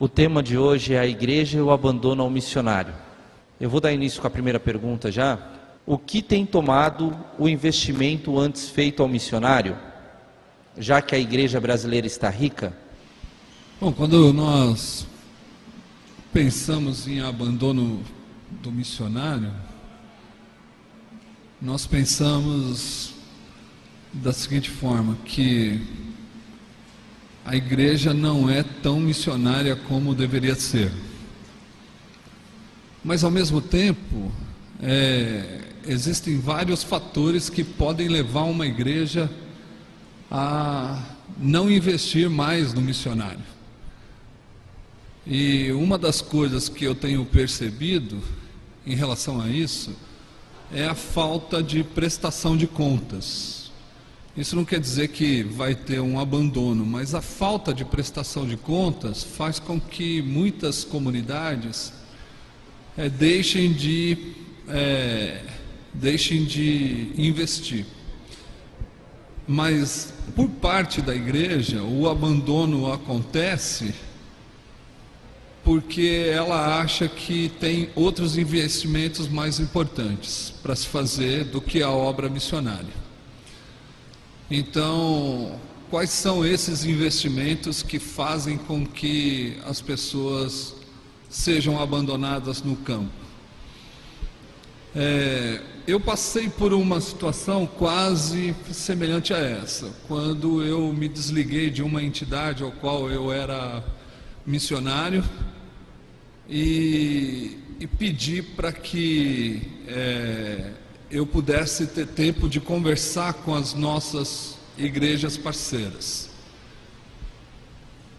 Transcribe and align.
O 0.00 0.08
tema 0.08 0.42
de 0.42 0.56
hoje 0.56 0.94
é 0.94 0.98
a 0.98 1.06
igreja 1.06 1.58
e 1.58 1.60
o 1.60 1.70
abandono 1.70 2.22
ao 2.22 2.30
missionário. 2.30 2.94
Eu 3.60 3.68
vou 3.68 3.82
dar 3.82 3.92
início 3.92 4.18
com 4.18 4.26
a 4.26 4.30
primeira 4.30 4.58
pergunta 4.58 5.12
já. 5.12 5.38
O 5.84 5.98
que 5.98 6.22
tem 6.22 6.46
tomado 6.46 7.14
o 7.38 7.46
investimento 7.46 8.38
antes 8.38 8.70
feito 8.70 9.02
ao 9.02 9.08
missionário, 9.10 9.76
já 10.78 11.02
que 11.02 11.14
a 11.14 11.18
igreja 11.18 11.60
brasileira 11.60 12.06
está 12.06 12.30
rica? 12.30 12.74
Bom, 13.78 13.92
quando 13.92 14.32
nós 14.32 15.06
pensamos 16.32 17.06
em 17.06 17.20
abandono 17.20 18.02
do 18.50 18.72
missionário, 18.72 19.52
nós 21.60 21.86
pensamos 21.86 23.12
da 24.14 24.32
seguinte 24.32 24.70
forma, 24.70 25.18
que 25.26 26.09
a 27.50 27.56
igreja 27.56 28.14
não 28.14 28.48
é 28.48 28.62
tão 28.62 29.00
missionária 29.00 29.74
como 29.74 30.14
deveria 30.14 30.54
ser. 30.54 30.92
Mas 33.04 33.24
ao 33.24 33.30
mesmo 33.30 33.60
tempo, 33.60 34.30
é, 34.80 35.58
existem 35.84 36.38
vários 36.38 36.84
fatores 36.84 37.50
que 37.50 37.64
podem 37.64 38.06
levar 38.06 38.44
uma 38.44 38.68
igreja 38.68 39.28
a 40.30 41.02
não 41.36 41.68
investir 41.68 42.30
mais 42.30 42.72
no 42.72 42.80
missionário. 42.80 43.42
E 45.26 45.72
uma 45.72 45.98
das 45.98 46.20
coisas 46.20 46.68
que 46.68 46.84
eu 46.84 46.94
tenho 46.94 47.24
percebido 47.24 48.22
em 48.86 48.94
relação 48.94 49.40
a 49.40 49.48
isso 49.48 49.92
é 50.72 50.86
a 50.86 50.94
falta 50.94 51.60
de 51.60 51.82
prestação 51.82 52.56
de 52.56 52.68
contas. 52.68 53.59
Isso 54.36 54.54
não 54.54 54.64
quer 54.64 54.78
dizer 54.78 55.08
que 55.08 55.42
vai 55.42 55.74
ter 55.74 56.00
um 56.00 56.18
abandono, 56.20 56.86
mas 56.86 57.14
a 57.14 57.20
falta 57.20 57.74
de 57.74 57.84
prestação 57.84 58.46
de 58.46 58.56
contas 58.56 59.24
faz 59.24 59.58
com 59.58 59.80
que 59.80 60.22
muitas 60.22 60.84
comunidades 60.84 61.92
é, 62.96 63.08
deixem, 63.08 63.72
de, 63.72 64.34
é, 64.68 65.42
deixem 65.92 66.44
de 66.44 67.12
investir. 67.16 67.84
Mas 69.48 70.14
por 70.36 70.48
parte 70.48 71.02
da 71.02 71.14
igreja, 71.14 71.82
o 71.82 72.08
abandono 72.08 72.92
acontece 72.92 73.92
porque 75.64 76.30
ela 76.32 76.80
acha 76.80 77.08
que 77.08 77.50
tem 77.60 77.90
outros 77.94 78.38
investimentos 78.38 79.28
mais 79.28 79.58
importantes 79.60 80.54
para 80.62 80.74
se 80.74 80.86
fazer 80.86 81.44
do 81.44 81.60
que 81.60 81.82
a 81.82 81.90
obra 81.90 82.28
missionária. 82.28 83.09
Então, 84.50 85.60
quais 85.88 86.10
são 86.10 86.44
esses 86.44 86.84
investimentos 86.84 87.84
que 87.84 88.00
fazem 88.00 88.58
com 88.58 88.84
que 88.84 89.56
as 89.64 89.80
pessoas 89.80 90.74
sejam 91.28 91.80
abandonadas 91.80 92.60
no 92.60 92.74
campo? 92.74 93.12
É, 94.92 95.62
eu 95.86 96.00
passei 96.00 96.48
por 96.48 96.72
uma 96.72 97.00
situação 97.00 97.64
quase 97.64 98.52
semelhante 98.72 99.32
a 99.32 99.38
essa, 99.38 99.94
quando 100.08 100.64
eu 100.64 100.92
me 100.92 101.08
desliguei 101.08 101.70
de 101.70 101.80
uma 101.80 102.02
entidade 102.02 102.64
ao 102.64 102.72
qual 102.72 103.08
eu 103.08 103.30
era 103.30 103.84
missionário 104.44 105.22
e, 106.48 107.56
e 107.78 107.86
pedi 107.86 108.42
para 108.42 108.72
que 108.72 109.62
é, 109.86 110.72
eu 111.10 111.26
pudesse 111.26 111.88
ter 111.88 112.06
tempo 112.06 112.48
de 112.48 112.60
conversar 112.60 113.34
com 113.34 113.54
as 113.54 113.74
nossas 113.74 114.56
igrejas 114.78 115.36
parceiras. 115.36 116.30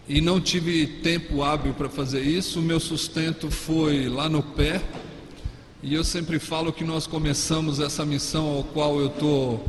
E 0.08 0.20
não 0.20 0.40
tive 0.40 0.86
tempo 0.86 1.42
hábil 1.42 1.72
para 1.72 1.88
fazer 1.88 2.20
isso, 2.20 2.58
o 2.58 2.62
meu 2.62 2.78
sustento 2.78 3.50
foi 3.50 4.08
lá 4.08 4.28
no 4.28 4.42
pé. 4.42 4.82
E 5.82 5.94
eu 5.94 6.04
sempre 6.04 6.38
falo 6.38 6.72
que 6.72 6.84
nós 6.84 7.06
começamos 7.06 7.80
essa 7.80 8.04
missão 8.04 8.46
ao 8.48 8.64
qual 8.64 9.00
eu 9.00 9.06
estou 9.06 9.64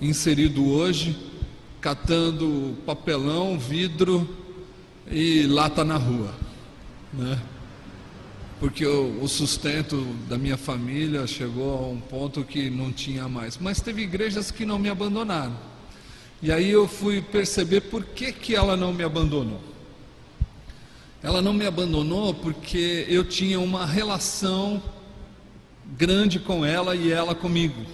inserido 0.00 0.68
hoje, 0.68 1.16
catando 1.80 2.76
papelão, 2.84 3.58
vidro 3.58 4.28
e 5.10 5.46
lata 5.46 5.84
na 5.84 5.96
rua. 5.96 6.34
Né? 7.12 7.40
Porque 8.60 8.84
o, 8.84 9.22
o, 9.22 9.28
sustento 9.28 9.96
da 10.28 10.36
minha 10.36 10.56
família 10.56 11.26
chegou 11.26 11.78
a 11.78 11.88
um 11.88 12.00
ponto 12.00 12.42
que 12.42 12.68
não 12.68 12.92
tinha 12.92 13.28
mais. 13.28 13.56
Mas 13.56 13.80
teve 13.80 14.02
igrejas 14.02 14.50
que 14.50 14.64
não 14.64 14.78
me 14.78 14.88
abandonaram. 14.88 15.56
E 16.42 16.50
aí 16.50 16.70
eu 16.70 16.88
fui 16.88 17.22
perceber 17.22 17.82
por 17.82 18.04
que, 18.04 18.32
que 18.32 18.56
ela 18.56 18.76
não 18.76 18.92
me 18.92 19.04
abandonou. 19.04 19.60
Ela 21.22 21.40
não 21.40 21.52
me 21.52 21.66
abandonou 21.66 22.34
porque 22.34 23.06
eu 23.08 23.24
tinha 23.24 23.60
uma 23.60 23.86
relação 23.86 24.82
grande 25.96 26.38
com 26.38 26.64
ela 26.64 26.94
e 26.96 27.10
ela 27.10 27.34
comigo. 27.34 27.86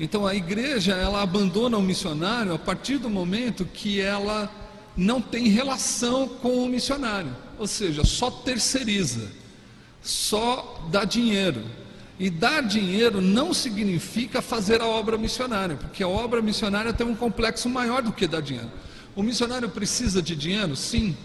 Então 0.00 0.26
a 0.26 0.34
igreja 0.34 0.94
ela 0.94 1.22
abandona 1.22 1.76
o 1.76 1.82
missionário 1.82 2.54
a 2.54 2.58
partir 2.58 2.98
do 2.98 3.08
momento 3.08 3.64
que 3.64 4.00
ela 4.00 4.50
não 4.96 5.20
tem 5.20 5.48
relação 5.48 6.28
com 6.28 6.64
o 6.64 6.68
missionário, 6.68 7.34
ou 7.58 7.66
seja, 7.66 8.04
só 8.04 8.30
terceiriza 8.30 9.41
só 10.02 10.88
dá 10.90 11.04
dinheiro. 11.04 11.62
E 12.18 12.28
dar 12.28 12.62
dinheiro 12.62 13.20
não 13.20 13.54
significa 13.54 14.42
fazer 14.42 14.80
a 14.80 14.86
obra 14.86 15.16
missionária, 15.16 15.76
porque 15.76 16.02
a 16.02 16.08
obra 16.08 16.42
missionária 16.42 16.92
tem 16.92 17.06
um 17.06 17.16
complexo 17.16 17.68
maior 17.68 18.02
do 18.02 18.12
que 18.12 18.26
dar 18.26 18.42
dinheiro. 18.42 18.70
O 19.16 19.22
missionário 19.22 19.68
precisa 19.68 20.22
de 20.22 20.36
dinheiro, 20.36 20.76
sim, 20.76 21.16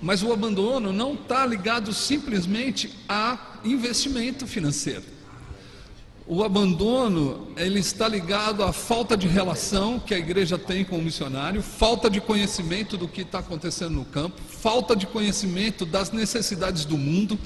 mas 0.00 0.22
o 0.22 0.32
abandono 0.32 0.92
não 0.92 1.14
está 1.14 1.44
ligado 1.44 1.92
simplesmente 1.92 2.94
a 3.08 3.58
investimento 3.64 4.46
financeiro. 4.46 5.02
O 6.26 6.44
abandono 6.44 7.48
ele 7.56 7.80
está 7.80 8.06
ligado 8.06 8.62
à 8.62 8.72
falta 8.72 9.16
de 9.16 9.26
relação 9.26 9.98
que 9.98 10.14
a 10.14 10.18
igreja 10.18 10.58
tem 10.58 10.84
com 10.84 10.98
o 10.98 11.02
missionário, 11.02 11.62
falta 11.62 12.10
de 12.10 12.20
conhecimento 12.20 12.96
do 12.96 13.08
que 13.08 13.22
está 13.22 13.38
acontecendo 13.38 13.92
no 13.92 14.04
campo, 14.04 14.40
falta 14.46 14.94
de 14.94 15.06
conhecimento 15.06 15.86
das 15.86 16.12
necessidades 16.12 16.84
do 16.84 16.98
mundo 16.98 17.38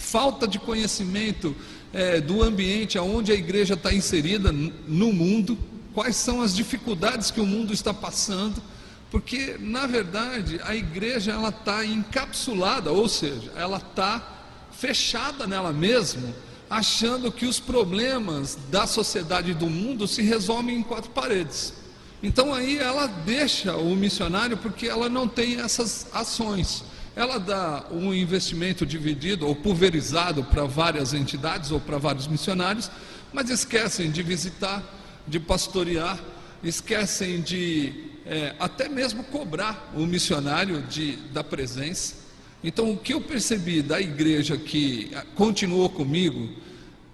falta 0.00 0.48
de 0.48 0.58
conhecimento 0.58 1.54
é, 1.92 2.20
do 2.20 2.42
ambiente 2.42 2.98
onde 2.98 3.30
a 3.30 3.34
igreja 3.34 3.74
está 3.74 3.92
inserida 3.92 4.50
no 4.50 5.12
mundo, 5.12 5.58
quais 5.92 6.16
são 6.16 6.40
as 6.40 6.54
dificuldades 6.54 7.30
que 7.30 7.40
o 7.40 7.46
mundo 7.46 7.72
está 7.72 7.92
passando, 7.92 8.62
porque 9.10 9.56
na 9.60 9.86
verdade 9.86 10.60
a 10.64 10.74
igreja 10.74 11.32
ela 11.32 11.50
está 11.50 11.84
encapsulada, 11.84 12.90
ou 12.90 13.08
seja, 13.08 13.52
ela 13.54 13.76
está 13.76 14.26
fechada 14.72 15.46
nela 15.46 15.72
mesma, 15.72 16.34
achando 16.68 17.30
que 17.30 17.44
os 17.44 17.60
problemas 17.60 18.56
da 18.70 18.86
sociedade 18.86 19.50
e 19.50 19.54
do 19.54 19.68
mundo 19.68 20.08
se 20.08 20.22
resolvem 20.22 20.78
em 20.78 20.82
quatro 20.82 21.10
paredes. 21.10 21.74
Então 22.22 22.54
aí 22.54 22.78
ela 22.78 23.06
deixa 23.06 23.76
o 23.76 23.94
missionário 23.94 24.56
porque 24.56 24.86
ela 24.86 25.08
não 25.08 25.28
tem 25.28 25.60
essas 25.60 26.06
ações 26.12 26.84
ela 27.16 27.38
dá 27.38 27.86
um 27.90 28.14
investimento 28.14 28.86
dividido 28.86 29.46
ou 29.46 29.54
pulverizado 29.54 30.44
para 30.44 30.64
várias 30.64 31.12
entidades 31.12 31.70
ou 31.70 31.80
para 31.80 31.98
vários 31.98 32.26
missionários, 32.26 32.90
mas 33.32 33.50
esquecem 33.50 34.10
de 34.10 34.22
visitar, 34.22 34.82
de 35.26 35.38
pastorear, 35.40 36.18
esquecem 36.62 37.40
de 37.40 38.10
é, 38.26 38.54
até 38.58 38.88
mesmo 38.88 39.24
cobrar 39.24 39.90
o 39.94 40.06
missionário 40.06 40.82
de, 40.82 41.16
da 41.32 41.42
presença. 41.42 42.14
Então, 42.62 42.92
o 42.92 42.96
que 42.96 43.14
eu 43.14 43.20
percebi 43.20 43.82
da 43.82 44.00
igreja 44.00 44.56
que 44.56 45.10
é, 45.12 45.22
continuou 45.34 45.88
comigo, 45.88 46.48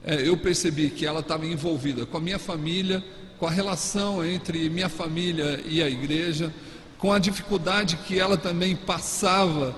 é, 0.05 0.29
eu 0.29 0.37
percebi 0.37 0.91
que 0.91 1.07
ela 1.07 1.21
estava 1.21 1.47
envolvida 1.47 2.05
com 2.05 2.17
a 2.17 2.21
minha 2.21 2.39
família, 2.39 3.03
com 3.39 3.47
a 3.47 3.51
relação 3.51 4.25
entre 4.25 4.69
minha 4.69 4.89
família 4.89 5.61
e 5.67 5.83
a 5.83 5.89
igreja, 5.89 6.53
com 6.99 7.13
a 7.13 7.19
dificuldade 7.19 7.97
que 8.07 8.19
ela 8.19 8.37
também 8.37 8.75
passava 8.75 9.75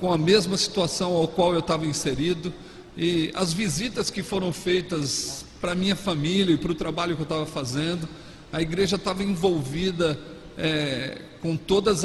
com 0.00 0.12
a 0.12 0.18
mesma 0.18 0.56
situação 0.56 1.12
ao 1.12 1.28
qual 1.28 1.52
eu 1.52 1.60
estava 1.60 1.86
inserido, 1.86 2.52
e 2.96 3.30
as 3.34 3.52
visitas 3.52 4.10
que 4.10 4.22
foram 4.22 4.52
feitas 4.52 5.44
para 5.60 5.74
minha 5.74 5.94
família 5.94 6.54
e 6.54 6.58
para 6.58 6.72
o 6.72 6.74
trabalho 6.74 7.14
que 7.14 7.22
eu 7.22 7.24
estava 7.24 7.46
fazendo, 7.46 8.08
a 8.52 8.60
igreja 8.60 8.96
estava 8.96 9.22
envolvida 9.22 10.18
é, 10.58 11.18
com 11.40 11.56
todos 11.56 12.04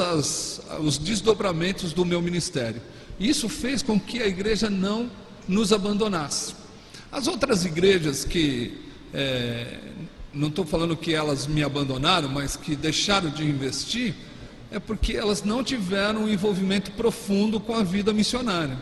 os 0.79 0.97
desdobramentos 0.97 1.91
do 1.91 2.05
meu 2.05 2.21
ministério. 2.21 2.81
Isso 3.19 3.49
fez 3.49 3.81
com 3.81 3.99
que 3.99 4.21
a 4.21 4.27
igreja 4.27 4.69
não 4.69 5.09
nos 5.47 5.73
abandonasse. 5.73 6.55
As 7.11 7.27
outras 7.27 7.65
igrejas 7.65 8.23
que, 8.23 8.77
é, 9.13 9.79
não 10.33 10.49
estou 10.49 10.65
falando 10.65 10.95
que 10.95 11.13
elas 11.13 11.47
me 11.47 11.63
abandonaram, 11.63 12.29
mas 12.29 12.55
que 12.55 12.75
deixaram 12.75 13.29
de 13.29 13.43
investir, 13.43 14.13
é 14.71 14.79
porque 14.79 15.13
elas 15.13 15.43
não 15.43 15.63
tiveram 15.63 16.23
um 16.23 16.29
envolvimento 16.29 16.91
profundo 16.91 17.59
com 17.59 17.73
a 17.73 17.83
vida 17.83 18.11
missionária. 18.13 18.77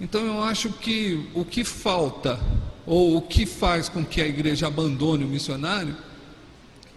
Então 0.00 0.24
eu 0.24 0.42
acho 0.42 0.70
que 0.70 1.28
o 1.34 1.44
que 1.44 1.64
falta, 1.64 2.40
ou 2.84 3.16
o 3.16 3.22
que 3.22 3.46
faz 3.46 3.88
com 3.88 4.04
que 4.04 4.20
a 4.20 4.26
igreja 4.26 4.66
abandone 4.66 5.24
o 5.24 5.28
missionário, 5.28 5.96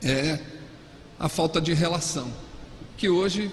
é 0.02 0.40
a 1.20 1.30
falta 1.30 1.62
de 1.62 1.74
relação, 1.74 2.32
que 2.98 3.10
hoje 3.10 3.52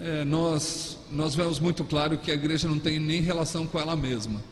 é, 0.00 0.24
nós, 0.24 0.98
nós 1.10 1.34
vemos 1.34 1.60
muito 1.60 1.84
claro 1.84 2.18
que 2.18 2.30
a 2.30 2.34
igreja 2.34 2.68
não 2.68 2.78
tem 2.78 2.98
nem 2.98 3.20
relação 3.20 3.66
com 3.66 3.78
ela 3.78 3.94
mesma. 3.94 4.42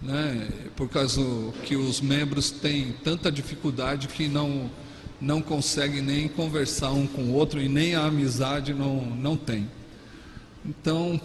Né? 0.00 0.48
Por 0.76 0.88
causa 0.88 1.20
que 1.64 1.76
os 1.76 2.00
membros 2.00 2.50
têm 2.50 2.94
tanta 3.04 3.30
dificuldade 3.30 4.08
que 4.08 4.28
não, 4.28 4.70
não 5.20 5.42
conseguem 5.42 6.00
nem 6.00 6.28
conversar 6.28 6.92
um 6.92 7.06
com 7.06 7.22
o 7.22 7.34
outro 7.34 7.60
e 7.60 7.68
nem 7.68 7.94
a 7.94 8.06
amizade 8.06 8.72
não, 8.72 9.04
não 9.04 9.36
tem. 9.36 9.68
Então, 10.64 11.20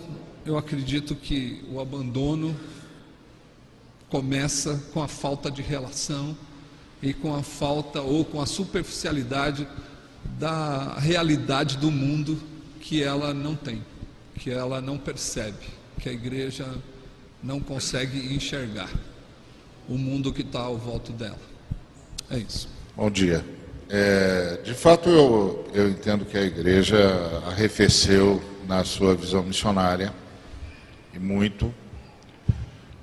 eu 0.46 0.58
acredito 0.58 1.16
que 1.16 1.64
o 1.72 1.80
abandono 1.80 2.56
começa 4.10 4.82
com 4.94 5.02
a 5.02 5.08
falta 5.08 5.50
de 5.50 5.62
relação 5.62 6.38
e 7.02 7.14
com 7.14 7.34
a 7.36 7.42
falta 7.42 8.02
ou 8.02 8.24
com 8.26 8.42
a 8.42 8.46
superficialidade 8.46 9.68
da 10.40 10.98
realidade 11.00 11.78
do 11.78 11.92
mundo 11.92 12.42
que 12.80 13.02
ela 13.02 13.34
não 13.34 13.56
tem, 13.56 13.84
que 14.36 14.52
ela 14.52 14.82
não 14.82 14.98
percebe, 14.98 15.66
que 16.00 16.10
a 16.10 16.14
igreja 16.14 16.68
não 17.42 17.60
consegue 17.60 18.34
enxergar 18.34 18.90
o 19.88 19.98
mundo 19.98 20.34
que 20.34 20.42
está 20.42 20.62
ao 20.62 20.78
volta 20.78 21.12
dela. 21.12 21.40
É 22.30 22.38
isso. 22.38 22.68
Bom 22.96 23.10
dia. 23.10 23.46
É, 23.88 24.62
de 24.64 24.74
fato, 24.74 25.10
eu, 25.10 25.64
eu 25.72 25.88
entendo 25.90 26.26
que 26.26 26.36
a 26.36 26.42
igreja 26.42 26.98
arrefeceu 27.48 28.42
na 28.68 28.84
sua 28.84 29.14
visão 29.14 29.44
missionária, 29.44 30.12
e 31.14 31.20
muito. 31.20 31.72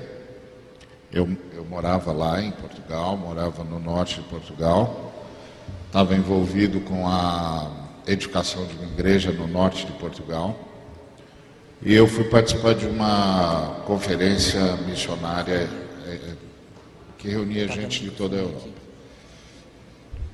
Eu, 1.12 1.28
eu 1.52 1.64
morava 1.64 2.12
lá 2.12 2.40
em 2.40 2.52
Portugal, 2.52 3.16
morava 3.16 3.64
no 3.64 3.80
norte 3.80 4.20
de 4.20 4.28
Portugal, 4.28 5.12
estava 5.88 6.14
envolvido 6.14 6.80
com 6.80 7.08
a 7.08 7.81
educação 8.06 8.66
de 8.66 8.74
uma 8.74 8.86
igreja 8.92 9.30
no 9.30 9.46
norte 9.46 9.86
de 9.86 9.92
Portugal. 9.92 10.58
E 11.84 11.94
eu 11.94 12.06
fui 12.06 12.24
participar 12.24 12.74
de 12.74 12.86
uma 12.86 13.82
conferência 13.86 14.76
missionária 14.76 15.68
é, 16.06 16.18
que 17.18 17.28
reunia 17.28 17.66
gente 17.68 18.02
de 18.02 18.10
toda 18.10 18.36
a 18.36 18.40
Europa. 18.40 18.68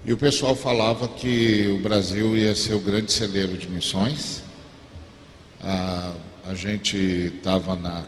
E 0.05 0.13
o 0.13 0.17
pessoal 0.17 0.55
falava 0.55 1.09
que 1.09 1.69
o 1.69 1.83
Brasil 1.83 2.37
ia 2.37 2.55
ser 2.55 2.75
o 2.75 2.81
grande 2.81 3.13
celeiro 3.13 3.57
de 3.59 3.69
missões. 3.69 4.43
Ah, 5.61 6.13
a 6.47 6.55
gente 6.55 6.97
estava 6.97 7.77
na, 7.77 8.05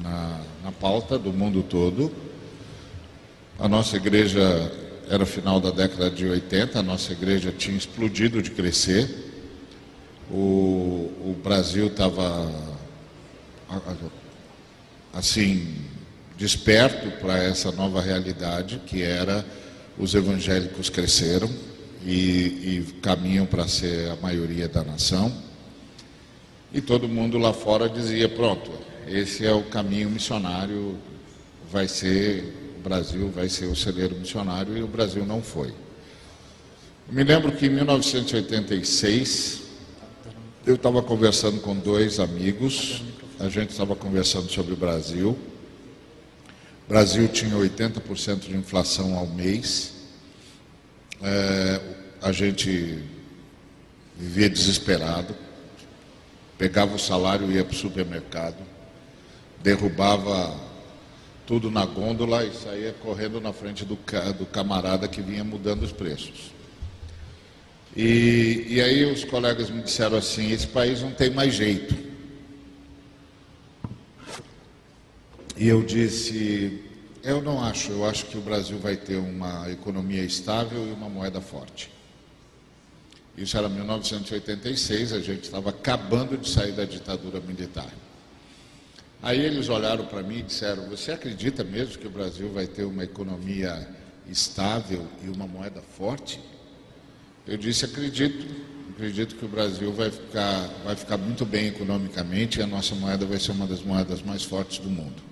na, 0.00 0.40
na 0.64 0.72
pauta 0.72 1.18
do 1.18 1.32
mundo 1.32 1.62
todo. 1.62 2.12
A 3.58 3.68
nossa 3.68 3.96
igreja 3.96 4.72
era 5.08 5.24
final 5.24 5.60
da 5.60 5.70
década 5.70 6.10
de 6.10 6.26
80, 6.26 6.78
a 6.78 6.82
nossa 6.82 7.12
igreja 7.12 7.52
tinha 7.52 7.76
explodido 7.76 8.42
de 8.42 8.50
crescer. 8.50 9.08
O, 10.30 11.10
o 11.24 11.36
Brasil 11.42 11.86
estava 11.86 12.52
assim 15.12 15.76
desperto 16.36 17.10
para 17.20 17.42
essa 17.42 17.72
nova 17.72 18.00
realidade 18.00 18.80
que 18.86 19.02
era 19.02 19.44
os 19.98 20.14
evangélicos 20.14 20.90
cresceram 20.90 21.48
e, 22.04 22.12
e 22.12 22.94
caminham 23.00 23.46
para 23.46 23.66
ser 23.66 24.10
a 24.10 24.16
maioria 24.16 24.68
da 24.68 24.82
nação. 24.84 25.32
E 26.72 26.80
todo 26.80 27.08
mundo 27.08 27.38
lá 27.38 27.52
fora 27.52 27.88
dizia: 27.88 28.28
pronto, 28.28 28.70
esse 29.06 29.46
é 29.46 29.52
o 29.52 29.62
caminho 29.62 30.10
missionário, 30.10 30.98
vai 31.70 31.88
ser, 31.88 32.52
o 32.65 32.65
Brasil 32.88 33.30
vai 33.30 33.48
ser 33.48 33.66
o 33.66 33.76
celeiro 33.76 34.14
missionário, 34.16 34.76
e 34.76 34.82
o 34.82 34.86
Brasil 34.86 35.24
não 35.24 35.42
foi. 35.42 35.68
Eu 37.08 37.14
me 37.14 37.24
lembro 37.24 37.52
que 37.52 37.66
em 37.66 37.70
1986, 37.70 39.62
eu 40.66 40.74
estava 40.74 41.02
conversando 41.02 41.60
com 41.60 41.74
dois 41.74 42.20
amigos, 42.20 43.02
a 43.38 43.48
gente 43.48 43.70
estava 43.70 43.94
conversando 43.96 44.50
sobre 44.50 44.72
o 44.72 44.76
Brasil. 44.76 45.30
O 46.86 46.88
Brasil 46.88 47.28
tinha 47.28 47.56
80% 47.56 48.40
de 48.40 48.56
inflação 48.56 49.16
ao 49.16 49.26
mês. 49.26 49.94
É, 51.22 51.80
a 52.22 52.32
gente 52.32 53.02
vivia 54.16 54.48
desesperado 54.48 55.34
pegava 56.58 56.94
o 56.94 56.98
salário, 56.98 57.50
ia 57.50 57.64
para 57.64 57.74
o 57.74 57.76
supermercado, 57.76 58.56
derrubava 59.62 60.54
tudo 61.46 61.70
na 61.70 61.86
gôndola 61.86 62.44
e 62.44 62.52
saía 62.52 62.92
correndo 62.92 63.40
na 63.40 63.52
frente 63.52 63.84
do, 63.84 63.96
do 64.38 64.46
camarada 64.46 65.06
que 65.06 65.22
vinha 65.22 65.44
mudando 65.44 65.84
os 65.84 65.92
preços. 65.92 66.50
E, 67.96 68.66
e 68.68 68.80
aí 68.80 69.04
os 69.10 69.24
colegas 69.24 69.70
me 69.70 69.80
disseram 69.82 70.18
assim: 70.18 70.50
esse 70.50 70.66
país 70.66 71.00
não 71.00 71.12
tem 71.12 71.30
mais 71.30 71.54
jeito. 71.54 71.94
E 75.56 75.66
eu 75.66 75.82
disse: 75.82 76.82
eu 77.22 77.40
não 77.40 77.62
acho, 77.62 77.90
eu 77.92 78.04
acho 78.04 78.26
que 78.26 78.36
o 78.36 78.40
Brasil 78.40 78.78
vai 78.78 78.96
ter 78.96 79.16
uma 79.16 79.70
economia 79.70 80.22
estável 80.22 80.86
e 80.86 80.92
uma 80.92 81.08
moeda 81.08 81.40
forte. 81.40 81.90
Isso 83.36 83.56
era 83.56 83.68
1986, 83.68 85.12
a 85.12 85.20
gente 85.20 85.44
estava 85.44 85.70
acabando 85.70 86.38
de 86.38 86.48
sair 86.48 86.72
da 86.72 86.84
ditadura 86.84 87.40
militar. 87.40 87.90
Aí 89.22 89.40
eles 89.40 89.68
olharam 89.68 90.06
para 90.06 90.22
mim 90.22 90.38
e 90.38 90.42
disseram: 90.42 90.88
Você 90.88 91.12
acredita 91.12 91.64
mesmo 91.64 91.98
que 91.98 92.06
o 92.06 92.10
Brasil 92.10 92.50
vai 92.50 92.66
ter 92.66 92.84
uma 92.84 93.04
economia 93.04 93.88
estável 94.28 95.06
e 95.24 95.28
uma 95.28 95.46
moeda 95.46 95.80
forte? 95.96 96.40
Eu 97.46 97.56
disse: 97.56 97.84
Acredito. 97.84 98.66
Acredito 98.94 99.34
que 99.34 99.44
o 99.44 99.48
Brasil 99.48 99.92
vai 99.92 100.10
ficar, 100.10 100.70
vai 100.82 100.96
ficar 100.96 101.18
muito 101.18 101.44
bem 101.44 101.66
economicamente 101.66 102.60
e 102.60 102.62
a 102.62 102.66
nossa 102.66 102.94
moeda 102.94 103.26
vai 103.26 103.38
ser 103.38 103.52
uma 103.52 103.66
das 103.66 103.82
moedas 103.82 104.22
mais 104.22 104.42
fortes 104.42 104.78
do 104.78 104.88
mundo. 104.88 105.22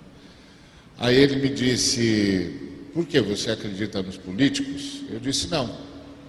Aí 0.99 1.15
ele 1.15 1.37
me 1.37 1.49
disse: 1.49 2.87
Por 2.93 3.07
que 3.07 3.19
você 3.19 3.51
acredita 3.51 4.03
nos 4.03 4.17
políticos? 4.17 5.01
Eu 5.09 5.19
disse: 5.19 5.47
Não, 5.49 5.75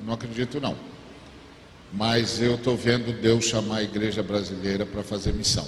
não 0.04 0.14
acredito 0.14 0.60
não 0.60 0.76
mas 1.92 2.40
eu 2.42 2.56
estou 2.56 2.76
vendo 2.76 3.12
Deus 3.20 3.44
chamar 3.44 3.78
a 3.78 3.82
igreja 3.82 4.22
brasileira 4.22 4.84
para 4.84 5.02
fazer 5.02 5.32
missão. 5.32 5.66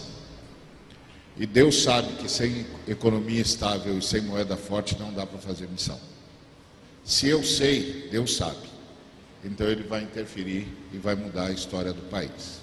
E 1.38 1.46
Deus 1.46 1.82
sabe 1.82 2.14
que 2.14 2.28
sem 2.28 2.66
economia 2.86 3.40
estável 3.40 3.96
e 3.96 4.02
sem 4.02 4.20
moeda 4.20 4.56
forte 4.56 4.98
não 4.98 5.12
dá 5.12 5.24
para 5.24 5.38
fazer 5.38 5.68
missão. 5.68 5.98
Se 7.04 7.28
eu 7.28 7.44
sei, 7.44 8.08
Deus 8.10 8.34
sabe. 8.34 8.68
Então 9.44 9.68
Ele 9.68 9.84
vai 9.84 10.02
interferir 10.02 10.66
e 10.92 10.98
vai 10.98 11.14
mudar 11.14 11.46
a 11.46 11.52
história 11.52 11.92
do 11.92 12.02
país. 12.02 12.60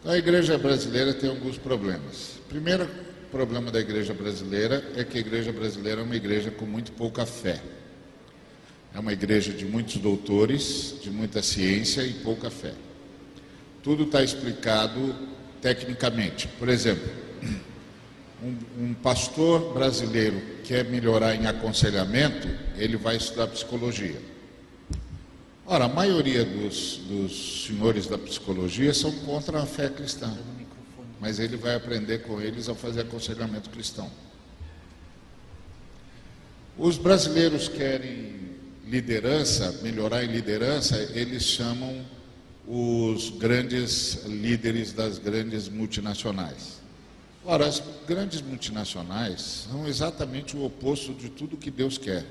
Então 0.00 0.12
a 0.12 0.18
igreja 0.18 0.56
brasileira 0.56 1.12
tem 1.12 1.28
alguns 1.28 1.58
problemas. 1.58 2.38
Primeiro 2.48 2.88
problema 3.32 3.72
da 3.72 3.80
igreja 3.80 4.14
brasileira 4.14 4.92
é 4.94 5.02
que 5.02 5.18
a 5.18 5.20
igreja 5.20 5.52
brasileira 5.52 6.00
é 6.00 6.04
uma 6.04 6.14
igreja 6.14 6.52
com 6.52 6.64
muito 6.64 6.92
pouca 6.92 7.26
fé. 7.26 7.60
É 8.94 9.00
uma 9.00 9.12
igreja 9.12 9.52
de 9.52 9.64
muitos 9.64 9.96
doutores, 9.96 10.94
de 11.02 11.10
muita 11.10 11.42
ciência 11.42 12.02
e 12.02 12.12
pouca 12.12 12.48
fé. 12.48 12.72
Tudo 13.82 14.04
está 14.04 14.22
explicado 14.22 15.14
tecnicamente. 15.60 16.46
Por 16.58 16.68
exemplo, 16.68 17.25
um, 18.42 18.56
um, 18.78 18.94
pastor 18.94 19.72
brasileiro 19.72 20.40
quer 20.64 20.84
melhorar 20.84 21.34
em 21.34 21.46
aconselhamento, 21.46 22.48
ele 22.76 22.96
vai 22.96 23.16
estudar 23.16 23.46
psicologia. 23.48 24.20
Ora, 25.66 25.86
a 25.86 25.88
maioria 25.88 26.44
dos, 26.44 26.98
dos 27.08 27.66
senhores 27.66 28.06
da 28.06 28.16
psicologia 28.16 28.94
são 28.94 29.10
contra 29.20 29.62
a 29.62 29.66
fé 29.66 29.88
cristã, 29.88 30.36
mas 31.20 31.40
ele 31.40 31.56
vai 31.56 31.74
aprender 31.74 32.18
com 32.18 32.40
eles 32.40 32.68
a 32.68 32.74
fazer 32.74 33.00
aconselhamento 33.00 33.70
cristão. 33.70 34.10
Os 36.78 36.98
brasileiros 36.98 37.68
querem 37.68 38.36
liderança, 38.86 39.80
melhorar 39.82 40.22
em 40.24 40.28
liderança, 40.28 40.96
eles 41.14 41.42
chamam 41.42 42.04
os 42.66 43.30
grandes 43.30 44.24
líderes 44.24 44.92
das 44.92 45.18
grandes 45.18 45.68
multinacionais. 45.68 46.75
Ora, 47.48 47.64
as 47.64 47.80
grandes 48.08 48.42
multinacionais 48.42 49.68
são 49.70 49.86
exatamente 49.86 50.56
o 50.56 50.64
oposto 50.64 51.14
de 51.14 51.28
tudo 51.28 51.56
que 51.56 51.70
Deus 51.70 51.96
quer. 51.96 52.26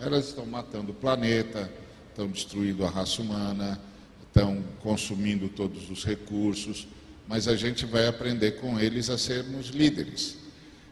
Elas 0.00 0.26
estão 0.30 0.44
matando 0.44 0.90
o 0.90 0.94
planeta, 0.94 1.70
estão 2.08 2.26
destruindo 2.26 2.84
a 2.84 2.90
raça 2.90 3.22
humana, 3.22 3.80
estão 4.26 4.60
consumindo 4.80 5.48
todos 5.48 5.88
os 5.88 6.04
recursos, 6.04 6.88
mas 7.28 7.46
a 7.46 7.54
gente 7.54 7.86
vai 7.86 8.08
aprender 8.08 8.60
com 8.60 8.80
eles 8.80 9.08
a 9.10 9.16
sermos 9.16 9.68
líderes. 9.68 10.36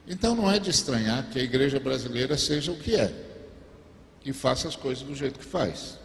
Então 0.06 0.36
não 0.36 0.48
é 0.48 0.60
de 0.60 0.70
estranhar 0.70 1.28
que 1.28 1.40
a 1.40 1.42
igreja 1.42 1.80
brasileira 1.80 2.38
seja 2.38 2.70
o 2.70 2.78
que 2.78 2.94
é 2.94 3.12
e 4.24 4.32
faça 4.32 4.68
as 4.68 4.76
coisas 4.76 5.02
do 5.02 5.16
jeito 5.16 5.40
que 5.40 5.44
faz. 5.44 5.98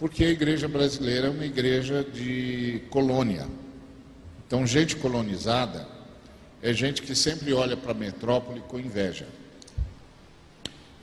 Porque 0.00 0.24
a 0.24 0.30
igreja 0.30 0.66
brasileira 0.66 1.28
é 1.28 1.30
uma 1.30 1.46
igreja 1.46 2.02
de 2.02 2.82
colônia. 2.90 3.46
Então, 4.44 4.66
gente 4.66 4.96
colonizada 4.96 5.97
é 6.62 6.72
gente 6.72 7.02
que 7.02 7.14
sempre 7.14 7.52
olha 7.52 7.76
para 7.76 7.92
a 7.92 7.94
metrópole 7.94 8.60
com 8.68 8.78
inveja. 8.78 9.26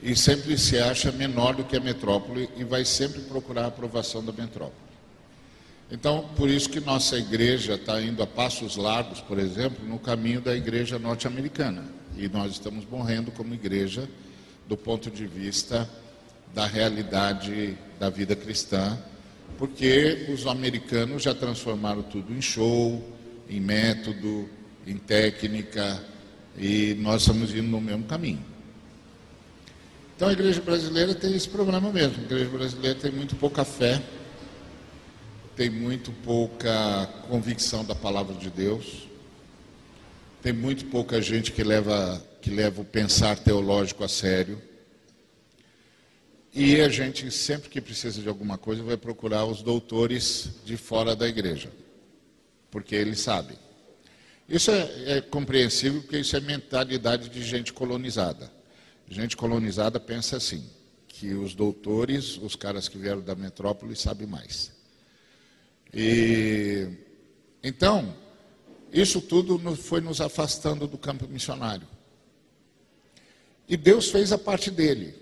E 0.02 0.14
sempre 0.14 0.58
se 0.58 0.78
acha 0.78 1.10
menor 1.10 1.54
do 1.54 1.64
que 1.64 1.76
a 1.76 1.80
metrópole 1.80 2.48
e 2.56 2.64
vai 2.64 2.84
sempre 2.84 3.20
procurar 3.22 3.64
a 3.64 3.68
aprovação 3.68 4.24
da 4.24 4.32
metrópole. 4.32 4.86
Então, 5.90 6.28
por 6.36 6.50
isso 6.50 6.68
que 6.68 6.80
nossa 6.80 7.16
igreja 7.16 7.74
está 7.74 8.00
indo 8.02 8.22
a 8.22 8.26
passos 8.26 8.76
largos, 8.76 9.20
por 9.20 9.38
exemplo, 9.38 9.86
no 9.86 9.98
caminho 9.98 10.40
da 10.40 10.54
igreja 10.54 10.98
norte-americana. 10.98 11.84
E 12.16 12.28
nós 12.28 12.52
estamos 12.52 12.84
morrendo 12.90 13.30
como 13.30 13.54
igreja 13.54 14.08
do 14.68 14.76
ponto 14.76 15.10
de 15.10 15.26
vista 15.26 15.88
da 16.52 16.66
realidade 16.66 17.76
da 18.00 18.10
vida 18.10 18.34
cristã, 18.34 18.98
porque 19.58 20.26
os 20.32 20.46
americanos 20.46 21.22
já 21.22 21.34
transformaram 21.34 22.02
tudo 22.02 22.32
em 22.34 22.42
show, 22.42 23.02
em 23.48 23.60
método, 23.60 24.48
em 24.86 24.96
técnica, 24.96 26.02
e 26.56 26.94
nós 27.00 27.22
estamos 27.22 27.54
indo 27.54 27.68
no 27.68 27.80
mesmo 27.80 28.04
caminho. 28.04 28.44
Então 30.14 30.28
a 30.28 30.32
igreja 30.32 30.62
brasileira 30.62 31.14
tem 31.14 31.34
esse 31.34 31.48
problema 31.48 31.92
mesmo. 31.92 32.22
A 32.22 32.24
igreja 32.24 32.48
brasileira 32.48 32.98
tem 32.98 33.10
muito 33.10 33.36
pouca 33.36 33.64
fé, 33.64 34.02
tem 35.54 35.68
muito 35.68 36.10
pouca 36.10 37.06
convicção 37.28 37.84
da 37.84 37.94
palavra 37.94 38.34
de 38.34 38.48
Deus, 38.48 39.06
tem 40.42 40.52
muito 40.52 40.86
pouca 40.86 41.20
gente 41.20 41.52
que 41.52 41.62
leva, 41.62 42.22
que 42.40 42.50
leva 42.50 42.80
o 42.80 42.84
pensar 42.84 43.38
teológico 43.38 44.04
a 44.04 44.08
sério. 44.08 44.62
E 46.54 46.80
a 46.80 46.88
gente, 46.88 47.30
sempre 47.30 47.68
que 47.68 47.82
precisa 47.82 48.22
de 48.22 48.28
alguma 48.28 48.56
coisa, 48.56 48.82
vai 48.82 48.96
procurar 48.96 49.44
os 49.44 49.60
doutores 49.60 50.50
de 50.64 50.78
fora 50.78 51.14
da 51.14 51.28
igreja, 51.28 51.70
porque 52.70 52.94
eles 52.94 53.20
sabem. 53.20 53.65
Isso 54.48 54.70
é, 54.70 55.16
é 55.16 55.20
compreensível, 55.20 56.00
porque 56.02 56.18
isso 56.18 56.36
é 56.36 56.40
mentalidade 56.40 57.28
de 57.28 57.42
gente 57.42 57.72
colonizada. 57.72 58.50
Gente 59.08 59.36
colonizada 59.36 59.98
pensa 59.98 60.36
assim, 60.36 60.64
que 61.08 61.34
os 61.34 61.54
doutores, 61.54 62.36
os 62.38 62.54
caras 62.54 62.88
que 62.88 62.98
vieram 62.98 63.20
da 63.20 63.34
metrópole, 63.34 63.96
sabem 63.96 64.26
mais. 64.26 64.72
E 65.92 66.88
então, 67.62 68.14
isso 68.92 69.20
tudo 69.20 69.58
foi 69.76 70.00
nos 70.00 70.20
afastando 70.20 70.86
do 70.86 70.96
campo 70.96 71.26
missionário. 71.26 71.86
E 73.68 73.76
Deus 73.76 74.10
fez 74.10 74.32
a 74.32 74.38
parte 74.38 74.70
dele. 74.70 75.14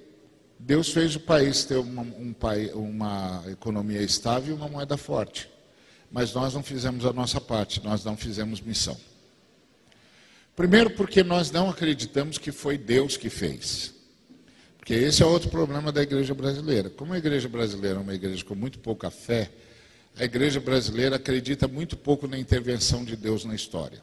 Deus 0.59 0.91
fez 0.91 1.17
o 1.17 1.21
país 1.21 1.65
ter 1.65 1.77
uma, 1.77 2.03
um, 2.03 2.35
uma 2.75 3.45
economia 3.51 4.03
estável 4.03 4.55
e 4.55 4.59
uma 4.59 4.69
moeda 4.69 4.97
forte. 4.97 5.51
Mas 6.11 6.33
nós 6.35 6.55
não 6.55 6.63
fizemos 6.63 7.05
a 7.05 7.13
nossa 7.13 7.41
parte, 7.41 7.83
nós 7.83 8.05
não 8.05 8.17
fizemos 8.17 8.61
missão. 8.61 8.99
Primeiro, 10.57 10.91
porque 10.91 11.23
nós 11.25 11.51
não 11.51 11.69
acreditamos 11.69 12.39
que 12.39 12.53
foi 12.53 12.79
Deus 12.79 13.17
que 13.17 13.29
fez. 13.29 13.93
Porque 14.79 14.95
esse 14.95 15.23
é 15.23 15.27
outro 15.27 15.49
problema 15.49 15.91
da 15.91 16.03
igreja 16.03 16.35
brasileira. 16.35 16.91
Como 16.91 17.13
a 17.13 17.19
igreja 17.19 17.49
brasileira 17.49 17.99
é 17.99 18.03
uma 18.03 18.15
igreja 18.15 18.45
com 18.45 18.55
muito 18.55 18.79
pouca 18.79 19.11
fé, 19.11 19.51
a 20.17 20.25
igreja 20.25 20.61
brasileira 20.61 21.17
acredita 21.17 21.67
muito 21.67 21.97
pouco 21.97 22.29
na 22.29 22.39
intervenção 22.39 23.05
de 23.05 23.17
Deus 23.17 23.45
na 23.45 23.55
história. 23.55 24.01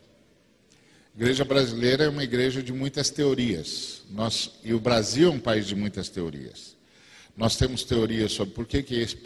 A 1.13 1.22
igreja 1.22 1.46
brasileira 1.46 2.05
é 2.05 2.10
uma 2.10 2.24
igreja 2.24 2.62
de 2.62 2.74
muitas 2.74 3.10
teorias. 3.10 4.01
Nós, 4.10 4.60
e 4.63 4.74
o 4.74 4.79
Brasil 4.79 5.29
é 5.29 5.31
um 5.31 5.39
país 5.39 5.67
de 5.67 5.75
muitas 5.75 6.10
teorias. 6.10 6.75
Nós 7.38 7.55
temos 7.55 7.84
teorias 7.84 8.34
sobre 8.34 8.53
por 8.53 8.65
que, 8.65 8.84
que 8.84 8.96
esse, 8.96 9.17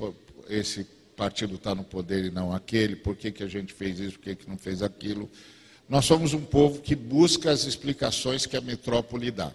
esse 0.47 0.83
partido 1.15 1.55
está 1.55 1.73
no 1.73 1.83
poder 1.83 2.25
e 2.25 2.29
não 2.29 2.53
aquele, 2.53 2.95
por 2.95 3.15
que, 3.15 3.31
que 3.31 3.43
a 3.43 3.47
gente 3.47 3.73
fez 3.73 3.99
isso, 3.99 4.19
por 4.19 4.25
que, 4.25 4.35
que 4.35 4.49
não 4.49 4.57
fez 4.57 4.83
aquilo. 4.83 5.29
Nós 5.87 6.05
somos 6.05 6.33
um 6.33 6.41
povo 6.41 6.81
que 6.81 6.95
busca 6.95 7.51
as 7.51 7.65
explicações 7.65 8.45
que 8.45 8.57
a 8.57 8.61
metrópole 8.61 9.29
dá. 9.29 9.51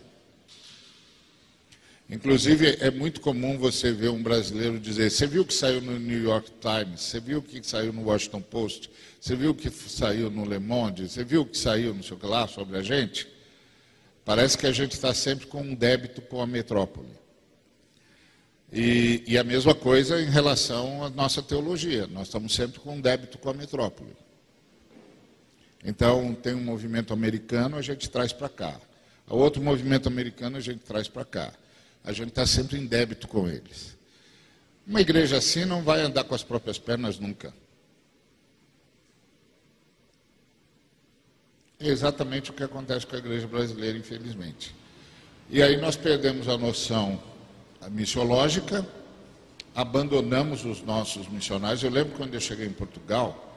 Inclusive, 2.09 2.77
é 2.81 2.91
muito 2.91 3.21
comum 3.21 3.57
você 3.57 3.93
ver 3.93 4.11
um 4.11 4.21
brasileiro 4.21 4.81
dizer: 4.81 5.11
Você 5.11 5.27
viu 5.27 5.43
o 5.43 5.45
que 5.45 5.55
saiu 5.55 5.81
no 5.81 5.97
New 5.99 6.23
York 6.23 6.51
Times? 6.61 7.01
Você 7.01 7.21
viu 7.21 7.39
o 7.39 7.43
que 7.43 7.63
saiu 7.65 7.93
no 7.93 8.03
Washington 8.03 8.41
Post? 8.41 8.91
Você 9.21 9.37
viu 9.37 9.51
o 9.53 9.55
que 9.55 9.71
saiu 9.71 10.29
no 10.29 10.45
Le 10.45 10.59
Monde? 10.59 11.09
Você 11.09 11.23
viu 11.23 11.43
o 11.43 11.47
que 11.47 11.57
saiu 11.57 11.95
no 11.95 12.03
seu 12.03 12.19
lá 12.23 12.49
sobre 12.49 12.77
a 12.77 12.83
gente? 12.83 13.29
Parece 14.25 14.59
que 14.59 14.67
a 14.67 14.73
gente 14.73 14.93
está 14.93 15.15
sempre 15.15 15.47
com 15.47 15.63
um 15.63 15.75
débito 15.75 16.21
com 16.21 16.41
a 16.41 16.47
metrópole. 16.47 17.09
E, 18.73 19.25
e, 19.27 19.39
a 19.39 19.43
mesma 19.43 19.75
coisa 19.75 20.21
em 20.21 20.31
relação 20.31 21.05
à 21.05 21.11
nossa 21.11 21.43
teologia. 21.43 22.07
Nós 22.07 22.29
estamos 22.29 22.55
sempre 22.55 22.79
com 22.79 22.95
um 22.95 23.01
débito 23.01 23.37
com 23.39 23.51
a 23.51 23.55
metrópole. 23.55 24.11
Então, 25.85 26.35
tem 26.35 26.55
um 26.55 26.63
movimento 26.63 27.13
americano, 27.13 27.77
a 27.77 27.83
gente 27.83 28.09
traz 28.11 28.33
para 28.33 28.49
cá. 28.49 28.79
Outro 29.27 29.63
movimento 29.63 30.09
americano, 30.09 30.57
a 30.57 30.61
gente 30.61 30.81
traz 30.81 31.09
para 31.09 31.25
cá. 31.25 31.53
A 32.05 32.13
gente 32.13 32.29
está 32.29 32.47
sempre 32.47 32.79
em 32.79 32.87
débito 32.87 33.29
com 33.29 33.49
eles. 33.49 33.97
Uma 34.87 35.01
igreja 35.01 35.37
assim 35.37 35.65
não 35.65 35.83
vai 35.83 36.01
andar 36.01 36.25
com 36.25 36.35
as 36.35 36.43
próprias 36.43 36.79
pernas 36.79 37.19
nunca. 37.19 37.55
É 41.79 41.87
exatamente 41.87 42.51
o 42.51 42.53
que 42.53 42.63
acontece 42.63 43.07
com 43.07 43.17
a 43.17 43.19
igreja 43.19 43.47
brasileira, 43.47 43.97
infelizmente. 43.97 44.75
E 45.49 45.63
aí 45.63 45.77
nós 45.79 45.97
perdemos 45.97 46.49
a 46.49 46.59
noção 46.59 47.23
missiológica, 47.91 48.87
abandonamos 49.75 50.65
os 50.65 50.83
nossos 50.83 51.27
missionários. 51.29 51.83
Eu 51.83 51.91
lembro 51.91 52.17
quando 52.17 52.35
eu 52.35 52.41
cheguei 52.41 52.67
em 52.67 52.73
Portugal, 52.73 53.50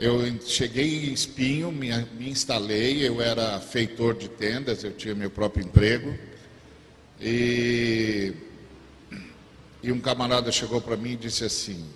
eu 0.00 0.40
cheguei 0.40 1.10
em 1.10 1.12
Espinho, 1.12 1.70
me, 1.70 1.90
me 2.18 2.30
instalei, 2.30 3.06
eu 3.06 3.20
era 3.20 3.60
feitor 3.60 4.16
de 4.16 4.30
tendas, 4.30 4.82
eu 4.82 4.92
tinha 4.92 5.14
meu 5.14 5.30
próprio 5.30 5.62
emprego. 5.62 6.16
E, 7.20 8.32
e 9.82 9.92
um 9.92 10.00
camarada 10.00 10.50
chegou 10.50 10.80
para 10.80 10.96
mim 10.96 11.12
e 11.12 11.16
disse 11.16 11.44
assim: 11.44 11.86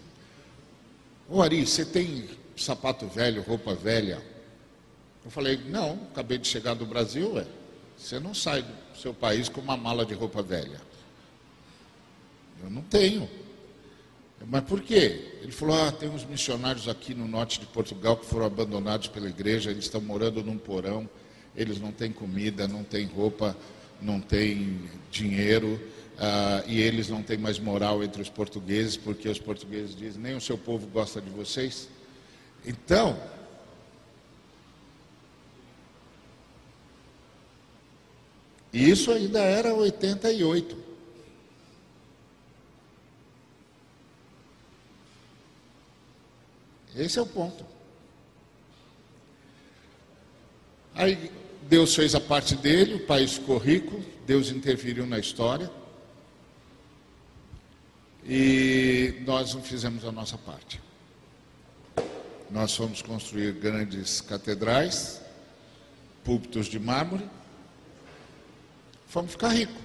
Ô 1.31 1.41
Ari, 1.41 1.67
você 1.67 1.83
tem 1.83 2.29
sapato 2.55 3.07
velho, 3.07 3.41
roupa 3.41 3.75
velha? 3.75 4.21
Eu 5.25 5.31
falei: 5.31 5.59
Não, 5.67 5.93
acabei 6.13 6.37
de 6.37 6.47
chegar 6.47 6.75
do 6.75 6.85
Brasil, 6.85 7.33
ué. 7.33 7.47
Você 7.97 8.21
não 8.21 8.35
sai 8.35 8.61
do 8.63 8.99
seu 9.01 9.15
país 9.15 9.49
com 9.49 9.63
uma 9.63 9.79
mala 9.79 10.05
de 10.05 10.13
roupa 10.13 10.43
velha. 10.43 10.79
Eu 12.63 12.69
não 12.69 12.83
tenho. 12.83 13.27
Mas 14.49 14.63
por 14.65 14.81
quê? 14.81 15.39
Ele 15.43 15.53
falou: 15.53 15.77
Ah, 15.77 15.93
tem 15.93 16.09
uns 16.09 16.25
missionários 16.25 16.89
aqui 16.89 17.15
no 17.15 17.27
norte 17.27 17.61
de 17.61 17.67
Portugal 17.67 18.17
que 18.17 18.27
foram 18.27 18.47
abandonados 18.47 19.09
pela 19.09 19.29
igreja, 19.29 19.71
eles 19.71 19.85
estão 19.85 20.01
morando 20.01 20.43
num 20.43 20.59
porão, 20.59 21.09
eles 21.57 21.81
não 21.81 21.93
têm 21.93 22.13
comida, 22.13 22.69
não 22.69 22.83
têm 22.83 23.07
roupa, 23.07 23.57
não 24.01 24.21
têm 24.21 24.81
dinheiro 25.11 25.81
uh, 26.15 26.69
e 26.69 26.81
eles 26.81 27.09
não 27.09 27.23
têm 27.23 27.39
mais 27.39 27.59
moral 27.59 28.03
entre 28.03 28.21
os 28.21 28.29
portugueses, 28.29 28.97
porque 28.97 29.29
os 29.29 29.39
portugueses 29.39 29.97
dizem: 29.97 30.21
nem 30.21 30.37
o 30.37 30.41
seu 30.41 30.59
povo 30.59 30.87
gosta 30.89 31.21
de 31.21 31.31
vocês. 31.31 31.89
Então, 32.67 33.19
isso 38.73 39.13
ainda 39.13 39.41
era 39.41 39.73
88. 39.73 40.84
Esse 46.97 47.19
é 47.19 47.23
o 47.23 47.27
ponto. 47.27 47.65
Aí 50.95 51.31
Deus 51.69 51.95
fez 51.95 52.15
a 52.15 52.21
parte 52.21 52.55
dele, 52.55 52.95
o 52.95 53.07
país 53.07 53.35
ficou 53.35 53.59
rico, 53.59 54.01
Deus 54.27 54.51
interferiu 54.51 55.07
na 55.07 55.19
história. 55.19 55.71
E 58.25 59.23
nós 59.27 59.55
não 59.55 59.63
fizemos 59.63 60.05
a 60.05 60.13
nossa 60.13 60.39
parte. 60.39 60.81
Nós 62.51 62.75
fomos 62.77 63.03
construir 63.03 63.53
grandes 63.53 64.21
catedrais, 64.21 65.21
púlpitos 66.23 66.67
de 66.67 66.79
mármore, 66.79 67.29
fomos 69.09 69.33
ficar 69.33 69.49
ricos. 69.49 69.83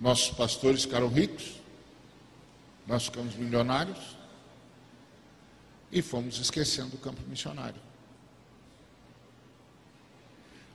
Nossos 0.00 0.30
pastores 0.30 0.84
ficaram 0.84 1.08
ricos, 1.08 1.59
nós 2.90 3.04
ficamos 3.04 3.36
milionários 3.36 4.16
e 5.92 6.02
fomos 6.02 6.40
esquecendo 6.40 6.96
o 6.96 6.98
campo 6.98 7.22
missionário. 7.28 7.80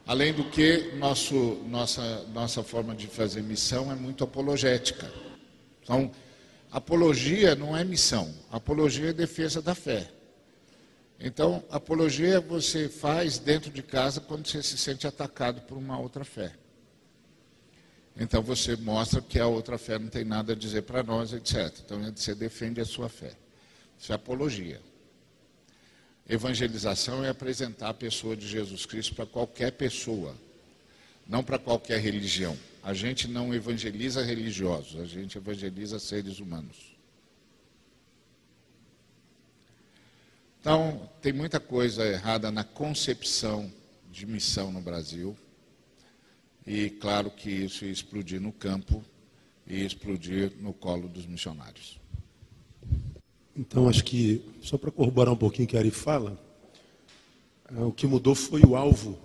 Além 0.08 0.34
do 0.34 0.46
que, 0.46 0.94
nosso, 0.94 1.36
nossa, 1.68 2.24
nossa 2.34 2.64
forma 2.64 2.96
de 2.96 3.08
fazer 3.08 3.44
missão 3.44 3.92
é 3.92 3.96
muito 3.96 4.24
apologética. 4.24 5.12
Então, 5.84 6.10
apologia 6.72 7.54
não 7.54 7.76
é 7.76 7.84
missão, 7.84 8.34
apologia 8.50 9.10
é 9.10 9.14
defesa 9.14 9.62
da 9.62 9.76
fé. 9.76 10.10
Então, 11.20 11.66
apologia 11.70 12.40
você 12.40 12.88
faz 12.88 13.38
dentro 13.40 13.70
de 13.70 13.84
casa 13.84 14.22
quando 14.22 14.48
você 14.48 14.64
se 14.64 14.78
sente 14.78 15.06
atacado 15.06 15.60
por 15.64 15.78
uma 15.78 16.00
outra 16.00 16.24
fé. 16.24 16.54
Então 18.18 18.42
você 18.42 18.76
mostra 18.78 19.22
que 19.22 19.40
a 19.40 19.48
outra 19.48 19.78
fé 19.78 20.00
não 20.00 20.08
tem 20.08 20.24
nada 20.24 20.54
a 20.54 20.56
dizer 20.56 20.84
para 20.84 21.04
nós, 21.04 21.34
etc. 21.34 21.80
Então 21.84 22.02
você 22.16 22.34
defende 22.34 22.80
a 22.80 22.86
sua 22.86 23.10
fé. 23.10 23.34
Isso 24.00 24.12
é 24.12 24.16
apologia. 24.16 24.82
Evangelização 26.28 27.24
é 27.24 27.30
apresentar 27.30 27.90
a 27.90 27.94
pessoa 27.94 28.36
de 28.36 28.48
Jesus 28.48 28.86
Cristo 28.86 29.14
para 29.14 29.26
qualquer 29.26 29.72
pessoa, 29.74 30.36
não 31.28 31.44
para 31.44 31.60
qualquer 31.60 32.00
religião. 32.00 32.58
A 32.82 32.94
gente 32.94 33.28
não 33.28 33.54
evangeliza 33.54 34.24
religiosos, 34.24 35.00
a 35.00 35.06
gente 35.06 35.38
evangeliza 35.38 36.00
seres 36.00 36.40
humanos. 36.40 36.96
Então, 40.62 41.08
tem 41.22 41.32
muita 41.32 41.60
coisa 41.60 42.04
errada 42.08 42.50
na 42.50 42.64
concepção 42.64 43.72
de 44.12 44.26
missão 44.26 44.72
no 44.72 44.82
Brasil. 44.82 45.38
E 46.66 46.90
claro 46.90 47.30
que 47.30 47.50
isso 47.50 47.86
ia 47.86 47.92
explodir 47.92 48.42
no 48.42 48.52
campo 48.52 49.04
e 49.68 49.86
explodir 49.86 50.54
no 50.60 50.74
colo 50.74 51.08
dos 51.08 51.26
missionários. 51.26 52.00
Então, 53.56 53.88
acho 53.88 54.04
que, 54.04 54.44
só 54.62 54.78
para 54.78 54.92
corroborar 54.92 55.34
um 55.34 55.38
pouquinho 55.38 55.66
o 55.66 55.70
que 55.70 55.78
a 55.78 55.80
Ari 55.80 55.92
fala, 55.92 56.38
é, 57.74 57.80
o 57.82 57.92
que 57.92 58.06
mudou 58.06 58.36
foi 58.36 58.62
o 58.62 58.76
alvo 58.76 59.18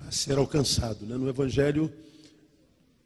a 0.00 0.10
ser 0.10 0.38
alcançado. 0.38 1.06
Né? 1.06 1.16
No 1.16 1.28
Evangelho, 1.28 1.92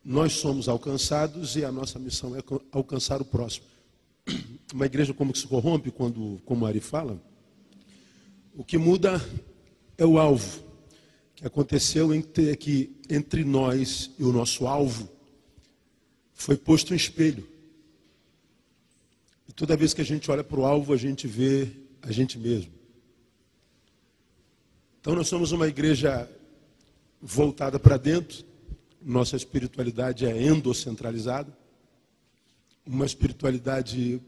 nós 0.05 0.33
somos 0.33 0.69
alcançados 0.69 1.57
e 1.57 1.64
a 1.64 1.71
nossa 1.71 1.99
missão 1.99 2.35
é 2.35 2.43
alcançar 2.73 3.21
o 3.21 3.25
próximo. 3.25 3.67
Uma 4.73 4.87
igreja 4.87 5.12
como 5.12 5.33
que 5.33 5.38
se 5.38 5.47
corrompe, 5.47 5.90
quando, 5.90 6.40
como 6.47 6.64
a 6.64 6.69
Ari 6.69 6.81
fala, 6.81 7.21
o 8.55 8.64
que 8.64 8.79
muda 8.79 9.21
é 9.99 10.07
o 10.07 10.19
alvo. 10.19 10.70
Que 11.41 11.47
aconteceu 11.47 12.15
entre, 12.15 12.55
que 12.55 12.95
entre 13.09 13.45
nós 13.45 14.11
e 14.19 14.25
o 14.25 14.31
nosso 14.31 14.67
alvo 14.67 15.09
foi 16.35 16.55
posto 16.55 16.93
um 16.93 16.97
espelho. 16.97 17.49
E 19.49 19.53
toda 19.53 19.75
vez 19.75 19.95
que 19.95 20.03
a 20.03 20.05
gente 20.05 20.31
olha 20.31 20.45
para 20.45 20.61
o 20.61 20.67
alvo, 20.67 20.93
a 20.93 20.99
gente 20.99 21.27
vê 21.27 21.69
a 22.03 22.13
gente 22.13 22.39
mesmo. 22.39 22.71
Então 25.01 25.15
nós 25.15 25.29
somos 25.29 25.51
uma 25.51 25.67
igreja 25.67 26.31
voltada 27.23 27.79
para 27.79 27.97
dentro, 27.97 28.45
nossa 29.01 29.35
espiritualidade 29.35 30.27
é 30.27 30.43
endocentralizada, 30.43 31.51
uma 32.85 33.07
espiritualidade 33.07 34.21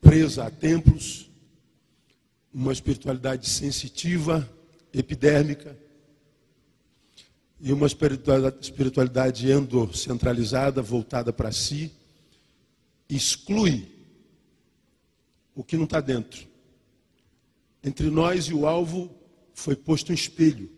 presa 0.00 0.46
a 0.46 0.50
templos, 0.50 1.30
uma 2.52 2.72
espiritualidade 2.72 3.48
sensitiva, 3.48 4.48
epidérmica, 4.92 5.83
e 7.64 7.72
uma 7.72 7.86
espiritualidade 7.86 9.50
endocentralizada, 9.50 10.82
voltada 10.82 11.32
para 11.32 11.50
si, 11.50 11.90
exclui 13.08 13.88
o 15.54 15.64
que 15.64 15.74
não 15.74 15.84
está 15.84 15.98
dentro. 15.98 16.46
Entre 17.82 18.10
nós 18.10 18.44
e 18.48 18.52
o 18.52 18.66
alvo 18.66 19.10
foi 19.54 19.74
posto 19.74 20.12
um 20.12 20.14
espelho. 20.14 20.70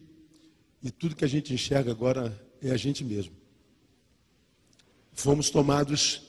E 0.81 0.93
tudo 0.93 1.17
que 1.17 1.25
a 1.25 1.29
gente 1.29 1.53
enxerga 1.53 1.91
agora 1.91 2.41
é 2.63 2.71
a 2.71 2.77
gente 2.77 3.03
mesmo. 3.03 3.35
Fomos 5.13 5.51
tomados 5.51 6.23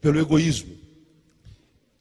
pelo 0.00 0.18
egoísmo. 0.18 0.76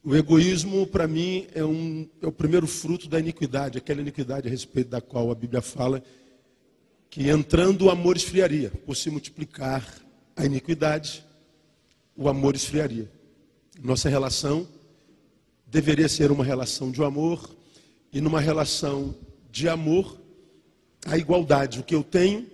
O 0.04 0.16
egoísmo, 0.16 0.88
para 0.88 1.08
mim, 1.08 1.46
é, 1.54 1.64
um, 1.64 2.10
é 2.24 2.26
o 2.26 2.32
primeiro 2.32 2.66
fruto 2.66 3.08
da 3.08 3.20
iniquidade, 3.20 3.78
aquela 3.78 4.02
iniquidade 4.02 4.48
a 4.48 4.52
respeito 4.52 4.90
da 4.90 5.00
qual 5.00 5.30
a 5.30 5.36
Bíblia 5.36 5.62
fala 5.62 6.04
que 7.14 7.30
entrando 7.30 7.86
o 7.86 7.90
amor 7.92 8.18
esfriaria. 8.18 8.72
Por 8.88 8.98
se 8.98 9.12
multiplicar 9.12 9.88
a 10.36 10.48
iniquidade, 10.48 11.24
o 12.18 12.28
amor 12.28 12.56
esfriaria. 12.56 13.08
Nossa 13.80 14.10
relação 14.10 14.68
deveria 15.68 16.10
ser 16.10 16.32
uma 16.32 16.44
relação 16.44 16.90
de 16.90 17.04
amor, 17.04 17.56
e 18.12 18.20
numa 18.20 18.42
relação 18.42 19.16
de 19.52 19.70
amor, 19.70 20.20
a 21.06 21.16
igualdade. 21.16 21.80
O 21.80 21.84
que 21.84 21.94
eu 21.94 22.04
tenho 22.04 22.48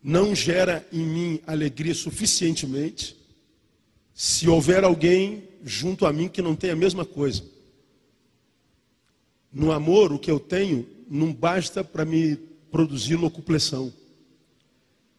não 0.00 0.32
gera 0.32 0.86
em 0.92 1.04
mim 1.04 1.40
alegria 1.48 1.96
suficientemente 1.96 3.16
se 4.14 4.48
houver 4.48 4.84
alguém 4.84 5.48
junto 5.64 6.06
a 6.06 6.12
mim 6.12 6.28
que 6.28 6.40
não 6.40 6.54
tem 6.54 6.70
a 6.70 6.76
mesma 6.76 7.04
coisa. 7.04 7.42
No 9.52 9.72
amor, 9.72 10.12
o 10.12 10.18
que 10.18 10.30
eu 10.30 10.38
tenho 10.38 10.86
não 11.10 11.32
basta 11.32 11.82
para 11.82 12.04
me 12.04 12.49
produzir 12.70 13.16
locupleção. 13.16 13.92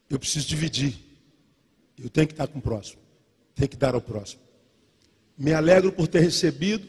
Eu 0.10 0.20
preciso 0.20 0.48
dividir. 0.48 0.96
Eu 1.98 2.10
tenho 2.10 2.28
que 2.28 2.34
estar 2.34 2.48
com 2.48 2.60
o 2.60 2.62
próximo. 2.62 3.02
Tenho 3.56 3.70
que 3.70 3.78
dar 3.78 3.94
ao 3.94 4.02
próximo. 4.02 4.42
Me 5.38 5.54
alegro 5.54 5.92
por 5.92 6.08
ter 6.08 6.20
recebido. 6.20 6.88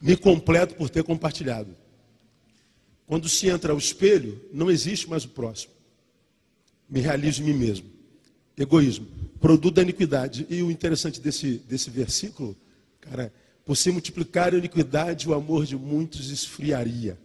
Me 0.00 0.16
completo 0.16 0.74
por 0.74 0.90
ter 0.90 1.02
compartilhado. 1.02 1.76
Quando 3.06 3.28
se 3.28 3.48
entra 3.48 3.72
ao 3.72 3.78
espelho, 3.78 4.40
não 4.52 4.70
existe 4.70 5.08
mais 5.08 5.24
o 5.24 5.28
próximo. 5.28 5.72
Me 6.88 7.00
realizo 7.00 7.42
em 7.42 7.46
mim 7.46 7.54
mesmo. 7.54 7.88
Egoísmo. 8.56 9.06
Produto 9.40 9.76
da 9.76 9.82
iniquidade. 9.82 10.46
E 10.50 10.62
o 10.62 10.70
interessante 10.70 11.20
desse, 11.20 11.58
desse 11.68 11.90
versículo, 11.90 12.56
cara, 13.00 13.32
por 13.64 13.76
se 13.76 13.90
multiplicar 13.90 14.54
a 14.54 14.58
iniquidade, 14.58 15.28
o 15.28 15.34
amor 15.34 15.64
de 15.64 15.76
muitos 15.76 16.30
esfriaria. 16.30 17.18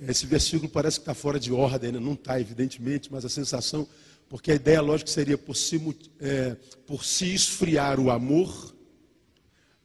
Esse 0.00 0.26
versículo 0.26 0.68
parece 0.68 0.98
que 0.98 1.02
está 1.02 1.14
fora 1.14 1.38
de 1.38 1.52
ordem, 1.52 1.92
né? 1.92 2.00
não 2.00 2.14
está, 2.14 2.40
evidentemente, 2.40 3.12
mas 3.12 3.24
a 3.24 3.28
sensação, 3.28 3.86
porque 4.28 4.50
a 4.50 4.54
ideia 4.54 4.80
lógica 4.80 5.08
seria 5.08 5.38
por 5.38 5.54
se, 5.54 5.80
é, 6.18 6.56
por 6.84 7.04
se 7.04 7.32
esfriar 7.32 8.00
o 8.00 8.10
amor, 8.10 8.74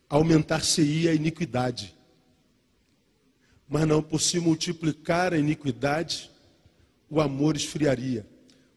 aumentar-se-ia 0.09 1.11
a 1.11 1.13
iniquidade. 1.13 1.95
Mas 3.67 3.87
não, 3.87 4.01
por 4.01 4.19
se 4.19 4.39
multiplicar 4.39 5.31
a 5.31 5.37
iniquidade, 5.37 6.31
o 7.07 7.21
amor 7.21 7.55
esfriaria. 7.55 8.25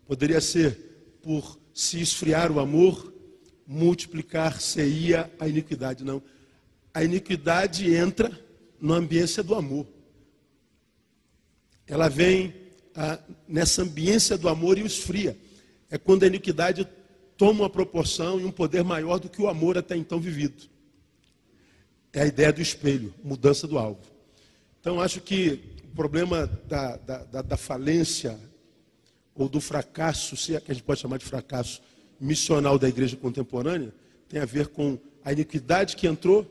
Poderia 0.06 0.40
ser 0.40 1.16
por 1.22 1.58
se 1.72 1.98
esfriar 1.98 2.52
o 2.52 2.60
amor, 2.60 3.10
multiplicar-se-ia 3.66 5.32
a 5.40 5.48
iniquidade. 5.48 6.04
Não. 6.04 6.22
A 6.92 7.02
iniquidade 7.02 7.90
entra 7.94 8.38
na 8.78 8.96
ambiência 8.96 9.42
do 9.42 9.54
amor 9.54 9.86
ela 11.86 12.08
vem 12.08 12.54
ah, 12.94 13.18
nessa 13.48 13.82
ambiência 13.82 14.36
do 14.36 14.48
amor 14.48 14.78
e 14.78 14.82
o 14.82 14.86
esfria. 14.86 15.36
É 15.90 15.98
quando 15.98 16.22
a 16.22 16.26
iniquidade 16.26 16.86
toma 17.36 17.62
uma 17.62 17.70
proporção 17.70 18.40
e 18.40 18.44
um 18.44 18.50
poder 18.50 18.84
maior 18.84 19.18
do 19.18 19.28
que 19.28 19.40
o 19.40 19.48
amor 19.48 19.76
até 19.76 19.96
então 19.96 20.20
vivido. 20.20 20.64
É 22.12 22.22
a 22.22 22.26
ideia 22.26 22.52
do 22.52 22.60
espelho, 22.60 23.14
mudança 23.24 23.66
do 23.66 23.78
alvo. 23.78 24.00
Então, 24.80 25.00
acho 25.00 25.20
que 25.20 25.60
o 25.84 25.94
problema 25.94 26.46
da, 26.68 26.96
da, 26.96 27.24
da, 27.24 27.42
da 27.42 27.56
falência 27.56 28.38
ou 29.34 29.48
do 29.48 29.60
fracasso, 29.60 30.36
se 30.36 30.54
é 30.54 30.60
que 30.60 30.70
a 30.70 30.74
gente 30.74 30.84
pode 30.84 31.00
chamar 31.00 31.18
de 31.18 31.24
fracasso 31.24 31.80
missional 32.20 32.78
da 32.78 32.88
igreja 32.88 33.16
contemporânea, 33.16 33.94
tem 34.28 34.40
a 34.40 34.44
ver 34.44 34.68
com 34.68 34.98
a 35.24 35.32
iniquidade 35.32 35.96
que 35.96 36.06
entrou, 36.06 36.46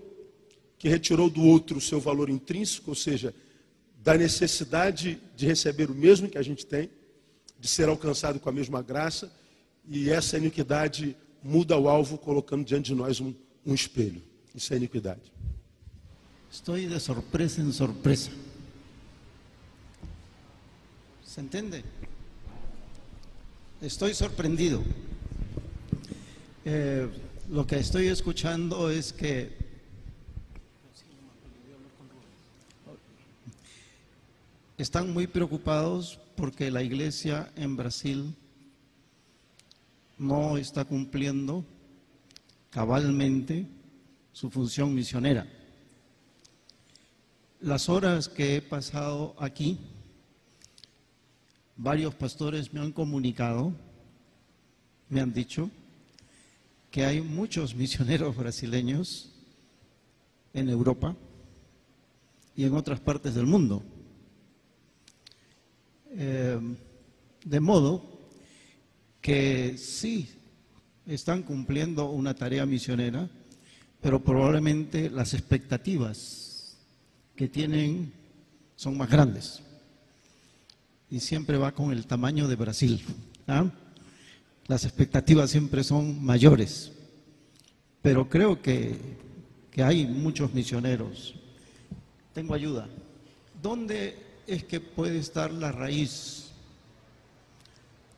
que 0.77 0.89
retirou 0.89 1.29
do 1.29 1.43
outro 1.43 1.77
o 1.77 1.81
seu 1.81 1.99
valor 1.99 2.29
intrínseco, 2.29 2.91
ou 2.91 2.95
seja, 2.95 3.33
da 4.03 4.17
necessidade 4.17 5.21
de 5.35 5.45
receber 5.45 5.89
o 5.89 5.95
mesmo 5.95 6.27
que 6.27 6.37
a 6.37 6.41
gente 6.41 6.65
tem, 6.65 6.89
de 7.59 7.67
ser 7.67 7.87
alcançado 7.87 8.39
com 8.39 8.49
a 8.49 8.51
mesma 8.51 8.81
graça, 8.81 9.31
e 9.87 10.09
essa 10.09 10.37
iniquidade 10.37 11.15
muda 11.43 11.77
o 11.77 11.87
alvo, 11.87 12.17
colocando 12.17 12.65
diante 12.65 12.87
de 12.87 12.95
nós 12.95 13.19
um, 13.19 13.33
um 13.65 13.73
espelho. 13.73 14.21
Isso 14.53 14.73
é 14.73 14.77
iniquidade. 14.77 15.31
Estou 16.51 16.75
de 16.75 16.99
surpresa 16.99 17.61
em 17.61 17.71
surpresa. 17.71 18.31
¿Se 21.23 21.39
entende? 21.39 21.83
Estoy 23.81 24.13
sorprendido. 24.13 24.83
Eh, 26.65 27.07
que 27.67 27.75
estoy 27.75 28.07
escuchando 28.07 28.91
es 28.91 29.11
que 29.11 29.60
están 34.81 35.13
muy 35.13 35.27
preocupados 35.27 36.19
porque 36.35 36.71
la 36.71 36.81
iglesia 36.81 37.51
en 37.55 37.77
Brasil 37.77 38.35
no 40.17 40.57
está 40.57 40.85
cumpliendo 40.85 41.63
cabalmente 42.71 43.67
su 44.33 44.49
función 44.49 44.95
misionera. 44.95 45.45
Las 47.59 47.89
horas 47.89 48.27
que 48.27 48.55
he 48.55 48.61
pasado 48.63 49.35
aquí, 49.37 49.77
varios 51.77 52.15
pastores 52.15 52.73
me 52.73 52.79
han 52.79 52.91
comunicado, 52.91 53.73
me 55.09 55.21
han 55.21 55.31
dicho 55.31 55.69
que 56.89 57.05
hay 57.05 57.21
muchos 57.21 57.75
misioneros 57.75 58.35
brasileños 58.35 59.31
en 60.55 60.69
Europa 60.69 61.15
y 62.55 62.63
en 62.63 62.73
otras 62.73 62.99
partes 62.99 63.35
del 63.35 63.45
mundo 63.45 63.83
eh, 66.13 66.59
de 67.45 67.59
modo 67.59 68.03
que 69.21 69.77
sí 69.77 70.29
están 71.05 71.43
cumpliendo 71.43 72.09
una 72.09 72.33
tarea 72.33 72.65
misionera, 72.65 73.29
pero 74.01 74.23
probablemente 74.23 75.09
las 75.09 75.33
expectativas 75.33 76.77
que 77.35 77.47
tienen 77.47 78.13
son 78.75 78.97
más 78.97 79.09
grandes. 79.09 79.61
Y 81.09 81.19
siempre 81.19 81.57
va 81.57 81.71
con 81.71 81.91
el 81.91 82.07
tamaño 82.07 82.47
de 82.47 82.55
Brasil. 82.55 83.03
¿ah? 83.47 83.65
Las 84.67 84.85
expectativas 84.85 85.51
siempre 85.51 85.83
son 85.83 86.23
mayores. 86.23 86.91
Pero 88.01 88.29
creo 88.29 88.61
que, 88.61 88.97
que 89.69 89.83
hay 89.83 90.07
muchos 90.07 90.53
misioneros. 90.53 91.35
Tengo 92.33 92.53
ayuda. 92.53 92.87
¿Dónde 93.61 94.30
es 94.51 94.63
que 94.63 94.79
puede 94.79 95.17
estar 95.17 95.51
la 95.51 95.71
raíz 95.71 96.51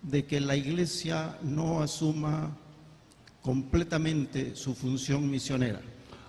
de 0.02 0.26
que 0.26 0.40
la 0.40 0.56
iglesia 0.56 1.38
no 1.44 1.82
asuma 1.82 2.58
completamente 3.42 4.56
su 4.56 4.74
función 4.74 5.30
misionera? 5.30 5.80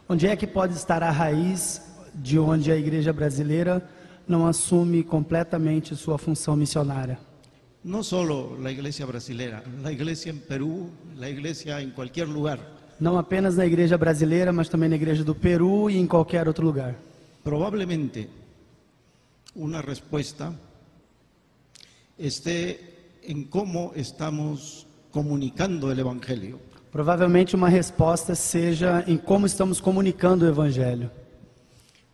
Onde 0.07 0.27
é 0.27 0.37
que 0.37 0.47
pode 0.47 0.75
estar 0.75 1.03
a 1.03 1.11
raiz 1.11 1.81
de 2.13 2.39
onde 2.39 2.71
a 2.71 2.77
igreja 2.77 3.13
brasileira 3.13 3.83
não 4.29 4.47
assume 4.47 5.03
completamente 5.03 5.97
sua 5.97 6.19
função 6.19 6.55
missionária? 6.55 7.19
No 7.83 8.03
solo 8.03 8.57
la 8.61 8.71
iglesia 8.71 9.07
brasilera, 9.07 9.63
la 9.83 9.91
iglesia 9.91 10.31
en 10.31 10.41
Perú, 10.41 10.91
la 11.17 11.29
iglesia 11.29 11.81
en 11.81 11.91
cualquier 11.91 12.29
lugar. 12.29 12.59
Não 13.01 13.19
apenas 13.19 13.57
na 13.57 13.67
igreja 13.67 13.97
brasileira, 13.99 14.53
mas 14.53 14.69
também 14.69 14.89
na 14.89 14.97
igreja 14.97 15.25
do 15.25 15.35
Peru 15.35 15.91
e 15.91 15.97
em 15.97 16.07
qualquer 16.07 16.47
outro 16.47 16.65
lugar. 16.65 16.95
Probablemente 17.43 18.29
una 19.55 19.81
respuesta 19.83 20.53
esté 22.19 23.19
en 23.23 23.45
cómo 23.45 23.93
estamos 23.95 24.87
comunicando 25.11 25.91
el 25.91 25.99
Evangelio. 25.99 26.59
Provavelmente 26.91 27.57
uma 27.57 27.69
resposta 27.69 28.35
seja 28.37 29.03
em 29.07 29.17
como 29.19 29.47
estamos 29.47 29.81
comunicando 29.81 30.47
o 30.47 30.49
evangelho. 30.49 31.11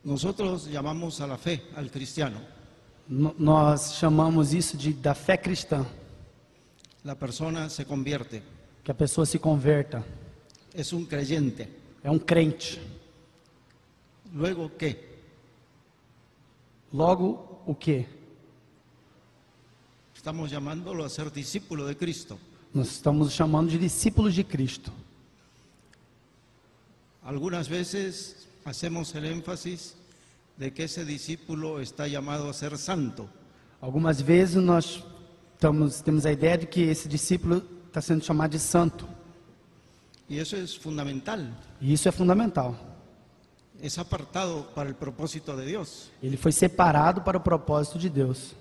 Nosotros 0.02 0.66
llamamos 0.70 1.20
a 1.20 1.26
la 1.26 1.36
fe, 1.36 1.62
al 1.76 1.90
cristiano. 1.90 2.40
N- 3.06 3.34
nós 3.38 3.96
chamamos 3.98 4.54
isso 4.54 4.78
de 4.78 4.94
da 4.94 5.14
fé 5.14 5.36
cristã, 5.36 5.84
La 7.04 7.14
persona 7.14 7.68
se 7.68 7.84
convierte, 7.84 8.42
que 8.84 8.90
a 8.90 8.94
pessoa 8.94 9.26
se 9.26 9.38
converta, 9.38 10.02
es 10.74 10.92
un 10.94 11.04
creyente. 11.04 11.68
é 12.02 12.10
um 12.10 12.18
crente. 12.18 12.78
Luego, 14.32 14.70
¿qué? 14.78 15.09
Logo, 16.92 17.62
o 17.66 17.74
que? 17.74 18.06
Estamos 20.14 20.50
llamándolo 20.50 21.04
a 21.04 21.08
ser 21.08 21.30
discípulo 21.30 21.86
de 21.86 21.96
Cristo. 21.96 22.38
Nós 22.74 22.88
estamos 22.88 23.32
chamando 23.32 23.70
de 23.70 23.78
discípulos 23.78 24.34
de 24.34 24.44
Cristo. 24.44 24.92
Algunas 27.22 27.68
veces 27.68 28.46
hacemos 28.64 29.14
el 29.14 29.24
énfasis 29.24 29.94
de 30.56 30.72
que 30.72 30.84
ese 30.84 31.04
discípulo 31.04 31.80
está 31.80 32.06
llamado 32.06 32.48
a 32.48 32.52
ser 32.52 32.76
santo. 32.76 33.28
Algumas 33.80 34.20
vezes 34.20 34.56
nós 34.56 35.02
estamos, 35.54 36.02
temos 36.02 36.26
a 36.26 36.32
ideia 36.32 36.58
de 36.58 36.66
que 36.66 36.90
esse 36.90 37.08
discípulo 37.08 37.62
está 37.86 38.02
sendo 38.02 38.24
chamado 38.24 38.50
de 38.50 38.58
santo. 38.58 39.06
Y 40.28 40.38
eso 40.38 40.56
es 40.56 40.76
fundamental. 40.76 41.40
E 41.80 41.92
isso 41.92 42.08
é 42.08 42.12
fundamental. 42.12 42.89
Es 43.82 43.98
apartado 43.98 44.70
para 44.74 44.88
el 44.88 44.94
propósito 44.94 45.56
de 45.56 45.66
Dios. 45.66 46.10
Ele 46.22 46.36
foi 46.36 46.52
separado 46.52 47.22
para 47.22 47.38
o 47.38 47.40
propósito 47.40 47.98
de 47.98 48.10
Deus. 48.10 48.54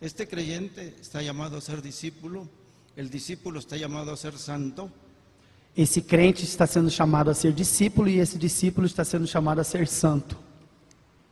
Este 0.00 0.26
creyente 0.26 0.94
está 1.00 1.20
llamado 1.22 1.56
a 1.56 1.60
ser 1.60 1.82
discípulo, 1.82 2.48
el 2.96 3.10
discípulo 3.10 3.58
está 3.58 3.76
llamado 3.76 4.12
a 4.12 4.16
ser 4.16 4.36
santo, 4.38 4.90
Esse 5.76 6.02
crente 6.02 6.42
está 6.42 6.66
sendo 6.66 6.90
chamado 6.90 7.30
a 7.30 7.34
ser 7.34 7.54
discípulo 7.54 8.08
e 8.08 8.18
esse 8.18 8.36
discípulo 8.36 8.86
está 8.86 9.04
sendo 9.04 9.26
chamado 9.28 9.60
a 9.60 9.64
ser 9.64 9.86
santo. 9.86 10.36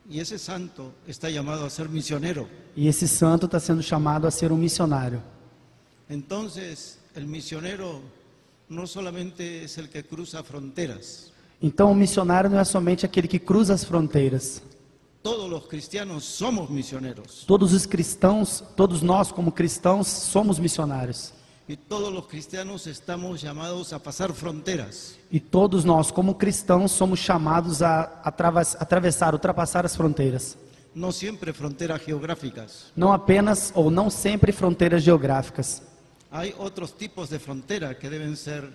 y 0.08 0.20
ese 0.20 0.38
santo 0.38 0.92
está 1.06 1.28
llamado 1.28 1.64
a 1.64 1.70
ser 1.70 1.88
misionero. 1.88 2.48
E 2.76 2.86
esse 2.86 3.08
santo 3.08 3.46
está 3.46 3.58
sendo 3.58 3.82
chamado 3.82 4.26
a 4.28 4.30
ser 4.30 4.52
um 4.52 4.56
missionário. 4.56 5.20
Entonces, 6.08 6.98
el 7.16 7.26
misionero 7.26 8.00
no 8.68 8.86
solamente 8.86 9.64
es 9.64 9.78
el 9.78 9.88
que 9.88 10.04
cruza 10.04 10.44
fronteras, 10.44 11.32
Então, 11.62 11.90
o 11.90 11.94
missionário 11.94 12.50
não 12.50 12.58
é 12.58 12.64
somente 12.64 13.06
aquele 13.06 13.26
que 13.28 13.38
cruza 13.38 13.74
as 13.74 13.84
fronteiras. 13.84 14.62
todos 15.22 15.50
los 15.50 15.66
cristianos 15.66 16.22
somos 16.24 16.70
misioneros 16.70 17.44
Todos 17.46 17.72
os 17.72 17.84
cristãos, 17.86 18.62
todos 18.76 19.02
nós 19.02 19.32
como 19.32 19.50
cristãos, 19.50 20.06
somos 20.06 20.58
missionários. 20.58 21.32
y 21.68 21.76
todos 21.76 22.12
los 22.12 22.26
cristianos 22.28 22.86
estamos 22.86 23.40
llamados 23.42 23.92
a 23.92 23.98
pasar 23.98 24.32
fronteras. 24.32 25.16
E 25.32 25.40
todos 25.40 25.84
nós, 25.84 26.12
como 26.12 26.36
cristãos, 26.36 26.92
somos 26.92 27.18
chamados 27.18 27.82
a 27.82 28.20
atravess- 28.24 28.76
atravessar, 28.78 29.34
ultrapassar 29.34 29.84
as 29.84 29.96
fronteiras. 29.96 30.56
No 30.94 31.10
siempre 31.10 31.52
fronteras 31.52 32.04
geográficas. 32.06 32.92
Não 32.94 33.12
apenas 33.12 33.72
ou 33.74 33.90
não 33.90 34.08
sempre 34.10 34.52
fronteiras 34.52 35.02
geográficas. 35.02 35.82
Hay 36.30 36.54
otros 36.56 36.92
tipos 36.92 37.30
de 37.30 37.38
fronteras 37.40 37.96
que 37.98 38.08
deben 38.08 38.36
ser 38.36 38.70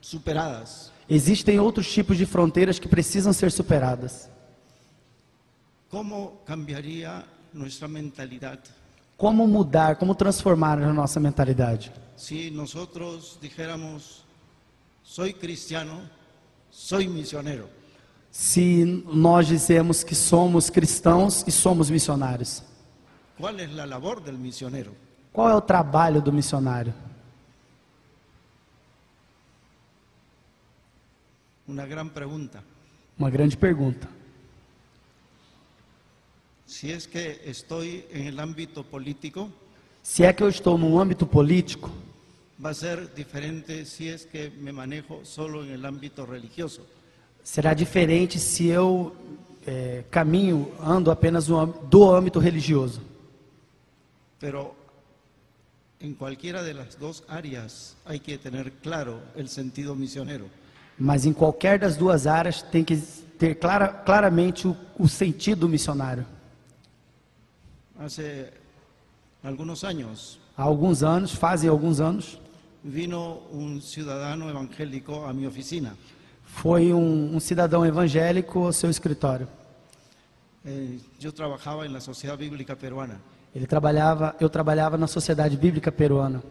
superadas. 0.00 0.92
Existem 1.08 1.58
outros 1.58 1.86
tipos 1.92 2.16
de 2.18 2.26
fronteiras 2.26 2.78
que 2.78 2.86
precisam 2.88 3.32
ser 3.32 3.50
superadas. 3.50 4.28
¿Cómo 5.88 6.40
cambiaría 6.44 7.24
nuestra 7.52 7.88
mentalidad 7.88 8.58
Como 9.16 9.46
mudar, 9.48 9.96
como 9.98 10.14
transformar 10.14 10.80
a 10.82 10.92
nossa 10.92 11.18
mentalidade? 11.18 11.90
si 12.16 12.50
nosotros 12.50 13.38
dijéramos, 13.40 14.24
soy 15.02 15.32
cristiano, 15.32 16.02
soy 16.70 17.08
misionero? 17.08 17.68
Se 18.30 18.84
nós 19.06 19.46
dizemos 19.48 20.04
que 20.04 20.14
somos 20.14 20.68
cristãos 20.68 21.42
e 21.46 21.50
somos 21.50 21.88
missionários, 21.90 22.62
¿Cuál 23.38 23.60
es 23.60 23.72
la 23.72 23.86
labor 23.86 24.20
del 24.20 24.36
misionero? 24.36 24.92
qual 25.32 25.48
é 25.48 25.54
o 25.54 25.60
trabalho 25.60 26.20
do 26.20 26.32
missionário? 26.32 26.92
Una 31.68 31.86
gran 31.86 32.08
pregunta. 32.08 32.62
Uma 33.18 33.28
grande 33.30 33.56
pergunta. 33.56 34.08
Si 36.66 36.90
es 36.90 37.06
que 37.06 37.42
estoy 37.44 38.04
en 38.10 38.26
el 38.26 38.40
ámbito 38.40 38.82
político, 38.84 39.50
Se 40.02 40.24
é 40.24 40.32
que 40.32 40.42
eu 40.42 40.48
estou 40.48 40.78
num 40.78 40.98
âmbito 40.98 41.26
político, 41.26 41.90
va 42.58 42.70
a 42.70 42.74
ser 42.74 43.12
diferente 43.14 43.84
si 43.84 44.08
es 44.08 44.24
que 44.24 44.48
me 44.48 44.72
manejo 44.72 45.22
solo 45.24 45.62
en 45.62 45.70
el 45.72 45.84
ámbito 45.84 46.24
religioso. 46.24 46.86
será 47.44 47.74
diferente 47.74 48.38
se 48.38 48.68
eu 48.68 49.14
eh, 49.66 50.04
caminho, 50.10 50.70
ando 50.80 51.10
apenas 51.10 51.48
no 51.48 51.66
do 51.66 52.14
âmbito 52.14 52.40
religioso. 52.40 53.02
Pero 54.40 54.74
en 56.00 56.14
cualquiera 56.14 56.62
de 56.62 56.72
las 56.72 56.98
dos 56.98 57.24
áreas 57.28 57.96
hay 58.06 58.20
que 58.20 58.38
tener 58.38 58.72
claro 58.80 59.20
el 59.36 59.48
sentido 59.48 59.94
misionero. 59.94 60.46
Mas 60.98 61.24
em 61.24 61.32
qualquer 61.32 61.78
das 61.78 61.96
duas 61.96 62.26
áreas 62.26 62.60
tem 62.62 62.82
que 62.84 62.96
ter 63.38 63.54
clara, 63.54 63.88
claramente 63.88 64.66
o, 64.66 64.76
o 64.98 65.08
sentido 65.08 65.68
missionário. 65.68 66.26
Hace 67.98 68.52
algunos 69.42 69.84
años 69.84 70.38
Há 70.56 70.62
alguns 70.64 71.04
anos, 71.04 71.32
fazem 71.32 71.70
alguns 71.70 72.00
anos, 72.00 72.36
vino 72.82 73.42
un 73.52 73.80
ciudadano 73.80 74.50
evangélico 74.50 75.24
a 75.24 75.32
mi 75.32 75.46
oficina. 75.46 75.94
foi 76.44 76.92
um, 76.92 77.36
um 77.36 77.38
cidadão 77.40 77.86
evangélico 77.86 78.64
ao 78.66 78.72
seu 78.72 78.90
escritório. 78.90 79.46
Eh, 80.64 80.98
yo 81.20 81.32
trabajaba 81.32 81.86
en 81.86 81.92
la 81.92 82.00
Sociedad 82.00 82.36
Bíblica 82.36 82.74
Peruana 82.74 83.20
Ele 83.54 83.66
trabalhava, 83.66 84.34
eu 84.40 84.48
trabalhava 84.50 84.98
na 84.98 85.06
Sociedade 85.06 85.56
Bíblica 85.56 85.92
Peruana. 85.92 86.42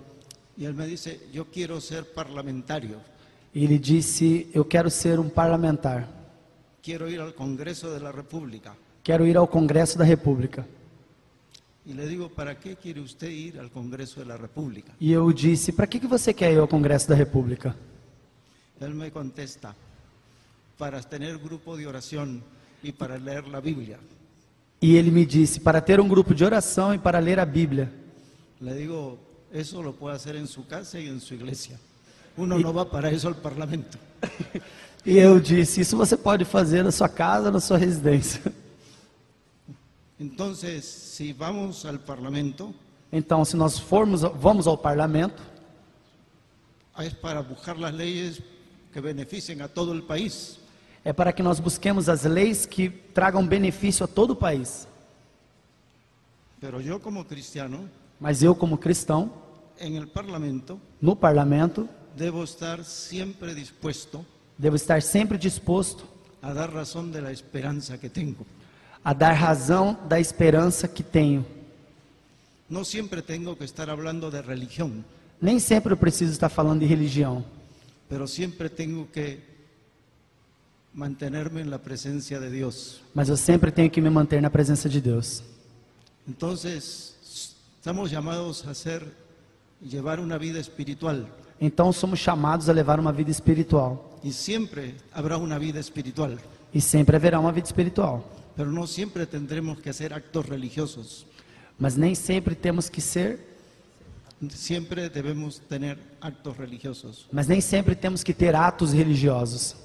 y 0.57 0.63
él 0.65 0.73
me 0.73 0.87
dice, 0.87 1.27
yo 1.33 1.45
quiero 1.51 1.81
ser 1.81 2.05
parlamentario, 2.13 2.97
E 2.97 3.16
ele 3.53 3.77
disse: 3.77 4.49
Eu 4.53 4.63
quero 4.65 4.89
ser 4.89 5.19
um 5.19 5.29
parlamentar. 5.29 6.17
quiero 6.87 7.09
ir 7.09 7.19
al 7.19 7.33
Congreso 7.33 7.93
de 7.93 7.99
la 7.99 8.13
República. 8.13 8.73
Quero 9.03 9.25
ir 9.25 9.35
ao 9.35 9.47
Congresso 9.47 9.97
da 9.97 10.05
República. 10.05 10.65
Y 11.85 11.93
le 11.93 12.07
digo, 12.07 12.29
¿para 12.29 12.57
qué 12.57 12.77
quiere 12.77 13.01
usted 13.01 13.29
ir 13.29 13.59
al 13.59 13.69
Congreso 13.71 14.21
de 14.21 14.25
la 14.25 14.37
República? 14.37 14.93
E 14.99 15.11
eu 15.11 15.31
disse: 15.33 15.73
Para 15.73 15.87
que, 15.87 15.99
que 15.99 16.07
você 16.07 16.33
quer 16.33 16.53
ir 16.53 16.59
ao 16.59 16.67
Congresso 16.67 17.09
da 17.09 17.15
República? 17.15 17.75
Él 18.79 18.93
me 18.93 19.11
contesta, 19.11 19.75
para 20.77 21.01
tener 21.01 21.37
grupo 21.39 21.75
de 21.75 21.87
oración 21.87 22.41
y 22.81 22.91
para 22.93 23.17
leer 23.17 23.47
la 23.47 23.59
Biblia. 23.59 23.99
E 24.81 24.95
ele 24.95 25.11
me 25.11 25.25
disse: 25.25 25.59
Para 25.59 25.81
ter 25.81 25.99
um 25.99 26.07
grupo 26.07 26.33
de 26.33 26.45
oração 26.45 26.93
e 26.93 26.99
para 26.99 27.19
ler 27.19 27.39
a 27.39 27.45
Bíblia. 27.45 27.91
Le 28.61 28.73
digo, 28.73 29.19
eso 29.51 29.81
lo 29.83 29.93
puede 29.93 30.15
hacer 30.15 30.35
en 30.35 30.47
su 30.47 30.65
casa 30.67 30.99
y 30.99 31.07
en 31.07 31.19
su 31.19 31.33
iglesia. 31.33 31.79
Uno 32.37 32.57
no 32.59 32.71
va 32.71 32.85
para 32.85 33.09
eso 33.11 33.27
al 33.27 33.35
Parlamento. 33.35 33.97
E 35.05 35.17
eu 35.17 35.39
disse: 35.39 35.79
Isso 35.79 35.95
você 35.95 36.17
pode 36.17 36.43
fazer 36.43 36.83
na 36.83 36.91
sua 36.91 37.07
casa, 37.07 37.49
na 37.49 37.61
sua 37.61 37.77
residência. 37.77 38.41
Entonces, 40.19 40.83
si 40.83 41.31
vamos 41.31 41.85
al 41.85 41.99
Parlamento, 41.99 42.73
Então, 43.09 43.45
se 43.45 43.55
nós 43.55 43.79
formos, 43.79 44.21
vamos 44.21 44.67
ao 44.67 44.77
parlamento, 44.77 45.41
es 46.99 47.13
para 47.13 47.41
buscar 47.41 47.77
las 47.77 47.93
leyes 47.93 48.41
que 48.91 48.99
beneficien 48.99 49.61
a 49.61 49.69
todo 49.69 49.93
el 49.93 50.01
país. 50.03 50.59
é 51.05 51.13
para 51.13 51.31
que 51.31 51.41
nós 51.41 51.57
busquemos 51.61 52.09
as 52.09 52.23
leis 52.25 52.65
que 52.65 52.89
tragam 52.89 53.47
benefício 53.47 54.03
a 54.03 54.07
todo 54.07 54.31
o 54.31 54.35
país. 54.35 54.85
Pero 56.59 56.81
yo 56.81 56.99
como 56.99 57.23
cristiano, 57.23 57.89
Mas 58.19 58.43
eu, 58.43 58.53
como 58.53 58.77
cristão, 58.77 59.31
en 59.79 59.95
el 59.95 60.07
Parlamento, 60.07 60.81
no 61.01 61.15
parlamento, 61.15 61.87
debo 62.17 62.43
estar 62.43 62.83
siempre 62.83 63.53
dispuesto 63.53 64.25
devo 64.57 64.75
estar 64.75 65.01
sempre 65.01 65.37
disposto 65.37 66.03
a 66.41 66.53
dar 66.53 66.71
razón 66.73 67.11
de 67.11 67.21
la 67.21 67.31
esperanza 67.31 67.97
que 67.99 68.09
tengo. 68.09 68.45
a 69.03 69.13
dar 69.13 69.33
razão 69.35 69.97
da 70.09 70.19
esperança 70.19 70.87
que 70.87 71.03
tenho. 71.03 71.45
No 72.69 72.83
siempre 72.83 73.21
tengo 73.21 73.55
que 73.55 73.63
estar 73.63 73.89
hablando 73.89 74.29
de 74.29 74.41
religión, 74.41 75.03
Nem 75.39 75.59
sempre 75.59 75.93
eu 75.93 75.97
preciso 75.97 76.31
estar 76.31 76.49
falando 76.49 76.79
de 76.81 76.87
religião, 76.87 77.45
pero 78.09 78.27
siempre 78.27 78.69
tengo 78.69 79.07
que 79.11 79.39
mantenerme 80.93 81.61
en 81.61 81.69
la 81.69 81.77
presencia 81.77 82.39
de 82.39 82.49
Dios. 82.49 83.01
mas 83.13 83.29
eu 83.29 83.37
sempre 83.37 83.71
tenho 83.71 83.89
que 83.89 84.01
me 84.01 84.09
manter 84.09 84.41
na 84.41 84.49
presença 84.49 84.89
de 84.89 84.99
Deus. 84.99 85.43
Entonces, 86.27 87.15
estamos 87.79 88.11
llamados 88.11 88.65
a 88.65 88.73
ser 88.73 89.01
y 89.81 89.87
llevar 89.89 90.19
una 90.19 90.37
vida 90.37 90.59
espiritual. 90.59 91.27
Então 91.59 91.91
somos 91.91 92.19
chamados 92.19 92.69
a 92.69 92.73
levar 92.73 92.99
uma 92.99 93.11
vida 93.11 93.31
espiritual. 93.31 94.19
Y 94.23 94.31
siempre 94.31 94.95
habrá 95.13 95.37
una 95.37 95.57
vida 95.59 95.79
espiritual, 95.79 96.37
E 96.73 96.81
sempre 96.81 97.15
haverá 97.15 97.39
uma 97.39 97.51
vida 97.51 97.67
espiritual. 97.67 98.23
pero 98.55 98.71
no 98.71 98.85
siempre 98.87 99.25
tendremos 99.25 99.79
que 99.79 99.89
hacer 99.89 100.13
actos 100.13 100.45
religiosos. 100.45 101.25
Mas 101.79 101.95
nem 101.95 102.15
sempre 102.15 102.55
temos 102.55 102.89
que 102.89 103.01
ser, 103.01 103.39
Siempre 104.49 105.09
debemos 105.09 105.59
tener 105.67 105.97
actos 106.21 106.55
religiosos. 106.57 107.25
mas 107.31 107.47
nem 107.47 107.59
sempre 107.59 107.95
temos 107.95 108.23
que 108.23 108.33
ter 108.35 108.55
atos 108.55 108.91
religiosos. 108.93 109.75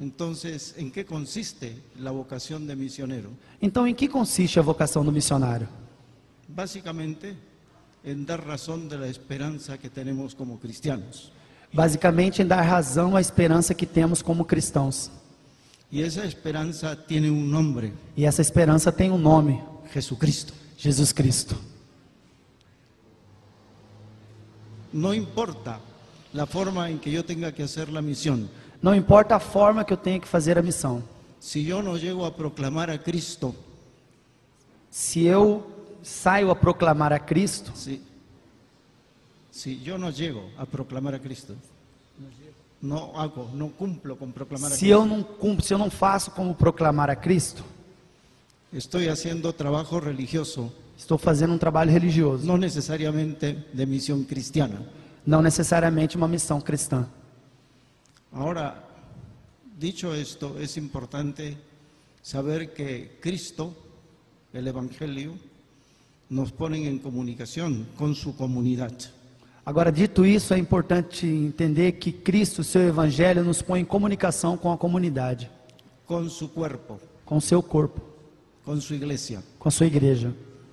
Entonces, 0.00 0.74
¿en 0.76 0.90
qué 0.92 1.04
consiste 1.04 1.76
la 1.98 2.10
vocación 2.12 2.66
de 2.66 2.76
misionero? 2.76 3.30
Então, 3.60 3.86
em 3.86 3.94
que 3.94 4.08
consiste 4.08 4.58
a 4.58 4.62
vocação 4.62 5.04
do 5.04 5.10
missionário? 5.10 5.68
Básicamente, 6.48 7.36
en 8.04 8.24
dar 8.24 8.44
razón 8.46 8.88
de 8.88 8.98
la 8.98 9.06
esperanza 9.06 9.78
que 9.78 9.88
tenemos 9.88 10.34
como 10.34 10.58
cristianos. 10.58 11.32
Basicamente, 11.72 12.42
em 12.42 12.46
dar 12.46 12.62
razão 12.62 13.16
à 13.16 13.20
esperança 13.20 13.74
que 13.74 13.86
temos 13.86 14.22
como 14.22 14.44
cristãos. 14.44 15.10
Y 15.90 16.02
esa 16.02 16.24
esperanza 16.24 16.94
tiene 16.94 17.30
un 17.30 17.50
nombre, 17.50 17.92
E 18.14 18.26
essa 18.26 18.42
esperança 18.42 18.92
tem 18.92 19.10
um 19.10 19.18
nome: 19.18 19.62
Jesucristo. 19.92 20.52
Jesus 20.76 21.12
Cristo. 21.12 21.56
No 24.92 25.12
importa 25.12 25.80
la 26.32 26.46
forma 26.46 26.88
en 26.90 26.98
que 26.98 27.10
yo 27.10 27.24
tenga 27.24 27.52
que 27.52 27.62
hacer 27.62 27.88
la 27.88 28.00
misión. 28.00 28.48
Não 28.80 28.94
importa 28.94 29.36
a 29.36 29.40
forma 29.40 29.84
que 29.84 29.92
eu 29.92 29.96
tenha 29.96 30.20
que 30.20 30.28
fazer 30.28 30.58
a 30.58 30.62
missão. 30.62 31.02
Si 31.40 31.64
yo 31.64 31.82
no 31.82 31.96
llego 31.96 32.24
a 32.24 32.30
proclamar 32.30 32.90
a 32.90 32.98
Cristo, 32.98 33.54
Se 34.90 35.24
eu 35.24 35.77
saio 36.02 36.50
a 36.50 36.54
proclamar 36.54 37.12
a 37.12 37.18
Cristo, 37.18 37.72
si, 37.74 38.02
si 39.50 39.80
yo 39.82 39.98
no 39.98 40.10
llego 40.10 40.50
a 40.56 40.64
proclamar 40.66 41.14
a 41.14 41.18
Cristo, 41.18 41.54
no 42.80 43.12
hago, 43.16 43.50
no 43.54 43.70
cumplo 43.70 44.16
con 44.16 44.32
proclamar 44.32 44.72
a 44.72 44.76
Cristo, 44.76 44.86
eu 44.86 45.04
não 45.04 45.22
cumpro, 45.22 45.64
se 45.64 45.74
eu 45.74 45.78
não 45.78 45.90
faço 45.90 46.30
como 46.30 46.54
proclamar 46.54 47.10
a 47.10 47.16
Cristo, 47.16 47.64
estoy 48.72 49.08
haciendo 49.08 49.52
trabajo 49.52 49.98
religioso, 49.98 50.72
estou 50.96 51.18
fazendo 51.18 51.54
um 51.54 51.58
trabalho 51.58 51.90
religioso, 51.90 52.46
no 52.46 52.56
necesariamente 52.56 53.66
de 53.72 53.86
misión 53.86 54.24
cristiana. 54.24 54.80
não 55.26 55.42
necessariamente 55.42 56.16
uma 56.16 56.26
missão 56.26 56.58
cristã. 56.58 57.06
Ahora, 58.32 58.82
dicho 59.78 60.14
esto, 60.14 60.56
es 60.58 60.76
importante 60.78 61.56
saber 62.22 62.72
que 62.72 63.18
Cristo, 63.20 63.74
el 64.54 64.66
Evangelio, 64.66 65.34
nos 66.28 66.52
ponen 66.52 66.84
en 66.86 66.98
comunicación 66.98 67.86
con 67.96 68.14
su 68.14 68.36
comunidad. 68.36 68.92
Agora, 69.64 69.92
dito 69.92 70.24
isso, 70.24 70.54
é 70.54 70.58
importante 70.58 71.26
entender 71.26 71.92
que 71.98 72.10
Cristo, 72.10 72.64
seu 72.64 72.82
Evangelho, 72.82 73.44
nos 73.44 73.60
põe 73.60 73.80
em 73.80 73.84
comunicação 73.84 74.56
com 74.56 74.72
a 74.72 74.78
comunidade, 74.78 75.50
con 76.06 76.30
su 76.30 76.48
cuerpo, 76.48 76.98
com 77.24 77.38
seu 77.38 77.62
corpo, 77.62 78.00
con 78.64 78.80
su 78.80 78.94
iglesia. 78.94 79.42
com 79.58 79.68
a 79.68 79.70
sua 79.70 79.86
igreja. 79.86 80.32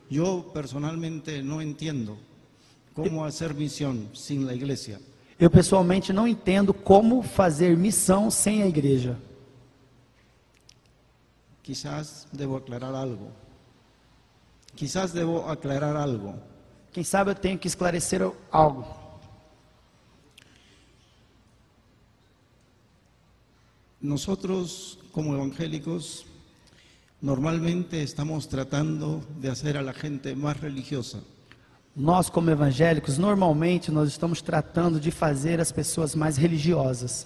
Yo 0.09 0.49
personalmente 0.53 1.41
no 1.41 1.61
entiendo 1.61 2.17
cómo 2.93 3.25
hacer 3.25 3.53
misión 3.53 4.09
sin 4.13 4.45
la 4.45 4.53
iglesia. 4.53 4.99
Eu 5.37 5.49
pessoalmente 5.49 6.13
não 6.13 6.25
entendo 6.25 6.73
como 6.73 7.21
fazer 7.21 7.75
missão 7.75 8.31
sem 8.31 8.61
a 8.63 8.67
igreja. 8.67 9.17
Quizás 11.61 12.27
debo 12.31 12.55
aclarar 12.55 12.95
algo. 12.95 13.31
Quizás 14.75 15.13
debo 15.13 15.49
aclarar 15.49 15.95
algo. 15.95 16.35
Quem 16.91 17.03
sabe 17.03 17.31
eu 17.31 17.35
tenho 17.35 17.57
que 17.57 17.67
esclarecer 17.67 18.21
algo. 18.51 18.85
Nosotros 24.01 24.99
como 25.11 25.33
evangélicos 25.33 26.25
normalmente 27.21 28.03
estamos 28.03 28.47
tratando 28.47 29.23
de 29.39 29.49
hacer 29.49 29.77
a 29.77 29.81
la 29.81 29.93
gente 29.93 30.35
más 30.35 30.59
religiosa. 30.59 31.23
Nós, 31.95 32.29
como 32.29 32.51
evangélicos, 32.51 33.17
normalmente 33.17 33.89
nós 33.89 34.09
estamos 34.09 34.41
tratando 34.41 34.99
de 34.99 35.09
fazer 35.11 35.61
as 35.61 35.71
pessoas 35.71 36.13
mais 36.13 36.37
religiosas. 36.37 37.25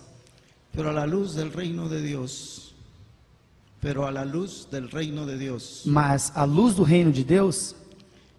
Pero 0.72 0.90
a 0.90 0.94
la 0.94 1.06
luz 1.06 1.34
del 1.34 1.52
reino 1.52 1.90
de 1.90 2.02
Dios, 2.02 2.69
pero 3.82 4.06
a 4.06 4.12
la 4.12 4.26
luz 4.26 4.68
del 4.72 4.90
reino 4.90 5.26
de 5.26 5.38
Dios, 5.38 5.84
Mas 5.86 6.32
à 6.36 6.46
luz 6.46 6.76
do 6.76 6.84
reino 6.84 7.12
de 7.12 7.24
Deus, 7.24 7.76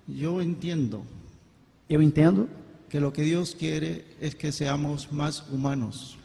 yo 0.06 0.40
entiendo 0.40 1.02
eu 1.88 2.00
entendo, 2.02 2.48
que 2.88 3.00
lo 3.00 3.12
que 3.12 3.22
Dios 3.22 3.54
quiere 3.54 4.04
es 4.20 4.34
que 4.34 4.52
seamos 4.52 5.10
más 5.12 5.42
humanos, 5.50 6.16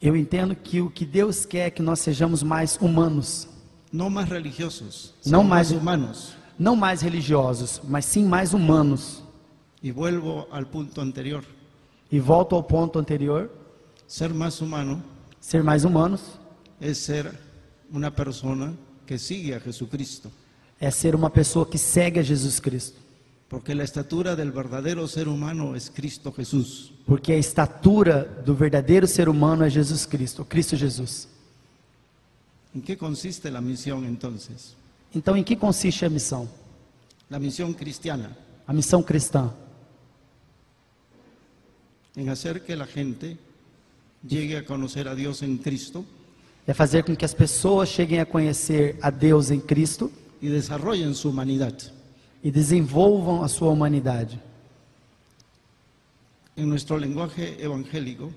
eu 0.00 0.14
entendo 0.16 0.54
que 0.54 0.80
o 0.80 0.88
que 0.90 1.04
Deus 1.04 1.44
quer 1.44 1.66
é 1.66 1.70
que 1.70 1.82
nós 1.82 2.00
sejamos 2.00 2.42
mais 2.42 2.78
humanos, 2.80 3.48
no 3.92 4.08
más 4.10 4.28
religiosos, 4.28 5.14
más- 5.24 5.44
más 5.44 5.70
humanos. 5.72 6.34
não 6.58 6.76
mais 6.76 7.02
religiosos, 7.02 7.80
mas 7.88 8.04
sim 8.04 8.24
mais 8.24 8.52
humanos. 8.54 9.22
Y 9.82 9.90
vuelvo 9.92 10.46
al 10.50 10.66
punto 10.66 11.00
anterior, 11.00 11.44
E 12.10 12.18
volto 12.20 12.54
ao 12.56 12.62
ponto 12.62 12.98
anterior, 12.98 13.50
ser 14.06 14.32
más 14.32 14.60
humano 14.60 15.02
ser 15.40 15.62
mais 15.62 15.84
humanos 15.84 16.20
es 16.80 16.98
ser 16.98 17.32
una 17.92 18.10
persona 18.14 18.74
que 19.06 19.18
sigue 19.18 19.54
a 19.54 19.60
Jesucristo, 19.60 20.30
é 20.80 20.90
ser 20.90 21.14
uma 21.14 21.30
pessoa 21.30 21.68
que 21.68 21.78
segue 21.78 22.20
a 22.20 22.22
Jesus 22.22 22.60
Cristo, 22.60 22.98
porque 23.48 23.74
la 23.74 23.82
estatura 23.84 24.36
del 24.36 24.52
verdadero 24.52 25.06
ser 25.08 25.26
humano 25.28 25.74
es 25.74 25.90
Cristo 25.90 26.30
Jesús. 26.32 26.92
porque 27.06 27.32
a 27.32 27.36
estatura 27.38 28.22
do 28.44 28.54
verdadeiro 28.54 29.06
ser 29.06 29.28
humano 29.28 29.64
é 29.64 29.70
Jesus 29.70 30.06
Cristo, 30.06 30.44
Cristo 30.44 30.76
Jesus. 30.76 31.26
¿En 32.74 32.82
qué 32.82 32.96
consiste 32.98 33.50
la 33.50 33.60
misión 33.62 34.04
entonces? 34.04 34.76
Então, 35.14 35.34
em 35.36 35.42
que 35.42 35.56
consiste 35.56 36.04
a 36.04 36.10
missão? 36.10 36.46
La 37.30 37.38
misión 37.38 37.72
cristiana, 37.72 38.36
A 38.66 38.72
missão 38.74 39.02
cristã 39.02 39.50
en 42.14 42.28
hacer 42.28 42.62
que 42.64 42.74
la 42.76 42.86
gente 42.86 43.38
llegue 44.26 44.56
a 44.56 44.64
conocer 44.64 45.08
a 45.08 45.14
Dios 45.14 45.42
en 45.42 45.56
Cristo 45.58 46.04
é 46.68 46.74
fazer 46.74 47.02
com 47.02 47.16
que 47.16 47.24
as 47.24 47.32
pessoas 47.32 47.88
cheguem 47.88 48.20
a 48.20 48.26
conhecer 48.26 48.98
a 49.00 49.08
Deus 49.10 49.50
em 49.50 49.58
Cristo 49.58 50.12
y 50.40 50.48
desarrollen 50.48 51.14
su 51.14 51.30
humanidad. 51.30 51.74
e 52.44 52.50
desenvolvam 52.52 53.42
a 53.42 53.48
sua 53.48 53.70
humanidade. 53.70 54.38
En 56.56 56.68
nuestro 56.68 56.96
lenguaje 56.96 57.56
evangélico, 57.60 58.30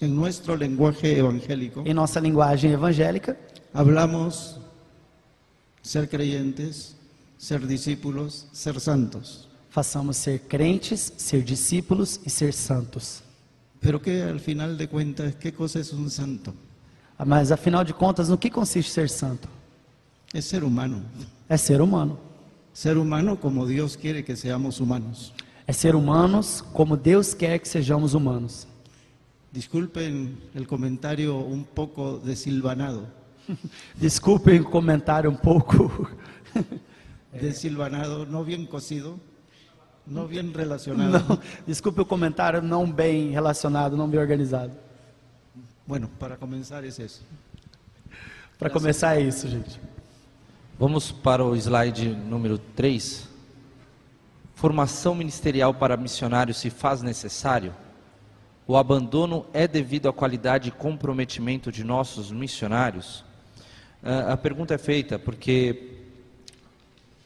en 0.00 0.14
nuestro 0.14 0.56
lenguaje 0.56 1.18
evangélico, 1.18 1.82
Em 1.86 1.94
nossa 1.94 2.18
linguagem 2.20 2.72
evangélica, 2.72 3.36
hablamos 3.72 4.58
ser 5.82 6.08
creyentes, 6.08 6.96
ser 7.38 7.64
discípulos, 7.66 8.46
ser 8.52 8.80
santos. 8.80 9.48
façamos 9.70 10.16
ser 10.16 10.40
crentes, 10.40 11.12
ser 11.16 11.42
discípulos 11.44 12.20
e 12.24 12.30
ser 12.30 12.52
santos. 12.54 13.22
Pero 13.80 14.00
que 14.00 14.22
al 14.22 14.40
final 14.40 14.76
de 14.78 14.88
cuentas, 14.88 15.34
¿qué 15.34 15.52
cosa 15.52 15.78
es 15.80 15.92
un 15.92 16.08
santo? 16.10 16.54
Mas 17.18 17.52
afinal 17.52 17.84
de 17.84 17.92
contas, 17.92 18.28
no 18.28 18.38
que 18.38 18.50
consiste 18.50 18.90
ser 18.90 19.08
santo? 19.08 19.48
Es 20.32 20.46
ser 20.46 20.64
humano. 20.64 21.02
É 21.48 21.56
ser 21.56 21.80
humano. 21.80 22.18
Ser 22.72 22.96
humano 22.98 23.36
como 23.36 23.66
Dios 23.66 23.94
quiere 23.96 24.24
que 24.24 24.34
seamos 24.34 24.80
humanos. 24.80 25.32
É 25.66 25.72
ser 25.72 25.94
humanos 25.94 26.62
como 26.72 26.96
Deus 26.96 27.34
quer 27.34 27.60
que 27.60 27.68
sejamos 27.68 28.14
humanos. 28.14 28.66
Disculpen 29.52 30.36
el 30.54 30.66
comentario 30.66 31.36
un 31.38 31.64
poco 31.64 32.18
desilvanado. 32.18 33.06
Desculpem 33.94 34.60
o 34.60 34.64
comentário 34.64 35.30
um 35.30 35.36
pouco 35.36 36.08
Desilvanado, 37.32 38.26
no 38.26 38.44
bien 38.44 38.64
cocido, 38.66 39.18
no 40.06 40.28
bien 40.28 40.52
relacionado. 40.54 41.10
não, 41.28 41.38
desculpe 41.66 42.00
o 42.00 42.06
comentário 42.06 42.62
não 42.62 42.90
bem 42.90 43.30
relacionado, 43.30 43.96
não 43.96 44.08
bem 44.08 44.20
organizado. 44.20 44.72
Bueno, 45.86 46.08
para 46.18 46.34
começar 46.38 46.82
é 46.82 46.86
isso. 46.86 47.22
Para 48.58 48.70
começar 48.70 49.20
é 49.20 49.20
isso, 49.20 49.46
gente. 49.46 49.78
Vamos 50.78 51.12
para 51.12 51.44
o 51.44 51.54
slide 51.54 52.08
número 52.08 52.56
3. 52.56 53.28
Formação 54.54 55.14
ministerial 55.14 55.74
para 55.74 55.94
missionários 55.98 56.56
se 56.56 56.70
faz 56.70 57.02
necessário? 57.02 57.74
O 58.66 58.78
abandono 58.78 59.44
é 59.52 59.68
devido 59.68 60.08
à 60.08 60.12
qualidade 60.12 60.70
e 60.70 60.72
comprometimento 60.72 61.70
de 61.70 61.84
nossos 61.84 62.32
missionários? 62.32 63.22
Ah, 64.02 64.32
a 64.32 64.36
pergunta 64.38 64.72
é 64.72 64.78
feita 64.78 65.18
porque 65.18 65.98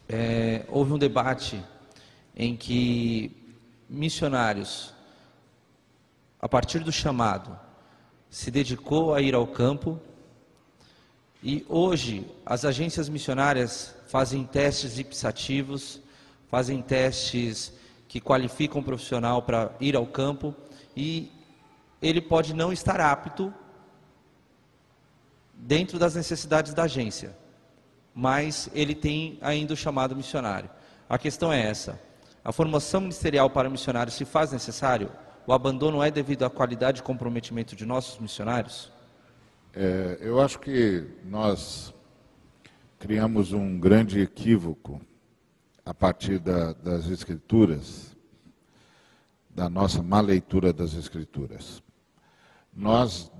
é, 0.09 0.65
houve 0.67 0.91
um 0.91 0.97
debate 0.97 1.63
em 2.35 2.57
que 2.57 3.31
missionários, 3.89 4.93
a 6.41 6.49
partir 6.49 6.79
do 6.79 6.91
chamado, 6.91 7.57
se 8.29 8.51
dedicou 8.51 9.13
a 9.13 9.21
ir 9.21 9.33
ao 9.33 9.47
campo 9.47 9.99
e 11.41 11.65
hoje 11.67 12.29
as 12.45 12.65
agências 12.65 13.09
missionárias 13.09 13.95
fazem 14.07 14.43
testes 14.43 14.99
ipsativos, 14.99 16.01
fazem 16.47 16.81
testes 16.81 17.73
que 18.07 18.19
qualificam 18.19 18.81
o 18.81 18.83
profissional 18.83 19.41
para 19.41 19.71
ir 19.79 19.95
ao 19.95 20.05
campo 20.05 20.53
e 20.95 21.31
ele 22.01 22.21
pode 22.21 22.53
não 22.53 22.71
estar 22.71 22.99
apto 22.99 23.53
dentro 25.53 25.99
das 25.99 26.15
necessidades 26.15 26.73
da 26.73 26.83
agência, 26.83 27.35
mas 28.13 28.69
ele 28.73 28.95
tem 28.95 29.37
ainda 29.41 29.73
o 29.73 29.77
chamado 29.77 30.15
missionário. 30.15 30.69
A 31.07 31.17
questão 31.17 31.51
é 31.51 31.61
essa: 31.61 31.99
a 32.43 32.51
formação 32.51 33.01
ministerial 33.01 33.49
para 33.49 33.69
missionários 33.69 34.15
se 34.15 34.25
faz 34.25 34.51
necessário? 34.51 35.11
O 35.45 35.53
abandono 35.53 36.03
é 36.03 36.11
devido 36.11 36.43
à 36.43 36.49
qualidade 36.49 36.99
e 36.99 37.03
comprometimento 37.03 37.75
de 37.75 37.85
nossos 37.85 38.19
missionários? 38.19 38.91
É, 39.73 40.17
eu 40.21 40.39
acho 40.39 40.59
que 40.59 41.05
nós 41.25 41.93
criamos 42.99 43.53
um 43.53 43.79
grande 43.79 44.19
equívoco 44.19 45.01
a 45.85 45.93
partir 45.93 46.39
da, 46.39 46.73
das 46.73 47.07
Escrituras, 47.07 48.15
da 49.49 49.69
nossa 49.69 50.03
má 50.03 50.21
leitura 50.21 50.71
das 50.71 50.93
Escrituras. 50.93 51.81
Nós, 52.73 53.31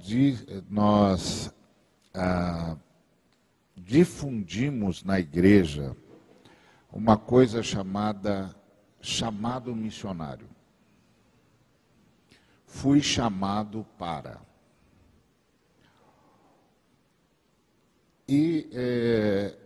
nós 0.70 1.54
ah, 2.14 2.76
difundimos 3.76 5.04
na 5.04 5.20
igreja 5.20 5.96
uma 6.92 7.18
coisa 7.18 7.62
chamada 7.62 8.56
chamado 9.02 9.76
missionário 9.76 10.50
fui 12.70 13.02
chamado 13.02 13.86
para. 13.98 14.40
E 18.28 18.70
é, 18.72 19.58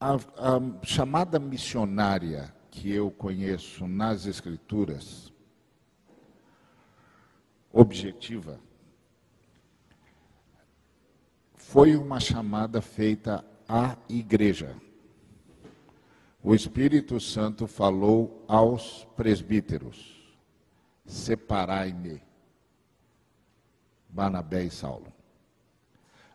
a, 0.00 0.14
a 0.14 0.86
chamada 0.86 1.40
missionária 1.40 2.54
que 2.70 2.90
eu 2.90 3.10
conheço 3.10 3.88
nas 3.88 4.24
Escrituras, 4.24 5.32
objetiva, 7.72 8.60
foi 11.56 11.96
uma 11.96 12.20
chamada 12.20 12.80
feita 12.80 13.44
à 13.68 13.96
igreja 14.08 14.76
o 16.44 16.54
Espírito 16.54 17.18
Santo 17.18 17.66
falou 17.66 18.44
aos 18.46 19.06
presbíteros: 19.16 20.22
separai-me, 21.06 22.20
Barnabé 24.10 24.64
e 24.64 24.70
Saulo. 24.70 25.10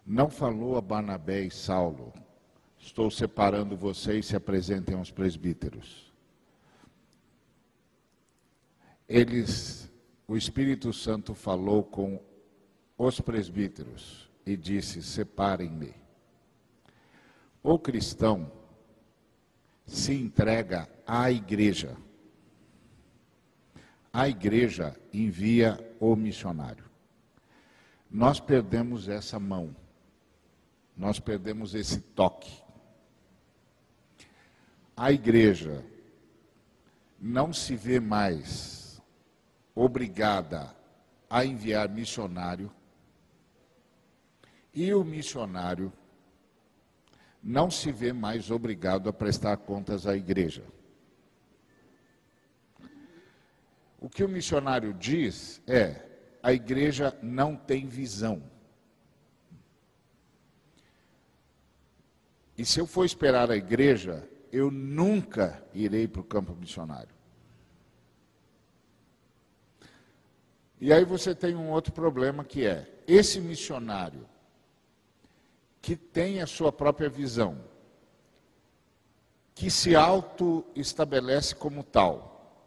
Não 0.03 0.27
falou 0.27 0.77
a 0.77 0.81
Barnabé 0.81 1.41
e 1.41 1.51
Saulo: 1.51 2.11
estou 2.79 3.11
separando 3.11 3.77
vocês, 3.77 4.25
se 4.25 4.35
apresentem 4.35 4.95
aos 4.95 5.11
presbíteros. 5.11 6.11
Eles, 9.07 9.91
o 10.27 10.35
Espírito 10.35 10.91
Santo 10.91 11.35
falou 11.35 11.83
com 11.83 12.19
os 12.97 13.21
presbíteros 13.21 14.27
e 14.43 14.57
disse: 14.57 15.03
separem-me. 15.03 15.93
O 17.61 17.77
cristão 17.77 18.58
se 19.89 20.13
entrega 20.13 20.87
à 21.05 21.31
igreja. 21.31 21.97
A 24.13 24.29
igreja 24.29 24.95
envia 25.11 25.79
o 25.99 26.15
missionário. 26.15 26.85
Nós 28.09 28.39
perdemos 28.39 29.07
essa 29.07 29.39
mão, 29.39 29.75
nós 30.95 31.19
perdemos 31.19 31.73
esse 31.73 31.99
toque. 32.01 32.61
A 34.95 35.11
igreja 35.11 35.83
não 37.19 37.51
se 37.51 37.75
vê 37.75 37.99
mais 37.99 39.01
obrigada 39.73 40.75
a 41.29 41.43
enviar 41.43 41.89
missionário, 41.89 42.71
e 44.73 44.93
o 44.93 45.03
missionário 45.03 45.91
não 47.49 47.71
se 47.71 47.91
vê 47.91 48.13
mais 48.13 48.51
obrigado 48.51 49.09
a 49.09 49.13
prestar 49.13 49.57
contas 49.57 50.05
à 50.05 50.15
igreja. 50.15 50.63
O 53.99 54.07
que 54.07 54.23
o 54.23 54.29
missionário 54.29 54.93
diz 54.93 55.59
é: 55.65 56.05
a 56.43 56.53
igreja 56.53 57.17
não 57.23 57.55
tem 57.55 57.87
visão. 57.87 58.43
E 62.55 62.63
se 62.63 62.79
eu 62.79 62.85
for 62.85 63.03
esperar 63.03 63.49
a 63.49 63.57
igreja, 63.57 64.29
eu 64.51 64.69
nunca 64.69 65.65
irei 65.73 66.07
para 66.07 66.21
o 66.21 66.23
campo 66.23 66.55
missionário. 66.55 67.15
E 70.79 70.93
aí 70.93 71.03
você 71.03 71.33
tem 71.33 71.55
um 71.55 71.71
outro 71.71 71.91
problema 71.91 72.43
que 72.43 72.63
é: 72.63 72.87
esse 73.07 73.41
missionário 73.41 74.29
que 75.81 75.95
tem 75.95 76.41
a 76.41 76.47
sua 76.47 76.71
própria 76.71 77.09
visão, 77.09 77.63
que 79.55 79.69
se 79.69 79.95
auto-estabelece 79.95 81.55
como 81.55 81.83
tal, 81.83 82.65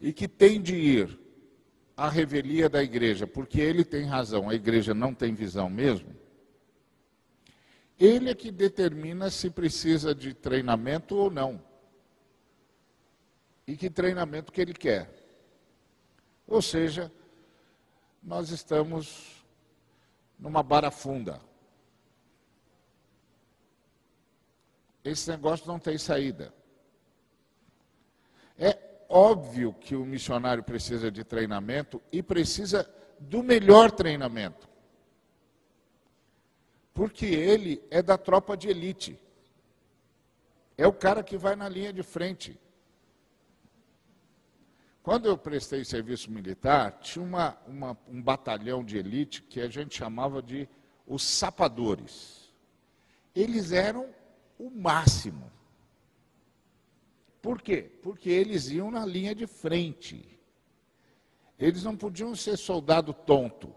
e 0.00 0.12
que 0.12 0.28
tem 0.28 0.60
de 0.60 0.76
ir 0.76 1.18
à 1.96 2.08
revelia 2.08 2.68
da 2.68 2.82
igreja, 2.82 3.26
porque 3.26 3.60
ele 3.60 3.84
tem 3.84 4.04
razão, 4.04 4.48
a 4.48 4.54
igreja 4.54 4.94
não 4.94 5.12
tem 5.12 5.34
visão 5.34 5.68
mesmo, 5.68 6.14
ele 7.98 8.30
é 8.30 8.34
que 8.34 8.52
determina 8.52 9.28
se 9.28 9.50
precisa 9.50 10.14
de 10.14 10.32
treinamento 10.32 11.16
ou 11.16 11.30
não. 11.30 11.60
E 13.66 13.76
que 13.76 13.90
treinamento 13.90 14.52
que 14.52 14.60
ele 14.60 14.72
quer. 14.72 15.12
Ou 16.46 16.62
seja, 16.62 17.12
nós 18.22 18.50
estamos 18.50 19.44
numa 20.38 20.62
barafunda. 20.62 21.40
Esse 25.04 25.30
negócio 25.30 25.66
não 25.66 25.78
tem 25.78 25.96
saída. 25.96 26.52
É 28.58 28.78
óbvio 29.08 29.72
que 29.72 29.94
o 29.94 30.04
missionário 30.04 30.62
precisa 30.62 31.10
de 31.10 31.24
treinamento 31.24 32.02
e 32.12 32.22
precisa 32.22 32.88
do 33.18 33.42
melhor 33.42 33.90
treinamento. 33.90 34.68
Porque 36.92 37.26
ele 37.26 37.82
é 37.90 38.02
da 38.02 38.18
tropa 38.18 38.56
de 38.56 38.68
elite. 38.68 39.18
É 40.76 40.86
o 40.86 40.92
cara 40.92 41.22
que 41.22 41.36
vai 41.36 41.56
na 41.56 41.68
linha 41.68 41.92
de 41.92 42.02
frente. 42.02 42.58
Quando 45.02 45.26
eu 45.26 45.38
prestei 45.38 45.84
serviço 45.84 46.30
militar, 46.30 46.98
tinha 47.00 47.24
uma, 47.24 47.56
uma, 47.66 47.98
um 48.06 48.20
batalhão 48.20 48.84
de 48.84 48.98
elite 48.98 49.42
que 49.42 49.60
a 49.60 49.68
gente 49.68 49.96
chamava 49.96 50.42
de 50.42 50.68
os 51.06 51.22
sapadores. 51.22 52.52
Eles 53.34 53.72
eram 53.72 54.10
o 54.58 54.70
máximo. 54.70 55.50
Por 57.40 57.62
quê? 57.62 57.90
Porque 58.02 58.28
eles 58.28 58.68
iam 58.68 58.90
na 58.90 59.06
linha 59.06 59.34
de 59.34 59.46
frente. 59.46 60.38
Eles 61.58 61.84
não 61.84 61.96
podiam 61.96 62.34
ser 62.34 62.56
soldado 62.56 63.12
tonto. 63.12 63.74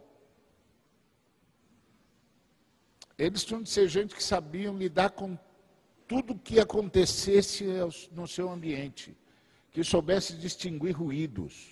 Eles 3.17 3.43
tinham 3.43 3.61
de 3.61 3.69
ser 3.69 3.87
gente 3.87 4.15
que 4.15 4.23
sabiam 4.23 4.77
lidar 4.77 5.11
com 5.11 5.37
tudo 6.07 6.37
que 6.37 6.59
acontecesse 6.59 7.65
no 8.11 8.27
seu 8.27 8.49
ambiente, 8.49 9.15
que 9.71 9.83
soubesse 9.83 10.35
distinguir 10.35 10.91
ruídos, 10.91 11.69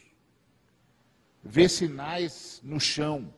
ver 1.44 1.70
sinais 1.70 2.62
no 2.64 2.80
chão. 2.80 3.34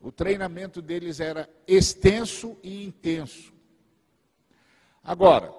O 0.00 0.12
treinamento 0.12 0.80
deles 0.80 1.18
era 1.18 1.48
extenso 1.66 2.56
e 2.62 2.84
intenso. 2.84 3.57
Agora, 5.02 5.52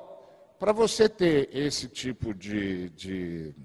para 0.59 0.71
você 0.71 1.07
ter 1.07 1.49
esse 1.55 1.87
tipo 1.87 2.33
de, 2.33 2.89
de 2.89 3.55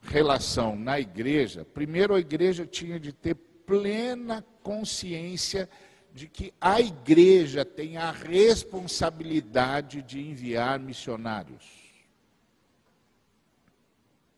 relação 0.00 0.74
na 0.74 0.98
igreja, 0.98 1.64
primeiro 1.64 2.14
a 2.14 2.20
igreja 2.20 2.66
tinha 2.66 2.98
de 2.98 3.12
ter 3.12 3.34
plena 3.34 4.44
consciência 4.62 5.68
de 6.12 6.26
que 6.28 6.52
a 6.60 6.80
igreja 6.80 7.64
tem 7.64 7.96
a 7.96 8.10
responsabilidade 8.10 10.02
de 10.02 10.20
enviar 10.20 10.78
missionários. 10.78 11.64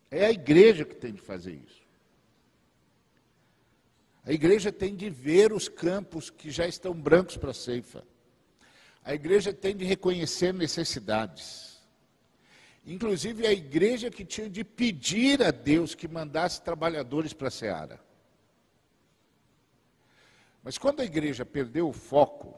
É 0.09 0.25
a 0.25 0.31
igreja 0.31 0.85
que 0.85 0.95
tem 0.95 1.13
de 1.13 1.21
fazer 1.21 1.53
isso. 1.53 1.83
A 4.25 4.31
igreja 4.31 4.71
tem 4.71 4.95
de 4.95 5.09
ver 5.09 5.51
os 5.51 5.67
campos 5.67 6.29
que 6.29 6.49
já 6.49 6.67
estão 6.67 6.93
brancos 6.93 7.37
para 7.37 7.51
a 7.51 7.53
ceifa. 7.53 8.03
A 9.05 9.13
igreja 9.13 9.53
tem 9.53 9.77
de 9.77 9.85
reconhecer 9.85 10.51
necessidades. 10.51 11.79
Inclusive 12.83 13.45
a 13.45 13.51
igreja 13.51 14.09
que 14.09 14.25
tinha 14.25 14.49
de 14.49 14.63
pedir 14.63 15.43
a 15.43 15.51
Deus 15.51 15.93
que 15.93 16.07
mandasse 16.07 16.59
trabalhadores 16.63 17.31
para 17.31 17.49
a 17.49 17.51
seara. 17.51 17.99
Mas 20.63 20.79
quando 20.79 21.01
a 21.01 21.05
igreja 21.05 21.45
perdeu 21.45 21.87
o 21.87 21.93
foco, 21.93 22.57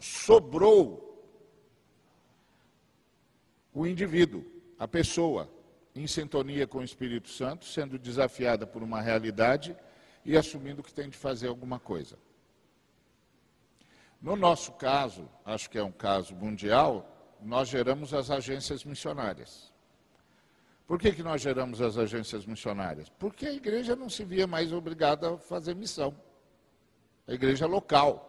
sobrou 0.00 1.10
o 3.74 3.86
indivíduo, 3.86 4.44
a 4.78 4.88
pessoa, 4.88 5.50
em 5.94 6.06
sintonia 6.06 6.66
com 6.66 6.78
o 6.78 6.84
Espírito 6.84 7.28
Santo, 7.28 7.66
sendo 7.66 7.98
desafiada 7.98 8.66
por 8.66 8.82
uma 8.82 9.02
realidade 9.02 9.76
e 10.24 10.38
assumindo 10.38 10.82
que 10.82 10.92
tem 10.92 11.10
de 11.10 11.18
fazer 11.18 11.48
alguma 11.48 11.78
coisa. 11.78 12.18
No 14.22 14.36
nosso 14.36 14.70
caso, 14.72 15.28
acho 15.44 15.68
que 15.68 15.76
é 15.76 15.82
um 15.82 15.90
caso 15.90 16.32
mundial, 16.36 17.04
nós 17.40 17.68
geramos 17.68 18.14
as 18.14 18.30
agências 18.30 18.84
missionárias. 18.84 19.72
Por 20.86 20.96
que, 20.96 21.10
que 21.10 21.24
nós 21.24 21.42
geramos 21.42 21.80
as 21.80 21.98
agências 21.98 22.46
missionárias? 22.46 23.08
Porque 23.08 23.46
a 23.46 23.52
igreja 23.52 23.96
não 23.96 24.08
se 24.08 24.24
via 24.24 24.46
mais 24.46 24.72
obrigada 24.72 25.34
a 25.34 25.38
fazer 25.38 25.74
missão. 25.74 26.16
A 27.26 27.32
igreja 27.32 27.66
local. 27.66 28.28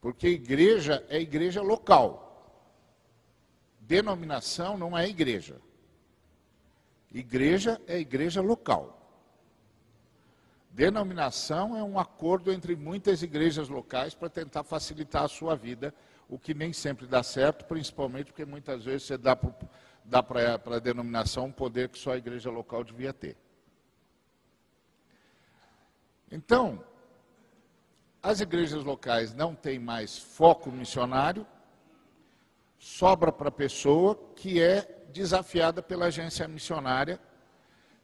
Porque 0.00 0.28
igreja 0.28 1.04
é 1.08 1.20
igreja 1.20 1.62
local. 1.62 2.22
Denominação 3.80 4.78
não 4.78 4.96
é 4.96 5.08
igreja. 5.08 5.60
Igreja 7.10 7.80
é 7.88 7.98
igreja 7.98 8.40
local. 8.40 9.01
Denominação 10.72 11.76
é 11.76 11.82
um 11.82 11.98
acordo 11.98 12.50
entre 12.50 12.74
muitas 12.74 13.22
igrejas 13.22 13.68
locais 13.68 14.14
para 14.14 14.30
tentar 14.30 14.64
facilitar 14.64 15.24
a 15.24 15.28
sua 15.28 15.54
vida 15.54 15.94
o 16.30 16.38
que 16.38 16.54
nem 16.54 16.72
sempre 16.72 17.06
dá 17.06 17.22
certo, 17.22 17.66
principalmente 17.66 18.26
porque 18.26 18.46
muitas 18.46 18.82
vezes 18.86 19.06
você 19.06 19.18
dá, 19.18 19.36
para 19.36 20.76
a 20.76 20.78
denominação 20.78 21.44
um 21.44 21.52
poder 21.52 21.90
que 21.90 21.98
só 21.98 22.12
a 22.12 22.16
igreja 22.16 22.50
local 22.50 22.82
devia 22.82 23.12
ter. 23.12 23.36
Então, 26.30 26.82
as 28.22 28.40
igrejas 28.40 28.82
locais 28.82 29.34
não 29.34 29.54
têm 29.54 29.78
mais 29.78 30.16
foco 30.16 30.72
missionário, 30.72 31.46
sobra 32.78 33.30
para 33.30 33.50
a 33.50 33.52
pessoa 33.52 34.18
que 34.34 34.58
é 34.58 35.04
desafiada 35.12 35.82
pela 35.82 36.06
agência 36.06 36.48
missionária, 36.48 37.20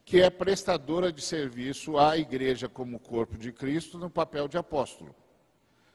que 0.09 0.19
é 0.19 0.27
prestadora 0.31 1.13
de 1.13 1.21
serviço 1.21 1.99
à 1.99 2.17
igreja 2.17 2.67
como 2.67 2.97
corpo 2.97 3.37
de 3.37 3.51
Cristo 3.51 3.99
no 3.99 4.09
papel 4.09 4.47
de 4.47 4.57
apóstolo. 4.57 5.15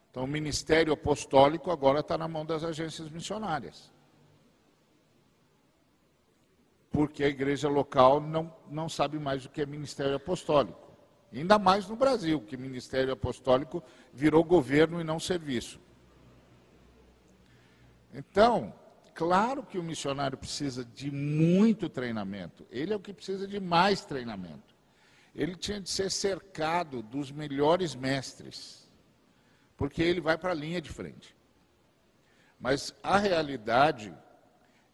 Então, 0.08 0.22
o 0.22 0.28
ministério 0.28 0.92
apostólico 0.92 1.68
agora 1.68 1.98
está 1.98 2.16
na 2.16 2.28
mão 2.28 2.46
das 2.46 2.62
agências 2.62 3.10
missionárias. 3.10 3.92
Porque 6.92 7.24
a 7.24 7.28
igreja 7.28 7.68
local 7.68 8.20
não, 8.20 8.54
não 8.70 8.88
sabe 8.88 9.18
mais 9.18 9.46
o 9.46 9.48
que 9.48 9.60
é 9.60 9.66
ministério 9.66 10.14
apostólico. 10.14 10.92
Ainda 11.32 11.58
mais 11.58 11.88
no 11.88 11.96
Brasil, 11.96 12.40
que 12.40 12.56
ministério 12.56 13.12
apostólico 13.12 13.82
virou 14.12 14.44
governo 14.44 15.00
e 15.00 15.04
não 15.04 15.18
serviço. 15.18 15.80
Então, 18.12 18.72
claro 19.14 19.62
que 19.62 19.78
o 19.78 19.82
missionário 19.82 20.36
precisa 20.36 20.84
de 20.84 21.10
muito 21.10 21.88
treinamento. 21.88 22.66
Ele 22.70 22.92
é 22.92 22.96
o 22.96 23.00
que 23.00 23.12
precisa 23.12 23.46
de 23.46 23.60
mais 23.60 24.04
treinamento. 24.04 24.74
Ele 25.34 25.56
tinha 25.56 25.80
de 25.80 25.90
ser 25.90 26.10
cercado 26.10 27.02
dos 27.02 27.30
melhores 27.30 27.94
mestres 27.94 28.84
porque 29.76 30.02
ele 30.02 30.20
vai 30.20 30.38
para 30.38 30.52
a 30.52 30.54
linha 30.54 30.80
de 30.80 30.90
frente. 30.90 31.34
Mas 32.58 32.94
a 33.02 33.18
realidade 33.18 34.14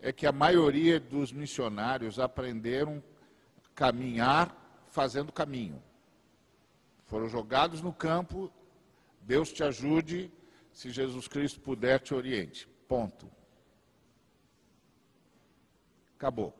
é 0.00 0.12
que 0.12 0.26
a 0.26 0.32
maioria 0.32 0.98
dos 0.98 1.32
missionários 1.32 2.18
aprenderam 2.18 3.02
a 3.64 3.68
caminhar 3.74 4.84
fazendo 4.88 5.32
caminho. 5.32 5.82
Foram 7.04 7.28
jogados 7.28 7.82
no 7.82 7.92
campo, 7.92 8.50
Deus 9.20 9.52
te 9.52 9.62
ajude, 9.62 10.32
se 10.72 10.90
Jesus 10.90 11.28
Cristo 11.28 11.60
puder, 11.60 12.00
te 12.00 12.14
oriente. 12.14 12.66
Ponto. 12.88 13.30
Acabou. 16.20 16.54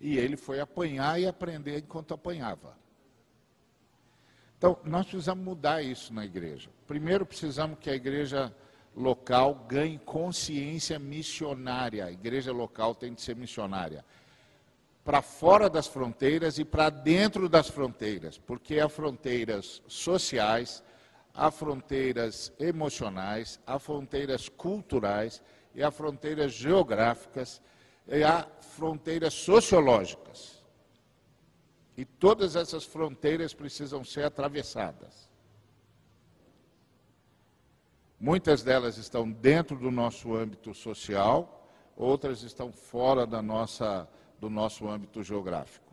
E 0.00 0.16
ele 0.16 0.36
foi 0.36 0.60
apanhar 0.60 1.20
e 1.20 1.26
aprender 1.26 1.78
enquanto 1.78 2.14
apanhava. 2.14 2.78
Então, 4.56 4.78
nós 4.84 5.06
precisamos 5.06 5.44
mudar 5.44 5.82
isso 5.82 6.14
na 6.14 6.24
igreja. 6.24 6.70
Primeiro, 6.86 7.26
precisamos 7.26 7.80
que 7.80 7.90
a 7.90 7.96
igreja 7.96 8.54
local 8.94 9.56
ganhe 9.68 9.98
consciência 9.98 11.00
missionária. 11.00 12.04
A 12.04 12.12
igreja 12.12 12.52
local 12.52 12.94
tem 12.94 13.12
de 13.12 13.20
ser 13.20 13.34
missionária. 13.34 14.04
Para 15.04 15.20
fora 15.20 15.68
das 15.68 15.88
fronteiras 15.88 16.58
e 16.58 16.64
para 16.64 16.90
dentro 16.90 17.48
das 17.48 17.68
fronteiras, 17.68 18.38
porque 18.38 18.78
há 18.78 18.88
fronteiras 18.88 19.82
sociais, 19.88 20.80
há 21.34 21.50
fronteiras 21.50 22.52
emocionais, 22.56 23.58
há 23.66 23.80
fronteiras 23.80 24.48
culturais 24.48 25.42
e 25.74 25.82
há 25.82 25.90
fronteiras 25.90 26.52
geográficas 26.52 27.62
e 28.06 28.22
há 28.22 28.46
fronteiras 28.60 29.34
sociológicas. 29.34 30.62
E 31.96 32.04
todas 32.04 32.56
essas 32.56 32.84
fronteiras 32.84 33.52
precisam 33.52 34.04
ser 34.04 34.24
atravessadas. 34.24 35.30
Muitas 38.18 38.62
delas 38.62 38.96
estão 38.98 39.30
dentro 39.30 39.76
do 39.76 39.90
nosso 39.90 40.34
âmbito 40.34 40.72
social, 40.72 41.68
outras 41.96 42.42
estão 42.42 42.72
fora 42.72 43.26
da 43.26 43.42
nossa, 43.42 44.08
do 44.38 44.48
nosso 44.48 44.88
âmbito 44.88 45.22
geográfico. 45.22 45.92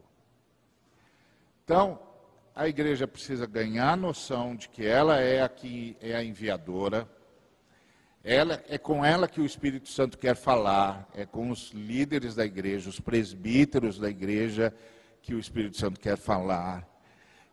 Então, 1.64 2.00
a 2.56 2.68
igreja 2.68 3.08
precisa 3.08 3.46
ganhar 3.46 3.94
a 3.94 3.96
noção 3.96 4.56
de 4.56 4.70
que 4.70 4.86
ela 4.86 5.20
é 5.20 5.42
a 5.42 5.50
que 5.50 5.98
é 6.00 6.16
a 6.16 6.24
enviadora, 6.24 7.10
ela, 8.24 8.64
é 8.68 8.78
com 8.78 9.04
ela 9.04 9.28
que 9.28 9.40
o 9.40 9.46
Espírito 9.46 9.90
Santo 9.90 10.18
quer 10.18 10.36
falar, 10.36 11.10
é 11.14 11.26
com 11.26 11.50
os 11.50 11.72
líderes 11.72 12.36
da 12.36 12.46
igreja, 12.46 12.90
os 12.90 13.00
presbíteros 13.00 13.98
da 13.98 14.10
igreja, 14.10 14.74
que 15.22 15.34
o 15.34 15.40
Espírito 15.40 15.78
Santo 15.78 16.00
quer 16.00 16.18
falar, 16.18 16.88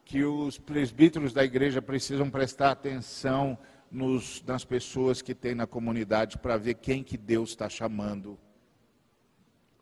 que 0.05 0.25
os 0.25 0.59
presbíteros 0.59 1.33
da 1.33 1.45
igreja 1.45 1.81
precisam 1.81 2.29
prestar 2.29 2.73
atenção 2.73 3.59
nos, 3.91 4.43
nas 4.45 4.65
pessoas 4.65 5.23
que 5.23 5.35
tem 5.35 5.55
na 5.55 5.67
comunidade 5.67 6.39
para 6.39 6.57
ver 6.57 6.75
quem 6.75 7.03
que 7.03 7.17
Deus 7.17 7.51
está 7.51 7.69
chamando. 7.69 8.39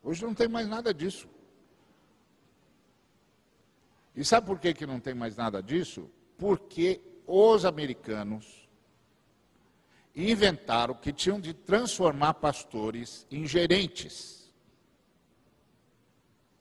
Hoje 0.03 0.23
não 0.23 0.35
tem 0.35 0.47
mais 0.47 0.67
nada 0.67 0.93
disso. 0.93 1.27
E 4.15 4.23
sabe 4.23 4.45
por 4.45 4.59
que, 4.59 4.73
que 4.73 4.85
não 4.85 4.99
tem 4.99 5.13
mais 5.13 5.35
nada 5.35 5.61
disso? 5.61 6.09
Porque 6.37 7.01
os 7.25 7.65
americanos 7.65 8.64
inventaram 10.15 10.93
que 10.93 11.11
tinham 11.11 11.39
de 11.39 11.53
transformar 11.53 12.35
pastores 12.35 13.27
em 13.29 13.45
gerentes 13.45 14.35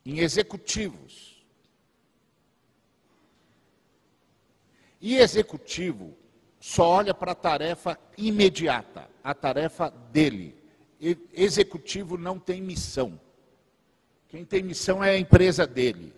em 0.05 0.19
executivos. 0.19 1.43
E 5.01 5.17
executivo 5.17 6.17
só 6.61 6.89
olha 6.89 7.15
para 7.15 7.33
a 7.33 7.35
tarefa 7.37 7.99
imediata, 8.17 9.09
a 9.23 9.35
tarefa 9.35 9.91
dele. 9.91 10.57
Executivo 11.33 12.17
não 12.17 12.39
tem 12.39 12.61
missão. 12.63 13.21
Quem 14.29 14.45
tem 14.45 14.63
missão 14.63 15.03
é 15.03 15.11
a 15.11 15.19
empresa 15.19 15.67
dele. 15.67 16.15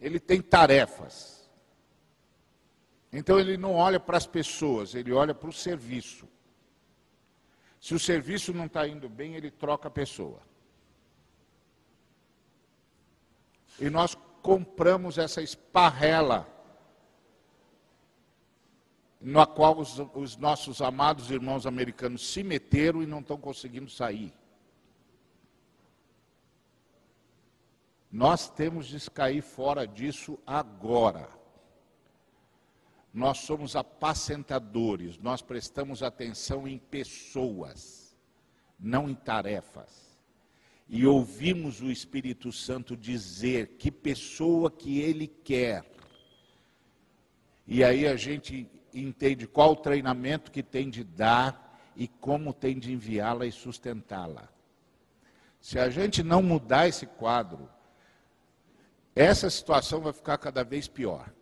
Ele 0.00 0.18
tem 0.18 0.40
tarefas. 0.40 1.33
Então 3.16 3.38
ele 3.38 3.56
não 3.56 3.74
olha 3.76 4.00
para 4.00 4.16
as 4.16 4.26
pessoas, 4.26 4.92
ele 4.92 5.12
olha 5.12 5.32
para 5.32 5.48
o 5.48 5.52
serviço. 5.52 6.28
Se 7.80 7.94
o 7.94 7.98
serviço 7.98 8.52
não 8.52 8.66
está 8.66 8.88
indo 8.88 9.08
bem, 9.08 9.36
ele 9.36 9.52
troca 9.52 9.86
a 9.86 9.90
pessoa. 9.90 10.40
E 13.78 13.88
nós 13.88 14.16
compramos 14.42 15.16
essa 15.16 15.40
esparrela. 15.40 16.50
na 19.20 19.46
qual 19.46 19.78
os, 19.78 19.98
os 20.12 20.36
nossos 20.36 20.82
amados 20.82 21.30
irmãos 21.30 21.66
americanos 21.66 22.30
se 22.30 22.42
meteram 22.42 23.02
e 23.02 23.06
não 23.06 23.20
estão 23.20 23.38
conseguindo 23.38 23.88
sair. 23.88 24.34
Nós 28.12 28.50
temos 28.50 28.86
de 28.86 29.10
cair 29.10 29.40
fora 29.40 29.86
disso 29.86 30.38
agora. 30.46 31.43
Nós 33.14 33.38
somos 33.38 33.76
apacentadores, 33.76 35.18
nós 35.18 35.40
prestamos 35.40 36.02
atenção 36.02 36.66
em 36.66 36.78
pessoas, 36.78 38.12
não 38.76 39.08
em 39.08 39.14
tarefas. 39.14 40.18
E 40.88 41.06
ouvimos 41.06 41.80
o 41.80 41.92
Espírito 41.92 42.50
Santo 42.50 42.96
dizer 42.96 43.76
que 43.78 43.88
pessoa 43.88 44.68
que 44.68 44.98
ele 44.98 45.28
quer. 45.28 45.88
E 47.64 47.84
aí 47.84 48.04
a 48.04 48.16
gente 48.16 48.68
entende 48.92 49.46
qual 49.46 49.72
o 49.72 49.76
treinamento 49.76 50.50
que 50.50 50.62
tem 50.62 50.90
de 50.90 51.04
dar 51.04 51.80
e 51.94 52.08
como 52.08 52.52
tem 52.52 52.80
de 52.80 52.92
enviá-la 52.92 53.46
e 53.46 53.52
sustentá-la. 53.52 54.48
Se 55.60 55.78
a 55.78 55.88
gente 55.88 56.20
não 56.20 56.42
mudar 56.42 56.88
esse 56.88 57.06
quadro, 57.06 57.70
essa 59.14 59.48
situação 59.48 60.00
vai 60.00 60.12
ficar 60.12 60.36
cada 60.36 60.64
vez 60.64 60.88
pior. 60.88 61.32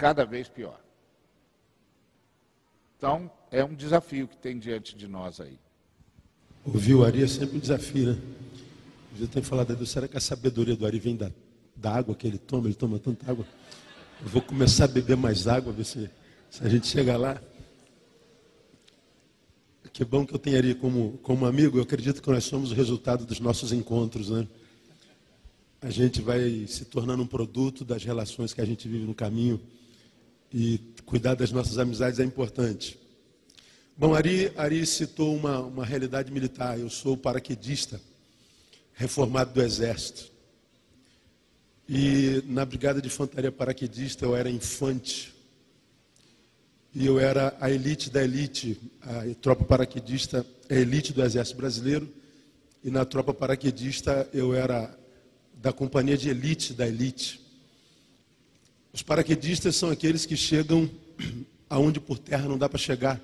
Cada 0.00 0.24
vez 0.24 0.48
pior. 0.48 0.80
Então, 2.96 3.30
é 3.50 3.62
um 3.62 3.74
desafio 3.74 4.26
que 4.26 4.34
tem 4.34 4.58
diante 4.58 4.96
de 4.96 5.06
nós 5.06 5.38
aí. 5.42 5.58
Ouvir 6.64 6.94
o 6.94 7.04
Ari 7.04 7.22
é 7.22 7.26
sempre 7.26 7.58
um 7.58 7.60
desafio, 7.60 8.14
né? 8.14 8.22
Eu 9.20 9.28
tenho 9.28 9.44
falado, 9.44 9.76
Deus, 9.76 9.90
será 9.90 10.08
que 10.08 10.16
a 10.16 10.20
sabedoria 10.20 10.74
do 10.74 10.86
Ari 10.86 10.98
vem 10.98 11.16
da, 11.16 11.30
da 11.76 11.94
água 11.94 12.14
que 12.14 12.26
ele 12.26 12.38
toma? 12.38 12.66
Ele 12.66 12.74
toma 12.74 12.98
tanta 12.98 13.30
água. 13.30 13.44
Eu 14.22 14.28
vou 14.28 14.40
começar 14.40 14.84
a 14.84 14.88
beber 14.88 15.18
mais 15.18 15.46
água, 15.46 15.70
ver 15.70 15.84
se, 15.84 16.10
se 16.50 16.64
a 16.64 16.68
gente 16.70 16.86
chega 16.86 17.18
lá. 17.18 17.38
Que 19.92 20.02
bom 20.02 20.24
que 20.24 20.34
eu 20.34 20.38
tenho 20.38 20.56
Ari 20.56 20.74
como, 20.76 21.18
como 21.22 21.44
amigo. 21.44 21.76
Eu 21.76 21.82
acredito 21.82 22.22
que 22.22 22.30
nós 22.30 22.44
somos 22.44 22.72
o 22.72 22.74
resultado 22.74 23.26
dos 23.26 23.38
nossos 23.38 23.70
encontros, 23.70 24.30
né? 24.30 24.48
A 25.82 25.90
gente 25.90 26.22
vai 26.22 26.66
se 26.66 26.86
tornando 26.86 27.22
um 27.22 27.26
produto 27.26 27.84
das 27.84 28.02
relações 28.02 28.54
que 28.54 28.62
a 28.62 28.64
gente 28.64 28.88
vive 28.88 29.04
no 29.04 29.14
caminho. 29.14 29.60
E 30.52 30.78
cuidar 31.06 31.34
das 31.34 31.52
nossas 31.52 31.78
amizades 31.78 32.18
é 32.18 32.24
importante. 32.24 32.98
Bom, 33.96 34.14
Ari, 34.14 34.52
Ari 34.56 34.84
citou 34.86 35.36
uma, 35.36 35.60
uma 35.60 35.84
realidade 35.84 36.32
militar. 36.32 36.78
Eu 36.78 36.90
sou 36.90 37.16
paraquedista, 37.16 38.00
reformado 38.94 39.52
do 39.52 39.62
Exército. 39.62 40.30
E 41.88 42.42
na 42.46 42.64
Brigada 42.64 43.00
de 43.00 43.08
Infantaria 43.08 43.52
Paraquedista 43.52 44.24
eu 44.24 44.34
era 44.34 44.50
infante. 44.50 45.34
E 46.94 47.06
eu 47.06 47.20
era 47.20 47.56
a 47.60 47.70
elite 47.70 48.10
da 48.10 48.22
elite. 48.22 48.80
A 49.02 49.34
tropa 49.40 49.64
paraquedista 49.64 50.44
é 50.68 50.76
a 50.76 50.80
elite 50.80 51.12
do 51.12 51.22
Exército 51.22 51.56
Brasileiro. 51.56 52.08
E 52.82 52.90
na 52.90 53.04
tropa 53.04 53.34
paraquedista 53.34 54.28
eu 54.32 54.54
era 54.54 54.96
da 55.54 55.72
companhia 55.72 56.16
de 56.16 56.30
elite 56.30 56.72
da 56.72 56.86
elite. 56.88 57.40
Os 58.92 59.02
paraquedistas 59.02 59.76
são 59.76 59.90
aqueles 59.90 60.26
que 60.26 60.36
chegam 60.36 60.90
aonde 61.68 62.00
por 62.00 62.18
terra 62.18 62.48
não 62.48 62.58
dá 62.58 62.68
para 62.68 62.78
chegar. 62.78 63.20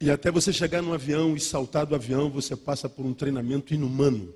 E 0.00 0.10
até 0.10 0.30
você 0.30 0.52
chegar 0.52 0.82
num 0.82 0.92
avião 0.92 1.36
e 1.36 1.40
saltar 1.40 1.86
do 1.86 1.94
avião, 1.94 2.30
você 2.30 2.56
passa 2.56 2.88
por 2.88 3.04
um 3.06 3.14
treinamento 3.14 3.72
inumano. 3.72 4.32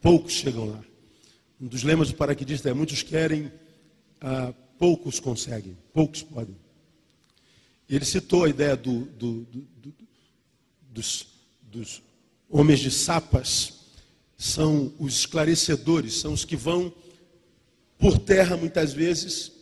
Poucos 0.00 0.32
chegam 0.32 0.66
lá. 0.66 0.80
Um 1.60 1.66
dos 1.66 1.82
lemas 1.82 2.08
do 2.08 2.14
paraquedista 2.14 2.68
é: 2.68 2.74
muitos 2.74 3.02
querem, 3.02 3.50
ah, 4.20 4.52
poucos 4.78 5.20
conseguem, 5.20 5.76
poucos 5.92 6.22
podem. 6.22 6.56
E 7.88 7.96
ele 7.96 8.04
citou 8.04 8.44
a 8.44 8.48
ideia 8.48 8.76
do, 8.76 9.06
do, 9.06 9.44
do, 9.44 9.94
dos, 10.90 11.26
dos 11.62 12.02
homens 12.48 12.80
de 12.80 12.90
sapas, 12.90 13.74
são 14.36 14.92
os 14.98 15.20
esclarecedores, 15.20 16.20
são 16.20 16.32
os 16.32 16.44
que 16.44 16.56
vão 16.56 16.92
por 17.98 18.18
terra 18.18 18.56
muitas 18.56 18.92
vezes 18.92 19.52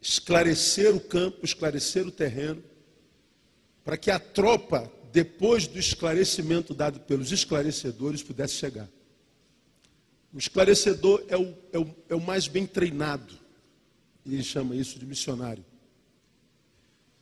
esclarecer 0.00 0.94
o 0.94 1.00
campo, 1.00 1.44
esclarecer 1.44 2.06
o 2.06 2.10
terreno, 2.10 2.62
para 3.84 3.96
que 3.96 4.10
a 4.10 4.18
tropa, 4.18 4.92
depois 5.12 5.66
do 5.66 5.78
esclarecimento 5.78 6.74
dado 6.74 7.00
pelos 7.00 7.30
esclarecedores, 7.30 8.22
pudesse 8.22 8.54
chegar. 8.54 8.88
O 10.32 10.38
esclarecedor 10.38 11.24
é 11.28 11.36
o, 11.36 11.54
é 11.72 11.78
o, 11.78 11.94
é 12.10 12.14
o 12.14 12.20
mais 12.20 12.48
bem 12.48 12.66
treinado. 12.66 13.38
E 14.26 14.34
ele 14.34 14.42
chama 14.42 14.74
isso 14.74 14.98
de 14.98 15.06
missionário. 15.06 15.64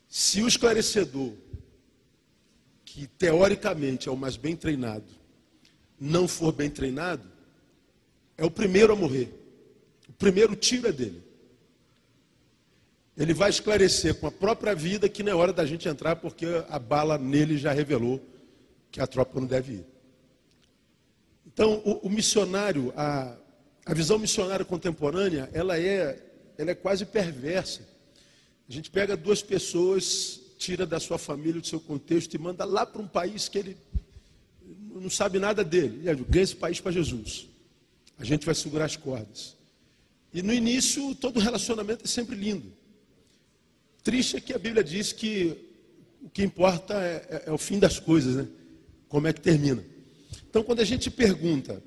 Se 0.09 0.43
o 0.43 0.49
esclarecedor, 0.49 1.33
que 2.85 3.07
teoricamente 3.07 4.09
é 4.09 4.13
o 4.13 4.17
mais 4.17 4.37
bem 4.37 4.57
treinado, 4.57 5.13
não 6.01 6.27
for 6.27 6.53
bem 6.53 6.71
treinado, 6.71 7.31
é 8.37 8.45
o 8.45 8.51
primeiro 8.51 8.93
a 8.93 8.97
morrer. 8.97 9.42
Primeiro 10.23 10.55
tiro 10.55 10.87
é 10.87 10.93
dele. 10.93 11.21
Ele 13.17 13.35
vai 13.35 13.51
esclarecer 13.51 14.15
com 14.15 14.29
a 14.29 14.31
própria 14.31 14.73
vida 14.73 15.09
que 15.09 15.21
não 15.21 15.33
é 15.33 15.35
hora 15.35 15.53
da 15.53 15.67
gente 15.67 15.89
entrar, 15.89 16.15
porque 16.15 16.47
a 16.69 16.79
bala 16.79 17.19
nele 17.19 17.59
já 17.59 17.73
revelou 17.73 18.25
que 18.89 19.01
a 19.01 19.07
tropa 19.09 19.41
não 19.41 19.49
deve 19.49 19.73
ir. 19.73 19.87
Então, 21.45 21.83
o, 21.85 22.07
o 22.07 22.09
missionário, 22.09 22.93
a, 22.97 23.37
a 23.85 23.93
visão 23.93 24.17
missionária 24.17 24.65
contemporânea, 24.65 25.51
ela 25.53 25.77
é, 25.77 26.17
ela 26.57 26.71
é 26.71 26.75
quase 26.77 27.05
perversa. 27.05 27.81
A 28.69 28.73
gente 28.73 28.93
pega 28.93 29.17
duas 29.17 29.43
pessoas, 29.43 30.41
tira 30.57 30.87
da 30.87 31.01
sua 31.01 31.19
família, 31.19 31.61
do 31.61 31.67
seu 31.67 31.81
contexto 31.81 32.33
e 32.35 32.39
manda 32.39 32.65
lá 32.65 32.87
para 32.87 33.03
um 33.03 33.09
país 33.09 33.49
que 33.49 33.59
ele 33.59 33.77
não 34.95 35.11
sabe 35.11 35.41
nada 35.41 35.65
dele. 35.65 36.09
E 36.09 36.15
ganha 36.15 36.45
esse 36.45 36.55
país 36.55 36.79
para 36.79 36.93
Jesus. 36.93 37.49
A 38.17 38.25
gente 38.25 38.47
vai 38.47 38.55
segurar 38.55 38.85
as 38.85 38.95
cordas. 38.95 39.61
E 40.33 40.43
no 40.43 40.53
início, 40.53 41.15
todo 41.15 41.39
relacionamento 41.41 42.05
é 42.05 42.09
sempre 42.09 42.35
lindo. 42.35 42.73
Triste 44.03 44.37
é 44.37 44.41
que 44.41 44.53
a 44.53 44.59
Bíblia 44.59 44.83
diz 44.83 45.13
que 45.13 45.57
o 46.23 46.31
que 46.31 46.43
importa 46.43 46.95
é, 46.95 47.27
é, 47.29 47.43
é 47.47 47.53
o 47.53 47.59
fim 47.59 47.79
das 47.79 47.99
coisas, 47.99 48.37
né? 48.37 48.49
Como 49.09 49.27
é 49.27 49.33
que 49.33 49.41
termina. 49.41 49.85
Então, 50.49 50.63
quando 50.63 50.81
a 50.81 50.85
gente 50.85 51.11
pergunta 51.11 51.83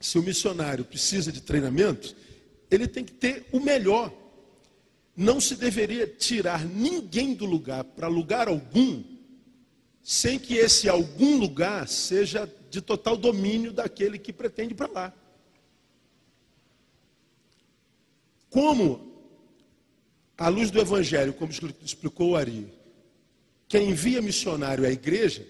se 0.00 0.18
o 0.18 0.22
missionário 0.22 0.84
precisa 0.84 1.32
de 1.32 1.40
treinamento, 1.40 2.14
ele 2.70 2.86
tem 2.86 3.04
que 3.04 3.12
ter 3.12 3.46
o 3.52 3.60
melhor. 3.60 4.12
Não 5.16 5.40
se 5.40 5.54
deveria 5.54 6.06
tirar 6.06 6.64
ninguém 6.64 7.34
do 7.34 7.46
lugar 7.46 7.84
para 7.84 8.08
lugar 8.08 8.48
algum, 8.48 9.02
sem 10.02 10.38
que 10.38 10.54
esse 10.54 10.88
algum 10.88 11.38
lugar 11.38 11.88
seja 11.88 12.52
de 12.68 12.80
total 12.80 13.16
domínio 13.16 13.72
daquele 13.72 14.18
que 14.18 14.32
pretende 14.32 14.74
para 14.74 14.92
lá. 14.92 15.14
Como, 18.54 19.00
à 20.38 20.46
luz 20.46 20.70
do 20.70 20.80
Evangelho, 20.80 21.34
como 21.34 21.50
explicou 21.82 22.30
o 22.30 22.36
Ari, 22.36 22.72
quem 23.66 23.90
envia 23.90 24.22
missionário 24.22 24.86
a 24.86 24.90
igreja, 24.90 25.44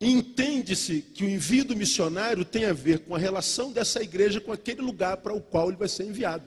Entende-se 0.00 1.02
que 1.02 1.24
o 1.24 1.28
envio 1.28 1.64
do 1.64 1.76
missionário 1.76 2.44
tem 2.44 2.64
a 2.66 2.72
ver 2.72 3.00
com 3.00 3.16
a 3.16 3.18
relação 3.18 3.72
dessa 3.72 4.00
igreja 4.00 4.40
com 4.40 4.52
aquele 4.52 4.80
lugar 4.80 5.16
para 5.16 5.34
o 5.34 5.40
qual 5.40 5.68
ele 5.68 5.76
vai 5.76 5.88
ser 5.88 6.04
enviado. 6.04 6.44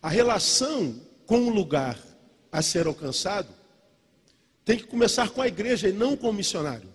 A 0.00 0.08
relação 0.08 0.94
com 1.26 1.40
o 1.40 1.50
lugar 1.50 1.98
a 2.52 2.62
ser 2.62 2.86
alcançado 2.86 3.48
tem 4.64 4.76
que 4.78 4.84
começar 4.84 5.30
com 5.30 5.42
a 5.42 5.48
igreja 5.48 5.88
e 5.88 5.92
não 5.92 6.16
com 6.16 6.30
o 6.30 6.32
missionário. 6.32 6.88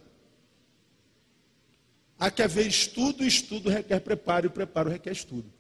Há 2.18 2.32
que 2.32 2.42
haver 2.42 2.66
estudo, 2.66 3.26
estudo 3.26 3.70
requer 3.70 4.00
preparo, 4.00 4.46
e 4.46 4.50
preparo 4.50 4.90
requer 4.90 5.12
estudo. 5.12 5.52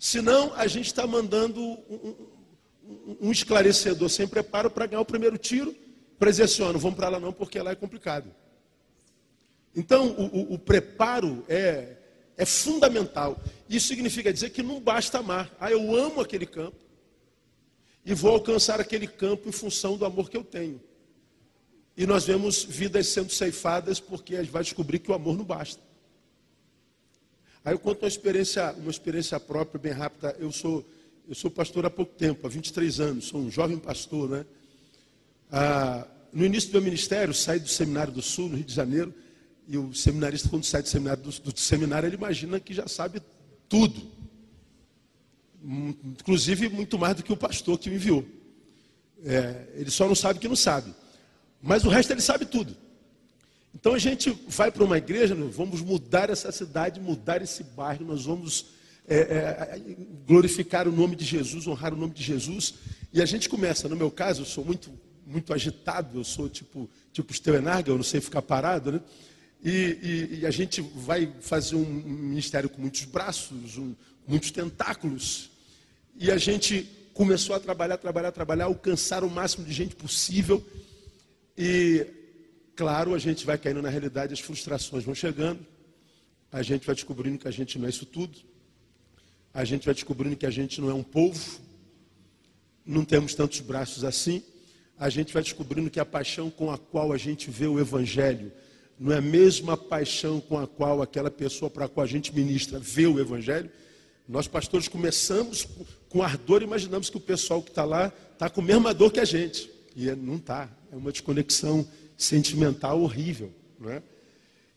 Senão, 0.00 0.54
a 0.54 0.66
gente 0.66 0.86
está 0.86 1.06
mandando 1.06 1.60
um, 1.60 1.76
um, 1.92 3.16
um, 3.20 3.30
esclarecedor 3.30 4.08
sem 4.08 4.26
preparo 4.26 4.70
para 4.70 4.86
ganhar 4.86 5.02
o 5.02 5.04
primeiro 5.04 5.36
tiro, 5.36 5.76
para 6.18 6.30
dizer 6.30 6.44
assim, 6.44 6.62
ó, 6.62 6.72
não 6.72 6.80
vamos 6.80 6.96
para 6.96 7.10
lá 7.10 7.20
não, 7.20 7.34
porque 7.34 7.60
lá 7.60 7.72
é 7.72 7.74
complicado. 7.74 8.34
Então, 9.76 10.08
o, 10.12 10.24
o, 10.24 10.54
o 10.54 10.58
preparo 10.58 11.44
é, 11.46 11.98
é 12.34 12.46
fundamental. 12.46 13.38
Isso 13.68 13.88
significa 13.88 14.32
dizer 14.32 14.48
que 14.48 14.62
não 14.62 14.80
basta 14.80 15.18
amar. 15.18 15.54
Ah, 15.60 15.70
eu 15.70 15.94
amo 15.94 16.22
aquele 16.22 16.46
campo 16.46 16.78
e 18.02 18.14
vou 18.14 18.30
alcançar 18.30 18.80
aquele 18.80 19.06
campo 19.06 19.50
em 19.50 19.52
função 19.52 19.98
do 19.98 20.06
amor 20.06 20.30
que 20.30 20.36
eu 20.38 20.42
tenho. 20.42 20.80
E 21.94 22.06
nós 22.06 22.24
vemos 22.24 22.64
vidas 22.64 23.06
sendo 23.08 23.30
ceifadas 23.30 24.00
porque 24.00 24.34
a 24.36 24.42
gente 24.42 24.50
vai 24.50 24.62
descobrir 24.62 24.98
que 24.98 25.10
o 25.10 25.14
amor 25.14 25.36
não 25.36 25.44
basta. 25.44 25.89
Aí 27.64 27.74
eu 27.74 27.78
conto 27.78 28.02
uma 28.02 28.08
experiência, 28.08 28.72
uma 28.72 28.90
experiência 28.90 29.38
própria, 29.38 29.78
bem 29.78 29.92
rápida. 29.92 30.34
Eu 30.38 30.50
sou, 30.50 30.84
eu 31.28 31.34
sou 31.34 31.50
pastor 31.50 31.84
há 31.84 31.90
pouco 31.90 32.14
tempo, 32.14 32.46
há 32.46 32.50
23 32.50 33.00
anos, 33.00 33.26
sou 33.26 33.40
um 33.40 33.50
jovem 33.50 33.78
pastor, 33.78 34.30
né? 34.30 34.46
Ah, 35.52 36.06
no 36.32 36.44
início 36.44 36.70
do 36.70 36.74
meu 36.74 36.82
ministério, 36.82 37.34
saí 37.34 37.58
do 37.60 37.68
Seminário 37.68 38.12
do 38.12 38.22
Sul, 38.22 38.48
no 38.48 38.56
Rio 38.56 38.64
de 38.64 38.74
Janeiro, 38.74 39.12
e 39.68 39.76
o 39.76 39.94
seminarista, 39.94 40.48
quando 40.48 40.64
sai 40.64 40.82
do 40.82 40.88
seminário, 40.88 41.22
do, 41.22 41.30
do 41.30 41.60
seminário, 41.60 42.08
ele 42.08 42.16
imagina 42.16 42.58
que 42.58 42.74
já 42.74 42.88
sabe 42.88 43.22
tudo. 43.68 44.02
Hum, 45.62 45.94
Inclusive, 46.18 46.68
muito 46.68 46.98
mais 46.98 47.14
do 47.14 47.22
que 47.22 47.32
o 47.32 47.36
pastor 47.36 47.78
que 47.78 47.88
me 47.88 47.94
enviou. 47.94 48.26
É, 49.24 49.68
ele 49.74 49.90
só 49.90 50.08
não 50.08 50.14
sabe 50.16 50.40
que 50.40 50.48
não 50.48 50.56
sabe. 50.56 50.92
Mas 51.62 51.84
o 51.84 51.88
resto 51.88 52.12
ele 52.12 52.20
sabe 52.20 52.46
tudo. 52.46 52.76
Então 53.74 53.94
a 53.94 53.98
gente 53.98 54.30
vai 54.48 54.70
para 54.70 54.84
uma 54.84 54.98
igreja, 54.98 55.34
vamos 55.34 55.80
mudar 55.80 56.28
essa 56.28 56.50
cidade, 56.50 57.00
mudar 57.00 57.40
esse 57.40 57.62
bairro, 57.62 58.04
nós 58.04 58.24
vamos 58.24 58.66
é, 59.08 59.16
é, 59.16 59.80
glorificar 60.26 60.86
o 60.88 60.92
nome 60.92 61.16
de 61.16 61.24
Jesus, 61.24 61.66
honrar 61.66 61.94
o 61.94 61.96
nome 61.96 62.14
de 62.14 62.22
Jesus. 62.22 62.74
E 63.12 63.22
a 63.22 63.26
gente 63.26 63.48
começa, 63.48 63.88
no 63.88 63.96
meu 63.96 64.10
caso, 64.10 64.42
eu 64.42 64.46
sou 64.46 64.64
muito, 64.64 64.90
muito 65.26 65.52
agitado, 65.52 66.18
eu 66.18 66.24
sou 66.24 66.48
tipo, 66.48 66.88
tipo 67.12 67.32
Steuenarga, 67.32 67.90
eu 67.90 67.96
não 67.96 68.04
sei 68.04 68.20
ficar 68.20 68.42
parado, 68.42 68.92
né? 68.92 69.00
E, 69.62 69.70
e, 69.70 70.38
e, 70.40 70.46
a 70.46 70.50
gente 70.50 70.80
vai 70.80 71.30
fazer 71.40 71.76
um 71.76 71.84
ministério 71.84 72.68
com 72.68 72.80
muitos 72.80 73.04
braços, 73.04 73.76
um, 73.76 73.94
muitos 74.26 74.50
tentáculos. 74.50 75.50
E 76.16 76.30
a 76.30 76.38
gente 76.38 76.88
começou 77.12 77.54
a 77.54 77.60
trabalhar, 77.60 77.98
trabalhar, 77.98 78.32
trabalhar, 78.32 78.64
alcançar 78.64 79.22
o 79.22 79.28
máximo 79.28 79.66
de 79.66 79.72
gente 79.72 79.94
possível. 79.94 80.64
E, 81.58 82.06
claro, 82.80 83.14
a 83.14 83.18
gente 83.18 83.44
vai 83.44 83.58
caindo 83.58 83.82
na 83.82 83.90
realidade, 83.90 84.32
as 84.32 84.40
frustrações 84.40 85.04
vão 85.04 85.14
chegando. 85.14 85.60
A 86.50 86.62
gente 86.62 86.86
vai 86.86 86.94
descobrindo 86.94 87.36
que 87.36 87.46
a 87.46 87.50
gente 87.50 87.78
não 87.78 87.84
é 87.84 87.90
isso 87.90 88.06
tudo. 88.06 88.38
A 89.52 89.66
gente 89.66 89.84
vai 89.84 89.92
descobrindo 89.92 90.34
que 90.34 90.46
a 90.46 90.50
gente 90.50 90.80
não 90.80 90.88
é 90.88 90.94
um 90.94 91.02
povo. 91.02 91.60
Não 92.86 93.04
temos 93.04 93.34
tantos 93.34 93.60
braços 93.60 94.02
assim. 94.02 94.42
A 94.98 95.10
gente 95.10 95.30
vai 95.30 95.42
descobrindo 95.42 95.90
que 95.90 96.00
a 96.00 96.06
paixão 96.06 96.48
com 96.50 96.70
a 96.70 96.78
qual 96.78 97.12
a 97.12 97.18
gente 97.18 97.50
vê 97.50 97.66
o 97.66 97.78
Evangelho 97.78 98.50
não 98.98 99.12
é 99.12 99.18
a 99.18 99.22
mesma 99.22 99.76
paixão 99.76 100.40
com 100.40 100.58
a 100.58 100.66
qual 100.66 101.02
aquela 101.02 101.30
pessoa 101.30 101.70
para 101.70 101.84
a 101.84 101.88
qual 101.88 102.04
a 102.04 102.08
gente 102.08 102.34
ministra 102.34 102.78
vê 102.78 103.06
o 103.06 103.20
Evangelho. 103.20 103.70
Nós, 104.26 104.48
pastores, 104.48 104.88
começamos 104.88 105.68
com 106.08 106.22
ardor, 106.22 106.62
imaginamos 106.62 107.10
que 107.10 107.16
o 107.18 107.20
pessoal 107.20 107.62
que 107.62 107.68
está 107.70 107.84
lá 107.84 108.10
está 108.32 108.48
com 108.48 108.62
a 108.62 108.64
mesma 108.64 108.94
dor 108.94 109.12
que 109.12 109.20
a 109.20 109.24
gente. 109.26 109.70
E 109.94 110.08
é, 110.08 110.16
não 110.16 110.36
está. 110.36 110.66
É 110.90 110.96
uma 110.96 111.12
desconexão 111.12 111.86
sentimental 112.22 113.00
horrível. 113.00 113.50
Não 113.78 113.90
é? 113.90 114.02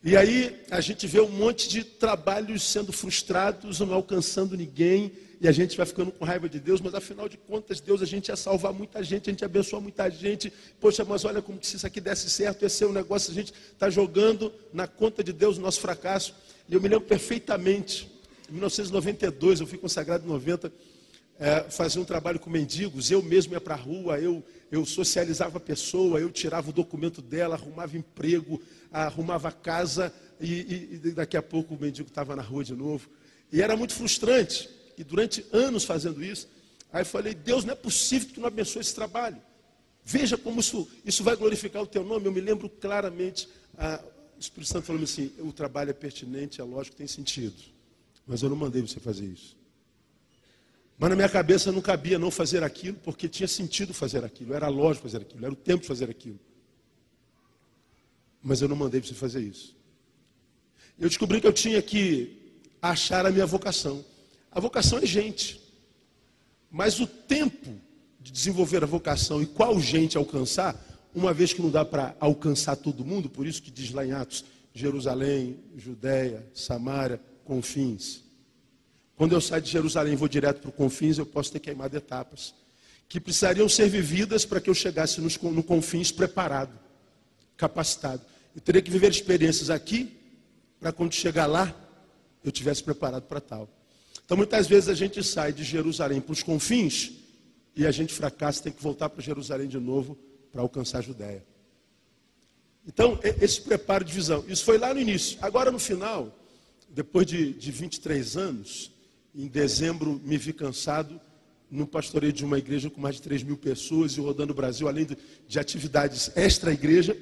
E 0.04 0.18
aí 0.18 0.62
a 0.70 0.82
gente 0.82 1.08
vê 1.08 1.22
um 1.22 1.30
monte 1.30 1.70
de 1.70 1.84
trabalhos 1.84 2.64
sendo 2.64 2.92
frustrados, 2.92 3.80
não 3.80 3.94
alcançando 3.94 4.58
ninguém, 4.58 5.12
e 5.40 5.48
a 5.48 5.52
gente 5.52 5.76
vai 5.76 5.86
ficando 5.86 6.12
com 6.12 6.24
raiva 6.24 6.48
de 6.48 6.60
Deus, 6.60 6.80
mas 6.80 6.94
afinal 6.94 7.28
de 7.28 7.38
contas, 7.38 7.82
Deus, 7.82 8.02
a 8.02 8.06
gente 8.06 8.30
ia 8.30 8.36
salvar 8.36 8.74
muita 8.74 9.04
gente, 9.04 9.30
a 9.30 9.34
gente 9.34 9.42
ia 9.42 9.46
abençoar 9.46 9.82
muita 9.82 10.10
gente. 10.10 10.52
Poxa, 10.80 11.04
mas 11.04 11.26
olha 11.26 11.42
como 11.42 11.60
se 11.62 11.76
isso 11.76 11.86
aqui 11.86 12.00
desse 12.00 12.30
certo, 12.30 12.64
ia 12.64 12.70
ser 12.70 12.86
um 12.86 12.94
negócio, 12.94 13.32
a 13.32 13.34
gente 13.34 13.54
está 13.72 13.90
jogando 13.90 14.54
na 14.74 14.88
conta 14.88 15.24
de 15.24 15.34
Deus 15.34 15.58
o 15.58 15.62
nosso 15.62 15.82
fracasso. 15.82 16.34
E 16.68 16.74
eu 16.74 16.82
me 16.82 16.88
lembro 16.88 17.06
perfeitamente, 17.06 18.10
em 18.50 18.54
1992, 18.54 19.60
eu 19.60 19.68
fui 19.68 19.78
consagrado 19.78 20.26
em 20.26 20.30
90, 20.30 20.72
é, 21.40 21.64
fazia 21.70 22.02
um 22.02 22.06
trabalho 22.06 22.40
com 22.40 22.50
mendigos, 22.50 23.12
eu 23.12 23.22
mesmo 23.22 23.54
ia 23.54 23.62
para 23.62 23.74
a 23.74 23.78
rua, 23.78 24.20
eu, 24.20 24.44
eu 24.72 24.86
socializava 24.86 25.58
a 25.58 25.62
pessoa, 25.62 26.20
eu 26.20 26.30
tirava 26.30 26.70
o 26.70 26.74
documento 26.74 27.22
dela, 27.22 27.56
arrumava 27.56 27.98
emprego, 27.98 28.62
arrumava 28.92 29.52
casa, 29.52 30.14
e, 30.40 31.00
e, 31.04 31.12
daqui 31.12 31.38
a 31.38 31.42
pouco 31.42 31.76
o 31.76 31.80
mendigo 31.80 32.10
estava 32.10 32.36
na 32.36 32.42
rua 32.42 32.64
de 32.64 32.74
novo. 32.74 33.10
E 33.52 33.62
era 33.62 33.78
muito 33.78 33.94
frustrante 33.94 34.70
e 34.98 35.04
durante 35.04 35.46
anos 35.52 35.84
fazendo 35.86 36.24
isso. 36.24 36.48
Aí 36.92 37.02
eu 37.02 37.06
falei, 37.06 37.34
Deus, 37.34 37.64
não 37.64 37.74
é 37.74 37.76
possível 37.76 38.28
que 38.28 38.34
tu 38.36 38.42
não 38.42 38.48
abençoe 38.48 38.82
esse 38.82 38.94
trabalho. 38.94 39.42
Veja 40.04 40.38
como 40.38 40.60
isso, 40.60 40.88
isso 41.06 41.24
vai 41.24 41.36
glorificar 41.36 41.82
o 41.82 41.88
teu 41.88 42.04
nome. 42.04 42.26
Eu 42.26 42.32
me 42.32 42.42
lembro 42.42 42.70
claramente, 42.70 43.48
a, 43.78 44.04
o 44.36 44.40
Espírito 44.40 44.72
Santo 44.72 44.86
falou 44.86 45.02
assim, 45.02 45.32
o 45.40 45.52
trabalho 45.54 45.90
é 45.90 45.94
pertinente, 45.94 46.60
é 46.60 46.64
lógico, 46.64 46.96
tem 46.96 47.08
sentido. 47.08 47.56
Mas 48.28 48.44
eu 48.44 48.50
não 48.50 48.56
mandei 48.56 48.82
você 48.82 49.00
fazer 49.00 49.26
isso. 49.26 49.56
Mas 50.98 51.10
na 51.10 51.16
minha 51.16 51.30
cabeça 51.30 51.72
não 51.72 51.82
cabia 51.82 52.20
não 52.20 52.30
fazer 52.30 52.64
aquilo, 52.64 52.98
porque 53.04 53.28
tinha 53.28 53.48
sentido 53.48 53.94
fazer 53.94 54.24
aquilo, 54.24 54.54
era 54.54 54.68
lógico 54.68 55.08
fazer 55.08 55.24
aquilo, 55.24 55.46
era 55.46 55.54
o 55.54 55.58
tempo 55.58 55.82
de 55.82 55.88
fazer 55.88 56.10
aquilo. 56.10 56.40
Mas 58.42 58.62
eu 58.62 58.68
não 58.68 58.76
mandei 58.76 59.02
você 59.02 59.14
fazer 59.14 59.42
isso. 59.42 59.76
Eu 61.00 61.08
descobri 61.08 61.42
que 61.42 61.48
eu 61.48 61.54
tinha 61.54 61.82
que 61.82 62.60
achar 62.82 63.26
a 63.26 63.32
minha 63.32 63.46
vocação. 63.46 64.04
A 64.52 64.60
vocação 64.60 65.00
é 65.00 65.06
gente. 65.06 65.62
Mas 66.70 67.00
o 67.00 67.08
tempo 67.08 67.80
de 68.20 68.32
desenvolver 68.32 68.84
a 68.84 68.88
vocação 68.88 69.42
e 69.42 69.46
qual 69.46 69.80
gente 69.80 70.18
alcançar, 70.18 70.76
uma 71.14 71.34
vez 71.34 71.54
que 71.54 71.62
não 71.62 71.70
dá 71.70 71.84
para 71.84 72.16
alcançar 72.20 72.76
todo 72.76 73.06
mundo, 73.06 73.30
por 73.30 73.46
isso 73.46 73.62
que 73.62 73.72
diz 73.72 73.92
lá 73.92 74.06
em 74.06 74.12
Atos, 74.12 74.46
Jerusalém, 74.74 75.60
Judéia, 75.78 76.46
Samaria, 76.54 77.20
confins. 77.46 78.23
Quando 79.16 79.34
eu 79.34 79.42
saio 79.42 79.62
de 79.62 79.70
Jerusalém 79.70 80.14
e 80.14 80.16
vou 80.16 80.28
direto 80.28 80.62
para 80.62 80.70
o 80.70 80.74
confins, 80.74 81.18
eu 81.18 81.26
posso 81.26 81.52
ter 81.52 81.60
queimado 81.60 81.96
etapas 81.96 82.54
que 83.08 83.20
precisariam 83.20 83.70
ser 83.70 83.88
vividas 83.90 84.44
para 84.44 84.60
que 84.60 84.70
eu 84.70 84.74
chegasse 84.74 85.22
nos, 85.22 85.38
no 85.38 85.62
confins 85.62 86.12
preparado, 86.12 86.78
capacitado. 87.56 88.24
Eu 88.56 88.62
teria 88.62 88.82
que 88.82 88.90
viver 88.90 89.12
experiências 89.12 89.70
aqui 89.70 90.18
para 90.80 90.92
quando 90.92 91.14
chegar 91.14 91.46
lá 91.46 91.76
eu 92.44 92.52
tivesse 92.52 92.84
preparado 92.84 93.24
para 93.24 93.40
tal. 93.40 93.70
Então 94.26 94.36
muitas 94.36 94.68
vezes 94.68 94.90
a 94.90 94.94
gente 94.94 95.24
sai 95.24 95.54
de 95.54 95.64
Jerusalém 95.64 96.20
para 96.20 96.34
os 96.34 96.42
confins 96.42 97.12
e 97.76 97.86
a 97.86 97.92
gente 97.92 98.14
fracassa, 98.14 98.64
tem 98.64 98.74
que 98.74 98.82
voltar 98.82 99.10
para 99.10 99.22
Jerusalém 99.22 99.68
de 99.68 99.80
novo 99.80 100.18
para 100.52 100.62
alcançar 100.62 101.00
a 101.00 101.02
Judéia. 101.02 101.46
Então, 102.86 103.18
esse 103.40 103.62
preparo 103.62 104.04
de 104.04 104.14
visão, 104.14 104.44
isso 104.48 104.66
foi 104.66 104.78
lá 104.78 104.94
no 104.94 105.00
início. 105.00 105.38
Agora 105.42 105.72
no 105.72 105.80
final, 105.80 106.38
depois 106.90 107.26
de, 107.26 107.54
de 107.54 107.72
23 107.72 108.36
anos, 108.36 108.92
em 109.36 109.48
dezembro 109.48 110.22
me 110.24 110.38
vi 110.38 110.54
cansado 110.54 111.20
no 111.70 111.88
pastoreio 111.88 112.32
de 112.32 112.46
uma 112.46 112.60
igreja 112.60 112.90
com 112.90 113.02
mais 113.02 113.16
de 113.16 113.22
3 113.24 113.44
mil 113.44 113.58
pessoas 113.58 114.14
e 114.14 114.20
rodando 114.20 114.54
o 114.54 114.56
Brasil, 114.56 114.88
além 114.88 115.06
de, 115.06 115.18
de 115.48 115.60
atividades 115.60 116.32
extra-igreja, 116.36 117.18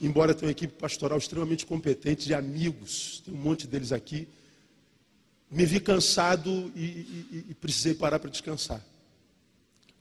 embora 0.00 0.34
tenha 0.34 0.46
uma 0.46 0.52
equipe 0.52 0.74
pastoral 0.74 1.18
extremamente 1.18 1.66
competente, 1.66 2.26
de 2.26 2.34
amigos, 2.34 3.22
tem 3.24 3.34
um 3.34 3.38
monte 3.38 3.66
deles 3.66 3.90
aqui, 3.90 4.28
me 5.50 5.64
vi 5.66 5.80
cansado 5.80 6.72
e, 6.76 6.80
e, 6.80 7.46
e 7.50 7.54
precisei 7.54 7.94
parar 7.94 8.18
para 8.18 8.30
descansar. 8.30 8.84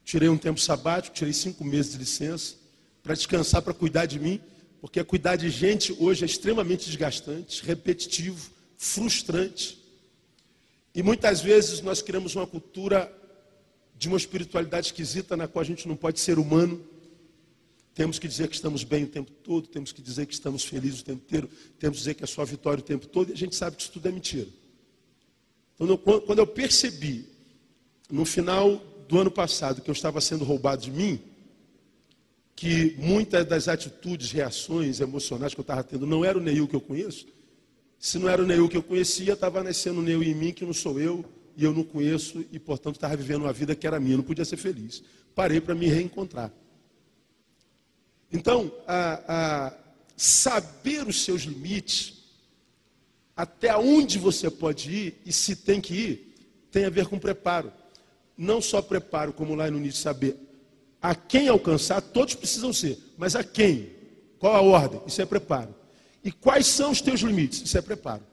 Tirei 0.04 0.30
um 0.30 0.38
tempo 0.38 0.60
sabático, 0.60 1.16
tirei 1.16 1.34
cinco 1.34 1.64
meses 1.64 1.94
de 1.94 1.98
licença 1.98 2.56
para 3.02 3.16
descansar, 3.16 3.62
para 3.64 3.74
cuidar 3.74 4.06
de 4.06 4.20
mim, 4.20 4.40
porque 4.80 5.04
cuidar 5.04 5.36
de 5.36 5.50
gente 5.50 5.96
hoje 6.00 6.24
é 6.24 6.26
extremamente 6.28 6.86
desgastante, 6.86 7.64
repetitivo, 7.66 8.52
frustrante. 8.78 9.85
E 10.96 11.04
muitas 11.04 11.42
vezes 11.42 11.82
nós 11.82 12.02
criamos 12.02 12.36
uma 12.36 12.48
cultura 12.48 13.14
de 13.98 14.08
uma 14.08 14.16
espiritualidade 14.16 14.88
esquisita 14.88 15.36
na 15.36 15.46
qual 15.46 15.62
a 15.62 15.66
gente 15.66 15.88
não 15.90 15.96
pode 15.96 16.22
ser 16.22 16.40
humano. 16.40 16.82
Temos 17.94 18.18
que 18.18 18.30
dizer 18.30 18.48
que 18.48 18.56
estamos 18.56 18.86
bem 18.86 19.04
o 19.04 19.08
tempo 19.08 19.30
todo, 19.30 19.68
temos 19.68 19.92
que 19.92 20.02
dizer 20.02 20.26
que 20.26 20.34
estamos 20.34 20.64
felizes 20.64 21.02
o 21.02 21.04
tempo 21.04 21.22
inteiro, 21.26 21.50
temos 21.78 21.98
que 21.98 22.02
dizer 22.02 22.14
que 22.14 22.24
é 22.24 22.28
só 22.28 22.46
vitória 22.46 22.80
o 22.80 22.84
tempo 22.84 23.08
todo, 23.08 23.30
e 23.30 23.34
a 23.34 23.38
gente 23.38 23.56
sabe 23.56 23.76
que 23.76 23.82
isso 23.82 23.92
tudo 23.92 24.08
é 24.08 24.12
mentira. 24.12 24.48
Então, 25.78 25.98
quando 25.98 26.40
eu 26.40 26.48
percebi, 26.48 27.26
no 28.10 28.24
final 28.24 28.78
do 29.10 29.20
ano 29.20 29.32
passado, 29.32 29.82
que 29.82 29.90
eu 29.90 29.94
estava 29.94 30.22
sendo 30.22 30.46
roubado 30.46 30.82
de 30.82 30.92
mim, 30.92 31.22
que 32.56 32.96
muitas 32.98 33.46
das 33.46 33.68
atitudes, 33.68 34.32
reações 34.32 35.02
emocionais 35.02 35.54
que 35.54 35.60
eu 35.60 35.64
estava 35.64 35.84
tendo 35.84 36.06
não 36.06 36.24
era 36.24 36.38
o 36.38 36.42
Neil 36.42 36.68
que 36.68 36.76
eu 36.76 36.82
conheço, 36.82 37.28
se 38.00 38.20
não 38.20 38.30
era 38.30 38.42
o 38.42 38.46
Neil 38.46 38.70
que 38.70 38.78
eu 38.78 38.84
conhecia, 38.84 39.34
estava 39.34 39.64
nascendo 39.64 40.00
o 40.00 40.04
Neil 40.04 40.22
em 40.24 40.34
mim, 40.34 40.54
que 40.54 40.66
não 40.66 40.74
sou 40.74 41.00
eu, 41.00 41.26
e 41.58 41.64
eu 41.64 41.74
não 41.74 41.84
conheço, 41.84 42.46
e 42.52 42.60
portanto 42.60 42.96
estava 42.96 43.16
vivendo 43.16 43.44
uma 43.44 43.54
vida 43.54 43.76
que 43.76 43.88
era 43.88 44.00
minha, 44.00 44.18
não 44.18 44.24
podia 44.24 44.46
ser 44.46 44.58
feliz. 44.58 45.04
Parei 45.34 45.62
para 45.62 45.74
me 45.74 45.88
reencontrar. 45.88 46.52
Então, 48.32 48.72
a, 48.88 49.22
a 49.68 49.74
saber 50.18 51.08
os 51.08 51.24
seus 51.24 51.44
limites, 51.44 52.24
até 53.36 53.76
onde 53.76 54.18
você 54.18 54.50
pode 54.50 54.92
ir 54.92 55.22
e 55.26 55.32
se 55.32 55.56
tem 55.56 55.80
que 55.80 55.94
ir, 55.94 56.36
tem 56.72 56.86
a 56.86 56.90
ver 56.90 57.08
com 57.08 57.18
preparo. 57.18 57.72
Não 58.38 58.62
só 58.62 58.82
preparo, 58.82 59.32
como 59.32 59.56
lá 59.56 59.70
no 59.72 59.78
início, 59.78 60.02
saber 60.02 60.38
a 61.02 61.14
quem 61.14 61.48
alcançar, 61.48 62.02
todos 62.02 62.34
precisam 62.34 62.74
ser, 62.74 62.98
mas 63.16 63.36
a 63.36 63.44
quem? 63.44 63.92
Qual 64.40 64.56
a 64.56 64.62
ordem? 64.62 65.00
Isso 65.06 65.22
é 65.22 65.26
preparo. 65.26 65.74
E 66.26 66.32
quais 66.32 66.66
são 66.66 66.90
os 66.90 67.02
teus 67.02 67.22
limites? 67.22 67.62
Isso 67.62 67.78
é 67.78 67.82
preparo. 67.84 68.24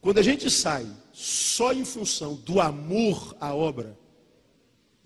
Quando 0.00 0.18
a 0.18 0.22
gente 0.22 0.50
sai 0.50 0.84
só 1.12 1.72
em 1.72 1.84
função 1.84 2.34
do 2.34 2.60
amor 2.60 3.36
à 3.40 3.54
obra 3.54 3.96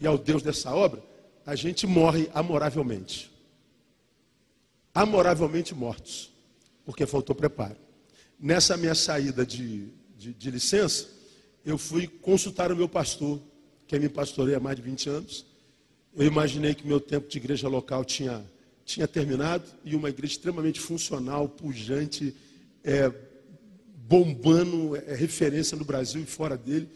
e 0.00 0.06
ao 0.06 0.16
Deus 0.16 0.42
dessa 0.42 0.74
obra, 0.74 1.04
a 1.44 1.54
gente 1.54 1.86
morre 1.86 2.30
amoravelmente. 2.32 3.30
Amoravelmente 4.94 5.74
mortos, 5.74 6.32
porque 6.86 7.04
faltou 7.04 7.36
preparo. 7.36 7.76
Nessa 8.40 8.78
minha 8.78 8.94
saída 8.94 9.44
de, 9.44 9.88
de, 10.16 10.32
de 10.32 10.50
licença, 10.50 11.08
eu 11.64 11.76
fui 11.76 12.06
consultar 12.06 12.72
o 12.72 12.76
meu 12.76 12.88
pastor, 12.88 13.40
que 13.86 13.98
me 13.98 14.08
pastoreia 14.08 14.56
há 14.56 14.60
mais 14.60 14.76
de 14.76 14.82
20 14.82 15.08
anos. 15.10 15.46
Eu 16.16 16.26
imaginei 16.26 16.74
que 16.74 16.86
meu 16.86 16.98
tempo 16.98 17.28
de 17.28 17.36
igreja 17.36 17.68
local 17.68 18.04
tinha, 18.06 18.42
tinha 18.92 19.08
terminado 19.08 19.64
e 19.84 19.96
uma 19.96 20.10
igreja 20.10 20.34
extremamente 20.34 20.78
funcional, 20.78 21.48
pujante, 21.48 22.34
é, 22.84 23.10
bombando, 24.06 24.96
é, 24.96 25.14
referência 25.14 25.76
no 25.76 25.84
Brasil 25.84 26.20
e 26.20 26.26
fora 26.26 26.58
dele. 26.58 26.88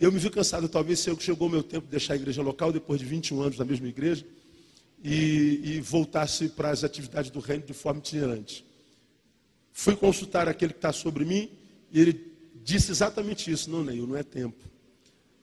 Eu 0.00 0.10
me 0.10 0.18
vi 0.18 0.30
cansado, 0.30 0.68
talvez 0.68 1.06
chegou 1.20 1.46
o 1.46 1.50
meu 1.50 1.62
tempo 1.62 1.86
de 1.86 1.92
deixar 1.92 2.14
a 2.14 2.16
igreja 2.16 2.42
local, 2.42 2.72
depois 2.72 2.98
de 2.98 3.06
21 3.06 3.40
anos 3.40 3.58
na 3.58 3.64
mesma 3.64 3.86
igreja, 3.86 4.26
e, 5.02 5.60
e 5.62 5.80
voltasse 5.80 6.48
para 6.48 6.70
as 6.70 6.82
atividades 6.82 7.30
do 7.30 7.38
reino 7.38 7.64
de 7.64 7.72
forma 7.72 8.00
itinerante. 8.00 8.64
Fui 9.72 9.94
consultar 9.94 10.48
aquele 10.48 10.72
que 10.72 10.78
está 10.78 10.92
sobre 10.92 11.24
mim, 11.24 11.50
e 11.92 12.00
ele 12.00 12.32
disse 12.64 12.90
exatamente 12.90 13.50
isso. 13.50 13.70
Não, 13.70 13.84
Neil, 13.84 14.06
não 14.06 14.16
é 14.16 14.24
tempo. 14.24 14.64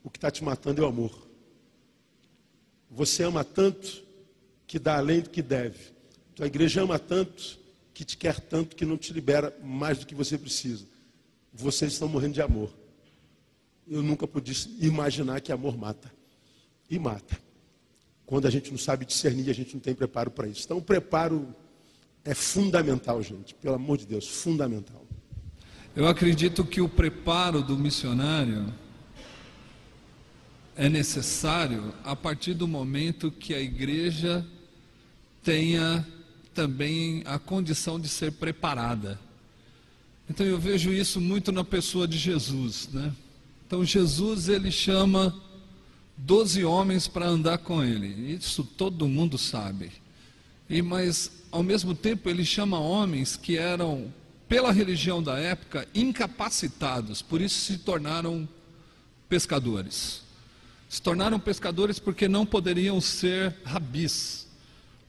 O 0.04 0.10
que 0.10 0.18
está 0.18 0.30
te 0.30 0.44
matando 0.44 0.82
é 0.82 0.86
o 0.86 0.90
amor. 0.90 1.26
Você 2.92 3.24
ama 3.24 3.44
tanto 3.46 4.05
que 4.76 4.80
dá 4.80 4.98
além 4.98 5.22
do 5.22 5.30
que 5.30 5.42
deve. 5.42 5.94
Tua 6.36 6.48
igreja 6.48 6.82
ama 6.82 7.00
tanto 7.00 7.58
que 7.94 8.04
te 8.04 8.18
quer 8.18 8.42
tanto 8.42 8.76
que 8.76 8.84
não 8.84 8.98
te 8.98 9.14
libera 9.14 9.58
mais 9.64 10.00
do 10.00 10.06
que 10.06 10.14
você 10.14 10.38
precisa. 10.38 10.86
Vocês 11.54 11.94
estão 11.94 12.10
morrendo 12.10 12.34
de 12.34 12.42
amor. 12.42 12.70
Eu 13.88 14.04
nunca 14.04 14.28
pude 14.28 14.52
imaginar 14.82 15.40
que 15.40 15.54
amor 15.54 15.78
mata. 15.78 16.12
E 16.90 17.00
mata. 17.00 17.40
Quando 18.26 18.48
a 18.48 18.50
gente 18.50 18.70
não 18.70 18.78
sabe 18.78 19.06
discernir, 19.06 19.50
a 19.50 19.54
gente 19.54 19.74
não 19.76 19.80
tem 19.80 19.96
preparo 19.96 20.30
para 20.30 20.46
isso. 20.46 20.66
Então, 20.66 20.80
o 20.80 20.82
preparo 20.82 21.56
é 22.26 22.34
fundamental, 22.34 23.24
gente. 23.24 23.56
Pelo 23.56 23.76
amor 23.76 23.98
de 23.98 24.06
Deus, 24.06 24.28
fundamental. 24.28 25.06
Eu 25.96 26.06
acredito 26.06 26.66
que 26.66 26.82
o 26.82 26.90
preparo 26.90 27.64
do 27.64 27.78
missionário 27.78 28.74
é 30.76 30.90
necessário 30.90 31.94
a 32.04 32.14
partir 32.14 32.54
do 32.54 32.68
momento 32.68 33.32
que 33.32 33.54
a 33.54 33.62
igreja 33.62 34.46
tenha 35.46 36.06
também 36.56 37.22
a 37.26 37.38
condição 37.38 38.00
de 38.00 38.10
ser 38.10 38.32
preparada. 38.32 39.20
Então 40.28 40.46
eu 40.46 40.58
vejo 40.58 40.92
isso 40.92 41.22
muito 41.22 41.52
na 41.52 41.64
pessoa 41.64 42.08
de 42.08 42.18
Jesus, 42.18 42.90
né? 42.92 43.14
Então 43.68 43.86
Jesus 43.86 44.50
ele 44.50 44.72
chama 44.72 45.40
doze 46.18 46.66
homens 46.66 47.08
para 47.08 47.28
andar 47.28 47.60
com 47.60 47.84
ele. 47.84 48.34
Isso 48.34 48.64
todo 48.64 49.08
mundo 49.08 49.38
sabe. 49.38 49.92
E 50.68 50.82
mas 50.82 51.32
ao 51.52 51.62
mesmo 51.62 51.94
tempo 51.94 52.28
ele 52.28 52.44
chama 52.44 52.80
homens 52.80 53.38
que 53.38 53.56
eram 53.56 54.12
pela 54.50 54.72
religião 54.72 55.22
da 55.22 55.38
época 55.38 55.88
incapacitados, 55.94 57.22
por 57.22 57.40
isso 57.42 57.60
se 57.60 57.78
tornaram 57.80 58.48
pescadores. 59.30 60.22
Se 60.90 61.02
tornaram 61.02 61.40
pescadores 61.40 62.00
porque 62.00 62.28
não 62.28 62.46
poderiam 62.46 63.00
ser 63.00 63.56
rabis 63.64 64.45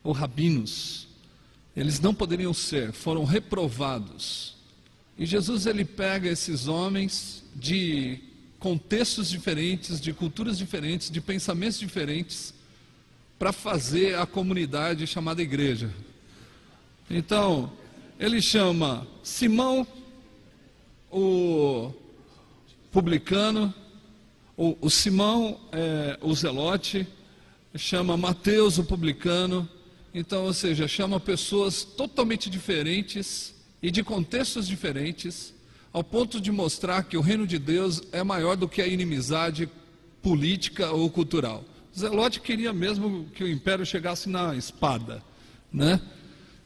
ou 0.07 0.13
rabinos. 0.13 1.09
Eles 1.77 2.01
não 2.01 2.15
poderiam 2.15 2.55
ser, 2.55 2.93
foram 2.93 3.25
reprovados. 3.25 4.55
E 5.19 5.27
Jesus 5.27 5.67
ele 5.67 5.85
pega 5.85 6.29
esses 6.29 6.69
homens 6.69 7.43
de 7.55 8.21
contextos 8.59 9.29
diferentes, 9.29 10.01
de 10.01 10.13
culturas 10.13 10.57
diferentes, 10.57 11.11
de 11.11 11.21
pensamentos 11.21 11.79
diferentes, 11.79 12.55
para 13.39 13.53
fazer 13.53 14.17
a 14.17 14.25
comunidade 14.25 15.07
chamada 15.07 15.43
igreja. 15.43 15.91
Então, 17.11 17.73
ele 18.19 18.41
chama 18.41 19.07
Simão, 19.23 19.87
o 21.11 21.93
publicano, 22.93 23.75
o, 24.57 24.77
o 24.81 24.89
Simão, 24.89 25.61
é, 25.73 26.17
o 26.23 26.35
zelote, 26.35 27.07
chama 27.75 28.17
Mateus, 28.17 28.79
o 28.79 28.85
publicano. 28.85 29.69
Então, 30.19 30.47
ou 30.47 30.55
seja, 30.55 30.89
chama 30.89 31.21
pessoas 31.21 31.85
totalmente 31.85 32.49
diferentes 32.49 33.55
e 33.83 33.91
de 33.91 34.03
contextos 34.03 34.67
diferentes 34.67 35.53
ao 35.93 36.03
ponto 36.03 36.41
de 36.41 36.51
mostrar 36.51 37.03
que 37.03 37.19
o 37.19 37.21
reino 37.21 37.47
de 37.47 37.59
Deus 37.59 38.01
é 38.13 38.25
maior 38.25 38.57
do 38.57 38.67
que 38.67 38.81
a 38.81 38.87
inimizade 38.87 39.69
política 40.23 40.91
ou 40.91 41.11
cultural. 41.11 41.63
Zelote 41.95 42.41
queria 42.41 42.73
mesmo 42.73 43.27
que 43.35 43.45
o 43.45 43.49
império 43.49 43.85
chegasse 43.85 44.27
na 44.27 44.57
espada, 44.57 45.23
né? 45.71 46.01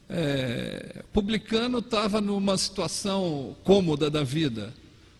É, 0.07 1.03
publicano 1.11 1.79
estava 1.79 2.21
numa 2.21 2.57
situação 2.57 3.53
cômoda 3.65 4.09
da 4.09 4.23
vida, 4.23 4.73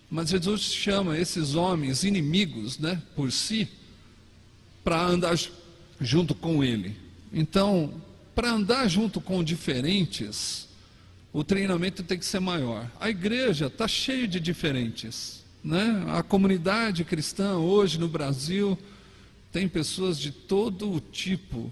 mas 0.09 0.29
Jesus 0.29 0.61
chama 0.61 1.17
esses 1.17 1.53
homens 1.53 2.05
inimigos, 2.05 2.79
né, 2.79 3.01
por 3.13 3.29
si, 3.29 3.67
para 4.85 5.05
andar 5.05 5.37
junto 5.99 6.33
com 6.33 6.63
ele. 6.63 6.95
Então, 7.33 8.01
para 8.35 8.51
andar 8.51 8.87
junto 8.87 9.19
com 9.19 9.43
diferentes, 9.43 10.67
o 11.33 11.43
treinamento 11.43 12.03
tem 12.03 12.17
que 12.17 12.25
ser 12.25 12.39
maior. 12.39 12.89
A 12.99 13.09
igreja 13.09 13.67
está 13.67 13.87
cheia 13.87 14.27
de 14.27 14.39
diferentes. 14.39 15.43
Né? 15.63 16.03
A 16.09 16.23
comunidade 16.23 17.03
cristã 17.03 17.57
hoje 17.57 17.99
no 17.99 18.07
Brasil 18.07 18.77
tem 19.51 19.67
pessoas 19.67 20.17
de 20.17 20.31
todo 20.31 20.91
o 20.91 20.99
tipo, 20.99 21.71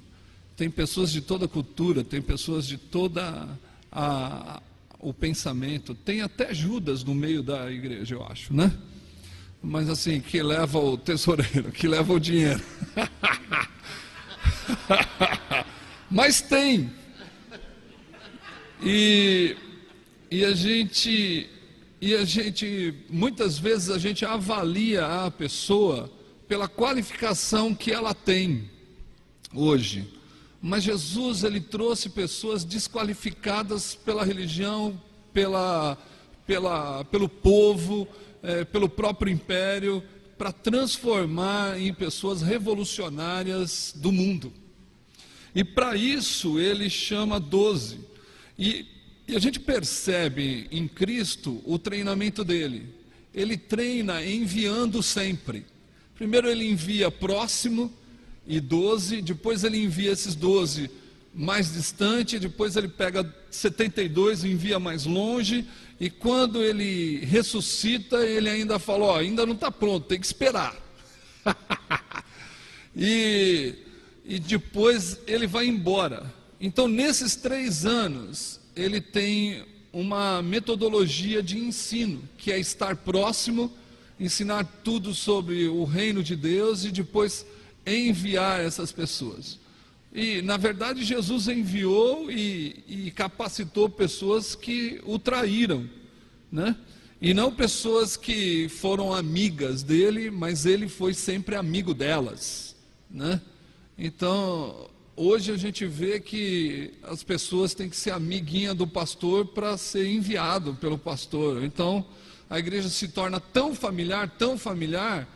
tem 0.56 0.70
pessoas 0.70 1.12
de 1.12 1.22
toda 1.22 1.48
cultura, 1.48 2.04
tem 2.04 2.22
pessoas 2.22 2.68
de 2.68 2.78
toda 2.78 3.48
a, 3.92 4.62
o 5.00 5.14
pensamento, 5.14 5.96
tem 5.96 6.22
até 6.22 6.54
Judas 6.54 7.04
no 7.04 7.16
meio 7.16 7.42
da 7.42 7.72
igreja, 7.72 8.16
eu 8.16 8.24
acho, 8.24 8.54
né? 8.54 8.72
Mas 9.62 9.90
assim, 9.90 10.22
que 10.22 10.42
leva 10.42 10.78
o 10.78 10.98
tesoureiro, 10.98 11.72
que 11.72 11.88
leva 11.88 12.14
o 12.14 12.20
dinheiro. 12.20 12.62
Mas 16.10 16.42
tem, 16.42 16.92
e, 18.82 19.56
e 20.32 20.44
a 20.44 20.54
gente 20.54 21.50
e 22.02 22.16
a 22.16 22.24
gente 22.24 22.94
muitas 23.10 23.60
vezes 23.60 23.90
a 23.90 23.98
gente 23.98 24.26
avalia 24.26 25.26
a 25.26 25.30
pessoa 25.30 26.10
pela 26.48 26.68
qualificação 26.68 27.76
que 27.76 27.92
ela 27.92 28.14
tem 28.14 28.70
hoje. 29.54 30.08
Mas 30.62 30.84
Jesus 30.84 31.44
ele 31.44 31.62
trouxe 31.62 32.10
pessoas 32.10 32.64
desqualificadas 32.64 33.96
pela 33.96 34.24
religião, 34.24 35.00
pela, 35.34 35.98
pela, 36.48 37.04
pelo 37.06 37.30
povo, 37.30 38.08
é, 38.42 38.66
pelo 38.66 38.90
próprio 38.90 39.32
império, 39.32 40.04
para 40.38 40.52
transformar 40.52 41.80
em 41.80 41.94
pessoas 41.94 42.42
revolucionárias 42.42 43.94
do 43.96 44.12
mundo. 44.12 44.52
E 45.54 45.64
para 45.64 45.96
isso 45.96 46.60
ele 46.60 46.90
chama 46.90 47.40
doze. 47.40 48.00
E, 48.58 48.86
e 49.28 49.36
a 49.36 49.40
gente 49.40 49.60
percebe 49.60 50.68
em 50.72 50.88
Cristo 50.88 51.62
o 51.66 51.80
treinamento 51.80 52.44
dele. 52.44 52.88
Ele 53.34 53.58
treina 53.58 54.24
enviando 54.26 55.02
sempre. 55.02 55.66
Primeiro 56.16 56.50
ele 56.50 56.70
envia 56.70 57.10
próximo 57.10 57.92
e 58.46 58.60
doze, 58.60 59.22
depois 59.22 59.64
ele 59.64 59.78
envia 59.82 60.12
esses 60.12 60.36
doze 60.36 60.90
mais 61.34 61.74
distante, 61.74 62.40
depois 62.40 62.76
ele 62.76 62.88
pega 62.88 63.34
72 63.50 64.44
e 64.44 64.50
envia 64.50 64.80
mais 64.80 65.06
longe, 65.06 65.66
e 66.00 66.10
quando 66.10 66.62
ele 66.64 67.24
ressuscita, 67.26 68.26
ele 68.26 68.50
ainda 68.50 68.80
fala: 68.80 69.06
Ó, 69.06 69.18
ainda 69.18 69.46
não 69.46 69.54
está 69.54 69.72
pronto, 69.72 70.08
tem 70.08 70.20
que 70.20 70.26
esperar. 70.26 70.76
e, 72.96 73.76
e 74.30 74.38
depois 74.40 75.20
ele 75.26 75.48
vai 75.48 75.66
embora. 75.66 76.32
Então, 76.62 76.88
nesses 76.88 77.36
três 77.36 77.84
anos, 77.84 78.60
ele 78.76 79.02
tem 79.02 79.66
uma 79.92 80.40
metodologia 80.44 81.42
de 81.42 81.58
ensino, 81.58 82.22
que 82.38 82.52
é 82.52 82.60
estar 82.60 82.96
próximo, 82.96 83.74
ensinar 84.20 84.66
tudo 84.84 85.16
sobre 85.16 85.68
o 85.68 85.84
reino 85.84 86.22
de 86.22 86.36
Deus 86.36 86.86
e 86.86 86.92
depois 86.92 87.44
enviar 87.84 88.62
essas 88.62 88.92
pessoas. 88.92 89.58
E, 90.14 90.44
na 90.44 90.58
verdade, 90.58 91.04
Jesus 91.04 91.48
enviou 91.48 92.32
e, 92.32 92.84
e 92.88 93.12
capacitou 93.12 93.90
pessoas 93.90 94.54
que 94.54 95.02
o 95.06 95.18
traíram, 95.18 95.90
né? 96.52 96.76
E 97.20 97.34
não 97.34 97.52
pessoas 97.52 98.16
que 98.16 98.70
foram 98.70 99.12
amigas 99.12 99.82
dele, 99.82 100.30
mas 100.30 100.68
ele 100.68 100.88
foi 100.88 101.16
sempre 101.16 101.56
amigo 101.56 101.96
delas, 101.96 102.76
né? 103.10 103.42
Então, 104.00 104.90
Hoje 105.22 105.52
a 105.52 105.58
gente 105.58 105.86
vê 105.86 106.18
que 106.18 106.94
as 107.04 107.24
pessoas 107.24 107.74
têm 107.74 107.90
que 107.90 107.98
ser 107.98 108.12
amiguinha 108.12 108.74
do 108.74 108.88
pastor 108.88 109.48
para 109.48 109.76
ser 109.76 110.08
enviado 110.08 110.76
pelo 110.76 110.98
pastor. 110.98 111.62
Então, 111.62 112.06
a 112.50 112.58
igreja 112.58 112.88
se 112.88 113.10
torna 113.10 113.38
tão 113.38 113.76
familiar, 113.76 114.30
tão 114.30 114.58
familiar, 114.58 115.28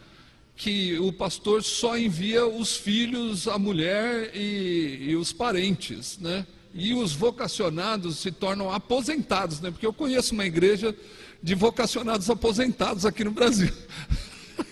que 0.55 0.97
o 0.99 1.11
pastor 1.11 1.61
só 1.63 1.97
envia 1.97 2.47
os 2.47 2.77
filhos, 2.77 3.45
a 3.45 3.59
mulher 3.59 4.31
e, 4.33 5.09
e 5.09 5.15
os 5.17 5.33
parentes, 5.33 6.17
né? 6.17 6.47
E 6.73 6.93
os 6.93 7.11
vocacionados 7.11 8.19
se 8.19 8.31
tornam 8.31 8.71
aposentados, 8.71 9.59
né? 9.59 9.69
Porque 9.69 9.85
eu 9.85 9.91
conheço 9.91 10.33
uma 10.33 10.45
igreja 10.45 10.95
de 11.41 11.55
vocacionados 11.55 12.29
aposentados 12.29 13.05
aqui 13.05 13.25
no 13.25 13.31
Brasil. 13.31 13.73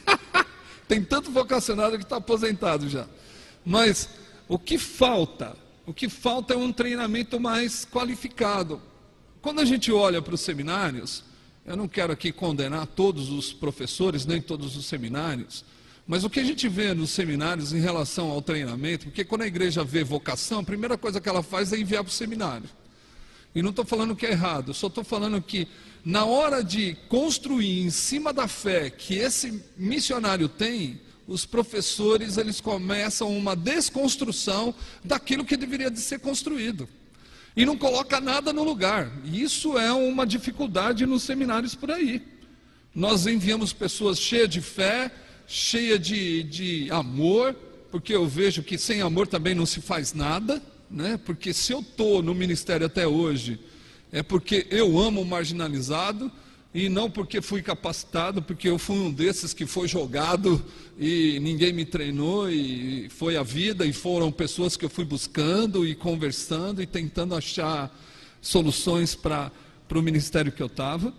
Tem 0.87 1.03
tanto 1.03 1.31
vocacionado 1.31 1.97
que 1.97 2.03
está 2.05 2.15
aposentado 2.15 2.87
já. 2.87 3.05
Mas 3.65 4.09
o 4.47 4.57
que 4.59 4.77
falta? 4.77 5.55
O 5.85 5.93
que 5.93 6.09
falta 6.09 6.53
é 6.53 6.57
um 6.57 6.71
treinamento 6.71 7.39
mais 7.39 7.85
qualificado. 7.85 8.81
Quando 9.41 9.59
a 9.59 9.65
gente 9.65 9.91
olha 9.91 10.21
para 10.21 10.35
os 10.35 10.41
seminários, 10.41 11.23
Eu 11.65 11.77
não 11.77 11.87
quero 11.87 12.11
aqui 12.11 12.31
condenar 12.31 12.87
todos 12.87 13.29
os 13.29 13.53
professores, 13.53 14.25
nem 14.25 14.41
todos 14.41 14.75
os 14.75 14.85
seminários, 14.87 15.63
mas 16.07 16.23
o 16.23 16.29
que 16.29 16.39
a 16.39 16.43
gente 16.43 16.67
vê 16.67 16.93
nos 16.93 17.11
seminários 17.11 17.71
em 17.71 17.79
relação 17.79 18.31
ao 18.31 18.41
treinamento, 18.41 19.05
porque 19.05 19.23
quando 19.23 19.43
a 19.43 19.47
igreja 19.47 19.83
vê 19.83 20.03
vocação, 20.03 20.59
a 20.59 20.63
primeira 20.63 20.97
coisa 20.97 21.21
que 21.21 21.29
ela 21.29 21.43
faz 21.43 21.71
é 21.71 21.77
enviar 21.77 22.03
para 22.03 22.09
o 22.09 22.13
seminário. 22.13 22.69
E 23.53 23.61
não 23.61 23.69
estou 23.69 23.85
falando 23.85 24.15
que 24.15 24.25
é 24.25 24.31
errado, 24.31 24.73
só 24.73 24.87
estou 24.87 25.03
falando 25.03 25.39
que 25.41 25.67
na 26.03 26.25
hora 26.25 26.63
de 26.63 26.95
construir 27.07 27.83
em 27.83 27.91
cima 27.91 28.33
da 28.33 28.47
fé 28.47 28.89
que 28.89 29.15
esse 29.15 29.61
missionário 29.77 30.49
tem, 30.49 30.99
os 31.31 31.45
professores 31.45 32.37
eles 32.37 32.59
começam 32.59 33.35
uma 33.35 33.55
desconstrução 33.55 34.75
daquilo 35.03 35.45
que 35.45 35.55
deveria 35.55 35.89
de 35.89 35.99
ser 35.99 36.19
construído 36.19 36.89
e 37.55 37.65
não 37.65 37.77
coloca 37.77 38.19
nada 38.19 38.51
no 38.51 38.63
lugar. 38.63 39.11
E 39.23 39.41
isso 39.41 39.77
é 39.77 39.91
uma 39.91 40.25
dificuldade 40.25 41.05
nos 41.05 41.23
seminários 41.23 41.73
por 41.73 41.89
aí. 41.89 42.21
Nós 42.93 43.25
enviamos 43.25 43.71
pessoas 43.71 44.19
cheias 44.19 44.49
de 44.49 44.61
fé, 44.61 45.11
cheias 45.47 45.99
de, 45.99 46.43
de 46.43 46.91
amor, 46.91 47.53
porque 47.89 48.13
eu 48.13 48.27
vejo 48.27 48.61
que 48.61 48.77
sem 48.77 49.01
amor 49.01 49.27
também 49.27 49.55
não 49.55 49.65
se 49.65 49.81
faz 49.81 50.13
nada, 50.13 50.61
né? 50.89 51.17
Porque 51.25 51.53
se 51.53 51.71
eu 51.71 51.79
estou 51.79 52.21
no 52.21 52.35
ministério 52.35 52.85
até 52.85 53.07
hoje, 53.07 53.59
é 54.11 54.21
porque 54.21 54.67
eu 54.69 54.99
amo 54.99 55.21
o 55.21 55.25
marginalizado 55.25 56.29
e 56.73 56.87
não 56.87 57.09
porque 57.09 57.41
fui 57.41 57.61
capacitado, 57.61 58.41
porque 58.41 58.69
eu 58.69 58.79
fui 58.79 58.95
um 58.95 59.11
desses 59.11 59.53
que 59.53 59.65
foi 59.65 59.87
jogado 59.87 60.63
e 60.97 61.37
ninguém 61.41 61.73
me 61.73 61.83
treinou 61.83 62.49
e 62.49 63.09
foi 63.09 63.35
a 63.35 63.43
vida 63.43 63.85
e 63.85 63.91
foram 63.91 64.31
pessoas 64.31 64.77
que 64.77 64.85
eu 64.85 64.89
fui 64.89 65.03
buscando 65.03 65.85
e 65.85 65.93
conversando 65.93 66.81
e 66.81 66.85
tentando 66.85 67.35
achar 67.35 67.93
soluções 68.41 69.15
para 69.15 69.51
o 69.93 70.01
ministério 70.01 70.51
que 70.51 70.63
eu 70.63 70.67
estava. 70.67 71.13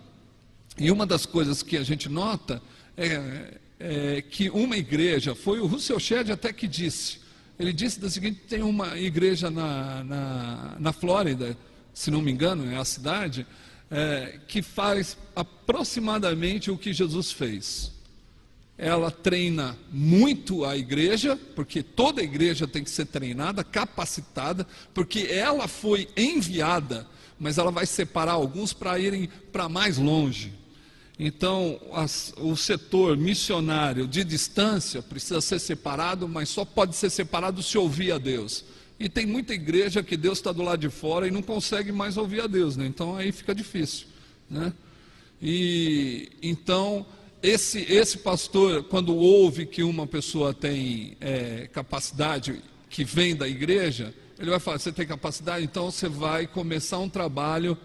E 0.77 0.89
uma 0.89 1.05
das 1.05 1.25
coisas 1.25 1.61
que 1.61 1.77
a 1.77 1.83
gente 1.83 2.09
nota 2.09 2.59
é, 2.97 3.59
é 3.79 4.21
que 4.23 4.49
uma 4.49 4.75
igreja, 4.75 5.35
foi 5.35 5.59
o 5.59 5.67
Russell 5.67 5.99
Shedd 5.99 6.31
até 6.31 6.51
que 6.51 6.67
disse, 6.67 7.19
ele 7.59 7.71
disse 7.71 7.99
da 7.99 8.09
seguinte, 8.09 8.41
tem 8.49 8.63
uma 8.63 8.97
igreja 8.97 9.51
na, 9.51 10.03
na, 10.03 10.75
na 10.79 10.91
Flórida, 10.91 11.55
se 11.93 12.09
não 12.09 12.23
me 12.23 12.31
engano, 12.31 12.71
é 12.71 12.75
a 12.75 12.83
cidade, 12.83 13.45
é, 13.89 14.39
que 14.47 14.61
faz 14.61 15.17
aproximadamente 15.35 16.71
o 16.71 16.77
que 16.77 16.93
Jesus 16.93 17.31
fez. 17.31 17.91
Ela 18.77 19.11
treina 19.11 19.77
muito 19.91 20.65
a 20.65 20.75
igreja, 20.75 21.39
porque 21.55 21.83
toda 21.83 22.23
igreja 22.23 22.67
tem 22.67 22.83
que 22.83 22.89
ser 22.89 23.05
treinada, 23.05 23.63
capacitada, 23.63 24.65
porque 24.93 25.27
ela 25.29 25.67
foi 25.67 26.07
enviada, 26.17 27.07
mas 27.39 27.57
ela 27.57 27.71
vai 27.71 27.85
separar 27.85 28.33
alguns 28.33 28.73
para 28.73 28.97
irem 28.97 29.29
para 29.51 29.69
mais 29.69 29.97
longe. 29.97 30.53
Então, 31.19 31.79
as, 31.93 32.33
o 32.37 32.55
setor 32.55 33.15
missionário 33.15 34.07
de 34.07 34.23
distância 34.23 35.01
precisa 35.01 35.39
ser 35.39 35.59
separado, 35.59 36.27
mas 36.27 36.49
só 36.49 36.65
pode 36.65 36.95
ser 36.95 37.11
separado 37.11 37.61
se 37.61 37.77
ouvir 37.77 38.11
a 38.11 38.17
Deus. 38.17 38.65
E 39.03 39.09
tem 39.09 39.25
muita 39.25 39.53
igreja 39.53 40.01
que 40.01 40.15
Deus 40.15 40.37
está 40.37 40.53
do 40.53 40.63
lado 40.63 40.79
de 40.79 40.89
fora 40.89 41.27
e 41.27 41.31
não 41.31 41.41
consegue 41.41 41.91
mais 41.91 42.15
ouvir 42.15 42.39
a 42.39 42.47
Deus, 42.47 42.77
né? 42.77 42.85
Então 42.85 43.17
aí 43.17 43.33
fica 43.33 43.53
difícil, 43.53 44.07
né? 44.49 44.71
E 45.41 46.31
então 46.41 47.05
esse 47.41 47.79
esse 47.91 48.19
pastor, 48.19 48.85
quando 48.85 49.13
ouve 49.13 49.65
que 49.65 49.83
uma 49.83 50.07
pessoa 50.07 50.53
tem 50.53 51.17
é, 51.19 51.67
capacidade 51.73 52.61
que 52.89 53.03
vem 53.03 53.35
da 53.35 53.45
igreja, 53.45 54.13
ele 54.39 54.49
vai 54.49 54.59
falar: 54.61 54.79
você 54.79 54.89
tem 54.89 55.05
capacidade, 55.05 55.65
então 55.65 55.91
você 55.91 56.07
vai 56.07 56.47
começar 56.47 56.99
um 56.99 57.09
trabalho 57.09 57.77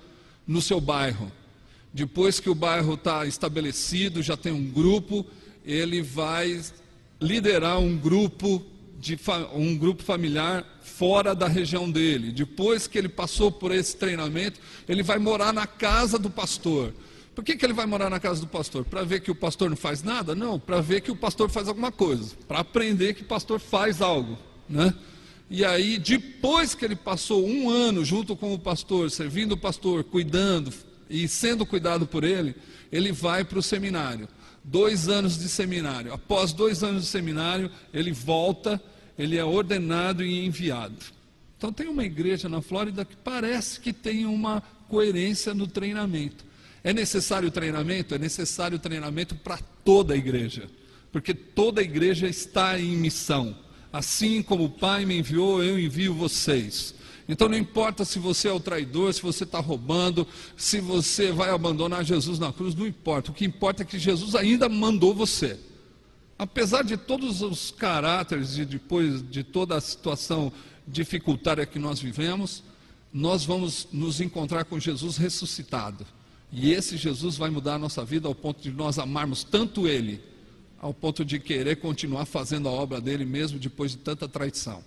no 0.47 0.63
seu 0.63 0.81
bairro. 0.81 1.33
Depois 1.93 2.39
que 2.39 2.49
o 2.49 2.55
bairro 2.55 2.95
está 2.95 3.27
estabelecido, 3.27 4.23
já 4.23 4.37
tem 4.37 4.53
um 4.53 4.71
grupo, 4.71 5.27
ele 5.65 6.01
vai 6.01 6.63
liderar 7.21 7.81
um 7.81 7.97
grupo 7.99 8.65
de 9.01 9.19
um 9.53 9.77
grupo 9.77 10.05
familiar 10.05 10.78
fora 10.99 11.33
da 11.33 11.47
região 11.47 11.89
dele. 11.89 12.33
Depois 12.33 12.89
que 12.89 12.99
ele 12.99 13.09
passou 13.09 13.53
por 13.53 13.71
esse 13.71 13.97
treinamento, 13.97 14.59
ele 14.89 15.05
vai 15.05 15.17
morar 15.17 15.53
na 15.53 15.65
casa 15.65 16.19
do 16.19 16.29
pastor. 16.29 16.93
Por 17.37 17.45
que, 17.45 17.57
que 17.57 17.65
ele 17.65 17.73
vai 17.73 17.87
morar 17.87 18.11
na 18.11 18.19
casa 18.19 18.41
do 18.41 18.49
pastor? 18.49 18.85
Para 18.85 19.05
ver 19.05 19.21
que 19.21 19.31
o 19.31 19.35
pastor 19.35 19.71
não 19.71 19.77
faz 19.77 20.03
nada? 20.03 20.35
Não, 20.35 20.59
para 20.59 20.81
ver 20.81 21.01
que 21.01 21.13
o 21.13 21.15
pastor 21.15 21.49
faz 21.49 21.69
alguma 21.69 21.93
coisa, 21.93 22.35
para 22.49 22.59
aprender 22.59 23.15
que 23.15 23.23
o 23.23 23.27
pastor 23.27 23.61
faz 23.61 24.03
algo, 24.03 24.37
né? 24.69 24.93
E 25.49 25.65
aí, 25.65 25.99
depois 25.99 26.75
que 26.75 26.85
ele 26.85 26.97
passou 26.97 27.47
um 27.47 27.71
ano 27.71 28.05
junto 28.05 28.35
com 28.35 28.53
o 28.53 28.59
pastor, 28.59 29.09
servindo 29.09 29.53
o 29.53 29.57
pastor, 29.57 30.03
cuidando 30.03 30.75
e 31.09 31.29
sendo 31.29 31.65
cuidado 31.65 32.09
por 32.09 32.25
ele, 32.25 32.57
ele 32.91 33.13
vai 33.13 33.45
para 33.45 33.61
o 33.61 33.63
seminário. 33.63 34.29
Dois 34.65 35.09
anos 35.09 35.39
de 35.39 35.49
seminário. 35.49 36.13
Após 36.13 36.53
dois 36.53 36.83
anos 36.83 37.05
de 37.05 37.09
seminário, 37.09 37.71
ele 37.95 38.11
volta 38.11 38.83
ele 39.19 39.37
é 39.37 39.45
ordenado 39.45 40.25
e 40.25 40.47
enviado. 40.47 40.97
Então 41.57 41.73
tem 41.73 41.89
uma 41.89 42.05
igreja 42.05 42.49
na 42.49 42.63
Flórida 42.63 43.05
que 43.05 43.17
parece 43.17 43.81
que 43.81 43.93
tem 43.93 44.25
uma 44.25 44.63
coerência 44.89 45.53
no 45.53 45.67
treinamento. 45.67 46.45
É 46.85 46.93
necessário 46.93 47.51
treinamento? 47.51 48.15
É 48.15 48.19
necessário 48.19 48.79
treinamento 48.79 49.35
para 49.35 49.59
toda 49.85 50.15
a 50.15 50.17
igreja, 50.17 50.71
porque 51.11 51.35
toda 51.35 51.81
a 51.81 51.85
igreja 51.85 52.29
está 52.29 52.79
em 52.79 52.97
missão. 52.97 53.57
Assim 53.93 54.41
como 54.41 54.65
o 54.65 54.71
Pai 54.71 55.05
me 55.05 55.19
enviou, 55.19 55.63
eu 55.63 55.79
envio 55.79 56.15
vocês. 56.15 56.95
Então 57.29 57.49
não 57.49 57.59
importa 57.59 58.05
se 58.05 58.19
você 58.21 58.49
é 58.49 58.53
o 58.53 58.61
traidor, 58.61 59.13
se 59.13 59.21
você 59.21 59.43
está 59.43 59.59
roubando, 59.59 60.27
se 60.57 60.81
você 60.81 61.33
vai 61.33 61.51
abandonar 61.51 62.05
Jesus 62.05 62.39
na 62.39 62.53
cruz, 62.53 62.75
não 62.75 62.87
importa. 62.87 63.33
O 63.33 63.35
que 63.35 63.45
importa 63.45 63.83
é 63.83 63.87
que 63.87 63.99
Jesus 63.99 64.35
ainda 64.35 64.69
mandou 64.69 65.13
você 65.13 65.59
apesar 66.39 66.85
de 66.85 66.97
todos 66.97 67.43
os 67.43 67.71
caráteres 67.71 68.57
e 68.57 68.65
depois 68.65 69.29
de 69.29 69.43
toda 69.43 69.77
a 69.77 69.81
situação 69.81 70.53
dificultária 70.87 71.67
que 71.67 71.79
nós 71.79 72.01
vivemos, 72.01 72.63
nós 73.13 73.45
vamos 73.45 73.89
nos 73.93 74.21
encontrar 74.21 74.65
com 74.65 74.79
Jesus 74.79 75.17
ressuscitado. 75.17 76.07
E 76.53 76.73
esse 76.73 76.97
Jesus 76.97 77.37
vai 77.37 77.51
mudar 77.51 77.75
a 77.75 77.79
nossa 77.79 78.05
vida 78.05 78.29
ao 78.29 78.35
ponto 78.35 78.63
de 78.63 78.71
nós 78.71 78.99
amarmos 78.99 79.45
tanto 79.45 79.87
Ele, 79.87 80.21
ao 80.81 80.95
ponto 80.95 81.25
de 81.25 81.39
querer 81.39 81.77
continuar 81.77 82.25
fazendo 82.25 82.69
a 82.69 82.73
obra 82.73 83.01
dele 83.01 83.25
mesmo 83.25 83.59
depois 83.59 83.93
de 83.93 83.99
tanta 83.99 84.29
traição. 84.29 84.83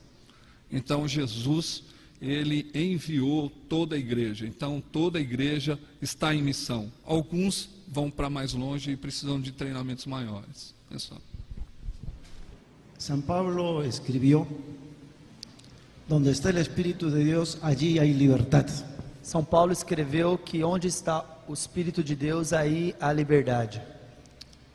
Então 0.72 1.08
Jesus, 1.08 1.84
ele 2.22 2.72
enviou 2.74 3.50
toda 3.68 3.96
a 3.96 4.00
igreja. 4.00 4.48
Então 4.48 4.82
toda 4.92 5.20
a 5.20 5.22
igreja 5.22 5.78
está 6.02 6.34
em 6.34 6.42
missão. 6.42 6.92
Alguns 7.04 7.70
vão 7.88 8.10
para 8.10 8.30
mais 8.30 8.54
longe 8.54 8.92
e 8.92 8.96
precisam 8.96 9.40
de 9.42 9.52
treinamentos 9.52 10.06
maiores. 10.06 10.74
Só. 10.98 11.18
San 13.02 13.24
Pablo 13.24 13.82
escribió, 13.82 14.46
donde 16.08 16.30
está 16.30 16.52
el 16.52 16.58
Espíritu 16.58 17.10
de 17.10 17.24
Dios, 17.24 17.58
allí 17.64 17.98
hay 17.98 18.14
libertad. 18.14 18.68
São 19.24 19.44
Paulo 19.44 19.74
escreveu 19.74 20.38
que 20.38 20.64
onde 20.64 20.88
está 20.88 21.26
o 21.48 21.54
Espírito 21.54 22.04
de 22.04 22.16
Deus, 22.16 22.54
aí 22.54 22.94
há 23.00 23.12
liberdade. 23.12 23.82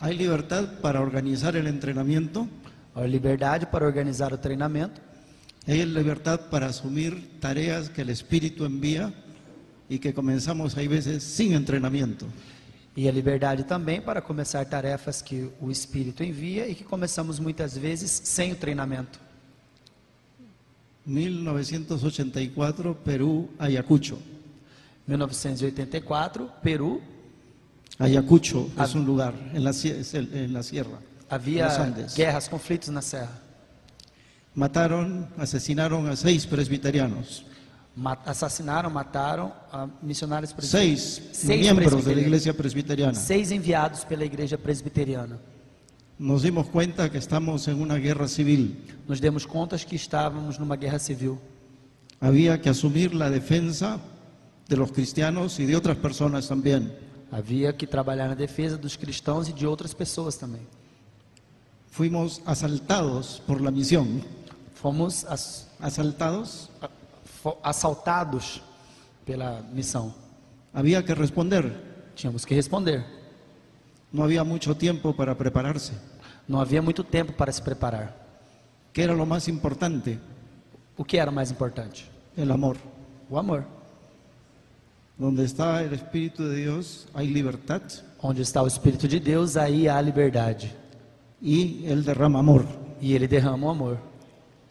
Hay 0.00 0.16
libertad 0.16 0.80
para 0.82 1.00
organizar 1.00 1.54
el 1.54 1.68
entrenamiento, 1.68 2.48
Há 2.96 3.06
liberdade 3.06 3.66
para 3.66 3.86
organizar 3.86 4.32
o 4.32 4.38
treinamento, 4.40 5.00
hay 5.64 5.86
libertad 5.86 6.40
para 6.50 6.66
asumir 6.66 7.38
tareas 7.38 7.88
que 7.88 8.02
el 8.02 8.10
Espíritu 8.10 8.64
envía 8.64 9.14
y 9.88 10.00
que 10.00 10.12
comenzamos 10.12 10.76
hay 10.76 10.88
veces 10.88 11.22
sin 11.22 11.52
entrenamiento. 11.54 12.26
E 12.97 13.09
a 13.09 13.12
liberdade 13.12 13.64
também 13.64 14.01
para 14.01 14.22
começar 14.22 14.64
tarefas 14.64 15.20
que 15.20 15.51
o 15.61 15.70
Espírito 15.70 16.24
envia 16.24 16.66
e 16.66 16.74
que 16.74 16.82
começamos 16.82 17.38
muitas 17.38 17.76
vezes 17.76 18.11
sem 18.24 18.53
o 18.53 18.57
treinamento. 18.57 19.20
1984, 21.05 22.94
Perú, 23.05 23.49
Ayacucho. 23.59 24.18
1984, 25.07 26.51
Peru, 26.62 27.01
Ayacucho 27.99 28.70
es 28.82 28.94
un 28.94 29.07
lugar 29.07 29.34
la 29.55 29.72
sierra. 29.72 30.99
havia 31.28 31.68
guerras, 32.14 32.49
conflitos 32.49 32.88
na 32.88 33.03
serra. 33.03 33.40
Mataron, 34.55 35.28
asesinaron 35.38 36.09
a 36.09 36.16
seis 36.16 36.47
presbiterianos, 36.47 37.44
Assassinaram, 38.26 38.90
mataram 38.90 39.53
ah, 39.72 39.88
missionários 40.03 40.53
presbi- 40.53 40.68
seis 40.70 41.22
Seis 41.32 41.61
miembros 41.61 41.88
presbiterianos. 41.88 42.26
iglesia 42.26 42.53
presbiteriana. 42.55 43.14
seis 43.14 43.51
enviados 43.51 44.05
pela 44.05 44.24
igreja 44.24 44.59
presbiteriana. 44.59 45.38
Nos 46.18 46.42
dimos 46.42 46.66
cuenta 46.68 47.11
que 47.11 47.16
estamos 47.18 47.66
en 47.68 47.80
una 47.80 47.97
guerra 47.97 48.28
civil. 48.28 48.76
Nos 49.09 49.20
demos 49.20 49.47
conta 49.47 49.76
que 49.78 49.97
estávamos 49.97 50.59
numa 50.59 50.76
guerra 50.76 50.99
civil. 50.99 51.38
Había 52.20 52.61
que 52.61 52.68
asumir 52.68 53.14
la 53.14 53.30
defensa 53.30 53.99
de 54.68 54.76
los 54.76 54.92
cristianos 54.92 55.59
y 55.59 55.64
de 55.66 55.76
otras 55.76 55.97
personas 55.97 56.49
también. 56.49 56.92
Havia 57.30 57.72
que 57.76 57.86
trabalhar 57.86 58.28
na 58.28 58.34
defesa 58.36 58.76
dos 58.76 58.97
cristãos 58.97 59.49
e 59.49 59.53
de 59.53 59.66
outras 59.66 59.92
pessoas 59.94 60.36
também. 60.36 60.62
Fuimos 61.90 62.40
asaltados 62.44 63.40
por 63.47 63.61
la 63.61 63.70
misión. 63.70 64.20
Fomos 64.74 65.24
ass- 65.24 65.64
Asaltados, 65.80 66.70
fo- 66.75 66.75
assaltados 67.62 68.62
pela 69.24 69.62
missão. 69.72 70.14
había 70.72 71.03
que 71.03 71.14
responder. 71.14 71.64
Tínhamos 72.14 72.44
que 72.44 72.55
responder. 72.55 73.05
No 74.12 74.22
había 74.24 74.44
mucho 74.44 74.74
tiempo 74.74 75.12
para 75.14 75.34
prepararse. 75.34 75.92
Não 76.49 76.61
havia 76.61 76.80
muito 76.80 77.03
tempo 77.03 77.32
para 77.32 77.51
se 77.53 77.61
preparar. 77.61 78.14
¿Qué 78.92 79.03
era 79.03 79.12
lo 79.12 79.26
más 79.26 79.49
importante? 79.49 80.18
O 80.97 81.05
que 81.05 81.18
era 81.18 81.30
mais 81.30 81.51
importante? 81.51 82.07
El 82.36 82.51
amor. 82.51 82.76
O 83.28 83.38
amor. 83.38 83.64
Donde 85.18 85.44
está 85.44 85.82
el 85.82 85.92
Espíritu 85.94 86.44
de 86.44 86.57
Dios 86.57 87.09
hay 87.14 87.28
libertad 87.28 87.82
Onde 88.20 88.42
está 88.42 88.62
o 88.62 88.66
Espírito 88.66 89.07
de 89.09 89.20
Deus, 89.20 89.57
aí 89.57 89.88
há 89.88 90.01
liberdade. 90.01 90.72
y 91.40 91.84
Él 91.86 92.03
derrama 92.05 92.38
amor. 92.38 92.64
E 93.01 93.12
ele 93.14 93.28
derrama 93.28 93.66
o 93.66 93.70
amor. 93.70 93.99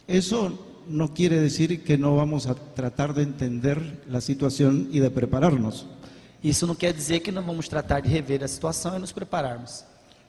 Eso 0.08 0.58
no 0.88 1.12
quiere 1.12 1.40
decir 1.40 1.82
que 1.84 1.96
no 1.98 2.16
vamos 2.16 2.46
a 2.46 2.54
tratar 2.54 3.14
de 3.14 3.22
entender 3.22 4.02
la 4.08 4.20
situación 4.20 4.88
y 4.92 5.00
de 5.00 5.10
prepararnos, 5.10 5.86
Isso 6.42 6.66
não 6.66 6.74
quer 6.76 6.92
dizer 6.94 7.20
que 7.20 7.32
não 7.32 7.42
vamos 7.42 7.68
tratar 7.68 8.00
de 8.00 8.08
rever 8.08 8.44
a 8.44 8.48
situação 8.48 8.94
e 8.96 8.98
nos 8.98 9.12
prepararmos. 9.12 9.84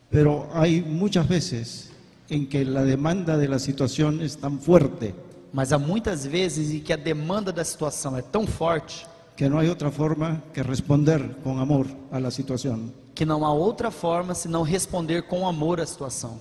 pero 0.09 0.47
hay 0.53 0.81
muchas 0.81 1.27
veces 1.27 1.91
en 2.29 2.47
que 2.47 2.63
la 2.65 2.83
demanda 2.83 3.37
de 3.37 3.47
la 3.47 3.59
situación 3.59 4.21
es 4.21 4.37
tan 4.37 4.59
fuerte 4.59 5.13
Mas 5.53 5.71
há 5.71 5.77
muitas 5.77 6.25
vezes 6.25 6.71
em 6.71 6.79
que 6.81 6.91
a 6.93 6.97
demanda 6.97 7.51
da 7.53 7.63
situação 7.63 8.17
é 8.17 8.21
tão 8.21 8.45
forte 8.47 9.05
que 9.35 9.47
no 9.47 9.59
hay 9.59 9.69
otra 9.69 9.91
forma 9.91 10.41
que 10.53 10.63
responder 10.63 11.35
con 11.43 11.59
amor 11.59 11.85
a 12.11 12.19
la 12.19 12.31
situación. 12.31 12.91
que 13.13 13.25
não 13.25 13.45
há 13.45 13.51
outra 13.53 13.91
forma 13.91 14.33
senão 14.33 14.61
responder 14.63 15.23
com 15.23 15.47
amor 15.47 15.79
à 15.79 15.85
situação. 15.85 16.39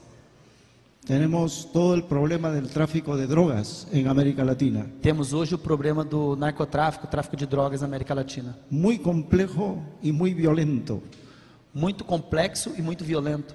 Tenemos 1.06 1.68
todo 1.72 1.94
el 1.94 2.02
problema 2.02 2.50
del 2.50 2.68
tráfico 2.68 3.16
de 3.16 3.28
drogas 3.28 3.86
en 3.92 4.08
América 4.08 4.44
Latina, 4.44 4.84
Temos 5.00 5.32
hoje 5.32 5.54
o 5.54 5.58
problema 5.58 6.02
do 6.02 6.34
narcotráfico, 6.34 7.06
tráfico 7.06 7.36
de 7.36 7.46
drogas 7.46 7.80
na 7.80 7.86
América 7.86 8.12
Latina. 8.12 8.56
muy 8.68 8.98
complejo 8.98 9.78
y 10.02 10.10
muy 10.10 10.34
violento. 10.34 11.00
Muito 11.72 12.04
complexo 12.04 12.72
e 12.76 12.82
muito 12.82 13.04
violento. 13.04 13.54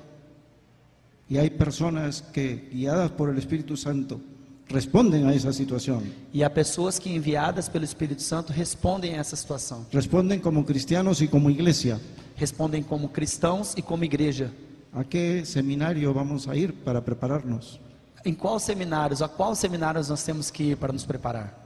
Y 1.29 1.37
hay 1.37 1.49
personas 1.49 2.21
que, 2.21 2.69
guiadas 2.71 3.11
por 3.11 3.29
el 3.29 3.37
Espíritu 3.37 3.75
Santo, 3.75 4.21
responden 4.69 5.25
a 5.27 5.33
esa 5.33 5.51
situación. 5.51 6.03
E 6.33 6.45
há 6.45 6.49
pessoas 6.49 6.97
que, 6.99 7.13
enviadas 7.13 7.67
pelo 7.67 7.83
Espírito 7.83 8.21
Santo, 8.21 8.53
respondem 8.53 9.15
a 9.15 9.19
essa 9.19 9.35
situação. 9.35 9.85
Responden 9.91 10.39
como 10.39 10.63
cristianos 10.63 11.21
y 11.21 11.27
como 11.27 11.49
iglesia. 11.49 11.99
Respondem 12.37 12.81
como 12.81 13.09
cristãos 13.09 13.73
e 13.75 13.81
como 13.81 14.05
igreja. 14.05 14.51
¿A 14.93 15.03
qué 15.05 15.45
seminario 15.45 16.13
vamos 16.13 16.47
a 16.47 16.55
ir 16.55 16.73
para 16.73 17.01
prepararnos? 17.01 17.79
Em 18.25 18.35
qual 18.35 18.59
seminários, 18.59 19.21
a 19.21 19.27
qual 19.27 19.55
seminários 19.55 20.09
nós 20.09 20.23
temos 20.23 20.51
que 20.51 20.63
ir 20.63 20.77
para 20.77 20.91
nos 20.91 21.05
preparar? 21.05 21.57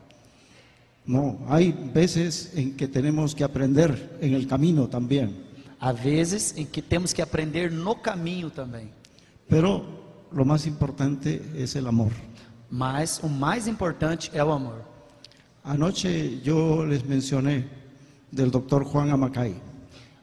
No, 1.06 1.40
hay 1.48 1.72
veces 1.72 2.52
en 2.56 2.76
que 2.76 2.88
tenemos 2.88 3.34
que 3.36 3.44
aprender 3.44 4.18
en 4.22 4.34
el 4.34 4.48
camino 4.48 4.88
también. 4.88 5.44
Há 5.80 5.92
vezes 5.92 6.56
em 6.56 6.66
que 6.66 6.82
temos 6.82 7.14
que 7.14 7.22
aprender 7.22 7.72
no 7.72 7.96
caminho 7.96 8.50
também. 8.50 8.90
Pero 9.50 9.84
lo 10.32 10.46
más 10.46 10.66
importante 10.66 11.42
es 11.56 11.76
el 11.76 11.88
amor. 11.88 12.12
Mas 12.70 13.20
o 13.24 13.28
mais 13.28 13.68
importante 13.68 14.32
é 14.34 14.44
o 14.44 14.52
amor. 14.52 14.84
Anoche 15.64 16.42
yo 16.44 16.86
les 16.86 17.04
mencioné 17.04 17.68
del 18.32 18.52
doctor 18.52 18.84
Juan 18.84 19.10
Amacay. 19.10 19.56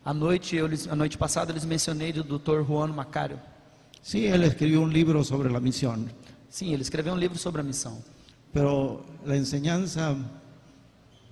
A 0.04 0.12
noite, 0.12 0.56
eu, 0.56 0.68
a 0.90 0.96
noite 0.96 1.16
passada, 1.16 1.50
eu 1.50 1.54
lhes 1.54 1.64
mencionei 1.64 2.12
do 2.12 2.22
Dr. 2.24 2.62
Juan 2.66 2.92
Macário. 2.92 3.38
Sí, 4.02 4.26
él 4.26 4.42
escribió 4.42 4.80
un 4.82 4.92
libro 4.92 5.22
sobre 5.22 5.48
la 5.50 5.60
misión, 5.60 6.10
Sim, 6.50 6.72
ele 6.74 6.82
escreveu 6.82 7.14
um 7.14 7.16
livro 7.18 7.38
sobre 7.38 7.60
a 7.60 7.64
missão. 7.64 8.02
pero 8.52 9.04
la 9.24 9.36
enseñanza 9.36 10.14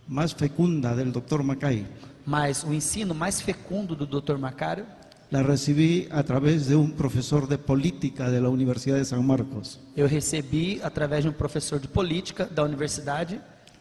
más 0.09 0.35
fecunda 0.35 0.95
del 0.95 1.13
doctor 1.13 1.43
Macay 1.43 1.85
Mas 2.25 2.65
o 2.65 2.73
ensino 2.73 3.13
mais 3.15 3.43
fecundo 3.43 3.95
do 3.97 4.07
Dr. 4.07 4.39
Macário 4.39 4.87
la 5.31 5.43
recibí 5.43 6.09
a 6.11 6.23
través 6.23 6.67
de 6.69 6.75
un 6.77 6.93
profesor 6.93 7.47
de 7.49 7.59
política 7.59 8.31
de 8.31 8.41
la 8.41 8.49
Universidad 8.49 8.97
de 8.97 9.05
San 9.05 9.23
Marcos. 9.27 9.79
eu 9.97 10.07
recebi 10.07 10.81
através 10.83 11.25
de 11.25 11.29
um 11.29 11.33
professor 11.33 11.79
de 11.81 11.89
política 11.89 12.47
da 12.47 12.63
Universidade 12.63 13.41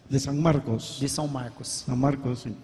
De 0.09 0.19
San 0.19 0.33
Marcos. 0.33 0.97
de 0.99 1.07
São 1.07 1.27
Marcos. 1.27 1.83
San 1.85 1.95
Marcos, 1.95 2.39
sí. 2.39 2.55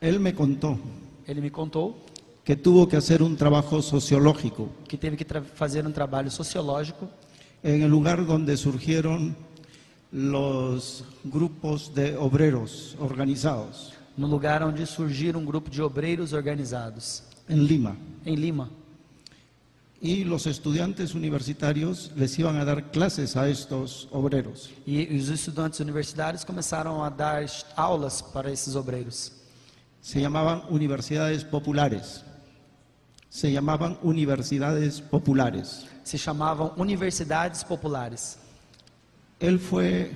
Él 0.00 0.18
me 0.20 0.32
contó 0.34 0.78
Ele 1.26 1.40
me 1.40 1.50
contou 1.50 1.96
que 2.44 2.56
tuvo 2.56 2.88
que 2.88 2.96
hacer 2.96 3.22
un 3.22 3.36
trabajo 3.36 3.82
sociológico 3.82 4.68
que 4.88 4.96
teve 4.96 5.16
que 5.16 5.24
fazer 5.54 5.86
um 5.86 5.92
trabalho 5.92 6.30
sociológico 6.30 7.08
en 7.62 7.82
el 7.82 7.90
lugar 7.90 8.24
donde 8.24 8.56
surgieron 8.56 9.36
los 10.10 11.04
grupos 11.24 11.94
de 11.94 12.16
obreros 12.16 12.96
organizados 12.98 14.00
no 14.16 14.26
lugar 14.26 14.62
onde 14.62 14.84
surgiram 14.84 15.40
um 15.40 15.44
grupo 15.44 15.70
de 15.70 15.80
obreiros 15.80 16.32
organizados, 16.32 17.22
en 17.48 17.64
Lima. 17.64 17.96
em 18.24 18.34
Lima. 18.34 18.68
Y 20.02 20.24
los 20.24 20.46
estudiantes 20.46 21.14
universitarios 21.14 22.10
les 22.16 22.38
iban 22.38 22.56
a 22.56 22.64
dar 22.64 22.90
clases 22.90 23.36
a 23.36 23.48
estos 23.48 24.08
obreros. 24.10 24.70
E 24.86 25.08
os 25.16 25.28
estudantes 25.28 25.80
universitários 25.80 26.42
começaram 26.44 27.04
a 27.04 27.10
dar 27.10 27.44
aulas 27.76 28.22
para 28.22 28.50
esses 28.50 28.74
obreiros. 28.74 29.32
Se 30.00 30.20
llamaban 30.20 30.62
universidades 30.70 31.44
populares. 31.44 32.24
Se 33.28 33.52
llamaban 33.52 33.98
universidades 34.02 35.00
populares. 35.00 35.86
Se 36.02 36.18
chamavam 36.18 36.72
universidades 36.76 37.64
populares. 37.64 38.38
Él 39.38 39.58
fue 39.58 40.12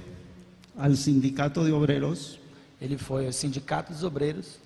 al 0.77 0.97
sindicato 0.97 1.65
de 1.65 1.73
obreros 1.73 2.39
Ele 2.85 2.99
foi 2.99 3.25
ao 3.25 3.33
Sindicato 3.33 3.95
dos 3.95 4.03
Obreiros 4.03 4.59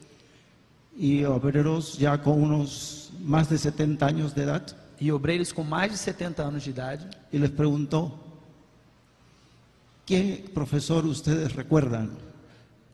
y 0.97 1.25
obreros 1.25 1.97
ya 1.97 2.19
con 2.19 2.43
unos 2.43 3.13
más 3.21 3.49
de 3.49 3.57
70 3.57 4.05
años 4.05 4.35
de 4.35 4.43
edad 4.43 4.63
e 5.01 5.13
obreiros 5.13 5.53
com 5.53 5.63
mais 5.63 5.93
de 5.93 5.99
70 5.99 6.43
anos 6.43 6.65
de 6.65 6.71
idade 6.71 7.07
y 7.33 7.39
les 7.39 7.51
preguntó, 7.51 8.19
¿qué 10.05 10.51
profesor 10.53 11.07
ustedes 11.07 11.55
recuerdan? 11.55 12.11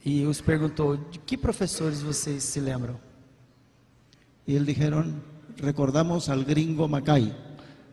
E 0.05 0.27
os 0.27 0.41
perguntou: 0.41 0.97
de 0.97 1.19
que 1.19 1.39
professores 1.39 2.03
vocês 2.03 2.43
se 2.45 2.61
lembram? 2.61 2.99
Y 4.47 4.57
él 4.57 4.67
dijeron, 4.67 5.23
recordamos 5.57 6.29
al 6.29 6.45
gringo 6.45 6.87
Macay. 6.87 7.35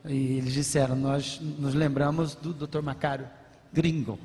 E 0.06 0.38
eles 0.40 0.54
disseram: 0.54 0.96
Nós 0.96 1.40
nos 1.40 1.76
lembramos 1.76 2.36
do 2.36 2.54
Dr. 2.54 2.82
Macário. 2.82 3.28
Gringo. 3.72 4.18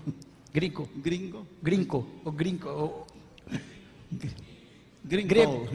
Grinco, 0.53 0.89
Gringo. 1.03 1.47
grinco, 1.63 2.07
o 2.25 2.33
grinco, 2.33 2.69
o 2.69 3.07
Gringo. 5.05 5.29
Grego. 5.29 5.67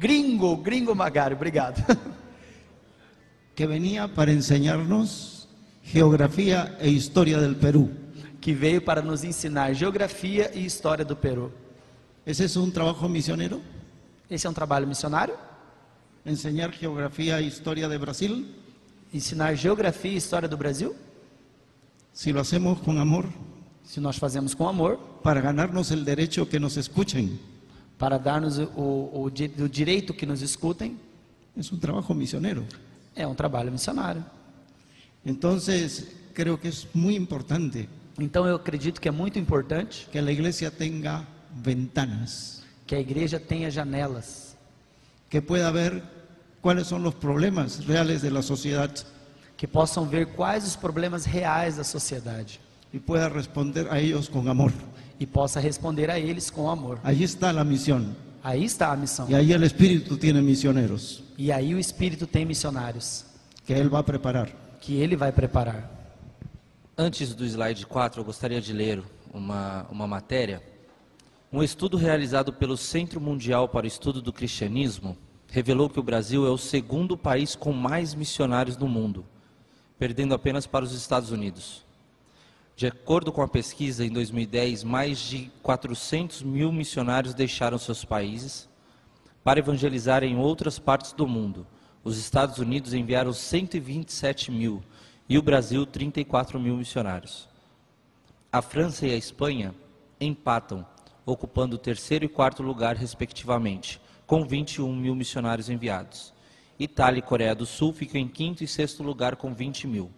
gringo, 0.00 0.56
gringo 0.56 0.94
Macário. 0.94 1.36
Obrigado. 1.36 1.84
Que 3.54 3.66
venía 3.66 4.08
para 4.08 4.32
enseñarnos 4.32 5.46
geografía 5.82 6.78
e 6.80 6.88
historia 6.88 7.38
del 7.38 7.56
Perú. 7.56 7.90
Que 8.42 8.52
veio 8.52 8.82
para 8.82 9.00
nos 9.00 9.22
ensinar 9.22 9.72
geografia 9.72 10.50
e 10.52 10.60
história 10.66 11.04
do 11.04 11.14
Peru. 11.16 11.50
¿Ese 12.26 12.44
es 12.44 12.56
un 12.56 12.72
trabajo 12.72 13.08
misionero? 13.08 13.60
Esse 14.28 14.46
é 14.46 14.50
um 14.50 14.52
trabalho 14.52 14.86
missionário? 14.86 15.36
¿Enseñar 16.26 16.72
geografía 16.72 17.40
e 17.40 17.46
historia 17.46 17.88
de 17.88 17.96
Brasil? 17.98 18.46
Ensinar 19.14 19.54
geografia 19.56 20.10
e 20.12 20.16
história 20.16 20.48
do 20.48 20.56
Brasil? 20.56 20.94
Si 22.12 22.32
lo 22.32 22.40
hacemos 22.40 22.80
con 22.80 22.98
amor, 22.98 23.26
Se 23.84 24.00
nós 24.00 24.16
fazemos 24.16 24.54
com 24.54 24.68
amor, 24.68 24.98
para 25.22 25.40
ganarnos 25.40 25.90
el 25.90 26.04
derecho 26.04 26.48
que 26.48 26.58
nos 26.60 26.76
escuchen, 26.76 27.38
para 27.98 28.18
dar-nos 28.18 28.58
o, 28.58 28.66
o, 28.76 29.24
o 29.24 29.68
direito 29.68 30.12
que 30.14 30.26
nos 30.26 30.42
escutem, 30.42 30.96
es 31.56 31.70
un 31.72 31.78
trabajo 31.78 32.12
misionero. 32.14 32.64
é 33.14 33.24
um 33.26 33.34
trabalho 33.34 33.70
missionário. 33.70 34.24
Entonces, 35.24 36.08
creo 36.34 36.58
que 36.58 36.68
es 36.68 36.86
muy 36.94 37.14
importante 37.14 37.88
Então 38.18 38.46
eu 38.46 38.56
acredito 38.56 39.00
que 39.00 39.08
é 39.08 39.10
muito 39.10 39.38
importante 39.38 40.08
que 40.12 40.20
la 40.20 40.30
iglesia 40.32 40.70
tenga 40.70 41.26
ventanas, 41.54 42.62
que 42.86 42.94
a 42.94 43.00
igreja 43.00 43.40
tenha 43.40 43.70
janelas, 43.70 44.56
que 45.30 45.40
pueda 45.40 45.70
ver 45.70 46.02
cuáles 46.60 46.86
son 46.86 47.02
los 47.02 47.14
problemas 47.14 47.84
reales 47.86 48.22
de 48.22 48.30
la 48.30 48.42
sociedad 48.42 48.90
que 49.56 49.66
possam 49.68 50.06
ver 50.08 50.26
quais 50.26 50.64
os 50.66 50.74
problemas 50.76 51.24
reais 51.24 51.76
da 51.76 51.84
sociedade 51.84 52.58
y 52.92 52.98
pueda 52.98 53.28
responder 53.28 53.86
a 53.90 53.98
ellos 54.00 54.28
con 54.28 54.48
amor. 54.48 54.72
e 55.20 55.26
possa 55.26 55.60
responder 55.60 56.10
a 56.10 56.18
eles 56.18 56.50
com 56.50 56.68
amor. 56.68 56.98
Ahí 57.04 57.22
está 57.22 57.52
la 57.52 57.62
misión. 57.64 58.14
Aí 58.42 58.64
está 58.64 58.90
a 58.92 58.96
missão. 58.96 59.28
Y 59.30 59.34
ahí 59.36 59.52
el 59.52 59.62
Espíritu 59.62 60.16
tiene 60.18 60.42
misioneros 60.42 61.22
E 61.38 61.52
aí 61.52 61.72
o 61.74 61.78
Espírito 61.78 62.26
tem 62.26 62.44
missionários 62.44 63.24
que 63.64 63.72
Él 63.72 63.88
va 63.88 64.00
a 64.00 64.02
preparar. 64.04 64.48
que 64.80 64.96
ele 65.00 65.14
vai 65.16 65.30
preparar. 65.30 65.88
Antes 66.96 67.34
do 67.34 67.46
slide 67.46 67.86
4, 67.86 68.20
eu 68.20 68.24
gostaria 68.24 68.60
de 68.60 68.70
ler 68.70 69.02
uma, 69.32 69.86
uma 69.90 70.06
matéria. 70.06 70.62
Um 71.50 71.62
estudo 71.62 71.96
realizado 71.96 72.52
pelo 72.52 72.76
Centro 72.76 73.18
Mundial 73.18 73.66
para 73.66 73.84
o 73.84 73.88
Estudo 73.88 74.20
do 74.20 74.30
Cristianismo 74.30 75.16
revelou 75.48 75.88
que 75.88 75.98
o 75.98 76.02
Brasil 76.02 76.46
é 76.46 76.50
o 76.50 76.58
segundo 76.58 77.16
país 77.16 77.56
com 77.56 77.72
mais 77.72 78.14
missionários 78.14 78.76
no 78.76 78.86
mundo, 78.86 79.24
perdendo 79.98 80.34
apenas 80.34 80.66
para 80.66 80.84
os 80.84 80.92
Estados 80.92 81.30
Unidos. 81.30 81.82
De 82.76 82.86
acordo 82.86 83.32
com 83.32 83.40
a 83.40 83.48
pesquisa, 83.48 84.04
em 84.04 84.10
2010, 84.10 84.84
mais 84.84 85.18
de 85.18 85.50
400 85.62 86.42
mil 86.42 86.70
missionários 86.70 87.32
deixaram 87.32 87.78
seus 87.78 88.04
países 88.04 88.68
para 89.42 89.60
evangelizar 89.60 90.22
em 90.22 90.36
outras 90.36 90.78
partes 90.78 91.12
do 91.14 91.26
mundo. 91.26 91.66
Os 92.04 92.18
Estados 92.18 92.58
Unidos 92.58 92.92
enviaram 92.92 93.32
127 93.32 94.50
mil 94.50 94.82
e 95.32 95.38
o 95.38 95.42
Brasil 95.42 95.86
34 95.86 96.60
mil 96.60 96.76
missionários. 96.76 97.48
A 98.52 98.60
França 98.60 99.06
e 99.06 99.12
a 99.12 99.16
Espanha 99.16 99.74
empatam, 100.20 100.84
ocupando 101.24 101.76
o 101.76 101.78
terceiro 101.78 102.26
e 102.26 102.28
quarto 102.28 102.62
lugar, 102.62 102.96
respectivamente, 102.96 103.98
com 104.26 104.44
21 104.46 104.94
mil 104.94 105.14
missionários 105.14 105.70
enviados. 105.70 106.34
Itália 106.78 107.20
e 107.20 107.22
Coreia 107.22 107.54
do 107.54 107.64
Sul 107.64 107.94
ficam 107.94 108.20
em 108.20 108.28
quinto 108.28 108.62
e 108.62 108.68
sexto 108.68 109.02
lugar, 109.02 109.36
com 109.36 109.54
20 109.54 109.86
mil. 109.86 110.10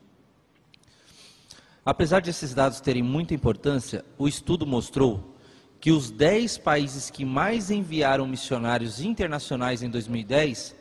Apesar 1.86 2.20
desses 2.20 2.52
dados 2.52 2.80
terem 2.80 3.04
muita 3.04 3.34
importância, 3.34 4.04
o 4.18 4.26
estudo 4.26 4.66
mostrou 4.66 5.36
que 5.80 5.92
os 5.92 6.10
10 6.10 6.58
países 6.58 7.08
que 7.08 7.24
mais 7.24 7.70
enviaram 7.70 8.26
missionários 8.26 9.00
internacionais 9.00 9.80
em 9.80 9.88
2010 9.88 10.74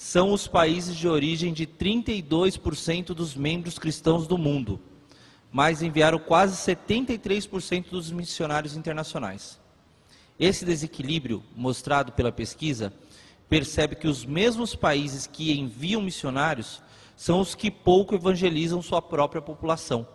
são 0.00 0.32
os 0.32 0.48
países 0.48 0.96
de 0.96 1.06
origem 1.06 1.52
de 1.52 1.66
32% 1.66 3.08
dos 3.08 3.34
membros 3.34 3.78
cristãos 3.78 4.26
do 4.26 4.38
mundo, 4.38 4.80
mas 5.52 5.82
enviaram 5.82 6.18
quase 6.18 6.56
73% 6.56 7.90
dos 7.90 8.10
missionários 8.10 8.74
internacionais. 8.74 9.60
Esse 10.38 10.64
desequilíbrio, 10.64 11.42
mostrado 11.54 12.12
pela 12.12 12.32
pesquisa, 12.32 12.94
percebe 13.46 13.94
que 13.94 14.08
os 14.08 14.24
mesmos 14.24 14.74
países 14.74 15.26
que 15.26 15.52
enviam 15.52 16.00
missionários 16.00 16.82
são 17.14 17.38
os 17.38 17.54
que 17.54 17.70
pouco 17.70 18.14
evangelizam 18.14 18.80
sua 18.80 19.02
própria 19.02 19.42
população. 19.42 20.08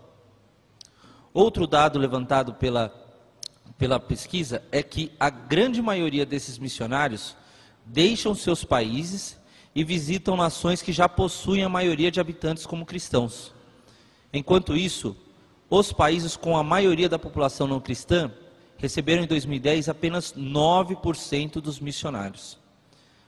Outro 1.32 1.68
dado 1.68 2.00
levantado 2.00 2.56
pela, 2.56 2.92
pela 3.78 4.00
pesquisa 4.00 4.64
é 4.72 4.82
que 4.82 5.12
a 5.20 5.30
grande 5.30 5.80
maioria 5.80 6.26
desses 6.26 6.58
missionários 6.58 7.38
deixam 7.86 8.34
seus 8.34 8.64
países 8.64 9.45
e 9.76 9.84
visitam 9.84 10.38
nações 10.38 10.82
que 10.82 10.94
já 10.94 11.10
possuem 11.10 11.64
a 11.64 11.70
maioria 11.70 12.10
de 12.10 12.22
habitantes 12.22 12.66
como 12.66 12.86
cristãos. 12.86 13.54
Enquanto 14.32 14.76
isso, 14.76 15.16
os 15.70 15.92
países 15.92 16.38
com 16.38 16.56
a 16.56 16.64
maioria 16.64 17.10
da 17.10 17.20
população 17.20 17.68
não 17.68 17.82
cristã 17.82 18.32
receberam 18.78 19.24
em 19.24 19.28
2010 19.28 19.90
apenas 19.90 20.34
9% 20.34 21.60
dos 21.60 21.80
missionários. 21.80 22.58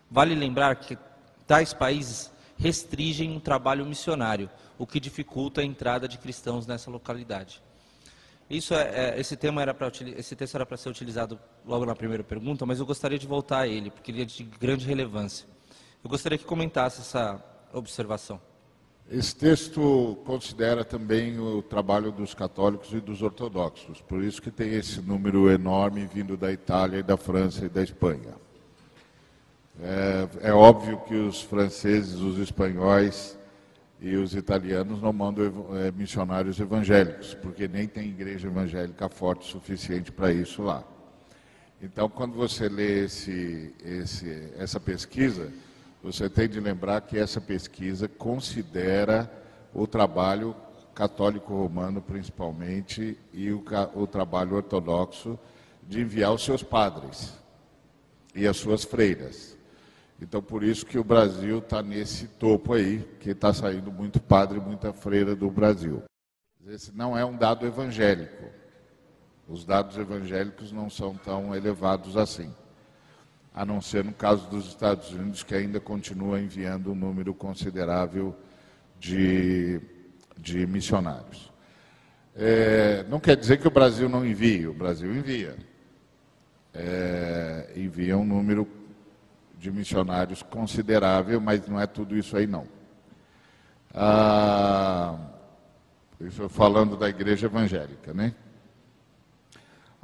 Vale 0.09 0.33
lembrar 0.33 0.75
que 0.77 0.97
tais 1.45 1.73
países 1.73 2.31
restringem 2.57 3.29
um 3.31 3.39
trabalho 3.39 3.85
missionário, 3.85 4.49
o 4.77 4.87
que 4.87 4.99
dificulta 4.99 5.61
a 5.61 5.65
entrada 5.65 6.07
de 6.07 6.17
cristãos 6.17 6.65
nessa 6.65 6.89
localidade. 6.89 7.61
Isso 8.49 8.73
é, 8.73 9.15
é, 9.15 9.19
esse 9.19 9.35
tema 9.35 9.61
era 9.61 9.75
esse 10.15 10.33
texto 10.33 10.55
era 10.55 10.65
para 10.65 10.77
ser 10.77 10.87
utilizado 10.87 11.37
logo 11.65 11.85
na 11.85 11.93
primeira 11.93 12.23
pergunta, 12.23 12.65
mas 12.65 12.79
eu 12.79 12.85
gostaria 12.85 13.19
de 13.19 13.27
voltar 13.27 13.59
a 13.59 13.67
ele 13.67 13.91
porque 13.91 14.11
ele 14.11 14.21
é 14.21 14.25
de 14.25 14.43
grande 14.43 14.85
relevância. 14.85 15.45
Eu 16.03 16.09
gostaria 16.09 16.37
que 16.37 16.45
comentasse 16.45 17.01
essa 17.01 17.43
observação. 17.73 18.39
Esse 19.09 19.35
texto 19.35 20.17
considera 20.25 20.83
também 20.83 21.39
o 21.39 21.61
trabalho 21.61 22.11
dos 22.11 22.33
católicos 22.33 22.91
e 22.91 22.99
dos 22.99 23.21
ortodoxos, 23.21 24.01
por 24.01 24.21
isso 24.21 24.41
que 24.41 24.51
tem 24.51 24.73
esse 24.73 25.01
número 25.01 25.49
enorme 25.49 26.05
vindo 26.05 26.35
da 26.35 26.51
Itália, 26.51 27.01
da 27.01 27.15
França 27.15 27.65
e 27.65 27.69
da 27.69 27.81
Espanha. 27.81 28.35
É, 29.81 30.49
é 30.49 30.53
óbvio 30.53 30.99
que 31.07 31.15
os 31.15 31.41
franceses, 31.41 32.15
os 32.15 32.37
espanhóis 32.37 33.37
e 34.01 34.15
os 34.15 34.35
italianos 34.35 35.01
não 35.01 35.13
mandam 35.13 35.67
é, 35.77 35.91
missionários 35.91 36.59
evangélicos, 36.59 37.33
porque 37.35 37.67
nem 37.67 37.87
tem 37.87 38.09
igreja 38.09 38.47
evangélica 38.47 39.07
forte 39.07 39.47
o 39.47 39.51
suficiente 39.51 40.11
para 40.11 40.33
isso 40.33 40.63
lá. 40.63 40.83
Então, 41.81 42.09
quando 42.09 42.33
você 42.33 42.67
lê 42.67 43.05
esse, 43.05 43.73
esse, 43.85 44.51
essa 44.57 44.79
pesquisa, 44.79 45.51
você 46.07 46.29
tem 46.29 46.47
de 46.47 46.57
lembrar 46.61 47.01
que 47.01 47.17
essa 47.17 47.41
pesquisa 47.41 48.07
considera 48.07 49.29
o 49.73 49.85
trabalho 49.85 50.55
católico 50.95 51.53
romano, 51.53 52.01
principalmente, 52.01 53.19
e 53.33 53.51
o, 53.51 53.61
o 53.93 54.07
trabalho 54.07 54.55
ortodoxo 54.55 55.37
de 55.83 55.99
enviar 55.99 56.31
os 56.31 56.45
seus 56.45 56.63
padres 56.63 57.33
e 58.33 58.47
as 58.47 58.55
suas 58.55 58.85
freiras. 58.85 59.57
Então, 60.21 60.41
por 60.41 60.63
isso 60.63 60.85
que 60.85 60.97
o 60.97 61.03
Brasil 61.03 61.57
está 61.57 61.83
nesse 61.83 62.25
topo 62.25 62.73
aí, 62.73 62.99
que 63.19 63.31
está 63.31 63.53
saindo 63.53 63.91
muito 63.91 64.21
padre 64.21 64.61
muita 64.61 64.93
freira 64.93 65.35
do 65.35 65.51
Brasil. 65.51 66.03
Esse 66.67 66.95
não 66.95 67.17
é 67.17 67.25
um 67.25 67.35
dado 67.35 67.67
evangélico. 67.67 68.45
Os 69.45 69.65
dados 69.65 69.97
evangélicos 69.97 70.71
não 70.71 70.89
são 70.89 71.15
tão 71.15 71.53
elevados 71.53 72.15
assim. 72.15 72.53
A 73.57 73.65
não 73.65 73.81
ser 73.81 74.03
no 74.05 74.13
caso 74.13 74.47
dos 74.49 74.67
Estados 74.67 75.09
Unidos, 75.11 75.41
que 75.41 75.55
ainda 75.55 75.79
continua 75.79 76.39
enviando 76.39 76.91
um 76.91 76.95
número 76.95 77.33
considerável 77.33 78.35
de, 78.99 79.81
de 80.37 80.67
missionários. 80.67 81.51
É, 82.35 83.03
não 83.09 83.19
quer 83.19 83.35
dizer 83.35 83.57
que 83.59 83.67
o 83.67 83.71
Brasil 83.71 84.07
não 84.07 84.23
envie, 84.23 84.67
o 84.67 84.73
Brasil 84.75 85.11
envia. 85.11 85.57
É, 86.71 87.71
envia 87.75 88.15
um 88.15 88.23
número 88.23 88.67
de 89.57 89.71
missionários 89.71 90.43
considerável, 90.43 91.41
mas 91.41 91.67
não 91.67 91.81
é 91.81 91.87
tudo 91.87 92.15
isso 92.15 92.37
aí 92.37 92.45
não. 92.45 92.67
Ah, 93.91 95.17
isso 96.21 96.47
falando 96.47 96.95
da 96.95 97.09
igreja 97.09 97.47
evangélica, 97.47 98.13
né? 98.13 98.35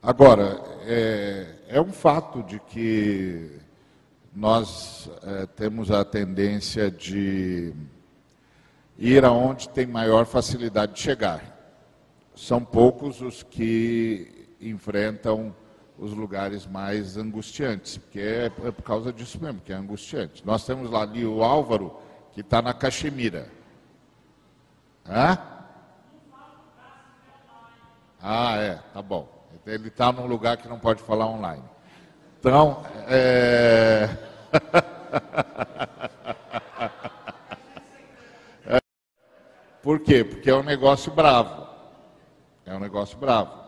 Agora, 0.05 0.61
é, 0.81 1.47
é 1.69 1.79
um 1.79 1.93
fato 1.93 2.43
de 2.43 2.59
que 2.59 3.57
nós 4.35 5.09
é, 5.21 5.45
temos 5.45 5.89
a 5.91 6.03
tendência 6.03 6.91
de 6.91 7.73
ir 8.97 9.23
aonde 9.23 9.69
tem 9.69 9.87
maior 9.87 10.25
facilidade 10.25 10.95
de 10.95 10.99
chegar. 10.99 11.41
São 12.35 12.61
poucos 12.65 13.21
os 13.21 13.43
que 13.43 14.49
enfrentam 14.59 15.55
os 15.97 16.11
lugares 16.11 16.67
mais 16.67 17.15
angustiantes, 17.15 17.97
porque 17.97 18.19
é, 18.19 18.45
é, 18.47 18.71
por 18.71 18.83
causa 18.83 19.13
disso 19.13 19.41
mesmo, 19.41 19.61
que 19.61 19.71
é 19.71 19.75
angustiante. 19.77 20.45
Nós 20.45 20.65
temos 20.65 20.91
lá 20.91 21.03
ali 21.03 21.25
o 21.25 21.41
Álvaro, 21.41 21.97
que 22.33 22.41
está 22.41 22.61
na 22.61 22.73
Caxemira. 22.73 23.49
Hã? 25.07 25.37
Ah, 28.21 28.57
é, 28.57 28.75
tá 28.93 29.01
bom. 29.01 29.32
Ele 29.65 29.87
está 29.87 30.11
num 30.11 30.25
lugar 30.25 30.57
que 30.57 30.67
não 30.67 30.77
pode 30.77 31.01
falar 31.01 31.27
online. 31.27 31.63
Então, 32.39 32.83
é... 33.07 34.09
Por 39.81 39.99
quê? 39.99 40.23
Porque 40.23 40.49
é 40.49 40.55
um 40.55 40.63
negócio 40.63 41.11
bravo. 41.11 41.67
É 42.65 42.73
um 42.73 42.79
negócio 42.79 43.17
bravo. 43.17 43.63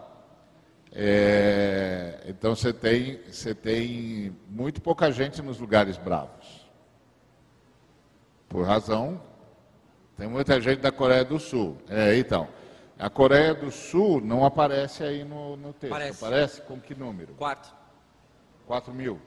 É, 0.98 2.24
então 2.26 2.56
você 2.56 2.72
tem, 2.72 3.20
você 3.30 3.54
tem 3.54 4.34
muito 4.50 4.82
pouca 4.82 5.12
gente 5.12 5.42
nos 5.42 5.60
lugares 5.60 5.98
bravos. 5.98 6.66
Por 8.48 8.66
razão, 8.66 9.22
tem 10.18 10.30
muita 10.30 10.62
gente 10.62 10.80
da 10.80 10.94
Coreia 10.94 11.26
do 11.26 11.38
Sul. 11.38 11.78
É, 11.90 12.18
então. 12.18 12.48
A 12.98 13.10
Coreia 13.10 13.54
do 13.54 13.72
Sul 13.72 14.22
não 14.22 14.46
aparece 14.46 15.04
aí 15.04 15.24
no, 15.24 15.58
no 15.58 15.74
texto. 15.74 15.94
Aparece. 15.94 16.26
aparece. 16.26 16.62
com 16.62 16.80
que 16.80 16.96
número? 16.96 17.34
Quatro. 17.34 17.74
Quatro 18.66 18.94
mil. 18.94 19.20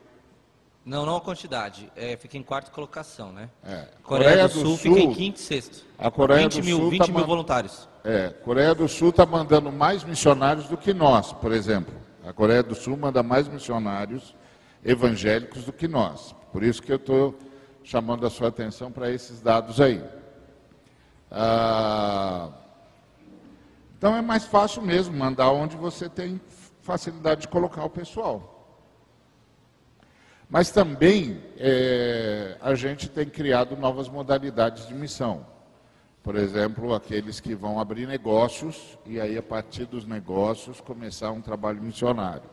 Não, 0.83 1.05
não 1.05 1.17
a 1.17 1.21
quantidade. 1.21 1.91
É, 1.95 2.17
fica 2.17 2.35
em 2.35 2.41
quarta 2.41 2.71
colocação, 2.71 3.31
né? 3.31 3.49
É. 3.63 3.87
Coreia, 4.01 4.31
Coreia 4.31 4.47
do, 4.47 4.53
do 4.53 4.59
Sul, 4.59 4.77
Sul, 4.77 4.95
fica 4.95 4.99
em 4.99 5.13
quinto 5.13 5.39
e 5.39 5.43
sexto. 5.43 5.85
A 5.99 6.09
Coreia 6.09 6.41
20 6.41 6.55
do 6.55 6.65
mil, 6.65 6.77
Sul 6.77 6.89
20 6.89 6.99
tá 6.99 7.13
mil 7.13 7.27
voluntários. 7.27 7.87
É, 8.03 8.29
Coreia 8.29 8.73
do 8.73 8.87
Sul 8.87 9.09
está 9.09 9.25
mandando 9.25 9.71
mais 9.71 10.03
missionários 10.03 10.67
do 10.67 10.75
que 10.75 10.93
nós, 10.93 11.31
por 11.31 11.51
exemplo. 11.51 11.93
A 12.25 12.33
Coreia 12.33 12.63
do 12.63 12.73
Sul 12.73 12.97
manda 12.97 13.21
mais 13.21 13.47
missionários 13.47 14.35
evangélicos 14.83 15.63
do 15.63 15.71
que 15.73 15.87
nós. 15.87 16.33
Por 16.51 16.63
isso 16.63 16.81
que 16.81 16.91
eu 16.91 16.95
estou 16.95 17.37
chamando 17.83 18.25
a 18.25 18.29
sua 18.29 18.47
atenção 18.47 18.91
para 18.91 19.11
esses 19.11 19.41
dados 19.41 19.79
aí. 19.79 20.03
Ah, 21.29 22.49
então 23.99 24.15
é 24.15 24.21
mais 24.21 24.45
fácil 24.45 24.81
mesmo 24.81 25.13
mandar 25.13 25.51
onde 25.51 25.75
você 25.75 26.07
tem 26.07 26.39
facilidade 26.81 27.41
de 27.41 27.47
colocar 27.49 27.83
o 27.83 27.89
pessoal. 27.89 28.55
Mas 30.49 30.71
também 30.71 31.43
é, 31.57 32.55
a 32.61 32.75
gente 32.75 33.09
tem 33.09 33.25
criado 33.27 33.75
novas 33.75 34.07
modalidades 34.07 34.87
de 34.87 34.93
missão. 34.93 35.45
Por 36.23 36.37
exemplo, 36.37 36.93
aqueles 36.93 37.41
que 37.41 37.53
vão 37.53 37.77
abrir 37.77 38.07
negócios 38.07 38.97
e 39.05 39.19
aí, 39.19 39.37
a 39.37 39.43
partir 39.43 39.83
dos 39.83 40.05
negócios, 40.05 40.79
começar 40.79 41.31
um 41.31 41.41
trabalho 41.41 41.81
missionário. 41.81 42.49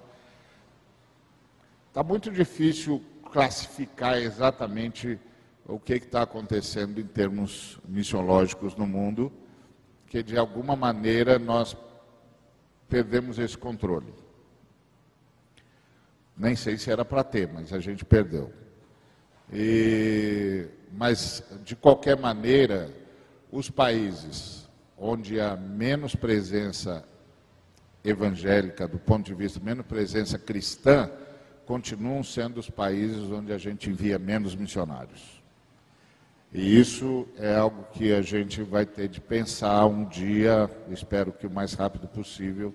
Está 1.86 2.02
muito 2.02 2.28
difícil 2.32 3.00
classificar 3.32 4.18
exatamente 4.18 5.16
o 5.64 5.78
que 5.78 5.92
está 5.92 6.22
acontecendo 6.22 7.00
em 7.00 7.06
termos 7.06 7.78
missiológicos 7.86 8.74
no 8.74 8.84
mundo, 8.84 9.32
que 10.16 10.22
de 10.22 10.38
alguma 10.38 10.74
maneira 10.74 11.38
nós 11.38 11.76
perdemos 12.88 13.38
esse 13.38 13.58
controle. 13.58 14.14
Nem 16.34 16.56
sei 16.56 16.78
se 16.78 16.90
era 16.90 17.04
para 17.04 17.22
ter, 17.22 17.46
mas 17.52 17.70
a 17.70 17.80
gente 17.80 18.02
perdeu. 18.02 18.50
E, 19.52 20.68
mas, 20.90 21.42
de 21.62 21.76
qualquer 21.76 22.18
maneira, 22.18 22.90
os 23.52 23.68
países 23.68 24.66
onde 24.96 25.38
há 25.38 25.54
menos 25.54 26.16
presença 26.16 27.04
evangélica, 28.02 28.88
do 28.88 28.98
ponto 28.98 29.26
de 29.26 29.34
vista 29.34 29.60
menos 29.60 29.84
presença 29.84 30.38
cristã, 30.38 31.10
continuam 31.66 32.22
sendo 32.24 32.58
os 32.58 32.70
países 32.70 33.30
onde 33.30 33.52
a 33.52 33.58
gente 33.58 33.90
envia 33.90 34.18
menos 34.18 34.54
missionários. 34.54 35.35
E 36.56 36.80
isso 36.80 37.28
é 37.36 37.54
algo 37.54 37.84
que 37.92 38.14
a 38.14 38.22
gente 38.22 38.62
vai 38.62 38.86
ter 38.86 39.08
de 39.08 39.20
pensar 39.20 39.84
um 39.84 40.06
dia, 40.06 40.70
espero 40.88 41.30
que 41.30 41.46
o 41.46 41.50
mais 41.50 41.74
rápido 41.74 42.08
possível, 42.08 42.74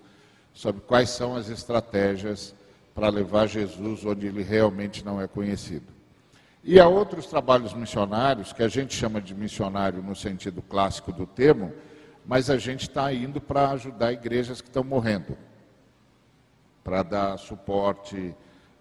sobre 0.53 0.81
quais 0.81 1.09
são 1.09 1.35
as 1.35 1.49
estratégias 1.49 2.53
para 2.93 3.09
levar 3.09 3.47
Jesus 3.47 4.05
onde 4.05 4.27
ele 4.27 4.43
realmente 4.43 5.03
não 5.03 5.19
é 5.19 5.27
conhecido. 5.27 5.87
E 6.63 6.79
há 6.79 6.87
outros 6.87 7.25
trabalhos 7.25 7.73
missionários, 7.73 8.53
que 8.53 8.61
a 8.61 8.67
gente 8.67 8.93
chama 8.93 9.19
de 9.19 9.33
missionário 9.33 10.03
no 10.03 10.15
sentido 10.15 10.61
clássico 10.61 11.11
do 11.11 11.25
termo, 11.25 11.73
mas 12.23 12.51
a 12.51 12.59
gente 12.59 12.81
está 12.81 13.11
indo 13.11 13.41
para 13.41 13.71
ajudar 13.71 14.13
igrejas 14.13 14.61
que 14.61 14.67
estão 14.67 14.83
morrendo, 14.83 15.35
para 16.83 17.01
dar 17.01 17.37
suporte 17.39 18.35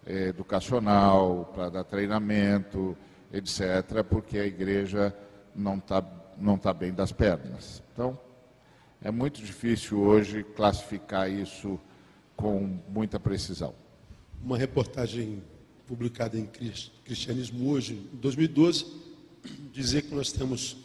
eh, 0.05 0.27
educacional, 0.27 1.51
para 1.55 1.69
dar 1.69 1.83
treinamento, 1.85 2.95
etc., 3.33 4.03
porque 4.09 4.37
a 4.37 4.45
igreja 4.45 5.15
não 5.55 5.77
está 5.77 6.03
não 6.37 6.57
tá 6.57 6.73
bem 6.73 6.91
das 6.91 7.11
pernas. 7.11 7.83
Então, 7.93 8.19
é 9.01 9.11
muito 9.11 9.41
difícil 9.41 9.99
hoje 9.99 10.43
classificar 10.43 11.29
isso 11.29 11.79
com 12.35 12.79
muita 12.89 13.19
precisão. 13.19 13.73
Uma 14.43 14.57
reportagem 14.57 15.43
publicada 15.87 16.37
em 16.37 16.47
Cristianismo 17.05 17.69
Hoje, 17.69 17.93
em 18.13 18.17
2012, 18.17 18.85
dizer 19.71 20.03
que 20.03 20.15
nós 20.15 20.31
temos 20.31 20.77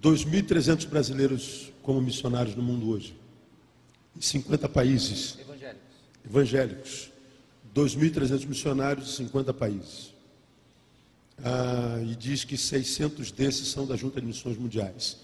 2.300 0.00 0.86
brasileiros 0.86 1.72
como 1.82 2.00
missionários 2.00 2.54
no 2.54 2.62
mundo 2.62 2.90
hoje, 2.90 3.16
em 4.16 4.20
50 4.20 4.68
países. 4.68 5.38
Evangélicos. 5.40 5.82
Evangélicos. 6.24 7.12
2.300 7.74 8.46
missionários 8.46 9.20
em 9.20 9.24
50 9.24 9.54
países. 9.54 10.11
Ah, 11.44 11.98
e 12.02 12.14
diz 12.14 12.44
que 12.44 12.56
600 12.56 13.32
desses 13.32 13.68
são 13.68 13.86
da 13.86 13.96
Junta 13.96 14.20
de 14.20 14.26
Missões 14.26 14.56
Mundiais. 14.56 15.18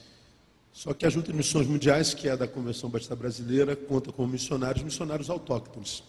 Só 0.72 0.94
que 0.94 1.04
a 1.04 1.10
Junta 1.10 1.32
de 1.32 1.36
Missões 1.36 1.66
Mundiais, 1.66 2.14
que 2.14 2.28
é 2.28 2.36
da 2.36 2.46
Convenção 2.46 2.88
Batista 2.88 3.16
Brasileira, 3.16 3.74
conta 3.74 4.12
com 4.12 4.26
missionários, 4.26 4.84
missionários 4.84 5.28
autóctones. 5.28 6.02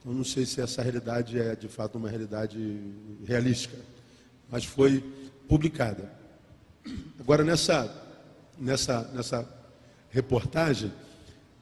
Então, 0.00 0.12
não 0.12 0.24
sei 0.24 0.44
se 0.44 0.60
essa 0.60 0.82
realidade 0.82 1.38
é 1.38 1.54
de 1.54 1.68
fato 1.68 1.98
uma 1.98 2.08
realidade 2.08 2.80
realística, 3.24 3.76
mas 4.50 4.64
foi 4.64 5.02
publicada. 5.48 6.12
Agora, 7.20 7.44
nessa, 7.44 7.92
nessa, 8.58 9.02
nessa 9.14 9.48
reportagem, 10.10 10.92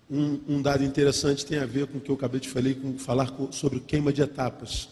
um, 0.09 0.41
um, 0.49 0.63
dado 0.63 0.85
interessante 0.85 1.45
tem 1.45 1.59
a 1.59 1.67
ver 1.67 1.87
com 1.89 1.99
o 1.99 2.01
que 2.01 2.11
eu 2.11 2.15
acabei 2.15 2.41
de 2.41 2.49
falar, 2.49 2.75
com, 2.75 2.99
falar 2.99 3.53
sobre 3.53 3.81
queima 3.81 4.13
de 4.13 4.23
etapas. 4.23 4.89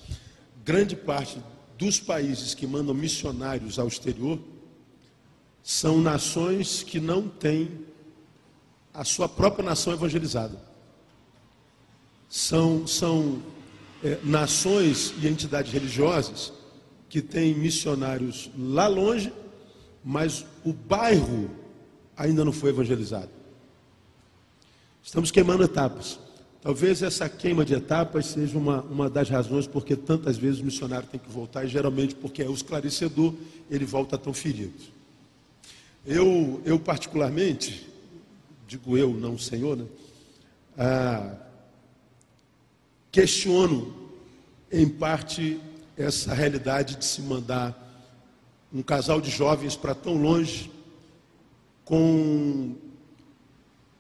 Grande 0.65 0.97
parte 0.97 1.39
dos 1.79 2.01
países 2.01 2.55
que 2.55 2.67
mandam 2.67 2.95
missionários 2.95 3.79
ao 3.79 3.89
exterior 3.89 4.39
são 5.63 6.01
nações 6.01 6.83
que 6.83 7.01
não 7.01 7.29
têm 7.29 7.71
a 8.93 9.05
sua 9.05 9.29
própria 9.29 9.65
nação 9.65 9.93
evangelizada. 9.93 10.61
São, 12.29 12.87
são 12.87 13.43
é, 14.03 14.19
nações 14.23 15.15
e 15.21 15.27
entidades 15.27 15.73
religiosas 15.73 16.53
que 17.09 17.23
têm 17.23 17.55
missionários 17.55 18.51
lá 18.59 18.87
longe, 18.87 19.33
mas 20.05 20.45
o 20.65 20.73
bairro 20.73 21.51
ainda 22.17 22.45
não 22.45 22.53
foi 22.53 22.71
evangelizado. 22.71 23.31
Estamos 25.03 25.31
queimando 25.31 25.63
etapas. 25.63 26.19
Talvez 26.65 27.03
essa 27.03 27.29
queima 27.29 27.63
de 27.63 27.75
etapas 27.75 28.25
seja 28.25 28.57
uma, 28.57 28.81
uma 28.85 29.11
das 29.11 29.29
razões 29.29 29.67
porque 29.67 29.95
tantas 29.95 30.39
vezes 30.39 30.61
o 30.61 30.65
missionário 30.65 31.07
tem 31.07 31.21
que 31.21 31.31
voltar, 31.31 31.67
e 31.67 31.69
geralmente 31.69 32.15
porque 32.15 32.43
é 32.43 32.49
o 32.49 32.55
esclarecedor, 32.55 33.35
ele 33.71 33.85
volta 33.85 34.17
tão 34.17 34.33
ferido. 34.33 34.73
Eu, 36.07 36.63
eu 36.65 36.81
particularmente, 36.81 37.87
digo 38.67 38.97
eu, 38.97 39.13
não 39.13 39.35
o 39.35 39.39
Senhor, 39.39 39.77
né? 39.77 39.85
Ah, 40.79 41.35
questiono, 43.13 43.95
em 44.73 44.89
parte, 44.89 45.61
essa 45.99 46.33
realidade 46.33 46.97
de 46.97 47.05
se 47.05 47.21
mandar 47.21 47.79
um 48.73 48.81
casal 48.81 49.21
de 49.21 49.31
jovens 49.31 49.77
para 49.77 49.95
tão 49.95 50.17
longe, 50.17 50.71
com 51.85 52.75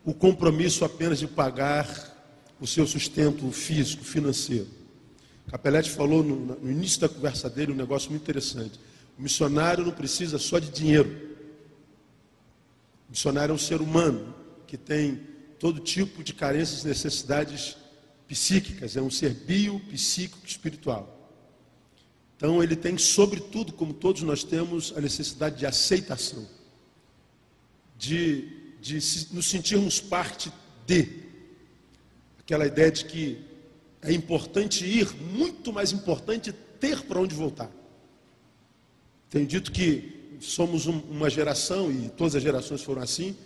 o 0.02 0.14
compromisso 0.14 0.82
apenas 0.82 1.18
de 1.18 1.26
pagar 1.26 2.13
o 2.64 2.66
seu 2.66 2.86
sustento 2.86 3.50
físico, 3.52 4.02
financeiro. 4.02 4.66
Capelete 5.48 5.90
falou 5.90 6.22
no, 6.22 6.56
no, 6.56 6.70
início 6.70 6.98
da 6.98 7.08
conversa 7.10 7.50
dele 7.50 7.72
um 7.72 7.76
negócio 7.76 8.10
muito 8.10 8.22
interessante. 8.22 8.80
O 9.18 9.22
missionário 9.22 9.84
não 9.84 9.92
precisa 9.92 10.38
só 10.38 10.58
de 10.58 10.70
dinheiro. 10.70 11.10
O 13.06 13.10
missionário 13.10 13.52
é 13.52 13.54
um 13.54 13.58
ser 13.58 13.82
humano 13.82 14.34
que 14.66 14.78
tem 14.78 15.20
todo 15.58 15.78
tipo 15.78 16.24
de 16.24 16.32
carências 16.32 16.84
e 16.84 16.88
necessidades 16.88 17.76
psíquicas, 18.26 18.96
é 18.96 19.02
um 19.02 19.10
ser 19.10 19.34
bio, 19.34 19.78
psíquico, 19.80 20.46
espiritual. 20.46 21.30
Então 22.38 22.62
ele 22.62 22.74
tem, 22.74 22.96
sobretudo, 22.96 23.74
como 23.74 23.92
todos 23.92 24.22
nós 24.22 24.42
temos, 24.42 24.94
a 24.96 25.02
necessidade 25.02 25.58
de 25.58 25.66
aceitação, 25.66 26.48
de 27.98 28.64
de 28.84 28.96
nos 29.32 29.48
sentirmos 29.48 29.98
parte 29.98 30.52
de. 30.86 31.23
Aquela 32.44 32.66
ideia 32.66 32.90
de 32.90 33.04
que 33.04 33.44
é 34.02 34.12
importante 34.12 34.84
ir, 34.84 35.14
muito 35.16 35.72
mais 35.72 35.92
importante 35.92 36.52
ter 36.52 37.02
para 37.02 37.18
onde 37.18 37.34
voltar. 37.34 37.70
Tenho 39.30 39.46
dito 39.46 39.72
que 39.72 40.38
somos 40.40 40.86
um, 40.86 40.98
uma 41.10 41.30
geração, 41.30 41.90
e 41.90 42.08
todas 42.10 42.36
as 42.36 42.42
gerações 42.42 42.82
foram 42.82 43.02
assim, 43.02 43.36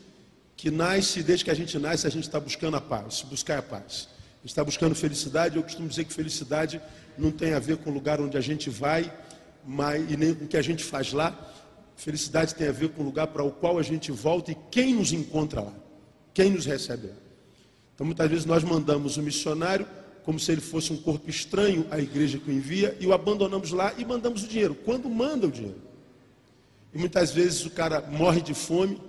que 0.56 0.70
nasce, 0.70 1.22
desde 1.22 1.44
que 1.44 1.50
a 1.50 1.54
gente 1.54 1.78
nasce, 1.78 2.06
a 2.06 2.10
gente 2.10 2.24
está 2.24 2.40
buscando 2.40 2.76
a 2.76 2.80
paz, 2.80 3.22
buscar 3.22 3.58
a 3.58 3.62
paz. 3.62 4.08
Está 4.44 4.64
buscando 4.64 4.94
felicidade, 4.94 5.56
eu 5.56 5.62
costumo 5.62 5.88
dizer 5.88 6.04
que 6.04 6.12
felicidade 6.12 6.80
não 7.16 7.30
tem 7.30 7.52
a 7.52 7.58
ver 7.58 7.76
com 7.78 7.90
o 7.90 7.92
lugar 7.92 8.20
onde 8.20 8.36
a 8.36 8.40
gente 8.40 8.68
vai, 8.70 9.12
mas, 9.64 10.10
e 10.10 10.16
nem 10.16 10.34
com 10.34 10.44
o 10.44 10.48
que 10.48 10.56
a 10.56 10.62
gente 10.62 10.82
faz 10.82 11.12
lá, 11.12 11.54
Felicidade 11.98 12.54
tem 12.54 12.68
a 12.68 12.72
ver 12.72 12.90
com 12.90 13.02
o 13.02 13.04
lugar 13.04 13.26
para 13.26 13.42
o 13.42 13.50
qual 13.50 13.76
a 13.76 13.82
gente 13.82 14.12
volta 14.12 14.52
e 14.52 14.56
quem 14.70 14.94
nos 14.94 15.12
encontra 15.12 15.62
lá, 15.62 15.74
quem 16.32 16.48
nos 16.48 16.64
recebe 16.64 17.08
lá. 17.08 17.14
Então, 17.98 18.06
muitas 18.06 18.30
vezes 18.30 18.44
nós 18.44 18.62
mandamos 18.62 19.16
o 19.16 19.22
missionário 19.22 19.84
como 20.22 20.38
se 20.38 20.52
ele 20.52 20.60
fosse 20.60 20.92
um 20.92 20.96
corpo 20.96 21.28
estranho 21.28 21.84
à 21.90 21.98
igreja 21.98 22.38
que 22.38 22.48
o 22.48 22.52
envia 22.52 22.96
e 23.00 23.06
o 23.08 23.12
abandonamos 23.12 23.72
lá 23.72 23.92
e 23.98 24.04
mandamos 24.04 24.44
o 24.44 24.46
dinheiro. 24.46 24.72
Quando 24.72 25.10
manda 25.10 25.48
o 25.48 25.50
dinheiro? 25.50 25.80
E 26.94 26.98
muitas 26.98 27.32
vezes 27.32 27.66
o 27.66 27.70
cara 27.70 28.00
morre 28.02 28.40
de 28.40 28.54
fome 28.54 29.02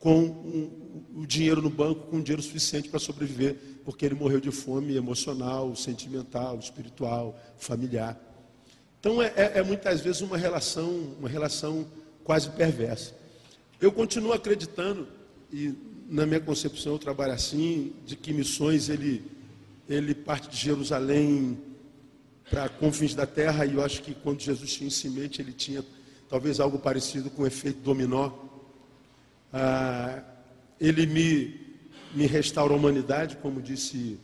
com 0.00 0.24
um, 0.24 0.70
o 1.18 1.24
dinheiro 1.24 1.62
no 1.62 1.70
banco, 1.70 2.08
com 2.08 2.20
dinheiro 2.20 2.42
suficiente 2.42 2.88
para 2.88 2.98
sobreviver, 2.98 3.56
porque 3.84 4.06
ele 4.06 4.16
morreu 4.16 4.40
de 4.40 4.50
fome 4.50 4.96
emocional, 4.96 5.76
sentimental, 5.76 6.58
espiritual, 6.58 7.38
familiar. 7.58 8.20
Então 8.98 9.22
é, 9.22 9.32
é, 9.36 9.52
é 9.58 9.62
muitas 9.62 10.00
vezes 10.00 10.20
uma 10.20 10.36
relação, 10.36 11.14
uma 11.16 11.28
relação 11.28 11.86
quase 12.24 12.50
perversa. 12.50 13.14
Eu 13.80 13.92
continuo 13.92 14.32
acreditando, 14.32 15.06
e 15.52 15.76
na 16.10 16.26
minha 16.26 16.40
concepção 16.40 16.94
eu 16.94 16.98
trabalho 16.98 17.32
assim, 17.32 17.92
de 18.04 18.16
que 18.16 18.32
missões 18.32 18.88
ele, 18.88 19.24
ele 19.88 20.12
parte 20.12 20.48
de 20.48 20.56
Jerusalém 20.56 21.56
para 22.50 22.68
confins 22.68 23.14
da 23.14 23.26
terra, 23.26 23.64
e 23.64 23.74
eu 23.74 23.84
acho 23.84 24.02
que 24.02 24.12
quando 24.12 24.40
Jesus 24.40 24.72
tinha 24.72 24.88
isso 24.88 25.06
em 25.06 25.10
mente, 25.10 25.40
ele 25.40 25.52
tinha 25.52 25.84
talvez 26.28 26.58
algo 26.58 26.80
parecido 26.80 27.30
com 27.30 27.42
o 27.42 27.46
efeito 27.46 27.78
dominó. 27.80 28.32
Ah, 29.52 30.20
ele 30.80 31.06
me, 31.06 31.78
me 32.12 32.26
restaura 32.26 32.74
a 32.74 32.76
humanidade, 32.76 33.36
como 33.36 33.62
disse 33.62 34.18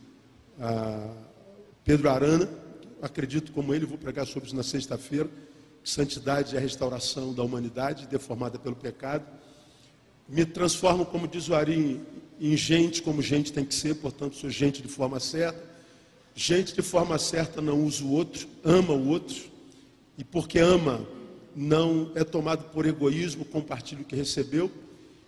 ah, 0.59 1.13
Pedro 1.85 2.09
Arana, 2.09 2.49
acredito 3.01 3.53
como 3.53 3.73
ele, 3.73 3.85
vou 3.85 3.97
pregar 3.97 4.27
sobre 4.27 4.47
isso 4.47 4.55
na 4.57 4.63
sexta-feira. 4.63 5.29
Santidade 5.85 6.53
é 6.53 6.59
a 6.59 6.61
restauração 6.61 7.33
da 7.33 7.43
humanidade 7.43 8.07
deformada 8.07 8.59
pelo 8.59 8.75
pecado. 8.75 9.25
Me 10.27 10.45
transformo, 10.45 11.05
como 11.05 11.27
diz 11.27 11.47
o 11.47 11.55
Ari, 11.55 12.01
em 12.39 12.55
gente 12.55 13.01
como 13.01 13.21
gente 13.21 13.51
tem 13.51 13.63
que 13.65 13.73
ser, 13.73 13.95
portanto, 13.95 14.35
sou 14.35 14.49
gente 14.49 14.81
de 14.81 14.87
forma 14.87 15.19
certa. 15.19 15.63
Gente 16.35 16.73
de 16.75 16.81
forma 16.81 17.17
certa 17.17 17.61
não 17.61 17.83
usa 17.83 18.03
o 18.03 18.11
outro, 18.11 18.47
ama 18.63 18.93
o 18.93 19.07
outro. 19.07 19.37
E 20.17 20.23
porque 20.23 20.59
ama, 20.59 21.01
não 21.55 22.11
é 22.13 22.23
tomado 22.23 22.65
por 22.65 22.85
egoísmo, 22.85 23.43
compartilha 23.45 24.01
o 24.01 24.05
que 24.05 24.15
recebeu. 24.15 24.69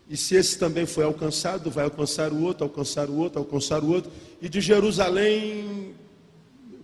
E 0.09 0.17
se 0.17 0.35
esse 0.35 0.57
também 0.57 0.85
foi 0.85 1.03
alcançado, 1.03 1.71
vai 1.71 1.83
alcançar 1.83 2.31
o 2.31 2.41
outro, 2.41 2.63
alcançar 2.63 3.09
o 3.09 3.17
outro, 3.17 3.39
alcançar 3.39 3.83
o 3.83 3.91
outro. 3.91 4.11
E 4.41 4.49
de 4.49 4.59
Jerusalém, 4.59 5.95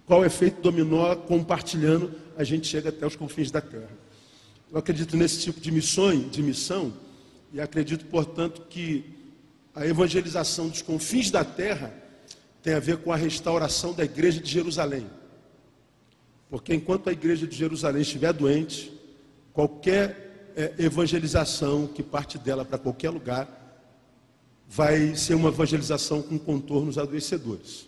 qual 0.06 0.24
é 0.24 0.28
efeito 0.28 0.62
dominó, 0.62 1.16
compartilhando, 1.16 2.12
a 2.38 2.44
gente 2.44 2.68
chega 2.68 2.90
até 2.90 3.06
os 3.06 3.16
confins 3.16 3.52
da 3.52 3.62
terra. 3.62 3.90
Eu 4.72 4.78
acredito 4.78 5.18
nesse 5.18 5.40
tipo 5.40 5.60
de 5.60 5.72
missões, 5.72 6.30
de 6.32 6.42
missão, 6.42 6.94
e 7.54 7.62
acredito, 7.62 8.06
portanto, 8.06 8.64
que 8.70 9.06
a 9.74 9.86
evangelização 9.86 10.70
dos 10.70 10.82
confins 10.82 11.30
da 11.30 11.44
terra 11.44 11.94
tem 12.64 12.74
a 12.74 12.80
ver 12.80 12.98
com 12.98 13.12
a 13.12 13.16
restauração 13.16 13.94
da 13.94 14.04
igreja 14.04 14.40
de 14.40 14.50
Jerusalém. 14.50 15.08
Porque 16.50 16.74
enquanto 16.74 17.10
a 17.10 17.14
igreja 17.14 17.46
de 17.46 17.56
Jerusalém 17.56 18.02
estiver 18.02 18.32
doente, 18.34 18.92
qualquer 19.54 20.54
é, 20.56 20.74
evangelização 20.80 21.88
que 21.88 22.02
parte 22.02 22.38
dela 22.38 22.64
para 22.64 22.78
qualquer 22.78 23.10
lugar 23.10 23.64
vai 24.68 25.16
ser 25.16 25.36
uma 25.36 25.50
evangelização 25.50 26.22
com 26.22 26.40
contornos 26.40 26.98
adoecedores. 26.98 27.88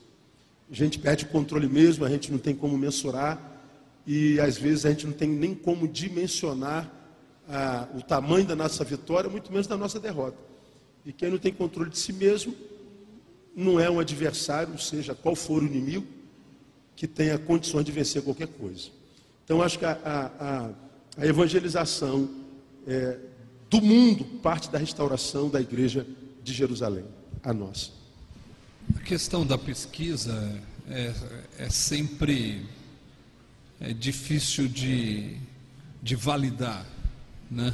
A 0.69 0.75
gente 0.75 0.99
perde 0.99 1.25
o 1.25 1.29
controle 1.29 1.67
mesmo, 1.67 2.05
a 2.05 2.09
gente 2.09 2.31
não 2.31 2.37
tem 2.37 2.53
como 2.53 2.77
mensurar 2.77 3.41
e 4.05 4.39
às 4.39 4.57
vezes 4.57 4.85
a 4.85 4.89
gente 4.89 5.05
não 5.07 5.13
tem 5.13 5.29
nem 5.29 5.55
como 5.55 5.87
dimensionar 5.87 6.91
ah, 7.49 7.87
o 7.95 8.01
tamanho 8.01 8.45
da 8.45 8.55
nossa 8.55 8.83
vitória, 8.83 9.29
muito 9.29 9.51
menos 9.51 9.67
da 9.67 9.77
nossa 9.77 9.99
derrota. 9.99 10.37
E 11.05 11.13
quem 11.13 11.29
não 11.29 11.37
tem 11.37 11.53
controle 11.53 11.89
de 11.89 11.97
si 11.97 12.11
mesmo 12.11 12.53
não 13.55 13.79
é 13.79 13.89
um 13.89 13.99
adversário, 13.99 14.77
seja 14.79 15.15
qual 15.15 15.35
for 15.35 15.63
o 15.63 15.65
inimigo, 15.65 16.05
que 16.95 17.07
tenha 17.07 17.37
condições 17.37 17.85
de 17.85 17.91
vencer 17.91 18.21
qualquer 18.21 18.47
coisa. 18.47 18.89
Então, 19.43 19.61
acho 19.61 19.79
que 19.79 19.85
a, 19.85 19.97
a, 20.03 20.69
a 21.21 21.25
evangelização 21.25 22.29
é, 22.85 23.17
do 23.69 23.81
mundo 23.81 24.25
parte 24.41 24.69
da 24.69 24.77
restauração 24.77 25.49
da 25.49 25.61
igreja 25.61 26.05
de 26.43 26.53
Jerusalém, 26.53 27.05
a 27.43 27.53
nossa. 27.53 27.91
A 28.95 28.99
questão 28.99 29.45
da 29.45 29.57
pesquisa 29.57 30.61
é, 30.89 31.13
é 31.59 31.69
sempre 31.69 32.65
é 33.79 33.93
difícil 33.93 34.67
de, 34.67 35.37
de 36.01 36.15
validar, 36.15 36.85
né? 37.49 37.73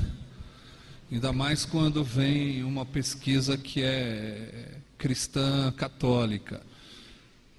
Ainda 1.11 1.31
mais 1.31 1.65
quando 1.65 2.03
vem 2.03 2.63
uma 2.63 2.85
pesquisa 2.85 3.57
que 3.57 3.81
é 3.83 4.77
cristã 4.97 5.71
católica. 5.71 6.61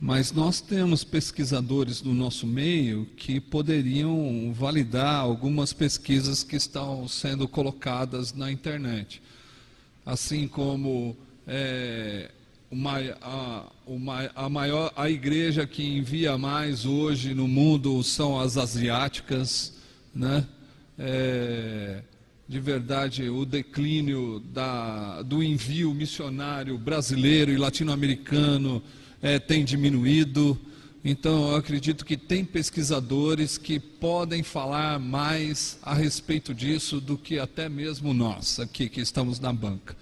Mas 0.00 0.32
nós 0.32 0.60
temos 0.60 1.04
pesquisadores 1.04 2.02
no 2.02 2.12
nosso 2.12 2.46
meio 2.46 3.06
que 3.16 3.40
poderiam 3.40 4.52
validar 4.52 5.20
algumas 5.20 5.72
pesquisas 5.72 6.42
que 6.42 6.56
estão 6.56 7.06
sendo 7.06 7.46
colocadas 7.46 8.32
na 8.32 8.50
internet. 8.50 9.22
Assim 10.04 10.48
como 10.48 11.16
é, 11.46 12.30
uma, 12.70 12.98
a, 13.22 13.66
uma, 13.86 14.30
a, 14.34 14.48
maior, 14.48 14.92
a 14.96 15.08
igreja 15.08 15.66
que 15.66 15.96
envia 15.96 16.36
mais 16.36 16.84
hoje 16.84 17.32
no 17.32 17.46
mundo 17.46 18.02
são 18.02 18.38
as 18.38 18.56
asiáticas, 18.56 19.74
né? 20.14 20.44
É, 20.98 22.02
de 22.48 22.60
verdade 22.60 23.28
o 23.28 23.44
declínio 23.44 24.40
da, 24.52 25.22
do 25.22 25.42
envio 25.42 25.92
missionário 25.94 26.76
brasileiro 26.78 27.50
e 27.50 27.56
latino-americano 27.56 28.82
é, 29.22 29.38
tem 29.38 29.64
diminuído. 29.64 30.58
Então, 31.06 31.50
eu 31.50 31.56
acredito 31.56 32.04
que 32.04 32.16
tem 32.16 32.44
pesquisadores 32.44 33.58
que 33.58 33.78
podem 33.78 34.42
falar 34.42 34.98
mais 34.98 35.78
a 35.82 35.92
respeito 35.92 36.54
disso 36.54 37.00
do 37.00 37.18
que 37.18 37.38
até 37.38 37.68
mesmo 37.68 38.14
nós, 38.14 38.58
aqui 38.58 38.88
que 38.88 39.00
estamos 39.00 39.38
na 39.38 39.52
banca. 39.52 39.94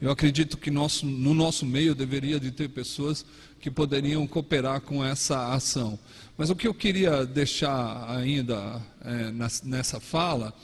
Eu 0.00 0.10
acredito 0.10 0.56
que 0.56 0.70
nosso, 0.70 1.04
no 1.06 1.34
nosso 1.34 1.64
meio 1.64 1.94
deveria 1.94 2.40
de 2.40 2.50
ter 2.50 2.68
pessoas 2.68 3.24
que 3.60 3.70
poderiam 3.70 4.26
cooperar 4.26 4.80
com 4.80 5.04
essa 5.04 5.52
ação. 5.52 5.98
Mas 6.40 6.48
o 6.48 6.56
que 6.56 6.66
eu 6.66 6.72
queria 6.72 7.26
deixar 7.26 8.08
ainda 8.08 8.80
é, 9.04 9.30
nessa 9.62 10.00
fala 10.00 10.54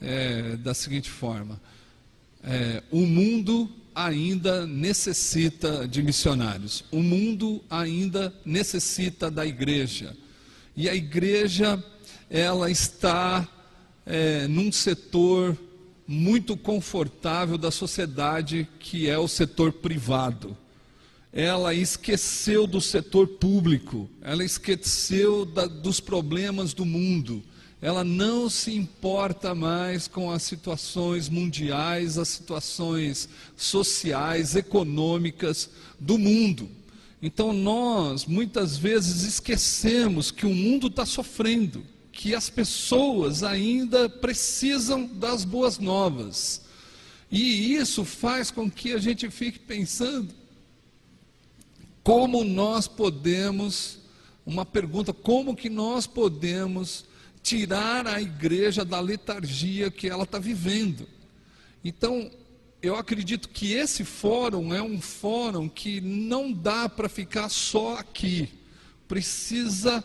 é, 0.00 0.56
da 0.56 0.72
seguinte 0.72 1.10
forma: 1.10 1.60
é, 2.42 2.82
o 2.90 3.02
mundo 3.02 3.68
ainda 3.94 4.66
necessita 4.66 5.86
de 5.86 6.02
missionários, 6.02 6.82
o 6.90 7.02
mundo 7.02 7.62
ainda 7.68 8.32
necessita 8.42 9.30
da 9.30 9.44
igreja, 9.44 10.16
e 10.74 10.88
a 10.88 10.94
igreja 10.94 11.84
ela 12.30 12.70
está 12.70 13.46
é, 14.06 14.48
num 14.48 14.72
setor 14.72 15.58
muito 16.08 16.56
confortável 16.56 17.58
da 17.58 17.70
sociedade, 17.70 18.66
que 18.80 19.10
é 19.10 19.18
o 19.18 19.28
setor 19.28 19.74
privado. 19.74 20.56
Ela 21.32 21.72
esqueceu 21.74 22.66
do 22.66 22.80
setor 22.80 23.26
público, 23.26 24.08
ela 24.20 24.44
esqueceu 24.44 25.44
da, 25.46 25.66
dos 25.66 25.98
problemas 25.98 26.74
do 26.74 26.84
mundo 26.84 27.42
ela 27.82 28.04
não 28.04 28.48
se 28.48 28.72
importa 28.72 29.56
mais 29.56 30.06
com 30.06 30.30
as 30.30 30.44
situações 30.44 31.28
mundiais, 31.28 32.16
as 32.16 32.28
situações 32.28 33.28
sociais, 33.56 34.54
econômicas 34.54 35.68
do 35.98 36.16
mundo. 36.16 36.70
Então 37.20 37.52
nós 37.52 38.24
muitas 38.24 38.76
vezes 38.76 39.24
esquecemos 39.24 40.30
que 40.30 40.46
o 40.46 40.54
mundo 40.54 40.86
está 40.86 41.04
sofrendo, 41.04 41.84
que 42.12 42.36
as 42.36 42.48
pessoas 42.48 43.42
ainda 43.42 44.08
precisam 44.08 45.04
das 45.04 45.44
boas 45.44 45.80
novas. 45.80 46.62
E 47.32 47.74
isso 47.74 48.04
faz 48.04 48.52
com 48.52 48.70
que 48.70 48.92
a 48.92 48.98
gente 48.98 49.28
fique 49.28 49.58
pensando 49.58 50.32
como 52.02 52.44
nós 52.44 52.88
podemos, 52.88 53.98
uma 54.44 54.66
pergunta, 54.66 55.12
como 55.12 55.54
que 55.54 55.70
nós 55.70 56.06
podemos 56.06 57.04
tirar 57.42 58.06
a 58.06 58.20
igreja 58.20 58.84
da 58.84 59.00
letargia 59.00 59.90
que 59.90 60.08
ela 60.08 60.24
está 60.24 60.38
vivendo. 60.38 61.06
Então, 61.84 62.30
eu 62.80 62.96
acredito 62.96 63.48
que 63.48 63.72
esse 63.72 64.04
fórum 64.04 64.74
é 64.74 64.82
um 64.82 65.00
fórum 65.00 65.68
que 65.68 66.00
não 66.00 66.52
dá 66.52 66.88
para 66.88 67.08
ficar 67.08 67.48
só 67.48 67.98
aqui. 67.98 68.48
Precisa 69.06 70.02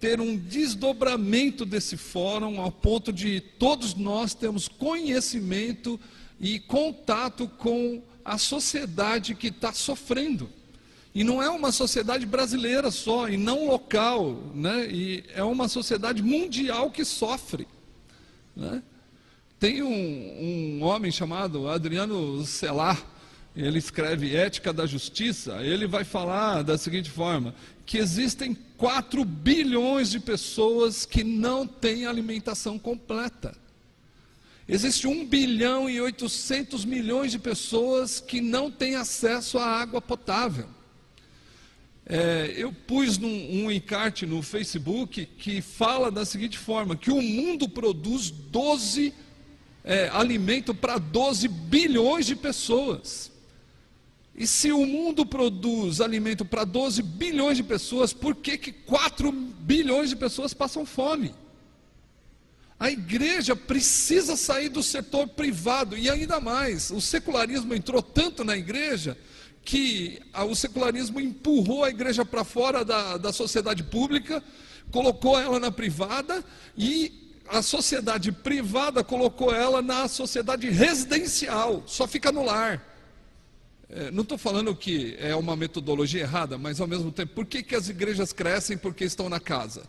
ter 0.00 0.20
um 0.20 0.36
desdobramento 0.36 1.64
desse 1.64 1.96
fórum 1.96 2.60
ao 2.60 2.70
ponto 2.70 3.12
de 3.12 3.40
todos 3.40 3.94
nós 3.94 4.34
termos 4.34 4.68
conhecimento 4.68 5.98
e 6.40 6.58
contato 6.58 7.48
com 7.48 8.02
a 8.24 8.38
sociedade 8.38 9.34
que 9.34 9.48
está 9.48 9.72
sofrendo. 9.72 10.48
E 11.14 11.22
não 11.22 11.40
é 11.40 11.48
uma 11.48 11.70
sociedade 11.70 12.26
brasileira 12.26 12.90
só, 12.90 13.28
e 13.28 13.36
não 13.36 13.68
local, 13.68 14.50
né? 14.52 14.88
e 14.90 15.22
é 15.32 15.44
uma 15.44 15.68
sociedade 15.68 16.20
mundial 16.22 16.90
que 16.90 17.04
sofre. 17.04 17.68
Né? 18.56 18.82
Tem 19.60 19.80
um, 19.80 19.88
um 19.88 20.82
homem 20.82 21.12
chamado 21.12 21.68
Adriano 21.68 22.44
Celar, 22.44 23.00
ele 23.54 23.78
escreve 23.78 24.34
Ética 24.34 24.72
da 24.72 24.86
Justiça, 24.86 25.62
ele 25.62 25.86
vai 25.86 26.02
falar 26.02 26.62
da 26.62 26.76
seguinte 26.76 27.08
forma: 27.08 27.54
que 27.86 27.98
existem 27.98 28.52
4 28.76 29.24
bilhões 29.24 30.10
de 30.10 30.18
pessoas 30.18 31.06
que 31.06 31.22
não 31.22 31.64
têm 31.64 32.06
alimentação 32.06 32.76
completa. 32.76 33.56
Existe 34.68 35.06
1 35.06 35.26
bilhão 35.26 35.88
e 35.88 36.00
800 36.00 36.84
milhões 36.84 37.30
de 37.30 37.38
pessoas 37.38 38.18
que 38.18 38.40
não 38.40 38.68
têm 38.70 38.96
acesso 38.96 39.58
à 39.58 39.66
água 39.66 40.00
potável. 40.00 40.66
É, 42.06 42.52
eu 42.56 42.70
pus 42.70 43.16
num, 43.16 43.64
um 43.64 43.70
encarte 43.70 44.26
no 44.26 44.42
Facebook 44.42 45.24
que 45.24 45.62
fala 45.62 46.10
da 46.10 46.24
seguinte 46.24 46.58
forma: 46.58 46.96
que 46.96 47.10
o 47.10 47.22
mundo 47.22 47.68
produz 47.68 48.30
12 48.30 49.14
é, 49.82 50.08
alimento 50.08 50.74
para 50.74 50.98
12 50.98 51.48
bilhões 51.48 52.26
de 52.26 52.36
pessoas. 52.36 53.32
E 54.36 54.46
se 54.46 54.72
o 54.72 54.84
mundo 54.84 55.24
produz 55.24 56.00
alimento 56.00 56.44
para 56.44 56.64
12 56.64 57.02
bilhões 57.02 57.56
de 57.56 57.62
pessoas, 57.62 58.12
por 58.12 58.34
que, 58.34 58.58
que 58.58 58.72
4 58.72 59.30
bilhões 59.30 60.10
de 60.10 60.16
pessoas 60.16 60.52
passam 60.52 60.84
fome? 60.84 61.32
A 62.78 62.90
igreja 62.90 63.54
precisa 63.54 64.36
sair 64.36 64.68
do 64.68 64.82
setor 64.82 65.28
privado, 65.28 65.96
e 65.96 66.10
ainda 66.10 66.40
mais, 66.40 66.90
o 66.90 67.00
secularismo 67.00 67.72
entrou 67.74 68.02
tanto 68.02 68.42
na 68.42 68.56
igreja 68.56 69.16
que 69.64 70.20
o 70.48 70.54
secularismo 70.54 71.18
empurrou 71.18 71.84
a 71.84 71.88
igreja 71.88 72.24
para 72.24 72.44
fora 72.44 72.84
da, 72.84 73.16
da 73.16 73.32
sociedade 73.32 73.82
pública, 73.82 74.42
colocou 74.90 75.40
ela 75.40 75.58
na 75.58 75.70
privada 75.70 76.44
e 76.76 77.32
a 77.48 77.62
sociedade 77.62 78.30
privada 78.30 79.02
colocou 79.02 79.54
ela 79.54 79.80
na 79.80 80.06
sociedade 80.08 80.68
residencial, 80.68 81.82
só 81.86 82.06
fica 82.06 82.30
no 82.30 82.44
lar. 82.44 82.82
É, 83.88 84.10
não 84.10 84.22
estou 84.22 84.36
falando 84.36 84.74
que 84.74 85.14
é 85.18 85.34
uma 85.36 85.54
metodologia 85.54 86.22
errada, 86.22 86.58
mas 86.58 86.80
ao 86.80 86.86
mesmo 86.86 87.12
tempo, 87.12 87.34
por 87.34 87.46
que, 87.46 87.62
que 87.62 87.74
as 87.74 87.88
igrejas 87.88 88.32
crescem 88.32 88.76
porque 88.76 89.04
estão 89.04 89.28
na 89.28 89.38
casa? 89.38 89.84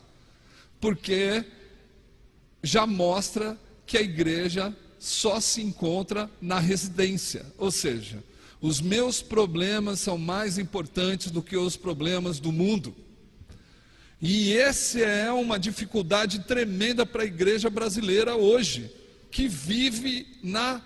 Porque 0.80 1.44
já 2.62 2.86
mostra 2.86 3.58
que 3.86 3.96
a 3.96 4.02
igreja 4.02 4.74
só 4.98 5.40
se 5.40 5.62
encontra 5.62 6.30
na 6.40 6.58
residência, 6.58 7.46
ou 7.58 7.70
seja, 7.70 8.22
os 8.60 8.80
meus 8.80 9.22
problemas 9.22 10.00
são 10.00 10.16
mais 10.16 10.58
importantes 10.58 11.30
do 11.30 11.42
que 11.42 11.56
os 11.56 11.76
problemas 11.76 12.38
do 12.40 12.50
mundo. 12.50 12.94
E 14.20 14.56
essa 14.56 14.98
é 14.98 15.30
uma 15.30 15.58
dificuldade 15.58 16.40
tremenda 16.40 17.04
para 17.04 17.22
a 17.22 17.26
igreja 17.26 17.68
brasileira 17.68 18.34
hoje, 18.34 18.90
que 19.30 19.46
vive 19.46 20.26
na 20.42 20.82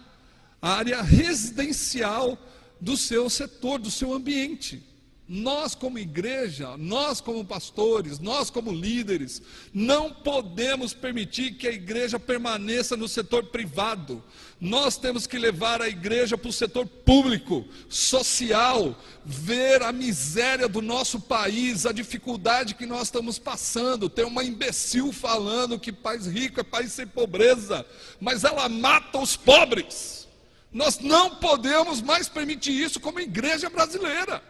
área 0.61 1.01
residencial 1.01 2.37
do 2.81 2.97
seu 2.97 3.31
setor, 3.31 3.79
do 3.79 3.91
seu 3.91 4.13
ambiente. 4.13 4.83
Nós, 5.33 5.77
como 5.77 5.97
igreja, 5.97 6.77
nós, 6.77 7.21
como 7.21 7.45
pastores, 7.45 8.19
nós, 8.19 8.51
como 8.51 8.73
líderes, 8.73 9.41
não 9.73 10.13
podemos 10.13 10.93
permitir 10.93 11.53
que 11.53 11.69
a 11.69 11.73
igreja 11.73 12.19
permaneça 12.19 12.97
no 12.97 13.07
setor 13.07 13.45
privado. 13.45 14.21
Nós 14.61 14.97
temos 14.97 15.29
que 15.29 15.39
levar 15.39 15.81
a 15.81 15.89
igreja 15.89 16.37
para 16.37 16.49
o 16.49 16.53
setor 16.53 16.85
público, 16.85 17.65
social, 17.89 19.01
ver 19.25 19.85
a 19.85 19.93
miséria 19.93 20.67
do 20.67 20.83
nosso 20.83 21.21
país, 21.21 21.87
a 21.87 21.93
dificuldade 21.93 22.75
que 22.75 22.85
nós 22.85 23.03
estamos 23.03 23.39
passando. 23.39 24.11
Tem 24.11 24.25
uma 24.25 24.43
imbecil 24.43 25.13
falando 25.13 25.79
que 25.79 25.93
país 25.93 26.27
rico 26.27 26.59
é 26.59 26.65
país 26.65 26.91
sem 26.91 27.07
pobreza, 27.07 27.87
mas 28.21 28.43
ela 28.43 28.69
mata 28.69 29.21
os 29.21 29.37
pobres. 29.37 30.27
Nós 30.73 30.99
não 30.99 31.37
podemos 31.37 32.03
mais 32.03 32.29
permitir 32.29 32.73
isso 32.73 32.99
como 32.99 33.21
igreja 33.21 33.71
brasileira. 33.71 34.50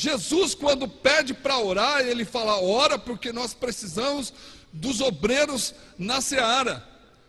Jesus, 0.00 0.54
quando 0.54 0.88
pede 0.88 1.34
para 1.34 1.58
orar, 1.58 2.00
ele 2.00 2.24
fala: 2.24 2.58
ora, 2.58 2.98
porque 2.98 3.34
nós 3.34 3.52
precisamos 3.52 4.32
dos 4.72 5.02
obreiros 5.02 5.74
na 5.98 6.22
seara. 6.22 6.82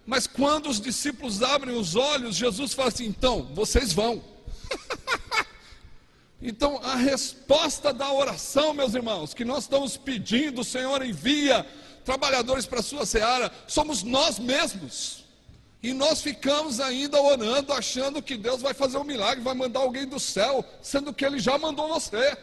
Mas 0.06 0.26
quando 0.26 0.70
os 0.70 0.80
discípulos 0.80 1.44
abrem 1.44 1.76
os 1.76 1.98
olhos, 1.98 2.38
Jesus 2.38 2.74
fala 2.74 2.88
assim: 2.88 3.08
então, 3.08 3.50
vocês 3.54 3.92
vão. 3.92 4.24
então, 6.42 6.80
a 6.82 6.96
resposta 6.96 7.92
da 7.92 8.10
oração, 8.10 8.74
meus 8.74 8.94
irmãos, 8.94 9.34
que 9.34 9.44
nós 9.44 9.64
estamos 9.64 9.98
pedindo, 9.98 10.64
Senhor 10.64 11.06
envia 11.06 11.68
trabalhadores 12.06 12.66
para 12.66 12.80
a 12.80 12.84
sua 12.84 13.06
seara, 13.06 13.52
somos 13.68 14.02
nós 14.02 14.40
mesmos. 14.40 15.26
E 15.84 15.92
nós 15.92 16.22
ficamos 16.22 16.80
ainda 16.80 17.20
orando, 17.22 17.74
achando 17.74 18.22
que 18.22 18.38
Deus 18.38 18.62
vai 18.62 18.74
fazer 18.74 18.98
um 18.98 19.04
milagre, 19.04 19.44
vai 19.44 19.56
mandar 19.56 19.82
alguém 19.82 20.06
do 20.06 20.22
céu, 20.22 20.64
sendo 20.82 21.14
que 21.14 21.26
Ele 21.26 21.38
já 21.38 21.58
mandou 21.58 21.90
você 21.90 22.38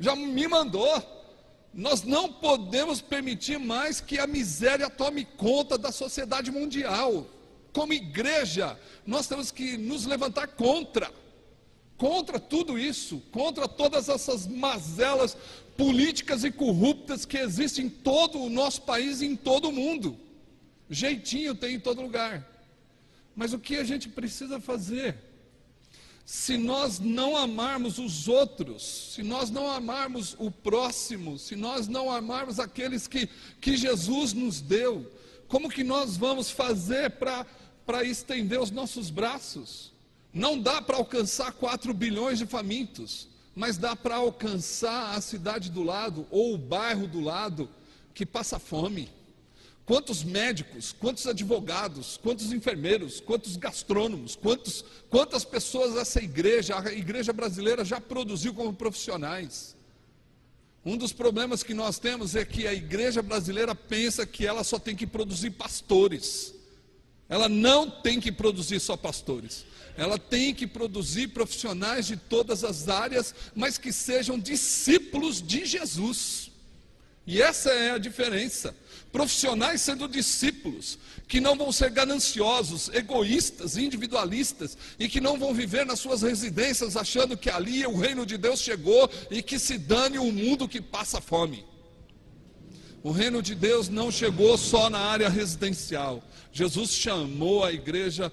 já 0.00 0.16
me 0.16 0.48
mandou. 0.48 1.20
Nós 1.72 2.02
não 2.02 2.32
podemos 2.32 3.00
permitir 3.00 3.58
mais 3.58 4.00
que 4.00 4.18
a 4.18 4.26
miséria 4.26 4.90
tome 4.90 5.24
conta 5.24 5.78
da 5.78 5.92
sociedade 5.92 6.50
mundial. 6.50 7.26
Como 7.72 7.92
igreja, 7.92 8.76
nós 9.06 9.28
temos 9.28 9.52
que 9.52 9.76
nos 9.76 10.04
levantar 10.04 10.48
contra, 10.48 11.12
contra 11.96 12.40
tudo 12.40 12.76
isso, 12.76 13.22
contra 13.30 13.68
todas 13.68 14.08
essas 14.08 14.48
mazelas 14.48 15.36
políticas 15.76 16.42
e 16.42 16.50
corruptas 16.50 17.24
que 17.24 17.38
existem 17.38 17.86
em 17.86 17.88
todo 17.88 18.40
o 18.40 18.50
nosso 18.50 18.82
país 18.82 19.20
e 19.20 19.26
em 19.26 19.36
todo 19.36 19.68
o 19.68 19.72
mundo. 19.72 20.18
Jeitinho 20.88 21.54
tem 21.54 21.76
em 21.76 21.80
todo 21.80 22.02
lugar. 22.02 22.44
Mas 23.36 23.52
o 23.52 23.60
que 23.60 23.76
a 23.76 23.84
gente 23.84 24.08
precisa 24.08 24.58
fazer? 24.58 25.29
Se 26.30 26.56
nós 26.56 27.00
não 27.00 27.36
amarmos 27.36 27.98
os 27.98 28.28
outros, 28.28 29.10
se 29.14 29.20
nós 29.20 29.50
não 29.50 29.68
amarmos 29.68 30.36
o 30.38 30.48
próximo, 30.48 31.36
se 31.36 31.56
nós 31.56 31.88
não 31.88 32.08
amarmos 32.08 32.60
aqueles 32.60 33.08
que, 33.08 33.28
que 33.60 33.76
Jesus 33.76 34.32
nos 34.32 34.60
deu, 34.60 35.10
como 35.48 35.68
que 35.68 35.82
nós 35.82 36.16
vamos 36.16 36.48
fazer 36.48 37.10
para 37.10 38.04
estender 38.04 38.60
os 38.60 38.70
nossos 38.70 39.10
braços? 39.10 39.92
Não 40.32 40.56
dá 40.56 40.80
para 40.80 40.98
alcançar 40.98 41.50
4 41.50 41.92
bilhões 41.92 42.38
de 42.38 42.46
famintos, 42.46 43.26
mas 43.52 43.76
dá 43.76 43.96
para 43.96 44.14
alcançar 44.14 45.16
a 45.16 45.20
cidade 45.20 45.68
do 45.68 45.82
lado 45.82 46.28
ou 46.30 46.54
o 46.54 46.58
bairro 46.58 47.08
do 47.08 47.18
lado 47.18 47.68
que 48.14 48.24
passa 48.24 48.60
fome. 48.60 49.10
Quantos 49.90 50.22
médicos, 50.22 50.94
quantos 51.00 51.26
advogados, 51.26 52.16
quantos 52.22 52.52
enfermeiros, 52.52 53.18
quantos 53.18 53.56
gastrônomos, 53.56 54.36
quantos, 54.36 54.84
quantas 55.10 55.44
pessoas 55.44 55.96
essa 55.96 56.22
igreja, 56.22 56.78
a 56.78 56.92
igreja 56.92 57.32
brasileira 57.32 57.84
já 57.84 58.00
produziu 58.00 58.54
como 58.54 58.72
profissionais? 58.72 59.74
Um 60.86 60.96
dos 60.96 61.12
problemas 61.12 61.64
que 61.64 61.74
nós 61.74 61.98
temos 61.98 62.36
é 62.36 62.44
que 62.44 62.68
a 62.68 62.72
igreja 62.72 63.20
brasileira 63.20 63.74
pensa 63.74 64.24
que 64.24 64.46
ela 64.46 64.62
só 64.62 64.78
tem 64.78 64.94
que 64.94 65.08
produzir 65.08 65.50
pastores. 65.50 66.54
Ela 67.28 67.48
não 67.48 67.90
tem 67.90 68.20
que 68.20 68.30
produzir 68.30 68.78
só 68.78 68.96
pastores. 68.96 69.66
Ela 69.96 70.20
tem 70.20 70.54
que 70.54 70.68
produzir 70.68 71.26
profissionais 71.30 72.06
de 72.06 72.16
todas 72.16 72.62
as 72.62 72.88
áreas, 72.88 73.34
mas 73.56 73.76
que 73.76 73.92
sejam 73.92 74.38
discípulos 74.38 75.42
de 75.42 75.66
Jesus. 75.66 76.52
E 77.26 77.42
essa 77.42 77.70
é 77.70 77.90
a 77.90 77.98
diferença 77.98 78.72
profissionais 79.12 79.80
sendo 79.80 80.08
discípulos, 80.08 80.98
que 81.26 81.40
não 81.40 81.56
vão 81.56 81.72
ser 81.72 81.90
gananciosos, 81.90 82.88
egoístas, 82.92 83.76
individualistas, 83.76 84.76
e 84.98 85.08
que 85.08 85.20
não 85.20 85.38
vão 85.38 85.52
viver 85.52 85.84
nas 85.84 85.98
suas 85.98 86.22
residências 86.22 86.96
achando 86.96 87.36
que 87.36 87.50
ali 87.50 87.84
o 87.86 87.96
reino 87.96 88.24
de 88.24 88.36
Deus 88.36 88.60
chegou 88.60 89.10
e 89.30 89.42
que 89.42 89.58
se 89.58 89.78
dane 89.78 90.18
o 90.18 90.30
mundo 90.30 90.68
que 90.68 90.80
passa 90.80 91.20
fome. 91.20 91.64
O 93.02 93.10
reino 93.10 93.42
de 93.42 93.54
Deus 93.54 93.88
não 93.88 94.10
chegou 94.10 94.58
só 94.58 94.90
na 94.90 94.98
área 94.98 95.28
residencial. 95.28 96.22
Jesus 96.52 96.90
chamou 96.90 97.64
a 97.64 97.72
igreja 97.72 98.30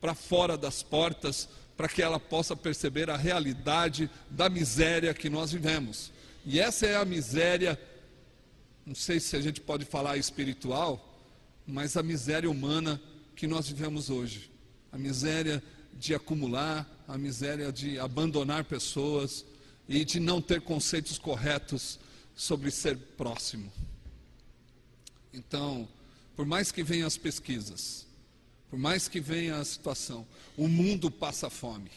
para 0.00 0.14
fora 0.14 0.56
das 0.56 0.82
portas 0.82 1.48
para 1.76 1.88
que 1.88 2.02
ela 2.02 2.18
possa 2.18 2.56
perceber 2.56 3.10
a 3.10 3.16
realidade 3.16 4.10
da 4.30 4.48
miséria 4.48 5.12
que 5.12 5.28
nós 5.28 5.52
vivemos. 5.52 6.10
E 6.44 6.58
essa 6.58 6.86
é 6.86 6.96
a 6.96 7.04
miséria 7.04 7.78
não 8.86 8.94
sei 8.94 9.18
se 9.18 9.34
a 9.34 9.40
gente 9.40 9.60
pode 9.60 9.84
falar 9.84 10.16
espiritual, 10.16 11.12
mas 11.66 11.96
a 11.96 12.02
miséria 12.04 12.48
humana 12.48 13.02
que 13.34 13.48
nós 13.48 13.68
vivemos 13.68 14.08
hoje. 14.08 14.48
A 14.92 14.96
miséria 14.96 15.60
de 15.92 16.14
acumular, 16.14 16.88
a 17.08 17.18
miséria 17.18 17.72
de 17.72 17.98
abandonar 17.98 18.64
pessoas 18.64 19.44
e 19.88 20.04
de 20.04 20.20
não 20.20 20.40
ter 20.40 20.60
conceitos 20.60 21.18
corretos 21.18 21.98
sobre 22.36 22.70
ser 22.70 22.96
próximo. 22.96 23.72
Então, 25.34 25.88
por 26.36 26.46
mais 26.46 26.70
que 26.70 26.84
venham 26.84 27.08
as 27.08 27.16
pesquisas, 27.16 28.06
por 28.70 28.78
mais 28.78 29.08
que 29.08 29.20
venha 29.20 29.56
a 29.56 29.64
situação, 29.64 30.24
o 30.56 30.68
mundo 30.68 31.10
passa 31.10 31.50
fome. 31.50 31.90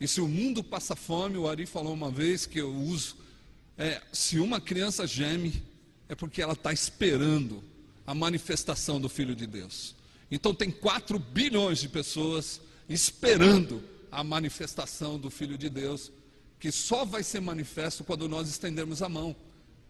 E 0.00 0.08
se 0.08 0.20
o 0.20 0.28
mundo 0.28 0.64
passa 0.64 0.96
fome, 0.96 1.36
o 1.36 1.46
Ari 1.46 1.66
falou 1.66 1.92
uma 1.92 2.10
vez 2.10 2.46
que 2.46 2.58
eu 2.58 2.74
uso, 2.74 3.16
é, 3.76 4.02
se 4.12 4.38
uma 4.38 4.60
criança 4.60 5.06
geme, 5.06 5.62
é 6.08 6.14
porque 6.14 6.40
ela 6.40 6.52
está 6.52 6.72
esperando 6.72 7.62
a 8.06 8.14
manifestação 8.14 9.00
do 9.00 9.08
Filho 9.08 9.34
de 9.34 9.46
Deus. 9.46 9.94
Então 10.30 10.54
tem 10.54 10.70
4 10.70 11.18
bilhões 11.18 11.78
de 11.78 11.88
pessoas 11.88 12.60
esperando 12.88 13.82
a 14.10 14.22
manifestação 14.22 15.18
do 15.18 15.30
Filho 15.30 15.58
de 15.58 15.68
Deus, 15.68 16.12
que 16.58 16.70
só 16.70 17.04
vai 17.04 17.22
ser 17.22 17.40
manifesto 17.40 18.04
quando 18.04 18.28
nós 18.28 18.48
estendermos 18.48 19.02
a 19.02 19.08
mão, 19.08 19.34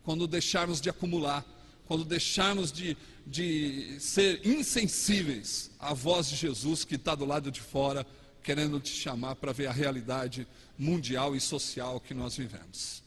quando 0.02 0.26
deixarmos 0.26 0.80
de 0.80 0.88
acumular, 0.88 1.44
quando 1.86 2.04
deixarmos 2.04 2.72
de, 2.72 2.96
de 3.26 3.96
ser 4.00 4.44
insensíveis 4.46 5.70
à 5.78 5.94
voz 5.94 6.28
de 6.28 6.36
Jesus 6.36 6.84
que 6.84 6.96
está 6.96 7.14
do 7.14 7.24
lado 7.24 7.50
de 7.50 7.60
fora, 7.60 8.06
querendo 8.42 8.80
te 8.80 8.90
chamar 8.90 9.36
para 9.36 9.52
ver 9.52 9.66
a 9.66 9.72
realidade 9.72 10.46
mundial 10.78 11.36
e 11.36 11.40
social 11.40 12.00
que 12.00 12.14
nós 12.14 12.36
vivemos. 12.36 13.02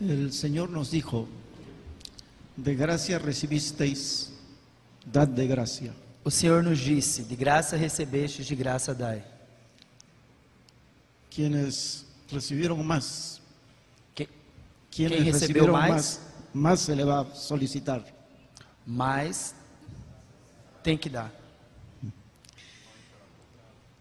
O 0.00 0.32
Senhor 0.32 0.68
nos 0.68 0.90
dijo 0.90 1.28
de 2.62 2.74
graça 2.74 3.18
recebisteis, 3.18 4.30
dad 5.06 5.30
de 5.30 5.46
graça. 5.46 5.94
O 6.22 6.30
Senhor 6.30 6.62
nos 6.62 6.78
disse: 6.78 7.22
de 7.22 7.34
graça 7.34 7.76
recebestes, 7.76 8.46
de 8.46 8.54
graça 8.54 8.94
dai. 8.94 9.24
Quienes 11.30 12.06
receberam 12.30 12.76
mais, 12.82 13.40
Que, 14.14 14.28
quienes 14.90 15.16
quem 15.16 15.24
recebeu 15.24 15.64
receberam 15.64 15.72
mais, 15.72 15.90
mais, 15.90 16.20
más 16.52 16.80
se 16.80 16.94
le 16.94 17.04
va 17.04 17.20
a 17.20 17.34
solicitar. 17.34 18.04
mais 18.86 19.54
tem 20.82 20.98
que 20.98 21.08
dar. 21.08 21.30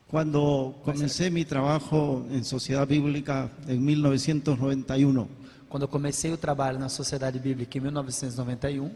Cuando 0.07 0.73
comencé 0.83 1.29
mi 1.29 1.45
trabajo 1.45 2.25
en 2.31 2.43
Sociedad 2.43 2.87
Bíblica 2.87 3.51
en 3.67 3.85
1991, 3.85 5.27
Quando 5.69 5.83
eu 5.83 5.87
comecei 5.87 6.33
o 6.33 6.37
trabalho 6.37 6.79
na 6.79 6.89
Sociedade 6.89 7.39
Bíblica 7.39 7.77
em 7.77 7.81
1991, 7.81 8.91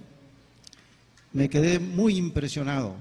me 1.34 1.48
quedé 1.48 1.80
muy 1.80 2.18
impresionado 2.18 2.96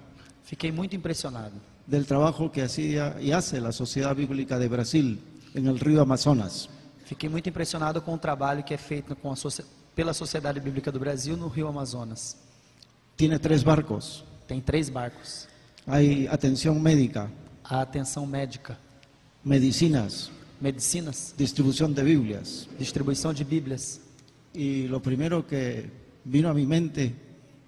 fiquei 0.44 0.70
muito 0.70 0.94
impressionado 0.94 1.55
del 1.86 2.05
trabajo 2.05 2.51
que 2.53 2.61
hacía 2.61 3.16
y 3.19 3.32
hace 3.32 3.59
la 3.59 3.73
Sociedad 3.73 4.15
Bíblica 4.15 4.59
de 4.59 4.69
Brasil 4.69 5.19
en 5.55 5.66
el 5.66 5.81
río 5.81 6.03
Amazonas. 6.03 6.69
Fiquei 7.07 7.28
muito 7.31 7.49
impressionado 7.49 8.03
com 8.03 8.12
o 8.15 8.19
trabalho 8.19 8.62
que 8.62 8.74
é 8.74 8.77
feito 8.77 9.16
com 9.16 9.32
a 9.32 9.36
pela 9.94 10.12
Sociedade 10.12 10.61
Bíblica 10.61 10.93
do 10.93 10.99
Brasil 10.99 11.36
no 11.39 11.49
Rio 11.49 11.69
Amazonas. 11.69 12.36
Tiene 13.16 13.39
tres 13.39 13.62
barcos, 13.62 14.24
Tem 14.47 14.61
três 14.61 14.90
barcos. 14.90 15.49
hay 15.86 16.27
atención 16.28 16.78
médica, 16.81 17.31
a 17.65 17.81
atenção 17.81 18.27
médica, 18.27 18.78
medicinas, 19.43 20.31
medicinas, 20.62 21.34
distribución 21.36 21.93
de 21.94 22.02
Biblias. 22.02 22.68
distribuição 22.78 23.34
de 23.34 23.44
Bíblias. 23.44 24.01
Y 24.55 24.86
lo 24.89 25.01
primero 25.01 25.47
que 25.47 25.90
vino 26.24 26.48
a 26.48 26.55
mi 26.55 26.64
mente 26.66 27.12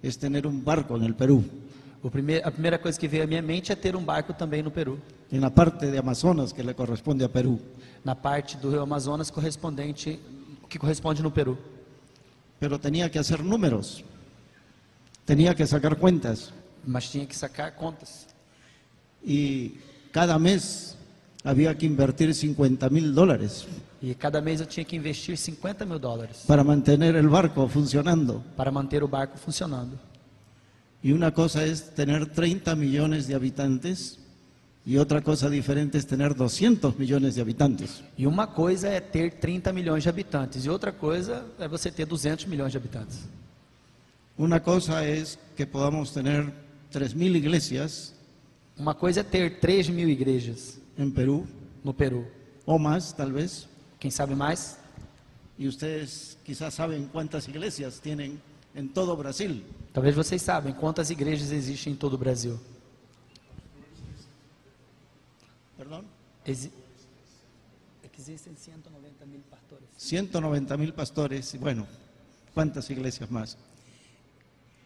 es 0.03 0.17
tener 0.19 0.47
un 0.47 0.63
barco 0.65 0.97
en 0.97 1.03
el 1.05 1.15
Perú, 1.15 1.43
O 2.03 2.11
primeir, 2.11 2.43
a 2.45 2.51
primeira 2.51 2.79
coisa 2.79 2.99
que 3.01 3.09
veio 3.09 3.25
à 3.25 3.27
minha 3.27 3.41
mente 3.41 3.73
é 3.73 3.75
ter 3.77 3.97
um 3.97 4.05
barco 4.05 4.35
também 4.35 4.63
no 4.63 4.71
Peru, 4.71 4.99
en 5.33 5.41
la 5.41 5.49
parte 5.51 5.91
de 5.91 5.97
Amazonas 5.99 6.53
que 6.53 6.63
le 6.63 6.75
corresponde 6.75 7.25
a 7.25 7.29
Perú. 7.29 7.59
na 8.05 8.15
parte 8.15 8.59
do 8.59 8.69
Rio 8.71 8.83
Amazonas 8.83 9.31
correspondente, 9.31 10.21
que 10.69 10.79
corresponde 10.79 11.23
no 11.23 11.31
Peru. 11.33 11.57
Pero 12.61 12.79
tenía 12.79 13.11
que 13.11 13.19
hacer 13.19 13.43
números, 13.43 14.05
tenía 15.25 15.55
que 15.55 15.67
sacar 15.67 15.97
cuentas 15.97 16.53
Mas 16.87 17.11
tinha 17.11 17.27
que 17.27 17.35
sacar 17.35 17.75
contas. 17.75 18.27
y 19.25 19.79
cada 20.13 20.39
mes 20.39 20.94
había 21.45 21.77
que 21.77 21.87
invertir 21.87 22.35
50 22.35 22.89
mil 22.91 23.15
dólares 23.15 23.67
E 24.03 24.15
cada 24.15 24.41
mês 24.41 24.61
eu 24.61 24.67
tinha 24.67 24.85
que 24.85 24.97
investir 24.97 25.37
50 25.37 25.87
mil 25.87 25.99
dólares 25.99 26.45
para 26.47 26.63
mantener 26.65 27.15
el 27.17 27.29
barco 27.29 27.69
funcionando. 27.69 28.43
para 28.57 28.71
manter 28.71 29.03
o 29.03 29.09
barco 29.09 29.37
funcionando. 29.39 29.99
Y 31.03 31.13
una 31.13 31.33
cosa 31.33 31.65
es 31.65 31.95
tener 31.95 32.27
30 32.27 32.75
millones 32.77 33.27
de 33.27 33.35
habitantes 33.35 34.19
y 34.87 34.99
otra 34.99 35.23
cosa 35.23 35.49
diferente 35.49 35.97
es 35.97 36.07
tener 36.07 36.35
200 36.35 36.99
millones 36.99 37.35
de 37.35 37.41
habitantes. 37.41 38.03
E 38.19 38.27
uma 38.27 38.47
coisa 38.47 38.89
é 38.89 39.01
ter 39.01 39.33
30 39.41 39.73
milhões 39.73 40.03
de 40.03 40.11
habitantes, 40.11 40.65
e 40.67 40.69
outra 40.69 40.93
coisa 40.93 41.43
é 41.59 41.67
você 41.67 41.91
ter 41.91 42.05
200 42.05 42.45
milhões 42.47 42.73
de 42.73 42.77
habitantes. 42.79 43.21
Una 44.37 44.61
cosa 44.61 45.07
es 45.07 45.39
que 45.57 45.65
podamos 45.65 46.13
tener 46.13 46.53
3.000 46.93 47.37
iglesias 47.37 48.13
Uma 48.77 48.95
coisa 48.95 49.21
é 49.21 49.23
ter 49.23 49.61
3 49.61 49.89
mil 49.91 50.09
igrejas 50.09 50.79
en 50.97 51.13
Perú 51.13 51.47
no 51.83 51.93
Peru, 51.93 52.27
o 52.65 52.79
más 52.79 53.15
tal 53.15 53.33
vez. 53.33 53.69
quem 53.99 54.11
sabe 54.11 54.35
mais? 54.35 54.79
Y 55.59 55.69
ustedes 55.69 56.37
quizás 56.45 56.75
saben 56.75 57.09
cuántas 57.09 57.49
iglesias 57.49 58.01
tienen 58.01 58.41
en 58.75 58.89
todo 58.93 59.17
Brasil. 59.17 59.65
Talvez 59.93 60.15
vocês 60.15 60.43
sabem 60.43 60.75
quantas 60.75 61.11
igrejas 61.11 61.51
existem 61.53 61.93
em 61.93 61.97
todo 61.97 62.15
o 62.15 62.19
Brasil. 62.19 62.59
Perdón. 65.77 66.05
Exi 66.45 66.71
existem 68.17 68.57
190 68.57 69.27
mil 69.27 69.43
pastores. 69.51 69.89
190 69.97 70.77
mil 70.79 70.93
pastores 70.95 71.59
bueno, 71.59 71.87
cuántas 72.55 72.89
iglesias 72.89 73.31
más. 73.31 73.59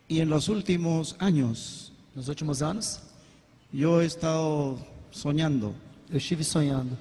Y 0.08 0.20
en 0.20 0.28
los 0.28 0.48
últimos 0.48 1.14
años 1.20 1.92
Nos 2.18 2.28
últimos 2.28 2.62
anos, 2.62 3.00
yo 3.70 4.02
he 4.02 4.04
estado 4.04 4.76
soñando, 5.12 5.72
eu 6.10 6.16
estive 6.16 6.42
sonhando. 6.44 6.96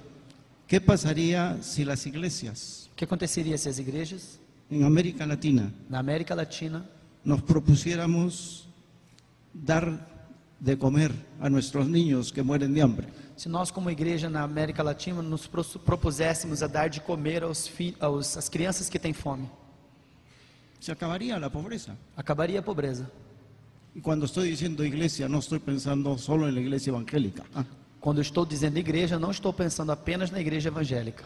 ¿qué 0.67 0.79
pasaría 0.81 1.57
si 1.61 1.85
las 1.85 2.05
iglesias 2.05 2.89
O 2.91 2.95
que 2.95 3.05
aconteceria 3.05 3.57
se 3.57 3.69
as 3.69 3.79
igrejas 3.79 4.39
en 4.69 4.83
América 4.83 5.25
Latina 5.25 5.71
na 5.89 5.99
América 5.99 6.35
Latina 6.35 6.83
nos 7.23 7.41
propusiéramos 7.41 8.67
dar 9.53 9.85
de 10.59 10.75
comer 10.77 11.11
a 11.39 11.49
nuestros 11.49 11.87
niños 11.87 12.31
que 12.31 12.41
mueren 12.41 12.73
de 12.73 12.81
hambre? 12.81 13.07
Se 13.37 13.47
nós, 13.47 13.71
como 13.71 13.91
igreja 13.91 14.27
na 14.29 14.41
América 14.41 14.81
Latina, 14.83 15.21
nos 15.21 15.45
pro- 15.47 15.63
propuséssemos 15.85 16.63
a 16.63 16.67
dar 16.67 16.89
de 16.89 16.99
comer 16.99 17.43
aos 17.43 17.69
aos, 17.99 18.35
às 18.35 18.49
crianças 18.49 18.89
que 18.89 18.97
têm 18.99 19.13
fome, 19.13 19.47
Se 20.79 20.91
acabaría 20.91 21.37
la 21.39 21.49
pobreza. 21.49 21.95
acabaria 22.15 22.59
a 22.59 22.63
pobreza. 22.63 23.05
Y 23.95 24.01
cuando 24.01 24.25
estoy 24.25 24.49
diciendo 24.49 24.83
iglesia, 24.83 25.27
no 25.29 25.39
estoy 25.39 25.59
pensando 25.59 26.15
en 26.47 26.55
la 26.55 26.61
iglesia 26.61 26.89
evangélica. 26.91 27.43
Ah, 27.53 27.63
Quando 27.99 28.17
eu 28.19 28.21
estou 28.21 28.45
dizendo 28.45 28.77
igreja, 28.77 29.17
não 29.19 29.31
estou 29.31 29.51
pensando 29.53 29.91
apenas 29.91 30.31
na 30.31 30.39
igreja 30.39 30.69
evangélica. 30.69 31.23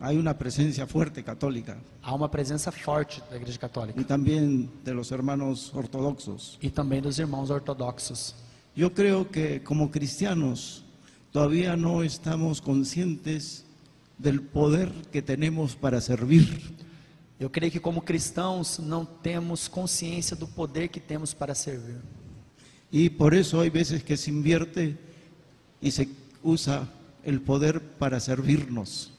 hay 0.00 0.16
una 0.18 0.34
presencia 0.34 0.84
fuerte 0.84 1.22
católica 1.22 1.76
Há 2.02 2.12
uma 2.12 2.28
presença 2.28 2.72
forte 2.72 3.22
da 3.30 3.36
igreja 3.36 3.56
católica 3.58 4.02
también 4.04 4.68
de 4.84 4.92
los 4.92 5.12
hermanos 5.12 5.70
ortodoxos. 5.74 6.58
e 6.60 6.68
também 6.70 7.00
dos 7.00 7.18
irmãos 7.20 7.50
ortodoxos. 7.50 8.34
Yo 8.74 8.90
creo 8.90 9.24
que 9.30 9.60
como 9.60 9.90
cristianos 9.90 10.82
todavía 11.30 11.76
no 11.76 12.02
estamos 12.02 12.60
conscientes 12.60 13.64
del 14.18 14.40
poder 14.40 14.90
que 15.12 15.22
tenemos 15.22 15.74
para 15.76 16.00
servir. 16.00 16.48
Eu 17.38 17.50
creio 17.50 17.72
que, 17.72 17.80
como 17.80 18.02
cristãos, 18.02 18.78
não 18.78 19.04
temos 19.04 19.66
consciência 19.68 20.36
do 20.36 20.46
poder 20.46 20.88
que 20.88 21.00
temos 21.00 21.34
para 21.34 21.54
servir. 21.54 22.00
Y 22.90 23.08
por 23.10 23.34
eso 23.34 23.60
hay 23.60 23.70
veces 23.70 24.02
que 24.02 24.16
se 24.16 24.30
invierte 24.30 24.96
y 25.82 25.90
se 25.90 26.08
usa 26.42 26.88
el 27.24 27.40
poder 27.40 27.80
para 27.98 28.18
servirnos. 28.20 29.10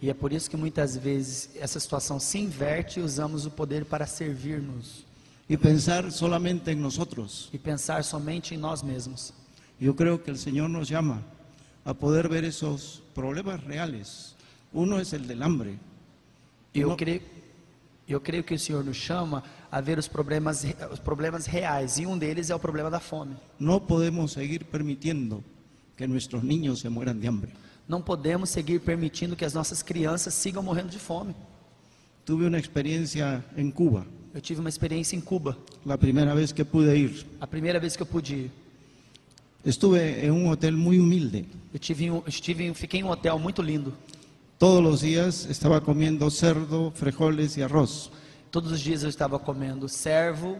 E 0.00 0.10
é 0.10 0.14
por 0.14 0.32
isso 0.32 0.48
que 0.50 0.56
muitas 0.56 0.96
vezes 0.96 1.50
essa 1.56 1.80
situação 1.80 2.20
se 2.20 2.38
inverte 2.38 3.00
e 3.00 3.02
usamos 3.02 3.46
o 3.46 3.50
poder 3.50 3.84
para 3.84 4.06
servir-nos 4.06 5.04
Y 5.48 5.56
pensar 5.56 6.12
solamente 6.12 6.70
en 6.70 6.80
nosotros. 6.80 7.48
e 7.52 7.58
pensar 7.58 8.04
somente 8.04 8.54
em 8.54 8.58
nós 8.58 8.82
mesmos. 8.82 9.32
Yo 9.80 9.94
creo 9.94 10.22
que 10.22 10.30
el 10.30 10.36
Señor 10.38 10.68
nos 10.68 10.88
llama 10.88 11.22
a 11.84 11.94
poder 11.94 12.28
ver 12.28 12.44
esos 12.44 13.02
problemas 13.14 13.64
reales. 13.64 14.34
Uno 14.72 15.00
es 15.00 15.12
el 15.14 15.26
del 15.26 15.42
hambre. 15.42 15.78
Eu 16.74 16.88
Não- 16.90 16.96
creio, 16.96 17.22
eu 18.06 18.20
creio 18.20 18.44
que 18.44 18.54
o 18.54 18.58
Senhor 18.58 18.84
nos 18.84 18.96
chama 18.98 19.42
a 19.70 19.80
ver 19.80 19.98
os 19.98 20.06
problemas, 20.06 20.64
os 20.92 21.00
problemas 21.00 21.46
reais 21.46 21.98
e 21.98 22.06
um 22.06 22.16
deles 22.18 22.50
é 22.50 22.54
o 22.54 22.58
problema 22.60 22.90
da 22.90 23.00
fome. 23.00 23.34
No 23.58 23.80
podemos 23.80 24.32
seguir 24.32 24.64
permitiendo 24.64 25.42
que 25.98 26.06
nuestros 26.06 26.42
niños 26.44 26.78
se 26.78 26.88
mueran 26.88 27.20
de 27.20 27.26
hambre. 27.28 27.50
Não 27.88 28.00
podemos 28.00 28.48
seguir 28.50 28.80
permitindo 28.80 29.34
que 29.36 29.44
as 29.44 29.52
nossas 29.52 29.82
crianças 29.82 30.32
sigam 30.32 30.62
morrendo 30.62 30.90
de 30.90 30.98
fome. 30.98 31.34
Tuve 32.24 32.46
una 32.46 32.58
experiencia 32.58 33.44
en 33.56 33.70
Cuba, 33.72 34.06
Eu 34.34 34.40
tive 34.40 34.60
uma 34.60 34.68
experiência 34.68 35.16
em 35.16 35.20
Cuba, 35.20 35.56
la 35.84 35.96
primera 35.98 36.34
vez 36.34 36.52
que 36.52 36.64
pude 36.64 36.94
ir. 36.96 37.26
a 37.40 37.46
primeira 37.46 37.80
vez 37.80 37.96
que 37.96 38.02
eu 38.02 38.06
pude 38.06 38.34
ir. 38.34 38.50
Estuve 39.64 40.24
en 40.24 40.30
un 40.32 40.46
hotel 40.46 40.76
muy 40.76 40.98
humilde. 41.00 41.46
Eu 41.74 41.80
tive, 41.80 42.04
em 42.04 42.10
um- 42.12 42.22
estive, 42.26 42.64
em- 42.64 42.74
fiquei 42.74 43.00
em 43.00 43.04
um 43.04 43.10
hotel 43.10 43.38
muito 43.38 43.60
lindo. 43.60 43.92
Todos 44.58 44.82
los 44.82 45.00
días 45.00 45.46
estaba 45.50 45.80
comiendo 45.80 46.30
cerdo, 46.30 46.92
frijoles 46.94 47.56
y 47.56 47.62
arroz. 47.62 48.10
Todos 48.52 48.70
os 48.72 48.80
dias 48.80 49.02
eu 49.02 49.08
estava 49.08 49.38
comendo 49.38 49.88
servo, 49.88 50.58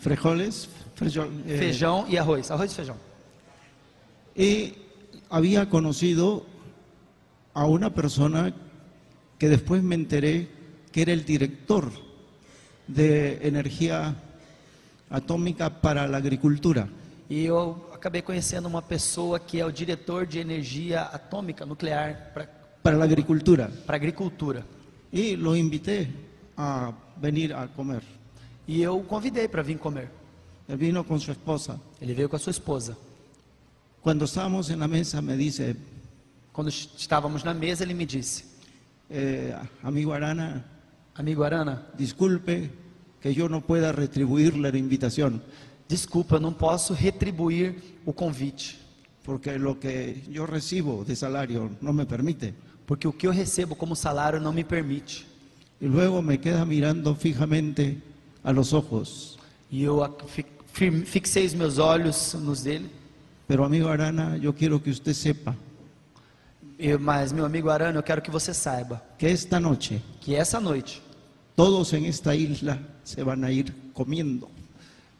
Frijoles, 0.00 0.68
frijo- 0.96 1.30
eh, 1.46 1.56
feijão 1.58 2.04
e 2.08 2.18
arroz. 2.18 2.50
Arroz 2.50 2.72
e 2.72 2.74
feijão. 2.74 2.96
Y 4.36 4.74
había 5.28 5.68
conocido 5.68 6.46
a 7.54 7.66
una 7.66 7.90
persona 7.94 8.54
que 9.38 9.48
después 9.48 9.82
me 9.82 9.94
enteré 9.94 10.48
que 10.90 11.02
era 11.02 11.12
el 11.12 11.24
director 11.24 11.90
de 12.86 13.46
energía 13.46 14.14
atómica 15.10 15.80
para 15.80 16.06
la 16.06 16.18
agricultura. 16.18 16.88
E 17.28 17.44
eu 17.46 17.88
acabei 17.92 18.20
conhecendo 18.20 18.68
uma 18.68 18.82
pessoa 18.82 19.40
que 19.40 19.58
é 19.58 19.64
o 19.64 19.72
diretor 19.72 20.26
de 20.26 20.38
energia 20.38 21.02
atômica 21.02 21.64
nuclear 21.64 22.30
para 22.34 22.46
Para 22.82 22.96
la 22.96 23.04
agricultura. 23.04 23.70
agricultura. 23.86 24.64
Y 25.12 25.36
lo 25.36 25.54
invité 25.56 26.08
a 26.56 26.92
venir 27.16 27.54
a 27.54 27.68
comer. 27.68 28.02
E 28.66 28.82
eu 28.82 28.98
o 28.98 29.04
convidei 29.04 29.48
para 29.48 29.62
vir 29.62 29.78
comer. 29.78 30.10
Él 30.68 30.76
vino 30.76 31.04
con 31.04 31.20
su 31.20 31.30
esposa. 31.30 31.78
Ele 32.00 32.12
veio 32.14 32.28
com 32.28 32.36
a 32.36 32.38
sua 32.38 32.50
esposa. 32.50 32.96
Cuando 34.02 34.24
estábamos 34.24 34.68
en 34.70 34.80
la 34.80 34.88
mesa 34.88 35.22
me 35.22 35.36
dice, 35.36 35.76
Quando 36.52 36.70
estávamos 36.70 37.44
na 37.44 37.54
mesa, 37.54 37.84
ele 37.84 37.94
me 37.94 38.04
disse: 38.04 38.44
eh, 39.08 39.54
amigo 39.82 40.12
Arana, 40.12 40.64
Amigo 41.14 41.44
Arana, 41.44 41.86
disculpe 41.96 42.70
que 43.20 43.32
yo 43.34 43.48
no 43.48 43.60
pueda 43.60 43.92
retribuirle 43.92 44.70
la 44.72 44.78
invitación, 44.78 45.42
desculpa, 45.88 46.36
eu 46.36 46.40
não 46.40 46.52
posso 46.54 46.94
retribuir 46.94 47.76
o 48.06 48.12
convite, 48.14 48.78
porque 49.22 49.58
lo 49.58 49.78
que 49.78 50.22
yo 50.30 50.46
recibo 50.46 51.04
de 51.04 51.14
salario 51.14 51.70
no 51.80 51.92
me 51.92 52.04
permite. 52.06 52.54
porque 52.86 53.06
o 53.06 53.12
que 53.12 53.26
eu 53.26 53.32
recebo 53.32 53.74
como 53.76 53.94
salário 53.94 54.40
não 54.40 54.52
me 54.52 54.64
permite. 54.64 55.24
Y 55.80 55.86
luego 55.86 56.20
me 56.22 56.38
queda 56.38 56.64
mirando 56.64 57.14
fijamente 57.14 57.98
a 58.42 58.52
los 58.52 58.72
ojos. 58.72 59.38
E 59.70 59.82
eu 59.84 60.02
a- 60.02 60.10
fixei 61.04 61.46
os 61.46 61.54
meus 61.54 61.78
olhos 61.78 62.34
nos 62.34 62.62
dele. 62.62 62.90
Pero 63.46 63.64
amigo 63.64 63.88
Arana, 63.88 64.36
yo 64.36 64.54
quiero 64.54 64.82
que 64.82 64.90
usted 64.90 65.12
sepa 65.14 65.54
Eu, 66.78 66.98
mas, 66.98 67.32
meu 67.32 67.44
amigo 67.44 67.70
Arana, 67.70 67.98
eu 67.98 68.02
quero 68.02 68.20
que 68.22 68.30
você 68.30 68.52
saiba 68.52 69.02
que 69.18 69.26
esta 69.26 69.60
noche 69.60 70.00
que 70.20 70.34
essa 70.34 70.60
noite, 70.60 71.02
todos 71.54 71.92
en 71.92 72.06
esta 72.06 72.34
isla 72.34 72.78
se 73.04 73.20
a 73.20 73.50
ir 73.50 73.72
comiendo. 73.92 74.48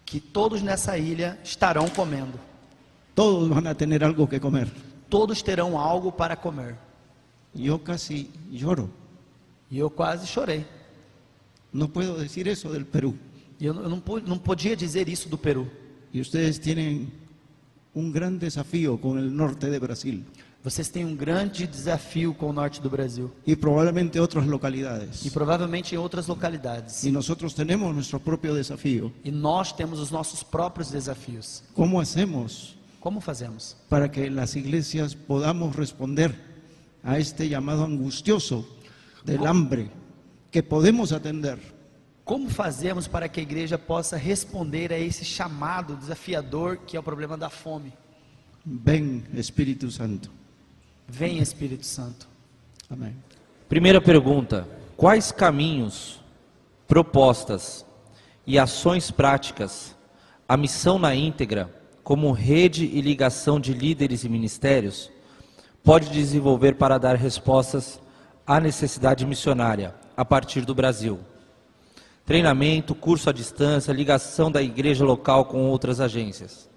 que 0.04 0.20
todos 0.20 0.60
nessa 0.62 0.98
ilha 0.98 1.38
estarão 1.42 1.88
comendo. 1.88 2.38
Todos 3.14 3.50
a 3.64 3.74
tener 3.74 4.04
algo 4.04 4.26
que 4.26 4.38
comer. 4.40 4.68
Todos 5.08 5.42
terão 5.42 5.78
algo 5.78 6.12
para 6.12 6.36
comer. 6.36 6.76
Yo 7.54 7.78
casi 7.78 8.30
lloro. 8.50 8.90
E 9.70 9.78
eu 9.78 9.88
quase 9.90 10.26
chorei. 10.26 10.66
Puedo 11.92 12.18
decir 12.18 12.46
eso 12.46 12.70
del 12.70 12.84
Perú. 12.84 13.14
E 13.58 13.64
eu, 13.66 13.72
não- 13.74 13.82
eu 13.82 13.88
não, 13.88 14.02
não 14.26 14.38
podia 14.38 14.76
dizer 14.76 15.08
isso 15.08 15.28
do 15.28 15.38
Peru. 15.38 15.66
Y 16.12 16.20
ustedes 16.20 16.58
tienen 16.58 17.10
un 17.94 18.10
gran 18.12 18.38
desafío 18.38 18.98
con 19.00 19.18
el 19.18 19.34
norte 19.34 19.68
de 19.70 19.78
Brasil 19.78 20.24
Vocês 20.64 20.88
têm 20.88 21.04
um 21.04 21.16
grande 21.16 21.66
desafio 21.66 22.32
com 22.32 22.50
o 22.50 22.52
norte 22.52 22.80
do 22.80 22.88
Brasil 22.88 23.32
y 23.44 23.56
probablemente 23.56 24.20
otras 24.20 24.46
localidades. 24.46 25.24
e 25.26 25.30
provavelmente 25.30 25.92
em 25.96 25.98
outras 25.98 26.28
localidades. 26.28 27.02
Y 27.02 27.10
nosotros 27.10 27.52
tenemos 27.52 27.92
nuestro 27.92 28.20
propio 28.20 28.54
desafío. 28.54 29.12
E 29.24 29.32
nós 29.32 29.72
temos 29.72 29.98
os 29.98 30.12
nossos 30.12 30.44
próprios 30.44 30.92
desafios. 30.92 31.64
¿Cómo 31.74 32.00
hacemos 32.00 32.76
Como 33.00 33.20
fazemos? 33.20 33.76
para 33.88 34.08
que 34.08 34.26
en 34.26 34.36
las 34.36 34.54
iglesias 34.54 35.16
podamos 35.16 35.74
responder 35.74 36.32
a 37.02 37.18
este 37.18 37.48
llamado 37.48 37.84
angustioso 37.84 38.64
del 39.24 39.44
hambre 39.48 39.90
que 40.52 40.62
podemos 40.62 41.10
atender? 41.10 41.58
Como 42.24 42.48
fazemos 42.48 43.08
para 43.08 43.28
que 43.28 43.40
a 43.40 43.42
igreja 43.42 43.76
possa 43.76 44.16
responder 44.16 44.92
a 44.92 44.98
esse 44.98 45.24
chamado 45.24 45.96
desafiador 45.96 46.78
que 46.86 46.96
é 46.96 47.00
o 47.00 47.02
problema 47.02 47.36
da 47.36 47.50
fome? 47.50 47.92
Ven, 48.64 49.24
Espíritu 49.34 49.90
Santo. 49.90 50.30
Vem 51.08 51.38
Espírito 51.38 51.84
Santo. 51.84 52.28
Amén. 52.88 53.14
Primeira 53.68 54.00
pergunta: 54.00 54.68
quais 54.96 55.32
caminhos, 55.32 56.20
propostas 56.86 57.84
e 58.46 58.58
ações 58.58 59.10
práticas 59.10 59.96
a 60.48 60.56
missão 60.56 60.98
na 60.98 61.14
íntegra, 61.14 61.74
como 62.04 62.30
rede 62.30 62.84
e 62.84 63.00
ligação 63.00 63.58
de 63.58 63.72
líderes 63.72 64.22
e 64.22 64.28
ministérios, 64.28 65.10
pode 65.82 66.10
desenvolver 66.10 66.74
para 66.74 66.98
dar 66.98 67.16
respostas 67.16 68.00
à 68.46 68.60
necessidade 68.60 69.24
missionária 69.24 69.94
a 70.16 70.24
partir 70.24 70.64
do 70.64 70.74
Brasil? 70.74 71.18
Treinamento, 72.24 72.94
curso 72.94 73.28
à 73.28 73.32
distância, 73.32 73.92
ligação 73.92 74.50
da 74.50 74.62
igreja 74.62 75.04
local 75.04 75.44
com 75.46 75.66
outras 75.68 76.00
agências. 76.00 76.70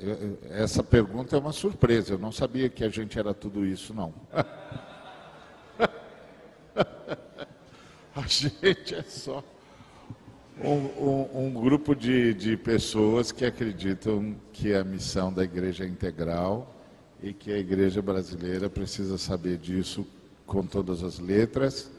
Eu- 0.00 0.10
eu- 0.14 0.38
Essa 0.50 0.82
pergunta 0.82 1.36
é 1.36 1.38
uma 1.38 1.52
surpresa. 1.52 2.14
Eu 2.14 2.18
não 2.18 2.32
sabia 2.32 2.68
que 2.68 2.82
a 2.82 2.88
gente 2.88 3.16
era 3.18 3.32
tudo 3.32 3.64
isso, 3.64 3.94
não. 3.94 4.12
A 8.16 8.22
gente 8.28 8.94
é 8.94 9.02
só 9.02 9.42
um, 10.62 10.70
um- 10.70 11.46
um 11.46 11.52
grupo 11.52 11.94
de, 11.96 12.32
de 12.34 12.56
pessoas 12.56 13.32
que 13.32 13.44
acreditam 13.44 14.36
que 14.52 14.72
a 14.72 14.84
missão 14.84 15.32
da 15.32 15.42
igreja 15.42 15.84
é 15.84 15.88
integral 15.88 16.72
e 17.22 17.32
que 17.32 17.52
a 17.52 17.58
igreja 17.58 18.00
brasileira 18.00 18.70
precisa 18.70 19.18
saber 19.18 19.58
disso 19.58 20.06
com 20.46 20.64
todas 20.64 21.02
as 21.02 21.18
letras 21.18 21.90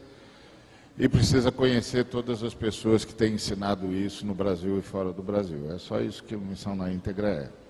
e 0.98 1.08
precisa 1.08 1.52
conhecer 1.52 2.04
todas 2.06 2.42
as 2.42 2.54
pessoas 2.54 3.04
que 3.04 3.14
têm 3.14 3.34
ensinado 3.34 3.92
isso 3.92 4.24
no 4.24 4.34
Brasil 4.34 4.78
e 4.78 4.82
fora 4.82 5.12
do 5.12 5.22
Brasil. 5.22 5.70
É 5.72 5.78
só 5.78 6.00
isso 6.00 6.24
que 6.24 6.34
a 6.34 6.38
missão 6.38 6.74
na 6.74 6.90
íntegra 6.90 7.28
é. 7.28 7.66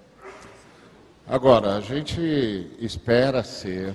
Agora, 1.27 1.77
a 1.77 1.81
gente 1.81 2.21
espera 2.79 3.43
ser, 3.43 3.93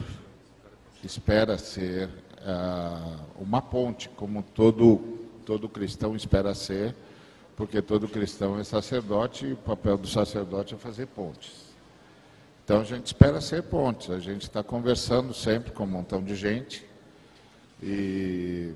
espera 1.01 1.57
ser 1.57 2.09
ah, 2.45 3.19
uma 3.39 3.61
ponte, 3.61 4.09
como 4.09 4.43
todo, 4.43 4.97
todo 5.45 5.69
cristão 5.69 6.13
espera 6.13 6.53
ser, 6.53 6.93
porque 7.55 7.81
todo 7.81 8.09
cristão 8.09 8.59
é 8.59 8.65
sacerdote 8.65 9.45
e 9.45 9.53
o 9.53 9.57
papel 9.57 9.97
do 9.97 10.07
sacerdote 10.07 10.73
é 10.73 10.77
fazer 10.77 11.05
pontes. 11.05 11.71
Então 12.65 12.81
a 12.81 12.83
gente 12.83 13.05
espera 13.07 13.39
ser 13.39 13.63
pontes, 13.63 14.09
a 14.09 14.19
gente 14.19 14.43
está 14.43 14.61
conversando 14.61 15.33
sempre 15.33 15.71
com 15.71 15.83
um 15.83 15.87
montão 15.87 16.21
de 16.21 16.35
gente 16.35 16.85
e, 17.81 18.73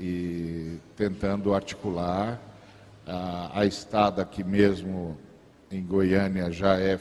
e 0.00 0.78
tentando 0.96 1.52
articular. 1.54 2.40
A, 3.06 3.60
a 3.60 3.66
estada 3.66 4.22
aqui 4.22 4.42
mesmo 4.42 5.16
em 5.70 5.84
Goiânia 5.84 6.50
já 6.50 6.78
é 6.78 6.98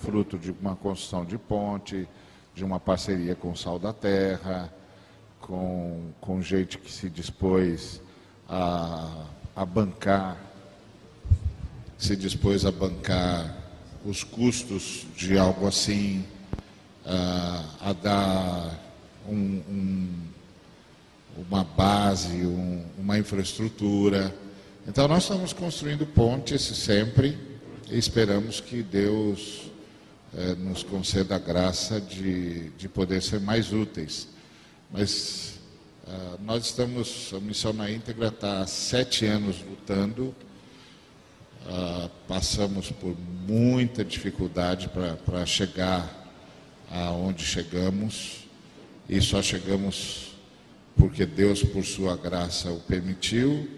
fruto 0.00 0.38
de 0.38 0.52
uma 0.52 0.76
construção 0.76 1.24
de 1.24 1.36
ponte, 1.36 2.08
de 2.54 2.64
uma 2.64 2.78
parceria 2.78 3.34
com 3.34 3.50
o 3.50 3.56
Sal 3.56 3.78
da 3.78 3.92
Terra, 3.92 4.72
com, 5.40 6.10
com 6.20 6.40
gente 6.40 6.78
que 6.78 6.90
se 6.90 7.10
dispôs 7.10 8.00
a, 8.48 9.24
a 9.54 9.64
bancar, 9.66 10.36
se 11.98 12.16
dispôs 12.16 12.64
a 12.64 12.70
bancar 12.70 13.54
os 14.04 14.22
custos 14.22 15.04
de 15.16 15.36
algo 15.36 15.66
assim, 15.66 16.24
a, 17.04 17.64
a 17.80 17.92
dar 17.92 18.78
um- 19.28 19.62
um, 19.68 20.35
uma 21.36 21.64
base, 21.64 22.46
um- 22.46 22.84
uma 22.98 23.18
infraestrutura. 23.18 24.34
Então, 24.88 25.06
nós 25.08 25.24
estamos 25.24 25.52
construindo 25.52 26.06
pontes 26.06 26.62
sempre 26.62 27.36
e 27.90 27.98
esperamos 27.98 28.60
que 28.60 28.82
Deus 28.82 29.70
eh, 30.34 30.54
nos 30.56 30.82
conceda 30.82 31.36
a 31.36 31.38
graça 31.38 32.00
de, 32.00 32.70
de 32.70 32.88
poder 32.88 33.22
ser 33.22 33.40
mais 33.40 33.72
úteis. 33.72 34.28
Mas 34.92 35.54
ah, 36.06 36.36
nós 36.44 36.66
estamos, 36.66 37.32
a 37.34 37.40
Missão 37.40 37.72
na 37.72 37.90
Íntegra 37.90 38.28
está 38.28 38.60
há 38.60 38.66
sete 38.66 39.24
anos 39.26 39.56
lutando, 39.68 40.34
ah, 41.68 42.08
passamos 42.28 42.90
por 42.92 43.16
muita 43.46 44.04
dificuldade 44.04 44.88
para 45.24 45.44
chegar 45.46 46.24
aonde 46.90 47.44
chegamos 47.44 48.46
e 49.08 49.20
só 49.20 49.42
chegamos 49.42 50.25
porque 50.96 51.26
Deus, 51.26 51.62
por 51.62 51.84
sua 51.84 52.16
graça, 52.16 52.70
o 52.72 52.80
permitiu, 52.80 53.68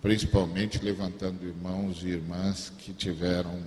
principalmente 0.00 0.82
levantando 0.82 1.44
irmãos 1.44 2.02
e 2.02 2.08
irmãs 2.08 2.72
que 2.78 2.92
tiveram 2.92 3.60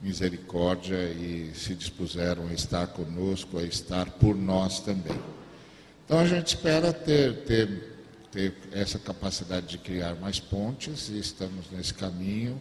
misericórdia 0.00 0.96
e 1.10 1.50
se 1.54 1.74
dispuseram 1.74 2.46
a 2.48 2.54
estar 2.54 2.86
conosco, 2.88 3.58
a 3.58 3.62
estar 3.62 4.10
por 4.12 4.34
nós 4.34 4.80
também. 4.80 5.18
Então 6.04 6.18
a 6.18 6.26
gente 6.26 6.48
espera 6.48 6.92
ter, 6.92 7.44
ter, 7.44 7.98
ter 8.32 8.54
essa 8.72 8.98
capacidade 8.98 9.66
de 9.66 9.78
criar 9.78 10.14
mais 10.14 10.40
pontes 10.40 11.08
e 11.08 11.18
estamos 11.18 11.70
nesse 11.70 11.92
caminho. 11.92 12.58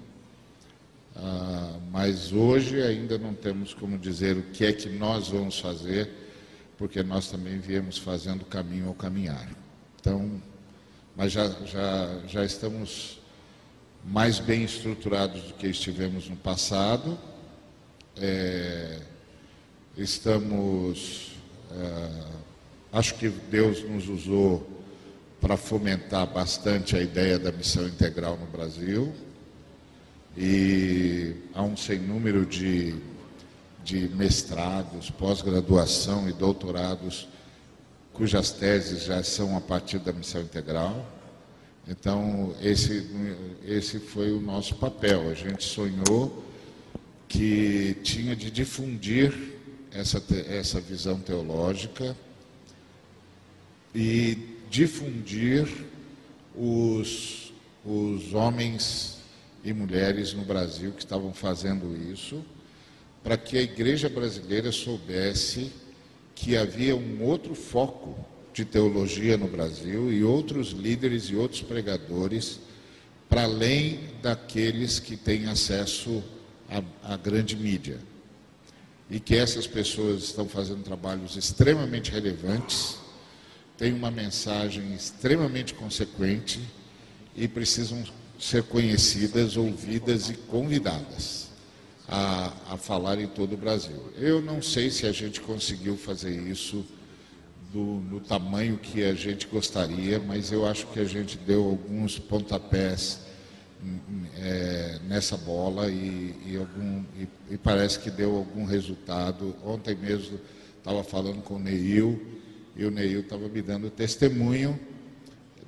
Ah, 1.15 1.77
mas 1.91 2.31
hoje 2.31 2.81
ainda 2.81 3.17
não 3.17 3.33
temos 3.33 3.73
como 3.73 3.97
dizer 3.97 4.37
o 4.37 4.43
que 4.43 4.65
é 4.65 4.73
que 4.73 4.89
nós 4.89 5.29
vamos 5.29 5.59
fazer, 5.59 6.09
porque 6.79 7.03
nós 7.03 7.29
também 7.29 7.59
viemos 7.59 7.97
fazendo 7.97 8.45
caminho 8.45 8.87
ao 8.87 8.93
caminhar. 8.93 9.49
Então, 9.99 10.41
mas 11.13 11.33
já, 11.33 11.49
já, 11.65 12.19
já 12.25 12.45
estamos 12.45 13.19
mais 14.05 14.39
bem 14.39 14.63
estruturados 14.63 15.41
do 15.41 15.53
que 15.55 15.67
estivemos 15.67 16.29
no 16.29 16.37
passado. 16.37 17.19
É, 18.15 19.01
estamos. 19.97 21.33
é, 21.69 22.23
acho 22.93 23.15
que 23.15 23.27
Deus 23.27 23.83
nos 23.83 24.07
usou 24.07 24.65
para 25.41 25.57
fomentar 25.57 26.27
bastante 26.27 26.95
a 26.95 27.01
ideia 27.01 27.37
da 27.37 27.51
missão 27.51 27.85
integral 27.89 28.37
no 28.37 28.45
Brasil. 28.45 29.13
E 30.37 31.35
há 31.53 31.61
um 31.61 31.75
sem 31.75 31.99
número 31.99 32.45
de, 32.45 32.95
de 33.83 34.09
mestrados, 34.09 35.09
pós-graduação 35.09 36.29
e 36.29 36.33
doutorados 36.33 37.27
cujas 38.13 38.51
teses 38.51 39.03
já 39.03 39.23
são 39.23 39.55
a 39.55 39.61
partir 39.61 39.99
da 39.99 40.11
missão 40.11 40.41
integral. 40.41 41.05
Então, 41.87 42.53
esse, 42.61 43.09
esse 43.65 43.97
foi 43.99 44.31
o 44.31 44.41
nosso 44.41 44.75
papel. 44.75 45.29
A 45.29 45.33
gente 45.33 45.63
sonhou 45.63 46.43
que 47.27 47.95
tinha 48.03 48.35
de 48.35 48.51
difundir 48.51 49.33
essa, 49.91 50.21
essa 50.49 50.81
visão 50.81 51.19
teológica 51.19 52.15
e 53.95 54.37
difundir 54.69 55.67
os, 56.55 57.53
os 57.85 58.33
homens 58.33 59.19
e 59.63 59.73
mulheres 59.73 60.33
no 60.33 60.43
Brasil 60.43 60.91
que 60.91 60.99
estavam 60.99 61.33
fazendo 61.33 61.95
isso, 62.11 62.43
para 63.23 63.37
que 63.37 63.57
a 63.57 63.61
igreja 63.61 64.09
brasileira 64.09 64.71
soubesse 64.71 65.71
que 66.33 66.55
havia 66.55 66.95
um 66.95 67.21
outro 67.23 67.53
foco 67.53 68.17
de 68.53 68.63
teologia 68.63 69.37
no 69.37 69.47
Brasil 69.47 70.11
e 70.11 70.23
outros 70.23 70.69
líderes 70.69 71.25
e 71.25 71.35
outros 71.35 71.61
pregadores, 71.61 72.59
para 73.27 73.43
além 73.43 73.99
daqueles 74.21 74.99
que 74.99 75.17
têm 75.17 75.47
acesso 75.47 76.23
à, 76.69 77.13
à 77.13 77.17
grande 77.17 77.55
mídia. 77.55 77.97
E 79.09 79.19
que 79.19 79.35
essas 79.35 79.67
pessoas 79.67 80.23
estão 80.23 80.47
fazendo 80.47 80.83
trabalhos 80.83 81.35
extremamente 81.35 82.11
relevantes, 82.11 82.97
têm 83.77 83.93
uma 83.93 84.11
mensagem 84.11 84.93
extremamente 84.93 85.73
consequente 85.73 86.59
e 87.35 87.47
precisam 87.47 88.03
ser 88.39 88.63
conhecidas, 88.63 89.57
ouvidas 89.57 90.29
e 90.29 90.33
convidadas 90.35 91.48
a, 92.09 92.51
a 92.71 92.77
falar 92.77 93.19
em 93.19 93.27
todo 93.27 93.53
o 93.53 93.57
Brasil. 93.57 94.11
Eu 94.17 94.41
não 94.41 94.61
sei 94.61 94.89
se 94.89 95.05
a 95.05 95.11
gente 95.11 95.39
conseguiu 95.41 95.95
fazer 95.95 96.31
isso 96.31 96.83
do, 97.71 97.79
no 97.79 98.19
tamanho 98.19 98.77
que 98.77 99.03
a 99.03 99.13
gente 99.13 99.47
gostaria, 99.47 100.19
mas 100.19 100.51
eu 100.51 100.65
acho 100.65 100.87
que 100.87 100.99
a 100.99 101.05
gente 101.05 101.37
deu 101.37 101.63
alguns 101.63 102.17
pontapés 102.17 103.21
é, 104.37 104.99
nessa 105.07 105.37
bola 105.37 105.89
e, 105.89 106.35
e, 106.45 106.57
algum, 106.57 107.03
e, 107.17 107.27
e, 107.51 107.57
parece 107.57 107.99
que 107.99 108.09
deu 108.09 108.35
algum 108.35 108.65
resultado. 108.65 109.55
Ontem 109.63 109.95
mesmo 109.95 110.39
estava 110.77 111.03
falando 111.03 111.41
com 111.43 111.55
o 111.55 111.59
Neil 111.59 112.19
e 112.75 112.85
o 112.85 112.91
Neil 112.91 113.21
estava 113.21 113.47
me 113.47 113.61
dando 113.61 113.89
testemunho 113.89 114.77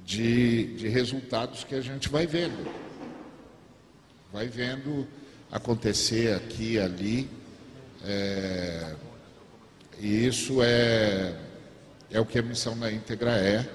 de, 0.03 0.75
de 0.75 0.87
resultados 0.87 1.63
que 1.63 1.75
a 1.75 1.81
gente 1.81 2.09
vai 2.09 2.25
vendo. 2.25 2.67
Vai 4.33 4.47
vendo 4.47 5.07
acontecer 5.51 6.33
aqui 6.33 6.73
e 6.73 6.79
ali. 6.79 7.29
É, 8.03 8.95
e 9.99 10.25
isso 10.25 10.63
é, 10.63 11.35
é 12.09 12.19
o 12.19 12.25
que 12.25 12.39
a 12.39 12.41
missão 12.41 12.77
da 12.77 12.91
íntegra 12.91 13.31
é. 13.31 13.69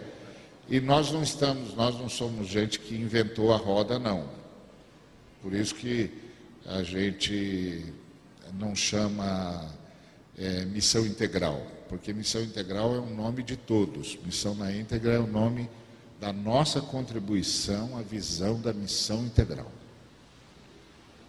E 0.68 0.80
nós 0.80 1.12
não 1.12 1.22
estamos, 1.22 1.74
nós 1.74 1.94
não 1.96 2.08
somos 2.08 2.48
gente 2.48 2.80
que 2.80 2.96
inventou 2.96 3.52
a 3.52 3.56
roda, 3.56 3.98
não. 3.98 4.28
Por 5.40 5.52
isso 5.52 5.74
que 5.74 6.10
a 6.64 6.82
gente 6.82 7.92
não 8.54 8.74
chama 8.74 9.64
é, 10.36 10.64
missão 10.64 11.06
integral, 11.06 11.64
porque 11.88 12.12
missão 12.12 12.42
integral 12.42 12.96
é 12.96 12.98
um 12.98 13.14
nome 13.14 13.44
de 13.44 13.56
todos. 13.56 14.18
Missão 14.24 14.56
na 14.56 14.72
íntegra 14.72 15.12
é 15.12 15.18
o 15.20 15.26
nome 15.26 15.70
da 16.20 16.32
nossa 16.32 16.80
contribuição 16.80 17.96
à 17.96 18.02
visão 18.02 18.60
da 18.60 18.72
missão 18.72 19.24
integral. 19.24 19.70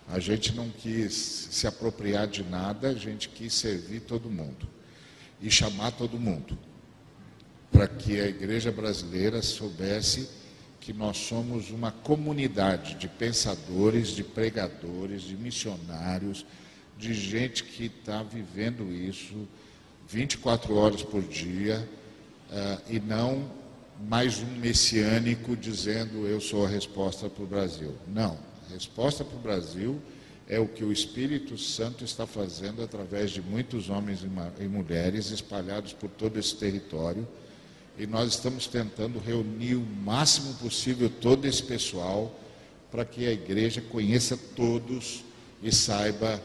A 0.08 0.20
gente 0.20 0.54
não 0.54 0.70
quis 0.70 1.14
se 1.52 1.68
apropriar 1.68 2.28
de 2.28 2.44
nada, 2.44 2.90
a 2.90 2.94
gente 2.94 3.28
quis 3.28 3.54
servir 3.54 4.02
todo 4.02 4.30
mundo 4.30 4.68
e 5.42 5.52
chamar 5.52 5.92
todo 5.92 6.18
mundo 6.18 6.58
para 7.72 7.88
que 7.88 8.20
a 8.20 8.28
igreja 8.28 8.72
brasileira 8.72 9.42
soubesse 9.42 10.30
que 10.80 10.94
nós 10.94 11.18
somos 11.18 11.70
uma 11.70 11.92
comunidade 11.92 12.96
de 12.96 13.10
pensadores, 13.10 14.10
de 14.10 14.24
pregadores, 14.24 15.24
de 15.24 15.36
missionários, 15.36 16.46
de 16.98 17.14
gente 17.14 17.64
que 17.64 17.86
está 17.86 18.24
vivendo 18.24 18.92
isso 18.92 19.48
24 20.08 20.74
horas 20.76 21.04
por 21.04 21.22
dia 21.22 21.88
uh, 22.50 22.82
e 22.90 23.00
não 23.00 23.52
mais 24.08 24.40
um 24.40 24.56
messiânico 24.58 25.56
dizendo 25.56 26.26
eu 26.26 26.40
sou 26.40 26.66
a 26.66 26.70
resposta 26.70 27.30
para 27.30 27.44
o 27.44 27.48
Brasil. 27.48 27.94
Não, 28.08 28.38
resposta 28.72 29.24
para 29.24 29.38
o 29.38 29.42
Brasil 29.42 30.02
é 30.48 30.60
o 30.60 30.68
que 30.68 30.84
o 30.84 30.92
Espírito 30.92 31.58
Santo 31.58 32.04
está 32.04 32.26
fazendo 32.26 32.82
através 32.82 33.32
de 33.32 33.42
muitos 33.42 33.90
homens 33.90 34.22
e 34.60 34.68
mulheres 34.68 35.30
espalhados 35.32 35.92
por 35.94 36.10
todo 36.10 36.40
esse 36.40 36.56
território 36.56 37.28
e 37.98 38.06
nós 38.06 38.30
estamos 38.30 38.68
tentando 38.68 39.20
reunir 39.20 39.76
o 39.76 39.82
máximo 39.82 40.54
possível 40.56 41.10
todo 41.10 41.46
esse 41.46 41.64
pessoal 41.64 42.34
para 42.92 43.04
que 43.04 43.26
a 43.26 43.32
igreja 43.32 43.82
conheça 43.82 44.38
todos 44.56 45.24
e 45.62 45.74
saiba 45.74 46.42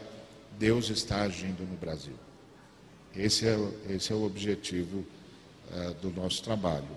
Deus 0.59 0.91
está 0.91 1.23
agindo 1.23 1.69
no 1.69 1.77
Brasil. 1.77 2.15
Esse 3.15 3.47
é, 3.47 3.57
esse 3.91 4.13
é 4.13 4.17
o 4.17 4.25
objetivo 4.25 5.05
uh, 5.71 5.95
do 6.01 6.11
nosso 6.11 6.43
trabalho. 6.43 6.89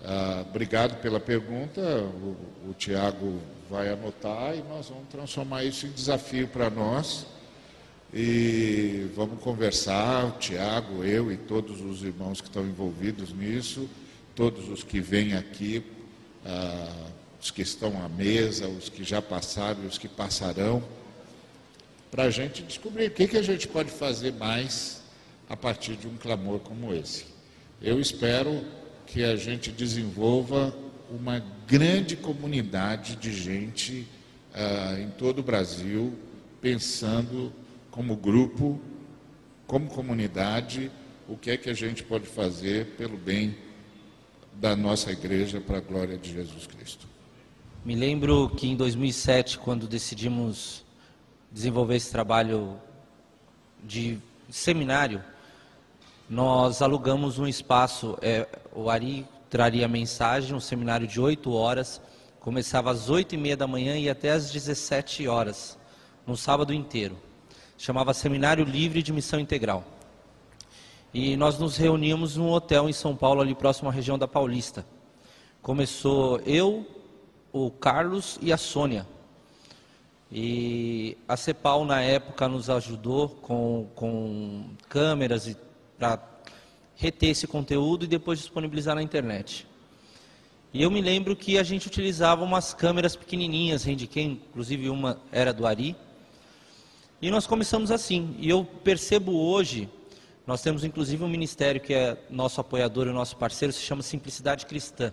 Uh, 0.00 0.48
obrigado 0.48 1.00
pela 1.00 1.20
pergunta. 1.20 1.80
O, 1.80 2.70
o 2.70 2.74
Tiago 2.74 3.40
vai 3.70 3.88
anotar 3.88 4.56
e 4.56 4.62
nós 4.68 4.88
vamos 4.88 5.08
transformar 5.08 5.64
isso 5.64 5.86
em 5.86 5.92
desafio 5.92 6.48
para 6.48 6.68
nós. 6.68 7.24
E 8.12 9.08
vamos 9.14 9.40
conversar, 9.40 10.26
o 10.26 10.32
Tiago, 10.32 11.04
eu 11.04 11.30
e 11.30 11.36
todos 11.36 11.80
os 11.80 12.02
irmãos 12.02 12.40
que 12.40 12.48
estão 12.48 12.66
envolvidos 12.66 13.32
nisso, 13.32 13.88
todos 14.34 14.68
os 14.68 14.82
que 14.82 15.00
vêm 15.00 15.34
aqui, 15.34 15.84
ah, 16.44 17.06
os 17.40 17.52
que 17.52 17.62
estão 17.62 18.04
à 18.04 18.08
mesa, 18.08 18.66
os 18.66 18.88
que 18.88 19.04
já 19.04 19.22
passaram 19.22 19.84
e 19.84 19.86
os 19.86 19.96
que 19.96 20.08
passarão, 20.08 20.82
para 22.10 22.24
a 22.24 22.30
gente 22.30 22.64
descobrir 22.64 23.06
o 23.06 23.10
que, 23.12 23.28
que 23.28 23.36
a 23.36 23.42
gente 23.42 23.68
pode 23.68 23.92
fazer 23.92 24.32
mais 24.32 25.00
a 25.48 25.56
partir 25.56 25.94
de 25.94 26.08
um 26.08 26.16
clamor 26.16 26.58
como 26.58 26.92
esse. 26.92 27.26
Eu 27.80 28.00
espero 28.00 28.64
que 29.06 29.22
a 29.22 29.36
gente 29.36 29.70
desenvolva 29.70 30.74
uma 31.10 31.42
grande 31.66 32.16
comunidade 32.16 33.16
de 33.16 33.32
gente 33.32 34.06
ah, 34.54 34.96
em 34.98 35.10
todo 35.10 35.40
o 35.40 35.42
Brasil 35.42 36.16
pensando 36.60 37.52
como 37.90 38.16
grupo, 38.16 38.80
como 39.66 39.88
comunidade, 39.88 40.90
o 41.28 41.36
que 41.36 41.50
é 41.50 41.56
que 41.56 41.70
a 41.70 41.74
gente 41.74 42.02
pode 42.02 42.26
fazer 42.26 42.86
pelo 42.96 43.16
bem 43.16 43.56
da 44.54 44.76
nossa 44.76 45.10
igreja 45.10 45.60
para 45.60 45.78
a 45.78 45.80
glória 45.80 46.18
de 46.18 46.32
Jesus 46.32 46.66
Cristo. 46.66 47.08
Me 47.84 47.94
lembro 47.94 48.50
que 48.50 48.68
em 48.68 48.76
2007, 48.76 49.58
quando 49.58 49.88
decidimos 49.88 50.84
desenvolver 51.50 51.96
esse 51.96 52.10
trabalho 52.10 52.76
de 53.82 54.18
seminário, 54.50 55.22
nós 56.28 56.82
alugamos 56.82 57.38
um 57.38 57.46
espaço. 57.46 58.18
É, 58.20 58.46
o 58.72 58.90
Ari 58.90 59.26
traria 59.50 59.86
mensagem, 59.88 60.54
um 60.54 60.60
seminário 60.60 61.06
de 61.06 61.20
oito 61.20 61.52
horas, 61.52 62.00
começava 62.38 62.90
às 62.90 63.10
oito 63.10 63.34
e 63.34 63.38
meia 63.38 63.56
da 63.56 63.66
manhã 63.66 63.98
e 63.98 64.08
até 64.08 64.30
às 64.30 64.50
17 64.50 65.28
horas, 65.28 65.76
no 66.26 66.36
sábado 66.36 66.72
inteiro 66.72 67.16
chamava 67.80 68.12
Seminário 68.12 68.62
Livre 68.62 69.02
de 69.02 69.10
Missão 69.10 69.40
Integral. 69.40 69.82
E 71.14 71.34
nós 71.34 71.58
nos 71.58 71.78
reuníamos 71.78 72.36
num 72.36 72.50
hotel 72.50 72.90
em 72.90 72.92
São 72.92 73.16
Paulo, 73.16 73.40
ali 73.40 73.54
próximo 73.54 73.88
à 73.88 73.92
região 73.92 74.18
da 74.18 74.28
Paulista. 74.28 74.84
Começou 75.62 76.40
eu, 76.40 76.86
o 77.50 77.70
Carlos 77.70 78.38
e 78.42 78.52
a 78.52 78.58
Sônia. 78.58 79.06
E 80.30 81.16
a 81.26 81.38
CEPAL, 81.38 81.86
na 81.86 82.02
época, 82.02 82.46
nos 82.46 82.68
ajudou 82.68 83.30
com, 83.30 83.88
com 83.94 84.66
câmeras 84.86 85.56
para 85.98 86.18
reter 87.00 87.30
esse 87.30 87.46
conteúdo 87.46 88.04
e 88.04 88.08
depois 88.08 88.38
disponibilizar 88.38 88.94
na 88.94 89.02
internet. 89.02 89.66
E 90.72 90.82
eu 90.82 90.90
me 90.90 91.00
lembro 91.00 91.34
que 91.34 91.58
a 91.58 91.62
gente 91.62 91.86
utilizava 91.86 92.44
umas 92.44 92.74
câmeras 92.74 93.16
pequenininhas, 93.16 93.86
Handicam, 93.88 94.38
inclusive 94.48 94.90
uma 94.90 95.18
era 95.32 95.52
do 95.52 95.66
Ari, 95.66 95.96
e 97.22 97.30
nós 97.30 97.46
começamos 97.46 97.90
assim. 97.90 98.36
E 98.38 98.50
eu 98.50 98.64
percebo 98.64 99.32
hoje, 99.32 99.88
nós 100.46 100.60
temos 100.60 100.84
inclusive 100.84 101.24
um 101.24 101.28
ministério 101.28 101.80
que 101.80 101.94
é 101.94 102.18
nosso 102.28 102.60
apoiador 102.60 103.06
e 103.08 103.12
nosso 103.12 103.36
parceiro, 103.36 103.72
se 103.72 103.80
chama 103.80 104.02
Simplicidade 104.02 104.66
Cristã. 104.66 105.12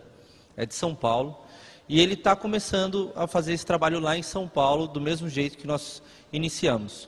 É 0.58 0.66
de 0.66 0.76
São 0.76 0.94
Paulo. 0.94 1.40
E 1.88 2.02
ele 2.02 2.16
está 2.16 2.36
começando 2.36 3.12
a 3.16 3.28
fazer 3.28 3.54
esse 3.54 3.66
trabalho 3.66 4.00
lá 4.00 4.18
em 4.18 4.24
São 4.24 4.46
Paulo, 4.48 4.88
do 4.88 5.00
mesmo 5.00 5.30
jeito 5.30 5.58
que 5.58 5.66
nós 5.66 6.04
iniciamos. 6.34 7.08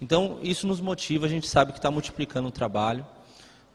Então, 0.00 0.38
isso 0.42 0.66
nos 0.66 0.80
motiva, 0.80 1.24
a 1.24 1.28
gente 1.28 1.48
sabe 1.48 1.72
que 1.72 1.78
está 1.78 1.90
multiplicando 1.90 2.48
o 2.48 2.52
trabalho. 2.52 3.06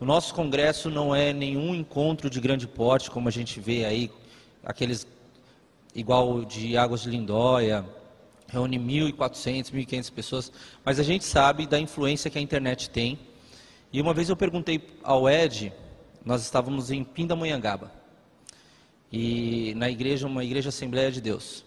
O 0.03 0.05
nosso 0.05 0.35
congresso 0.35 0.89
não 0.89 1.15
é 1.15 1.31
nenhum 1.31 1.73
encontro 1.73 2.29
de 2.29 2.37
grande 2.41 2.67
porte, 2.67 3.09
como 3.09 3.29
a 3.29 3.31
gente 3.31 3.61
vê 3.61 3.85
aí, 3.85 4.11
aqueles 4.61 5.07
igual 5.95 6.43
de 6.43 6.75
Águas 6.75 7.03
de 7.03 7.09
Lindóia, 7.09 7.85
reúne 8.49 8.77
1.400, 8.77 9.71
1.500 9.71 10.11
pessoas, 10.11 10.51
mas 10.83 10.99
a 10.99 11.03
gente 11.03 11.23
sabe 11.23 11.65
da 11.65 11.79
influência 11.79 12.29
que 12.29 12.37
a 12.37 12.41
internet 12.41 12.89
tem. 12.89 13.17
E 13.93 14.01
uma 14.01 14.13
vez 14.13 14.27
eu 14.27 14.35
perguntei 14.35 14.85
ao 15.01 15.29
Ed, 15.29 15.71
nós 16.25 16.41
estávamos 16.41 16.91
em 16.91 17.01
Pindamonhangaba, 17.01 17.89
e 19.09 19.73
na 19.77 19.89
igreja, 19.89 20.27
uma 20.27 20.43
igreja 20.43 20.67
Assembleia 20.67 21.13
de 21.13 21.21
Deus. 21.21 21.63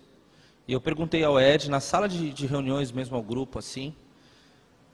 E 0.68 0.74
eu 0.74 0.80
perguntei 0.82 1.24
ao 1.24 1.40
Ed, 1.40 1.70
na 1.70 1.80
sala 1.80 2.06
de, 2.06 2.34
de 2.34 2.46
reuniões 2.46 2.92
mesmo 2.92 3.16
ao 3.16 3.22
grupo, 3.22 3.58
assim, 3.58 3.94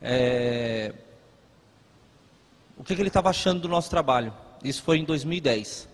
é, 0.01 0.93
o 2.77 2.83
que, 2.83 2.95
que 2.95 3.01
ele 3.01 3.09
estava 3.09 3.29
achando 3.29 3.61
do 3.61 3.67
nosso 3.67 3.89
trabalho. 3.89 4.33
Isso 4.63 4.81
foi 4.81 4.97
em 4.97 5.05
2010. 5.05 5.87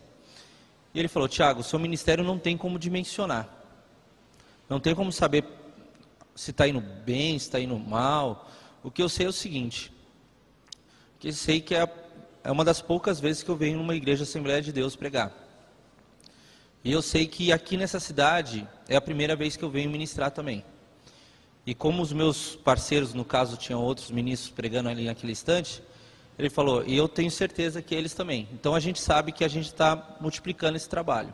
E 0.93 0.99
ele 0.99 1.07
falou, 1.07 1.27
Tiago, 1.27 1.63
seu 1.63 1.77
ministério 1.77 2.23
não 2.23 2.39
tem 2.39 2.57
como 2.57 2.79
dimensionar. 2.79 3.47
Não 4.69 4.79
tem 4.79 4.95
como 4.95 5.11
saber 5.11 5.43
se 6.35 6.51
está 6.51 6.67
indo 6.67 6.79
bem, 6.79 7.37
se 7.37 7.45
está 7.45 7.59
indo 7.59 7.77
mal. 7.77 8.49
O 8.83 8.89
que 8.89 9.01
eu 9.01 9.09
sei 9.09 9.25
é 9.25 9.29
o 9.29 9.33
seguinte: 9.33 9.91
que 11.19 11.31
sei 11.33 11.59
que 11.59 11.75
é, 11.75 11.91
é 12.43 12.51
uma 12.51 12.63
das 12.63 12.81
poucas 12.81 13.19
vezes 13.19 13.43
que 13.43 13.49
eu 13.49 13.55
venho 13.55 13.77
numa 13.77 13.95
igreja 13.95 14.23
Assembleia 14.23 14.61
de 14.61 14.71
Deus 14.71 14.95
pregar. 14.95 15.33
E 16.83 16.91
eu 16.91 17.01
sei 17.01 17.27
que 17.27 17.51
aqui 17.51 17.75
nessa 17.75 17.99
cidade 17.99 18.67
é 18.87 18.95
a 18.95 19.01
primeira 19.01 19.35
vez 19.35 19.57
que 19.57 19.63
eu 19.63 19.69
venho 19.69 19.89
ministrar 19.89 20.31
também. 20.31 20.63
E 21.65 21.75
como 21.75 22.01
os 22.01 22.13
meus 22.13 22.55
parceiros, 22.55 23.13
no 23.13 23.25
caso, 23.25 23.57
tinham 23.57 23.83
outros 23.83 24.09
ministros 24.09 24.49
pregando 24.49 24.87
ali 24.87 25.05
naquele 25.05 25.33
instante, 25.33 25.83
ele 26.39 26.49
falou, 26.49 26.85
e 26.87 26.95
eu 26.95 27.09
tenho 27.09 27.29
certeza 27.29 27.81
que 27.81 27.93
eles 27.93 28.13
também. 28.13 28.47
Então 28.53 28.73
a 28.73 28.79
gente 28.79 29.01
sabe 29.01 29.33
que 29.33 29.43
a 29.43 29.47
gente 29.49 29.65
está 29.65 30.15
multiplicando 30.21 30.77
esse 30.77 30.87
trabalho. 30.87 31.33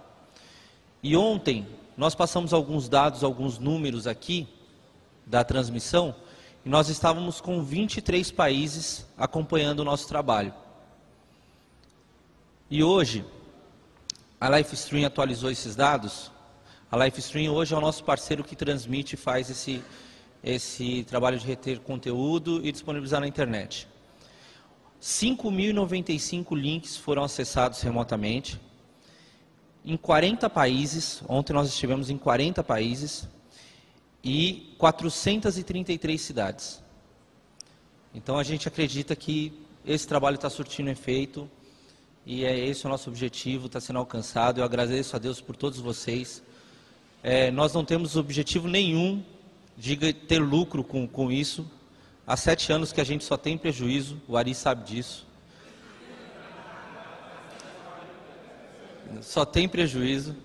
E 1.03 1.15
ontem 1.15 1.67
nós 1.95 2.15
passamos 2.15 2.51
alguns 2.51 2.89
dados, 2.89 3.23
alguns 3.23 3.59
números 3.59 4.07
aqui, 4.07 4.47
da 5.23 5.43
transmissão, 5.43 6.15
e 6.65 6.69
nós 6.69 6.89
estávamos 6.89 7.39
com 7.39 7.61
23 7.61 8.31
países 8.31 9.05
acompanhando 9.15 9.81
o 9.81 9.85
nosso 9.85 10.07
trabalho. 10.07 10.51
E 12.67 12.83
hoje, 12.83 13.23
a 14.41 14.49
Livestream 14.49 15.05
atualizou 15.05 15.51
esses 15.51 15.75
dados. 15.75 16.31
A 16.91 16.97
Livestream 16.97 17.53
hoje 17.53 17.75
é 17.75 17.77
o 17.77 17.81
nosso 17.81 18.03
parceiro 18.03 18.43
que 18.43 18.55
transmite 18.55 19.13
e 19.13 19.17
faz 19.17 19.51
esse, 19.51 19.83
esse 20.43 21.03
trabalho 21.03 21.37
de 21.37 21.45
reter 21.45 21.79
conteúdo 21.79 22.65
e 22.65 22.71
disponibilizar 22.71 23.21
na 23.21 23.27
internet. 23.27 23.87
5.095 25.05 26.57
links 26.57 26.97
foram 26.97 27.23
acessados 27.23 27.79
remotamente 27.81 28.59
em 29.85 29.95
40 29.95 30.49
países. 30.49 31.21
Ontem 31.29 31.53
nós 31.53 31.67
estivemos 31.67 32.09
em 32.09 32.17
40 32.17 32.63
países 32.63 33.29
e 34.23 34.73
433 34.79 36.19
cidades. 36.19 36.83
Então 38.15 38.39
a 38.39 38.43
gente 38.43 38.67
acredita 38.67 39.15
que 39.15 39.53
esse 39.85 40.07
trabalho 40.07 40.37
está 40.37 40.49
surtindo 40.49 40.89
efeito 40.89 41.47
e 42.25 42.43
é 42.43 42.57
esse 42.57 42.87
o 42.87 42.89
nosso 42.89 43.07
objetivo, 43.07 43.67
está 43.67 43.79
sendo 43.79 43.99
alcançado. 43.99 44.59
Eu 44.59 44.63
agradeço 44.63 45.15
a 45.15 45.19
Deus 45.19 45.39
por 45.39 45.55
todos 45.55 45.79
vocês. 45.79 46.41
É, 47.21 47.51
nós 47.51 47.71
não 47.73 47.85
temos 47.85 48.15
objetivo 48.15 48.67
nenhum 48.67 49.23
de 49.77 50.13
ter 50.13 50.39
lucro 50.39 50.83
com, 50.83 51.07
com 51.07 51.31
isso. 51.31 51.69
Há 52.27 52.35
sete 52.35 52.73
anos 52.73 52.91
que 52.91 52.99
a 52.99 53.03
gente 53.03 53.23
só 53.23 53.37
tem 53.37 53.55
prejuízo, 53.55 54.19
o 54.27 54.35
Ari 54.35 54.55
sabe 54.55 54.83
disso. 54.83 55.27
Só 59.21 59.45
tem 59.45 59.67
prejuízo. 59.67 60.35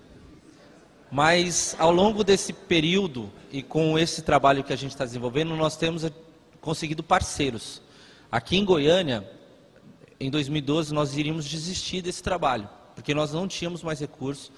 Mas 1.11 1.75
ao 1.79 1.91
longo 1.91 2.23
desse 2.23 2.53
período 2.53 3.31
e 3.51 3.63
com 3.63 3.97
esse 3.97 4.21
trabalho 4.21 4.63
que 4.63 4.71
a 4.71 4.75
gente 4.75 4.91
está 4.91 5.05
desenvolvendo, 5.05 5.55
nós 5.55 5.75
temos 5.75 6.07
conseguido 6.61 7.01
parceiros. 7.01 7.81
Aqui 8.31 8.57
em 8.57 8.63
Goiânia, 8.63 9.27
em 10.19 10.29
2012, 10.29 10.93
nós 10.93 11.17
iríamos 11.17 11.45
desistir 11.45 12.03
desse 12.03 12.21
trabalho, 12.21 12.69
porque 12.93 13.13
nós 13.15 13.33
não 13.33 13.47
tínhamos 13.47 13.81
mais 13.81 13.99
recursos, 13.99 14.51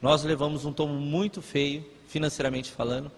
nós 0.00 0.22
levamos 0.22 0.66
um 0.66 0.72
tomo 0.72 0.92
muito 0.92 1.40
feio, 1.40 1.84
financeiramente 2.06 2.70
falando, 2.70 3.10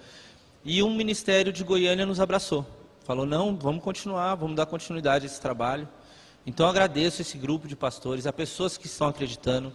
e 0.65 0.81
um 0.81 0.95
ministério 0.95 1.53
de 1.53 1.65
Goiânia 1.65 2.07
nos 2.07 2.21
abraçou. 2.21 2.78
Falou: 3.09 3.25
não, 3.25 3.57
vamos 3.57 3.83
continuar, 3.83 4.35
vamos 4.35 4.55
dar 4.55 4.67
continuidade 4.67 5.25
a 5.25 5.27
esse 5.27 5.41
trabalho. 5.41 5.89
Então 6.47 6.69
agradeço 6.69 7.23
esse 7.23 7.39
grupo 7.39 7.67
de 7.67 7.75
pastores, 7.75 8.27
a 8.27 8.33
pessoas 8.35 8.77
que 8.77 8.85
estão 8.85 9.09
acreditando. 9.09 9.73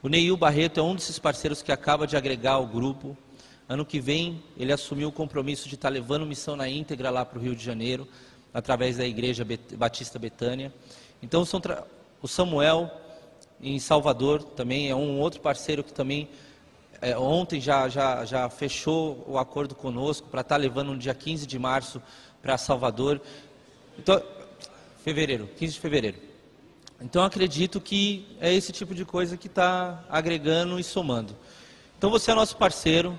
O 0.00 0.08
Neil 0.08 0.36
Barreto 0.36 0.78
é 0.78 0.82
um 0.84 0.94
desses 0.94 1.18
parceiros 1.18 1.62
que 1.62 1.72
acaba 1.72 2.06
de 2.06 2.16
agregar 2.16 2.58
o 2.58 2.66
grupo. 2.68 3.18
Ano 3.68 3.84
que 3.84 3.98
vem, 3.98 4.40
ele 4.56 4.72
assumiu 4.72 5.08
o 5.08 5.12
compromisso 5.12 5.68
de 5.68 5.74
estar 5.74 5.88
levando 5.88 6.24
missão 6.24 6.54
na 6.54 6.68
íntegra 6.68 7.10
lá 7.10 7.24
para 7.24 7.40
o 7.40 7.42
Rio 7.42 7.56
de 7.56 7.64
Janeiro, 7.64 8.06
através 8.54 8.98
da 8.98 9.04
Igreja 9.04 9.44
Batista 9.76 10.16
Betânia. 10.16 10.72
Então, 11.20 11.44
o 12.22 12.28
Samuel, 12.28 12.88
em 13.60 13.80
Salvador, 13.80 14.44
também 14.44 14.90
é 14.90 14.94
um 14.94 15.18
outro 15.18 15.40
parceiro 15.40 15.82
que 15.82 15.92
também 15.92 16.28
é, 17.00 17.18
ontem 17.18 17.60
já, 17.60 17.88
já, 17.88 18.24
já 18.24 18.48
fechou 18.48 19.24
o 19.26 19.38
acordo 19.38 19.74
conosco 19.74 20.28
para 20.28 20.40
estar 20.40 20.54
tá 20.54 20.60
levando 20.60 20.92
no 20.92 20.98
dia 20.98 21.14
15 21.14 21.46
de 21.46 21.58
março 21.58 22.00
para 22.46 22.56
Salvador. 22.56 23.20
Então, 23.98 24.22
fevereiro, 25.02 25.50
15 25.56 25.74
de 25.74 25.80
fevereiro. 25.80 26.16
Então 27.00 27.24
acredito 27.24 27.80
que 27.80 28.36
é 28.40 28.54
esse 28.54 28.70
tipo 28.72 28.94
de 28.94 29.04
coisa 29.04 29.36
que 29.36 29.48
está 29.48 30.04
agregando 30.08 30.78
e 30.78 30.84
somando. 30.84 31.36
Então 31.98 32.08
você 32.08 32.30
é 32.30 32.34
nosso 32.34 32.56
parceiro, 32.56 33.18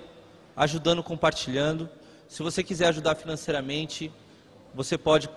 ajudando, 0.55 1.03
compartilhando. 1.03 1.89
Se 2.29 2.41
você 2.41 2.63
quiser 2.63 2.87
ajudar 2.87 3.15
financeiramente, 3.15 4.11
você 4.73 4.97
pode. 4.97 5.29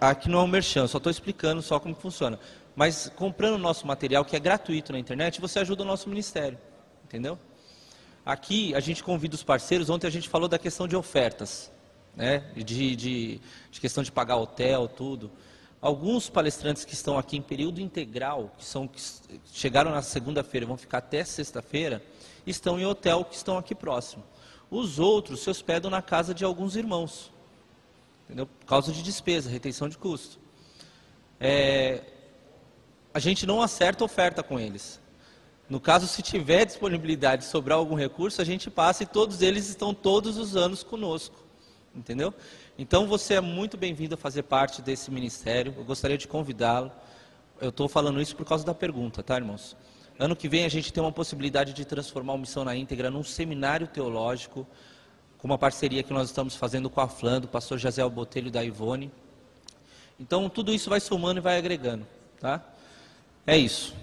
Aqui 0.00 0.28
não 0.28 0.38
é 0.38 0.42
um 0.44 0.46
merchan, 0.46 0.86
só 0.86 0.98
estou 0.98 1.10
explicando 1.10 1.60
só 1.60 1.80
como 1.80 1.96
funciona. 1.96 2.38
Mas 2.76 3.10
comprando 3.16 3.54
o 3.54 3.58
nosso 3.58 3.86
material, 3.88 4.24
que 4.24 4.36
é 4.36 4.38
gratuito 4.38 4.92
na 4.92 5.00
internet, 5.00 5.40
você 5.40 5.58
ajuda 5.58 5.82
o 5.82 5.86
nosso 5.86 6.08
ministério. 6.08 6.56
Entendeu? 7.04 7.36
Aqui 8.24 8.72
a 8.76 8.80
gente 8.80 9.02
convida 9.02 9.34
os 9.34 9.42
parceiros. 9.42 9.90
Ontem 9.90 10.06
a 10.06 10.10
gente 10.10 10.28
falou 10.28 10.48
da 10.48 10.60
questão 10.60 10.86
de 10.86 10.94
ofertas, 10.94 11.70
né? 12.16 12.44
de, 12.54 12.96
de, 12.96 13.40
de 13.70 13.80
questão 13.80 14.02
de 14.02 14.12
pagar 14.12 14.36
hotel, 14.36 14.88
tudo. 14.88 15.30
Alguns 15.80 16.28
palestrantes 16.28 16.84
que 16.84 16.92
estão 16.92 17.18
aqui 17.18 17.36
em 17.36 17.42
período 17.42 17.80
integral, 17.80 18.52
que, 18.58 18.64
são, 18.64 18.86
que 18.86 19.00
chegaram 19.52 19.90
na 19.90 20.02
segunda-feira 20.02 20.64
e 20.64 20.68
vão 20.68 20.76
ficar 20.76 20.98
até 20.98 21.24
sexta-feira, 21.24 22.04
estão 22.46 22.78
em 22.78 22.84
hotel 22.84 23.24
que 23.24 23.34
estão 23.34 23.56
aqui 23.56 23.74
próximo. 23.74 24.22
Os 24.70 24.98
outros 24.98 25.40
se 25.40 25.50
hospedam 25.50 25.90
na 25.90 26.02
casa 26.02 26.34
de 26.34 26.44
alguns 26.44 26.76
irmãos, 26.76 27.32
entendeu? 28.24 28.46
por 28.46 28.66
causa 28.66 28.92
de 28.92 29.02
despesa, 29.02 29.48
retenção 29.48 29.88
de 29.88 29.96
custo. 29.96 30.38
É, 31.40 32.02
a 33.12 33.18
gente 33.18 33.46
não 33.46 33.62
acerta 33.62 34.04
oferta 34.04 34.42
com 34.42 34.60
eles. 34.60 35.00
No 35.68 35.80
caso, 35.80 36.06
se 36.06 36.20
tiver 36.20 36.64
disponibilidade 36.64 37.42
de 37.42 37.48
sobrar 37.48 37.78
algum 37.78 37.94
recurso, 37.94 38.42
a 38.42 38.44
gente 38.44 38.70
passa 38.70 39.04
e 39.04 39.06
todos 39.06 39.40
eles 39.40 39.68
estão 39.68 39.94
todos 39.94 40.36
os 40.36 40.56
anos 40.56 40.82
conosco. 40.82 41.49
Entendeu? 41.94 42.32
Então 42.78 43.06
você 43.06 43.34
é 43.34 43.40
muito 43.40 43.76
bem-vindo 43.76 44.14
a 44.14 44.18
fazer 44.18 44.44
parte 44.44 44.80
desse 44.80 45.10
ministério. 45.10 45.74
Eu 45.76 45.84
gostaria 45.84 46.16
de 46.16 46.28
convidá-lo. 46.28 46.92
Eu 47.60 47.70
estou 47.70 47.88
falando 47.88 48.20
isso 48.20 48.36
por 48.36 48.46
causa 48.46 48.64
da 48.64 48.72
pergunta, 48.72 49.22
tá, 49.22 49.36
irmãos? 49.36 49.76
Ano 50.18 50.36
que 50.36 50.48
vem 50.48 50.64
a 50.64 50.68
gente 50.68 50.92
tem 50.92 51.02
uma 51.02 51.10
possibilidade 51.10 51.72
de 51.72 51.84
transformar 51.84 52.34
a 52.34 52.38
Missão 52.38 52.64
na 52.64 52.76
Íntegra 52.76 53.10
num 53.10 53.24
seminário 53.24 53.86
teológico, 53.86 54.66
com 55.38 55.48
uma 55.48 55.58
parceria 55.58 56.02
que 56.02 56.12
nós 56.12 56.28
estamos 56.28 56.54
fazendo 56.54 56.88
com 56.88 57.00
a 57.00 57.08
FLAN, 57.08 57.40
do 57.40 57.48
pastor 57.48 57.78
Jazel 57.78 58.08
Botelho 58.08 58.50
da 58.50 58.62
Ivone. 58.62 59.10
Então 60.18 60.48
tudo 60.48 60.72
isso 60.72 60.90
vai 60.90 61.00
somando 61.00 61.40
e 61.40 61.42
vai 61.42 61.58
agregando, 61.58 62.06
tá? 62.38 62.62
É 63.46 63.56
isso. 63.56 63.94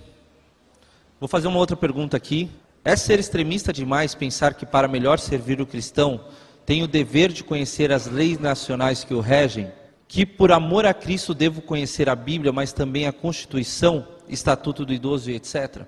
Vou 1.19 1.29
fazer 1.29 1.47
uma 1.47 1.59
outra 1.59 1.77
pergunta 1.77 2.17
aqui. 2.17 2.49
É 2.83 2.95
ser 2.95 3.19
extremista 3.19 3.71
demais 3.71 4.13
pensar 4.13 4.55
que 4.55 4.65
para 4.65 4.87
melhor 4.87 5.19
servir 5.19 5.61
o 5.61 5.65
cristão 5.65 6.25
tem 6.67 6.83
o 6.83 6.87
dever 6.87 7.31
de 7.31 7.45
conhecer 7.45 7.93
as 7.93 8.07
leis 8.07 8.37
nacionais 8.37 9.01
que 9.01 9.13
o 9.13 9.21
regem, 9.21 9.71
que 10.05 10.25
por 10.25 10.51
amor 10.51 10.85
a 10.85 10.93
Cristo 10.93 11.33
devo 11.33 11.61
conhecer 11.61 12.09
a 12.09 12.15
Bíblia, 12.15 12.51
mas 12.51 12.73
também 12.73 13.07
a 13.07 13.13
Constituição, 13.13 14.05
Estatuto 14.27 14.85
do 14.85 14.93
Idoso 14.93 15.31
e 15.31 15.35
etc? 15.35 15.83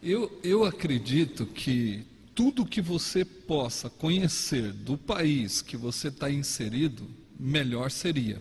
Eu, 0.00 0.38
eu 0.44 0.64
acredito 0.64 1.44
que 1.44 2.06
tudo 2.36 2.64
que 2.64 2.80
você 2.80 3.24
possa 3.24 3.90
conhecer 3.90 4.72
do 4.72 4.96
país 4.96 5.60
que 5.60 5.76
você 5.76 6.06
está 6.06 6.30
inserido, 6.30 7.04
melhor 7.36 7.90
seria. 7.90 8.40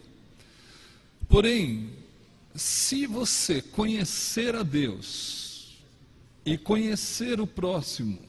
Porém, 1.28 1.90
se 2.54 3.08
você 3.08 3.60
conhecer 3.60 4.56
a 4.56 4.62
Deus 4.62 5.80
e 6.46 6.60
conhecer 6.60 7.42
o 7.42 7.48
próximo 7.48 8.20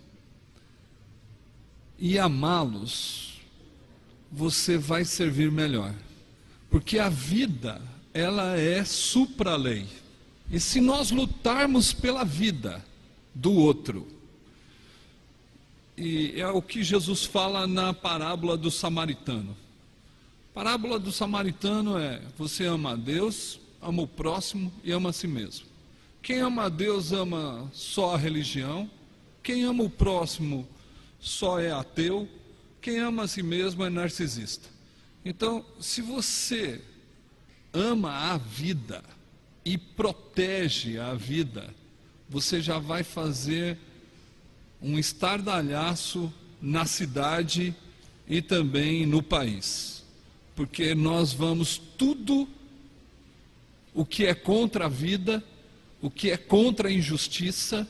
e 1.99 2.19
amá-los, 2.19 3.32
você 4.33 4.79
vai 4.79 5.05
servir 5.05 5.53
melhor. 5.53 5.95
Porque 6.71 6.99
a 6.99 7.11
vida, 7.11 7.83
ela 8.15 8.57
é 8.57 8.83
supra-lei. 8.83 9.87
E 10.51 10.59
se 10.59 10.81
nós 10.81 11.11
lutarmos 11.11 11.93
pela 11.93 12.25
vida 12.25 12.83
do 13.35 13.53
outro, 13.53 14.09
e 15.97 16.41
é 16.41 16.49
o 16.49 16.63
que 16.63 16.83
Jesus 16.83 17.25
fala 17.25 17.67
na 17.67 17.93
parábola 17.93 18.57
do 18.57 18.71
samaritano. 18.71 19.55
A 20.51 20.55
parábola 20.55 20.99
do 20.99 21.13
samaritano 21.13 21.99
é: 21.99 22.21
você 22.37 22.65
ama 22.65 22.93
a 22.93 22.97
Deus, 22.97 23.61
ama 23.81 24.03
o 24.03 24.07
próximo 24.07 24.73
e 24.83 24.93
ama 24.93 25.11
a 25.11 25.13
si 25.13 25.27
mesmo. 25.27 25.67
Quem 26.23 26.39
ama 26.39 26.65
a 26.65 26.69
Deus 26.69 27.13
ama 27.13 27.71
só 27.73 28.15
a 28.15 28.19
religião, 28.19 28.91
quem 29.43 29.65
ama 29.65 29.85
o 29.85 29.91
próximo 29.91 30.67
só 31.21 31.59
é 31.59 31.71
ateu, 31.71 32.29
quem 32.83 32.99
ama 32.99 33.23
a 33.23 33.29
si 33.29 33.45
mesmo 33.45 33.85
é 33.85 33.89
narcisista. 33.89 34.69
Então, 35.25 35.65
se 35.81 36.03
você 36.03 36.81
ama 37.73 38.11
a 38.11 38.37
vida 38.37 39.05
e 39.65 39.79
protege 39.79 40.99
a 40.99 41.15
vida, 41.15 41.73
você 42.29 42.61
já 42.61 42.81
vai 42.81 43.05
fazer 43.05 43.79
um 44.83 44.99
estardalhaço 44.99 46.33
na 46.61 46.85
cidade 46.85 47.73
e 48.27 48.43
também 48.43 49.07
no 49.07 49.23
país. 49.23 50.05
Porque 50.57 50.93
nós 50.93 51.33
vamos 51.33 51.81
tudo 51.97 52.49
o 53.95 54.05
que 54.05 54.27
é 54.27 54.35
contra 54.35 54.87
a 54.87 54.89
vida, 54.89 55.43
o 56.01 56.11
que 56.11 56.33
é 56.33 56.37
contra 56.37 56.89
a 56.89 56.93
injustiça, 56.93 57.87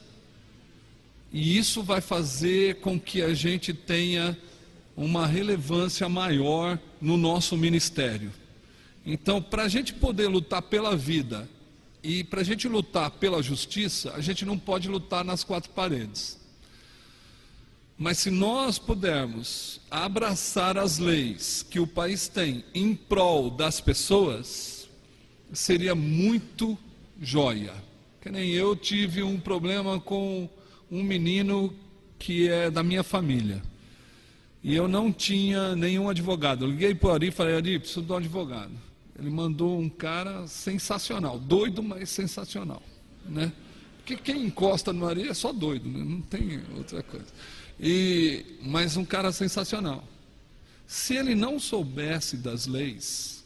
e 1.33 1.57
isso 1.57 1.83
vai 1.83 2.03
fazer 2.03 2.77
com 2.81 3.01
que 3.01 3.23
a 3.23 3.33
gente 3.33 3.73
tenha 3.73 4.37
uma 4.97 5.27
relevância 5.27 6.09
maior 6.09 6.79
no 7.01 7.17
nosso 7.17 7.57
ministério. 7.57 8.33
Então, 9.05 9.43
para 9.43 9.65
a 9.65 9.69
gente 9.69 9.93
poder 9.93 10.29
lutar 10.29 10.63
pela 10.63 10.97
vida 10.97 11.49
e 12.03 12.23
para 12.23 12.41
a 12.41 12.45
gente 12.45 12.69
lutar 12.69 13.11
pela 13.11 13.43
justiça, 13.43 14.13
a 14.15 14.21
gente 14.21 14.45
não 14.45 14.59
pode 14.59 14.89
lutar 14.89 15.25
nas 15.25 15.43
quatro 15.43 15.71
paredes. 15.71 16.41
Mas 17.99 18.19
se 18.19 18.31
nós 18.31 18.79
pudermos 18.79 19.81
abraçar 19.91 20.77
as 20.77 20.99
leis 20.99 21.65
que 21.69 21.79
o 21.79 21.87
país 21.87 22.27
tem 22.29 22.65
em 22.75 22.95
prol 22.95 23.51
das 23.51 23.81
pessoas, 23.81 24.89
seria 25.53 25.95
muito 25.95 26.77
joia. 27.21 27.75
Que 28.21 28.31
nem 28.31 28.51
eu 28.51 28.75
tive 28.75 29.23
um 29.23 29.39
problema 29.39 30.01
com 30.01 30.49
um 30.91 31.03
menino 31.03 31.75
que 32.19 32.49
é 32.49 32.71
da 32.71 32.83
minha 32.83 33.03
família. 33.03 33.63
E 34.63 34.75
eu 34.75 34.87
não 34.87 35.13
tinha 35.13 35.75
nenhum 35.75 36.09
advogado. 36.09 36.65
Eu 36.65 36.71
liguei 36.71 36.95
para 36.95 37.09
o 37.09 37.13
Ari 37.13 37.29
e 37.29 37.31
falei, 37.33 37.57
Ari, 37.57 37.79
preciso 37.79 38.03
de 38.03 38.13
um 38.13 38.17
advogado. 38.17 38.73
Ele 39.19 39.31
mandou 39.31 39.79
um 39.79 39.89
cara 39.89 40.47
sensacional, 40.47 41.39
doido, 41.39 41.83
mas 41.83 42.11
sensacional. 42.11 42.83
Né? 43.27 43.53
Porque 43.99 44.17
quem 44.17 44.47
encosta 44.47 44.93
no 44.93 45.07
Ari 45.07 45.29
é 45.29 45.35
só 45.35 45.53
doido, 45.53 45.89
né? 45.89 46.05
não 46.05 46.21
tem 46.21 46.61
outra 46.77 47.03
coisa. 47.03 47.27
E, 47.79 48.45
mas 48.63 48.97
um 48.97 49.05
cara 49.05 49.33
sensacional. 49.33 50.05
Se 50.87 51.17
ele 51.17 51.35
não 51.35 51.59
soubesse 51.59 52.37
das 52.37 52.67
leis, 52.67 53.45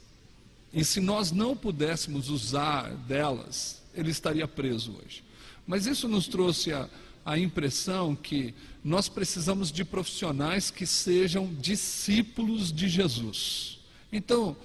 e 0.73 0.85
se 0.85 1.01
nós 1.01 1.33
não 1.33 1.57
pudéssemos 1.57 2.29
usar 2.29 2.91
delas, 3.07 3.83
ele 3.95 4.11
estaria 4.11 4.47
preso 4.47 4.95
hoje. 4.97 5.25
Mas 5.67 5.87
isso 5.87 6.07
nos 6.09 6.29
trouxe 6.29 6.73
a, 6.73 6.89
a 7.27 7.37
impressão 7.37 8.15
que 8.15 8.55
nós 8.85 9.09
precisamos 9.09 9.73
de 9.73 9.85
profissionais 9.85 10.71
que 10.71 10.87
sejam 10.87 11.53
discípulos 11.55 12.73
de 12.73 12.89
Jesus. 12.89 13.81
Então, 14.13 14.57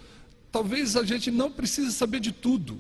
talvez 0.52 0.96
a 0.96 1.04
gente 1.04 1.32
não 1.32 1.52
precise 1.52 1.92
saber 1.92 2.20
de 2.20 2.32
tudo, 2.32 2.80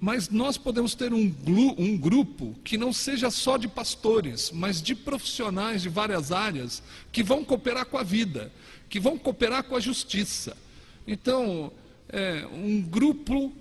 mas 0.00 0.28
nós 0.28 0.58
podemos 0.58 0.96
ter 0.96 1.12
um, 1.12 1.32
um, 1.78 1.96
grupo 1.96 2.56
que 2.64 2.76
não 2.76 2.92
seja 2.92 3.30
só 3.30 3.56
de 3.56 3.68
pastores, 3.68 4.50
mas 4.50 4.82
de 4.82 4.96
profissionais 4.96 5.80
de 5.80 5.88
várias 5.88 6.32
áreas 6.32 6.82
que 7.12 7.22
vão 7.22 7.44
cooperar 7.44 7.86
com 7.86 7.98
a 7.98 8.02
vida, 8.02 8.50
que 8.88 8.98
vão 8.98 9.16
cooperar 9.16 9.62
com 9.62 9.76
a 9.76 9.80
justiça. 9.80 10.56
Então, 11.06 11.70
é, 12.08 12.44
um 12.52 12.82
grupo 12.82 13.52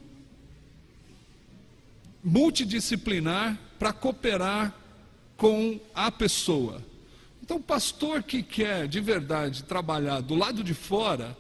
multidisciplinar 2.23 3.55
para 3.77 3.93
cooperar 3.93 4.78
com 5.39 5.79
a 5.95 6.11
pessoa. 6.11 6.83
Então, 7.41 7.57
o 7.57 7.63
pastor 7.63 8.21
que 8.21 8.43
quer 8.43 8.87
de 8.87 8.99
verdade 8.99 9.63
trabalhar 9.63 10.21
do 10.21 10.35
lado 10.35 10.63
de 10.63 10.73
fora, 10.75 11.35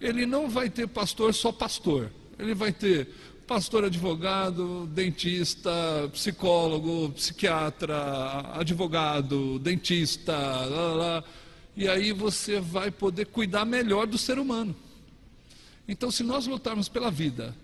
ele 0.00 0.26
não 0.26 0.48
vai 0.50 0.68
ter 0.68 0.88
pastor 0.88 1.32
só 1.32 1.52
pastor. 1.52 2.10
Ele 2.38 2.54
vai 2.54 2.72
ter 2.72 3.08
pastor 3.46 3.84
advogado, 3.84 4.86
dentista, 4.86 5.70
psicólogo, 6.12 7.10
psiquiatra, 7.10 8.50
advogado, 8.54 9.58
dentista, 9.58 10.32
lá, 10.34 10.94
lá, 10.94 11.24
e 11.76 11.86
aí 11.86 12.12
você 12.12 12.58
vai 12.58 12.90
poder 12.90 13.26
cuidar 13.26 13.66
melhor 13.66 14.06
do 14.06 14.16
ser 14.16 14.38
humano. 14.38 14.74
Então, 15.86 16.10
se 16.10 16.22
nós 16.22 16.46
lutarmos 16.46 16.88
pela 16.88 17.10
vida 17.10 17.54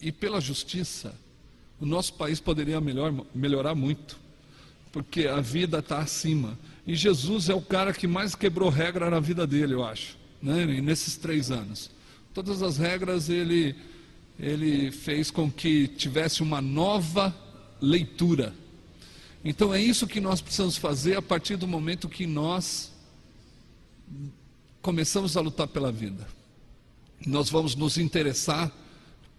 e 0.00 0.12
pela 0.12 0.40
justiça, 0.40 1.14
o 1.80 1.86
nosso 1.86 2.14
país 2.14 2.38
poderia 2.38 2.80
melhor, 2.80 3.12
melhorar 3.34 3.74
muito, 3.74 4.23
porque 4.94 5.26
a 5.26 5.40
vida 5.40 5.80
está 5.80 5.98
acima. 5.98 6.56
E 6.86 6.94
Jesus 6.94 7.48
é 7.48 7.54
o 7.54 7.60
cara 7.60 7.92
que 7.92 8.06
mais 8.06 8.36
quebrou 8.36 8.68
regra 8.68 9.10
na 9.10 9.18
vida 9.18 9.44
dele, 9.44 9.74
eu 9.74 9.84
acho, 9.84 10.16
né? 10.40 10.64
nesses 10.80 11.16
três 11.16 11.50
anos. 11.50 11.90
Todas 12.32 12.62
as 12.62 12.78
regras 12.78 13.28
ele, 13.28 13.74
ele 14.38 14.92
fez 14.92 15.32
com 15.32 15.50
que 15.50 15.88
tivesse 15.88 16.44
uma 16.44 16.62
nova 16.62 17.34
leitura. 17.80 18.54
Então 19.44 19.74
é 19.74 19.82
isso 19.82 20.06
que 20.06 20.20
nós 20.20 20.40
precisamos 20.40 20.76
fazer 20.76 21.16
a 21.16 21.22
partir 21.22 21.56
do 21.56 21.66
momento 21.66 22.08
que 22.08 22.24
nós 22.24 22.92
começamos 24.80 25.36
a 25.36 25.40
lutar 25.40 25.66
pela 25.66 25.90
vida. 25.90 26.24
Nós 27.26 27.50
vamos 27.50 27.74
nos 27.74 27.98
interessar 27.98 28.70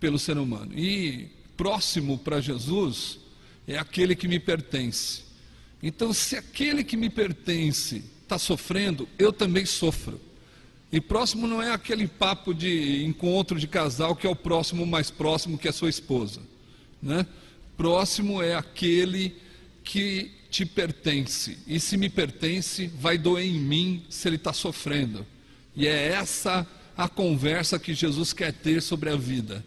pelo 0.01 0.19
ser 0.19 0.37
humano. 0.37 0.77
E 0.77 1.29
próximo 1.55 2.17
para 2.17 2.41
Jesus 2.41 3.19
é 3.65 3.77
aquele 3.77 4.17
que 4.17 4.27
me 4.27 4.37
pertence. 4.37 5.24
Então, 5.87 6.11
se 6.11 6.35
aquele 6.35 6.83
que 6.83 6.97
me 6.97 7.11
pertence 7.11 8.03
está 8.23 8.39
sofrendo, 8.39 9.07
eu 9.19 9.31
também 9.31 9.67
sofro. 9.67 10.19
E 10.91 10.99
próximo 10.99 11.45
não 11.45 11.61
é 11.61 11.71
aquele 11.71 12.07
papo 12.07 12.55
de 12.55 13.05
encontro 13.05 13.59
de 13.59 13.67
casal 13.67 14.15
que 14.15 14.25
é 14.25 14.29
o 14.29 14.35
próximo 14.35 14.83
mais 14.83 15.11
próximo 15.11 15.59
que 15.59 15.67
a 15.67 15.71
sua 15.71 15.91
esposa. 15.91 16.41
Né? 16.99 17.23
Próximo 17.77 18.41
é 18.41 18.55
aquele 18.55 19.35
que 19.83 20.31
te 20.49 20.65
pertence. 20.65 21.59
E 21.67 21.79
se 21.79 21.97
me 21.97 22.09
pertence, 22.09 22.87
vai 22.87 23.15
doer 23.15 23.45
em 23.45 23.59
mim 23.59 24.03
se 24.09 24.27
ele 24.27 24.37
está 24.37 24.53
sofrendo. 24.53 25.23
E 25.75 25.85
é 25.85 26.07
essa 26.13 26.65
a 26.97 27.07
conversa 27.07 27.77
que 27.77 27.93
Jesus 27.93 28.33
quer 28.33 28.51
ter 28.51 28.81
sobre 28.81 29.11
a 29.11 29.15
vida. 29.15 29.63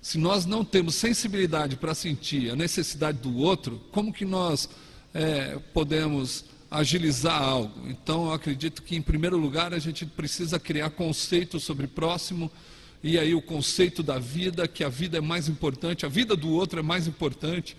Se 0.00 0.16
nós 0.16 0.46
não 0.46 0.64
temos 0.64 0.94
sensibilidade 0.94 1.76
para 1.76 1.94
sentir 1.94 2.50
a 2.50 2.56
necessidade 2.56 3.18
do 3.18 3.36
outro, 3.36 3.82
como 3.92 4.14
que 4.14 4.24
nós 4.24 4.66
é, 5.14 5.58
podemos 5.72 6.44
agilizar 6.70 7.40
algo? 7.40 7.88
Então, 7.88 8.26
eu 8.26 8.32
acredito 8.32 8.82
que, 8.82 8.96
em 8.96 9.02
primeiro 9.02 9.36
lugar, 9.36 9.72
a 9.72 9.78
gente 9.78 10.04
precisa 10.04 10.58
criar 10.58 10.90
conceitos 10.90 11.64
sobre 11.64 11.86
próximo, 11.86 12.50
e 13.02 13.18
aí 13.18 13.34
o 13.34 13.42
conceito 13.42 14.02
da 14.02 14.18
vida, 14.18 14.66
que 14.66 14.82
a 14.82 14.88
vida 14.88 15.18
é 15.18 15.20
mais 15.20 15.48
importante, 15.48 16.04
a 16.04 16.08
vida 16.08 16.36
do 16.36 16.50
outro 16.50 16.80
é 16.80 16.82
mais 16.82 17.06
importante, 17.06 17.76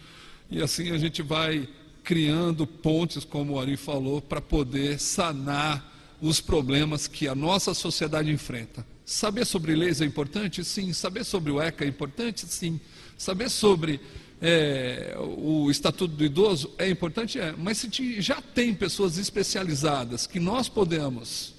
e 0.49 0.61
assim 0.61 0.91
a 0.91 0.97
gente 0.97 1.21
vai 1.21 1.67
criando 2.03 2.65
pontes, 2.65 3.23
como 3.23 3.53
o 3.53 3.59
Ari 3.59 3.77
falou, 3.77 4.21
para 4.21 4.41
poder 4.41 4.99
sanar 4.99 6.17
os 6.21 6.41
problemas 6.41 7.07
que 7.07 7.27
a 7.27 7.35
nossa 7.35 7.73
sociedade 7.73 8.31
enfrenta. 8.31 8.85
Saber 9.05 9.45
sobre 9.45 9.75
leis 9.75 10.01
é 10.01 10.05
importante? 10.05 10.63
Sim. 10.63 10.93
Saber 10.93 11.23
sobre 11.23 11.51
o 11.51 11.61
ECA 11.61 11.85
é 11.85 11.87
importante? 11.87 12.45
Sim. 12.45 12.79
Saber 13.17 13.49
sobre 13.49 13.99
é, 14.41 15.17
o 15.17 15.69
Estatuto 15.69 16.15
do 16.15 16.23
Idoso 16.23 16.71
é 16.77 16.89
importante? 16.89 17.39
É. 17.39 17.53
Mas 17.57 17.77
se 17.79 18.21
já 18.21 18.41
tem 18.41 18.73
pessoas 18.73 19.17
especializadas 19.17 20.25
que 20.25 20.39
nós 20.39 20.69
podemos 20.69 21.53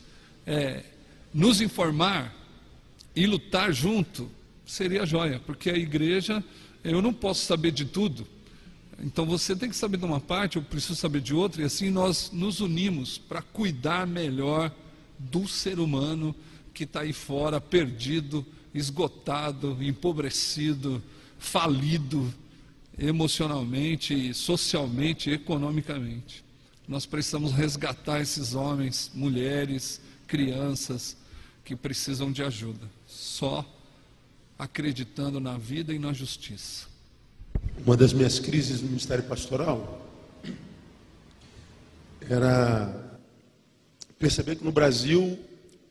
é, 0.46 0.82
nos 1.32 1.60
informar 1.60 2.34
e 3.14 3.26
lutar 3.26 3.72
junto, 3.72 4.30
seria 4.64 5.04
joia, 5.04 5.40
porque 5.44 5.68
a 5.68 5.76
igreja, 5.76 6.42
eu 6.82 7.02
não 7.02 7.12
posso 7.12 7.44
saber 7.44 7.72
de 7.72 7.84
tudo. 7.84 8.26
Então 9.02 9.26
você 9.26 9.54
tem 9.56 9.68
que 9.68 9.76
saber 9.76 9.96
de 9.96 10.04
uma 10.04 10.20
parte, 10.20 10.56
eu 10.56 10.62
preciso 10.62 10.94
saber 10.94 11.20
de 11.20 11.34
outra, 11.34 11.62
e 11.62 11.64
assim 11.64 11.90
nós 11.90 12.30
nos 12.32 12.60
unimos 12.60 13.18
para 13.18 13.42
cuidar 13.42 14.06
melhor 14.06 14.72
do 15.18 15.46
ser 15.46 15.78
humano 15.78 16.34
que 16.72 16.84
está 16.84 17.00
aí 17.00 17.12
fora, 17.12 17.60
perdido, 17.60 18.46
esgotado, 18.72 19.76
empobrecido, 19.80 21.02
falido 21.38 22.32
emocionalmente, 23.00 24.34
socialmente, 24.34 25.30
economicamente. 25.30 26.44
Nós 26.86 27.06
precisamos 27.06 27.52
resgatar 27.52 28.20
esses 28.20 28.54
homens, 28.54 29.10
mulheres, 29.14 30.00
crianças 30.26 31.16
que 31.64 31.74
precisam 31.74 32.30
de 32.30 32.42
ajuda. 32.42 32.86
Só 33.06 33.64
acreditando 34.58 35.40
na 35.40 35.56
vida 35.56 35.94
e 35.94 35.98
na 35.98 36.12
justiça. 36.12 36.86
Uma 37.86 37.96
das 37.96 38.12
minhas 38.12 38.38
crises 38.38 38.82
no 38.82 38.88
Ministério 38.88 39.24
Pastoral 39.24 40.06
era 42.28 43.18
perceber 44.18 44.56
que 44.56 44.64
no 44.64 44.70
Brasil 44.70 45.38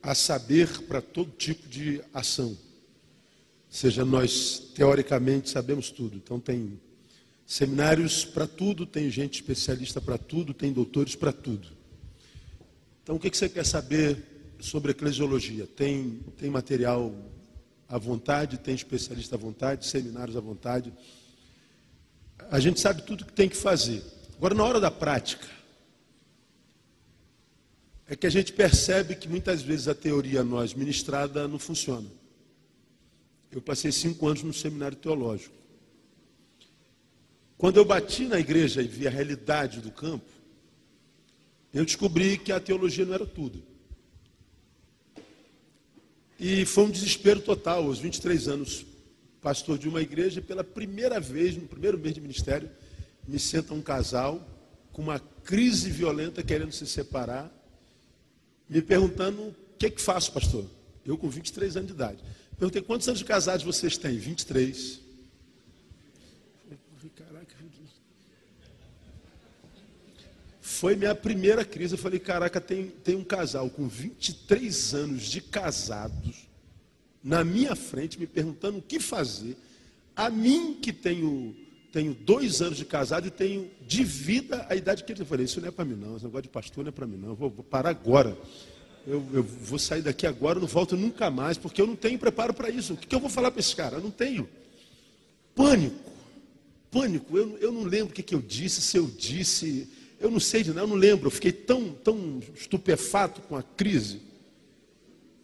há 0.03 0.13
saber 0.13 0.83
para 0.83 1.01
todo 1.01 1.31
tipo 1.31 1.67
de 1.67 2.01
ação. 2.13 2.49
Ou 2.49 2.57
seja, 3.69 4.05
nós 4.05 4.71
teoricamente 4.75 5.49
sabemos 5.49 5.89
tudo. 5.89 6.15
Então 6.15 6.39
tem 6.39 6.79
seminários 7.49 8.23
para 8.23 8.45
tudo, 8.45 8.85
tem 8.85 9.09
gente 9.09 9.41
especialista 9.41 9.99
para 9.99 10.19
tudo, 10.19 10.53
tem 10.53 10.71
doutores 10.71 11.15
para 11.15 11.33
tudo. 11.33 11.67
Então 13.01 13.15
o 13.15 13.19
que 13.19 13.35
você 13.35 13.49
quer 13.49 13.65
saber 13.65 14.23
sobre 14.59 14.91
eclesiologia? 14.91 15.65
Tem, 15.65 16.19
tem 16.37 16.47
material 16.47 17.11
à 17.87 17.97
vontade, 17.97 18.59
tem 18.59 18.75
especialista 18.75 19.35
à 19.35 19.39
vontade, 19.39 19.87
seminários 19.87 20.37
à 20.37 20.39
vontade. 20.39 20.93
A 22.51 22.59
gente 22.59 22.79
sabe 22.79 23.01
tudo 23.01 23.25
que 23.25 23.33
tem 23.33 23.49
que 23.49 23.57
fazer. 23.57 24.03
Agora, 24.37 24.53
na 24.53 24.63
hora 24.63 24.79
da 24.79 24.91
prática, 24.91 25.47
é 28.07 28.15
que 28.15 28.27
a 28.27 28.29
gente 28.29 28.53
percebe 28.53 29.15
que 29.15 29.27
muitas 29.27 29.63
vezes 29.63 29.87
a 29.87 29.95
teoria 29.95 30.43
nós 30.43 30.75
ministrada 30.75 31.47
não 31.47 31.57
funciona. 31.57 32.07
Eu 33.51 33.59
passei 33.59 33.91
cinco 33.91 34.27
anos 34.27 34.43
no 34.43 34.53
seminário 34.53 34.95
teológico. 34.95 35.58
Quando 37.59 37.75
eu 37.75 37.83
bati 37.83 38.23
na 38.23 38.39
igreja 38.39 38.81
e 38.81 38.87
vi 38.87 39.05
a 39.05 39.11
realidade 39.11 39.81
do 39.81 39.91
campo, 39.91 40.31
eu 41.73 41.83
descobri 41.83 42.37
que 42.37 42.53
a 42.53 42.59
teologia 42.59 43.05
não 43.05 43.13
era 43.13 43.25
tudo. 43.25 43.61
E 46.39 46.63
foi 46.65 46.85
um 46.85 46.89
desespero 46.89 47.41
total, 47.41 47.83
aos 47.83 47.99
23 47.99 48.47
anos, 48.47 48.85
pastor 49.41 49.77
de 49.77 49.89
uma 49.89 50.01
igreja, 50.01 50.41
pela 50.41 50.63
primeira 50.63 51.19
vez, 51.19 51.57
no 51.57 51.67
primeiro 51.67 51.99
mês 51.99 52.15
de 52.15 52.21
ministério, 52.21 52.71
me 53.27 53.37
senta 53.37 53.73
um 53.73 53.81
casal 53.81 54.41
com 54.93 55.01
uma 55.01 55.19
crise 55.19 55.91
violenta 55.91 56.41
querendo 56.41 56.71
se 56.71 56.87
separar 56.87 57.53
me 58.69 58.81
perguntando 58.81 59.41
o 59.41 59.55
que 59.77 59.89
que 59.89 60.01
faço, 60.01 60.31
pastor. 60.31 60.65
Eu 61.05 61.17
com 61.17 61.27
23 61.27 61.75
anos 61.75 61.87
de 61.87 61.93
idade. 61.93 62.23
Perguntei, 62.57 62.81
quantos 62.81 63.05
anos 63.09 63.19
de 63.19 63.25
casados 63.25 63.65
vocês 63.65 63.97
têm? 63.97 64.17
23. 64.17 65.08
Foi 70.79 70.95
minha 70.95 71.13
primeira 71.13 71.65
crise. 71.65 71.95
Eu 71.95 71.97
falei, 71.97 72.19
caraca, 72.19 72.61
tem, 72.61 72.87
tem 73.03 73.17
um 73.17 73.23
casal 73.23 73.69
com 73.69 73.85
23 73.85 74.93
anos 74.93 75.23
de 75.23 75.41
casados 75.41 76.47
na 77.21 77.43
minha 77.43 77.75
frente, 77.75 78.17
me 78.17 78.25
perguntando 78.25 78.77
o 78.77 78.81
que 78.81 78.97
fazer. 78.97 79.57
A 80.15 80.29
mim, 80.29 80.75
que 80.81 80.93
tenho, 80.93 81.53
tenho 81.91 82.13
dois 82.13 82.61
anos 82.61 82.77
de 82.77 82.85
casado 82.85 83.27
e 83.27 83.29
tenho 83.29 83.69
de 83.85 84.05
vida 84.05 84.65
a 84.69 84.75
idade 84.75 85.03
que 85.03 85.11
ele. 85.11 85.21
Eu 85.21 85.25
falei, 85.25 85.45
isso 85.45 85.59
não 85.59 85.67
é 85.67 85.71
para 85.71 85.83
mim 85.83 85.95
não, 85.95 86.15
esse 86.15 86.23
negócio 86.23 86.43
de 86.43 86.49
pastor 86.49 86.85
não 86.85 86.89
é 86.89 86.93
para 86.93 87.05
mim 87.05 87.17
não, 87.17 87.29
eu 87.29 87.35
vou, 87.35 87.51
parar 87.51 87.89
agora. 87.89 88.37
Eu, 89.05 89.25
eu, 89.33 89.43
vou 89.43 89.79
sair 89.79 90.01
daqui 90.01 90.25
agora, 90.25 90.61
não 90.61 90.67
volto 90.67 90.95
nunca 90.95 91.29
mais, 91.29 91.57
porque 91.57 91.81
eu 91.81 91.87
não 91.87 91.95
tenho 91.95 92.17
preparo 92.17 92.53
para 92.53 92.69
isso. 92.69 92.93
O 92.93 92.97
que, 92.97 93.05
que 93.05 93.15
eu 93.15 93.19
vou 93.19 93.29
falar 93.29 93.51
para 93.51 93.59
esse 93.59 93.75
cara? 93.75 93.97
Eu 93.97 94.01
não 94.01 94.11
tenho. 94.11 94.47
Pânico. 95.53 96.09
Pânico. 96.89 97.37
Eu, 97.37 97.57
eu 97.57 97.71
não 97.71 97.83
lembro 97.83 98.11
o 98.11 98.13
que, 98.13 98.23
que 98.23 98.33
eu 98.33 98.41
disse, 98.41 98.81
se 98.81 98.95
eu 98.95 99.07
disse. 99.07 99.98
Eu 100.19 100.29
não 100.29 100.39
sei 100.39 100.63
de 100.63 100.69
nada, 100.69 100.81
eu 100.81 100.87
não 100.87 100.95
lembro. 100.95 101.27
Eu 101.27 101.31
fiquei 101.31 101.51
tão, 101.51 101.91
tão 101.91 102.41
estupefato 102.55 103.41
com 103.41 103.55
a 103.55 103.63
crise. 103.63 104.21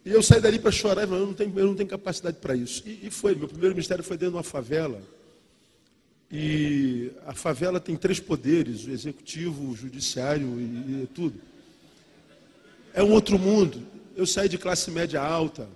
E 0.04 0.10
eu 0.10 0.22
saí 0.22 0.40
dali 0.40 0.58
para 0.58 0.70
chorar 0.70 1.06
falei, 1.06 1.22
eu 1.22 1.26
não 1.26 1.34
tenho, 1.34 1.58
eu 1.58 1.66
não 1.66 1.74
tenho 1.74 1.88
capacidade 1.88 2.36
para 2.36 2.54
isso. 2.54 2.82
E, 2.86 3.06
e 3.06 3.10
foi, 3.10 3.34
meu 3.34 3.48
primeiro 3.48 3.74
ministério 3.74 4.04
foi 4.04 4.16
dentro 4.16 4.32
de 4.32 4.36
uma 4.36 4.42
favela. 4.42 5.02
E 6.30 7.10
a 7.26 7.34
favela 7.34 7.80
tem 7.80 7.96
três 7.96 8.20
poderes, 8.20 8.84
o 8.86 8.90
executivo, 8.90 9.70
o 9.70 9.74
judiciário 9.74 10.60
e, 10.60 11.02
e 11.02 11.08
tudo. 11.14 11.40
É 12.92 13.02
um 13.02 13.12
outro 13.12 13.38
mundo. 13.38 13.82
Eu 14.14 14.26
saí 14.26 14.48
de 14.48 14.58
classe 14.58 14.90
média 14.90 15.20
alta, 15.20 15.68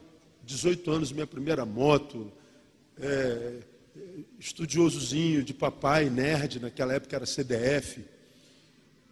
18 0.45 0.91
anos, 0.91 1.13
minha 1.13 1.27
primeira 1.27 1.65
moto, 1.65 2.31
é, 2.99 3.59
estudiosozinho 4.39 5.43
de 5.43 5.53
papai, 5.53 6.09
nerd, 6.09 6.61
naquela 6.61 6.95
época 6.95 7.17
era 7.17 7.27
CDF, 7.27 8.01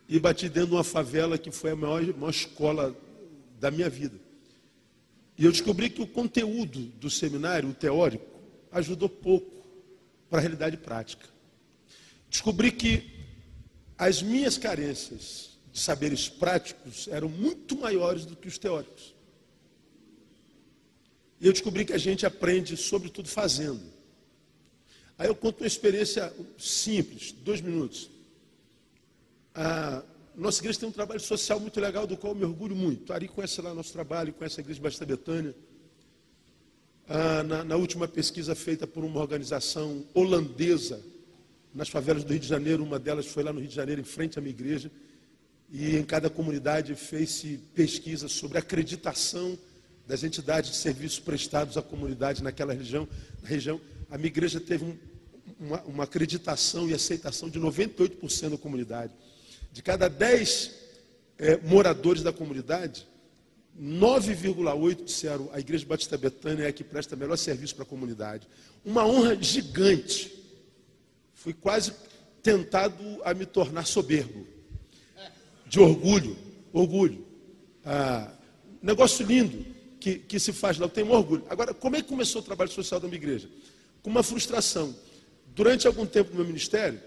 e 0.09 0.19
bati 0.19 0.49
dentro 0.49 0.71
de 0.71 0.75
uma 0.77 0.85
favela 0.85 1.37
que 1.37 1.51
foi 1.51 1.73
a 1.73 1.77
maior, 1.77 2.03
maior 2.15 2.31
escola 2.31 2.97
da 3.61 3.71
minha 3.71 3.91
vida. 3.91 4.19
E 5.37 5.45
eu 5.45 5.53
descobri 5.53 5.91
que 5.91 6.01
o 6.01 6.07
conteúdo 6.07 6.81
do 6.81 7.11
seminário, 7.11 7.69
o 7.69 7.75
teórico, 7.75 8.27
ajudou 8.73 9.09
pouco 9.09 9.65
para 10.31 10.39
a 10.39 10.41
realidade 10.41 10.77
prática. 10.79 11.27
Descobri 12.31 12.73
que 12.73 13.19
as 13.97 14.23
minhas 14.23 14.57
carências 14.57 15.59
de 15.73 15.79
saberes 15.79 16.29
práticos 16.29 17.07
eram 17.09 17.29
muito 17.29 17.77
maiores 17.77 18.25
do 18.25 18.35
que 18.35 18.49
os 18.49 18.59
teóricos. 18.59 19.15
E 21.41 21.47
eu 21.47 21.53
descobri 21.53 21.85
que 21.85 21.93
a 21.93 21.99
gente 21.99 22.27
aprende, 22.27 22.77
sobretudo, 22.77 23.29
fazendo. 23.29 23.83
Aí 25.17 25.29
eu 25.29 25.35
conto 25.35 25.61
uma 25.61 25.67
experiência 25.67 26.33
simples, 26.57 27.33
dois 27.33 27.61
minutos. 27.61 28.11
A 29.61 30.05
nossa 30.37 30.61
igreja 30.61 30.79
tem 30.79 30.89
um 30.89 30.93
trabalho 30.93 31.19
social 31.19 31.59
muito 31.59 31.81
legal, 31.81 32.07
do 32.07 32.17
qual 32.17 32.33
eu 32.33 32.39
me 32.39 32.45
orgulho 32.45 32.77
muito. 32.77 33.13
Ari 33.13 33.27
conhece 33.27 33.61
lá 33.61 33.75
nosso 33.75 33.93
trabalho, 33.93 34.33
conhece 34.33 34.61
a 34.61 34.63
igreja 34.63 34.81
Basta 34.81 35.05
Betânia. 35.05 35.53
Ah, 37.09 37.43
na, 37.43 37.65
na, 37.65 37.75
última 37.75 38.07
pesquisa 38.07 38.55
feita 38.55 38.87
por 38.87 39.03
uma 39.03 39.19
organização 39.19 40.05
holandesa 40.15 41.01
nas 41.75 41.89
favelas 41.89 42.23
do 42.23 42.31
Rio 42.31 42.39
de 42.39 42.47
Janeiro, 42.47 42.85
uma 42.85 43.01
delas 43.01 43.27
foi 43.27 43.43
lá 43.43 43.53
no 43.53 43.59
Rio 43.59 43.69
de 43.69 43.75
Janeiro, 43.75 44.01
em 44.01 44.05
frente 44.05 44.39
à 44.39 44.41
minha 44.41 44.55
igreja, 44.55 44.93
e 45.73 45.97
em 45.97 46.05
cada 46.05 46.31
comunidade 46.31 46.95
fez-se 46.95 47.59
pesquisa 47.75 48.29
sobre 48.29 48.59
a 48.59 48.61
acreditação 48.61 49.59
das 50.07 50.23
entidades 50.23 50.71
de 50.71 50.77
serviços 50.77 51.19
prestados 51.19 51.77
à 51.77 51.83
comunidade 51.83 52.45
naquela 52.45 52.73
região. 52.73 53.09
Na 53.43 53.49
região 53.49 53.81
a 54.09 54.17
minha 54.17 54.29
igreja 54.29 54.61
teve 54.61 54.85
um, 54.85 54.97
uma, 55.59 55.83
uma 55.83 56.05
acreditação 56.05 56.89
e 56.89 56.95
aceitação 56.95 57.51
de 57.51 57.59
98% 57.59 58.51
da 58.51 58.57
comunidade. 58.57 59.13
De 59.73 59.83
cada 59.83 60.09
10 60.09 60.71
é, 61.39 61.57
moradores 61.59 62.23
da 62.23 62.33
comunidade, 62.33 63.07
9,8 63.81 65.05
disseram 65.05 65.49
a 65.53 65.61
Igreja 65.61 65.87
Batista 65.87 66.19
Betânia 66.19 66.65
é 66.65 66.69
a 66.69 66.73
que 66.73 66.83
presta 66.83 67.15
melhor 67.15 67.37
serviço 67.37 67.77
para 67.77 67.85
a 67.85 67.87
comunidade. 67.87 68.49
Uma 68.85 69.07
honra 69.07 69.41
gigante. 69.41 70.37
Fui 71.33 71.53
quase 71.53 71.93
tentado 72.43 73.03
a 73.25 73.33
me 73.33 73.47
tornar 73.47 73.87
soberbo. 73.87 74.45
De 75.65 75.79
orgulho. 75.79 76.37
Orgulho. 76.73 77.25
Ah, 77.85 78.33
negócio 78.83 79.25
lindo 79.25 79.65
que, 80.01 80.19
que 80.19 80.41
se 80.41 80.53
faz 80.53 80.77
lá. 80.79 80.87
Eu 80.87 80.91
tenho 80.91 81.11
orgulho. 81.13 81.45
Agora, 81.49 81.73
como 81.73 81.95
é 81.95 82.03
que 82.03 82.09
começou 82.09 82.41
o 82.41 82.45
trabalho 82.45 82.71
social 82.71 82.99
da 82.99 83.07
minha 83.07 83.19
igreja? 83.19 83.49
Com 84.03 84.11
uma 84.11 84.25
frustração. 84.25 84.95
Durante 85.55 85.87
algum 85.87 86.05
tempo 86.05 86.31
no 86.31 86.37
meu 86.37 86.47
ministério, 86.47 87.01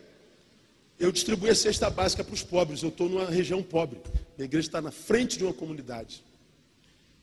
eu 1.02 1.12
distribuí 1.12 1.50
a 1.50 1.56
cesta 1.56 1.90
básica 1.90 2.24
para 2.24 2.34
os 2.34 2.44
pobres. 2.44 2.84
Eu 2.84 2.90
estou 2.90 3.10
numa 3.10 3.26
região 3.26 3.64
pobre. 3.64 4.00
Minha 4.38 4.46
igreja 4.46 4.68
está 4.68 4.80
na 4.80 4.92
frente 4.92 5.36
de 5.36 5.44
uma 5.44 5.54
comunidade. 5.54 6.24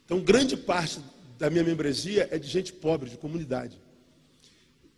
Então, 0.05 0.21
grande 0.21 0.57
parte 0.57 0.99
da 1.39 1.49
minha 1.49 1.63
membresia 1.63 2.29
é 2.33 2.39
de 2.39 2.49
gente 2.49 2.73
pobre, 2.73 3.09
de 3.09 3.17
comunidade. 3.17 3.79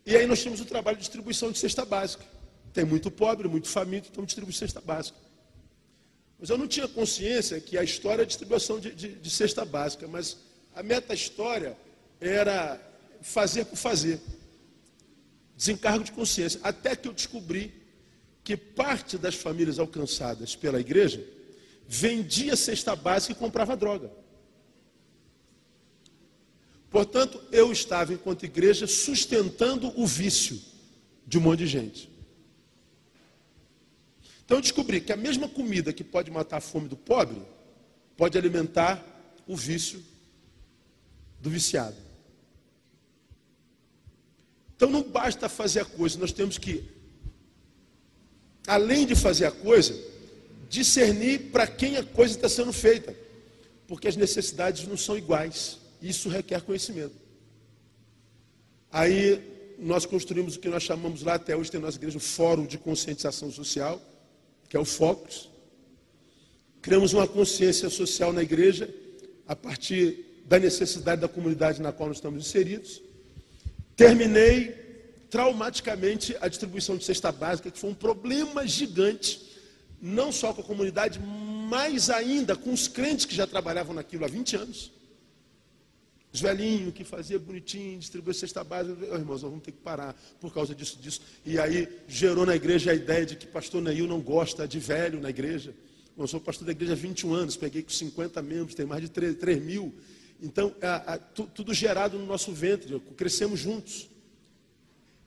E 0.03 0.15
aí 0.15 0.25
nós 0.25 0.41
temos 0.41 0.59
o 0.59 0.65
trabalho 0.65 0.97
de 0.97 1.03
distribuição 1.03 1.51
de 1.51 1.59
cesta 1.59 1.85
básica. 1.85 2.25
Tem 2.73 2.83
muito 2.83 3.11
pobre, 3.11 3.47
muito 3.47 3.67
faminto, 3.67 4.09
então 4.11 4.25
distribui 4.25 4.51
cesta 4.51 4.81
básica. 4.81 5.17
Mas 6.39 6.49
eu 6.49 6.57
não 6.57 6.67
tinha 6.67 6.87
consciência 6.87 7.61
que 7.61 7.77
a 7.77 7.83
história 7.83 8.23
é 8.23 8.25
a 8.25 8.27
distribuição 8.27 8.79
de, 8.79 8.95
de, 8.95 9.09
de 9.09 9.29
cesta 9.29 9.63
básica, 9.63 10.07
mas 10.07 10.37
a 10.73 10.81
meta-história 10.81 11.77
era 12.19 12.81
fazer 13.21 13.65
por 13.65 13.75
fazer. 13.75 14.19
Desencargo 15.55 16.03
de 16.03 16.11
consciência. 16.11 16.59
Até 16.63 16.95
que 16.95 17.07
eu 17.07 17.13
descobri 17.13 17.80
que 18.43 18.57
parte 18.57 19.17
das 19.17 19.35
famílias 19.35 19.79
alcançadas 19.79 20.55
pela 20.55 20.79
igreja 20.79 21.23
vendia 21.87 22.55
cesta 22.55 22.95
básica 22.95 23.33
e 23.33 23.35
comprava 23.35 23.75
droga. 23.75 24.11
Portanto, 26.89 27.41
eu 27.51 27.71
estava, 27.71 28.13
enquanto 28.13 28.43
igreja, 28.43 28.85
sustentando 28.87 29.93
o 29.99 30.05
vício 30.05 30.59
de 31.25 31.37
um 31.37 31.41
monte 31.41 31.59
de 31.59 31.67
gente. 31.67 32.09
Então 34.43 34.57
eu 34.57 34.61
descobri 34.61 34.99
que 34.99 35.13
a 35.13 35.17
mesma 35.17 35.47
comida 35.47 35.93
que 35.93 36.03
pode 36.03 36.29
matar 36.29 36.57
a 36.57 36.61
fome 36.61 36.89
do 36.89 36.97
pobre, 36.97 37.41
pode 38.17 38.37
alimentar 38.37 39.01
o 39.47 39.55
vício 39.55 40.03
do 41.39 41.49
viciado. 41.49 41.95
Então 44.75 44.89
não 44.89 45.03
basta 45.03 45.47
fazer 45.47 45.81
a 45.81 45.85
coisa, 45.85 46.19
nós 46.19 46.31
temos 46.31 46.57
que 46.57 46.83
além 48.67 49.05
de 49.05 49.15
fazer 49.15 49.45
a 49.45 49.51
coisa, 49.51 49.97
discernir 50.69 51.51
para 51.51 51.67
quem 51.67 51.97
a 51.97 52.03
coisa 52.03 52.35
está 52.35 52.47
sendo 52.47 52.71
feita, 52.71 53.15
porque 53.87 54.07
as 54.07 54.15
necessidades 54.15 54.87
não 54.87 54.97
são 54.97 55.17
iguais. 55.17 55.79
Isso 56.01 56.29
requer 56.29 56.61
conhecimento. 56.61 57.15
Aí 58.91 59.41
nós 59.77 60.05
construímos 60.05 60.55
o 60.55 60.59
que 60.59 60.69
nós 60.69 60.83
chamamos 60.83 61.23
lá 61.23 61.35
até 61.35 61.55
hoje 61.55 61.71
tem 61.71 61.79
na 61.79 61.87
nossa 61.87 61.97
igreja 61.97 62.17
o 62.17 62.21
Fórum 62.21 62.65
de 62.65 62.77
Conscientização 62.77 63.51
Social, 63.51 64.01
que 64.69 64.77
é 64.77 64.79
o 64.79 64.85
FOCUS. 64.85 65.49
Criamos 66.81 67.13
uma 67.13 67.27
consciência 67.27 67.89
social 67.89 68.31
na 68.33 68.41
igreja 68.41 68.89
a 69.47 69.55
partir 69.55 70.43
da 70.45 70.57
necessidade 70.59 71.21
da 71.21 71.27
comunidade 71.27 71.81
na 71.81 71.91
qual 71.91 72.09
nós 72.09 72.17
estamos 72.17 72.45
inseridos. 72.45 73.01
Terminei 73.95 74.80
traumaticamente 75.31 76.35
a 76.41 76.49
distribuição 76.49 76.97
de 76.97 77.05
cesta 77.05 77.31
básica, 77.31 77.71
que 77.71 77.79
foi 77.79 77.89
um 77.89 77.95
problema 77.95 78.67
gigante, 78.67 79.41
não 80.01 80.29
só 80.29 80.53
com 80.53 80.59
a 80.59 80.63
comunidade, 80.63 81.19
mas 81.69 82.09
ainda 82.09 82.53
com 82.53 82.73
os 82.73 82.89
crentes 82.89 83.25
que 83.25 83.33
já 83.33 83.47
trabalhavam 83.47 83.95
naquilo 83.95 84.25
há 84.25 84.27
20 84.27 84.57
anos. 84.57 84.91
Os 86.33 86.41
velhinhos 86.41 86.93
que 86.93 87.05
fazia 87.05 87.39
bonitinho, 87.39 87.97
distribuía 87.97 88.33
cesta 88.33 88.61
básica, 88.63 88.97
oh, 89.09 89.15
irmãos, 89.15 89.41
nós 89.41 89.51
vamos 89.51 89.63
ter 89.63 89.71
que 89.71 89.79
parar 89.79 90.13
por 90.39 90.53
causa 90.53 90.75
disso, 90.75 90.99
disso. 90.99 91.21
E 91.45 91.57
aí 91.57 91.87
gerou 92.09 92.45
na 92.45 92.55
igreja 92.55 92.91
a 92.91 92.93
ideia 92.93 93.25
de 93.25 93.37
que 93.37 93.47
pastor 93.47 93.81
Neil 93.81 94.07
não 94.07 94.19
gosta 94.19 94.67
de 94.67 94.79
velho 94.79 95.19
na 95.21 95.29
igreja. 95.29 95.73
Eu 96.17 96.27
sou 96.27 96.41
pastor 96.41 96.65
da 96.65 96.71
igreja 96.71 96.91
há 96.91 96.95
21 96.95 97.33
anos, 97.33 97.55
peguei 97.55 97.81
com 97.81 97.89
50 97.89 98.41
membros, 98.41 98.75
tem 98.75 98.85
mais 98.85 99.01
de 99.01 99.09
3, 99.09 99.35
3 99.37 99.63
mil. 99.63 99.95
Então, 100.41 100.75
a, 100.81 101.13
a, 101.13 101.17
tudo 101.17 101.73
gerado 101.73 102.17
no 102.17 102.25
nosso 102.25 102.51
ventre, 102.51 102.99
crescemos 103.15 103.59
juntos. 103.59 104.10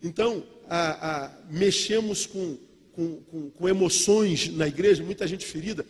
Então, 0.04 0.44
a, 0.68 1.24
a, 1.24 1.30
mexemos 1.48 2.26
com, 2.26 2.58
com, 2.92 3.16
com, 3.22 3.50
com 3.50 3.68
emoções 3.68 4.48
na 4.48 4.68
igreja, 4.68 5.02
muita 5.02 5.26
gente 5.26 5.46
ferida, 5.46 5.84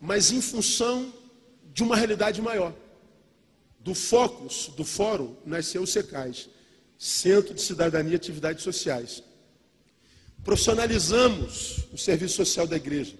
mas 0.00 0.32
em 0.32 0.40
função 0.40 1.12
de 1.74 1.82
uma 1.82 1.94
realidade 1.94 2.40
maior. 2.40 2.74
Do 3.78 3.94
focus 3.94 4.68
do 4.74 4.84
fórum 4.84 5.36
nasceu 5.44 5.82
o 5.82 5.86
SECAIS, 5.86 6.48
Centro 6.98 7.52
de 7.52 7.60
Cidadania 7.60 8.12
e 8.12 8.16
Atividades 8.16 8.64
Sociais. 8.64 9.22
Profissionalizamos 10.42 11.84
o 11.92 11.98
serviço 11.98 12.36
social 12.36 12.66
da 12.66 12.76
igreja. 12.76 13.14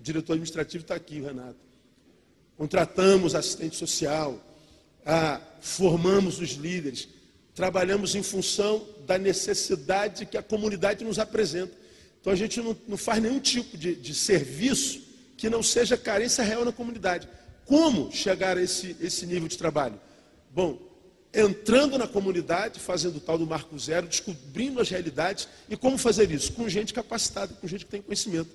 O 0.00 0.02
diretor 0.02 0.32
administrativo 0.32 0.82
está 0.82 0.94
aqui, 0.94 1.20
Renato. 1.20 1.58
Contratamos 2.56 3.34
assistente 3.34 3.76
social, 3.76 4.42
ah, 5.04 5.42
formamos 5.60 6.40
os 6.40 6.52
líderes, 6.52 7.08
trabalhamos 7.54 8.14
em 8.14 8.22
função 8.22 8.86
da 9.06 9.16
necessidade 9.16 10.26
que 10.26 10.36
a 10.36 10.42
comunidade 10.42 11.04
nos 11.04 11.18
apresenta. 11.18 11.72
Então 12.20 12.32
a 12.32 12.36
gente 12.36 12.60
não, 12.60 12.76
não 12.88 12.96
faz 12.96 13.22
nenhum 13.22 13.38
tipo 13.38 13.76
de, 13.76 13.94
de 13.94 14.14
serviço 14.14 15.02
que 15.36 15.48
não 15.48 15.62
seja 15.62 15.96
carência 15.96 16.42
real 16.42 16.64
na 16.64 16.72
comunidade. 16.72 17.28
Como 17.64 18.10
chegar 18.12 18.56
a 18.56 18.62
esse, 18.62 18.96
esse 19.00 19.26
nível 19.26 19.48
de 19.48 19.56
trabalho? 19.56 20.00
Bom, 20.50 20.78
entrando 21.32 21.98
na 21.98 22.06
comunidade, 22.06 22.78
fazendo 22.80 23.16
o 23.16 23.20
tal 23.20 23.36
do 23.36 23.46
Marco 23.46 23.78
Zero, 23.78 24.06
descobrindo 24.06 24.80
as 24.80 24.88
realidades. 24.88 25.48
E 25.68 25.76
como 25.76 25.98
fazer 25.98 26.30
isso? 26.30 26.52
Com 26.52 26.68
gente 26.68 26.94
capacitada, 26.94 27.54
com 27.54 27.66
gente 27.66 27.84
que 27.84 27.90
tem 27.90 28.02
conhecimento. 28.02 28.50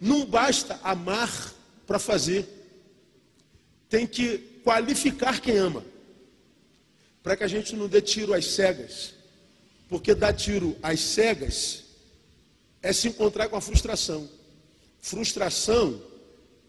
Não 0.00 0.24
basta 0.24 0.78
amar 0.82 1.52
para 1.86 1.98
fazer. 1.98 2.46
Tem 3.88 4.06
que 4.06 4.38
qualificar 4.64 5.40
quem 5.40 5.56
ama. 5.56 5.84
Para 7.28 7.36
que 7.36 7.44
a 7.44 7.48
gente 7.48 7.76
não 7.76 7.88
dê 7.88 8.00
tiro 8.00 8.32
às 8.32 8.46
cegas. 8.46 9.12
Porque 9.86 10.14
dar 10.14 10.32
tiro 10.32 10.74
às 10.82 10.98
cegas 10.98 11.84
é 12.80 12.90
se 12.90 13.06
encontrar 13.06 13.50
com 13.50 13.56
a 13.56 13.60
frustração. 13.60 14.26
Frustração 14.98 16.02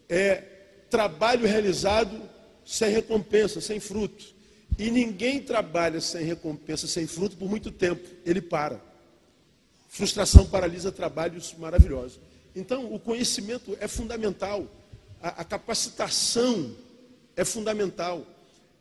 é 0.06 0.34
trabalho 0.90 1.46
realizado 1.46 2.20
sem 2.62 2.90
recompensa, 2.90 3.58
sem 3.62 3.80
fruto. 3.80 4.34
E 4.78 4.90
ninguém 4.90 5.40
trabalha 5.40 5.98
sem 5.98 6.26
recompensa, 6.26 6.86
sem 6.86 7.06
fruto 7.06 7.38
por 7.38 7.48
muito 7.48 7.70
tempo. 7.70 8.06
Ele 8.26 8.42
para. 8.42 8.78
Frustração 9.88 10.44
paralisa 10.44 10.92
trabalhos 10.92 11.54
maravilhosos. 11.54 12.20
Então, 12.54 12.92
o 12.92 13.00
conhecimento 13.00 13.78
é 13.80 13.88
fundamental. 13.88 14.70
A, 15.22 15.40
a 15.40 15.44
capacitação 15.44 16.76
é 17.34 17.46
fundamental. 17.46 18.26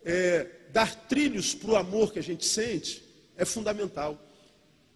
É, 0.03 0.58
dar 0.71 0.95
trilhos 1.07 1.53
para 1.53 1.71
o 1.71 1.75
amor 1.75 2.13
que 2.13 2.19
a 2.19 2.23
gente 2.23 2.45
sente 2.45 3.03
é 3.37 3.45
fundamental. 3.45 4.19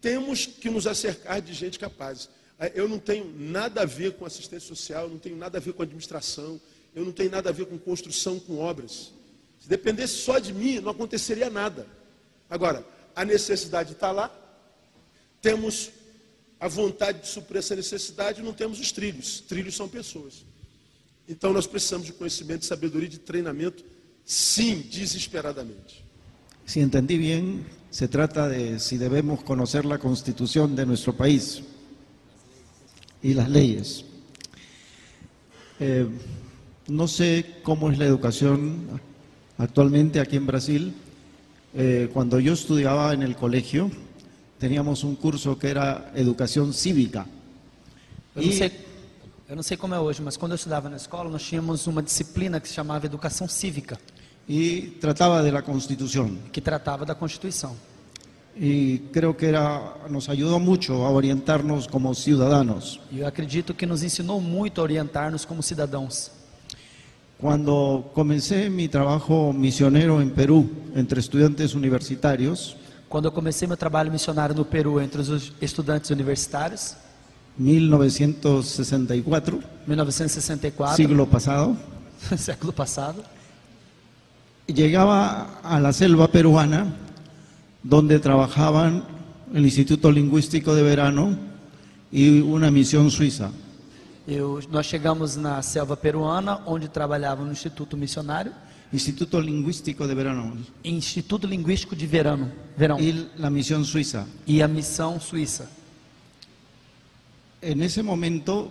Temos 0.00 0.46
que 0.46 0.68
nos 0.68 0.86
acercar 0.86 1.40
de 1.40 1.52
gente 1.52 1.78
capaz. 1.78 2.28
É, 2.58 2.72
eu 2.74 2.88
não 2.88 2.98
tenho 2.98 3.32
nada 3.36 3.82
a 3.82 3.84
ver 3.84 4.14
com 4.14 4.24
assistência 4.24 4.68
social, 4.68 5.04
eu 5.04 5.10
não 5.10 5.18
tenho 5.18 5.36
nada 5.36 5.58
a 5.58 5.60
ver 5.60 5.72
com 5.72 5.82
administração, 5.82 6.60
eu 6.94 7.04
não 7.04 7.12
tenho 7.12 7.30
nada 7.30 7.48
a 7.48 7.52
ver 7.52 7.66
com 7.66 7.78
construção, 7.78 8.38
com 8.38 8.58
obras. 8.58 9.12
Se 9.58 9.68
dependesse 9.68 10.14
só 10.14 10.38
de 10.38 10.52
mim, 10.52 10.78
não 10.80 10.90
aconteceria 10.90 11.50
nada. 11.50 11.86
Agora, 12.48 12.86
a 13.16 13.24
necessidade 13.24 13.92
está 13.92 14.12
lá, 14.12 14.32
temos 15.40 15.90
a 16.60 16.68
vontade 16.68 17.22
de 17.22 17.28
suprir 17.28 17.58
essa 17.58 17.74
necessidade, 17.74 18.42
não 18.42 18.52
temos 18.52 18.78
os 18.78 18.92
trilhos. 18.92 19.40
Trilhos 19.40 19.74
são 19.74 19.88
pessoas. 19.88 20.44
Então 21.28 21.52
nós 21.52 21.66
precisamos 21.66 22.06
de 22.06 22.12
conhecimento, 22.12 22.60
de 22.60 22.66
sabedoria, 22.66 23.08
de 23.08 23.18
treinamento, 23.18 23.84
sim, 24.24 24.82
desesperadamente. 24.90 26.02
Si 26.66 26.80
entendí 26.80 27.18
bien, 27.18 27.66
se 27.90 28.08
trata 28.08 28.48
de 28.48 28.80
si 28.80 28.96
debemos 28.96 29.42
conocer 29.42 29.84
la 29.84 29.98
constitución 29.98 30.74
de 30.74 30.86
nuestro 30.86 31.14
país 31.14 31.62
y 33.22 33.34
las 33.34 33.48
leyes. 33.48 34.04
Eh, 35.80 36.06
no 36.88 37.08
sé 37.08 37.60
cómo 37.62 37.90
es 37.90 37.98
la 37.98 38.04
educación 38.04 39.00
actualmente 39.58 40.20
aquí 40.20 40.36
en 40.36 40.46
Brasil. 40.46 40.94
Eh, 41.74 42.08
cuando 42.12 42.38
yo 42.40 42.52
estudiaba 42.52 43.12
en 43.12 43.22
el 43.22 43.36
colegio, 43.36 43.90
teníamos 44.58 45.04
un 45.04 45.16
curso 45.16 45.58
que 45.58 45.68
era 45.68 46.12
educación 46.14 46.72
cívica. 46.72 47.26
Eu 48.34 48.42
não, 48.42 48.52
sei, 48.52 48.72
eu 49.48 49.56
não 49.56 49.62
sei 49.62 49.76
como 49.76 49.94
é 49.94 50.00
hoje, 50.00 50.20
mas 50.20 50.36
quando 50.36 50.52
eu 50.52 50.56
estudava 50.56 50.88
na 50.88 50.96
escola, 50.96 51.30
nós 51.30 51.42
tínhamos 51.42 51.86
uma 51.86 52.02
disciplina 52.02 52.60
que 52.60 52.66
se 52.66 52.74
chamava 52.74 53.06
Educação 53.06 53.46
Cívica, 53.46 53.98
y 54.46 54.98
trataba 55.00 55.42
de 55.42 55.50
la 55.52 55.62
constitución. 55.62 56.38
que 56.52 56.60
tratava 56.60 57.04
da 57.04 57.14
Constituição. 57.14 57.72
Y 58.56 58.98
creo 59.10 59.36
que 59.36 59.48
era, 59.48 59.96
nos 60.08 60.28
ayudó 60.28 60.60
mucho 60.60 61.04
a 61.04 61.10
orientarnos 61.10 61.88
como 61.88 62.14
ciudadanos. 62.14 63.00
E 63.10 63.18
eu 63.20 63.26
acredito 63.26 63.74
que 63.74 63.84
nos 63.84 64.04
ensinou 64.04 64.40
muito 64.40 64.80
a 64.80 64.84
orientar-nos 64.84 65.44
como 65.44 65.60
cidadãos. 65.62 66.30
Cuando 67.36 68.12
comencé 68.14 68.70
mi 68.70 68.86
trabajo 68.88 69.52
misionero 69.52 70.22
en 70.22 70.30
Perú 70.30 70.70
entre 70.94 71.18
estudiantes 71.18 71.74
universitarios, 71.74 72.76
Quando 73.08 73.26
eu 73.26 73.32
comecei 73.32 73.66
meu 73.68 73.76
trabalho 73.76 74.10
missionário 74.10 74.56
no 74.56 74.64
Peru 74.64 75.00
entre 75.00 75.20
os 75.20 75.52
estudantes 75.60 76.10
universitários, 76.10 76.96
1964, 77.56 79.62
1964, 79.86 80.96
siglo 80.96 81.24
pasado, 81.24 81.76
século 82.36 82.72
passado, 82.72 83.22
llegaba 84.66 85.60
a 85.62 85.80
la 85.80 85.92
selva 85.92 86.28
peruana 86.28 86.94
donde 87.82 88.18
trabajaban 88.18 89.04
el 89.52 89.64
Instituto 89.64 90.10
Lingüístico 90.10 90.74
de 90.74 90.82
Verano 90.82 91.36
y 92.10 92.40
una 92.40 92.70
misión 92.70 93.10
suiza. 93.10 93.50
eu, 94.26 94.58
nós 94.70 94.86
chegamos 94.86 95.36
na 95.36 95.60
selva 95.60 95.96
peruana, 95.96 96.60
onde 96.64 96.88
trabalhava 96.88 97.44
no 97.44 97.52
Instituto 97.52 97.94
Missionário, 97.96 98.52
Instituto 98.90 99.38
Lingüístico 99.40 100.06
de 100.06 100.14
Verano 100.14 100.56
e 100.82 100.90
Instituto 100.90 101.46
Linguístico 101.46 101.94
de 101.94 102.06
Verano, 102.06 102.50
Verão, 102.76 102.98
y 102.98 103.28
la 103.36 103.50
misión 103.50 103.84
suiza. 103.84 104.26
e 104.46 104.62
a 104.62 104.68
missão 104.68 105.20
suíça. 105.20 105.68
En 107.60 107.82
ese 107.82 108.02
momento 108.02 108.70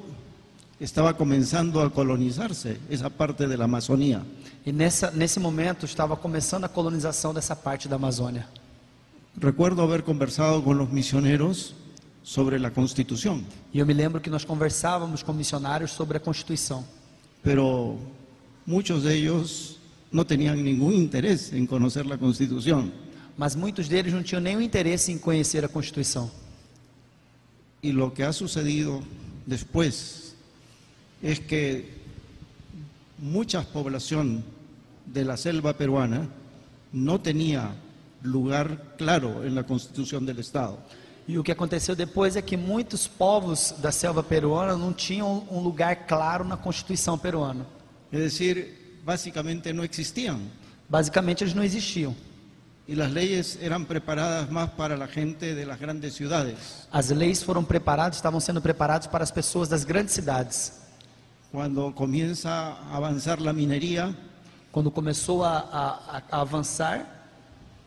estaba 0.79 1.13
comenzando 1.15 1.81
a 1.81 1.91
colonizarse 1.91 2.79
esa 2.89 3.09
parte 3.09 3.47
de 3.47 3.57
la 3.57 3.65
Amazonía. 3.65 4.23
E 4.65 4.72
nessa, 4.72 5.11
nesse 5.11 5.40
momento 5.40 5.85
estava 5.85 6.15
começando 6.15 6.64
a 6.64 6.69
colonização 6.69 7.34
dessa 7.34 7.56
parte 7.56 7.88
da 7.88 7.95
Amazônia. 7.98 8.48
Recuerdo 9.41 9.81
haber 9.81 10.03
conversado 10.03 10.61
con 10.61 10.77
los 10.77 10.90
misioneros 10.91 11.73
sobre 12.23 12.57
la 12.60 12.69
constitución, 12.72 13.44
E 13.73 13.80
eu 13.80 13.85
me 13.85 13.94
lembro 13.94 14.22
que 14.22 14.30
nós 14.30 14.45
conversávamos 14.45 15.22
com 15.23 15.34
missionários 15.34 15.91
sobre 15.91 16.18
a 16.18 16.19
Constituição. 16.19 16.85
pero 17.44 17.98
muchos 18.65 19.03
de 19.03 19.14
ellos 19.14 19.80
no 20.11 20.23
tenían 20.23 20.64
ningún 20.64 20.94
interés 20.94 21.52
en 21.52 21.68
conocer 21.68 22.06
la 22.06 22.18
constitución. 22.18 22.94
Mas 23.35 23.56
muitos 23.56 23.90
deles 23.90 24.14
não 24.14 24.23
tinham 24.23 24.40
nenhum 24.41 24.61
interesse 24.61 25.11
em 25.11 25.18
conhecer 25.18 25.65
a 25.65 25.68
Constituição. 25.68 26.30
Y 27.81 27.91
lo 27.91 28.14
que 28.14 28.23
ha 28.23 28.31
sucedido 28.31 29.02
después 29.45 30.35
es 31.22 31.40
que 31.40 32.02
mucha 33.23 33.61
población 33.61 34.43
de 35.05 35.23
la 35.23 35.37
selva 35.37 35.73
peruana 35.77 36.27
no 36.91 37.21
tenía 37.21 37.73
lugar 38.21 38.95
claro 38.97 39.45
en 39.45 39.55
la 39.55 39.63
constitución 39.63 40.25
del 40.25 40.39
Estado. 40.39 40.77
E 41.25 41.39
o 41.39 41.43
que 41.43 41.53
aconteceu 41.53 41.95
depois 41.95 42.35
é 42.35 42.41
que 42.41 42.57
muitos 42.57 43.07
povos 43.07 43.73
da 43.79 43.93
selva 43.93 44.21
peruana 44.21 44.75
não 44.75 44.91
tinham 44.91 45.47
um 45.49 45.61
lugar 45.61 46.05
claro 46.05 46.43
na 46.43 46.57
Constituição 46.57 47.17
peruana. 47.17 47.65
Es 48.11 48.19
decir, 48.19 48.99
básicamente 49.05 49.71
no 49.71 49.85
existían. 49.85 50.41
Basicamente, 50.89 51.45
eles 51.45 51.53
não 51.53 51.63
existiam. 51.63 52.13
Y 52.85 52.95
las 52.95 53.09
leyes 53.09 53.57
eran 53.61 53.85
preparadas 53.85 54.51
más 54.51 54.71
para 54.71 54.97
la 54.97 55.07
gente 55.07 55.55
de 55.55 55.65
las 55.65 55.79
grandes 55.79 56.13
ciudades. 56.13 56.89
As 56.91 57.09
leis 57.09 57.41
foram 57.41 57.63
preparadas, 57.63 58.17
estavam 58.17 58.41
sendo 58.41 58.61
preparadas 58.61 59.07
para 59.07 59.23
as 59.23 59.31
pessoas 59.31 59.69
das 59.69 59.85
grandes 59.85 60.13
cidades. 60.13 60.82
Cuando 61.53 61.93
comienza 61.93 62.73
a 62.73 62.95
avanzar 62.97 63.39
la 63.39 63.53
minería, 63.53 64.11
Quando 64.71 64.89
começou 64.89 65.43
a, 65.43 65.59
a- 65.59 66.23
a 66.31 66.41
avançar 66.41 67.05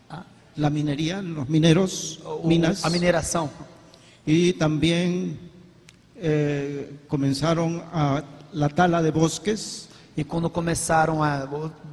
a, 0.09 0.23
la 0.57 0.71
minería, 0.71 1.21
los 1.21 1.49
mineros, 1.49 2.21
o- 2.25 2.47
minas, 2.47 2.85
a 2.85 2.91
mineração, 2.91 3.51
y 4.25 4.53
también 4.53 5.37
eh, 6.15 6.95
comenzaron 7.09 7.83
a 7.93 8.23
la 8.53 8.69
tala 8.69 9.03
de 9.03 9.11
bosques, 9.11 9.89
e 10.17 10.23
quando 10.23 10.49
começaram 10.49 11.25
a 11.25 11.45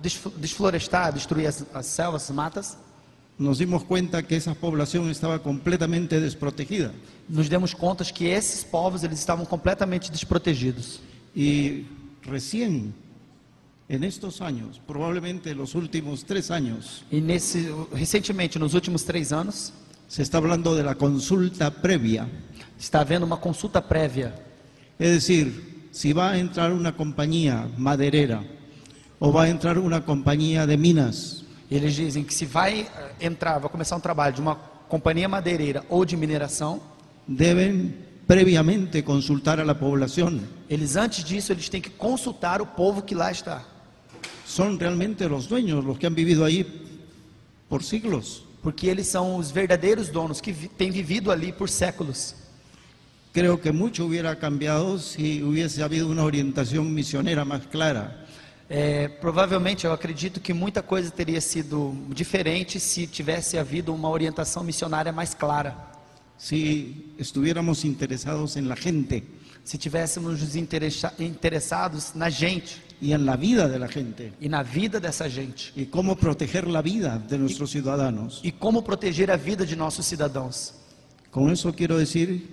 desf- 0.03 0.29
desflorestar, 0.37 1.11
destruir 1.11 1.47
as, 1.47 1.65
as 1.73 1.87
selvas, 1.87 2.29
as 2.29 2.35
matas, 2.35 2.77
nos 3.39 3.57
dimos 3.57 3.83
cuenta 3.83 4.21
que 4.21 4.35
esa 4.35 4.53
población 4.53 5.09
estaba 5.09 5.39
completamente 5.39 6.19
desprotegida. 6.19 6.91
nos 7.27 7.49
demos 7.49 7.73
conta 7.73 8.05
que 8.05 8.31
esses 8.31 8.63
povos 8.63 9.03
eles 9.03 9.17
estavam 9.17 9.43
completamente 9.43 10.11
desprotegidos. 10.11 10.99
Y 11.35 11.85
recién, 12.23 12.93
en 13.89 14.03
estos 14.03 14.41
años, 14.41 14.79
probablemente 14.87 15.53
los 15.55 15.75
últimos 15.75 16.25
tres 16.25 16.51
años, 16.51 17.03
E 17.11 17.19
nesse, 17.19 17.69
recentemente, 17.91 18.59
nos 18.59 18.73
últimos 18.73 19.03
três 19.03 19.31
anos, 19.31 19.73
se 20.07 20.21
está 20.21 20.37
hablando 20.37 20.75
de 20.75 20.83
la 20.83 20.95
consulta 20.95 21.71
previa. 21.71 22.27
está 22.79 23.01
havendo 23.01 23.25
uma 23.25 23.37
consulta 23.37 23.81
prévia. 23.81 24.33
Es 24.99 25.11
decir, 25.11 25.87
si 25.91 26.13
va 26.13 26.31
a 26.31 26.37
entrar 26.37 26.71
una 26.71 26.91
compañía 26.95 27.67
maderera 27.77 28.43
o 29.19 29.31
va 29.31 29.43
a 29.43 29.49
entrar 29.49 29.77
una 29.79 30.03
compañía 30.03 30.65
de 30.67 30.77
minas, 30.77 31.43
Eles 31.71 31.95
dizem 31.95 32.23
que 32.23 32.33
se 32.33 32.45
vai 32.45 32.81
eh, 32.81 32.87
entrar, 33.25 33.57
vai 33.57 33.69
começar 33.69 33.95
um 33.95 33.99
trabalho 33.99 34.35
de 34.35 34.41
uma 34.41 34.55
companhia 34.87 35.27
madeireira 35.27 35.83
ou 35.89 36.05
de 36.05 36.15
mineração, 36.15 36.79
deben 37.27 37.95
previamente 38.33 39.03
consultar 39.03 39.59
a 39.59 39.63
la 39.63 39.73
población. 39.77 40.41
eles 40.69 40.95
antes 40.97 41.23
disso 41.23 41.51
eles 41.53 41.69
têm 41.69 41.81
que 41.81 41.89
consultar 41.91 42.61
o 42.61 42.65
povo 42.65 43.03
que 43.03 43.13
lá 43.15 43.29
está, 43.31 43.63
Son 44.45 44.77
realmente 44.79 45.27
los 45.29 45.47
dueños, 45.47 45.85
los 45.85 45.97
que 45.97 46.05
han 46.07 46.15
vivido 46.15 46.43
ahí 46.43 46.65
por 47.69 47.83
siglos. 47.83 48.43
porque 48.61 48.87
eles 48.87 49.07
são 49.07 49.35
os 49.35 49.51
verdadeiros 49.51 50.09
donos 50.09 50.41
que 50.41 50.51
vi, 50.51 50.67
têm 50.67 50.89
vivido 50.89 51.31
ali 51.31 51.51
por 51.51 51.69
séculos. 51.69 52.33
Creo 53.33 53.57
que 53.59 53.71
mucho 53.71 54.05
hubiera 54.05 54.35
cambiado 54.37 54.97
si 54.99 55.41
hubiese 55.43 55.81
habido 55.83 56.07
una 56.07 56.23
orientación 56.23 56.93
misionera 56.93 57.43
más 57.45 57.65
clara. 57.67 58.19
É, 58.69 59.07
provavelmente, 59.07 59.85
eu 59.85 59.91
acredito 59.91 60.39
que 60.39 60.53
muita 60.53 60.81
coisa 60.81 61.11
teria 61.11 61.41
sido 61.41 61.93
diferente 62.09 62.79
se 62.79 63.05
tivesse 63.05 63.57
havido 63.57 63.93
uma 63.93 64.09
orientação 64.09 64.63
missionária 64.63 65.11
mais 65.11 65.33
clara. 65.33 65.92
Si 66.37 67.13
estuviéramos 67.17 67.85
interesados 67.85 68.57
en 68.57 68.67
la 68.67 68.75
gente 68.75 69.23
Se 69.63 69.77
tivéssemos 69.77 70.41
nos 70.41 70.55
interessa- 70.55 71.13
interessados 71.19 72.13
na 72.15 72.29
gente 72.29 72.73
y 73.01 73.13
en 73.13 73.25
la 73.25 73.37
vida 73.37 73.69
de 73.69 73.79
la 73.79 73.87
gente 73.87 74.33
e 74.41 74.49
na 74.49 74.61
vida 74.61 74.99
dessa 74.99 75.29
gente 75.29 75.71
y 75.75 75.85
cómo 75.85 76.17
proteger 76.17 76.67
la 76.67 76.81
vida 76.81 77.17
de 77.17 77.37
nuestros 77.37 77.71
ciudadanos. 77.71 78.41
e 78.43 78.51
como 78.51 78.83
proteger 78.83 79.31
a 79.31 79.37
vida 79.37 79.63
de 79.65 79.75
nossos 79.77 80.05
cidadãos. 80.05 80.73
Con 81.31 81.49
eso 81.49 81.71
quiero 81.73 81.97
decir 81.97 82.45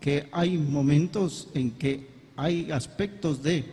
que 0.00 0.28
hay 0.32 0.56
momentos 0.56 1.48
en 1.52 1.72
que 1.72 2.08
hay 2.36 2.70
aspectos 2.72 3.42
de 3.42 3.64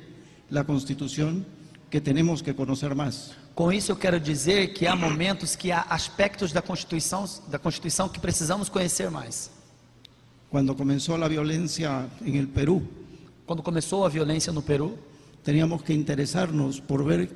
la 0.50 0.66
Constitución 0.66 1.46
que 1.90 2.02
tenemos 2.02 2.42
que 2.42 2.54
conocer 2.54 2.94
más. 2.96 3.32
Com 3.56 3.72
isso 3.72 3.92
eu 3.92 3.96
quero 3.96 4.20
dizer 4.20 4.74
que 4.74 4.86
há 4.86 4.96
momentos 4.96 5.56
que 5.56 5.72
há 5.72 5.82
aspectos 5.90 6.52
da 6.52 6.62
Constituição, 6.62 7.26
da 7.48 7.58
Constituição 7.58 8.08
que 8.08 8.20
precisamos 8.20 8.70
conhecer 8.70 9.10
mais. 9.10 9.50
Cuando 10.50 10.76
comenzó 10.76 11.18
la 11.18 11.28
violencia 11.28 12.08
en 12.22 12.36
el 12.36 12.48
Perú, 12.48 12.82
Quando 13.46 13.64
começou 13.64 14.06
a 14.06 14.10
violência 14.10 14.52
no 14.52 14.62
Peru, 14.62 14.98
teníamos 15.42 15.82
que 15.82 15.94
interesarnos 15.94 16.82
por 16.82 17.06
ver 17.06 17.30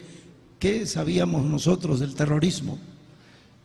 qué 0.59 0.85
sabíamos 0.85 1.45
nosotros 1.45 2.01
del 2.01 2.13
terrorismo. 2.13 2.77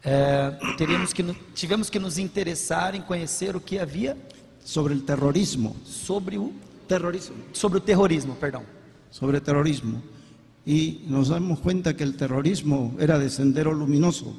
é, 0.04 0.52
teríamos 0.76 1.12
que, 1.12 1.24
tivemos 1.52 1.90
que 1.90 1.98
nos 1.98 2.16
interessar 2.16 2.94
em 2.94 3.02
conhecer 3.02 3.56
o 3.56 3.60
que 3.60 3.80
havia 3.80 4.16
sobre 4.64 4.94
el 4.94 5.02
terrorismo, 5.02 5.74
sobre 5.84 6.38
o, 6.38 6.52
terrorismo, 6.86 7.36
sobre 7.52 7.78
o 7.78 7.80
terrorismo, 7.80 8.36
perdão. 8.36 8.62
sobre 9.10 9.40
terrorismo. 9.40 10.00
Y 10.66 11.04
nos 11.06 11.28
damos 11.28 11.60
cuenta 11.60 11.94
que 11.94 12.02
el 12.02 12.16
terrorismo 12.16 12.94
era 12.98 13.18
de 13.18 13.30
sendero 13.30 13.72
luminoso, 13.72 14.34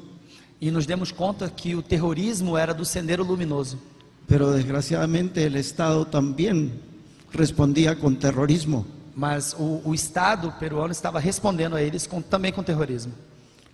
E 0.60 0.70
nos 0.70 0.86
demos 0.86 1.12
conta 1.12 1.48
que 1.54 1.74
o 1.76 1.82
terrorismo 1.82 2.58
era 2.58 2.74
do 2.74 2.84
Sendero 2.84 3.22
Luminoso. 3.24 3.78
pero 4.26 4.50
desgraciadamente 4.52 5.44
el 5.46 5.54
Estado 5.56 6.04
también 6.04 6.72
respondía 7.32 7.94
con 7.98 8.16
terrorismo. 8.18 8.84
Mas 9.14 9.54
o, 9.58 9.80
o 9.84 9.94
Estado 9.94 10.52
peruano 10.58 10.90
estava 10.92 11.18
respondendo 11.20 11.76
a 11.76 11.80
eles 11.82 12.06
com- 12.06 12.20
também 12.20 12.52
com 12.52 12.62
terrorismo. 12.62 13.12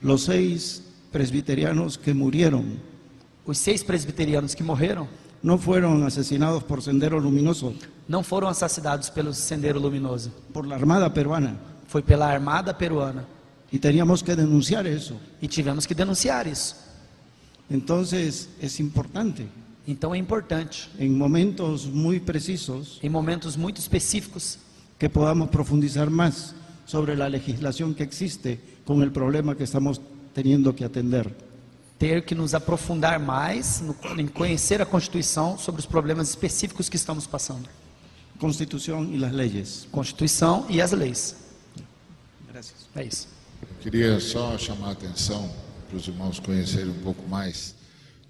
Los 0.02 0.24
seis 0.24 0.82
presbiterianos 1.10 1.96
que 1.98 2.12
murieron 2.14 2.78
Os 3.46 3.58
seis 3.58 3.82
presbiterianos 3.82 4.54
que 4.54 4.62
morreram 4.62 5.08
no 5.42 5.58
fueron 5.58 6.04
asesinados 6.06 6.62
por 6.64 6.80
sendero 6.82 7.18
luminoso, 7.18 7.74
não 8.06 8.22
foram 8.22 8.48
assassinados 8.48 9.08
pelo 9.10 9.32
Sendero 9.32 9.80
Luminoso. 9.80 10.30
por 10.52 10.66
la 10.66 10.76
Armada 10.76 11.08
peruana. 11.12 11.56
Foi 11.94 12.02
pela 12.02 12.26
Armada 12.26 12.74
Peruana. 12.74 13.24
Y 13.70 13.78
teníamos 13.78 14.20
que 14.20 14.34
denunciar 14.34 14.84
eso. 14.84 15.14
E 15.40 15.46
tivemos 15.46 15.86
que 15.86 15.94
denunciar 15.94 16.44
isso. 16.44 16.74
Entonces 17.70 18.48
es 18.60 18.80
importante, 18.80 19.46
Então 19.86 20.12
é 20.12 20.18
importante, 20.18 20.90
en 20.98 21.16
momentos 21.16 21.86
muy 21.86 22.18
precisos, 22.18 22.98
em 23.00 23.08
momentos 23.08 23.56
muito 23.56 23.80
específicos, 23.80 24.58
que 24.98 25.08
podamos 25.08 25.50
profundizar 25.50 26.10
más 26.10 26.52
sobre 26.84 27.14
la 27.14 27.28
legislación 27.28 27.94
que 27.94 28.02
existe 28.02 28.58
con 28.84 29.00
el 29.00 29.12
problema 29.12 29.54
que 29.54 29.62
estamos 29.62 30.00
teniendo 30.34 30.74
que 30.74 30.84
atender. 30.84 31.32
ter 31.96 32.24
que 32.24 32.34
nos 32.34 32.54
aprofundar 32.54 33.20
mais 33.20 33.80
no, 33.80 33.94
em 34.18 34.26
conhecer 34.26 34.82
a 34.82 34.84
Constituição 34.84 35.56
sobre 35.56 35.78
os 35.78 35.86
problemas 35.86 36.28
específicos 36.30 36.88
que 36.88 36.96
estamos 36.96 37.24
passando. 37.24 37.68
Constitución 38.40 39.14
y 39.14 39.18
las 39.18 39.32
leyes. 39.32 39.86
Constituição 39.92 40.66
e 40.68 40.82
as 40.82 40.90
leis. 40.90 41.43
É 42.96 43.04
isso. 43.04 43.28
Eu 43.62 43.68
queria 43.80 44.20
só 44.20 44.56
chamar 44.58 44.88
a 44.88 44.92
atenção 44.92 45.52
para 45.88 45.96
os 45.96 46.06
irmãos 46.06 46.38
conhecerem 46.38 46.90
um 46.90 47.02
pouco 47.02 47.26
mais 47.28 47.74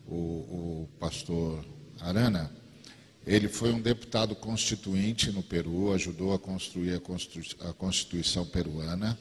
o, 0.07 0.15
o 0.15 0.89
pastor 0.99 1.65
Arana. 2.01 2.51
Ele 3.27 3.49
foi 3.49 3.73
um 3.73 3.81
deputado 3.81 4.35
constituinte 4.35 5.31
no 5.33 5.43
Peru, 5.43 5.93
ajudou 5.93 6.35
a 6.35 6.39
construir 6.39 6.95
a 6.95 7.01
Constitu- 7.01 7.57
a 7.67 7.73
Constituição 7.73 8.45
peruana. 8.45 9.19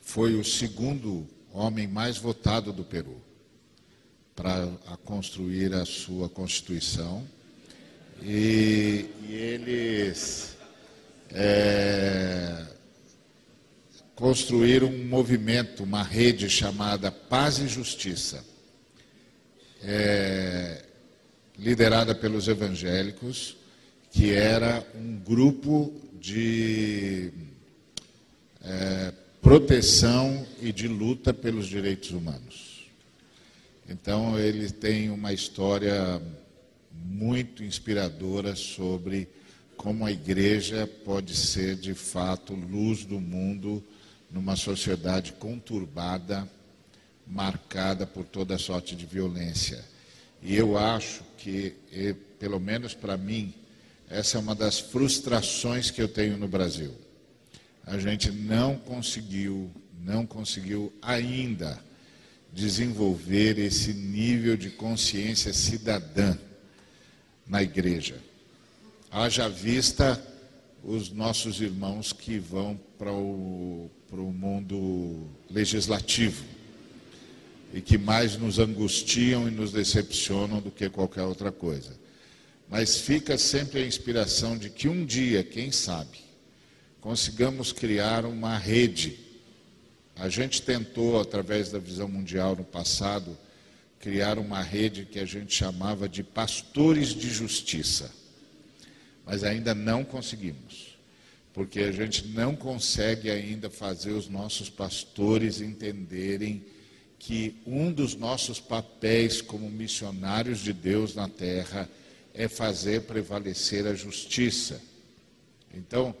Foi 0.00 0.34
o 0.34 0.44
segundo 0.44 1.26
homem 1.52 1.86
mais 1.86 2.16
votado 2.18 2.72
do 2.72 2.84
Peru 2.84 3.20
para 4.34 4.68
construir 5.04 5.72
a 5.72 5.84
sua 5.84 6.28
Constituição. 6.28 7.24
E, 8.22 9.06
e 9.28 9.32
eles 9.32 10.56
é, 11.30 12.66
construir 14.16 14.82
um 14.82 15.04
movimento, 15.04 15.84
uma 15.84 16.02
rede 16.02 16.48
chamada 16.48 17.12
Paz 17.12 17.58
e 17.58 17.68
Justiça, 17.68 18.42
é, 19.82 20.82
liderada 21.58 22.14
pelos 22.14 22.48
evangélicos, 22.48 23.58
que 24.10 24.32
era 24.32 24.84
um 24.94 25.18
grupo 25.18 25.92
de 26.18 27.30
é, 28.64 29.12
proteção 29.42 30.46
e 30.62 30.72
de 30.72 30.88
luta 30.88 31.34
pelos 31.34 31.66
direitos 31.66 32.10
humanos. 32.10 32.88
Então, 33.86 34.38
ele 34.38 34.70
tem 34.70 35.10
uma 35.10 35.34
história 35.34 36.22
muito 36.90 37.62
inspiradora 37.62 38.56
sobre 38.56 39.28
como 39.76 40.06
a 40.06 40.10
igreja 40.10 40.88
pode 41.04 41.36
ser, 41.36 41.76
de 41.76 41.92
fato, 41.92 42.54
luz 42.54 43.04
do 43.04 43.20
mundo 43.20 43.84
numa 44.36 44.54
sociedade 44.54 45.32
conturbada, 45.32 46.46
marcada 47.26 48.06
por 48.06 48.22
toda 48.22 48.58
sorte 48.58 48.94
de 48.94 49.06
violência. 49.06 49.82
E 50.42 50.54
eu 50.54 50.76
acho 50.76 51.22
que, 51.38 51.74
pelo 52.38 52.60
menos 52.60 52.92
para 52.92 53.16
mim, 53.16 53.54
essa 54.10 54.36
é 54.36 54.40
uma 54.40 54.54
das 54.54 54.78
frustrações 54.78 55.90
que 55.90 56.02
eu 56.02 56.06
tenho 56.06 56.36
no 56.36 56.46
Brasil. 56.46 56.94
A 57.86 57.98
gente 57.98 58.30
não 58.30 58.76
conseguiu, 58.76 59.70
não 60.04 60.26
conseguiu 60.26 60.92
ainda 61.00 61.82
desenvolver 62.52 63.58
esse 63.58 63.94
nível 63.94 64.54
de 64.54 64.68
consciência 64.68 65.54
cidadã 65.54 66.36
na 67.46 67.62
igreja. 67.62 68.16
Haja 69.10 69.48
vista 69.48 70.22
os 70.84 71.10
nossos 71.10 71.58
irmãos 71.62 72.12
que 72.12 72.38
vão 72.38 72.78
para 72.98 73.10
o, 73.10 73.90
para 74.08 74.20
o 74.20 74.32
mundo 74.32 75.26
legislativo 75.50 76.44
e 77.74 77.80
que 77.80 77.98
mais 77.98 78.36
nos 78.36 78.58
angustiam 78.58 79.48
e 79.48 79.50
nos 79.50 79.72
decepcionam 79.72 80.60
do 80.60 80.70
que 80.70 80.88
qualquer 80.88 81.22
outra 81.22 81.50
coisa. 81.50 81.96
Mas 82.68 82.98
fica 82.98 83.36
sempre 83.36 83.82
a 83.82 83.86
inspiração 83.86 84.56
de 84.56 84.70
que 84.70 84.88
um 84.88 85.04
dia, 85.04 85.44
quem 85.44 85.70
sabe, 85.70 86.18
consigamos 87.00 87.72
criar 87.72 88.24
uma 88.24 88.56
rede. 88.56 89.18
A 90.16 90.28
gente 90.28 90.62
tentou, 90.62 91.20
através 91.20 91.70
da 91.70 91.78
visão 91.78 92.08
mundial 92.08 92.56
no 92.56 92.64
passado, 92.64 93.36
criar 94.00 94.38
uma 94.38 94.62
rede 94.62 95.04
que 95.04 95.18
a 95.18 95.24
gente 95.24 95.54
chamava 95.54 96.08
de 96.08 96.22
pastores 96.22 97.08
de 97.08 97.28
justiça. 97.28 98.10
Mas 99.24 99.44
ainda 99.44 99.74
não 99.74 100.04
conseguimos, 100.04 100.85
porque 101.56 101.80
a 101.80 101.90
gente 101.90 102.28
não 102.28 102.54
consegue 102.54 103.30
ainda 103.30 103.70
fazer 103.70 104.10
os 104.10 104.28
nossos 104.28 104.68
pastores 104.68 105.62
entenderem 105.62 106.62
que 107.18 107.56
um 107.66 107.90
dos 107.90 108.14
nossos 108.14 108.60
papéis 108.60 109.40
como 109.40 109.70
missionários 109.70 110.58
de 110.58 110.74
Deus 110.74 111.14
na 111.14 111.30
terra 111.30 111.88
é 112.34 112.46
fazer 112.46 113.04
prevalecer 113.04 113.86
a 113.86 113.94
justiça. 113.94 114.82
Então, 115.72 116.14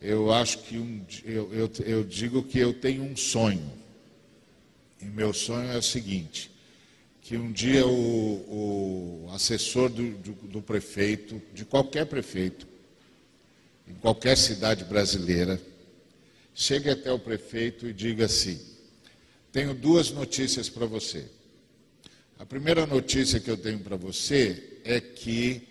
eu 0.00 0.32
acho 0.32 0.60
que 0.60 0.78
um, 0.78 1.04
eu, 1.26 1.52
eu, 1.52 1.70
eu 1.84 2.02
digo 2.02 2.42
que 2.42 2.58
eu 2.58 2.72
tenho 2.72 3.02
um 3.02 3.14
sonho. 3.14 3.70
E 4.98 5.04
meu 5.04 5.34
sonho 5.34 5.70
é 5.72 5.76
o 5.76 5.82
seguinte: 5.82 6.50
que 7.20 7.36
um 7.36 7.52
dia 7.52 7.86
o, 7.86 9.26
o 9.26 9.30
assessor 9.34 9.90
do, 9.90 10.12
do, 10.12 10.32
do 10.32 10.62
prefeito, 10.62 11.38
de 11.52 11.66
qualquer 11.66 12.06
prefeito, 12.06 12.72
em 13.86 13.94
qualquer 13.94 14.36
cidade 14.36 14.84
brasileira, 14.84 15.60
chegue 16.54 16.88
até 16.90 17.12
o 17.12 17.18
prefeito 17.18 17.86
e 17.86 17.92
diga 17.92 18.24
assim: 18.26 18.60
tenho 19.52 19.74
duas 19.74 20.10
notícias 20.10 20.68
para 20.68 20.86
você. 20.86 21.26
A 22.38 22.46
primeira 22.46 22.86
notícia 22.86 23.38
que 23.38 23.50
eu 23.50 23.56
tenho 23.56 23.78
para 23.78 23.96
você 23.96 24.80
é 24.84 25.00
que 25.00 25.62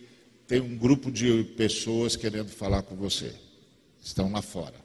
tem 0.48 0.62
um 0.62 0.78
grupo 0.78 1.12
de 1.12 1.44
pessoas 1.58 2.16
querendo 2.16 2.50
falar 2.50 2.84
com 2.84 2.96
você. 2.96 3.34
Estão 4.04 4.32
lá 4.32 4.42
fora. 4.42 4.76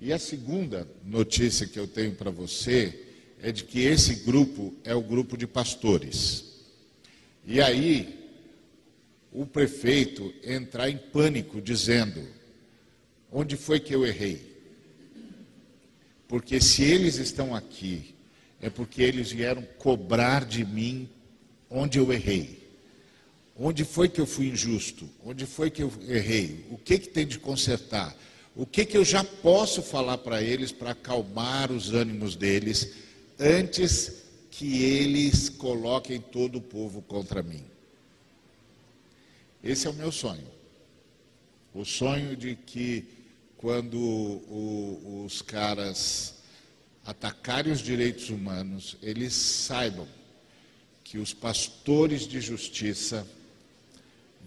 E 0.00 0.12
a 0.12 0.18
segunda 0.18 0.88
notícia 1.04 1.66
que 1.66 1.78
eu 1.78 1.86
tenho 1.86 2.14
para 2.14 2.30
você 2.30 3.06
é 3.40 3.50
de 3.52 3.64
que 3.64 3.80
esse 3.80 4.16
grupo 4.16 4.74
é 4.84 4.94
o 4.94 5.02
grupo 5.02 5.36
de 5.36 5.46
pastores. 5.46 6.44
E 7.44 7.60
aí, 7.60 8.17
o 9.32 9.46
prefeito 9.46 10.32
entrar 10.42 10.88
em 10.88 10.96
pânico, 10.96 11.60
dizendo: 11.60 12.26
onde 13.30 13.56
foi 13.56 13.78
que 13.80 13.94
eu 13.94 14.06
errei? 14.06 14.56
Porque 16.26 16.60
se 16.60 16.82
eles 16.82 17.16
estão 17.16 17.54
aqui, 17.54 18.14
é 18.60 18.68
porque 18.68 19.02
eles 19.02 19.30
vieram 19.30 19.62
cobrar 19.78 20.44
de 20.44 20.64
mim 20.64 21.08
onde 21.70 21.98
eu 21.98 22.12
errei. 22.12 22.58
Onde 23.56 23.84
foi 23.84 24.08
que 24.08 24.20
eu 24.20 24.26
fui 24.26 24.48
injusto? 24.48 25.08
Onde 25.24 25.44
foi 25.46 25.70
que 25.70 25.82
eu 25.82 25.92
errei? 26.06 26.64
O 26.70 26.78
que, 26.78 26.98
que 26.98 27.08
tem 27.08 27.26
de 27.26 27.38
consertar? 27.38 28.16
O 28.54 28.66
que, 28.66 28.84
que 28.84 28.96
eu 28.96 29.04
já 29.04 29.24
posso 29.24 29.82
falar 29.82 30.18
para 30.18 30.42
eles 30.42 30.70
para 30.70 30.90
acalmar 30.90 31.72
os 31.72 31.92
ânimos 31.92 32.36
deles 32.36 32.94
antes 33.38 34.22
que 34.50 34.82
eles 34.82 35.48
coloquem 35.48 36.20
todo 36.20 36.56
o 36.56 36.60
povo 36.60 37.02
contra 37.02 37.42
mim? 37.42 37.64
Esse 39.62 39.86
é 39.86 39.90
o 39.90 39.94
meu 39.94 40.12
sonho. 40.12 40.46
O 41.74 41.84
sonho 41.84 42.36
de 42.36 42.54
que 42.54 43.04
quando 43.56 43.98
o, 43.98 45.24
os 45.26 45.42
caras 45.42 46.34
atacarem 47.04 47.72
os 47.72 47.80
direitos 47.80 48.30
humanos, 48.30 48.96
eles 49.02 49.32
saibam 49.32 50.06
que 51.02 51.18
os 51.18 51.32
pastores 51.32 52.26
de 52.26 52.40
justiça 52.40 53.26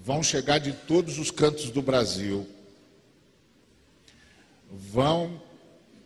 vão 0.03 0.23
chegar 0.23 0.59
de 0.59 0.71
todos 0.71 1.19
os 1.19 1.29
cantos 1.29 1.69
do 1.71 1.81
Brasil, 1.81 2.47
vão 4.71 5.41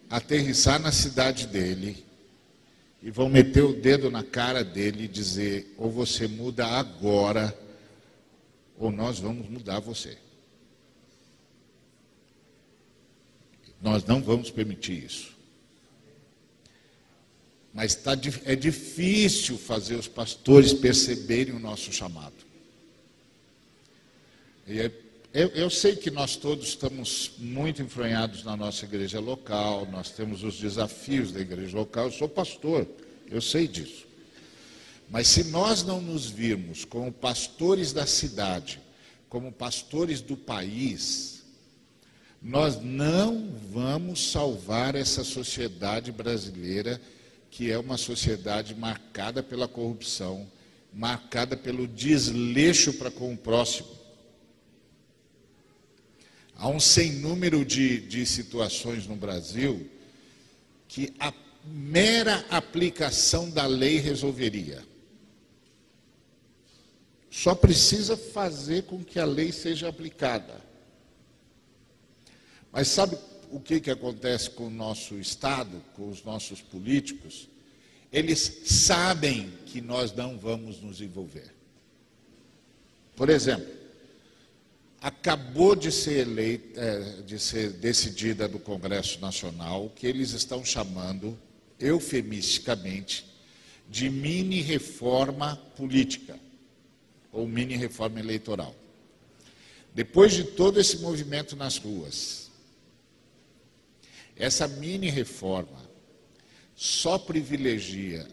aterrissar 0.10 0.80
na 0.80 0.92
cidade 0.92 1.48
dele 1.48 2.06
e 3.04 3.12
vão 3.12 3.30
meter 3.30 3.64
o 3.64 3.74
dedo 3.74 4.10
na 4.10 4.24
cara 4.24 4.64
dele 4.64 5.04
e 5.04 5.08
dizer: 5.08 5.74
ou 5.78 5.92
você 5.92 6.28
muda 6.28 6.66
agora, 6.66 7.56
ou 8.78 8.92
nós 8.92 9.20
vamos 9.20 9.48
mudar 9.50 9.80
você. 9.80 10.18
Nós 13.82 14.04
não 14.06 14.22
vamos 14.22 14.50
permitir 14.50 15.06
isso. 15.06 15.36
Mas 17.74 17.94
tá, 17.94 18.14
é 18.46 18.56
difícil 18.56 19.58
fazer 19.58 19.96
os 19.96 20.08
pastores 20.08 20.74
perceberem 20.74 21.54
o 21.54 21.60
nosso 21.60 21.92
chamado. 21.92 22.34
E 24.66 24.80
é, 24.80 24.92
eu, 25.34 25.50
eu 25.50 25.70
sei 25.70 25.98
que 25.98 26.10
nós 26.10 26.38
todos 26.38 26.70
estamos 26.70 27.34
muito 27.38 27.82
enfronhados 27.82 28.44
na 28.46 28.56
nossa 28.56 28.86
igreja 28.86 29.20
local, 29.20 29.86
nós 29.92 30.10
temos 30.10 30.44
os 30.44 30.58
desafios 30.58 31.34
da 31.34 31.42
igreja 31.42 31.78
local. 31.78 32.06
Eu 32.06 32.12
sou 32.14 32.30
pastor, 32.30 32.88
eu 33.30 33.42
sei 33.42 33.68
disso. 33.68 34.05
Mas 35.10 35.28
se 35.28 35.44
nós 35.46 35.84
não 35.84 36.02
nos 36.02 36.26
virmos 36.26 36.84
como 36.84 37.12
pastores 37.12 37.94
da 37.94 38.06
cidade, 38.06 38.82
como 39.30 39.52
pastores 39.52 40.22
do 40.22 40.36
país, 40.36 41.44
nós 42.42 42.82
não 42.82 43.50
vamos 43.72 44.32
salvar 44.32 44.96
essa 44.96 45.24
sociedade 45.24 46.12
brasileira, 46.12 47.02
que 47.50 47.72
é 47.72 47.78
uma 47.78 47.98
sociedade 47.98 48.76
marcada 48.76 49.42
pela 49.42 49.68
corrupção, 49.68 50.50
marcada 50.94 51.58
pelo 51.58 51.88
desleixo 51.88 52.94
para 52.94 53.12
com 53.12 53.34
o 53.34 53.38
próximo. 53.38 53.90
Há 56.56 56.70
um 56.70 56.80
sem 56.80 57.12
número 57.14 57.66
de, 57.66 58.00
de 58.00 58.26
situações 58.26 59.06
no 59.08 59.16
Brasil 59.16 59.90
que 60.88 61.14
a 61.20 61.34
mera 61.66 62.46
aplicação 62.50 63.50
da 63.50 63.66
lei 63.66 63.98
resolveria. 63.98 64.84
Só 67.36 67.54
precisa 67.54 68.16
fazer 68.16 68.84
com 68.84 69.04
que 69.04 69.20
a 69.20 69.26
lei 69.26 69.52
seja 69.52 69.90
aplicada. 69.90 70.56
Mas 72.72 72.88
sabe 72.88 73.18
o 73.52 73.60
que, 73.60 73.82
que 73.82 73.92
acontece 73.92 74.50
com 74.50 74.68
o 74.68 74.70
nosso 74.70 75.20
Estado, 75.20 75.84
com 75.96 76.10
os 76.10 76.24
nossos 76.24 76.62
políticos? 76.62 77.50
Eles 78.10 78.62
sabem 78.64 79.52
que 79.66 79.82
nós 79.82 80.14
não 80.14 80.38
vamos 80.38 80.80
nos 80.82 81.02
envolver. 81.02 81.54
Por 83.18 83.30
exemplo, 83.30 83.68
acabou 85.02 85.76
de 85.76 85.92
ser 85.92 86.30
eleita, 86.30 86.80
é, 86.80 87.22
de 87.22 87.38
ser 87.38 87.72
decidida 87.72 88.48
no 88.48 88.60
Congresso 88.60 89.20
Nacional 89.20 89.92
que 89.94 90.08
eles 90.08 90.32
estão 90.32 90.64
chamando, 90.64 91.38
eufemisticamente, 91.82 93.26
de 93.90 94.10
mini 94.10 94.62
reforma 94.62 95.58
política 95.76 96.45
ou 97.36 97.46
mini 97.46 97.76
reforma 97.76 98.20
eleitoral. 98.20 98.74
Depois 99.94 100.34
de 100.34 100.46
todo 100.46 100.80
esse 100.80 100.98
movimento 101.00 101.56
nas 101.56 101.78
ruas, 101.78 102.50
essa 104.36 104.68
mini 104.68 105.10
reforma 105.10 105.86
só 106.76 107.18
privilegia 107.18 108.28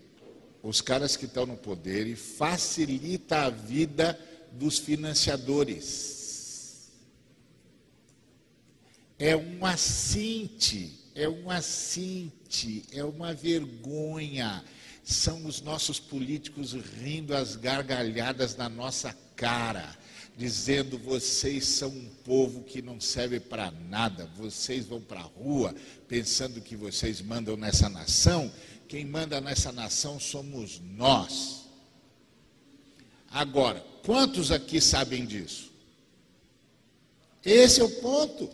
os 0.62 0.80
caras 0.80 1.16
que 1.16 1.24
estão 1.24 1.44
no 1.44 1.56
poder 1.56 2.06
e 2.06 2.14
facilita 2.14 3.42
a 3.42 3.50
vida 3.50 4.18
dos 4.52 4.78
financiadores. 4.78 6.92
É 9.18 9.36
um 9.36 9.66
assinte, 9.66 11.00
é 11.14 11.28
um 11.28 11.50
assinte, 11.50 12.84
é 12.92 13.04
uma 13.04 13.34
vergonha. 13.34 14.64
São 15.02 15.44
os 15.46 15.60
nossos 15.60 15.98
políticos 15.98 16.72
rindo 16.72 17.34
as 17.34 17.56
gargalhadas 17.56 18.56
na 18.56 18.68
nossa 18.68 19.16
cara 19.34 19.98
dizendo: 20.36 20.98
vocês 20.98 21.66
são 21.66 21.90
um 21.90 22.08
povo 22.24 22.62
que 22.62 22.82
não 22.82 23.00
serve 23.00 23.40
para 23.40 23.70
nada, 23.70 24.26
vocês 24.36 24.86
vão 24.86 25.00
para 25.00 25.20
a 25.20 25.24
rua 25.24 25.74
pensando 26.08 26.60
que 26.60 26.76
vocês 26.76 27.20
mandam 27.20 27.56
nessa 27.56 27.88
nação, 27.88 28.52
quem 28.88 29.04
manda 29.04 29.40
nessa 29.40 29.72
nação 29.72 30.18
somos 30.18 30.80
nós. 30.96 31.62
Agora, 33.30 33.80
quantos 34.04 34.50
aqui 34.50 34.80
sabem 34.80 35.24
disso? 35.24 35.70
Esse 37.44 37.80
é 37.80 37.84
o 37.84 37.90
ponto. 38.00 38.50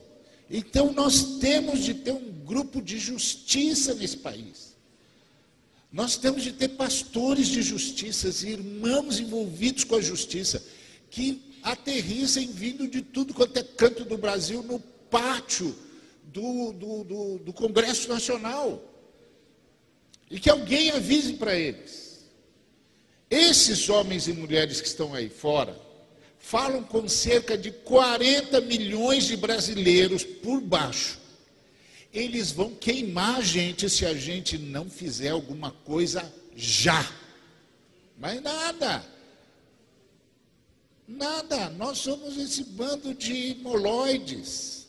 Então, 0.48 0.92
nós 0.92 1.38
temos 1.40 1.84
de 1.84 1.92
ter 1.92 2.12
um 2.12 2.32
grupo 2.44 2.80
de 2.80 2.98
justiça 2.98 3.92
nesse 3.94 4.18
país. 4.18 4.67
Nós 5.90 6.16
temos 6.16 6.42
de 6.42 6.52
ter 6.52 6.68
pastores 6.68 7.48
de 7.48 7.62
justiça, 7.62 8.28
irmãos 8.46 9.18
envolvidos 9.18 9.84
com 9.84 9.96
a 9.96 10.00
justiça, 10.00 10.62
que 11.10 11.42
aterrissem 11.62 12.48
vindo 12.48 12.86
de 12.86 13.00
tudo 13.00 13.32
quanto 13.32 13.56
é 13.56 13.62
canto 13.62 14.04
do 14.04 14.18
Brasil 14.18 14.62
no 14.62 14.78
pátio 14.78 15.74
do, 16.24 16.72
do, 16.72 17.04
do, 17.04 17.38
do 17.38 17.52
Congresso 17.52 18.08
Nacional. 18.08 18.82
E 20.30 20.38
que 20.38 20.50
alguém 20.50 20.90
avise 20.90 21.34
para 21.34 21.54
eles. 21.54 22.26
Esses 23.30 23.88
homens 23.88 24.28
e 24.28 24.32
mulheres 24.32 24.80
que 24.80 24.88
estão 24.88 25.14
aí 25.14 25.28
fora 25.28 25.74
falam 26.38 26.82
com 26.82 27.08
cerca 27.08 27.58
de 27.58 27.70
40 27.70 28.60
milhões 28.62 29.24
de 29.24 29.36
brasileiros 29.36 30.24
por 30.24 30.60
baixo. 30.60 31.17
Eles 32.12 32.50
vão 32.50 32.74
queimar 32.74 33.38
a 33.38 33.42
gente 33.42 33.88
se 33.90 34.06
a 34.06 34.14
gente 34.14 34.56
não 34.56 34.88
fizer 34.88 35.30
alguma 35.30 35.70
coisa 35.70 36.32
já. 36.56 37.04
Mas 38.16 38.42
nada. 38.42 39.04
Nada, 41.06 41.70
nós 41.70 41.98
somos 41.98 42.36
esse 42.36 42.64
bando 42.64 43.14
de 43.14 43.56
moloides. 43.62 44.86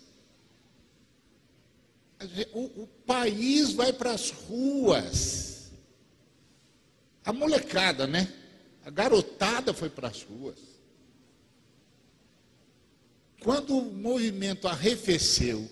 O, 2.54 2.84
o 2.84 2.88
país 3.06 3.72
vai 3.72 3.94
para 3.94 4.12
as 4.12 4.32
ruas. 4.32 5.72
A 7.24 7.32
molecada, 7.32 8.06
né? 8.08 8.34
A 8.84 8.90
garotada 8.90 9.74
foi 9.74 9.90
para 9.90 10.08
as 10.08 10.24
ruas. 10.24 10.60
Quando 13.42 13.78
o 13.78 13.94
movimento 13.94 14.68
arrefeceu, 14.68 15.70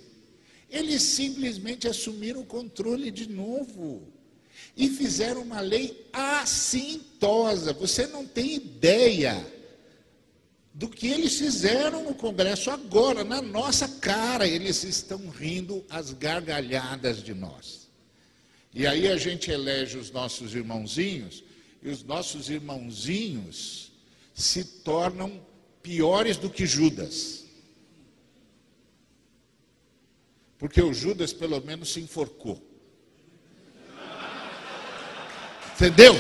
eles 0.70 1.02
simplesmente 1.02 1.88
assumiram 1.88 2.42
o 2.42 2.46
controle 2.46 3.10
de 3.10 3.30
novo 3.30 4.08
e 4.76 4.90
fizeram 4.90 5.42
uma 5.42 5.60
lei 5.60 6.08
assintosa. 6.12 7.74
Você 7.74 8.08
não 8.08 8.26
tem 8.26 8.56
ideia 8.56 9.46
do 10.74 10.88
que 10.88 11.08
eles 11.08 11.40
fizeram 11.40 12.04
no 12.04 12.14
Congresso 12.14 12.70
agora, 12.70 13.24
na 13.24 13.42
nossa 13.42 13.88
cara. 13.88 14.48
Eles 14.48 14.84
estão 14.84 15.30
rindo 15.30 15.84
as 15.90 16.12
gargalhadas 16.12 17.24
de 17.24 17.34
nós. 17.34 17.88
E 18.74 18.86
aí 18.86 19.08
a 19.08 19.18
gente 19.18 19.50
elege 19.50 19.98
os 19.98 20.12
nossos 20.12 20.54
irmãozinhos, 20.54 21.44
e 21.82 21.90
os 21.90 22.04
nossos 22.04 22.50
irmãozinhos 22.50 23.92
se 24.36 24.64
tornam 24.64 25.44
piores 25.82 26.38
do 26.38 26.50
que 26.50 26.66
Judas. 26.66 27.37
Porque 30.58 30.82
o 30.82 30.94
Judas 30.94 31.34
pelo 31.34 31.62
menos 31.62 31.94
se 31.94 32.00
enforcou. 32.00 32.62
Entendeu? 35.76 36.16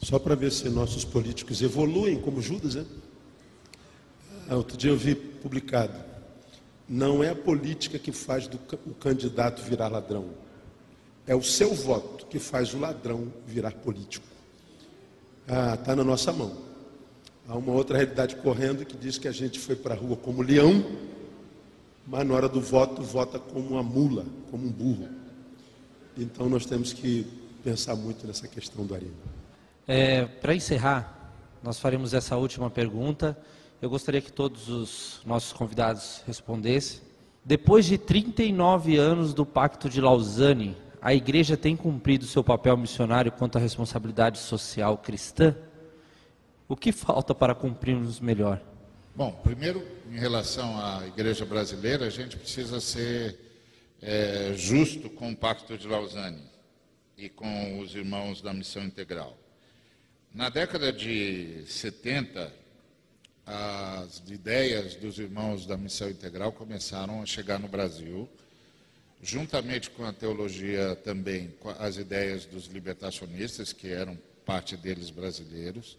Só 0.00 0.18
para 0.18 0.36
ver 0.36 0.52
se 0.52 0.68
nossos 0.68 1.04
políticos 1.04 1.62
evoluem 1.62 2.20
como 2.20 2.40
Judas, 2.40 2.74
né? 2.74 2.86
Ah, 4.48 4.56
outro 4.56 4.76
dia 4.76 4.90
eu 4.90 4.96
vi 4.96 5.14
publicado. 5.14 5.98
Não 6.88 7.24
é 7.24 7.30
a 7.30 7.34
política 7.34 7.98
que 7.98 8.12
faz 8.12 8.46
do, 8.46 8.60
o 8.86 8.94
candidato 8.94 9.62
virar 9.62 9.88
ladrão. 9.88 10.30
É 11.26 11.34
o 11.34 11.42
seu 11.42 11.74
voto 11.74 12.26
que 12.26 12.38
faz 12.38 12.74
o 12.74 12.78
ladrão 12.78 13.32
virar 13.46 13.72
político. 13.72 14.26
Está 15.42 15.72
ah, 15.72 15.76
tá 15.76 15.96
na 15.96 16.04
nossa 16.04 16.32
mão. 16.32 16.52
Há 17.48 17.56
uma 17.56 17.72
outra 17.72 17.96
realidade 17.96 18.36
correndo 18.36 18.84
que 18.84 18.96
diz 18.96 19.18
que 19.18 19.26
a 19.26 19.32
gente 19.32 19.58
foi 19.58 19.74
para 19.74 19.94
a 19.94 19.96
rua 19.96 20.16
como 20.16 20.42
leão, 20.42 20.84
mas 22.06 22.26
na 22.26 22.34
hora 22.34 22.48
do 22.48 22.60
voto, 22.60 23.02
vota 23.02 23.38
como 23.38 23.70
uma 23.70 23.82
mula, 23.82 24.24
como 24.50 24.66
um 24.66 24.70
burro. 24.70 25.08
Então 26.16 26.48
nós 26.48 26.66
temos 26.66 26.92
que 26.92 27.26
pensar 27.64 27.96
muito 27.96 28.26
nessa 28.26 28.46
questão 28.46 28.84
do 28.86 28.94
Arena. 28.94 29.12
É, 29.86 30.24
para 30.24 30.54
encerrar, 30.54 31.32
nós 31.62 31.78
faremos 31.78 32.14
essa 32.14 32.36
última 32.36 32.70
pergunta. 32.70 33.36
Eu 33.80 33.90
gostaria 33.90 34.20
que 34.20 34.32
todos 34.32 34.68
os 34.68 35.20
nossos 35.26 35.52
convidados 35.52 36.22
respondessem. 36.26 37.00
Depois 37.44 37.86
de 37.86 37.98
39 37.98 38.96
anos 38.96 39.34
do 39.34 39.44
Pacto 39.44 39.88
de 39.88 40.00
Lausanne, 40.00 40.76
a 41.02 41.12
igreja 41.12 41.56
tem 41.56 41.76
cumprido 41.76 42.24
seu 42.24 42.44
papel 42.44 42.76
missionário 42.76 43.32
quanto 43.32 43.58
à 43.58 43.60
responsabilidade 43.60 44.38
social 44.38 44.96
cristã? 44.96 45.56
O 46.68 46.76
que 46.76 46.92
falta 46.92 47.34
para 47.34 47.56
cumprirmos 47.56 48.20
melhor? 48.20 48.62
Bom, 49.12 49.32
primeiro, 49.42 49.84
em 50.08 50.16
relação 50.16 50.78
à 50.78 51.04
igreja 51.04 51.44
brasileira, 51.44 52.06
a 52.06 52.10
gente 52.10 52.36
precisa 52.36 52.80
ser 52.80 53.36
é, 54.00 54.54
justo 54.54 55.10
com 55.10 55.32
o 55.32 55.36
Pacto 55.36 55.76
de 55.76 55.88
Lausanne 55.88 56.40
e 57.18 57.28
com 57.28 57.80
os 57.80 57.96
irmãos 57.96 58.40
da 58.40 58.54
Missão 58.54 58.84
Integral. 58.84 59.36
Na 60.32 60.50
década 60.50 60.92
de 60.92 61.64
70, 61.66 62.54
as 63.44 64.22
ideias 64.30 64.94
dos 64.94 65.18
irmãos 65.18 65.66
da 65.66 65.76
Missão 65.76 66.08
Integral 66.08 66.52
começaram 66.52 67.20
a 67.20 67.26
chegar 67.26 67.58
no 67.58 67.66
Brasil 67.66 68.28
juntamente 69.22 69.88
com 69.88 70.04
a 70.04 70.12
teologia 70.12 70.96
também, 70.96 71.54
com 71.60 71.70
as 71.70 71.96
ideias 71.96 72.44
dos 72.44 72.66
libertacionistas, 72.66 73.72
que 73.72 73.88
eram 73.88 74.18
parte 74.44 74.76
deles 74.76 75.10
brasileiros, 75.10 75.96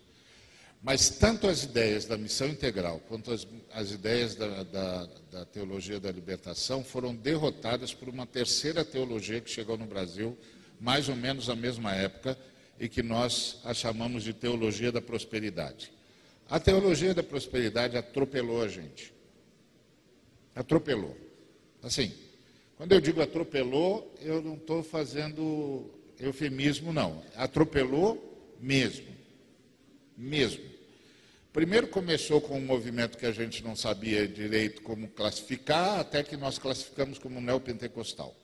mas 0.83 1.09
tanto 1.09 1.47
as 1.47 1.63
ideias 1.63 2.03
da 2.03 2.17
missão 2.17 2.45
integral 2.49 2.99
quanto 3.07 3.31
as, 3.31 3.47
as 3.73 3.91
ideias 3.91 4.35
da, 4.35 4.63
da, 4.63 5.09
da, 5.31 5.45
teologia 5.45 5.97
da 5.97 6.11
libertação 6.11 6.83
foram 6.83 7.15
derrotadas 7.15 7.93
por 7.93 8.09
uma 8.09 8.27
terceira 8.27 8.83
teologia 8.83 9.39
que 9.39 9.49
chegou 9.49 9.77
no 9.77 9.85
Brasil, 9.85 10.37
mais 10.81 11.07
ou 11.07 11.15
menos 11.15 11.47
na 11.47 11.55
mesma 11.55 11.95
época, 11.95 12.37
e 12.77 12.89
que 12.89 13.01
nós 13.01 13.61
a 13.63 13.73
chamamos 13.73 14.25
de 14.25 14.33
teologia 14.33 14.91
da 14.91 15.01
prosperidade. 15.01 15.93
A 16.49 16.59
teologia 16.59 17.13
da 17.13 17.23
prosperidade 17.23 17.95
atropelou 17.95 18.61
a 18.61 18.67
gente. 18.67 19.13
Atropelou. 20.53 21.15
Assim, 21.81 22.13
quando 22.77 22.91
eu 22.91 23.01
digo 23.01 23.21
atropelou, 23.21 24.13
eu 24.21 24.41
não 24.41 24.55
estou 24.55 24.83
fazendo 24.83 25.89
eufemismo, 26.19 26.91
não. 26.91 27.23
Atropelou 27.35 28.55
mesmo. 28.59 29.07
Mesmo. 30.17 30.63
Primeiro 31.51 31.87
começou 31.87 32.41
com 32.41 32.57
um 32.57 32.65
movimento 32.65 33.17
que 33.17 33.25
a 33.25 33.31
gente 33.31 33.63
não 33.63 33.75
sabia 33.75 34.27
direito 34.27 34.81
como 34.81 35.07
classificar, 35.07 35.99
até 35.99 36.23
que 36.23 36.35
nós 36.35 36.57
classificamos 36.57 37.19
como 37.19 37.39
neopentecostal. 37.39 38.35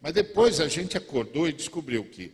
Mas 0.00 0.14
depois 0.14 0.60
a 0.60 0.68
gente 0.68 0.96
acordou 0.96 1.48
e 1.48 1.52
descobriu 1.52 2.04
que 2.04 2.32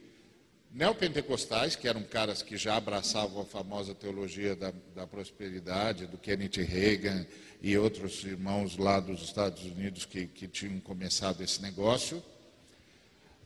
neopentecostais, 0.73 1.77
que 1.77 1.87
eram 1.87 2.03
caras 2.03 2.43
que 2.43 2.57
já 2.57 2.77
abraçavam 2.77 3.43
a 3.43 3.45
famosa 3.45 3.95
teologia 3.95 4.57
da, 4.57 4.73
da 4.95 5.07
prosperidade, 5.07 6.07
do 6.07 6.17
Kenneth 6.17 6.63
Reagan 6.63 7.27
e 7.61 7.77
outros 7.77 8.25
irmãos 8.25 8.77
lá 8.77 8.99
dos 8.99 9.23
Estados 9.23 9.65
Unidos 9.65 10.07
que, 10.07 10.27
que 10.27 10.49
tinham 10.49 10.81
começado 10.81 11.43
esse 11.43 11.61
negócio. 11.61 12.23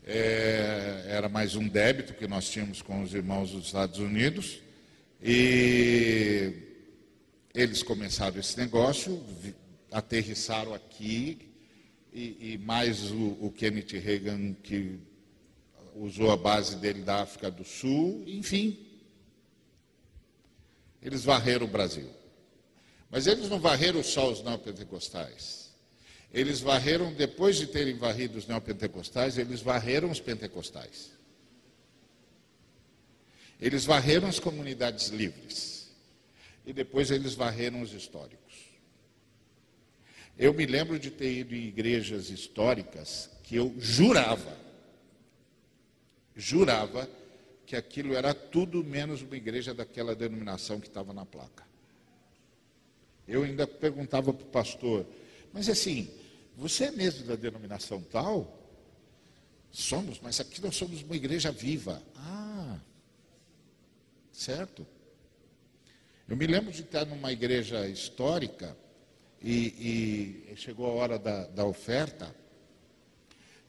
É, 0.04 1.04
era 1.08 1.28
mais 1.28 1.56
um 1.56 1.66
débito 1.66 2.14
que 2.14 2.28
nós 2.28 2.48
tínhamos 2.48 2.80
com 2.80 3.02
os 3.02 3.12
irmãos 3.12 3.50
dos 3.50 3.66
Estados 3.66 3.98
Unidos. 3.98 4.60
E 5.20 6.52
eles 7.52 7.82
começaram 7.82 8.38
esse 8.38 8.56
negócio, 8.56 9.20
aterrissaram 9.90 10.74
aqui, 10.74 11.50
e, 12.12 12.52
e 12.52 12.58
mais 12.58 13.10
o, 13.10 13.36
o 13.40 13.52
Kenneth 13.54 13.98
Reagan 13.98 14.54
que 14.62 15.00
usou 15.96 16.30
a 16.30 16.36
base 16.36 16.76
dele 16.76 17.02
da 17.02 17.22
África 17.22 17.50
do 17.50 17.64
Sul, 17.64 18.22
enfim. 18.26 18.78
Eles 21.02 21.24
varreram 21.24 21.66
o 21.66 21.68
Brasil. 21.68 22.10
Mas 23.10 23.26
eles 23.26 23.48
não 23.48 23.58
varreram 23.58 24.02
só 24.02 24.30
os 24.30 24.42
neopentecostais. 24.42 25.70
Eles 26.32 26.60
varreram, 26.60 27.12
depois 27.14 27.56
de 27.56 27.66
terem 27.66 27.96
varrido 27.96 28.36
os 28.36 28.46
neopentecostais, 28.46 29.38
eles 29.38 29.62
varreram 29.62 30.10
os 30.10 30.20
pentecostais. 30.20 31.12
Eles 33.60 33.84
varreram 33.84 34.28
as 34.28 34.38
comunidades 34.38 35.08
livres. 35.08 35.94
E 36.66 36.72
depois 36.72 37.10
eles 37.10 37.34
varreram 37.34 37.80
os 37.80 37.92
históricos. 37.92 38.54
Eu 40.36 40.52
me 40.52 40.66
lembro 40.66 40.98
de 40.98 41.10
ter 41.10 41.32
ido 41.32 41.54
em 41.54 41.68
igrejas 41.68 42.28
históricas 42.28 43.30
que 43.42 43.56
eu 43.56 43.74
jurava 43.78 44.65
jurava 46.36 47.08
que 47.64 47.74
aquilo 47.74 48.14
era 48.14 48.32
tudo 48.34 48.84
menos 48.84 49.22
uma 49.22 49.36
igreja 49.36 49.74
daquela 49.74 50.14
denominação 50.14 50.78
que 50.78 50.86
estava 50.86 51.12
na 51.12 51.24
placa. 51.24 51.66
Eu 53.26 53.42
ainda 53.42 53.66
perguntava 53.66 54.32
para 54.32 54.46
o 54.46 54.50
pastor, 54.50 55.04
mas 55.52 55.68
assim, 55.68 56.08
você 56.56 56.84
é 56.84 56.90
mesmo 56.92 57.26
da 57.26 57.34
denominação 57.34 58.00
tal? 58.02 58.62
Somos, 59.72 60.20
mas 60.20 60.38
aqui 60.38 60.60
nós 60.62 60.76
somos 60.76 61.02
uma 61.02 61.16
igreja 61.16 61.50
viva. 61.50 62.02
Ah, 62.14 62.78
certo. 64.32 64.86
Eu 66.28 66.36
me 66.36 66.46
lembro 66.46 66.70
de 66.72 66.82
estar 66.82 67.04
numa 67.04 67.32
igreja 67.32 67.86
histórica 67.88 68.76
e, 69.42 70.46
e 70.50 70.56
chegou 70.56 70.86
a 70.86 70.94
hora 70.94 71.18
da, 71.18 71.46
da 71.46 71.64
oferta. 71.64 72.34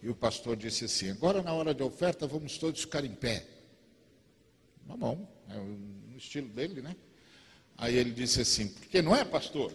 E 0.08 0.10
o 0.10 0.16
pastor 0.16 0.56
disse 0.56 0.86
assim: 0.86 1.12
agora 1.12 1.42
na 1.42 1.52
hora 1.52 1.74
de 1.74 1.84
oferta 1.84 2.26
vamos 2.26 2.58
todos 2.58 2.80
ficar 2.80 3.04
em 3.04 3.14
pé. 3.14 3.46
Bom, 4.86 5.28
é 5.50 5.58
o 5.58 6.16
estilo 6.16 6.48
dele, 6.48 6.82
né? 6.82 6.96
Aí 7.78 7.94
ele 7.98 8.12
disse 8.12 8.40
assim: 8.40 8.70
porque 8.70 9.02
não 9.02 9.14
é, 9.14 9.26
pastor? 9.26 9.70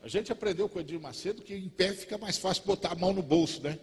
A 0.00 0.06
gente 0.06 0.30
aprendeu 0.30 0.68
com 0.68 0.78
o 0.78 0.80
Edir 0.80 1.00
Macedo 1.00 1.42
que 1.42 1.52
em 1.52 1.68
pé 1.68 1.92
fica 1.94 2.16
mais 2.16 2.38
fácil 2.38 2.62
botar 2.62 2.92
a 2.92 2.94
mão 2.94 3.12
no 3.12 3.24
bolso, 3.24 3.60
né? 3.60 3.76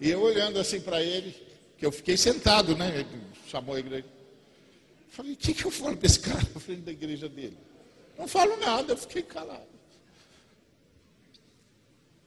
E 0.00 0.10
eu 0.10 0.22
olhando 0.22 0.58
assim 0.58 0.80
para 0.80 1.00
ele, 1.00 1.40
que 1.78 1.86
eu 1.86 1.92
fiquei 1.92 2.16
sentado, 2.16 2.76
né? 2.76 2.98
Ele 2.98 3.22
chamou 3.46 3.76
a 3.76 3.78
igreja. 3.78 4.06
Falei, 5.08 5.34
o 5.34 5.36
que, 5.36 5.54
que 5.54 5.64
eu 5.64 5.70
falo 5.70 5.96
para 5.96 6.06
esse 6.06 6.18
cara 6.18 6.42
na 6.52 6.60
frente 6.60 6.80
da 6.80 6.90
igreja 6.90 7.28
dele? 7.28 7.56
Não 8.18 8.26
falo 8.26 8.56
nada, 8.56 8.94
eu 8.94 8.96
fiquei 8.96 9.22
calado. 9.22 9.75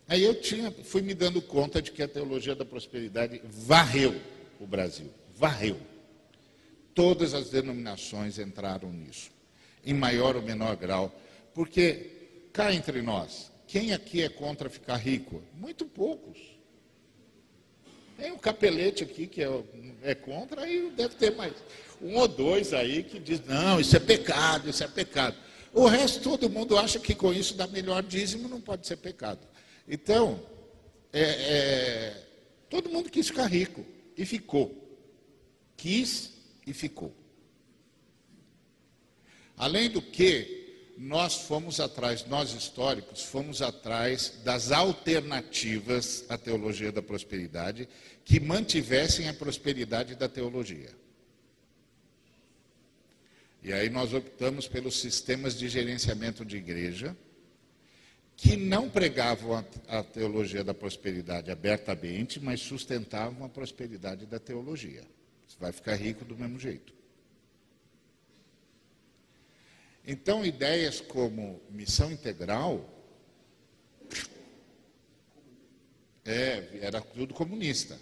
Aí 0.10 0.24
eu 0.24 0.34
tinha, 0.34 0.72
fui 0.72 1.04
me 1.04 1.14
dando 1.14 1.40
conta 1.40 1.80
de 1.80 1.92
que 1.92 2.02
a 2.02 2.08
teologia 2.08 2.56
da 2.56 2.66
prosperidade 2.66 3.40
varreu 3.46 4.20
o 4.60 4.66
Brasil, 4.66 5.14
varreu. 5.38 5.80
Todas 6.96 7.36
as 7.36 7.52
denominações 7.52 8.40
entraram 8.40 8.92
nisso, 8.92 9.30
em 9.86 9.94
maior 9.94 10.36
ou 10.36 10.42
menor 10.42 10.76
grau, 10.76 11.14
porque 11.54 12.10
cá 12.52 12.74
entre 12.74 13.04
nós, 13.04 13.52
quem 13.68 13.94
aqui 13.94 14.24
é 14.24 14.30
contra 14.30 14.68
ficar 14.68 14.96
rico? 14.96 15.44
Muito 15.54 15.86
poucos. 15.86 16.40
Tem 18.18 18.32
um 18.32 18.38
capelete 18.40 19.04
aqui 19.04 19.28
que 19.28 19.44
é, 19.44 19.64
é 20.02 20.16
contra, 20.16 20.68
e 20.68 20.90
deve 20.90 21.14
ter 21.16 21.36
mais 21.36 21.54
um 22.02 22.18
ou 22.18 22.28
dois 22.28 22.74
aí 22.74 23.04
que 23.04 23.20
diz, 23.20 23.46
não, 23.46 23.80
isso 23.80 23.96
é 23.96 24.00
pecado, 24.00 24.72
isso 24.72 24.84
é 24.84 24.88
pecado. 24.88 25.38
O 25.72 25.86
resto, 25.86 26.22
todo 26.22 26.50
mundo 26.50 26.80
acha 26.80 26.98
que 26.98 27.14
com 27.14 27.32
isso 27.32 27.54
dá 27.54 27.68
melhor 27.68 28.02
dízimo, 28.02 28.50
não 28.50 28.60
pode 28.60 28.88
ser 28.88 28.98
pecado. 28.98 29.48
Então, 29.90 30.40
é, 31.12 31.22
é, 31.22 32.28
todo 32.70 32.90
mundo 32.90 33.10
quis 33.10 33.28
ficar 33.28 33.48
rico 33.48 33.84
e 34.16 34.24
ficou. 34.24 34.98
Quis 35.76 36.32
e 36.68 36.74
ficou. 36.74 37.14
Além 39.58 39.90
do 39.90 40.02
que, 40.02 40.60
nós 40.96 41.36
fomos 41.36 41.80
atrás, 41.80 42.26
nós 42.26 42.54
históricos, 42.54 43.24
fomos 43.24 43.62
atrás 43.62 44.42
das 44.44 44.70
alternativas 44.70 46.26
à 46.28 46.38
teologia 46.38 46.92
da 46.92 47.02
prosperidade 47.02 47.88
que 48.26 48.40
mantivessem 48.40 49.30
a 49.30 49.34
prosperidade 49.34 50.14
da 50.16 50.28
teologia. 50.28 50.94
E 53.64 53.72
aí 53.72 53.90
nós 53.90 54.14
optamos 54.14 54.68
pelos 54.68 55.00
sistemas 55.00 55.58
de 55.58 55.68
gerenciamento 55.70 56.46
de 56.46 56.58
igreja 56.58 57.18
que 58.42 58.56
não 58.56 58.90
pregavam 58.90 59.66
a, 59.86 60.02
teologia 60.02 60.64
da 60.64 60.74
prosperidade 60.74 61.52
abertamente, 61.52 62.40
mas 62.40 62.62
sustentavam 62.62 63.46
a 63.46 63.50
prosperidade 63.50 64.26
da 64.26 64.40
teologia. 64.40 65.04
Você 65.46 65.58
vai 65.60 65.74
ficar 65.74 65.96
rico 65.96 66.24
do 66.24 66.38
mesmo 66.38 66.58
jeito. 66.58 66.94
Então, 70.08 70.46
ideias 70.46 71.02
como 71.02 71.62
missão 71.70 72.10
integral 72.14 72.90
é, 76.24 76.80
era 76.82 77.02
tudo 77.02 77.34
comunista. 77.34 78.00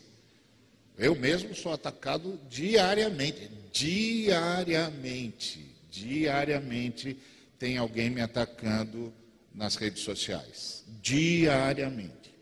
Eu 1.00 1.16
mesmo 1.16 1.56
sou 1.56 1.74
atacado 1.74 2.40
diariamente, 2.48 3.50
diariamente, 3.72 5.66
diariamente 5.90 7.18
tem 7.58 7.78
alguém 7.78 8.12
me 8.12 8.22
atacando 8.22 9.12
nas 9.58 9.76
redes 9.76 10.04
sociais. 10.04 10.86
Diariamente. 11.02 12.34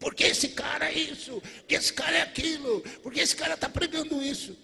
Por 0.00 0.14
que 0.14 0.24
esse 0.24 0.48
cara 0.48 0.90
é 0.90 0.98
isso? 0.98 1.40
Por 1.40 1.64
que 1.66 1.74
esse 1.76 1.92
cara 1.92 2.18
é 2.18 2.22
aquilo? 2.22 2.80
Por 3.02 3.12
que 3.12 3.20
esse 3.20 3.36
cara 3.36 3.54
está 3.54 3.68
pregando 3.68 4.20
isso? 4.20 4.56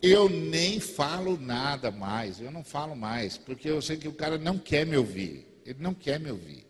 Eu 0.00 0.28
nem 0.28 0.80
falo 0.80 1.38
nada 1.38 1.90
mais, 1.90 2.40
eu 2.40 2.50
não 2.50 2.64
falo 2.64 2.96
mais, 2.96 3.36
porque 3.36 3.68
eu 3.68 3.82
sei 3.82 3.96
que 3.96 4.08
o 4.08 4.12
cara 4.12 4.38
não 4.38 4.58
quer 4.58 4.86
me 4.86 4.96
ouvir. 4.96 5.46
Ele 5.66 5.78
não 5.80 5.92
quer 5.92 6.18
me 6.18 6.30
ouvir. 6.30 6.66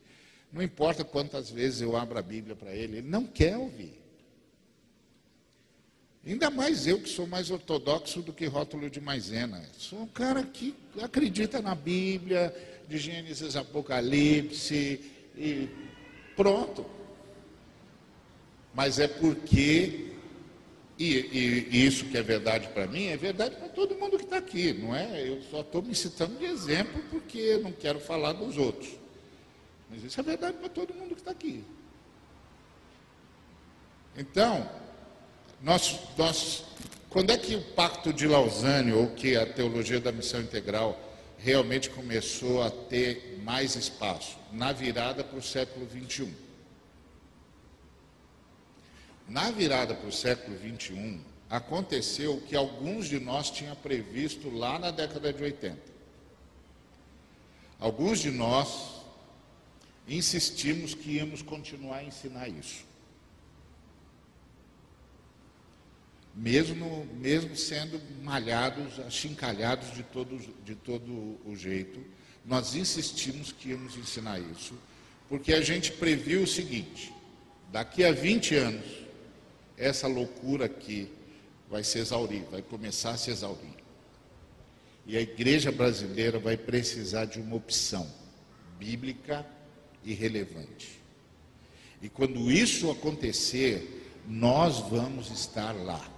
Não 0.53 0.63
importa 0.63 1.05
quantas 1.05 1.51
vezes 1.51 1.81
eu 1.81 1.97
abro 1.97 2.19
a 2.19 2.23
Bíblia 2.23 2.57
para 2.57 2.75
ele, 2.75 2.99
ele 2.99 3.09
não 3.09 3.25
quer 3.25 3.57
ouvir. 3.57 3.99
Ainda 6.27 6.51
mais 6.51 6.87
eu 6.87 7.01
que 7.01 7.09
sou 7.09 7.27
mais 7.27 7.51
ortodoxo 7.51 8.21
do 8.23 8.33
que 8.33 8.47
rótulo 8.47 8.91
de 8.91 9.01
maisena. 9.01 9.65
Sou 9.79 10.03
um 10.03 10.07
cara 10.07 10.43
que 10.43 10.75
acredita 11.01 11.63
na 11.63 11.75
Bíblia, 11.75 12.55
de 12.89 12.97
Gênesis 12.99 13.55
Apocalipse 13.55 15.01
e 15.37 15.69
pronto. 16.35 16.87
Mas 18.75 18.99
é 18.99 19.07
porque, 19.07 20.13
e, 20.99 21.15
e, 21.15 21.69
e 21.71 21.87
isso 21.87 22.07
que 22.07 22.17
é 22.17 22.23
verdade 22.23 22.69
para 22.69 22.87
mim, 22.87 23.07
é 23.07 23.17
verdade 23.17 23.57
para 23.57 23.69
todo 23.69 23.95
mundo 23.97 24.17
que 24.17 24.25
está 24.25 24.39
aqui, 24.39 24.73
não 24.73 24.95
é? 24.95 25.29
Eu 25.29 25.43
só 25.51 25.61
estou 25.61 25.83
me 25.83 25.95
citando 25.95 26.39
de 26.39 26.47
exemplo 26.47 27.03
porque 27.11 27.39
eu 27.39 27.63
não 27.63 27.73
quero 27.73 28.01
falar 28.01 28.33
dos 28.33 28.57
outros. 28.57 28.91
Mas 29.91 30.05
isso 30.05 30.19
é 30.21 30.23
verdade 30.23 30.57
para 30.59 30.69
todo 30.69 30.95
mundo 30.95 31.15
que 31.15 31.21
está 31.21 31.31
aqui. 31.31 31.65
Então, 34.17 34.69
nós, 35.63 35.99
nós, 36.17 36.65
quando 37.09 37.31
é 37.31 37.39
que 37.39 37.55
o 37.57 37.63
Pacto 37.75 38.13
de 38.13 38.27
Lausanne, 38.27 38.93
ou 38.93 39.09
que 39.09 39.37
a 39.37 39.47
teologia 39.47 40.01
da 40.01 40.13
missão 40.13 40.41
integral, 40.41 41.08
realmente 41.39 41.89
começou 41.91 42.63
a 42.63 42.71
ter 42.71 43.39
mais 43.43 43.77
espaço 43.77 44.37
na 44.53 44.73
virada 44.73 45.23
para 45.23 45.39
o 45.39 45.43
século 45.43 45.87
21. 45.87 46.33
Na 49.29 49.51
virada 49.51 49.95
para 49.95 50.09
o 50.09 50.13
século 50.13 50.57
21, 50.57 51.21
aconteceu 51.49 52.35
o 52.35 52.41
que 52.41 52.57
alguns 52.57 53.09
de 53.09 53.21
nós 53.21 53.51
tinham 53.51 53.77
previsto 53.77 54.51
lá 54.51 54.79
na 54.79 54.91
década 54.91 55.33
de 55.33 55.43
80. 55.43 55.79
Alguns 57.79 58.21
de 58.21 58.31
nós 58.31 59.03
insistimos 60.09 60.95
que 60.95 61.13
íamos 61.13 61.43
continuar 61.43 61.99
a 61.99 62.05
ensinar 62.05 62.49
isso. 62.49 62.88
Mesmo, 66.39 67.05
mesmo 67.15 67.57
sendo 67.57 68.01
malhados, 68.23 69.01
achincalhados 69.01 69.93
de 69.93 70.05
todo, 70.05 70.39
de 70.65 70.77
todo 70.77 71.37
o 71.45 71.57
jeito, 71.57 72.01
nós 72.45 72.77
insistimos 72.77 73.51
que 73.51 73.71
íamos 73.71 73.97
ensinar 73.97 74.39
isso, 74.39 74.75
porque 75.29 75.53
a 75.53 75.61
gente 75.61 75.91
previu 75.91 76.45
o 76.45 76.47
seguinte: 76.47 77.13
daqui 77.73 78.05
a 78.05 78.13
20 78.13 78.55
anos, 78.55 78.87
essa 79.77 80.07
loucura 80.07 80.67
aqui 80.67 81.11
vai 81.69 81.83
se 81.83 81.99
exaurir, 81.99 82.45
vai 82.51 82.63
começar 82.63 83.11
a 83.11 83.17
se 83.17 83.31
exaurir. 83.31 83.77
E 85.07 85.17
a 85.17 85.21
igreja 85.21 85.73
brasileira 85.73 86.39
vai 86.39 86.57
precisar 86.57 87.25
de 87.25 87.41
uma 87.41 87.57
opção 87.57 88.09
bíblica 88.79 89.45
e 90.05 90.15
relevante. 90.15 91.01
E 92.01 92.09
quando 92.09 92.51
isso 92.51 92.91
acontecer, 92.93 94.23
nós 94.29 94.79
vamos 94.79 95.31
estar 95.33 95.73
lá 95.73 96.18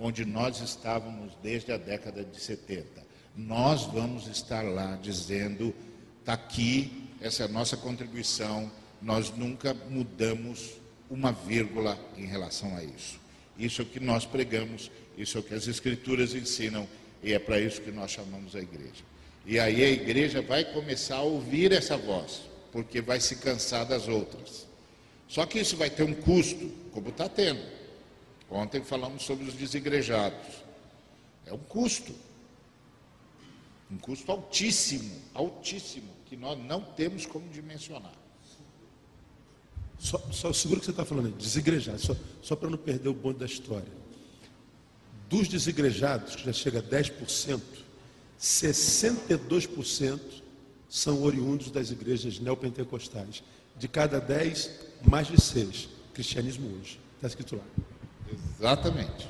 onde 0.00 0.24
nós 0.24 0.60
estávamos 0.60 1.32
desde 1.42 1.70
a 1.70 1.76
década 1.76 2.24
de 2.24 2.40
70. 2.40 3.04
Nós 3.36 3.84
vamos 3.84 4.26
estar 4.26 4.62
lá 4.62 4.98
dizendo: 5.00 5.74
está 6.20 6.32
aqui, 6.32 7.08
essa 7.20 7.42
é 7.42 7.46
a 7.46 7.48
nossa 7.48 7.76
contribuição, 7.76 8.70
nós 9.00 9.30
nunca 9.36 9.74
mudamos 9.88 10.72
uma 11.10 11.32
vírgula 11.32 11.98
em 12.16 12.24
relação 12.24 12.74
a 12.76 12.82
isso. 12.82 13.20
Isso 13.58 13.82
é 13.82 13.84
o 13.84 13.88
que 13.88 14.00
nós 14.00 14.24
pregamos, 14.24 14.90
isso 15.18 15.36
é 15.36 15.40
o 15.40 15.44
que 15.44 15.54
as 15.54 15.68
Escrituras 15.68 16.34
ensinam, 16.34 16.88
e 17.22 17.32
é 17.32 17.38
para 17.38 17.60
isso 17.60 17.82
que 17.82 17.90
nós 17.90 18.10
chamamos 18.10 18.56
a 18.56 18.60
igreja. 18.60 19.04
E 19.44 19.58
aí 19.58 19.82
a 19.82 19.90
igreja 19.90 20.40
vai 20.40 20.64
começar 20.64 21.16
a 21.16 21.22
ouvir 21.22 21.72
essa 21.72 21.96
voz, 21.96 22.42
porque 22.72 23.00
vai 23.00 23.20
se 23.20 23.36
cansar 23.36 23.84
das 23.84 24.08
outras. 24.08 24.66
Só 25.28 25.44
que 25.46 25.60
isso 25.60 25.76
vai 25.76 25.90
ter 25.90 26.02
um 26.02 26.14
custo, 26.14 26.70
como 26.92 27.10
está 27.10 27.28
tendo. 27.28 27.60
Ontem 28.50 28.82
falamos 28.82 29.22
sobre 29.22 29.48
os 29.48 29.54
desigrejados. 29.54 30.64
É 31.46 31.54
um 31.54 31.58
custo. 31.58 32.12
Um 33.90 33.98
custo 33.98 34.30
altíssimo, 34.30 35.10
altíssimo, 35.34 36.08
que 36.26 36.36
nós 36.36 36.58
não 36.58 36.80
temos 36.80 37.26
como 37.26 37.48
dimensionar. 37.48 38.14
Só, 39.98 40.18
só 40.32 40.52
segura 40.52 40.80
que 40.80 40.86
você 40.86 40.92
está 40.92 41.04
falando 41.04 41.30
desigrejados, 41.36 42.02
só, 42.02 42.16
só 42.40 42.56
para 42.56 42.70
não 42.70 42.78
perder 42.78 43.08
o 43.08 43.14
bonde 43.14 43.38
da 43.38 43.46
história. 43.46 43.92
Dos 45.28 45.46
desigrejados, 45.46 46.36
que 46.36 46.44
já 46.44 46.52
chega 46.52 46.78
a 46.78 46.82
10%, 46.82 47.60
62% 48.40 50.20
são 50.88 51.22
oriundos 51.22 51.70
das 51.70 51.90
igrejas 51.90 52.40
neopentecostais. 52.40 53.42
De 53.76 53.86
cada 53.86 54.20
10, 54.20 54.70
mais 55.08 55.28
de 55.28 55.40
6. 55.40 55.88
Cristianismo 56.14 56.68
hoje. 56.78 56.98
Está 57.16 57.28
escrito 57.28 57.56
lá. 57.56 57.64
Exatamente. 58.32 59.28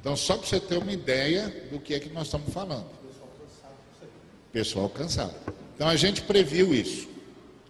Então, 0.00 0.16
só 0.16 0.36
para 0.36 0.46
você 0.46 0.58
ter 0.58 0.78
uma 0.78 0.92
ideia 0.92 1.48
do 1.70 1.78
que 1.78 1.94
é 1.94 2.00
que 2.00 2.08
nós 2.08 2.26
estamos 2.26 2.52
falando. 2.52 2.90
Pessoal 4.52 4.88
cansado. 4.88 5.34
Então, 5.74 5.88
a 5.88 5.96
gente 5.96 6.22
previu 6.22 6.74
isso. 6.74 7.08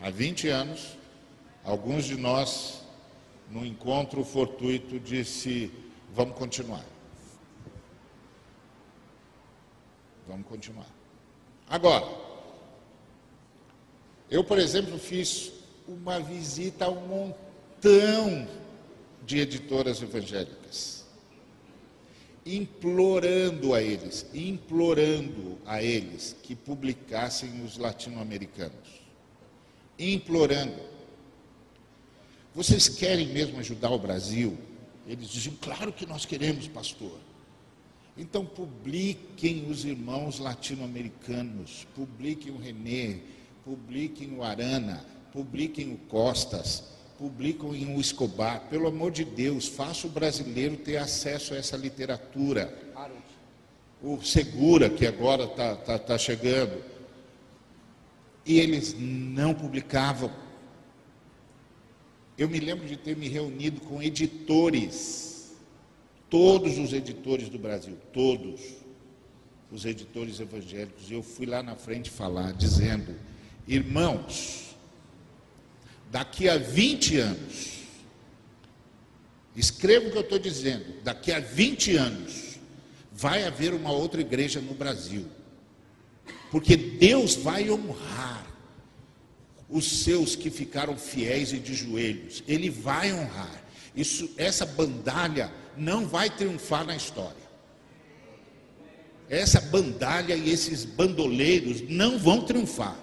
Há 0.01 0.11
20 0.11 0.49
anos, 0.49 0.97
alguns 1.63 2.05
de 2.05 2.17
nós, 2.17 2.83
no 3.51 3.65
encontro 3.65 4.25
fortuito, 4.25 4.99
disse: 4.99 5.71
vamos 6.15 6.37
continuar. 6.37 6.85
Vamos 10.27 10.47
continuar. 10.47 10.89
Agora, 11.69 12.07
eu, 14.31 14.43
por 14.43 14.59
exemplo, 14.59 14.99
fiz 14.99 15.53
uma 15.87 16.19
visita 16.19 16.87
a 16.87 16.91
um 16.91 17.07
montão 17.07 18.49
de 19.33 19.39
editoras 19.39 20.03
evangélicas, 20.03 21.07
implorando 22.45 23.73
a 23.73 23.81
eles, 23.81 24.27
implorando 24.35 25.59
a 25.65 25.83
eles 25.83 26.37
que 26.43 26.55
publicassem 26.55 27.65
os 27.65 27.79
latino-americanos, 27.79 29.01
implorando. 29.99 30.79
Vocês 32.55 32.91
querem 32.91 33.29
mesmo 33.29 33.59
ajudar 33.59 33.91
o 33.91 33.99
Brasil? 33.99 34.59
Eles 35.09 35.31
diziam, 35.31 35.57
claro 35.63 35.95
que 35.95 36.05
nós 36.05 36.27
queremos, 36.27 36.69
pastor. 36.69 37.19
Então 38.19 38.45
publiquem 38.45 39.71
os 39.71 39.87
irmãos 39.87 40.41
latino-americanos, 40.41 41.87
publiquem 41.95 42.53
o 42.53 42.59
René, 42.59 43.19
publiquem 43.65 44.37
o 44.37 44.43
Arana, 44.43 45.03
publiquem 45.33 45.91
o 45.91 45.97
Costas, 45.97 46.85
publicam 47.23 47.73
em 47.73 47.87
um 47.87 48.01
Escobar. 48.01 48.63
Pelo 48.69 48.89
amor 48.89 49.13
de 49.13 49.25
Deus, 49.25 49.69
faça 49.69 50.09
o 50.09 50.11
brasileiro 50.11 50.77
ter 50.77 50.97
acesso 50.97 51.55
a 51.55 51.57
essa 51.57 51.77
literatura. 51.77 52.77
O 54.03 54.21
Segura, 54.21 54.91
que 54.91 55.07
agora 55.07 55.45
está 55.45 55.77
tá, 55.77 55.99
tá 56.01 56.19
chegando. 56.19 56.83
E 58.45 58.59
eles 58.59 58.97
não 58.99 59.55
publicavam. 59.55 60.33
Eu 62.37 62.49
me 62.49 62.59
lembro 62.59 62.89
de 62.89 62.97
ter 62.97 63.17
me 63.17 63.29
reunido 63.29 63.81
com 63.83 64.03
editores, 64.03 65.55
todos 66.29 66.77
os 66.77 66.93
editores 66.93 67.49
do 67.49 67.59
Brasil, 67.59 67.97
todos 68.13 68.61
os 69.71 69.85
editores 69.85 70.41
evangélicos. 70.41 71.09
Eu 71.09 71.23
fui 71.23 71.47
lá 71.47 71.63
na 71.63 71.77
frente 71.77 72.11
falar, 72.11 72.53
dizendo: 72.53 73.15
irmãos, 73.69 74.72
daqui 76.13 76.47
a 76.47 76.59
20 76.59 77.17
anos, 77.17 77.73
escreva 79.57 80.09
o 80.09 80.11
que 80.11 80.19
eu 80.19 80.23
estou 80.23 80.39
dizendo, 80.39 80.85
daqui 81.03 81.33
a 81.33 81.41
20 81.41 81.97
anos, 81.97 82.59
vai 83.11 83.45
haver 83.45 83.73
uma 83.73 83.91
outra 83.91 84.21
igreja 84.21 84.61
no 84.61 84.75
Brasil. 84.75 85.27
Porque 86.51 86.77
Deus 86.77 87.35
vai 87.35 87.71
honrar 87.71 88.47
os 89.71 90.03
seus 90.05 90.37
que 90.37 90.51
ficaram 90.51 90.99
fiéis 90.99 91.51
e 91.51 91.59
de 91.59 91.75
joelhos. 91.75 92.45
Ele 92.47 92.69
vai 92.69 93.11
honrar. 93.11 93.65
Isso, 93.97 94.31
essa 94.37 94.67
bandalha 94.67 95.51
não 95.79 96.07
vai 96.07 96.29
triunfar 96.29 96.85
na 96.85 96.95
história. 96.95 97.43
Essa 99.31 99.63
bandalha 99.63 100.35
e 100.35 100.51
esses 100.51 100.85
bandoleiros 100.85 101.89
não 101.89 102.19
vão 102.19 102.45
triunfar. 102.45 102.99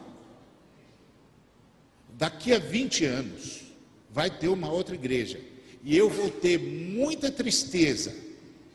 Daqui 2.19 2.51
a 2.51 2.59
20 2.59 3.05
anos 3.05 3.61
vai 4.09 4.29
ter 4.29 4.49
uma 4.49 4.69
outra 4.69 4.93
igreja. 4.93 5.39
E 5.81 5.95
eu 5.95 6.09
vou 6.09 6.29
ter 6.29 6.59
muita 6.59 7.31
tristeza 7.31 8.13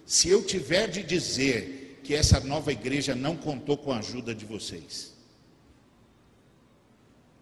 se 0.06 0.30
eu 0.30 0.42
tiver 0.42 0.88
de 0.88 1.02
dizer 1.02 2.00
que 2.02 2.14
essa 2.14 2.40
nova 2.40 2.72
igreja 2.72 3.14
não 3.14 3.36
contou 3.36 3.76
com 3.76 3.92
a 3.92 3.98
ajuda 3.98 4.34
de 4.34 4.46
vocês. 4.46 5.12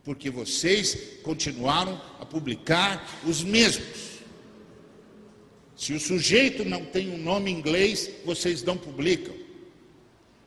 Porque 0.03 0.29
vocês 0.29 1.21
continuaram 1.23 1.95
a 2.19 2.27
publicar 2.27 3.21
os 3.25 3.45
mesmos. 3.45 4.19
Se 5.77 5.93
o 5.93 6.01
sujeito 6.01 6.65
não 6.65 6.85
tem 6.85 7.11
um 7.13 7.19
nome 7.19 7.49
inglês, 7.49 8.11
vocês 8.25 8.65
não 8.65 8.77
publicam. 8.77 9.37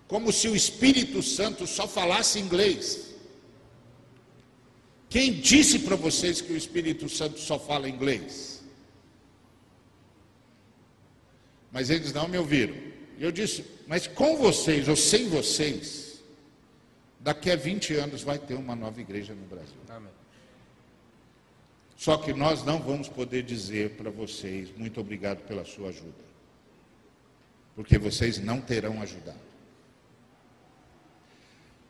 Como 0.05 0.33
se 0.33 0.49
o 0.49 0.55
Espírito 0.55 1.23
Santo 1.23 1.65
só 1.65 1.87
falasse 1.87 2.39
inglês. 2.39 3.14
Quem 5.15 5.31
disse 5.31 5.79
para 5.79 5.95
vocês 5.95 6.41
que 6.41 6.51
o 6.51 6.57
Espírito 6.57 7.07
Santo 7.07 7.39
só 7.39 7.57
fala 7.57 7.87
inglês? 7.87 8.61
Mas 11.71 11.89
eles 11.89 12.11
não 12.11 12.27
me 12.27 12.37
ouviram. 12.37 12.75
E 13.17 13.23
eu 13.23 13.31
disse: 13.31 13.63
Mas 13.87 14.07
com 14.07 14.35
vocês 14.35 14.89
ou 14.89 14.95
sem 14.97 15.29
vocês, 15.29 16.21
daqui 17.17 17.49
a 17.49 17.55
20 17.55 17.93
anos 17.93 18.23
vai 18.23 18.37
ter 18.37 18.55
uma 18.55 18.75
nova 18.75 18.99
igreja 18.99 19.33
no 19.33 19.45
Brasil. 19.45 19.77
Amém. 19.87 20.11
Só 21.95 22.17
que 22.17 22.33
nós 22.33 22.65
não 22.65 22.81
vamos 22.81 23.07
poder 23.07 23.43
dizer 23.43 23.91
para 23.91 24.11
vocês: 24.11 24.67
Muito 24.75 24.99
obrigado 24.99 25.47
pela 25.47 25.63
sua 25.63 25.91
ajuda. 25.91 26.25
Porque 27.73 27.97
vocês 27.97 28.37
não 28.37 28.59
terão 28.59 29.01
ajudado. 29.01 29.54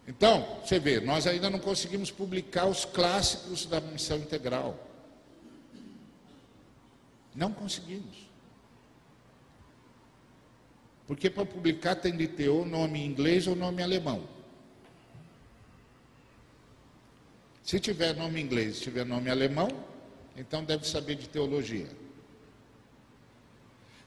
Então, 0.07 0.59
você 0.63 0.79
vê, 0.79 0.99
nós 0.99 1.25
ainda 1.25 1.49
não 1.49 1.59
conseguimos 1.59 2.11
publicar 2.11 2.65
os 2.65 2.85
clássicos 2.85 3.65
da 3.65 3.81
missão 3.81 4.17
integral. 4.17 4.79
Não 7.33 7.51
conseguimos. 7.51 8.25
Porque 11.07 11.29
para 11.29 11.45
publicar 11.45 11.95
tem 11.95 12.15
de 12.15 12.27
ter 12.27 12.49
ou 12.49 12.65
nome 12.65 12.99
em 12.99 13.05
inglês 13.05 13.47
ou 13.47 13.55
nome 13.55 13.81
em 13.81 13.85
alemão. 13.85 14.27
Se 17.63 17.79
tiver 17.79 18.15
nome 18.15 18.39
inglês, 18.39 18.77
se 18.77 18.83
tiver 18.83 19.05
nome 19.05 19.27
em 19.27 19.31
alemão, 19.31 19.69
então 20.35 20.63
deve 20.63 20.87
saber 20.87 21.15
de 21.15 21.27
teologia. 21.27 21.89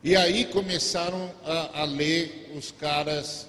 E 0.03 0.15
aí 0.15 0.45
começaram 0.45 1.35
a, 1.45 1.83
a 1.83 1.85
ler 1.85 2.53
os 2.57 2.71
caras 2.71 3.49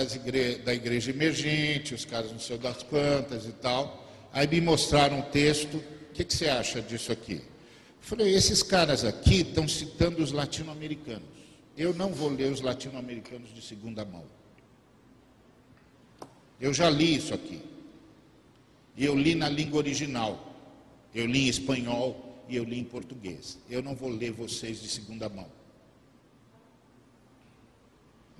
igre 0.00 0.56
da 0.56 0.72
igreja 0.72 1.10
emergente, 1.10 1.94
os 1.94 2.04
caras 2.04 2.32
não 2.32 2.38
sei 2.38 2.56
das 2.56 2.82
quantas 2.82 3.44
e 3.46 3.52
tal. 3.52 4.08
Aí 4.32 4.46
me 4.46 4.60
mostraram 4.60 5.18
um 5.18 5.22
texto. 5.22 5.76
O 5.76 6.12
que, 6.14 6.24
que 6.24 6.34
você 6.34 6.48
acha 6.48 6.80
disso 6.80 7.12
aqui? 7.12 7.42
Falei, 8.00 8.34
esses 8.34 8.62
caras 8.62 9.04
aqui 9.04 9.42
estão 9.42 9.68
citando 9.68 10.22
os 10.22 10.32
latino-americanos. 10.32 11.28
Eu 11.76 11.92
não 11.94 12.12
vou 12.12 12.30
ler 12.30 12.50
os 12.50 12.60
latino-americanos 12.60 13.54
de 13.54 13.60
segunda 13.60 14.04
mão. 14.04 14.24
Eu 16.60 16.72
já 16.72 16.88
li 16.88 17.16
isso 17.16 17.34
aqui. 17.34 17.60
E 18.96 19.04
eu 19.04 19.16
li 19.16 19.34
na 19.34 19.48
língua 19.48 19.78
original. 19.78 20.54
Eu 21.14 21.26
li 21.26 21.46
em 21.46 21.48
espanhol 21.48 22.44
e 22.48 22.56
eu 22.56 22.64
li 22.64 22.78
em 22.78 22.84
português. 22.84 23.58
Eu 23.68 23.82
não 23.82 23.94
vou 23.94 24.08
ler 24.08 24.32
vocês 24.32 24.80
de 24.80 24.88
segunda 24.88 25.28
mão. 25.28 25.46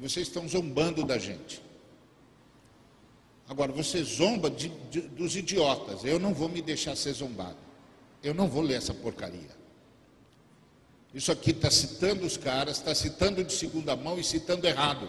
Vocês 0.03 0.27
estão 0.27 0.49
zombando 0.49 1.05
da 1.05 1.17
gente. 1.17 1.63
Agora, 3.49 3.71
você 3.71 4.03
zomba 4.03 4.51
de, 4.51 4.69
de, 4.91 5.03
dos 5.03 5.37
idiotas. 5.37 6.05
Eu 6.05 6.19
não 6.19 6.35
vou 6.35 6.49
me 6.49 6.61
deixar 6.61 6.97
ser 6.97 7.13
zombado. 7.13 7.57
Eu 8.21 8.35
não 8.35 8.49
vou 8.49 8.63
ler 8.63 8.79
essa 8.79 8.93
porcaria. 8.93 9.63
Isso 11.15 11.31
aqui 11.31 11.53
está 11.53 11.71
citando 11.71 12.27
os 12.27 12.37
caras, 12.37 12.79
está 12.79 12.93
citando 12.95 13.45
de 13.45 13.53
segunda 13.53 13.95
mão 13.95 14.19
e 14.19 14.25
citando 14.25 14.67
errado. 14.67 15.09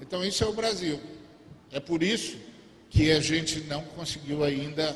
Então, 0.00 0.24
isso 0.24 0.42
é 0.42 0.46
o 0.46 0.52
Brasil. 0.54 0.98
É 1.70 1.78
por 1.78 2.02
isso 2.02 2.38
que 2.88 3.12
a 3.12 3.20
gente 3.20 3.60
não 3.60 3.84
conseguiu 3.84 4.42
ainda 4.42 4.94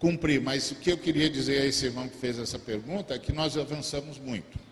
cumprir. 0.00 0.40
Mas 0.40 0.72
o 0.72 0.74
que 0.74 0.90
eu 0.90 0.98
queria 0.98 1.30
dizer 1.30 1.62
a 1.62 1.66
esse 1.66 1.86
irmão 1.86 2.08
que 2.08 2.16
fez 2.16 2.36
essa 2.36 2.58
pergunta 2.58 3.14
é 3.14 3.18
que 3.18 3.30
nós 3.30 3.56
avançamos 3.56 4.18
muito. 4.18 4.71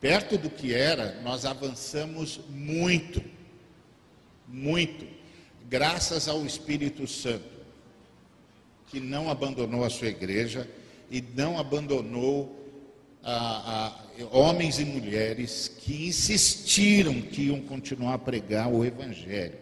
Perto 0.00 0.36
do 0.36 0.50
que 0.50 0.74
era, 0.74 1.20
nós 1.22 1.44
avançamos 1.44 2.40
muito, 2.50 3.22
muito, 4.46 5.06
graças 5.68 6.28
ao 6.28 6.44
Espírito 6.44 7.06
Santo, 7.06 7.56
que 8.88 9.00
não 9.00 9.30
abandonou 9.30 9.84
a 9.84 9.90
sua 9.90 10.08
igreja 10.08 10.68
e 11.10 11.22
não 11.34 11.58
abandonou 11.58 12.64
a, 13.22 13.88
a, 13.88 14.36
homens 14.36 14.78
e 14.78 14.84
mulheres 14.84 15.68
que 15.68 16.06
insistiram 16.06 17.20
que 17.20 17.42
iam 17.42 17.60
continuar 17.60 18.14
a 18.14 18.18
pregar 18.18 18.72
o 18.72 18.84
Evangelho 18.84 19.58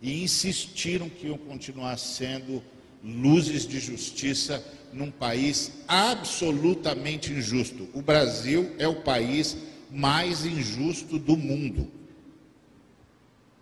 e 0.00 0.24
insistiram 0.24 1.08
que 1.08 1.28
iam 1.28 1.38
continuar 1.38 1.96
sendo 1.96 2.62
luzes 3.02 3.66
de 3.66 3.80
justiça 3.80 4.64
num 4.92 5.10
país 5.10 5.72
absolutamente 5.88 7.32
injusto. 7.32 7.88
O 7.94 8.02
Brasil 8.02 8.74
é 8.78 8.86
o 8.86 9.02
país 9.02 9.56
mais 9.90 10.44
injusto 10.44 11.18
do 11.18 11.36
mundo. 11.36 11.90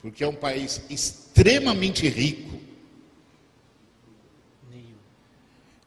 Porque 0.03 0.25
é 0.25 0.29
um 0.29 0.35
país 0.35 0.83
extremamente 0.89 2.09
rico 2.09 2.59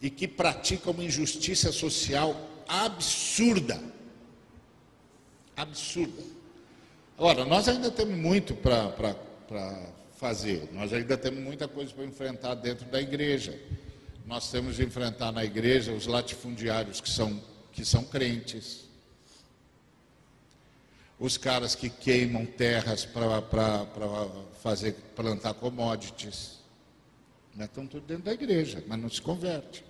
e 0.02 0.10
que 0.10 0.28
pratica 0.28 0.92
uma 0.92 1.04
injustiça 1.04 1.72
social 1.72 2.50
absurda. 2.68 3.82
Absurda. 5.56 6.22
Agora, 7.18 7.46
nós 7.46 7.70
ainda 7.70 7.90
temos 7.90 8.18
muito 8.18 8.54
para 8.54 9.88
fazer, 10.24 10.70
nós 10.72 10.94
ainda 10.94 11.18
temos 11.18 11.44
muita 11.44 11.68
coisa 11.68 11.92
para 11.94 12.06
enfrentar 12.06 12.56
dentro 12.56 12.86
da 12.86 13.02
igreja. 13.02 13.60
Nós 14.26 14.50
temos 14.50 14.78
de 14.78 14.86
enfrentar 14.86 15.34
na 15.34 15.44
igreja 15.44 15.92
os 15.92 16.08
latifundiários 16.08 17.02
que 17.02 17.10
são, 17.10 17.44
que 17.74 17.84
são 17.84 18.06
crentes, 18.06 18.86
os 21.20 21.36
caras 21.36 21.76
que 21.76 21.90
queimam 21.90 22.46
terras 22.46 23.04
para 23.04 23.42
fazer 24.62 24.94
plantar 25.14 25.56
commodities. 25.56 26.60
Né? 27.54 27.66
Estão 27.66 27.86
tudo 27.86 28.06
dentro 28.06 28.24
da 28.24 28.32
igreja, 28.32 28.82
mas 28.88 28.98
não 28.98 29.10
se 29.10 29.22
converte. 29.22 29.84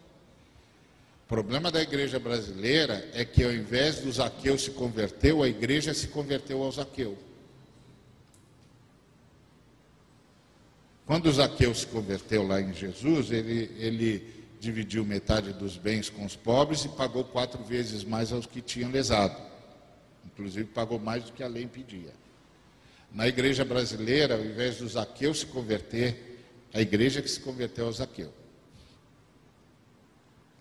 O 1.25 1.27
problema 1.27 1.71
da 1.71 1.79
igreja 1.79 2.17
brasileira 2.17 3.07
é 3.13 3.23
que 3.23 3.43
ao 3.43 3.53
invés 3.53 3.99
do 3.99 4.11
Zaqueu 4.11 4.57
se 4.57 4.71
converteu, 4.71 5.43
a 5.43 5.47
igreja 5.47 5.93
se 5.93 6.07
converteu 6.07 6.63
ao 6.63 6.71
Zaqueu. 6.71 7.15
Quando 11.05 11.31
Zaqueu 11.31 11.73
se 11.75 11.85
converteu 11.87 12.47
lá 12.47 12.61
em 12.61 12.73
Jesus, 12.73 13.29
ele, 13.29 13.69
ele 13.77 14.45
dividiu 14.59 15.03
metade 15.03 15.51
dos 15.51 15.77
bens 15.77 16.09
com 16.09 16.25
os 16.25 16.35
pobres 16.35 16.85
e 16.85 16.89
pagou 16.89 17.25
quatro 17.25 17.61
vezes 17.63 18.03
mais 18.03 18.31
aos 18.31 18.45
que 18.45 18.61
tinham 18.61 18.89
lesado. 18.89 19.35
Inclusive, 20.25 20.65
pagou 20.65 20.97
mais 20.97 21.25
do 21.25 21.33
que 21.33 21.43
a 21.43 21.47
lei 21.47 21.63
impedia. 21.63 22.13
Na 23.11 23.27
igreja 23.27 23.65
brasileira, 23.65 24.35
ao 24.35 24.43
invés 24.43 24.77
do 24.77 24.87
Zaqueu 24.87 25.33
se 25.33 25.45
converter, 25.45 26.33
a 26.73 26.81
igreja 26.81 27.21
que 27.21 27.29
se 27.29 27.39
converteu 27.39 27.85
ao 27.85 27.91
Zaqueu. 27.91 28.33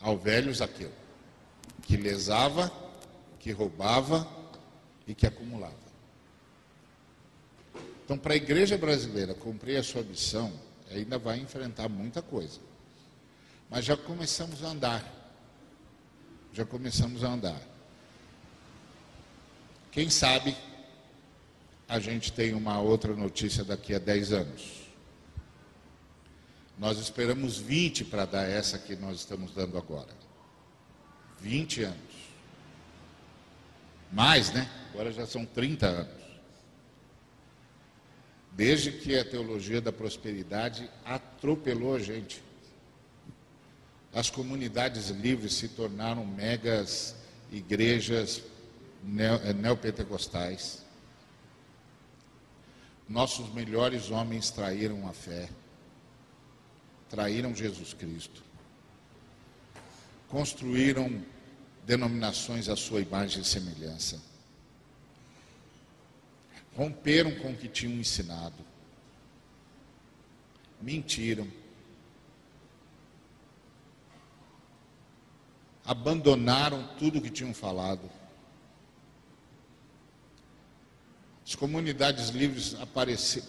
Ao 0.00 0.18
velho 0.18 0.52
Zaqueu, 0.52 0.90
que 1.82 1.96
lesava, 1.96 2.70
que 3.38 3.52
roubava 3.52 4.28
e 5.06 5.14
que 5.14 5.26
acumulava. 5.26 5.81
Então, 8.04 8.18
para 8.18 8.34
a 8.34 8.36
igreja 8.36 8.76
brasileira 8.76 9.34
cumprir 9.34 9.76
a 9.76 9.82
sua 9.82 10.02
missão, 10.02 10.52
ainda 10.90 11.18
vai 11.18 11.38
enfrentar 11.38 11.88
muita 11.88 12.20
coisa. 12.20 12.60
Mas 13.70 13.84
já 13.84 13.96
começamos 13.96 14.62
a 14.62 14.68
andar. 14.68 15.04
Já 16.52 16.64
começamos 16.64 17.24
a 17.24 17.28
andar. 17.28 17.60
Quem 19.90 20.10
sabe 20.10 20.56
a 21.88 21.98
gente 21.98 22.32
tem 22.32 22.54
uma 22.54 22.80
outra 22.80 23.14
notícia 23.14 23.62
daqui 23.64 23.94
a 23.94 23.98
10 23.98 24.32
anos. 24.32 24.82
Nós 26.78 26.98
esperamos 26.98 27.58
20 27.58 28.06
para 28.06 28.24
dar 28.24 28.48
essa 28.48 28.78
que 28.78 28.96
nós 28.96 29.18
estamos 29.18 29.52
dando 29.52 29.76
agora. 29.76 30.08
20 31.40 31.84
anos. 31.84 32.12
Mais, 34.10 34.52
né? 34.52 34.68
Agora 34.90 35.12
já 35.12 35.26
são 35.26 35.44
30 35.44 35.86
anos. 35.86 36.21
Desde 38.54 38.92
que 38.92 39.16
a 39.16 39.24
teologia 39.24 39.80
da 39.80 39.92
prosperidade 39.92 40.90
atropelou 41.04 41.94
a 41.94 41.98
gente. 41.98 42.42
As 44.12 44.28
comunidades 44.28 45.08
livres 45.08 45.54
se 45.54 45.68
tornaram 45.68 46.26
megas 46.26 47.14
igrejas 47.50 48.42
eh, 49.18 49.52
neopentecostais. 49.54 50.82
Nossos 53.08 53.52
melhores 53.52 54.10
homens 54.10 54.50
traíram 54.50 55.08
a 55.08 55.12
fé, 55.12 55.48
traíram 57.10 57.54
Jesus 57.54 57.92
Cristo, 57.92 58.42
construíram 60.28 61.22
denominações 61.84 62.68
à 62.68 62.76
sua 62.76 63.00
imagem 63.00 63.42
e 63.42 63.44
semelhança, 63.44 64.20
romperam 66.76 67.34
com 67.36 67.52
o 67.52 67.56
que 67.56 67.68
tinham 67.68 67.94
ensinado, 67.94 68.64
mentiram, 70.80 71.46
abandonaram 75.84 76.88
tudo 76.98 77.18
o 77.18 77.22
que 77.22 77.30
tinham 77.30 77.52
falado. 77.52 78.10
As 81.46 81.54
comunidades 81.54 82.28
livres 82.28 82.76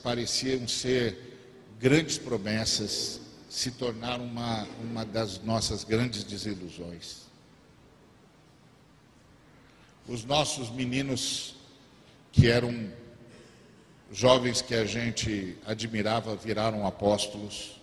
pareciam 0.03 0.68
ser 0.68 1.34
grandes 1.80 2.18
promessas, 2.18 3.22
se 3.50 3.72
tornaram 3.72 4.26
uma, 4.26 4.68
uma 4.82 5.06
das 5.06 5.40
nossas 5.42 5.84
grandes 5.84 6.24
desilusões. 6.24 7.24
Os 10.08 10.26
nossos 10.26 10.69
meninos, 10.69 11.56
que 12.32 12.48
eram 12.48 12.92
jovens 14.14 14.61
que 14.61 14.75
a 14.75 14.85
gente 14.85 15.58
admirava, 15.66 16.35
viraram 16.35 16.85
apóstolos. 16.85 17.82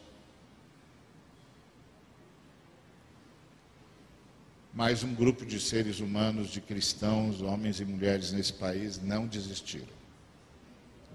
Mas 4.72 5.02
um 5.02 5.12
grupo 5.12 5.44
de 5.44 5.58
seres 5.58 5.98
humanos, 5.98 6.50
de 6.50 6.60
cristãos, 6.60 7.42
homens 7.42 7.80
e 7.80 7.84
mulheres 7.84 8.30
nesse 8.30 8.52
país, 8.52 9.02
não 9.02 9.26
desistiram. 9.26 10.00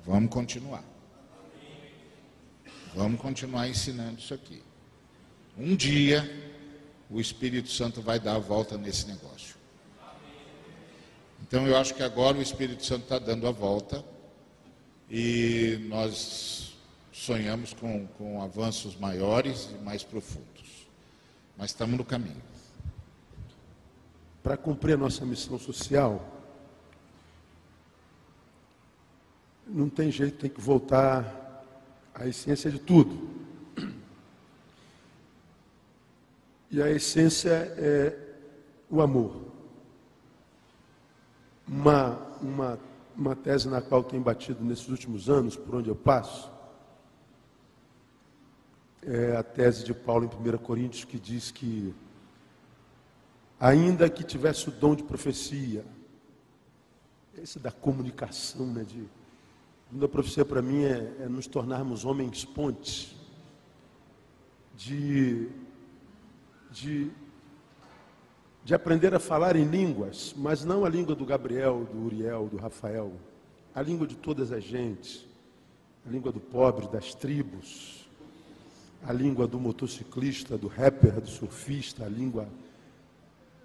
Vamos 0.06 0.30
continuar. 0.30 0.84
Vamos 2.94 3.20
continuar 3.20 3.70
ensinando 3.70 4.20
isso 4.20 4.34
aqui. 4.34 4.62
Um 5.58 5.78
dia, 5.78 6.30
o 7.10 7.22
Espírito 7.22 7.70
Santo 7.70 8.02
vai 8.02 8.20
dar 8.20 8.36
a 8.36 8.40
volta 8.40 8.78
nesse 8.78 9.08
negócio. 9.08 9.56
Então, 11.42 11.66
eu 11.66 11.78
acho 11.78 11.94
que 11.94 12.04
agora 12.04 12.38
o 12.38 12.42
Espírito 12.42 12.86
Santo 12.86 13.04
está 13.04 13.18
dando 13.18 13.48
a 13.48 13.52
volta 13.52 14.04
e 15.10 15.78
nós 15.88 16.78
sonhamos 17.12 17.74
com, 17.74 18.08
com 18.18 18.42
avanços 18.42 18.96
maiores 18.96 19.70
e 19.72 19.84
mais 19.84 20.04
profundos. 20.04 20.88
Mas 21.58 21.72
estamos 21.72 21.98
no 21.98 22.04
caminho. 22.04 22.42
Para 24.44 24.58
cumprir 24.58 24.94
a 24.94 24.98
nossa 24.98 25.26
missão 25.26 25.58
social, 25.58 26.36
não 29.68 29.90
tem 29.90 30.12
jeito, 30.12 30.38
tem 30.38 30.50
que 30.50 30.62
voltar 30.62 31.64
à 32.14 32.28
essência 32.28 32.70
de 32.70 32.80
tudo. 32.80 33.46
E 36.70 36.82
a 36.82 36.90
essência 36.90 37.50
é 37.78 38.18
o 38.90 39.02
amor. 39.02 39.46
Uma, 41.68 42.18
uma, 42.42 42.80
uma 43.18 43.36
tese 43.36 43.68
na 43.68 43.82
qual 43.82 44.04
tenho 44.04 44.22
batido 44.22 44.64
nesses 44.64 44.88
últimos 44.90 45.30
anos, 45.30 45.56
por 45.56 45.76
onde 45.76 45.90
eu 45.90 45.96
passo, 45.96 46.52
é 49.02 49.36
a 49.36 49.44
tese 49.44 49.84
de 49.84 49.94
Paulo 49.94 50.26
em 50.26 50.56
1 50.56 50.58
Coríntios, 50.58 51.06
que 51.06 51.20
diz 51.20 51.52
que, 51.52 51.94
ainda 53.60 54.10
que 54.10 54.24
tivesse 54.24 54.68
o 54.70 54.72
dom 54.72 54.96
de 54.96 55.04
profecia, 55.04 55.86
esse 57.38 57.60
da 57.60 57.72
comunicação, 57.72 58.66
né, 58.66 58.84
de 58.84 59.08
a 60.04 60.08
profecia 60.08 60.44
para 60.44 60.62
mim 60.62 60.84
é, 60.84 61.16
é, 61.22 61.30
nos 61.30 61.48
tornarmos 61.48 62.04
homens 62.04 62.44
pontes, 62.44 63.16
de, 64.76 65.48
de, 66.72 67.12
de 68.66 68.74
aprender 68.74 69.14
a 69.14 69.20
falar 69.20 69.56
em 69.56 69.64
línguas, 69.64 70.34
mas 70.36 70.66
não 70.66 70.84
a 70.84 70.90
língua 70.90 71.14
do 71.14 71.24
Gabriel, 71.24 71.88
do 71.94 72.08
Uriel, 72.08 72.48
do 72.48 72.58
Rafael, 72.58 73.14
a 73.76 73.82
língua 73.82 74.08
de 74.08 74.16
todas 74.16 74.52
as 74.52 74.64
gentes, 74.64 75.24
a 76.04 76.10
língua 76.10 76.32
do 76.32 76.40
pobre, 76.40 76.88
das 76.88 77.14
tribos, 77.14 78.10
a 79.06 79.14
língua 79.14 79.46
do 79.48 79.60
motociclista, 79.60 80.58
do 80.58 80.68
rapper, 80.68 81.22
do 81.22 81.28
surfista, 81.28 82.06
a 82.06 82.10
língua. 82.10 82.48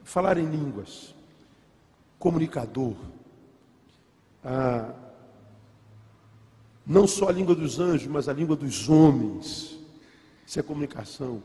Falar 0.04 0.36
em 0.36 0.44
línguas, 0.44 1.14
comunicador. 2.18 2.94
Não 6.86 7.06
só 7.06 7.30
a 7.30 7.32
língua 7.32 7.54
dos 7.54 7.80
anjos, 7.80 8.06
mas 8.06 8.28
a 8.28 8.34
língua 8.34 8.54
dos 8.54 8.86
homens. 8.86 9.78
Isso 10.46 10.60
é 10.60 10.62
comunicação. 10.62 11.42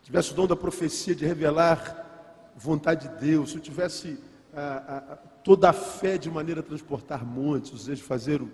Se 0.00 0.06
tivesse 0.06 0.32
o 0.32 0.34
dom 0.34 0.46
da 0.46 0.56
profecia 0.56 1.14
de 1.14 1.24
revelar 1.24 2.04
vontade 2.56 3.08
de 3.08 3.20
Deus, 3.20 3.50
se 3.50 3.56
eu 3.56 3.60
tivesse 3.60 4.18
toda 5.44 5.70
a 5.70 5.72
fé 5.72 6.16
de 6.16 6.30
maneira 6.30 6.60
a 6.60 6.64
transportar 6.64 7.24
montes, 7.24 7.72
ou 7.72 7.78
seja, 7.78 8.02
fazer 8.02 8.40
o, 8.40 8.50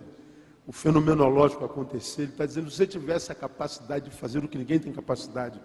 o 0.66 0.72
fenomenológico 0.72 1.64
acontecer, 1.64 2.22
ele 2.22 2.32
está 2.32 2.44
dizendo, 2.44 2.70
se 2.70 2.76
você 2.76 2.86
tivesse 2.86 3.30
a 3.30 3.34
capacidade 3.34 4.10
de 4.10 4.16
fazer 4.16 4.44
o 4.44 4.48
que 4.48 4.58
ninguém 4.58 4.78
tem 4.78 4.92
capacidade, 4.92 5.60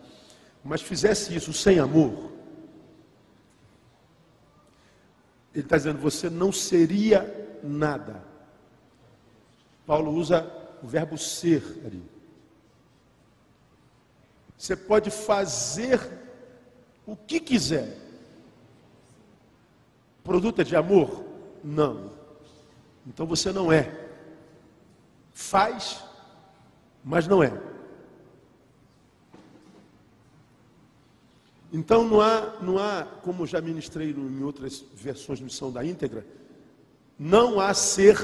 mas 0.64 0.82
fizesse 0.82 1.36
isso 1.36 1.52
sem 1.52 1.80
amor, 1.80 2.32
ele 5.54 5.64
está 5.64 5.76
dizendo, 5.76 5.98
você 5.98 6.30
não 6.30 6.52
seria 6.52 7.60
nada. 7.64 8.24
Paulo 9.88 10.12
usa 10.12 10.46
o 10.84 10.88
verbo 10.88 11.18
ser 11.18 11.64
ali. 11.84 12.04
Você 14.56 14.76
pode 14.76 15.10
fazer 15.10 16.00
o 17.06 17.16
que 17.16 17.40
quiser. 17.40 18.07
Produto 20.28 20.60
é 20.60 20.66
de 20.66 20.76
amor? 20.76 21.24
Não. 21.64 22.12
Então 23.08 23.26
você 23.26 23.50
não 23.54 23.72
é. 23.72 24.10
Faz, 25.34 26.04
mas 27.02 27.26
não 27.26 27.42
é. 27.42 27.54
Então 31.72 32.06
não 32.06 32.20
há, 32.20 32.58
não 32.62 32.78
há, 32.78 33.06
como 33.24 33.48
já 33.48 33.62
ministrei 33.62 34.12
em 34.12 34.44
outras 34.44 34.84
versões 34.94 35.40
de 35.40 35.46
missão 35.46 35.72
da 35.72 35.86
íntegra, 35.86 36.26
não 37.18 37.62
há 37.62 37.74
ser 37.74 38.18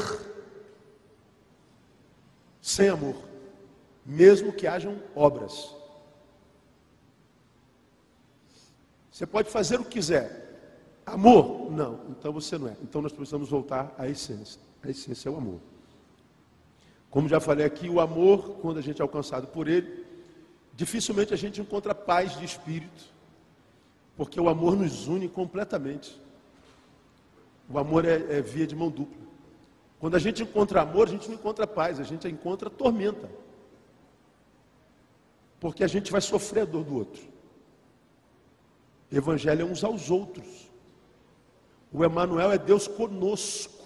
sem 2.61 2.89
amor, 2.89 3.15
mesmo 4.05 4.51
que 4.51 4.67
hajam 4.67 5.01
obras. 5.15 5.73
Você 9.09 9.25
pode 9.25 9.49
fazer 9.49 9.79
o 9.79 9.85
que 9.85 9.91
quiser. 9.91 10.42
Amor? 11.05 11.71
Não, 11.71 11.99
então 12.09 12.31
você 12.31 12.57
não 12.57 12.67
é. 12.67 12.75
Então 12.81 13.01
nós 13.01 13.11
precisamos 13.11 13.49
voltar 13.49 13.93
à 13.97 14.07
essência. 14.07 14.59
A 14.81 14.89
essência 14.89 15.29
é 15.29 15.31
o 15.31 15.37
amor. 15.37 15.59
Como 17.09 17.27
já 17.29 17.39
falei 17.39 17.65
aqui, 17.65 17.89
o 17.89 17.99
amor, 17.99 18.57
quando 18.61 18.79
a 18.79 18.81
gente 18.81 18.99
é 18.99 19.03
alcançado 19.03 19.47
por 19.47 19.67
ele, 19.67 20.05
dificilmente 20.73 21.33
a 21.33 21.37
gente 21.37 21.61
encontra 21.61 21.93
paz 21.93 22.37
de 22.37 22.43
espírito, 22.43 23.05
porque 24.17 24.39
o 24.39 24.49
amor 24.49 24.75
nos 24.75 25.07
une 25.07 25.29
completamente. 25.29 26.19
O 27.69 27.77
amor 27.77 28.05
é, 28.05 28.15
é 28.37 28.41
via 28.41 28.65
de 28.65 28.75
mão 28.75 28.89
dupla. 28.89 29.21
Quando 29.99 30.15
a 30.15 30.19
gente 30.19 30.43
encontra 30.43 30.81
amor, 30.81 31.07
a 31.07 31.11
gente 31.11 31.27
não 31.27 31.35
encontra 31.35 31.67
paz, 31.67 31.99
a 31.99 32.03
gente 32.03 32.27
encontra 32.27 32.69
tormenta. 32.69 33.29
Porque 35.59 35.83
a 35.83 35.87
gente 35.87 36.11
vai 36.11 36.19
sofrer 36.19 36.61
a 36.61 36.65
dor 36.65 36.83
do 36.83 36.95
outro. 36.95 37.23
Evangelho 39.11 39.61
é 39.61 39.65
uns 39.65 39.83
aos 39.83 40.09
outros. 40.09 40.72
O 41.93 42.03
Emanuel 42.03 42.51
é 42.51 42.57
Deus 42.57 42.87
conosco. 42.87 43.83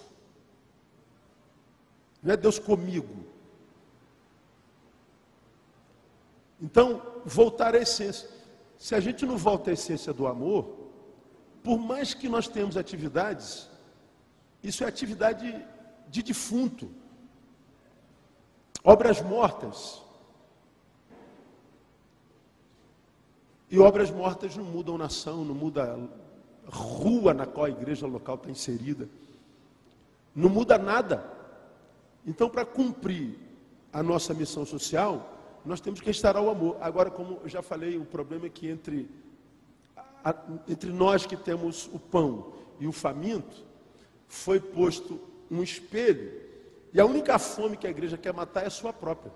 Não 2.23 2.33
é 2.33 2.37
Deus 2.37 2.57
comigo. 2.57 3.25
Então, 6.61 7.01
voltar 7.25 7.75
à 7.75 7.79
essência. 7.79 8.29
Se 8.77 8.95
a 8.95 8.99
gente 8.99 9.25
não 9.25 9.37
volta 9.37 9.69
à 9.69 9.73
essência 9.73 10.13
do 10.13 10.25
amor, 10.25 10.87
por 11.63 11.77
mais 11.77 12.13
que 12.13 12.29
nós 12.29 12.47
tenhamos 12.47 12.77
atividades, 12.77 13.69
isso 14.63 14.83
é 14.83 14.87
atividade 14.87 15.65
de 16.07 16.23
defunto, 16.23 16.89
obras 18.83 19.21
mortas. 19.21 20.01
E 23.69 23.77
obras 23.79 24.09
mortas 24.09 24.55
não 24.55 24.63
mudam 24.63 24.97
nação, 24.97 25.43
não 25.43 25.53
muda 25.53 25.99
rua 26.69 27.33
na 27.33 27.45
qual 27.45 27.65
a 27.65 27.69
igreja 27.69 28.05
local 28.05 28.35
está 28.35 28.49
inserida. 28.49 29.07
Não 30.35 30.49
muda 30.49 30.77
nada. 30.77 31.23
Então, 32.25 32.49
para 32.49 32.65
cumprir 32.65 33.37
a 33.91 34.03
nossa 34.03 34.33
missão 34.33 34.65
social, 34.65 35.33
nós 35.65 35.79
temos 35.79 35.99
que 35.99 36.07
restaurar 36.07 36.43
o 36.43 36.49
amor. 36.49 36.77
Agora, 36.81 37.09
como 37.09 37.39
eu 37.43 37.49
já 37.49 37.61
falei, 37.61 37.97
o 37.97 38.05
problema 38.05 38.45
é 38.45 38.49
que 38.49 38.69
entre, 38.69 39.09
a, 40.23 40.35
entre 40.67 40.91
nós 40.91 41.25
que 41.25 41.35
temos 41.35 41.89
o 41.93 41.99
pão 41.99 42.53
e 42.79 42.87
o 42.87 42.91
faminto, 42.91 43.65
foi 44.27 44.59
posto 44.59 45.19
um 45.49 45.63
espelho, 45.63 46.45
e 46.93 46.99
a 46.99 47.05
única 47.05 47.39
fome 47.39 47.77
que 47.77 47.87
a 47.87 47.89
igreja 47.89 48.17
quer 48.17 48.33
matar 48.33 48.63
é 48.63 48.67
a 48.67 48.71
sua 48.71 48.91
própria. 48.91 49.31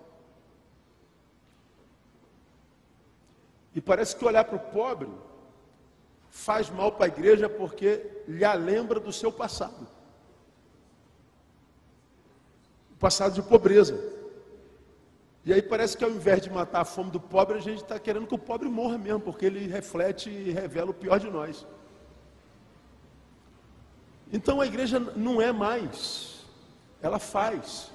E 3.74 3.80
parece 3.80 4.16
que 4.16 4.26
olhar 4.26 4.43
para 4.43 4.58
o 4.58 4.60
pobre 4.60 5.10
faz 6.32 6.69
mal 6.69 6.93
para 6.93 7.06
a 7.06 7.10
igreja 7.10 7.50
porque 7.50 8.24
lhe 8.26 8.48
lembra 8.56 9.00
do 9.00 9.11
seu 9.11 9.32
passado. 9.32 9.85
O 12.93 12.95
passado 12.95 13.34
de 13.34 13.43
pobreza. 13.43 14.00
E 15.43 15.51
aí 15.51 15.61
parece 15.61 15.98
que 15.98 16.03
ao 16.03 16.10
invés 16.10 16.42
de 16.42 16.50
matar 16.50 16.82
a 16.82 16.85
fome 16.85 17.11
do 17.11 17.19
pobre, 17.19 17.58
a 17.58 17.61
gente 17.61 17.82
está 17.84 18.00
querendo 18.00 18.27
que 18.27 18.34
o 18.34 18.40
pobre 18.40 18.69
morra 18.69 18.98
mesmo, 18.98 19.19
porque 19.19 19.45
ele 19.45 19.68
reflete 19.68 20.30
e 20.30 20.51
revela 20.51 20.92
o 20.92 20.93
pior 20.93 21.19
de 21.19 21.30
nós. 21.30 21.68
Então 24.32 24.61
a 24.61 24.66
igreja 24.66 25.00
não 25.00 25.42
é 25.42 25.51
mais, 25.51 26.45
ela 27.01 27.19
faz. 27.19 27.92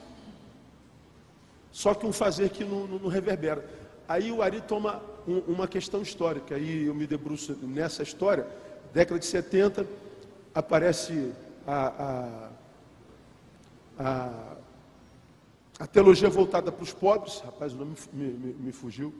Só 1.72 1.94
que 1.94 2.04
um 2.04 2.12
fazer 2.12 2.50
que 2.50 2.64
não, 2.64 2.86
não, 2.86 2.98
não 2.98 3.08
reverbera. 3.08 3.66
Aí 4.06 4.30
o 4.30 4.42
Ari 4.42 4.60
toma 4.60 5.02
um, 5.26 5.38
uma 5.52 5.66
questão 5.66 6.02
histórica, 6.02 6.54
aí 6.54 6.86
eu 6.86 6.94
me 6.94 7.06
debruço 7.06 7.56
nessa 7.62 8.02
história. 8.02 8.46
Década 8.92 9.18
de 9.18 9.26
70, 9.26 9.86
aparece 10.54 11.32
a, 11.66 12.50
a, 13.98 14.04
a, 14.04 14.56
a 15.80 15.86
teologia 15.86 16.30
voltada 16.30 16.70
para 16.70 16.82
os 16.82 16.92
pobres, 16.92 17.40
rapaz, 17.40 17.72
o 17.72 17.76
nome 17.76 17.96
me, 18.12 18.26
me, 18.28 18.52
me 18.54 18.72
fugiu, 18.72 19.12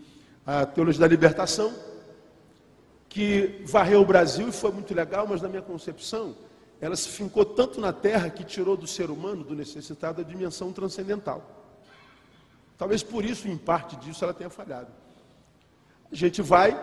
a 0.46 0.64
teologia 0.64 1.00
da 1.00 1.08
libertação, 1.08 1.74
que 3.08 3.62
varreu 3.66 4.00
o 4.00 4.04
Brasil 4.04 4.48
e 4.48 4.52
foi 4.52 4.70
muito 4.70 4.94
legal, 4.94 5.26
mas 5.26 5.42
na 5.42 5.48
minha 5.48 5.62
concepção, 5.62 6.36
ela 6.80 6.94
se 6.94 7.08
fincou 7.08 7.44
tanto 7.44 7.80
na 7.80 7.92
terra 7.92 8.30
que 8.30 8.44
tirou 8.44 8.76
do 8.76 8.86
ser 8.86 9.10
humano, 9.10 9.42
do 9.42 9.54
necessitado, 9.54 10.20
a 10.20 10.24
dimensão 10.24 10.72
transcendental. 10.72 11.42
Talvez 12.76 13.02
por 13.02 13.24
isso, 13.24 13.48
em 13.48 13.56
parte 13.56 13.96
disso, 13.96 14.22
ela 14.22 14.34
tenha 14.34 14.50
falhado. 14.50 15.05
A 16.16 16.18
gente 16.18 16.40
vai 16.40 16.74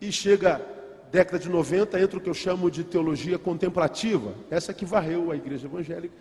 e 0.00 0.12
chega 0.12 0.64
década 1.10 1.40
de 1.40 1.48
90, 1.48 2.00
entra 2.00 2.18
o 2.18 2.20
que 2.20 2.30
eu 2.30 2.34
chamo 2.34 2.70
de 2.70 2.84
teologia 2.84 3.36
contemplativa, 3.36 4.32
essa 4.48 4.72
que 4.72 4.84
varreu 4.84 5.32
a 5.32 5.36
igreja 5.36 5.66
evangélica, 5.66 6.14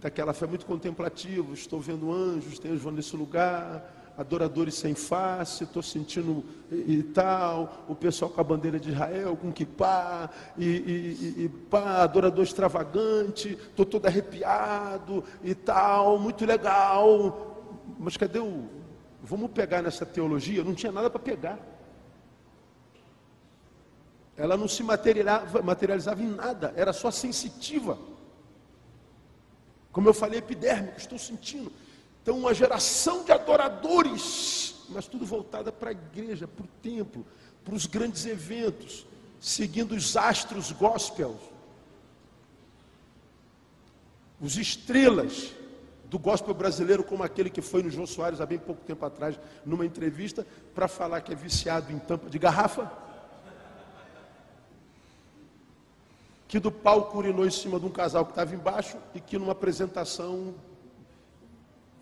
daquela 0.00 0.32
fé 0.32 0.46
muito 0.46 0.64
contemplativa, 0.64 1.52
estou 1.52 1.80
vendo 1.80 2.12
anjos, 2.12 2.60
tem 2.60 2.70
anjos 2.70 2.94
nesse 2.94 3.16
lugar, 3.16 4.14
adoradores 4.16 4.76
sem 4.76 4.94
face, 4.94 5.64
estou 5.64 5.82
sentindo 5.82 6.44
e, 6.70 6.98
e, 6.98 7.02
tal, 7.02 7.84
o 7.88 7.96
pessoal 7.96 8.30
com 8.30 8.40
a 8.40 8.44
bandeira 8.44 8.78
de 8.78 8.90
Israel, 8.90 9.36
com 9.36 9.50
kipá, 9.50 10.30
e, 10.56 10.64
e, 10.64 11.44
e 11.46 11.48
pá, 11.68 12.04
adorador 12.04 12.44
extravagante, 12.44 13.58
estou 13.70 13.84
todo 13.84 14.06
arrepiado 14.06 15.24
e 15.42 15.52
tal, 15.52 16.16
muito 16.16 16.46
legal. 16.46 17.74
Mas 17.98 18.16
cadê 18.16 18.38
o, 18.38 18.75
Vamos 19.26 19.50
pegar 19.50 19.82
nessa 19.82 20.06
teologia, 20.06 20.62
não 20.62 20.74
tinha 20.74 20.92
nada 20.92 21.10
para 21.10 21.18
pegar. 21.18 21.58
Ela 24.36 24.56
não 24.56 24.68
se 24.68 24.84
materializava, 24.84 25.62
materializava 25.62 26.22
em 26.22 26.28
nada, 26.28 26.72
era 26.76 26.92
só 26.92 27.10
sensitiva. 27.10 27.98
Como 29.90 30.08
eu 30.08 30.14
falei, 30.14 30.38
epidérmico, 30.38 30.96
estou 30.98 31.18
sentindo. 31.18 31.72
Então, 32.22 32.38
uma 32.38 32.54
geração 32.54 33.24
de 33.24 33.32
adoradores, 33.32 34.76
mas 34.90 35.08
tudo 35.08 35.26
voltada 35.26 35.72
para 35.72 35.90
a 35.90 35.92
igreja, 35.92 36.46
para 36.46 36.64
o 36.64 36.68
templo, 36.80 37.26
para 37.64 37.74
os 37.74 37.86
grandes 37.86 38.26
eventos, 38.26 39.06
seguindo 39.40 39.92
os 39.92 40.16
astros 40.16 40.70
gospel, 40.70 41.36
os 44.40 44.56
estrelas 44.56 45.52
do 46.08 46.18
gospel 46.18 46.54
brasileiro 46.54 47.02
como 47.02 47.22
aquele 47.22 47.50
que 47.50 47.60
foi 47.60 47.82
no 47.82 47.90
João 47.90 48.06
Soares 48.06 48.40
há 48.40 48.46
bem 48.46 48.58
pouco 48.58 48.82
tempo 48.84 49.04
atrás, 49.04 49.38
numa 49.64 49.84
entrevista, 49.84 50.46
para 50.74 50.86
falar 50.86 51.20
que 51.20 51.32
é 51.32 51.36
viciado 51.36 51.92
em 51.92 51.98
tampa 51.98 52.30
de 52.30 52.38
garrafa. 52.38 52.90
Que 56.46 56.60
do 56.60 56.70
palco 56.70 57.18
urinou 57.18 57.44
em 57.44 57.50
cima 57.50 57.80
de 57.80 57.86
um 57.86 57.90
casal 57.90 58.24
que 58.24 58.30
estava 58.30 58.54
embaixo 58.54 58.96
e 59.14 59.20
que 59.20 59.36
numa 59.36 59.52
apresentação 59.52 60.54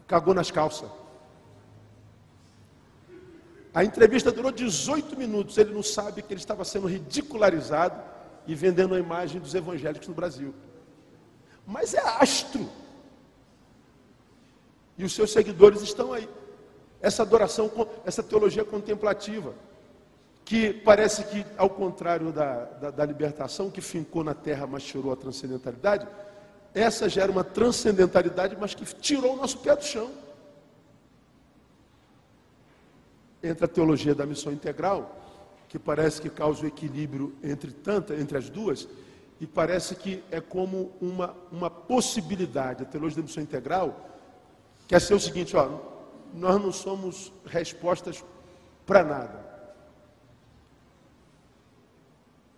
cagou 0.06 0.34
nas 0.34 0.50
calças. 0.50 0.90
A 3.72 3.82
entrevista 3.82 4.30
durou 4.30 4.52
18 4.52 5.16
minutos. 5.16 5.56
Ele 5.56 5.72
não 5.72 5.82
sabe 5.82 6.22
que 6.22 6.32
ele 6.32 6.40
estava 6.40 6.64
sendo 6.64 6.86
ridicularizado 6.86 8.00
e 8.46 8.54
vendendo 8.54 8.94
a 8.94 8.98
imagem 8.98 9.40
dos 9.40 9.54
evangélicos 9.54 10.06
no 10.06 10.14
Brasil. 10.14 10.54
Mas 11.66 11.94
é 11.94 12.00
astro. 12.20 12.68
E 14.96 15.04
os 15.04 15.12
seus 15.12 15.32
seguidores 15.32 15.82
estão 15.82 16.12
aí. 16.12 16.28
Essa 17.00 17.22
adoração, 17.22 17.70
essa 18.04 18.22
teologia 18.22 18.64
contemplativa, 18.64 19.54
que 20.44 20.72
parece 20.72 21.24
que, 21.24 21.44
ao 21.56 21.70
contrário 21.70 22.30
da, 22.30 22.64
da, 22.64 22.90
da 22.90 23.04
libertação, 23.04 23.70
que 23.70 23.80
fincou 23.80 24.22
na 24.22 24.34
terra, 24.34 24.66
mas 24.66 24.84
tirou 24.84 25.12
a 25.12 25.16
transcendentalidade, 25.16 26.06
essa 26.74 27.08
gera 27.08 27.30
uma 27.30 27.44
transcendentalidade, 27.44 28.56
mas 28.58 28.74
que 28.74 28.84
tirou 28.84 29.34
o 29.34 29.36
nosso 29.36 29.58
pé 29.58 29.74
do 29.74 29.84
chão. 29.84 30.10
Entre 33.42 33.64
a 33.64 33.68
teologia 33.68 34.14
da 34.14 34.26
missão 34.26 34.52
integral, 34.52 35.20
que 35.68 35.78
parece 35.78 36.20
que 36.20 36.28
causa 36.28 36.64
o 36.64 36.66
equilíbrio 36.66 37.34
entre 37.42 37.70
tanta, 37.70 38.14
entre 38.14 38.36
as 38.36 38.50
duas, 38.50 38.88
e 39.40 39.46
parece 39.46 39.94
que 39.94 40.22
é 40.30 40.40
como 40.40 40.92
uma, 41.00 41.34
uma 41.50 41.70
possibilidade. 41.70 42.82
A 42.82 42.86
teologia 42.86 43.16
da 43.16 43.26
missão 43.26 43.42
integral 43.42 44.13
quer 44.86 45.00
ser 45.00 45.14
o 45.14 45.20
seguinte, 45.20 45.56
ó, 45.56 45.68
nós 46.34 46.60
não 46.60 46.72
somos 46.72 47.32
respostas 47.46 48.24
para 48.86 49.04
nada. 49.04 49.44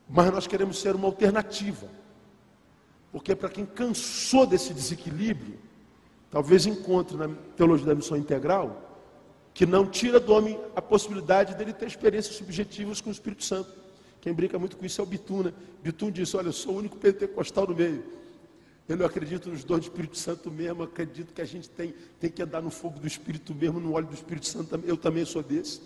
Mas 0.08 0.30
nós 0.30 0.46
queremos 0.46 0.78
ser 0.80 0.94
uma 0.94 1.06
alternativa. 1.06 1.88
Porque 3.12 3.34
para 3.34 3.48
quem 3.48 3.66
cansou 3.66 4.46
desse 4.46 4.72
desequilíbrio, 4.72 5.58
talvez 6.30 6.66
encontre 6.66 7.16
na 7.16 7.28
teologia 7.56 7.86
da 7.86 7.94
missão 7.94 8.16
integral 8.16 8.82
que 9.56 9.64
não 9.64 9.86
tira 9.86 10.20
do 10.20 10.34
homem 10.34 10.60
a 10.76 10.82
possibilidade 10.82 11.54
dele 11.54 11.72
ter 11.72 11.86
experiências 11.86 12.36
subjetivas 12.36 13.00
com 13.00 13.08
o 13.08 13.12
Espírito 13.12 13.42
Santo. 13.42 13.72
Quem 14.20 14.34
brinca 14.34 14.58
muito 14.58 14.76
com 14.76 14.84
isso 14.84 15.00
é 15.00 15.04
o 15.04 15.06
Bitum, 15.06 15.44
né? 15.44 15.54
Bitum 15.82 16.10
disse, 16.10 16.36
olha, 16.36 16.48
eu 16.48 16.52
sou 16.52 16.74
o 16.74 16.78
único 16.78 16.98
pentecostal 16.98 17.66
no 17.66 17.74
meio. 17.74 18.04
Eu 18.88 18.96
não 18.96 19.04
acredito 19.04 19.48
nos 19.48 19.64
dons 19.64 19.80
do 19.80 19.82
Espírito 19.82 20.16
Santo 20.16 20.50
mesmo, 20.50 20.84
acredito 20.84 21.34
que 21.34 21.42
a 21.42 21.44
gente 21.44 21.68
tem, 21.68 21.92
tem 22.20 22.30
que 22.30 22.40
andar 22.40 22.62
no 22.62 22.70
fogo 22.70 23.00
do 23.00 23.06
Espírito 23.06 23.52
mesmo, 23.54 23.80
no 23.80 23.94
óleo 23.94 24.06
do 24.06 24.14
Espírito 24.14 24.46
Santo, 24.46 24.80
eu 24.84 24.96
também 24.96 25.24
sou 25.24 25.42
desse. 25.42 25.80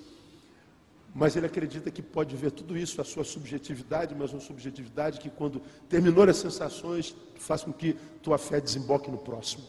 Mas 1.14 1.34
ele 1.34 1.46
acredita 1.46 1.90
que 1.90 2.02
pode 2.02 2.36
ver 2.36 2.50
tudo 2.50 2.76
isso, 2.76 3.00
a 3.00 3.04
sua 3.04 3.24
subjetividade, 3.24 4.14
mas 4.14 4.32
uma 4.32 4.40
subjetividade 4.40 5.18
que 5.18 5.30
quando 5.30 5.60
terminou 5.88 6.24
as 6.24 6.36
sensações, 6.36 7.16
faz 7.36 7.64
com 7.64 7.72
que 7.72 7.94
tua 8.22 8.38
fé 8.38 8.60
desemboque 8.60 9.10
no 9.10 9.18
próximo. 9.18 9.64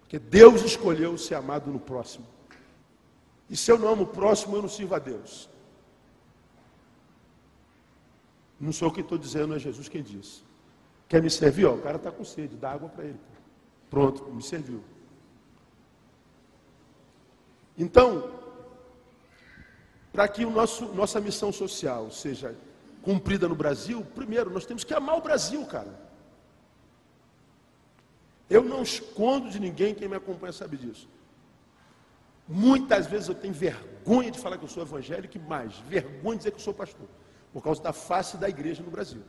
Porque 0.00 0.18
Deus 0.18 0.62
escolheu 0.62 1.16
ser 1.16 1.36
amado 1.36 1.70
no 1.70 1.78
próximo. 1.78 2.26
E 3.48 3.56
se 3.56 3.70
eu 3.70 3.78
não 3.78 3.88
amo 3.88 4.02
o 4.02 4.06
próximo, 4.06 4.56
eu 4.56 4.62
não 4.62 4.68
sirvo 4.68 4.94
a 4.94 4.98
Deus. 4.98 5.48
Não 8.60 8.72
sou 8.72 8.88
eu 8.88 8.92
quem 8.92 9.02
estou 9.02 9.16
dizendo, 9.16 9.54
é 9.54 9.58
Jesus 9.58 9.88
quem 9.88 10.02
disse. 10.02 10.42
Quer 11.12 11.20
me 11.20 11.28
servir? 11.28 11.66
Ó, 11.66 11.74
o 11.74 11.82
cara 11.82 11.98
está 11.98 12.10
com 12.10 12.24
sede, 12.24 12.56
dá 12.56 12.70
água 12.70 12.88
para 12.88 13.04
ele. 13.04 13.20
Pronto, 13.90 14.24
me 14.32 14.42
serviu. 14.42 14.82
Então, 17.76 18.30
para 20.10 20.26
que 20.26 20.42
o 20.42 20.50
nosso, 20.50 20.86
nossa 20.94 21.20
missão 21.20 21.52
social 21.52 22.10
seja 22.10 22.56
cumprida 23.02 23.46
no 23.46 23.54
Brasil, 23.54 24.02
primeiro 24.14 24.48
nós 24.48 24.64
temos 24.64 24.84
que 24.84 24.94
amar 24.94 25.18
o 25.18 25.20
Brasil, 25.20 25.66
cara. 25.66 26.00
Eu 28.48 28.64
não 28.64 28.82
escondo 28.82 29.50
de 29.50 29.60
ninguém, 29.60 29.94
quem 29.94 30.08
me 30.08 30.16
acompanha 30.16 30.50
sabe 30.54 30.78
disso. 30.78 31.06
Muitas 32.48 33.06
vezes 33.06 33.28
eu 33.28 33.34
tenho 33.34 33.52
vergonha 33.52 34.30
de 34.30 34.38
falar 34.38 34.56
que 34.56 34.64
eu 34.64 34.68
sou 34.68 34.82
evangélico 34.82 35.36
e 35.36 35.40
mais, 35.40 35.76
vergonha 35.80 36.36
de 36.36 36.38
dizer 36.38 36.52
que 36.52 36.56
eu 36.56 36.64
sou 36.64 36.72
pastor, 36.72 37.06
por 37.52 37.62
causa 37.62 37.82
da 37.82 37.92
face 37.92 38.38
da 38.38 38.48
igreja 38.48 38.82
no 38.82 38.90
Brasil. 38.90 39.22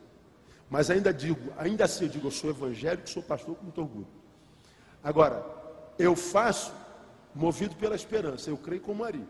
Mas 0.68 0.90
ainda 0.90 1.12
digo, 1.12 1.52
ainda 1.56 1.84
assim 1.84 2.04
eu 2.04 2.10
digo, 2.10 2.26
eu 2.26 2.30
sou 2.30 2.50
evangélico, 2.50 3.08
sou 3.08 3.22
pastor 3.22 3.54
com 3.56 3.64
muito 3.64 3.80
orgulho. 3.80 4.06
Agora, 5.02 5.44
eu 5.98 6.16
faço 6.16 6.72
movido 7.34 7.74
pela 7.76 7.94
esperança, 7.94 8.50
eu 8.50 8.56
creio 8.56 8.80
como 8.80 9.02
Maria. 9.02 9.26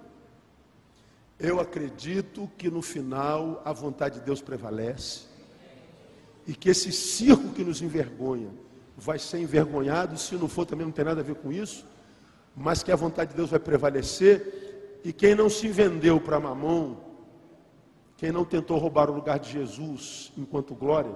Eu 1.38 1.58
acredito 1.58 2.50
que 2.56 2.70
no 2.70 2.80
final 2.80 3.60
a 3.64 3.72
vontade 3.72 4.20
de 4.20 4.24
Deus 4.24 4.40
prevalece 4.40 5.22
e 6.46 6.54
que 6.54 6.68
esse 6.68 6.92
circo 6.92 7.50
que 7.50 7.64
nos 7.64 7.82
envergonha 7.82 8.50
vai 8.96 9.18
ser 9.18 9.38
envergonhado, 9.38 10.16
se 10.16 10.36
não 10.36 10.48
for 10.48 10.64
também 10.64 10.86
não 10.86 10.92
tem 10.92 11.04
nada 11.04 11.20
a 11.20 11.24
ver 11.24 11.34
com 11.34 11.52
isso, 11.52 11.84
mas 12.54 12.82
que 12.82 12.92
a 12.92 12.96
vontade 12.96 13.30
de 13.30 13.36
Deus 13.36 13.50
vai 13.50 13.58
prevalecer, 13.58 15.00
e 15.04 15.12
quem 15.12 15.34
não 15.34 15.50
se 15.50 15.68
vendeu 15.68 16.20
para 16.20 16.38
mamão, 16.38 16.98
quem 18.24 18.32
não 18.32 18.42
tentou 18.42 18.78
roubar 18.78 19.10
o 19.10 19.14
lugar 19.14 19.38
de 19.38 19.52
Jesus 19.52 20.32
enquanto 20.34 20.74
glória, 20.74 21.14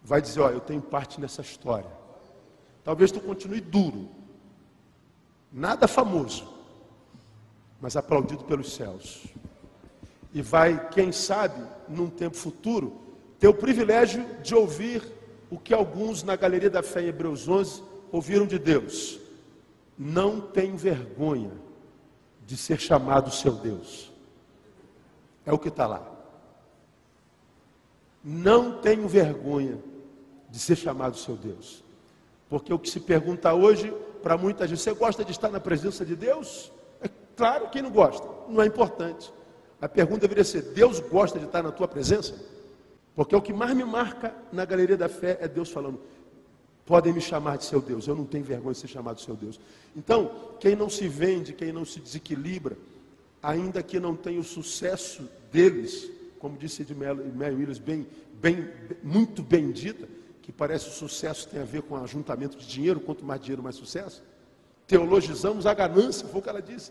vai 0.00 0.22
dizer, 0.22 0.38
ó, 0.38 0.50
eu 0.50 0.60
tenho 0.60 0.80
parte 0.80 1.20
nessa 1.20 1.42
história. 1.42 1.90
Talvez 2.84 3.10
tu 3.10 3.18
continue 3.18 3.60
duro, 3.60 4.08
nada 5.52 5.88
famoso, 5.88 6.46
mas 7.80 7.96
aplaudido 7.96 8.44
pelos 8.44 8.72
céus. 8.72 9.24
E 10.32 10.40
vai, 10.40 10.90
quem 10.90 11.10
sabe, 11.10 11.60
num 11.88 12.08
tempo 12.08 12.36
futuro, 12.36 12.96
ter 13.40 13.48
o 13.48 13.54
privilégio 13.54 14.24
de 14.44 14.54
ouvir 14.54 15.02
o 15.50 15.58
que 15.58 15.74
alguns 15.74 16.22
na 16.22 16.36
Galeria 16.36 16.70
da 16.70 16.84
Fé 16.84 17.02
em 17.02 17.08
Hebreus 17.08 17.48
11 17.48 17.82
ouviram 18.12 18.46
de 18.46 18.60
Deus. 18.60 19.18
Não 19.98 20.40
tenho 20.40 20.76
vergonha 20.76 21.50
de 22.46 22.56
ser 22.56 22.78
chamado 22.78 23.32
seu 23.32 23.54
Deus. 23.54 24.14
É 25.46 25.52
o 25.52 25.58
que 25.58 25.68
está 25.68 25.86
lá. 25.86 26.04
Não 28.22 28.78
tenho 28.80 29.06
vergonha 29.06 29.78
de 30.50 30.58
ser 30.58 30.74
chamado 30.74 31.16
seu 31.16 31.36
Deus. 31.36 31.84
Porque 32.48 32.72
o 32.72 32.78
que 32.78 32.90
se 32.90 32.98
pergunta 32.98 33.54
hoje, 33.54 33.94
para 34.22 34.36
muita 34.36 34.66
gente, 34.66 34.80
você 34.80 34.92
gosta 34.92 35.24
de 35.24 35.30
estar 35.30 35.48
na 35.48 35.60
presença 35.60 36.04
de 36.04 36.16
Deus? 36.16 36.72
É 37.00 37.08
claro 37.36 37.68
que 37.70 37.80
não 37.80 37.90
gosta, 37.90 38.26
não 38.48 38.60
é 38.60 38.66
importante. 38.66 39.32
A 39.80 39.88
pergunta 39.88 40.22
deveria 40.22 40.44
ser: 40.44 40.62
Deus 40.62 40.98
gosta 40.98 41.38
de 41.38 41.44
estar 41.44 41.62
na 41.62 41.70
tua 41.70 41.86
presença? 41.86 42.34
Porque 43.14 43.34
o 43.34 43.40
que 43.40 43.52
mais 43.52 43.74
me 43.74 43.84
marca 43.84 44.34
na 44.52 44.64
galeria 44.64 44.96
da 44.96 45.08
fé 45.08 45.38
é 45.40 45.46
Deus 45.46 45.70
falando: 45.70 46.00
podem 46.84 47.12
me 47.12 47.20
chamar 47.20 47.58
de 47.58 47.64
seu 47.64 47.80
Deus, 47.80 48.06
eu 48.06 48.14
não 48.14 48.24
tenho 48.24 48.44
vergonha 48.44 48.72
de 48.72 48.80
ser 48.80 48.88
chamado 48.88 49.20
seu 49.20 49.34
Deus. 49.34 49.60
Então, 49.94 50.30
quem 50.60 50.74
não 50.74 50.88
se 50.88 51.06
vende, 51.08 51.52
quem 51.52 51.72
não 51.72 51.84
se 51.84 52.00
desequilibra, 52.00 52.76
ainda 53.46 53.80
que 53.80 54.00
não 54.00 54.16
tenha 54.16 54.40
o 54.40 54.44
sucesso 54.44 55.28
deles, 55.52 56.10
como 56.40 56.58
disse 56.58 56.82
Edmel 56.82 57.16
Williams, 57.16 57.78
bem, 57.78 58.04
bem, 58.34 58.68
muito 59.04 59.46
que 60.42 60.50
parece 60.50 60.88
o 60.88 60.92
sucesso 60.92 61.48
tem 61.48 61.60
a 61.60 61.64
ver 61.64 61.82
com 61.82 61.96
ajuntamento 61.96 62.56
de 62.56 62.66
dinheiro, 62.66 62.98
quanto 62.98 63.24
mais 63.24 63.40
dinheiro, 63.40 63.62
mais 63.62 63.76
sucesso. 63.76 64.24
Teologizamos 64.84 65.64
a 65.64 65.72
ganância, 65.72 66.26
foi 66.26 66.40
o 66.40 66.42
que 66.42 66.48
ela 66.48 66.60
disse. 66.60 66.90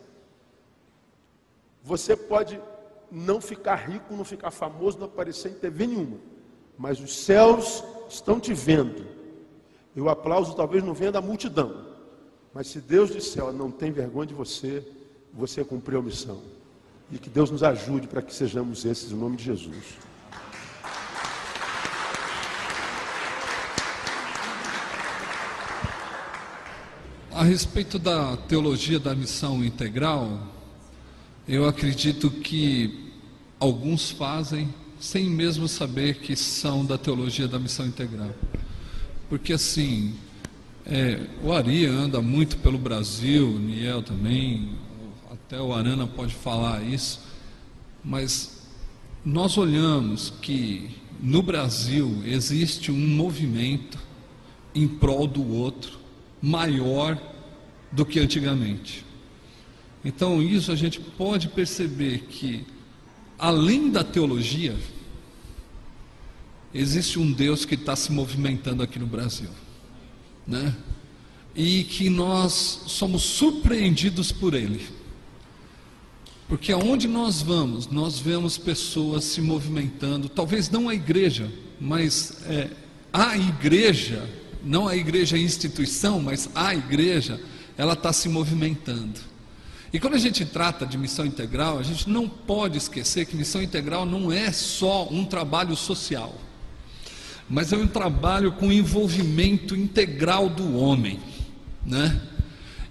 Você 1.84 2.16
pode 2.16 2.60
não 3.12 3.42
ficar 3.42 3.76
rico, 3.76 4.16
não 4.16 4.24
ficar 4.24 4.50
famoso, 4.50 4.98
não 4.98 5.08
aparecer 5.08 5.52
em 5.52 5.56
TV 5.56 5.88
nenhuma. 5.88 6.18
Mas 6.78 7.02
os 7.02 7.18
céus 7.18 7.84
estão 8.10 8.40
te 8.40 8.54
vendo. 8.54 9.06
E 9.94 10.00
o 10.00 10.10
aplauso 10.10 10.56
talvez 10.56 10.84
não 10.84 10.94
venha 10.94 11.12
da 11.12 11.22
multidão. 11.22 11.86
Mas 12.54 12.68
se 12.68 12.80
Deus 12.80 13.12
disser, 13.12 13.44
ó, 13.44 13.52
não 13.52 13.70
tem 13.70 13.92
vergonha 13.92 14.28
de 14.28 14.34
você, 14.34 14.86
você 15.36 15.64
cumpriu 15.64 16.00
a 16.00 16.02
missão. 16.02 16.42
E 17.12 17.18
que 17.18 17.30
Deus 17.30 17.52
nos 17.52 17.62
ajude 17.62 18.08
para 18.08 18.22
que 18.22 18.34
sejamos 18.34 18.86
esses, 18.86 19.12
em 19.12 19.16
nome 19.16 19.36
de 19.36 19.44
Jesus. 19.44 19.84
A 27.32 27.44
respeito 27.44 28.00
da 28.00 28.38
teologia 28.38 28.98
da 28.98 29.14
missão 29.14 29.64
integral, 29.64 30.40
eu 31.46 31.68
acredito 31.68 32.32
que 32.32 33.12
alguns 33.60 34.10
fazem 34.10 34.74
sem 35.00 35.30
mesmo 35.30 35.68
saber 35.68 36.20
que 36.20 36.34
são 36.36 36.86
da 36.86 36.98
teologia 36.98 37.48
da 37.48 37.60
missão 37.60 37.86
integral. 37.86 38.34
Porque 39.30 39.52
assim, 39.52 40.16
é, 40.86 41.20
o 41.44 41.52
Ari 41.52 41.86
anda 41.86 42.22
muito 42.22 42.58
pelo 42.58 42.78
Brasil, 42.78 43.50
o 43.50 43.60
Niel 43.60 44.02
também, 44.02 44.70
até 45.46 45.62
o 45.62 45.72
Arana 45.72 46.08
pode 46.08 46.34
falar 46.34 46.82
isso, 46.84 47.22
mas 48.04 48.68
nós 49.24 49.60
olhamos 49.60 50.34
que 50.42 50.90
no 51.22 51.44
Brasil 51.44 52.24
existe 52.26 52.92
um 52.92 53.08
movimento 53.08 54.00
em 54.74 54.88
prol 54.88 55.28
do 55.28 55.48
outro 55.48 56.00
maior 56.42 57.22
do 57.92 58.04
que 58.04 58.20
antigamente. 58.20 59.06
Então, 60.04 60.42
isso 60.42 60.72
a 60.72 60.76
gente 60.76 61.00
pode 61.00 61.48
perceber 61.50 62.26
que, 62.28 62.66
além 63.38 63.92
da 63.92 64.04
teologia, 64.04 64.76
existe 66.74 67.20
um 67.20 67.32
Deus 67.32 67.66
que 67.66 67.76
está 67.76 67.96
se 67.96 68.12
movimentando 68.12 68.82
aqui 68.82 68.98
no 68.98 69.06
Brasil, 69.06 69.50
né? 70.46 70.76
E 71.56 71.84
que 71.84 72.10
nós 72.10 72.82
somos 72.88 73.22
surpreendidos 73.22 74.32
por 74.32 74.56
Ele. 74.56 74.95
Porque 76.48 76.72
aonde 76.72 77.08
nós 77.08 77.42
vamos, 77.42 77.88
nós 77.88 78.20
vemos 78.20 78.58
pessoas 78.58 79.24
se 79.24 79.42
movimentando, 79.42 80.30
talvez 80.30 80.70
não 80.70 80.88
a 80.88 80.94
igreja, 80.94 81.52
mas 81.82 82.38
é, 82.46 82.70
a 83.12 83.36
igreja, 83.36 84.30
não 84.64 84.88
a 84.88 84.96
igreja 84.96 85.38
instituição, 85.38 86.22
mas 86.22 86.50
a 86.54 86.76
igreja, 86.76 87.42
ela 87.76 87.94
está 87.94 88.14
se 88.14 88.30
movimentando. 88.30 89.20
E 89.92 90.00
quando 90.00 90.16
a 90.16 90.20
gente 90.20 90.46
trata 90.46 90.86
de 90.86 90.98
missão 90.98 91.26
integral, 91.26 91.80
a 91.80 91.84
gente 91.84 92.10
não 92.10 92.28
pode 92.28 92.78
esquecer 92.78 93.26
que 93.26 93.36
missão 93.36 93.62
integral 93.62 94.06
não 94.06 94.32
é 94.32 94.52
só 94.52 95.08
um 95.10 95.26
trabalho 95.26 95.76
social, 95.76 96.36
mas 97.50 97.74
é 97.74 97.78
um 97.78 97.88
trabalho 97.88 98.52
com 98.52 98.72
envolvimento 98.72 99.76
integral 99.76 100.50
do 100.50 100.78
homem, 100.78 101.20
né? 101.86 102.22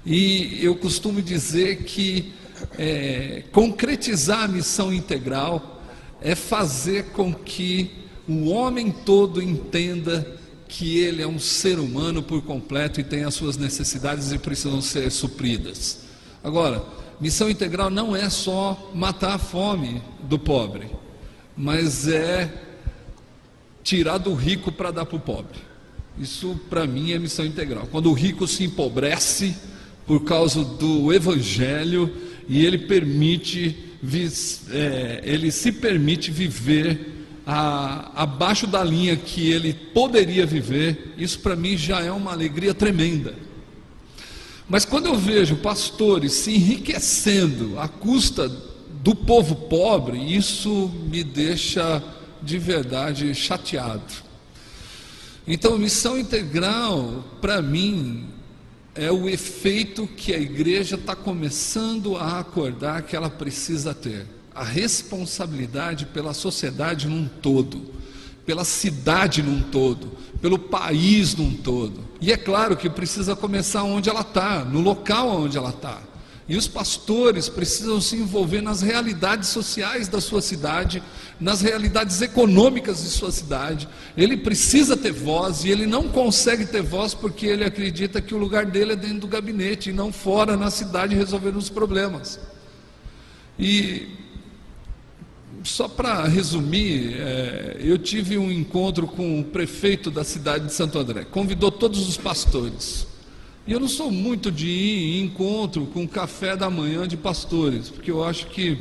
E 0.06 0.58
eu 0.62 0.74
costumo 0.76 1.22
dizer 1.22 1.84
que 1.84 2.32
é, 2.78 3.44
concretizar 3.52 4.44
a 4.44 4.48
missão 4.48 4.92
integral 4.92 5.82
é 6.20 6.34
fazer 6.34 7.06
com 7.06 7.32
que 7.34 7.90
o 8.26 8.48
homem 8.48 8.90
todo 8.90 9.42
entenda 9.42 10.26
que 10.66 10.98
ele 10.98 11.22
é 11.22 11.26
um 11.26 11.38
ser 11.38 11.78
humano 11.78 12.22
por 12.22 12.42
completo 12.42 13.00
e 13.00 13.04
tem 13.04 13.24
as 13.24 13.34
suas 13.34 13.56
necessidades 13.56 14.32
e 14.32 14.38
precisam 14.38 14.80
ser 14.80 15.10
supridas. 15.10 16.00
Agora, 16.42 16.82
missão 17.20 17.48
integral 17.48 17.90
não 17.90 18.16
é 18.16 18.28
só 18.30 18.90
matar 18.94 19.34
a 19.34 19.38
fome 19.38 20.02
do 20.22 20.38
pobre, 20.38 20.90
mas 21.56 22.08
é 22.08 22.52
tirar 23.82 24.18
do 24.18 24.34
rico 24.34 24.72
para 24.72 24.90
dar 24.90 25.04
para 25.04 25.16
o 25.16 25.20
pobre. 25.20 25.58
Isso 26.18 26.58
para 26.70 26.86
mim 26.86 27.12
é 27.12 27.18
missão 27.18 27.44
integral. 27.44 27.86
Quando 27.90 28.10
o 28.10 28.14
rico 28.14 28.46
se 28.46 28.64
empobrece 28.64 29.54
por 30.06 30.24
causa 30.24 30.64
do 30.64 31.12
evangelho 31.12 32.12
e 32.48 32.64
ele 32.64 32.78
permite, 32.78 33.76
é, 34.70 35.20
ele 35.24 35.50
se 35.50 35.72
permite 35.72 36.30
viver 36.30 37.14
a, 37.46 38.22
abaixo 38.22 38.66
da 38.66 38.82
linha 38.82 39.16
que 39.16 39.50
ele 39.50 39.72
poderia 39.72 40.46
viver, 40.46 41.14
isso 41.18 41.38
para 41.40 41.56
mim 41.56 41.76
já 41.76 42.00
é 42.00 42.10
uma 42.10 42.32
alegria 42.32 42.74
tremenda. 42.74 43.34
Mas 44.68 44.84
quando 44.84 45.06
eu 45.06 45.16
vejo 45.16 45.56
pastores 45.56 46.32
se 46.32 46.52
enriquecendo 46.52 47.78
à 47.78 47.86
custa 47.86 48.48
do 49.02 49.14
povo 49.14 49.54
pobre, 49.54 50.18
isso 50.34 50.90
me 51.10 51.22
deixa 51.22 52.02
de 52.42 52.58
verdade 52.58 53.34
chateado. 53.34 54.24
Então, 55.46 55.76
missão 55.76 56.18
integral, 56.18 57.22
para 57.40 57.60
mim, 57.60 58.24
é 58.94 59.10
o 59.10 59.28
efeito 59.28 60.06
que 60.06 60.32
a 60.32 60.38
igreja 60.38 60.94
está 60.94 61.16
começando 61.16 62.16
a 62.16 62.38
acordar 62.38 63.02
que 63.02 63.16
ela 63.16 63.28
precisa 63.28 63.92
ter. 63.92 64.26
A 64.54 64.62
responsabilidade 64.62 66.06
pela 66.06 66.32
sociedade 66.32 67.08
num 67.08 67.26
todo, 67.26 67.92
pela 68.46 68.64
cidade 68.64 69.42
num 69.42 69.62
todo, 69.62 70.12
pelo 70.40 70.58
país 70.58 71.34
num 71.34 71.52
todo. 71.54 72.04
E 72.20 72.32
é 72.32 72.36
claro 72.36 72.76
que 72.76 72.88
precisa 72.88 73.34
começar 73.34 73.82
onde 73.82 74.08
ela 74.08 74.20
está, 74.20 74.64
no 74.64 74.80
local 74.80 75.42
onde 75.42 75.58
ela 75.58 75.70
está. 75.70 76.00
E 76.46 76.56
os 76.56 76.68
pastores 76.68 77.48
precisam 77.48 78.00
se 78.02 78.16
envolver 78.16 78.60
nas 78.60 78.82
realidades 78.82 79.48
sociais 79.48 80.08
da 80.08 80.20
sua 80.20 80.42
cidade, 80.42 81.02
nas 81.40 81.62
realidades 81.62 82.20
econômicas 82.20 83.02
de 83.02 83.08
sua 83.08 83.32
cidade. 83.32 83.88
Ele 84.14 84.36
precisa 84.36 84.94
ter 84.94 85.10
voz 85.10 85.64
e 85.64 85.70
ele 85.70 85.86
não 85.86 86.06
consegue 86.08 86.66
ter 86.66 86.82
voz 86.82 87.14
porque 87.14 87.46
ele 87.46 87.64
acredita 87.64 88.20
que 88.20 88.34
o 88.34 88.38
lugar 88.38 88.66
dele 88.66 88.92
é 88.92 88.96
dentro 88.96 89.20
do 89.20 89.28
gabinete 89.28 89.88
e 89.88 89.92
não 89.92 90.12
fora 90.12 90.54
na 90.54 90.70
cidade 90.70 91.14
resolvendo 91.14 91.56
os 91.56 91.70
problemas. 91.70 92.38
E 93.58 94.08
só 95.62 95.88
para 95.88 96.24
resumir, 96.24 97.14
é, 97.18 97.78
eu 97.80 97.96
tive 97.96 98.36
um 98.36 98.52
encontro 98.52 99.06
com 99.06 99.40
o 99.40 99.44
prefeito 99.44 100.10
da 100.10 100.22
cidade 100.22 100.66
de 100.66 100.74
Santo 100.74 100.98
André, 100.98 101.24
convidou 101.24 101.72
todos 101.72 102.06
os 102.06 102.18
pastores. 102.18 103.13
E 103.66 103.72
eu 103.72 103.80
não 103.80 103.88
sou 103.88 104.10
muito 104.10 104.52
de 104.52 104.66
ir 104.66 105.20
em 105.20 105.24
encontro 105.24 105.86
com 105.86 106.06
café 106.06 106.54
da 106.54 106.68
manhã 106.68 107.08
de 107.08 107.16
pastores, 107.16 107.88
porque 107.88 108.10
eu 108.10 108.22
acho 108.22 108.46
que 108.48 108.78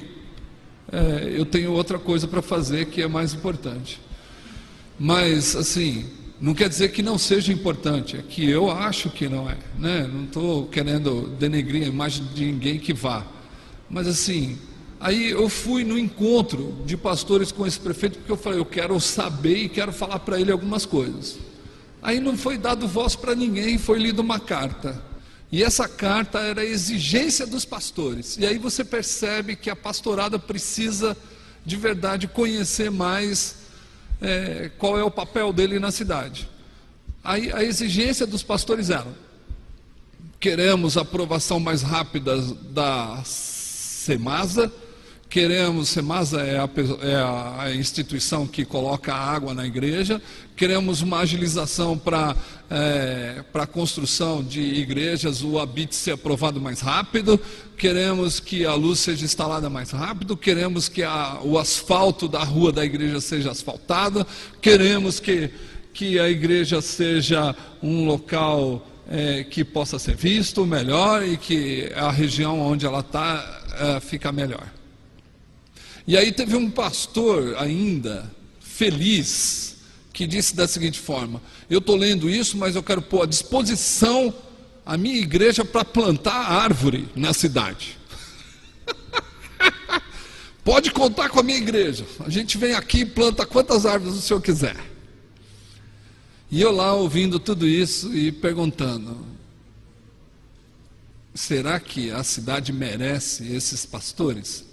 é, 0.91 1.33
eu 1.37 1.45
tenho 1.45 1.71
outra 1.71 1.97
coisa 1.97 2.27
para 2.27 2.41
fazer 2.41 2.87
que 2.87 3.01
é 3.01 3.07
mais 3.07 3.33
importante. 3.33 4.01
Mas, 4.99 5.55
assim, 5.55 6.05
não 6.39 6.53
quer 6.53 6.67
dizer 6.67 6.89
que 6.91 7.01
não 7.01 7.17
seja 7.17 7.53
importante, 7.53 8.17
é 8.17 8.21
que 8.21 8.49
eu 8.49 8.69
acho 8.69 9.09
que 9.09 9.29
não 9.29 9.49
é. 9.49 9.57
Né? 9.79 10.05
Não 10.11 10.25
estou 10.25 10.65
querendo 10.67 11.29
denegrir 11.39 11.83
a 11.83 11.87
imagem 11.87 12.25
de 12.33 12.45
ninguém 12.45 12.77
que 12.77 12.93
vá. 12.93 13.25
Mas 13.89 14.05
assim, 14.05 14.57
aí 14.99 15.29
eu 15.29 15.47
fui 15.47 15.85
no 15.85 15.97
encontro 15.97 16.75
de 16.85 16.97
pastores 16.97 17.53
com 17.53 17.65
esse 17.65 17.79
prefeito, 17.79 18.17
porque 18.17 18.31
eu 18.33 18.37
falei, 18.37 18.59
eu 18.59 18.65
quero 18.65 18.99
saber 18.99 19.55
e 19.55 19.69
quero 19.69 19.93
falar 19.93 20.19
para 20.19 20.37
ele 20.41 20.51
algumas 20.51 20.85
coisas. 20.85 21.39
Aí 22.03 22.19
não 22.19 22.37
foi 22.37 22.57
dado 22.57 22.85
voz 22.85 23.15
para 23.15 23.33
ninguém, 23.33 23.77
foi 23.77 23.97
lida 23.97 24.21
uma 24.21 24.37
carta. 24.37 25.01
E 25.49 25.63
essa 25.63 25.87
carta 25.87 26.39
era 26.39 26.61
a 26.61 26.65
exigência 26.65 27.47
dos 27.47 27.63
pastores. 27.63 28.37
E 28.37 28.45
aí 28.45 28.57
você 28.57 28.83
percebe 28.83 29.55
que 29.55 29.69
a 29.69 29.75
pastorada 29.75 30.37
precisa 30.37 31.15
de 31.65 31.77
verdade 31.77 32.27
conhecer 32.27 32.91
mais 32.91 33.55
é, 34.21 34.69
qual 34.77 34.99
é 34.99 35.03
o 35.03 35.09
papel 35.09 35.53
dele 35.53 35.79
na 35.79 35.91
cidade. 35.91 36.49
Aí 37.23 37.49
a 37.53 37.63
exigência 37.63 38.27
dos 38.27 38.43
pastores 38.43 38.89
era: 38.89 39.07
queremos 40.41 40.97
aprovação 40.97 41.57
mais 41.57 41.81
rápida 41.83 42.41
da 42.69 43.23
Semasa 43.23 44.69
Queremos, 45.33 45.89
Semasa 45.89 46.41
é 46.41 46.59
a, 46.59 46.69
é 47.01 47.15
a, 47.65 47.73
instituição 47.73 48.45
que 48.45 48.63
coloca 48.63 49.15
água 49.15 49.51
na 49.51 49.65
igreja. 49.65 50.21
Queremos 50.55 51.01
uma 51.01 51.21
agilização 51.21 51.97
para 51.97 52.35
é, 52.69 53.43
a 53.51 53.65
construção 53.65 54.43
de 54.43 54.61
igrejas, 54.61 55.41
o 55.41 55.57
habite 55.57 55.95
ser 55.95 56.11
aprovado 56.11 56.61
mais 56.61 56.81
rápido. 56.81 57.39
Queremos 57.75 58.39
que 58.39 58.63
a 58.63 58.75
luz 58.75 58.99
seja 58.99 59.25
instalada 59.25 59.71
mais 59.71 59.89
rápido. 59.89 60.37
Queremos 60.37 60.87
que 60.87 61.01
a, 61.01 61.39
o 61.41 61.57
asfalto 61.57 62.27
da 62.27 62.43
rua 62.43 62.71
da 62.71 62.85
igreja 62.85 63.19
seja 63.19 63.49
asfaltado. 63.49 64.27
Queremos 64.61 65.19
que, 65.19 65.49
que 65.95 66.19
a 66.19 66.29
igreja 66.29 66.79
seja 66.79 67.55
um 67.81 68.05
local 68.05 68.87
é, 69.09 69.43
que 69.43 69.63
possa 69.63 69.97
ser 69.97 70.15
visto 70.15 70.63
melhor 70.63 71.27
e 71.27 71.37
que 71.37 71.91
a 71.95 72.11
região 72.11 72.59
onde 72.59 72.85
ela 72.85 72.99
está 72.99 73.63
é, 73.79 73.99
fica 73.99 74.31
melhor. 74.31 74.82
E 76.05 76.17
aí 76.17 76.31
teve 76.31 76.55
um 76.55 76.69
pastor 76.69 77.55
ainda, 77.57 78.29
feliz, 78.59 79.77
que 80.11 80.27
disse 80.27 80.55
da 80.55 80.67
seguinte 80.67 80.99
forma: 80.99 81.41
Eu 81.69 81.79
estou 81.79 81.95
lendo 81.95 82.29
isso, 82.29 82.57
mas 82.57 82.75
eu 82.75 82.83
quero 82.83 83.01
pôr 83.01 83.23
à 83.23 83.25
disposição 83.25 84.33
a 84.85 84.97
minha 84.97 85.17
igreja 85.17 85.63
para 85.63 85.85
plantar 85.85 86.33
árvore 86.33 87.07
na 87.15 87.33
cidade. 87.33 87.97
Pode 90.63 90.91
contar 90.91 91.29
com 91.29 91.39
a 91.39 91.43
minha 91.43 91.57
igreja. 91.57 92.05
A 92.19 92.29
gente 92.29 92.57
vem 92.57 92.73
aqui 92.73 92.99
e 92.99 93.05
planta 93.05 93.45
quantas 93.45 93.85
árvores 93.85 94.17
o 94.17 94.21
senhor 94.21 94.41
quiser. 94.41 94.77
E 96.51 96.61
eu 96.61 96.71
lá 96.71 96.93
ouvindo 96.93 97.39
tudo 97.39 97.65
isso 97.65 98.13
e 98.13 98.29
perguntando: 98.29 99.25
será 101.33 101.79
que 101.79 102.11
a 102.11 102.23
cidade 102.23 102.73
merece 102.73 103.51
esses 103.53 103.85
pastores? 103.85 104.72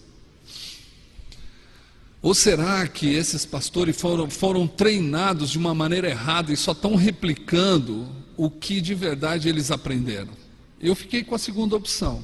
Ou 2.22 2.34
será 2.34 2.86
que 2.86 3.14
esses 3.14 3.46
pastores 3.46 3.98
foram, 3.98 4.28
foram 4.28 4.66
treinados 4.66 5.50
de 5.50 5.58
uma 5.58 5.74
maneira 5.74 6.08
errada 6.08 6.52
e 6.52 6.56
só 6.56 6.72
estão 6.72 6.94
replicando 6.94 8.06
o 8.36 8.50
que 8.50 8.80
de 8.80 8.94
verdade 8.94 9.48
eles 9.48 9.70
aprenderam? 9.70 10.32
Eu 10.80 10.94
fiquei 10.94 11.24
com 11.24 11.34
a 11.34 11.38
segunda 11.38 11.76
opção. 11.76 12.22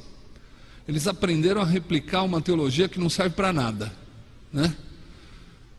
Eles 0.87 1.07
aprenderam 1.07 1.61
a 1.61 1.65
replicar 1.65 2.23
uma 2.23 2.41
teologia 2.41 2.87
que 2.87 2.99
não 2.99 3.09
serve 3.09 3.35
para 3.35 3.51
nada. 3.51 3.91
Né? 4.53 4.75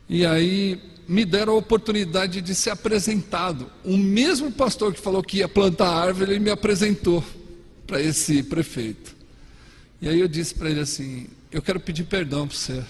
E 0.07 0.25
aí 0.25 0.79
me 1.07 1.25
deram 1.25 1.53
a 1.53 1.57
oportunidade 1.57 2.41
de 2.41 2.53
ser 2.53 2.71
apresentado. 2.71 3.71
O 3.83 3.97
mesmo 3.97 4.51
pastor 4.51 4.93
que 4.93 4.99
falou 4.99 5.23
que 5.23 5.37
ia 5.37 5.47
plantar 5.47 5.89
árvore, 5.89 6.31
ele 6.31 6.39
me 6.39 6.51
apresentou 6.51 7.23
para 7.87 8.01
esse 8.01 8.43
prefeito. 8.43 9.15
E 10.01 10.07
aí 10.07 10.19
eu 10.19 10.27
disse 10.27 10.53
para 10.53 10.69
ele 10.69 10.81
assim: 10.81 11.27
Eu 11.51 11.61
quero 11.61 11.79
pedir 11.79 12.03
perdão 12.03 12.47
para 12.47 12.55
você. 12.55 12.83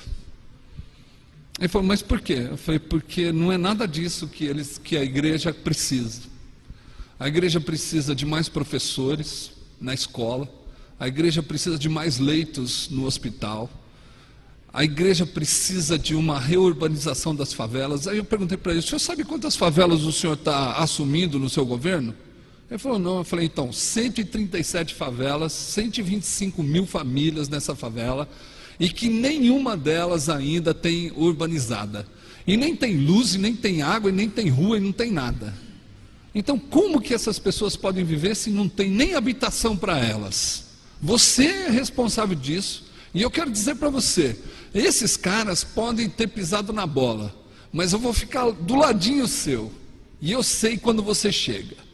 Ele 1.59 1.67
falou, 1.67 1.85
mas 1.88 2.01
por 2.01 2.21
quê? 2.21 2.47
Eu 2.51 2.57
falei, 2.57 2.79
porque 2.79 3.31
não 3.33 3.51
é 3.51 3.57
nada 3.57 3.85
disso 3.85 4.27
que, 4.27 4.45
eles, 4.45 4.77
que 4.77 4.95
a 4.95 5.03
igreja 5.03 5.53
precisa. 5.53 6.21
A 7.19 7.27
igreja 7.27 7.59
precisa 7.59 8.15
de 8.15 8.25
mais 8.25 8.47
professores 8.47 9.51
na 9.79 9.93
escola, 9.93 10.47
a 10.97 11.07
igreja 11.07 11.43
precisa 11.43 11.77
de 11.77 11.89
mais 11.89 12.17
leitos 12.17 12.89
no 12.89 13.05
hospital, 13.05 13.69
a 14.71 14.85
igreja 14.85 15.25
precisa 15.25 15.99
de 15.99 16.15
uma 16.15 16.39
reurbanização 16.39 17.35
das 17.35 17.51
favelas. 17.51 18.07
Aí 18.07 18.19
eu 18.19 18.23
perguntei 18.23 18.57
para 18.57 18.71
ele: 18.71 18.79
o 18.79 18.83
senhor 18.83 18.99
sabe 18.99 19.25
quantas 19.25 19.55
favelas 19.55 20.03
o 20.03 20.13
senhor 20.13 20.33
está 20.33 20.73
assumindo 20.73 21.39
no 21.39 21.49
seu 21.49 21.65
governo? 21.65 22.13
Ele 22.69 22.77
falou: 22.77 22.99
não. 22.99 23.17
Eu 23.17 23.23
falei: 23.23 23.47
então, 23.47 23.73
137 23.73 24.93
favelas, 24.93 25.51
125 25.51 26.61
mil 26.61 26.85
famílias 26.85 27.49
nessa 27.49 27.75
favela 27.75 28.29
e 28.80 28.90
que 28.90 29.09
nenhuma 29.09 29.75
delas 29.75 30.30
ainda 30.30 30.74
tem 30.74 31.11
urbanizada. 31.16 32.08
E 32.48 32.56
nem 32.56 32.75
tem 32.75 32.98
luz, 32.98 33.35
e 33.35 33.38
nem 33.38 33.56
tem 33.56 33.82
água, 33.82 34.09
e 34.09 34.14
nem 34.14 34.30
tem 34.30 34.49
rua, 34.49 34.77
e 34.77 34.80
não 34.80 34.91
tem 34.91 35.11
nada. 35.11 35.53
Então, 36.33 36.58
como 36.58 37.01
que 37.01 37.14
essas 37.14 37.38
pessoas 37.38 37.75
podem 37.75 38.06
viver 38.06 38.35
se 38.35 38.49
não 38.49 38.69
tem 38.69 38.90
nem 38.90 39.16
habitação 39.16 39.75
para 39.75 39.99
elas? 39.99 40.66
Você 41.01 41.45
é 41.45 41.69
responsável 41.69 42.35
disso. 42.35 42.85
E 43.14 43.22
eu 43.22 43.30
quero 43.30 43.51
dizer 43.51 43.75
para 43.75 43.90
você: 43.90 44.40
esses 44.74 45.17
caras 45.17 45.64
podem 45.64 46.09
ter 46.09 46.27
pisado 46.27 46.72
na 46.72 46.85
bola, 46.85 47.35
mas 47.74 47.93
eu 47.93 47.99
vou 47.99 48.14
ficar 48.14 48.49
do 48.51 48.75
ladinho 48.75 49.27
seu. 49.27 49.72
E 50.22 50.32
eu 50.32 50.43
sei 50.43 50.77
quando 50.77 51.01
você 51.01 51.32
chega. 51.32 51.88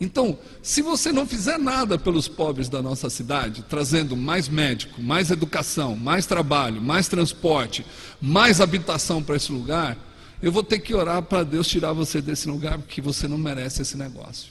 Então, 0.00 0.38
se 0.62 0.80
você 0.80 1.12
não 1.12 1.26
fizer 1.26 1.58
nada 1.58 1.98
pelos 1.98 2.26
pobres 2.26 2.70
da 2.70 2.80
nossa 2.80 3.10
cidade, 3.10 3.62
trazendo 3.68 4.16
mais 4.16 4.48
médico, 4.48 5.02
mais 5.02 5.30
educação, 5.30 5.94
mais 5.94 6.24
trabalho, 6.24 6.80
mais 6.80 7.06
transporte, 7.06 7.84
mais 8.18 8.62
habitação 8.62 9.22
para 9.22 9.36
esse 9.36 9.52
lugar, 9.52 9.98
eu 10.42 10.50
vou 10.50 10.62
ter 10.62 10.78
que 10.78 10.94
orar 10.94 11.22
para 11.22 11.44
Deus 11.44 11.68
tirar 11.68 11.92
você 11.92 12.22
desse 12.22 12.48
lugar, 12.48 12.78
porque 12.78 13.02
você 13.02 13.28
não 13.28 13.36
merece 13.36 13.82
esse 13.82 13.94
negócio. 13.98 14.50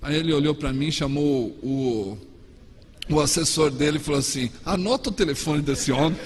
Aí 0.00 0.16
ele 0.16 0.32
olhou 0.32 0.54
para 0.54 0.72
mim, 0.72 0.90
chamou 0.90 1.48
o, 1.62 2.16
o 3.10 3.20
assessor 3.20 3.70
dele 3.70 3.98
e 3.98 4.00
falou 4.00 4.20
assim: 4.20 4.50
anota 4.64 5.10
o 5.10 5.12
telefone 5.12 5.60
desse 5.60 5.92
homem. 5.92 6.18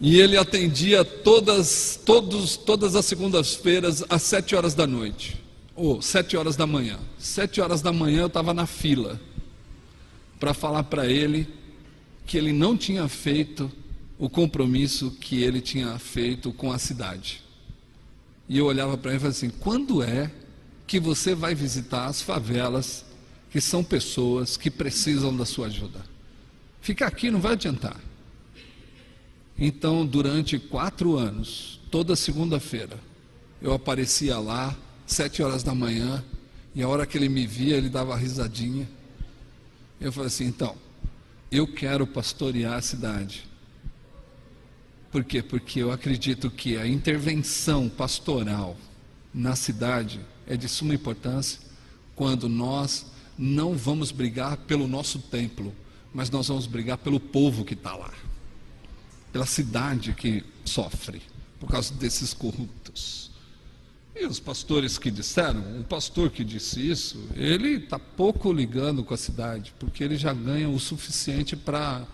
E 0.00 0.18
ele 0.18 0.38
atendia 0.38 1.04
todas, 1.04 2.00
todos, 2.06 2.56
todas 2.56 2.96
as 2.96 3.04
segundas-feiras 3.04 4.02
às 4.08 4.22
sete 4.22 4.56
horas 4.56 4.74
da 4.74 4.86
noite. 4.86 5.38
Ou 5.76 6.00
sete 6.00 6.36
horas 6.36 6.56
da 6.56 6.66
manhã. 6.66 6.98
Sete 7.18 7.60
horas 7.60 7.82
da 7.82 7.92
manhã 7.92 8.22
eu 8.22 8.26
estava 8.26 8.54
na 8.54 8.66
fila 8.66 9.20
para 10.38 10.54
falar 10.54 10.84
para 10.84 11.06
ele 11.06 11.46
que 12.26 12.38
ele 12.38 12.52
não 12.52 12.76
tinha 12.76 13.06
feito 13.08 13.70
o 14.18 14.28
compromisso 14.30 15.10
que 15.10 15.42
ele 15.42 15.60
tinha 15.60 15.98
feito 15.98 16.50
com 16.50 16.72
a 16.72 16.78
cidade. 16.78 17.42
E 18.48 18.56
eu 18.56 18.66
olhava 18.66 18.96
para 18.96 19.10
ele 19.10 19.18
e 19.18 19.20
falava 19.20 19.36
assim: 19.36 19.50
quando 19.50 20.02
é 20.02 20.30
que 20.86 20.98
você 20.98 21.34
vai 21.34 21.54
visitar 21.54 22.06
as 22.06 22.22
favelas 22.22 23.04
que 23.50 23.60
são 23.60 23.84
pessoas 23.84 24.56
que 24.56 24.70
precisam 24.70 25.36
da 25.36 25.44
sua 25.44 25.66
ajuda? 25.66 26.00
Ficar 26.80 27.08
aqui 27.08 27.30
não 27.30 27.40
vai 27.40 27.52
adiantar. 27.52 28.09
Então, 29.62 30.06
durante 30.06 30.58
quatro 30.58 31.18
anos, 31.18 31.78
toda 31.90 32.16
segunda-feira, 32.16 32.98
eu 33.60 33.74
aparecia 33.74 34.38
lá, 34.38 34.74
sete 35.06 35.42
horas 35.42 35.62
da 35.62 35.74
manhã, 35.74 36.24
e 36.74 36.82
a 36.82 36.88
hora 36.88 37.04
que 37.04 37.18
ele 37.18 37.28
me 37.28 37.46
via, 37.46 37.76
ele 37.76 37.90
dava 37.90 38.16
risadinha. 38.16 38.88
Eu 40.00 40.10
falei 40.10 40.28
assim: 40.28 40.46
então, 40.46 40.74
eu 41.52 41.66
quero 41.66 42.06
pastorear 42.06 42.72
a 42.72 42.80
cidade. 42.80 43.46
Por 45.12 45.22
quê? 45.24 45.42
Porque 45.42 45.80
eu 45.80 45.92
acredito 45.92 46.50
que 46.50 46.78
a 46.78 46.86
intervenção 46.86 47.86
pastoral 47.86 48.78
na 49.34 49.54
cidade 49.54 50.20
é 50.46 50.56
de 50.56 50.68
suma 50.70 50.94
importância 50.94 51.60
quando 52.16 52.48
nós 52.48 53.04
não 53.36 53.74
vamos 53.74 54.10
brigar 54.10 54.56
pelo 54.56 54.88
nosso 54.88 55.18
templo, 55.18 55.74
mas 56.14 56.30
nós 56.30 56.48
vamos 56.48 56.66
brigar 56.66 56.96
pelo 56.96 57.20
povo 57.20 57.62
que 57.62 57.74
está 57.74 57.94
lá 57.94 58.10
pela 59.32 59.46
cidade 59.46 60.12
que 60.12 60.44
sofre 60.64 61.22
por 61.58 61.68
causa 61.68 61.92
desses 61.94 62.32
corruptos. 62.32 63.30
E 64.14 64.26
os 64.26 64.40
pastores 64.40 64.98
que 64.98 65.10
disseram, 65.10 65.60
um 65.78 65.82
pastor 65.82 66.30
que 66.30 66.44
disse 66.44 66.90
isso, 66.90 67.28
ele 67.34 67.76
está 67.76 67.98
pouco 67.98 68.52
ligando 68.52 69.04
com 69.04 69.14
a 69.14 69.16
cidade, 69.16 69.72
porque 69.78 70.02
ele 70.02 70.16
já 70.16 70.32
ganha 70.32 70.68
o 70.68 70.80
suficiente 70.80 71.54
para 71.54 72.06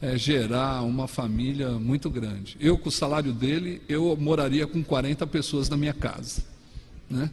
é, 0.00 0.16
gerar 0.16 0.82
uma 0.82 1.08
família 1.08 1.70
muito 1.72 2.08
grande. 2.08 2.56
Eu, 2.60 2.78
com 2.78 2.88
o 2.88 2.92
salário 2.92 3.32
dele, 3.32 3.82
eu 3.88 4.16
moraria 4.16 4.66
com 4.66 4.82
40 4.82 5.26
pessoas 5.26 5.68
na 5.68 5.76
minha 5.76 5.94
casa. 5.94 6.44
Né? 7.10 7.30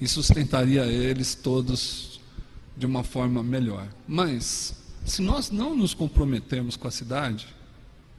E 0.00 0.08
sustentaria 0.08 0.84
eles 0.86 1.34
todos 1.34 2.20
de 2.76 2.86
uma 2.86 3.04
forma 3.04 3.42
melhor. 3.42 3.86
Mas, 4.06 4.74
se 5.04 5.22
nós 5.22 5.50
não 5.50 5.76
nos 5.76 5.94
comprometemos 5.94 6.76
com 6.76 6.88
a 6.88 6.90
cidade, 6.90 7.46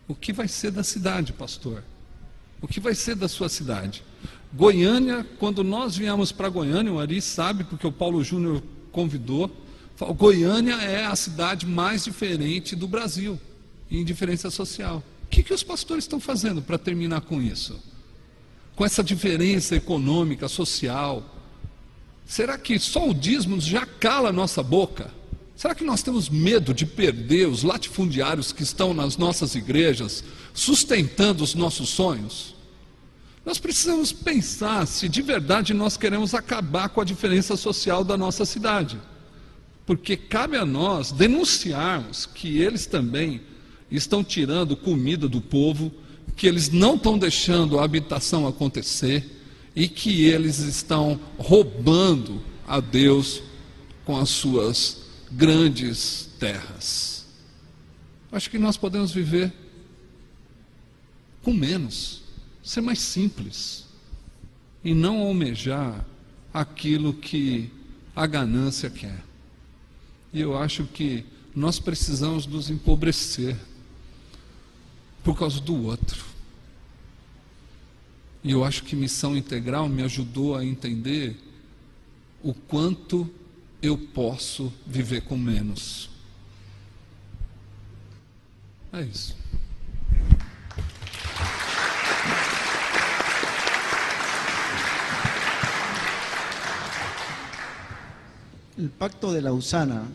o 0.07 0.15
que 0.15 0.33
vai 0.33 0.48
ser 0.48 0.72
da 0.72 0.83
cidade, 0.83 1.33
pastor? 1.33 1.83
O 2.61 2.67
que 2.67 2.80
vai 2.80 2.95
ser 2.95 3.15
da 3.15 3.27
sua 3.27 3.49
cidade? 3.49 4.03
Goiânia, 4.53 5.25
quando 5.40 5.64
nós 5.64 5.98
viemos 5.98 6.32
para 6.32 6.48
Goiânia, 6.49 6.91
o 6.91 6.99
Ari 6.99 7.22
sabe, 7.22 7.64
porque 7.64 7.88
o 7.88 7.91
Paulo 7.91 8.23
Júnior 8.23 8.61
convidou, 8.91 9.49
Goiânia 10.15 10.75
é 10.75 11.06
a 11.06 11.15
cidade 11.15 11.65
mais 11.65 12.03
diferente 12.03 12.75
do 12.75 12.88
Brasil, 12.88 13.40
em 13.90 14.03
diferença 14.03 14.49
social. 14.49 15.03
O 15.23 15.27
que, 15.27 15.43
que 15.43 15.53
os 15.53 15.64
pastores 15.64 16.03
estão 16.03 16.19
fazendo 16.19 16.61
para 16.61 16.77
terminar 16.77 17.22
com 17.22 17.41
isso? 17.41 17.80
Com 18.75 18.85
essa 18.85 19.03
diferença 19.03 19.75
econômica, 19.75 20.48
social? 20.48 21.23
Será 22.25 22.57
que 22.57 22.77
só 22.80 23.09
o 23.09 23.14
dízimo 23.14 23.59
já 23.59 23.85
cala 23.85 24.30
a 24.30 24.33
nossa 24.33 24.61
boca? 24.64 25.11
Será 25.64 25.74
que 25.74 25.85
nós 25.85 26.03
temos 26.03 26.27
medo 26.27 26.74
de 26.74 26.85
perder 26.85 27.48
os 27.48 27.64
latifundiários 27.64 28.51
que 28.51 28.64
estão 28.64 28.93
nas 28.93 29.16
nossas 29.16 29.56
igrejas, 29.56 30.22
sustentando 30.53 31.42
os 31.42 31.56
nossos 31.56 31.88
sonhos? 31.88 32.53
Nós 33.45 33.59
precisamos 33.59 34.11
pensar 34.11 34.85
se 34.85 35.08
de 35.08 35.22
verdade 35.22 35.74
nós 35.74 35.95
queremos 35.95 36.33
acabar 36.33 36.90
com 36.90 37.00
a 37.00 37.06
diferença 37.06 37.56
social 37.56 38.03
da 38.03 38.17
nossa 38.17 38.43
cidade. 38.43 39.00
Porque 39.85 40.17
cabe 40.17 40.58
a 40.58 40.66
nós 40.66 41.14
denunciarmos 41.14 42.25
que 42.25 42.61
eles 42.61 42.85
também 42.85 43.40
estão 43.90 44.22
tirando 44.22 44.75
comida 44.75 45.30
do 45.30 45.40
povo, 45.40 45.93
que 46.35 46.45
eles 46.45 46.72
não 46.72 46.95
estão 46.95 47.17
deixando 47.17 47.80
a 47.80 47.85
habitação 47.85 48.45
acontecer 48.45 49.25
e 49.74 49.88
que 49.88 50.25
eles 50.25 50.59
estão 50.59 51.17
roubando 51.38 52.42
a 52.67 52.82
Deus 52.82 53.42
com 54.03 54.17
as 54.17 54.27
suas 54.27 55.02
grandes 55.36 56.30
terras. 56.40 57.26
Acho 58.32 58.50
que 58.50 58.58
nós 58.58 58.78
podemos 58.78 59.12
viver 59.12 59.52
com 61.42 61.53
menos, 61.53 62.22
ser 62.64 62.82
mais 62.82 63.00
simples 63.00 63.86
e 64.84 64.94
não 64.94 65.20
almejar 65.20 66.06
aquilo 66.53 67.14
que 67.14 67.70
a 68.16 68.26
ganância 68.26 68.90
quer. 68.90 69.24
E 70.32 70.40
eu 70.40 70.58
acho 70.58 70.86
que 70.86 71.26
nós 71.56 71.80
precisamos 71.80 72.48
nos 72.48 72.70
empobrecer 72.70 73.56
por 75.24 75.38
causa 75.38 75.60
do 75.60 75.84
outro. 75.86 76.24
E 78.44 78.52
eu 78.52 78.64
acho 78.64 78.84
que 78.84 78.95
missão 78.95 79.38
integral 79.38 79.88
me 79.88 80.03
ajudou 80.03 80.56
a 80.56 80.66
entender 80.66 81.38
o 82.42 82.53
quanto 82.53 83.30
eu 83.84 83.98
posso 83.98 84.74
viver 84.88 85.22
com 85.26 85.36
menos. 85.36 86.10
É 88.94 89.02
isso. 89.02 89.36
El 98.78 98.90
pacto 98.90 99.34
de 99.34 99.42
Lausana 99.42 100.08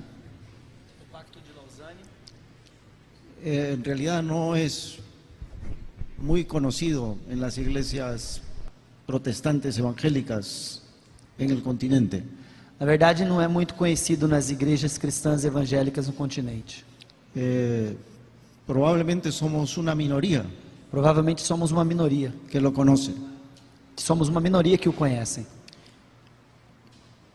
eh, 3.45 3.73
en 3.75 3.85
realidad 3.85 4.23
no 4.23 4.57
es 4.57 4.99
muy 6.17 6.47
conocido 6.47 7.19
en 7.29 7.41
las 7.41 7.59
iglesias 7.59 8.41
protestantes 9.07 9.77
evangélicas 9.79 10.83
en 11.39 11.51
el 11.51 11.63
continente. 11.63 12.25
Na 12.79 12.87
verdade, 12.87 13.25
não 13.25 13.41
é 13.41 13.49
muito 13.49 13.75
conhecido 13.75 14.29
nas 14.29 14.51
igrejas 14.51 14.97
cristãs 14.99 15.45
evangélicas 15.45 16.07
no 16.07 16.13
continente. 16.13 16.85
Eh, 17.37 17.95
probablemente 18.67 19.31
somos 19.33 19.77
una 19.77 19.95
minoría 19.95 20.45
Provavelmente 20.91 21.43
somos 21.43 21.71
uma 21.71 21.85
minoria. 21.85 22.33
que 22.51 22.59
lo 22.61 22.73
conoce. 22.73 23.13
Somos 23.97 24.29
uma 24.29 24.41
minoria 24.41 24.79
que 24.79 24.89
o 24.89 24.93
conhecem. 24.93 25.45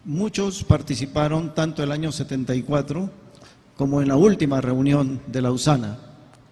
Muchos 0.05 0.63
participaron 0.63 1.53
tanto 1.53 1.83
el 1.83 1.91
año 1.91 2.11
74 2.11 3.09
como 3.77 4.01
en 4.01 4.07
la 4.07 4.15
última 4.17 4.59
reunión 4.61 5.19
de 5.27 5.41
Lausana. 5.41 5.97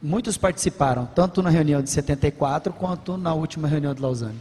Muitos 0.02 0.38
participaram, 0.38 1.06
tanto 1.14 1.42
na 1.44 1.50
reunião 1.50 1.82
de 1.82 1.90
74 1.90 2.74
quanto 2.74 3.18
na 3.18 3.34
última 3.34 3.68
reunião 3.68 3.94
de 3.94 4.02
Lausanne. 4.02 4.40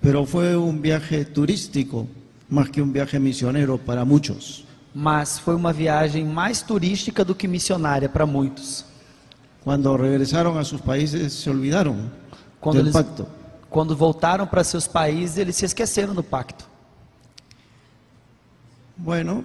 Pero 0.00 0.24
fue 0.26 0.56
un 0.56 0.80
viaje 0.80 1.24
turístico 1.24 2.06
más 2.48 2.70
que 2.70 2.80
un 2.80 2.92
viaje 2.92 3.18
misionero 3.18 3.78
para 3.78 4.04
muchos. 4.04 4.64
Mas 4.94 5.38
foi 5.38 5.54
uma 5.54 5.72
viagem 5.72 6.24
mais 6.24 6.62
turística 6.62 7.24
do 7.24 7.34
que 7.34 7.46
missionária 7.46 8.08
para 8.08 8.24
muitos. 8.26 8.84
Cuando 9.62 9.94
regresaron 9.96 10.56
a 10.58 10.64
sus 10.64 10.80
países 10.80 11.32
se 11.34 11.50
olvidaron 11.50 12.10
Quando, 12.60 12.78
del 12.78 12.86
eles, 12.86 12.92
pacto. 12.94 13.26
quando 13.68 13.94
voltaram 13.94 14.46
para 14.46 14.64
seus 14.64 14.86
países, 14.88 15.36
eles 15.36 15.56
se 15.56 15.66
esqueceram 15.66 16.14
do 16.14 16.22
pacto. 16.22 16.64
Bueno, 18.96 19.44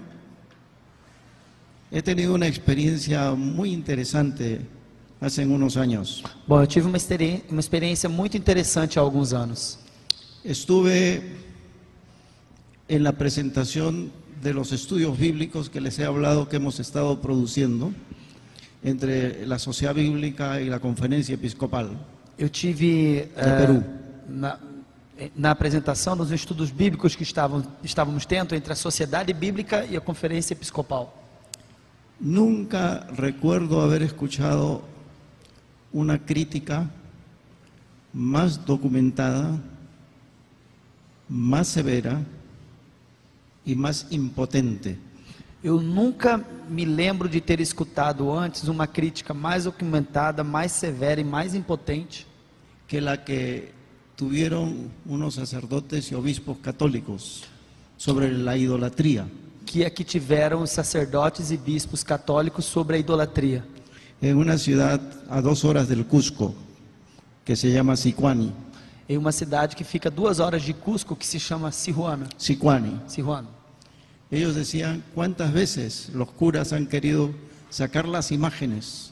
he 1.92 2.02
tenido 2.02 2.34
una 2.34 2.48
experiencia 2.48 3.36
muy 3.36 3.72
interesante 3.74 4.62
hace 5.22 5.46
unos 5.46 5.78
años. 5.78 6.24
Bom, 6.48 6.62
eu 6.62 6.68
tive 6.68 6.88
uma, 6.88 6.98
experi- 6.98 7.44
uma 7.50 7.60
experiência 7.60 8.10
muito 8.10 8.36
interessante 8.38 8.98
há 8.98 9.02
alguns 9.02 9.34
anos. 9.34 9.78
Estuve 10.44 11.22
en 12.88 13.04
la 13.04 13.14
presentación 13.14 14.12
de 14.42 14.54
los 14.54 14.72
estudios 14.72 15.18
bíblicos 15.18 15.70
que 15.70 15.80
les 15.80 15.98
he 16.00 16.06
hablado 16.06 16.50
que 16.50 16.58
hemos 16.58 16.80
estado 16.80 17.22
produciendo 17.22 17.94
entre 18.84 19.46
la 19.48 19.58
Sociedad 19.58 19.96
Bíblica 19.96 20.60
y 20.60 20.70
la 20.70 20.80
Conferencia 20.80 21.36
Episcopal. 21.36 21.92
Eu 22.38 22.50
tive 22.50 23.30
Peru. 23.36 23.84
na, 24.28 24.60
na 25.36 25.52
apresentação 25.52 26.18
dos 26.18 26.32
estudos 26.32 26.72
bíblicos 26.72 27.16
que 27.16 27.24
estavam, 27.24 27.64
estávamos 27.84 28.26
tendo 28.26 28.56
entre 28.56 28.74
a 28.74 28.76
Sociedade 28.76 29.32
Bíblica 29.32 29.86
e 29.86 29.96
a 29.96 30.02
Conferência 30.02 30.54
Episcopal. 30.54 31.14
Nunca 32.20 33.08
recuerdo 33.16 33.82
haber 33.82 34.02
escuchado 34.02 34.84
una 35.94 36.18
crítica 36.18 36.90
más 38.14 38.66
documentada, 38.66 39.58
más 41.30 41.68
severa 41.68 42.22
y 43.66 43.76
más 43.76 44.08
impotente 44.12 44.98
Eu 45.64 45.80
nunca 45.80 46.44
me 46.70 46.84
lembro 46.84 47.30
de 47.30 47.40
ter 47.40 47.62
escutado 47.62 48.34
antes 48.34 48.68
uma 48.68 48.86
crítica 48.86 49.34
mais 49.34 49.64
documentada, 49.64 50.44
mais 50.44 50.74
severa 50.74 51.22
e 51.22 51.24
mais 51.24 51.56
impotente 51.56 52.28
que 52.86 53.00
la 53.00 53.16
que 53.16 53.72
tuvieron 54.18 54.92
unos 55.06 55.36
sacerdotes 55.36 56.12
y 56.12 56.16
obispos 56.16 56.58
católicos 56.58 57.46
sobre 57.98 58.30
la 58.30 58.58
idolatría. 58.58 59.26
que 59.66 59.86
a 59.86 59.90
que 59.90 60.04
tiveram 60.04 60.62
os 60.62 60.72
sacerdotes 60.72 61.50
e 61.50 61.56
bispos 61.56 62.04
católicos 62.04 62.66
sobre 62.66 62.98
a 62.98 63.00
idolatria. 63.00 63.66
en 64.22 64.36
una 64.36 64.58
ciudad 64.58 65.00
a 65.30 65.40
dos 65.42 65.64
horas 65.64 65.88
del 65.88 66.06
Cusco, 66.06 66.54
que 67.46 67.56
se 67.56 67.72
llama 67.72 67.96
Sicuani. 67.96 68.54
Em 69.08 69.18
uma 69.18 69.32
cidade 69.32 69.76
que 69.78 69.84
fica 69.84 70.12
duas 70.12 70.40
horas 70.40 70.62
de 70.62 70.74
Cusco, 70.74 71.16
que 71.16 71.26
se 71.26 71.40
chama 71.40 71.72
Sihuana. 71.72 72.28
Sicuani. 72.38 73.00
Sihuana. 73.08 73.48
Ellos 74.34 74.56
decían, 74.56 75.04
¿cuántas 75.14 75.54
veces 75.54 76.10
los 76.12 76.32
curas 76.32 76.74
han 76.74 76.88
querido 76.88 77.30
sacar 77.70 78.08
las 78.08 78.32
imágenes? 78.32 79.12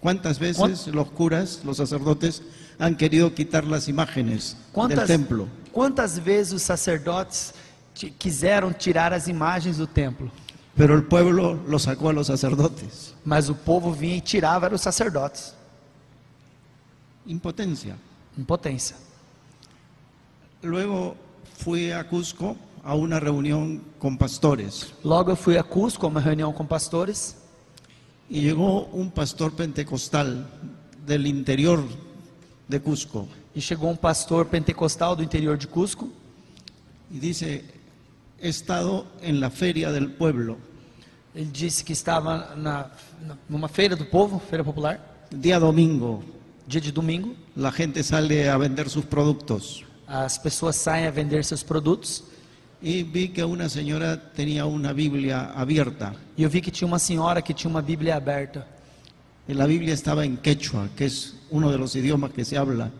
¿Cuántas 0.00 0.38
veces 0.38 0.86
los 0.86 1.10
curas, 1.10 1.60
los 1.62 1.76
sacerdotes, 1.76 2.42
han 2.78 2.96
querido 2.96 3.34
quitar 3.34 3.64
las 3.64 3.86
imágenes 3.86 4.54
del 4.54 4.72
Quantas, 4.72 5.06
templo? 5.06 5.46
quantas 5.72 6.18
vezes 6.18 6.54
os 6.54 6.62
sacerdotes 6.62 7.52
quiseram 8.18 8.72
tirar 8.72 9.12
as 9.12 9.28
imagens 9.28 9.76
do 9.76 9.86
templo? 9.86 10.30
Pero 10.74 10.94
el 10.94 11.02
pueblo 11.02 11.62
lo 11.68 11.78
sacó 11.78 12.08
a 12.08 12.14
los 12.14 12.28
sacerdotes. 12.28 13.14
Mas 13.26 13.50
o 13.50 13.54
povo 13.54 13.92
vinha 13.92 14.16
e 14.16 14.20
tirava 14.22 14.74
os 14.74 14.80
sacerdotes. 14.80 15.54
Impotencia. 17.26 17.98
Impotência. 18.38 18.96
Luego 20.62 21.14
fui 21.58 21.92
a 21.92 22.02
Cusco 22.02 22.56
a 22.86 22.94
una 22.94 23.18
reunión 23.18 23.82
con 23.98 24.16
pastores. 24.16 24.94
Logo 25.02 25.32
eu 25.32 25.36
fui 25.36 25.58
a 25.58 25.64
Cusco, 25.64 26.06
a 26.06 26.08
uma 26.08 26.20
reunião 26.20 26.52
com 26.52 26.64
pastores, 26.64 27.36
y 28.30 28.42
llegó 28.42 28.84
un 28.92 29.10
pastor 29.10 29.52
pentecostal 29.52 30.48
del 31.04 31.26
interior 31.26 31.82
de 32.68 32.78
Cusco. 32.78 33.26
E 33.56 33.60
chegou 33.60 33.90
um 33.90 33.96
pastor 33.96 34.46
pentecostal 34.46 35.16
do 35.16 35.22
interior 35.24 35.58
de 35.58 35.66
Cusco. 35.66 36.08
Y 37.10 37.18
dice, 37.18 37.64
he 38.40 38.48
estado 38.48 39.04
en 39.20 39.40
la 39.40 39.50
feria 39.50 39.90
del 39.90 40.12
pueblo, 40.12 40.56
Ele 41.34 41.50
disse 41.50 41.84
que 41.84 41.92
estava 41.92 42.54
na, 42.56 42.90
na, 43.20 43.36
numa 43.48 43.68
feira 43.68 43.94
do 43.94 44.06
povo, 44.06 44.38
feira 44.38 44.64
popular, 44.64 45.26
día 45.30 45.58
domingo, 45.58 46.24
dia 46.66 46.80
de 46.80 46.90
domingo. 46.90 47.34
la 47.54 47.70
gente 47.70 48.02
sale 48.02 48.48
a 48.48 48.56
vender 48.56 48.88
sus 48.88 49.04
productos. 49.04 49.84
As 50.06 50.38
pessoas 50.38 50.76
saem 50.76 51.06
a 51.06 51.10
vender 51.10 51.44
seus 51.44 51.64
produtos 51.64 52.35
y 52.82 53.02
vi 53.02 53.28
que 53.28 53.44
una 53.44 53.68
señora 53.68 54.32
tenía 54.32 54.66
una 54.66 54.92
Biblia 54.92 55.52
abierta. 55.54 56.14
e 56.36 56.42
eu 56.42 56.50
vi 56.50 56.60
que 56.60 56.70
tinha 56.70 56.86
uma 56.86 56.98
senhora 56.98 57.40
que 57.42 57.54
tinha 57.54 57.70
uma 57.70 57.82
Bíblia 57.82 58.16
aberta. 58.16 58.66
Y 59.48 59.54
la 59.54 59.66
Biblia 59.66 59.94
estaba 59.94 60.24
en 60.24 60.36
quechua, 60.36 60.88
que 60.96 61.08
uno 61.50 61.70
de 61.70 61.78
los 61.78 61.94
idiomas 61.94 62.32
que 62.32 62.44
se 62.44 62.56
habla 62.58 62.90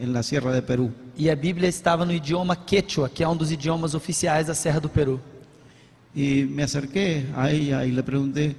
en 0.00 0.12
la 0.12 0.22
Sierra 0.22 0.50
de 0.52 0.62
Perú. 0.62 0.90
E 1.16 1.28
a 1.30 1.34
Bíblia 1.36 1.68
estava 1.68 2.04
no 2.06 2.12
idioma 2.12 2.56
quechua, 2.56 3.08
que 3.10 3.22
é 3.22 3.28
um 3.28 3.36
dos 3.36 3.50
idiomas 3.50 3.94
oficiais 3.94 4.46
da 4.46 4.54
Serra 4.54 4.80
do 4.80 4.88
Peru. 4.88 5.20
Y 6.14 6.44
me 6.44 6.62
acerqué 6.64 7.26
a 7.36 7.50
ella 7.52 7.84
y 7.84 7.92
le 7.92 8.02
pregunté, 8.02 8.56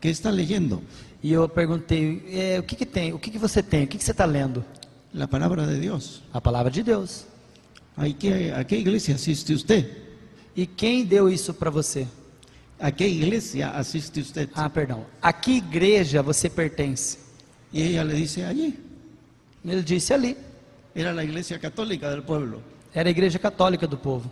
¿qué 0.00 0.08
está 0.10 0.30
leyendo? 0.30 0.80
E 1.22 1.32
eu 1.32 1.48
perguntei, 1.48 2.22
"É, 2.30 2.58
o 2.60 2.62
que 2.62 2.76
que 2.76 2.86
tem? 2.86 3.12
O 3.12 3.18
que 3.18 3.30
que 3.30 3.38
você 3.38 3.62
tem? 3.62 3.84
O 3.84 3.88
que 3.88 3.98
que 3.98 4.04
você 4.04 4.12
está 4.12 4.24
lendo? 4.24 4.64
La 5.12 5.26
palabra 5.26 5.66
de 5.66 5.80
Dios. 5.80 6.22
A 6.32 6.40
palavra 6.40 6.70
de 6.70 6.82
Deus. 6.82 7.24
¿A 7.96 8.04
qué, 8.10 8.52
a 8.54 8.62
qué 8.64 8.76
iglesia 8.78 9.14
asiste 9.16 9.52
usted? 9.52 9.86
E 10.56 10.66
quem 10.66 11.04
deu 11.04 11.28
isso 11.28 11.52
para 11.52 11.70
você? 11.70 12.08
¿A 12.78 12.90
qué 12.90 13.06
iglesia 13.06 13.70
asiste 13.70 14.20
usted? 14.20 14.48
Ah, 14.54 14.68
perdão. 14.68 15.04
A 15.20 15.32
que 15.32 15.52
igreja 15.52 16.22
você 16.22 16.48
pertence? 16.48 17.18
Ella 17.72 18.04
le 18.04 18.14
dice, 18.14 18.42
allí. 18.42 18.78
Ele 19.64 19.82
disse 19.82 20.14
ali. 20.14 20.36
Era 20.94 21.12
la 21.12 21.22
iglesia 21.22 21.58
católica 21.58 22.10
del 22.10 22.22
pueblo. 22.22 22.62
Era 22.94 23.08
a 23.08 23.10
igreja 23.10 23.38
católica 23.38 23.86
do 23.86 23.98
povo. 24.00 24.30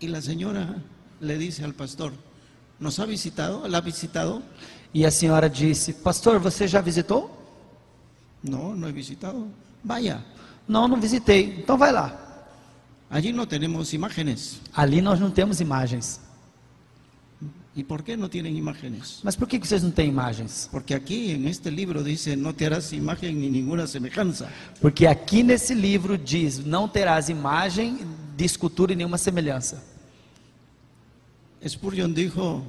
Y 0.00 0.08
la 0.08 0.20
señora 0.20 0.76
le 1.20 1.38
dice 1.38 1.64
al 1.64 1.74
pastor, 1.74 2.12
¿nos 2.80 2.98
ha 2.98 3.06
visitado? 3.06 3.68
¿La 3.68 3.78
ha 3.78 3.80
visitado? 3.80 4.42
E 4.92 5.04
a 5.06 5.10
senhora 5.10 5.48
disse: 5.48 5.92
Pastor, 5.94 6.40
você 6.40 6.66
já 6.66 6.80
visitou? 6.80 7.30
No, 8.42 8.74
no 8.74 8.88
he 8.88 8.92
visitado. 8.92 9.48
Vaya, 9.82 10.24
Não, 10.66 10.88
não 10.88 10.98
visitei. 10.98 11.56
Então 11.58 11.76
vai 11.76 11.92
lá. 11.92 12.23
Allí 13.10 13.32
no 13.32 13.46
tenemos 13.46 13.92
imágenes. 13.94 14.60
Ali 14.72 15.00
nós 15.00 15.18
não 15.20 15.30
temos 15.30 15.60
imagens. 15.60 16.20
¿Y 17.76 17.82
por 17.82 18.04
qué 18.04 18.16
no 18.16 18.28
tienen 18.30 18.56
imágenes? 18.56 19.20
Mas 19.24 19.34
por 19.34 19.48
que 19.48 19.58
que 19.58 19.66
vocês 19.66 19.82
não 19.82 19.90
têm 19.90 20.08
imagens? 20.08 20.68
Porque 20.70 20.94
aquí 20.94 21.32
en 21.32 21.48
este 21.48 21.70
libro 21.72 22.04
dice, 22.04 22.36
no 22.36 22.52
te 22.52 22.66
harás 22.66 22.92
imagen 22.92 23.40
ni 23.40 23.50
ninguna 23.50 23.86
semejanza. 23.88 24.48
Porque 24.80 25.08
aqui 25.08 25.42
nesse 25.42 25.74
livro 25.74 26.16
diz: 26.16 26.64
Não 26.64 26.88
terás 26.88 27.28
imagem 27.28 27.98
de 28.36 28.44
escultura 28.44 28.92
e 28.92 28.96
nenhuma 28.96 29.18
semelhança. 29.18 29.82
Spurgeon 31.66 32.14
dijo, 32.14 32.62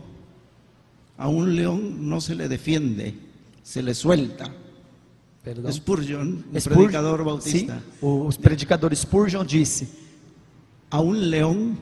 a 1.18 1.28
un 1.28 1.56
león 1.56 2.10
no 2.10 2.20
se 2.20 2.34
le 2.34 2.48
defiende, 2.48 3.14
se 3.62 3.82
le 3.84 3.94
suelta. 3.94 4.50
Perdão. 5.44 5.72
Spurgeon, 5.72 6.44
un 6.52 6.60
Spurgeon- 6.60 6.74
predicador 6.74 7.20
Sim, 7.20 7.26
bautista, 7.26 7.84
o 8.02 8.30
predicador 8.42 8.96
Spurgeon 8.96 9.46
disse: 9.46 9.88
a 10.90 11.00
un 11.02 11.30
león 11.30 11.78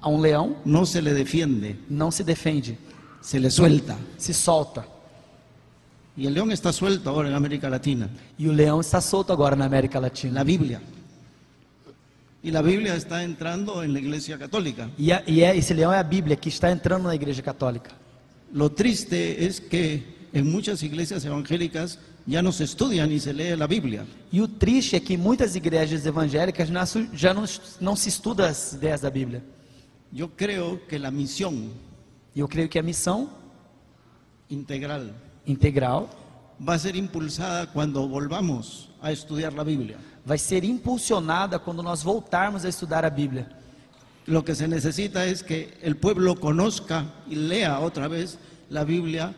A 0.00 0.08
um 0.08 0.20
leão 0.20 0.56
no 0.64 0.84
se 0.86 1.00
le 1.02 1.12
defiende, 1.12 1.76
não 1.90 2.10
se 2.12 2.22
defende, 2.22 2.78
se 3.20 3.40
le 3.40 3.50
suelta. 3.50 3.96
se 4.16 4.32
solta. 4.32 4.86
Y 6.16 6.26
el 6.26 6.34
león 6.34 6.52
está 6.52 6.72
suelto 6.72 7.10
ahora 7.10 7.28
en 7.28 7.34
América 7.34 7.68
Latina, 7.68 8.08
E 8.38 8.48
o 8.48 8.52
leão 8.52 8.80
está 8.80 9.00
solto 9.00 9.32
agora 9.32 9.56
na 9.56 9.64
América 9.64 9.98
Latina. 10.00 10.32
la 10.34 10.44
Biblia. 10.44 10.80
Y 12.42 12.50
la 12.52 12.62
Biblia 12.62 12.94
está 12.94 13.24
entrando 13.24 13.82
en 13.82 13.92
la 13.92 13.98
iglesia 13.98 14.38
católica. 14.38 14.88
E, 14.96 15.12
a- 15.12 15.22
e 15.26 15.42
é- 15.42 15.56
esse 15.56 15.74
leão 15.74 15.92
é 15.92 15.98
a 15.98 16.02
Bíblia 16.04 16.36
que 16.36 16.48
está 16.48 16.70
entrando 16.70 17.08
na 17.08 17.14
igreja 17.14 17.42
católica. 17.42 17.90
Lo 18.52 18.70
triste 18.70 19.44
es 19.44 19.60
que 19.60 20.28
en 20.32 20.50
muchas 20.52 20.82
iglesias 20.84 21.24
evangélicas 21.24 21.98
ya 22.26 22.42
no 22.42 22.52
se 22.52 22.64
estudia 22.64 23.06
ni 23.06 23.20
se 23.20 23.32
lee 23.32 23.54
la 23.56 23.66
Biblia. 23.66 24.06
E 24.32 24.40
o 24.40 24.48
triste 24.48 24.96
é 24.96 25.00
que 25.00 25.16
muitas 25.16 25.54
igrejas 25.54 26.04
evangélicas 26.04 26.68
já, 26.68 26.84
já 27.12 27.32
não, 27.32 27.44
não 27.80 27.94
se 27.96 28.08
estuda 28.08 28.48
as 28.48 28.72
ideias 28.72 29.00
da 29.02 29.10
Bíblia. 29.10 29.44
Yo 30.12 30.28
creo 30.28 30.80
que 30.88 30.98
la 30.98 31.10
misión 31.10 31.70
E 32.34 32.40
eu 32.40 32.48
creio 32.48 32.68
que 32.68 32.78
a 32.78 32.82
missão 32.82 33.30
integral 34.50 35.06
integral 35.46 36.10
va 36.60 36.74
a 36.74 36.78
ser 36.78 36.94
impulsada 36.94 37.66
cuando 37.66 38.06
volvamos 38.08 38.90
a 39.00 39.10
estudiar 39.10 39.54
la 39.54 39.64
Biblia. 39.64 39.96
vai 40.26 40.38
ser 40.38 40.64
impulsionada 40.64 41.58
quando 41.58 41.84
nós 41.84 42.02
voltarmos 42.02 42.64
a 42.64 42.68
estudar 42.68 43.04
a 43.04 43.10
Bíblia. 43.10 43.48
Lo 44.26 44.44
que 44.44 44.56
se 44.56 44.66
necesita 44.66 45.24
es 45.24 45.42
que 45.42 45.78
el 45.80 45.96
pueblo 45.96 46.34
conozca 46.34 47.06
y 47.28 47.36
lea 47.36 47.78
otra 47.78 48.08
vez 48.08 48.38
la 48.68 48.82
Biblia 48.82 49.34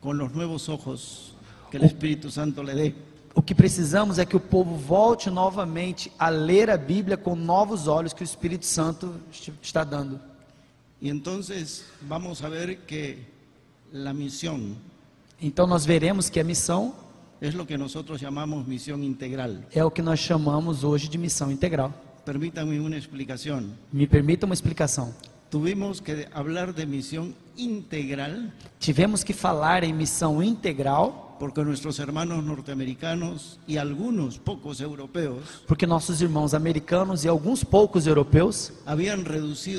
con 0.00 0.16
los 0.16 0.32
nuevos 0.32 0.70
ojos 0.70 1.34
que 1.70 1.76
el 1.76 1.84
Espíritu 1.84 2.30
Santo 2.30 2.62
le 2.62 2.74
dé. 2.74 2.94
O 3.34 3.40
que 3.42 3.54
precisamos 3.54 4.18
é 4.18 4.26
que 4.26 4.36
o 4.36 4.40
povo 4.40 4.74
volte 4.76 5.30
novamente 5.30 6.10
a 6.18 6.28
ler 6.28 6.68
a 6.68 6.76
Bíblia 6.76 7.16
com 7.16 7.36
novos 7.36 7.86
olhos 7.86 8.12
que 8.12 8.22
o 8.22 8.24
Espírito 8.24 8.66
Santo 8.66 9.14
est- 9.32 9.52
está 9.62 9.84
dando. 9.84 10.20
Y 11.00 11.08
entonces 11.08 11.84
vamos 12.02 12.42
a 12.42 12.48
ver 12.48 12.78
que 12.86 13.18
la 13.92 14.12
misión 14.12 14.74
Então 15.40 15.66
nós 15.66 15.86
veremos 15.86 16.28
que 16.28 16.38
a 16.40 16.44
missão 16.44 16.92
es 17.40 17.54
lo 17.54 17.64
que 17.66 17.78
nosotros 17.78 18.20
llamamos 18.20 18.66
misión 18.66 19.02
integral. 19.02 19.62
é 19.72 19.82
o 19.84 19.90
que 19.90 20.02
nós 20.02 20.18
chamamos 20.20 20.82
hoje 20.84 21.08
de 21.08 21.16
missão 21.16 21.50
integral. 21.50 21.94
Permítanme 22.26 22.78
una 22.80 22.96
explicación. 22.98 23.70
Me 23.92 24.06
permita 24.06 24.44
uma 24.44 24.54
explicação. 24.54 25.14
Tuvimos 25.50 26.00
que 26.00 26.28
hablar 26.32 26.72
de 26.72 26.84
misión 26.84 27.34
integral 27.56 28.50
Tivemos 28.78 29.24
que 29.24 29.32
falar 29.32 29.82
em 29.84 29.92
missão 29.94 30.42
integral 30.42 31.28
porque 31.40 31.64
nuestros 31.64 31.98
hermanos 31.98 32.44
norteamericanos 32.44 33.58
y 33.66 33.78
algunos 33.78 34.38
pocos 34.38 34.80
europeos 34.82 35.64
porque 35.66 35.86
nossos 35.86 36.20
irmãos 36.20 36.52
americanos 36.52 37.24
e 37.24 37.28
alguns 37.28 37.64
poucos 37.64 38.06
europeus 38.06 38.70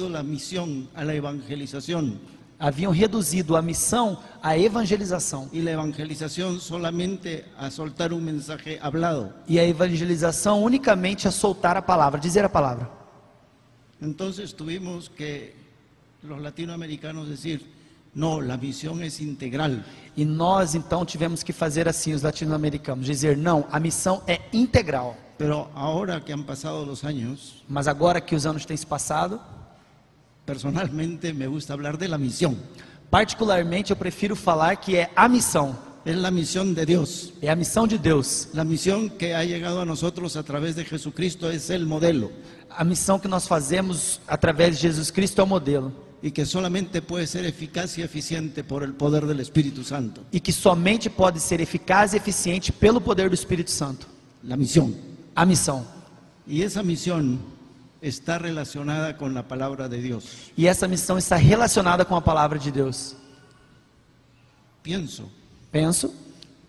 la 0.10 0.24
misión 0.24 0.90
a 0.96 1.04
la 1.06 1.14
evangelización 1.14 2.20
haviam 2.58 2.92
reduzido 2.92 3.56
a 3.56 3.62
missão 3.62 4.18
à 4.42 4.58
evangelização 4.58 5.50
y 5.52 5.62
la 5.62 5.72
evangelización 5.72 6.60
solamente 6.60 7.46
a 7.58 7.70
soltar 7.70 8.12
un 8.12 8.24
mensaje 8.24 8.80
hablado. 8.82 9.32
e 9.48 9.60
a 9.60 9.64
evangelização 9.64 10.64
unicamente 10.64 11.28
a 11.28 11.32
soltar 11.32 11.78
a 11.78 11.82
palavra, 11.82 12.20
dizer 12.20 12.44
a 12.44 12.50
palavra. 12.50 12.90
Entonces 14.00 14.54
tuvimos 14.56 15.10
que 15.10 15.56
los 16.24 16.40
latinoamericanos 16.40 17.30
decir, 17.30 17.81
no, 18.14 18.42
la 18.42 18.58
misión 18.58 19.02
es 19.04 19.20
integral. 19.22 19.84
E 20.16 20.26
nós 20.26 20.76
então 20.76 21.06
tivemos 21.06 21.42
que 21.44 21.54
fazer 21.54 21.88
assim 21.88 22.14
os 22.14 22.22
latino-americanos, 22.22 23.06
dizer 23.06 23.38
não, 23.38 23.66
a 23.72 23.80
missão 23.80 24.22
é 24.28 24.42
integral. 24.52 25.16
Pero 25.38 25.70
ahora 25.74 26.20
que 26.22 26.32
han 26.34 26.44
pasado 26.44 26.86
los 26.86 27.04
años, 27.04 27.64
Mas 27.68 27.88
agora 27.88 28.20
que 28.22 28.36
os 28.36 28.46
anos 28.46 28.66
têm 28.66 28.78
se 28.78 28.86
passado, 28.86 29.40
personalmente 30.46 31.34
me 31.34 31.48
gusta 31.48 31.74
hablar 31.74 31.98
de 31.98 32.08
la 32.08 32.18
misión. 32.18 32.58
particularmente 33.10 33.92
eu 33.92 33.96
prefiro 33.98 34.36
falar 34.36 34.76
que 34.78 34.96
é 34.96 35.10
a 35.16 35.28
missão, 35.28 35.76
Es 36.04 36.16
la 36.18 36.32
misión 36.32 36.74
de 36.74 36.84
Dios. 36.86 37.32
é 37.42 37.50
a 37.50 37.56
missão 37.56 37.86
de 37.88 37.98
Deus. 37.98 38.50
La 38.54 38.64
misión 38.64 39.08
que 39.10 39.34
ha 39.36 39.44
llegado 39.44 39.80
a 39.80 39.86
nosotros 39.86 40.36
a 40.36 40.42
través 40.44 40.76
de 40.76 40.84
Jesucristo 40.84 41.50
es 41.50 41.70
el 41.70 41.86
modelo 41.86 42.32
A 42.70 42.84
missão 42.84 43.20
que 43.20 43.28
nós 43.28 43.48
fazemos 43.48 44.20
através 44.28 44.76
de 44.78 44.82
Jesus 44.88 45.12
Cristo 45.12 45.42
é 45.42 45.44
o 45.44 45.48
modelo. 45.48 45.92
Y 46.22 46.32
que 46.32 46.46
solamente 46.46 47.02
puede 47.02 47.26
ser 47.26 47.46
eficaz 47.46 47.98
y 47.98 48.02
eficiente 48.02 48.64
por 48.64 48.84
el 48.84 48.94
poder 48.94 49.26
del 49.26 49.40
Espíritu 49.40 49.84
Santo. 49.84 50.22
E 50.32 50.40
que 50.40 50.52
somente 50.52 51.10
pode 51.10 51.40
ser 51.40 51.62
eficaz 51.62 52.14
e 52.14 52.18
eficiente 52.18 52.72
pelo 52.72 53.02
poder 53.02 53.30
do 53.30 53.36
Espírito 53.36 53.72
Santo. 53.72 54.06
La 54.44 54.56
misión. 54.56 54.96
A 55.36 55.46
missão. 55.46 55.86
Y 56.46 56.62
esa 56.62 56.84
misión 56.84 57.40
está 58.02 58.38
relacionada 58.38 59.18
con 59.18 59.34
la 59.34 59.48
palabra 59.48 59.88
de 59.88 60.02
Dios. 60.02 60.52
E 60.58 60.68
essa 60.68 60.88
missão 60.88 61.18
está 61.18 61.38
relacionada 61.38 62.06
com 62.06 62.16
a 62.16 62.22
palavra 62.22 62.60
de 62.60 62.72
Deus. 62.72 63.16
Pienso 64.84 65.30
Penso 65.72 66.14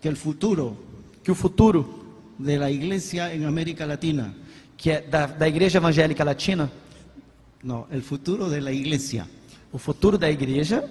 que 0.01 0.07
el 0.07 0.15
futuro 0.15 0.77
que 1.23 1.31
o 1.31 1.35
futuro 1.35 2.03
de 2.37 2.57
la 2.57 2.69
iglesia 2.69 3.33
en 3.33 3.45
América 3.45 3.85
Latina, 3.85 4.33
que 4.75 4.91
é 4.91 5.01
da, 5.01 5.27
da 5.27 5.47
igreja 5.47 5.77
evangélica 5.77 6.25
latina, 6.25 6.69
no, 7.61 7.87
el 7.91 8.01
futuro 8.01 8.49
de 8.49 8.59
la 8.59 8.71
iglesia, 8.71 9.25
o 9.73 9.77
futuro 9.77 10.17
da 10.17 10.29
igreja, 10.29 10.85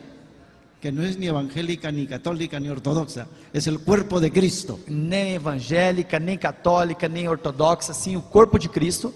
que 0.80 0.90
no 0.90 1.02
es 1.04 1.16
ni 1.16 1.26
evangélica, 1.28 1.92
ni 1.92 2.06
católica, 2.06 2.58
ni 2.58 2.68
ortodoxa, 2.68 3.28
es 3.52 3.68
el 3.68 3.78
cuerpo 3.78 4.18
de 4.18 4.30
Cristo. 4.30 4.80
nem 4.88 5.34
evangélica, 5.34 6.18
nem 6.18 6.36
católica, 6.36 7.08
nem 7.08 7.28
ortodoxa, 7.28 7.94
sim, 7.94 8.16
o 8.16 8.22
corpo 8.22 8.58
de 8.58 8.68
Cristo, 8.68 9.14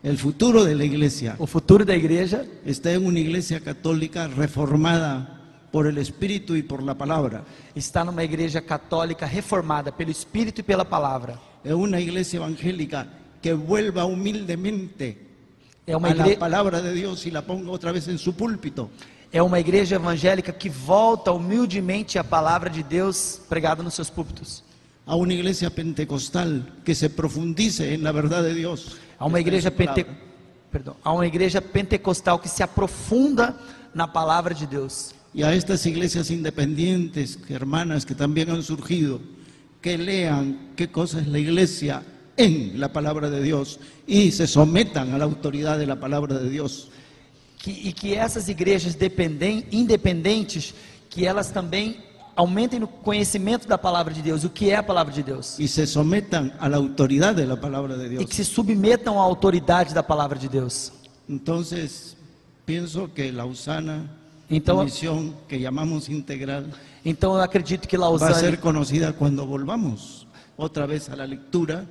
El 0.00 0.16
futuro 0.16 0.64
de 0.64 0.76
la 0.76 0.84
iglesia 0.84 1.34
o 1.40 1.46
futuro 1.46 1.84
da 1.84 1.96
igreja 1.96 2.44
está 2.64 2.92
en 2.92 3.04
una 3.04 3.18
iglesia 3.18 3.58
católica 3.58 4.28
reformada 4.28 5.40
por 5.72 5.88
el 5.88 5.98
Espíritu 5.98 6.54
y 6.54 6.62
por 6.62 6.84
la 6.84 6.94
palabra. 6.94 7.42
está 7.74 8.04
numa 8.04 8.22
igreja 8.22 8.60
católica 8.60 9.26
reformada 9.26 9.90
pelo 9.90 10.12
Espírito 10.12 10.60
e 10.60 10.64
pela 10.64 10.84
palavra. 10.84 11.36
Es 11.64 11.72
una 11.72 11.98
iglesia 11.98 12.36
evangélica 12.36 13.08
que 13.42 13.52
vuelva 13.54 14.04
humildemente 14.04 15.27
É 15.88 15.96
uma, 15.96 16.08
a 16.08 16.14
la 16.14 16.26
igre... 16.26 16.36
palabra 16.36 16.82
de 16.82 16.92
Dios 16.92 17.24
y 17.24 17.30
la 17.30 17.40
ponga 17.40 17.70
otra 17.70 17.92
vez 17.92 18.06
en 18.08 18.18
su 18.18 18.34
púlpito. 18.34 18.90
é 19.32 19.42
uma 19.42 19.58
igreja 19.58 19.96
evangélica 19.96 20.52
que 20.52 20.68
volta 20.68 21.32
humildemente 21.32 22.18
à 22.18 22.24
palavra 22.24 22.70
de 22.70 22.82
Deus 22.82 23.40
pregada 23.48 23.82
nos 23.82 23.94
seus 23.94 24.10
púlpitos. 24.10 24.62
A 25.06 25.16
una 25.16 25.32
iglesia 25.32 25.70
pentecostal 25.70 26.62
que 26.84 26.94
se 26.94 27.08
profundice 27.08 27.94
en 27.94 28.02
la 28.02 28.12
verdad 28.12 28.42
de 28.42 28.54
Dios. 28.54 28.98
Há 29.18 29.24
uma 29.24 29.38
que 29.38 29.48
igreja 29.48 29.70
pente... 29.70 30.06
Perdão, 30.70 30.94
há 31.02 31.12
uma 31.12 31.26
igreja 31.26 31.62
pentecostal 31.62 32.38
que 32.38 32.48
se 32.48 32.62
aprofunda 32.62 33.56
na 33.94 34.06
palavra 34.06 34.54
de 34.54 34.66
Deus. 34.66 35.14
Y 35.32 35.42
a 35.42 35.54
estas 35.54 35.86
iglesias 35.86 36.30
independientes, 36.30 37.38
hermanas 37.48 38.04
que 38.04 38.14
también 38.14 38.50
han 38.50 38.62
surgido, 38.62 39.20
que 39.80 39.96
lean 39.96 40.72
qué 40.76 40.90
cosa 40.90 41.20
es 41.20 41.26
la 41.26 41.38
iglesia 41.38 42.02
en 42.38 42.78
la 42.80 42.88
palabra 42.92 43.28
de 43.28 43.42
Dios 43.42 43.78
y 44.06 44.30
se 44.30 44.46
sometan 44.46 45.12
a 45.12 45.18
la 45.18 45.24
autoridad 45.24 45.78
de 45.78 45.86
la 45.86 45.96
palabra 45.96 46.38
de 46.38 46.48
Dios. 46.48 46.88
Que, 47.58 47.72
e 47.72 47.92
que 47.92 48.14
essas 48.16 48.48
igrejas 48.48 48.94
dependem, 48.96 49.66
independentes, 49.72 50.72
que 51.10 51.26
elas 51.26 51.50
também 51.50 51.96
aumentem 52.36 52.78
no 52.78 52.86
conhecimento 52.86 53.66
da 53.66 53.76
palavra 53.76 54.14
de 54.14 54.22
Deus, 54.22 54.44
o 54.44 54.48
que 54.50 54.70
é 54.70 54.76
a 54.76 54.82
palavra 54.82 55.12
de 55.12 55.24
Deus. 55.24 55.58
y 55.58 55.66
se 55.66 55.84
sometan 55.88 56.52
a 56.60 56.68
la 56.68 56.76
autoridad 56.76 57.34
de 57.34 57.44
la 57.46 57.56
palabra 57.60 57.96
de 57.96 58.06
E 58.06 58.08
Dios. 58.10 58.24
que 58.26 58.34
se 58.36 58.44
submetam 58.44 59.18
à 59.18 59.22
autoridade 59.22 59.92
da 59.92 60.04
palavra 60.04 60.38
de 60.38 60.48
Deus. 60.48 60.92
Entonces, 61.28 62.16
pienso 62.64 63.10
que 63.12 63.32
la 63.32 63.44
USANA, 63.44 64.08
Então- 64.48 64.84
misión 64.84 65.34
que 65.48 65.58
llamamos 65.58 66.08
integral, 66.08 66.64
Então 67.04 67.34
eu 67.34 67.40
acredito 67.40 67.88
que 67.88 67.96
va 67.98 68.06
a 68.06 68.10
Lausanne 68.10 68.34
ser 68.34 68.60
conocida 68.60 69.12
cuando 69.12 69.44
volvamos 69.46 70.26
otra 70.56 70.86
vez 70.86 71.08
a 71.08 71.16
la 71.16 71.26
lectura, 71.26 71.84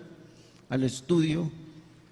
al 0.70 0.84
estudio 0.84 1.50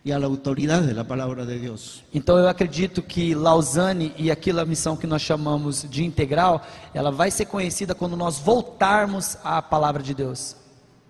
y 0.03 0.11
a 0.11 0.19
la 0.19 0.27
autoridad 0.27 0.83
de 0.83 0.93
la 0.93 1.03
palabra 1.03 1.45
de 1.45 1.59
Dios. 1.59 2.03
Então 2.13 2.37
eu 2.37 2.47
acredito 2.47 3.01
que 3.01 3.33
Lausanne 3.33 4.13
e 4.17 4.29
aquela 4.29 4.63
missão 4.63 4.95
que 4.95 5.07
nós 5.07 5.21
chamamos 5.21 5.87
de 5.89 6.03
integral, 6.03 6.61
ela 6.93 7.11
vai 7.11 7.31
ser 7.31 7.45
conhecida 7.45 7.95
quando 7.95 8.15
nós 8.15 8.37
voltarmos 8.37 9.37
à 9.43 9.61
palavra 9.61 10.03
de 10.03 10.13
Deus. 10.13 10.55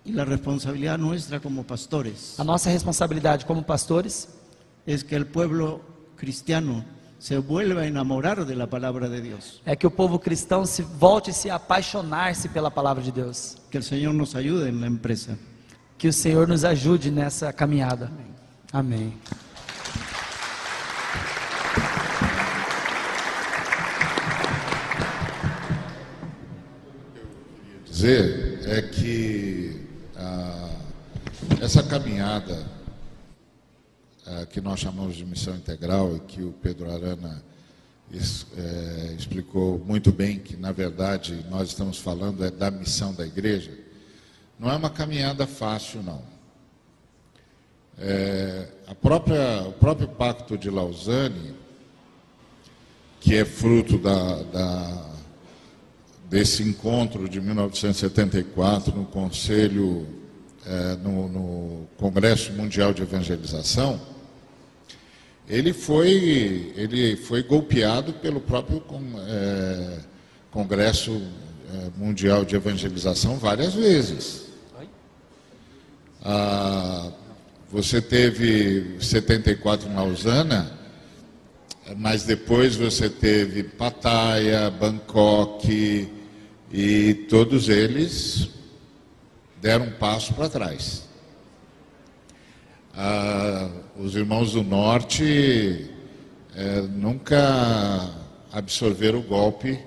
Y 0.04 0.12
la 0.12 0.24
responsabilidad 0.24 0.96
nuestra 0.98 1.40
como 1.40 1.64
pastores 1.64 2.38
A 2.38 2.44
nossa 2.44 2.70
responsabilidade 2.70 3.44
como 3.44 3.64
pastores 3.64 4.28
es 4.86 5.02
que 5.02 5.16
el 5.16 5.26
pueblo 5.26 5.80
cristiano 6.16 6.84
se 7.18 7.38
vuelva 7.38 7.82
a 7.82 7.86
enamorar 7.86 8.46
de 8.46 8.54
la 8.54 8.68
palabra 8.68 9.08
de 9.08 9.20
Dios. 9.20 9.60
é 9.66 9.74
que 9.74 9.86
o 9.86 9.90
povo 9.90 10.18
cristão 10.18 10.64
se 10.64 10.82
volte 10.82 11.30
a 11.30 11.34
se 11.34 11.50
apaixonar-se 11.50 12.48
pela 12.48 12.70
palavra 12.70 13.02
de 13.02 13.10
Deus. 13.10 13.56
Que 13.70 13.78
el 13.78 13.82
Señor 13.82 14.14
nos 14.14 14.34
ayude 14.34 14.68
en 14.68 14.80
la 14.80 14.86
empresa. 14.86 15.36
Que 15.98 16.08
o 16.08 16.12
Senhor 16.12 16.46
nos 16.46 16.64
ajude 16.64 17.10
nessa 17.10 17.52
caminhada. 17.52 18.10
Amém. 18.72 19.14
dizer 27.84 28.60
é 28.64 28.82
que 28.82 29.80
ah, 30.16 30.70
essa 31.60 31.82
caminhada 31.82 32.66
ah, 34.26 34.46
que 34.46 34.60
nós 34.60 34.80
chamamos 34.80 35.16
de 35.16 35.24
missão 35.24 35.54
integral 35.54 36.16
e 36.16 36.20
que 36.20 36.42
o 36.42 36.52
Pedro 36.52 36.90
Arana 36.92 37.42
es- 38.12 38.46
eh, 38.56 39.14
explicou 39.18 39.78
muito 39.78 40.12
bem 40.12 40.38
que 40.38 40.56
na 40.56 40.72
verdade 40.72 41.44
nós 41.50 41.68
estamos 41.68 41.98
falando 41.98 42.44
é 42.44 42.50
da 42.50 42.70
missão 42.70 43.12
da 43.14 43.26
igreja, 43.26 43.70
não 44.58 44.70
é 44.70 44.76
uma 44.76 44.90
caminhada 44.90 45.46
fácil 45.46 46.02
não. 46.02 46.22
É, 47.98 48.68
a 48.86 48.94
própria, 48.94 49.62
o 49.62 49.72
próprio 49.72 50.08
Pacto 50.08 50.56
de 50.58 50.68
Lausanne, 50.68 51.54
que 53.20 53.34
é 53.34 53.44
fruto 53.44 53.98
da, 53.98 54.42
da 54.42 55.06
desse 56.28 56.62
encontro 56.62 57.28
de 57.28 57.40
1974 57.40 58.94
no 58.94 59.04
Conselho, 59.06 60.06
eh, 60.66 60.96
no, 61.02 61.28
no 61.28 61.86
Congresso 61.96 62.52
Mundial 62.52 62.92
de 62.92 63.02
Evangelização, 63.02 64.00
ele 65.48 65.72
foi, 65.72 66.72
ele 66.74 67.16
foi 67.16 67.44
golpeado 67.44 68.12
pelo 68.14 68.40
próprio 68.40 68.82
eh, 69.28 69.98
Congresso 70.50 71.22
eh, 71.72 71.90
Mundial 71.96 72.44
de 72.44 72.56
Evangelização 72.56 73.36
várias 73.36 73.74
vezes. 73.74 74.45
Ah, 76.28 77.12
você 77.70 78.02
teve 78.02 78.96
74 79.00 79.88
em 79.88 79.94
Lausana, 79.94 80.76
mas 81.98 82.24
depois 82.24 82.74
você 82.74 83.08
teve 83.08 83.62
Pattaya, 83.62 84.68
Bangkok 84.68 86.12
e 86.72 87.14
todos 87.28 87.68
eles 87.68 88.48
deram 89.62 89.84
um 89.84 89.92
passo 89.92 90.34
para 90.34 90.48
trás. 90.48 91.08
Ah, 92.92 93.70
os 93.96 94.16
irmãos 94.16 94.50
do 94.50 94.64
norte 94.64 95.88
eh, 96.56 96.80
nunca 96.90 98.10
absorveram 98.50 99.20
o 99.20 99.22
golpe 99.22 99.78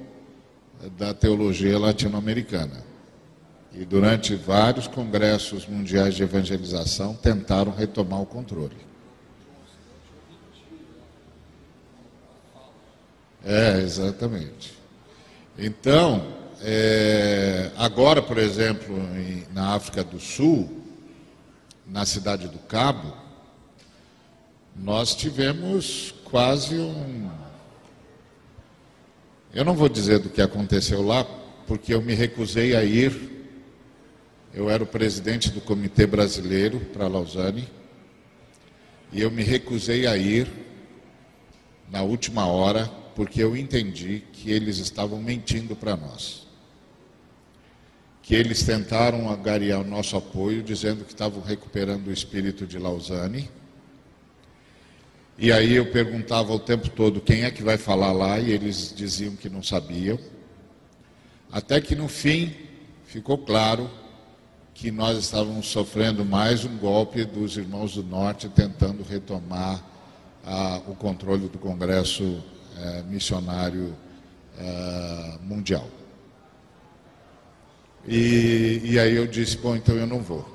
da 0.98 1.14
teologia 1.14 1.78
latino-americana. 1.78 2.89
E 3.74 3.86
durante 3.86 4.36
vários 4.36 4.88
congressos 4.88 5.68
mundiais 5.68 6.16
de 6.16 6.24
evangelização 6.24 7.14
tentaram 7.16 7.72
retomar 7.72 8.22
o 8.22 8.26
controle. 8.26 8.76
É, 13.46 13.80
exatamente. 13.80 14.74
Então, 15.58 16.26
é, 16.62 17.72
agora, 17.78 18.22
por 18.22 18.38
exemplo, 18.38 18.98
em- 19.16 19.46
na 19.54 19.76
África 19.76 20.04
do 20.04 20.20
Sul, 20.20 20.70
na 21.88 22.06
cidade 22.06 22.48
do 22.48 22.60
Cabo, 22.60 23.14
nós 24.76 25.16
tivemos 25.16 26.14
quase 26.26 26.78
um. 26.78 27.30
Eu 29.54 29.66
não 29.66 29.74
vou 29.76 29.90
dizer 29.90 30.20
do 30.20 30.30
que 30.30 30.42
aconteceu 30.42 31.02
lá, 31.02 31.26
porque 31.66 31.94
eu 31.94 32.02
me 32.02 32.14
recusei 32.14 32.76
a 32.76 32.84
ir. 32.84 33.39
Eu 34.52 34.68
era 34.68 34.84
o 34.84 34.88
presidente 34.88 35.52
do 35.52 35.62
Comitê 35.62 36.08
Brasileiro 36.08 36.80
para 36.92 37.08
Lausanne, 37.08 37.70
e 39.12 39.22
eu 39.22 39.30
me 39.30 39.44
recusei 39.44 40.08
a 40.08 40.18
ir 40.18 40.48
na 41.92 42.02
última 42.02 42.48
hora, 42.48 42.88
porque 43.16 43.44
eu 43.44 43.56
entendi 43.56 44.24
que 44.34 44.50
eles 44.50 44.80
estavam 44.80 45.22
mentindo 45.22 45.76
para 45.76 45.96
nós. 45.96 46.48
Que 48.24 48.34
eles 48.34 48.64
tentaram 48.64 49.30
agariar 49.30 49.82
o 49.82 49.88
nosso 49.88 50.18
apoio, 50.18 50.64
dizendo 50.64 51.06
que 51.06 51.12
estavam 51.12 51.42
recuperando 51.42 52.08
o 52.08 52.12
espírito 52.12 52.66
de 52.66 52.80
Lausanne. 52.80 53.50
E 55.38 55.52
aí 55.52 55.76
eu 55.76 55.92
perguntava 55.92 56.52
o 56.52 56.60
tempo 56.60 56.90
todo 56.90 57.22
quem 57.22 57.44
é 57.44 57.52
que 57.52 57.62
vai 57.62 57.78
falar 57.78 58.12
lá, 58.12 58.40
e 58.40 58.52
eles 58.52 58.94
diziam 58.96 59.36
que 59.36 59.50
não 59.50 59.62
sabiam. 59.62 60.20
Até 61.52 61.80
que 61.80 61.96
no 61.96 62.08
fim 62.08 62.56
ficou 63.06 63.38
claro 63.38 63.90
que 64.80 64.92
nós 64.92 65.18
estávamos 65.18 65.68
sofrendo 65.68 66.24
mais 66.24 66.64
um 66.64 66.78
golpe 66.78 67.26
dos 67.26 67.58
irmãos 67.58 67.96
do 67.96 68.02
Norte 68.02 68.48
tentando 68.48 69.04
retomar 69.04 69.84
ah, 70.46 70.82
o 70.88 70.96
controle 70.96 71.50
do 71.50 71.58
Congresso 71.58 72.42
eh, 72.78 73.04
Missionário 73.04 73.94
eh, 74.58 75.38
Mundial. 75.44 75.86
E, 78.08 78.80
e 78.86 78.98
aí 78.98 79.14
eu 79.18 79.28
disse: 79.28 79.58
bom, 79.58 79.76
então 79.76 79.94
eu 79.96 80.08
não 80.08 80.22
vou. 80.22 80.48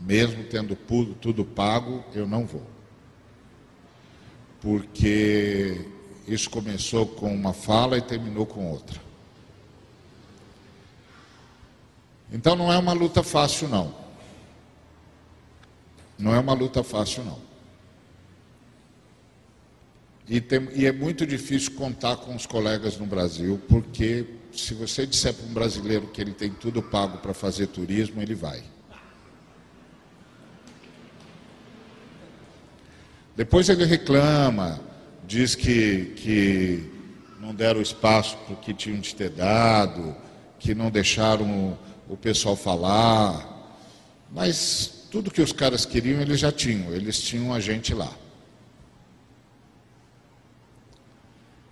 Mesmo 0.00 0.42
tendo 0.42 0.74
pu- 0.74 1.14
tudo 1.20 1.44
pago, 1.44 2.04
eu 2.12 2.26
não 2.26 2.44
vou. 2.44 2.66
Porque 4.60 5.80
isso 6.26 6.50
começou 6.50 7.06
com 7.06 7.32
uma 7.32 7.52
fala 7.52 7.96
e 7.96 8.02
terminou 8.02 8.46
com 8.46 8.68
outra. 8.68 9.05
Então 12.32 12.56
não 12.56 12.72
é 12.72 12.78
uma 12.78 12.92
luta 12.92 13.22
fácil, 13.22 13.68
não. 13.68 13.94
Não 16.18 16.34
é 16.34 16.38
uma 16.40 16.54
luta 16.54 16.82
fácil, 16.82 17.24
não. 17.24 17.38
E, 20.28 20.40
tem- 20.40 20.68
e 20.74 20.86
é 20.86 20.92
muito 20.92 21.24
difícil 21.26 21.72
contar 21.72 22.16
com 22.16 22.34
os 22.34 22.46
colegas 22.46 22.96
no 22.96 23.06
Brasil, 23.06 23.60
porque 23.68 24.26
se 24.52 24.74
você 24.74 25.06
disser 25.06 25.32
para 25.34 25.46
um 25.46 25.52
brasileiro 25.52 26.08
que 26.08 26.20
ele 26.20 26.32
tem 26.32 26.50
tudo 26.50 26.82
pago 26.82 27.18
para 27.18 27.32
fazer 27.32 27.68
turismo, 27.68 28.20
ele 28.20 28.34
vai. 28.34 28.62
Depois 33.36 33.68
ele 33.68 33.84
reclama, 33.84 34.80
diz 35.26 35.54
que, 35.54 36.06
que 36.16 36.90
não 37.38 37.54
deram 37.54 37.80
espaço 37.80 38.36
para 38.38 38.54
o 38.54 38.56
que 38.56 38.72
tinham 38.72 38.98
de 38.98 39.14
ter 39.14 39.28
dado, 39.30 40.16
que 40.58 40.74
não 40.74 40.90
deixaram 40.90 41.78
o, 42.08 42.16
pessoal 42.16 42.56
falar. 42.56 43.54
Mas 44.32 45.06
tudo 45.10 45.30
que 45.30 45.40
os 45.40 45.52
caras 45.52 45.84
queriam, 45.84 46.20
eles 46.20 46.40
já 46.40 46.52
tinham, 46.52 46.92
eles 46.92 47.20
tinham 47.20 47.52
a 47.52 47.60
gente 47.60 47.94
lá. 47.94 48.12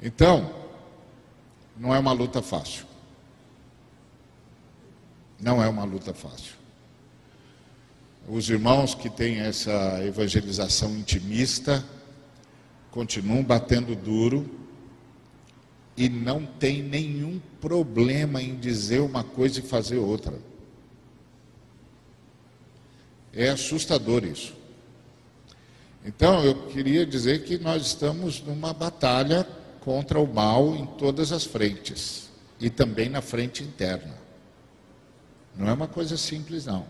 Então, 0.00 0.54
não 1.76 1.94
é 1.94 1.98
uma 1.98 2.12
luta 2.12 2.42
fácil. 2.42 2.84
Não 5.40 5.62
é 5.62 5.68
uma 5.68 5.84
luta 5.84 6.14
fácil. 6.14 6.54
Os 8.28 8.48
irmãos 8.48 8.94
que 8.94 9.10
têm 9.10 9.40
essa 9.40 10.02
evangelização 10.04 10.96
intimista 10.96 11.84
continuam 12.90 13.42
batendo 13.42 13.94
duro 13.94 14.63
e 15.96 16.08
não 16.08 16.44
tem 16.44 16.82
nenhum 16.82 17.40
problema 17.60 18.42
em 18.42 18.56
dizer 18.56 19.00
uma 19.00 19.22
coisa 19.22 19.60
e 19.60 19.62
fazer 19.62 19.98
outra. 19.98 20.34
É 23.32 23.48
assustador 23.48 24.24
isso. 24.24 24.54
Então, 26.04 26.44
eu 26.44 26.66
queria 26.66 27.06
dizer 27.06 27.44
que 27.44 27.58
nós 27.58 27.86
estamos 27.86 28.42
numa 28.42 28.72
batalha 28.72 29.46
contra 29.80 30.20
o 30.20 30.32
mal 30.32 30.74
em 30.74 30.86
todas 30.86 31.32
as 31.32 31.44
frentes 31.44 32.30
e 32.60 32.68
também 32.68 33.08
na 33.08 33.22
frente 33.22 33.62
interna. 33.62 34.14
Não 35.56 35.68
é 35.68 35.72
uma 35.72 35.88
coisa 35.88 36.16
simples, 36.16 36.66
não. 36.66 36.86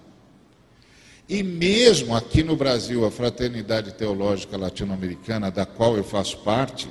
E 1.29 1.43
mesmo 1.43 2.15
aqui 2.15 2.43
no 2.43 2.57
Brasil, 2.57 3.05
a 3.07 3.11
Fraternidade 3.11 3.93
Teológica 3.93 4.59
Latino-Americana, 4.59 5.51
da 5.51 5.65
qual 5.65 5.97
eu 5.97 6.05
faço 6.05 6.39
parte, 6.39 6.89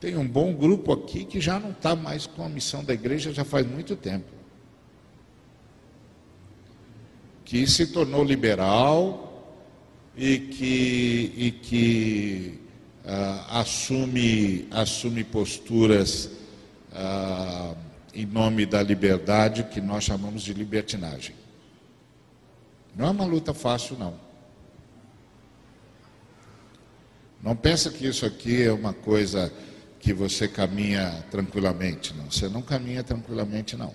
tem 0.00 0.16
um 0.16 0.26
bom 0.26 0.54
grupo 0.54 0.92
aqui 0.92 1.24
que 1.24 1.40
já 1.40 1.58
não 1.58 1.70
está 1.70 1.96
mais 1.96 2.26
com 2.26 2.44
a 2.44 2.48
missão 2.48 2.84
da 2.84 2.92
igreja 2.92 3.32
já 3.32 3.44
faz 3.44 3.66
muito 3.66 3.96
tempo. 3.96 4.30
Que 7.44 7.66
se 7.66 7.86
tornou 7.86 8.24
liberal 8.24 9.54
e 10.16 10.38
que, 10.38 11.32
e 11.36 11.50
que 11.50 12.60
uh, 13.04 13.58
assume, 13.58 14.66
assume 14.70 15.24
posturas 15.24 16.30
uh, 16.92 17.76
em 18.12 18.26
nome 18.26 18.66
da 18.66 18.82
liberdade 18.82 19.64
que 19.64 19.80
nós 19.80 20.04
chamamos 20.04 20.42
de 20.42 20.52
libertinagem. 20.52 21.34
Não 22.94 23.06
é 23.06 23.10
uma 23.10 23.24
luta 23.24 23.54
fácil, 23.54 23.96
não. 23.98 24.14
Não 27.42 27.54
pensa 27.54 27.90
que 27.90 28.06
isso 28.06 28.24
aqui 28.26 28.62
é 28.62 28.72
uma 28.72 28.92
coisa 28.92 29.52
que 30.06 30.12
você 30.12 30.46
caminha 30.46 31.24
tranquilamente, 31.32 32.14
não. 32.14 32.30
Você 32.30 32.48
não 32.48 32.62
caminha 32.62 33.02
tranquilamente, 33.02 33.76
não. 33.76 33.92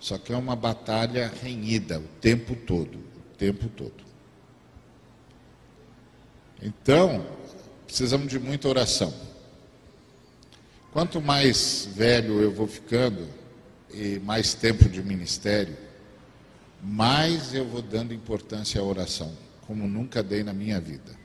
Só 0.00 0.16
que 0.16 0.32
é 0.32 0.36
uma 0.38 0.56
batalha 0.56 1.30
renhida 1.42 2.00
o 2.00 2.08
tempo 2.18 2.56
todo, 2.56 2.96
o 2.96 3.36
tempo 3.36 3.68
todo. 3.68 4.02
Então, 6.62 7.26
precisamos 7.86 8.28
de 8.28 8.38
muita 8.38 8.68
oração. 8.68 9.12
Quanto 10.94 11.20
mais 11.20 11.86
velho 11.94 12.40
eu 12.40 12.50
vou 12.50 12.66
ficando 12.66 13.28
e 13.92 14.18
mais 14.20 14.54
tempo 14.54 14.88
de 14.88 15.02
ministério, 15.02 15.76
mais 16.82 17.52
eu 17.52 17.68
vou 17.68 17.82
dando 17.82 18.14
importância 18.14 18.80
à 18.80 18.84
oração, 18.84 19.36
como 19.66 19.86
nunca 19.86 20.22
dei 20.22 20.42
na 20.42 20.54
minha 20.54 20.80
vida. 20.80 21.20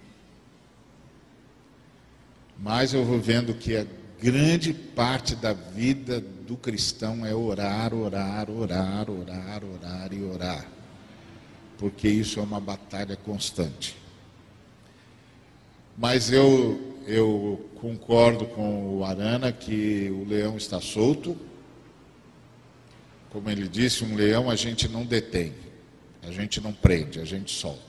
Mais 2.59 2.93
eu 2.93 3.05
vou 3.05 3.19
vendo 3.19 3.53
que 3.53 3.75
a 3.75 3.85
grande 4.19 4.73
parte 4.73 5.35
da 5.35 5.53
vida 5.53 6.19
do 6.19 6.57
cristão 6.57 7.25
é 7.25 7.33
orar, 7.35 7.93
orar, 7.93 8.49
orar, 8.49 9.09
orar, 9.09 9.63
orar 9.63 10.13
e 10.13 10.23
orar. 10.23 10.65
Porque 11.77 12.07
isso 12.07 12.39
é 12.39 12.43
uma 12.43 12.59
batalha 12.59 13.15
constante. 13.15 13.95
Mas 15.97 16.31
eu, 16.31 16.97
eu 17.05 17.69
concordo 17.79 18.45
com 18.45 18.97
o 18.97 19.05
Arana 19.05 19.51
que 19.51 20.09
o 20.09 20.27
leão 20.27 20.57
está 20.57 20.81
solto, 20.81 21.37
como 23.29 23.49
ele 23.49 23.67
disse, 23.67 24.03
um 24.03 24.15
leão 24.15 24.49
a 24.49 24.55
gente 24.55 24.87
não 24.87 25.05
detém, 25.05 25.53
a 26.23 26.31
gente 26.31 26.59
não 26.59 26.73
prende, 26.73 27.19
a 27.19 27.25
gente 27.25 27.51
solta. 27.51 27.86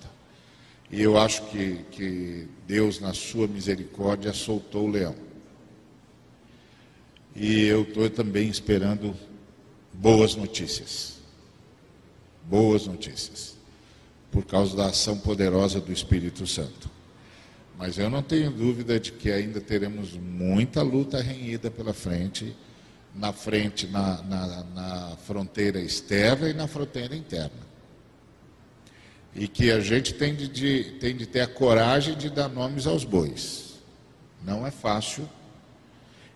E 0.90 1.02
eu 1.02 1.18
acho 1.18 1.42
que, 1.46 1.84
que 1.90 2.48
Deus, 2.66 3.00
na 3.00 3.12
sua 3.12 3.46
misericórdia, 3.46 4.32
soltou 4.32 4.86
o 4.86 4.90
leão. 4.90 5.14
E 7.36 7.64
eu 7.64 7.82
estou 7.82 8.08
também 8.08 8.48
esperando 8.48 9.14
boas 9.92 10.34
notícias. 10.34 11.18
Boas 12.44 12.86
notícias. 12.86 13.56
Por 14.30 14.44
causa 14.44 14.76
da 14.76 14.86
ação 14.86 15.18
poderosa 15.18 15.80
do 15.80 15.92
Espírito 15.92 16.46
Santo. 16.46 16.90
Mas 17.76 17.98
eu 17.98 18.10
não 18.10 18.22
tenho 18.22 18.50
dúvida 18.50 18.98
de 18.98 19.12
que 19.12 19.30
ainda 19.30 19.60
teremos 19.60 20.14
muita 20.14 20.82
luta 20.82 21.20
renhida 21.20 21.70
pela 21.70 21.92
frente 21.92 22.56
na 23.14 23.32
frente, 23.32 23.86
na, 23.86 24.22
na, 24.22 24.64
na 24.74 25.16
fronteira 25.16 25.80
externa 25.80 26.48
e 26.48 26.54
na 26.54 26.66
fronteira 26.66 27.16
interna. 27.16 27.67
E 29.34 29.46
que 29.46 29.70
a 29.70 29.80
gente 29.80 30.14
tem 30.14 30.34
de, 30.34 30.96
tem 31.00 31.16
de 31.16 31.26
ter 31.26 31.40
a 31.40 31.46
coragem 31.46 32.16
de 32.16 32.28
dar 32.28 32.48
nomes 32.48 32.86
aos 32.86 33.04
bois. 33.04 33.74
Não 34.44 34.66
é 34.66 34.70
fácil. 34.70 35.28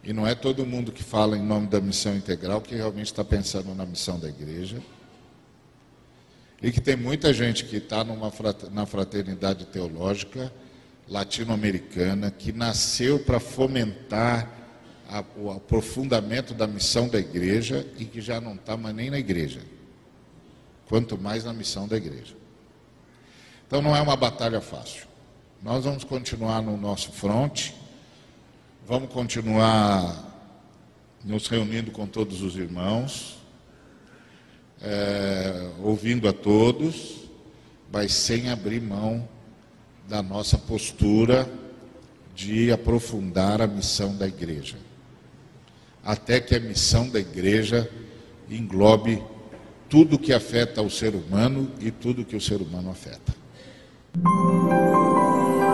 E 0.05 0.13
não 0.13 0.27
é 0.27 0.35
todo 0.35 0.67
mundo 0.67 0.93
que 0.93 1.03
fala 1.03 1.37
em 1.37 1.43
nome 1.43 1.69
da 1.69 1.81
missão 1.81 2.15
integral 2.17 2.61
que 2.61 2.75
realmente 2.75 3.07
está 3.07 3.25
pensando 3.25 3.75
na 3.75 3.87
missão 3.87 4.19
da 4.19 4.29
igreja. 4.29 4.83
E 6.61 6.71
que 6.71 6.81
tem 6.81 6.97
muita 6.97 7.33
gente 7.33 7.65
que 7.65 7.77
está 7.77 8.05
na 8.71 8.87
fraternidade 8.87 9.67
teológica 9.67 10.53
latino-americana, 11.09 12.31
que 12.31 12.53
nasceu 12.53 13.19
para 13.19 13.41
fomentar 13.41 14.49
a, 15.09 15.25
o 15.37 15.51
aprofundamento 15.51 16.55
da 16.55 16.67
missão 16.67 17.09
da 17.09 17.19
igreja 17.19 17.87
e 17.99 18.05
que 18.05 18.21
já 18.21 18.41
não 18.41 18.55
está 18.55 18.77
mais 18.77 18.95
nem 18.95 19.11
na 19.11 19.19
igreja, 19.19 19.61
quanto 20.87 21.19
mais 21.19 21.45
na 21.45 21.53
missão 21.53 21.87
da 21.87 21.97
igreja. 21.97 22.35
Então 23.73 23.81
não 23.81 23.97
é 23.97 24.03
uma 24.03 24.17
batalha 24.17 24.61
fácil. 24.61 25.07
Nós 25.63 25.87
vamos 25.87 26.05
continuar 26.05 26.61
no 26.61 26.77
nosso 26.77 27.11
fronte, 27.11 27.75
vamos 28.87 29.11
continuar 29.11 30.31
nos 31.25 31.49
reunindo 31.49 31.91
com 31.91 32.07
todos 32.07 32.43
os 32.43 32.55
irmãos, 32.55 33.39
é, 34.83 35.71
ouvindo 35.83 36.29
a 36.29 36.35
todos, 36.35 37.31
mas 37.91 38.13
sem 38.13 38.51
abrir 38.51 38.83
mão 38.83 39.27
da 40.07 40.23
nossa 40.23 40.59
postura 40.59 41.51
de 42.35 42.71
aprofundar 42.71 43.63
a 43.63 43.67
missão 43.67 44.15
da 44.15 44.29
igreja 44.29 44.77
até 46.05 46.41
que 46.41 46.55
a 46.55 46.61
missão 46.61 47.09
da 47.09 47.21
igreja 47.21 47.91
englobe 48.51 49.23
tudo 49.89 50.19
que 50.19 50.35
afeta 50.35 50.83
o 50.83 50.91
ser 50.91 51.15
humano 51.15 51.73
e 51.81 51.91
tudo 51.91 52.23
que 52.23 52.37
o 52.37 52.41
ser 52.41 52.61
humano 52.61 52.91
afeta. 52.91 53.41
Thank 54.15 54.27
you. 55.63 55.72